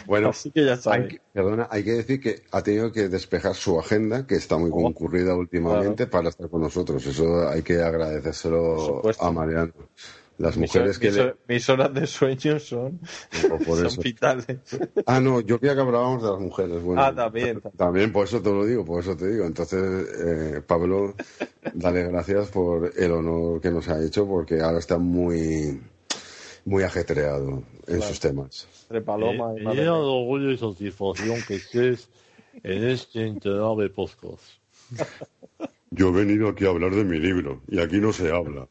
Bueno, 0.06 0.30
Así 0.30 0.51
que 0.51 0.66
ya 0.66 0.77
hay 0.92 1.08
que, 1.08 1.22
perdona, 1.32 1.67
hay 1.69 1.83
que 1.83 1.92
decir 1.93 2.19
que 2.19 2.43
ha 2.51 2.61
tenido 2.61 2.92
que 2.92 3.08
despejar 3.09 3.53
su 3.53 3.80
agenda, 3.80 4.25
que 4.27 4.35
está 4.35 4.58
muy 4.58 4.69
Oh, 4.72 4.82
concurrida 4.83 5.35
últimamente, 5.35 6.08
para 6.08 6.30
estar 6.30 6.50
con 6.50 6.61
nosotros. 6.61 7.06
Eso 7.06 7.48
hay 7.48 7.61
que 7.61 7.82
agradecérselo 7.82 9.01
a 9.19 9.32
Mariano. 9.32 9.74
Las 10.40 10.58
Mis, 10.58 10.70
mujeres 10.70 10.98
que 10.98 11.12
mis- 11.48 11.68
le... 11.68 11.74
horas 11.74 11.94
de 11.94 12.08
sueño 12.08 12.60
son, 12.60 13.00
por- 13.50 13.64
por 13.64 13.78
son 13.78 13.86
eso. 13.88 14.02
vitales. 14.02 14.58
Ah, 15.06 15.20
no, 15.20 15.42
yo 15.42 15.60
creía 15.60 15.76
que 15.76 15.82
hablábamos 15.82 16.24
de 16.24 16.30
las 16.32 16.40
mujeres. 16.40 16.82
Bueno, 16.82 17.02
Ah, 17.03 17.14
también, 17.14 17.62
también. 17.62 17.78
También, 17.78 18.12
por 18.12 18.26
eso 18.26 18.42
te 18.42 18.50
lo 18.50 18.66
digo, 18.66 18.84
por 18.84 19.02
eso 19.02 19.16
te 19.16 19.30
digo. 19.32 19.45
Entonces, 19.45 19.80
eh, 20.26 20.62
Pablo, 20.66 21.14
dale 21.74 22.03
gracias 22.08 22.48
por 22.50 22.92
el 22.98 23.12
honor 23.12 23.62
que 23.62 23.70
nos 23.70 23.88
ha 23.90 24.03
hecho, 24.03 24.26
porque 24.28 24.60
ahora 24.62 24.80
está 24.80 24.98
muy, 24.98 25.80
muy 26.66 26.82
ajetreado 26.84 27.64
en 27.86 27.98
Claro. 27.98 28.02
sus 28.02 28.20
temas. 28.20 28.68
Entre 28.84 29.02
palomas 29.02 29.53
y 29.56 29.60
Me 29.60 29.66
madre 29.66 29.80
llena 29.82 29.92
de 29.94 30.00
orgullo 30.02 30.50
y 30.52 30.58
satisfacción 30.58 31.38
que 31.48 31.56
estés 31.56 32.10
en 32.64 32.84
este 32.86 33.28
internable 33.28 33.90
podcast. 33.90 34.42
Yo 35.92 36.10
he 36.10 36.12
venido 36.12 36.50
aquí 36.50 36.66
a 36.66 36.70
hablar 36.70 36.95
de 36.95 37.03
mi 37.03 37.20
libro, 37.20 37.62
y 37.68 37.80
aquí 37.80 37.98
no 38.00 38.12
se 38.14 38.32
habla. 38.32 38.68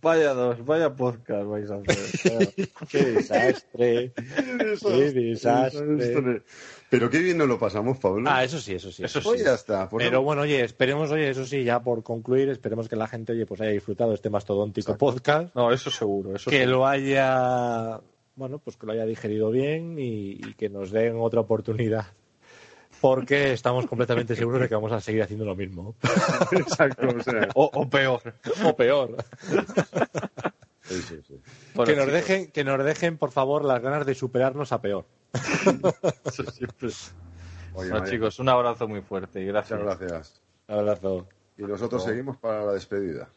Vaya 0.00 0.34
dos, 0.34 0.64
vaya 0.64 0.94
podcast 0.96 1.46
vais 1.46 1.70
a 1.70 1.76
hacer. 1.76 2.52
¡Qué 2.90 2.98
desastre! 3.04 4.12
¡Qué 4.14 5.12
desastre! 5.12 6.42
Pero 6.90 7.08
qué 7.08 7.20
bien 7.20 7.38
nos 7.38 7.46
lo 7.46 7.58
pasamos, 7.58 7.98
Pablo. 7.98 8.28
Ah, 8.28 8.42
eso 8.42 8.58
sí, 8.58 8.74
eso 8.74 8.90
sí. 8.90 9.04
Eso 9.04 9.20
Pues 9.22 9.38
sí. 9.40 9.46
ya 9.46 9.54
está. 9.54 9.88
pues 9.88 10.04
Pero 10.04 10.18
no- 10.18 10.24
bueno, 10.24 10.42
oye, 10.42 10.62
esperemos, 10.64 11.10
oye, 11.12 11.30
eso 11.30 11.44
sí, 11.46 11.62
ya 11.62 11.80
por 11.84 12.02
concluir, 12.02 12.48
esperemos 12.48 12.88
que 12.88 12.96
la 12.96 13.06
gente, 13.06 13.32
oye, 13.32 13.46
pues 13.46 13.60
haya 13.60 13.70
disfrutado 13.70 14.12
este 14.12 14.28
mastodóntico 14.28 14.96
podcast, 14.98 15.54
No, 15.54 15.72
eso 15.72 15.90
seguro. 15.90 16.34
Eso 16.34 16.50
que 16.50 16.58
seguro. 16.58 16.78
lo 16.78 16.86
haya, 16.88 18.00
bueno, 18.34 18.58
pues 18.58 18.76
que 18.76 18.86
lo 18.86 18.92
haya 18.92 19.06
digerido 19.06 19.50
bien 19.52 19.98
y, 20.00 20.32
y 20.32 20.54
que 20.54 20.68
nos 20.68 20.90
den 20.90 21.16
otra 21.18 21.40
oportunidad. 21.42 22.06
Porque 23.02 23.52
estamos 23.52 23.86
completamente 23.86 24.36
seguros 24.36 24.60
de 24.60 24.68
que 24.68 24.76
vamos 24.76 24.92
a 24.92 25.00
seguir 25.00 25.24
haciendo 25.24 25.44
lo 25.44 25.56
mismo. 25.56 25.96
Exacto, 26.52 27.08
o 27.08 27.20
sea. 27.20 27.48
O, 27.54 27.68
o 27.74 27.90
peor. 27.90 28.22
O 28.64 28.76
peor. 28.76 29.16
sí, 30.82 31.02
sí, 31.02 31.20
sí. 31.26 31.40
Bueno, 31.74 31.92
que 31.92 31.98
nos 31.98 32.12
dejen, 32.12 32.52
que 32.52 32.62
nos 32.62 32.84
dejen, 32.84 33.18
por 33.18 33.32
favor, 33.32 33.64
las 33.64 33.82
ganas 33.82 34.06
de 34.06 34.14
superarnos 34.14 34.70
a 34.70 34.80
peor. 34.80 35.04
eso 36.24 36.48
siempre. 36.52 36.90
Oye, 37.74 37.90
Bueno, 37.90 38.06
chicos, 38.06 38.38
un 38.38 38.48
abrazo 38.48 38.86
muy 38.86 39.00
fuerte 39.00 39.40
y 39.40 39.46
gracias. 39.46 39.80
muchas 39.80 39.98
gracias. 39.98 40.42
Abrazo. 40.68 41.26
Y 41.58 41.62
nosotros 41.62 42.04
seguimos 42.04 42.36
para 42.36 42.64
la 42.64 42.72
despedida. 42.72 43.28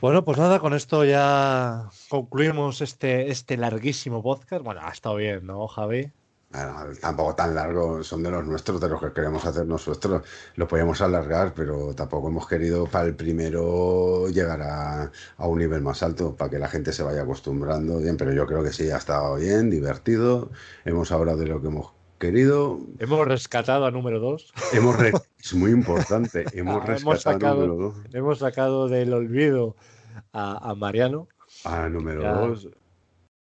Bueno, 0.00 0.24
pues 0.24 0.38
nada, 0.38 0.60
con 0.60 0.72
esto 0.72 1.04
ya 1.04 1.90
concluimos 2.08 2.80
este, 2.80 3.30
este 3.30 3.56
larguísimo 3.56 4.22
podcast. 4.22 4.62
Bueno, 4.62 4.82
ha 4.84 4.90
estado 4.90 5.16
bien, 5.16 5.44
¿no, 5.44 5.66
Javi? 5.66 6.12
Tampoco 6.50 7.34
tan 7.34 7.54
largo, 7.54 8.02
son 8.02 8.22
de 8.22 8.30
los 8.30 8.46
nuestros, 8.46 8.80
de 8.80 8.88
los 8.88 9.00
que 9.00 9.12
queremos 9.12 9.44
hacer 9.44 9.66
nosotros. 9.66 10.22
Lo 10.56 10.66
podíamos 10.66 11.02
alargar, 11.02 11.52
pero 11.54 11.94
tampoco 11.94 12.28
hemos 12.28 12.48
querido 12.48 12.86
para 12.86 13.04
el 13.04 13.14
primero 13.14 14.28
llegar 14.28 14.62
a, 14.62 15.12
a, 15.36 15.46
un 15.46 15.58
nivel 15.58 15.82
más 15.82 16.02
alto, 16.02 16.34
para 16.34 16.50
que 16.50 16.58
la 16.58 16.68
gente 16.68 16.94
se 16.94 17.02
vaya 17.02 17.22
acostumbrando 17.22 17.98
bien, 17.98 18.16
pero 18.16 18.32
yo 18.32 18.46
creo 18.46 18.62
que 18.62 18.72
sí, 18.72 18.90
ha 18.90 18.96
estado 18.96 19.36
bien, 19.36 19.68
divertido, 19.68 20.50
hemos 20.86 21.12
hablado 21.12 21.36
de 21.36 21.46
lo 21.46 21.60
que 21.60 21.68
hemos 21.68 21.92
querido. 22.18 22.80
Hemos 22.98 23.28
rescatado 23.28 23.84
a 23.84 23.90
número 23.90 24.18
2. 24.18 24.52
Re... 24.98 25.12
es 25.38 25.52
muy 25.52 25.70
importante, 25.70 26.46
hemos 26.54 26.82
rescatado 26.86 27.18
sacado, 27.18 27.62
a 27.62 27.66
número 27.66 27.92
2. 27.92 28.14
Hemos 28.14 28.38
sacado 28.38 28.88
del 28.88 29.12
olvido 29.12 29.76
a, 30.32 30.70
a 30.70 30.74
Mariano. 30.74 31.28
A 31.64 31.90
número 31.90 32.22
dos 32.22 32.68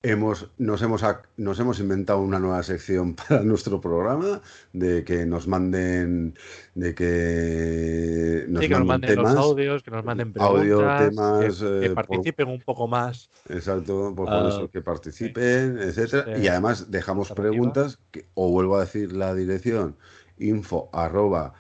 Hemos, 0.03 0.49
nos, 0.57 0.81
hemos, 0.81 1.03
nos 1.37 1.59
hemos 1.59 1.79
inventado 1.79 2.21
una 2.21 2.39
nueva 2.39 2.63
sección 2.63 3.15
para 3.29 3.43
nuestro 3.43 3.79
programa 3.79 4.41
de 4.73 5.03
que 5.03 5.27
nos 5.27 5.47
manden 5.47 6.33
de 6.73 6.95
que 6.95 8.45
nos 8.47 8.63
Sí, 8.63 8.67
que 8.67 8.73
nos 8.79 8.87
manden 8.87 8.87
manden 8.87 9.09
temas 9.15 9.35
los 9.35 9.43
audios, 9.45 9.83
que 9.83 9.91
nos 9.91 10.03
manden 10.03 10.33
preguntas, 10.33 10.59
audio, 10.59 10.79
temas, 11.09 11.59
que, 11.59 11.79
que 11.79 11.85
eh, 11.85 11.89
por- 11.89 12.07
participen 12.07 12.47
un 12.47 12.61
poco 12.61 12.87
más. 12.87 13.29
exacto 13.47 14.13
por, 14.15 14.25
por 14.25 14.33
Ah, 14.33 14.49
eso 14.49 14.69
que 14.71 14.81
participen 14.81 15.77
etcétera 15.77 16.35
Sí. 16.35 16.41
y 16.43 16.47
además 16.47 16.89
dejamos 16.89 17.31
preguntas 17.31 17.99
que, 18.09 18.25
o 18.33 18.49
vuelvo 18.49 18.77
a 18.77 18.81
decir 18.81 19.13
la 19.13 19.35
dirección 19.35 19.95
info 20.39 20.89
arroba 20.93 21.53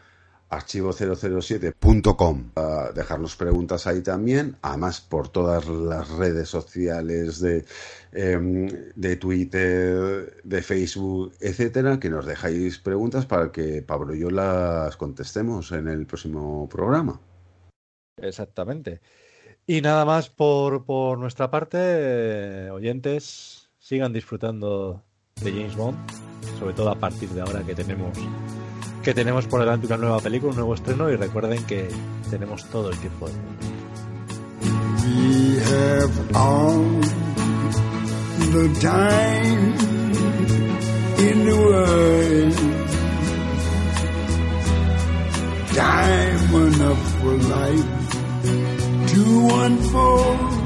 archivo007.com 0.51 2.51
a 2.55 2.91
dejarnos 2.93 3.35
preguntas 3.35 3.87
ahí 3.87 4.01
también 4.01 4.57
además 4.61 5.01
por 5.01 5.29
todas 5.29 5.67
las 5.67 6.09
redes 6.09 6.49
sociales 6.49 7.39
de 7.39 7.65
em, 8.11 8.67
de 8.95 9.15
Twitter 9.15 10.41
de 10.43 10.61
Facebook 10.61 11.33
etcétera 11.39 11.99
que 11.99 12.09
nos 12.09 12.25
dejáis 12.25 12.77
preguntas 12.77 13.25
para 13.25 13.51
que 13.51 13.81
Pablo 13.81 14.13
y 14.13 14.19
yo 14.19 14.29
las 14.29 14.97
contestemos 14.97 15.71
en 15.71 15.87
el 15.87 16.05
próximo 16.05 16.69
programa 16.69 17.19
Exactamente. 18.21 19.01
Y 19.67 19.81
nada 19.81 20.05
más 20.05 20.29
por, 20.29 20.85
por 20.85 21.17
nuestra 21.17 21.51
parte, 21.51 21.77
eh, 21.79 22.69
oyentes, 22.71 23.69
sigan 23.79 24.13
disfrutando 24.13 25.03
de 25.43 25.51
James 25.51 25.75
Bond, 25.75 25.97
sobre 26.59 26.73
todo 26.73 26.89
a 26.89 26.95
partir 26.95 27.29
de 27.29 27.41
ahora 27.41 27.63
que 27.63 27.75
tenemos 27.75 28.17
que 29.01 29.13
tenemos 29.13 29.47
por 29.47 29.59
delante 29.59 29.87
una 29.87 29.97
nueva 29.97 30.19
película, 30.19 30.51
un 30.51 30.57
nuevo 30.57 30.75
estreno 30.75 31.09
y 31.09 31.15
recuerden 31.15 31.63
que 31.65 31.89
tenemos 32.29 32.65
todo 32.65 32.89
el 32.89 32.97
tiempo. 32.97 33.27
We 35.03 35.59
have 35.59 36.35
all 36.35 37.01
the 38.51 38.69
time 38.79 39.75
in 41.17 41.45
the 41.45 41.55
world. 41.55 42.55
Time 45.73 46.55
enough 46.67 47.01
for 47.21 47.33
life 47.33 47.87
to 49.13 49.23
unfold 49.63 50.61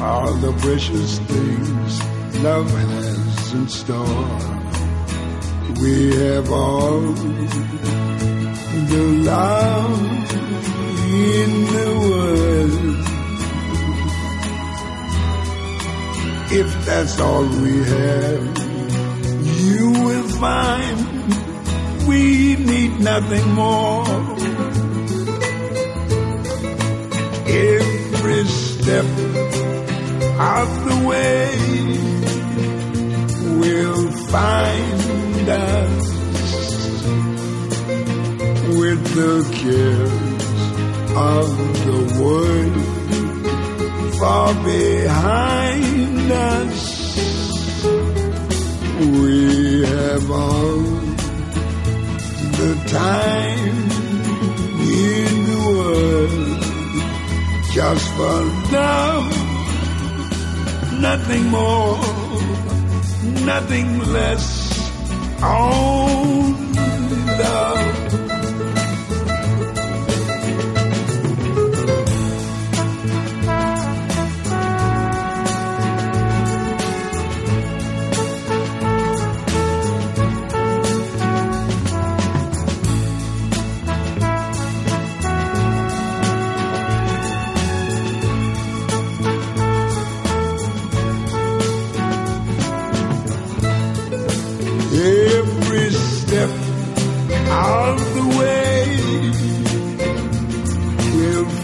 all 0.00 0.32
the 0.34 0.52
precious 0.60 1.18
things 1.18 2.02
love 2.42 2.70
has 2.70 3.52
in 3.52 3.68
store. 3.68 4.57
We 5.76 6.16
have 6.16 6.50
all 6.50 7.00
the 8.90 9.02
love 9.22 10.00
in 11.12 11.50
the 11.76 11.88
world. 12.08 12.96
If 16.50 16.86
that's 16.86 17.20
all 17.20 17.44
we 17.44 17.84
have, 17.84 18.44
you 19.62 19.90
will 20.06 20.28
find 20.40 20.98
we 22.08 22.56
need 22.56 22.98
nothing 23.00 23.46
more. 23.52 24.06
Every 27.46 28.44
step 28.46 29.04
of 30.40 30.68
the 30.88 30.96
way 31.06 31.50
we 33.60 33.74
will 33.86 34.10
find 34.28 35.27
us 35.48 36.08
with 38.78 39.02
the 39.14 39.34
cares 39.60 40.44
of 41.16 41.48
the 41.86 42.00
world 42.22 42.88
far 44.18 44.52
behind 44.64 46.32
us. 46.32 46.78
We 49.20 49.84
have 49.86 50.30
all 50.30 50.80
the 52.60 52.74
time 52.88 53.78
in 54.80 55.32
the 55.50 55.60
world 55.78 56.58
just 57.72 58.06
for 58.16 58.38
love, 58.72 59.26
nothing 61.00 61.44
more, 61.46 61.98
nothing 63.46 63.88
less. 64.12 64.57
Oh, 65.40 66.56
love. 67.38 67.97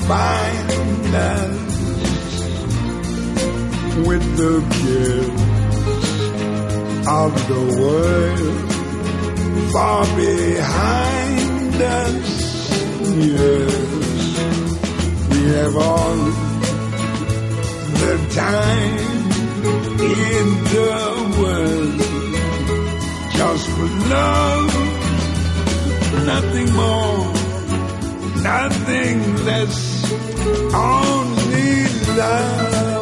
Find 0.06 1.14
us 1.14 1.64
with 4.06 4.24
the 4.36 4.54
cares 4.76 5.44
of 7.06 7.32
the 7.48 7.62
world 7.80 8.64
far 9.72 10.04
behind 10.16 11.82
us. 11.82 12.30
Yes, 13.16 13.74
we 15.30 15.40
have 15.56 15.76
all 15.76 16.16
the 18.02 18.14
time 18.34 19.14
in 20.00 20.46
the 20.74 20.94
world. 21.40 21.98
Just 23.38 23.66
for 23.74 23.88
love, 24.14 24.70
nothing 26.26 26.68
more, 26.74 27.18
nothing 28.42 29.16
less, 29.44 29.93
only 30.74 31.86
love. 32.16 32.93